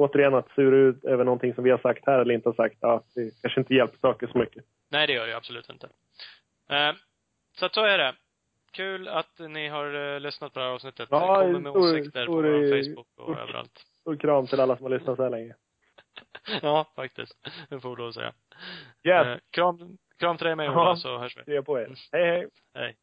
återigen 0.00 0.34
att 0.34 0.50
sura 0.50 0.76
ut 0.76 1.04
över 1.04 1.24
någonting 1.24 1.54
som 1.54 1.64
vi 1.64 1.70
har 1.70 1.78
sagt 1.78 2.06
här 2.06 2.18
eller 2.18 2.34
inte 2.34 2.48
har 2.48 2.54
sagt, 2.54 2.76
ja, 2.80 3.02
det 3.14 3.30
kanske 3.42 3.60
inte 3.60 3.74
hjälper 3.74 3.98
saker 3.98 4.26
så 4.26 4.38
mycket. 4.38 4.64
Nej, 4.90 5.06
det 5.06 5.12
gör 5.12 5.26
det 5.26 5.36
absolut 5.36 5.70
inte. 5.70 5.86
Eh, 6.70 6.92
så 7.58 7.66
att 7.66 7.74
så 7.74 7.84
är 7.84 7.98
det. 7.98 8.14
kul 8.72 9.08
att 9.08 9.38
ni 9.38 9.68
har 9.68 10.14
eh, 10.14 10.20
lyssnat 10.20 10.52
på 10.52 10.58
det 10.60 10.64
här 10.66 10.72
avsnittet. 10.72 11.08
Ja, 11.10 11.34
Kommer 11.34 11.60
med 11.60 11.72
stor- 11.72 11.90
åsikter 12.00 12.26
på 12.26 12.32
stor- 12.32 12.42
vår 12.42 12.82
Facebook 12.84 13.06
och 13.16 13.24
stor- 13.24 13.38
överallt. 13.40 13.78
Stor 14.00 14.16
kram 14.16 14.46
till 14.46 14.60
alla 14.60 14.76
som 14.76 14.84
har 14.84 14.90
lyssnat 14.90 15.16
så 15.16 15.22
här 15.22 15.30
länge. 15.30 15.54
ja, 16.62 16.92
faktiskt. 16.96 17.32
Det 17.68 17.80
får 17.80 18.08
att 18.08 18.14
säga. 18.14 18.32
Yes, 19.04 19.26
Eh, 19.26 19.36
kram, 19.50 19.98
kram 20.18 20.36
till 20.36 20.46
dig 20.46 20.56
med 20.56 20.66
Ja. 20.66 20.70
Ola, 20.82 20.96
så 20.96 21.18
hörs 21.18 21.36
vi. 21.36 21.42
skriv 21.42 21.62
på 21.62 21.78
er. 21.80 21.94
Hej 22.12 22.24
hej! 22.26 22.46
Hej. 22.74 22.96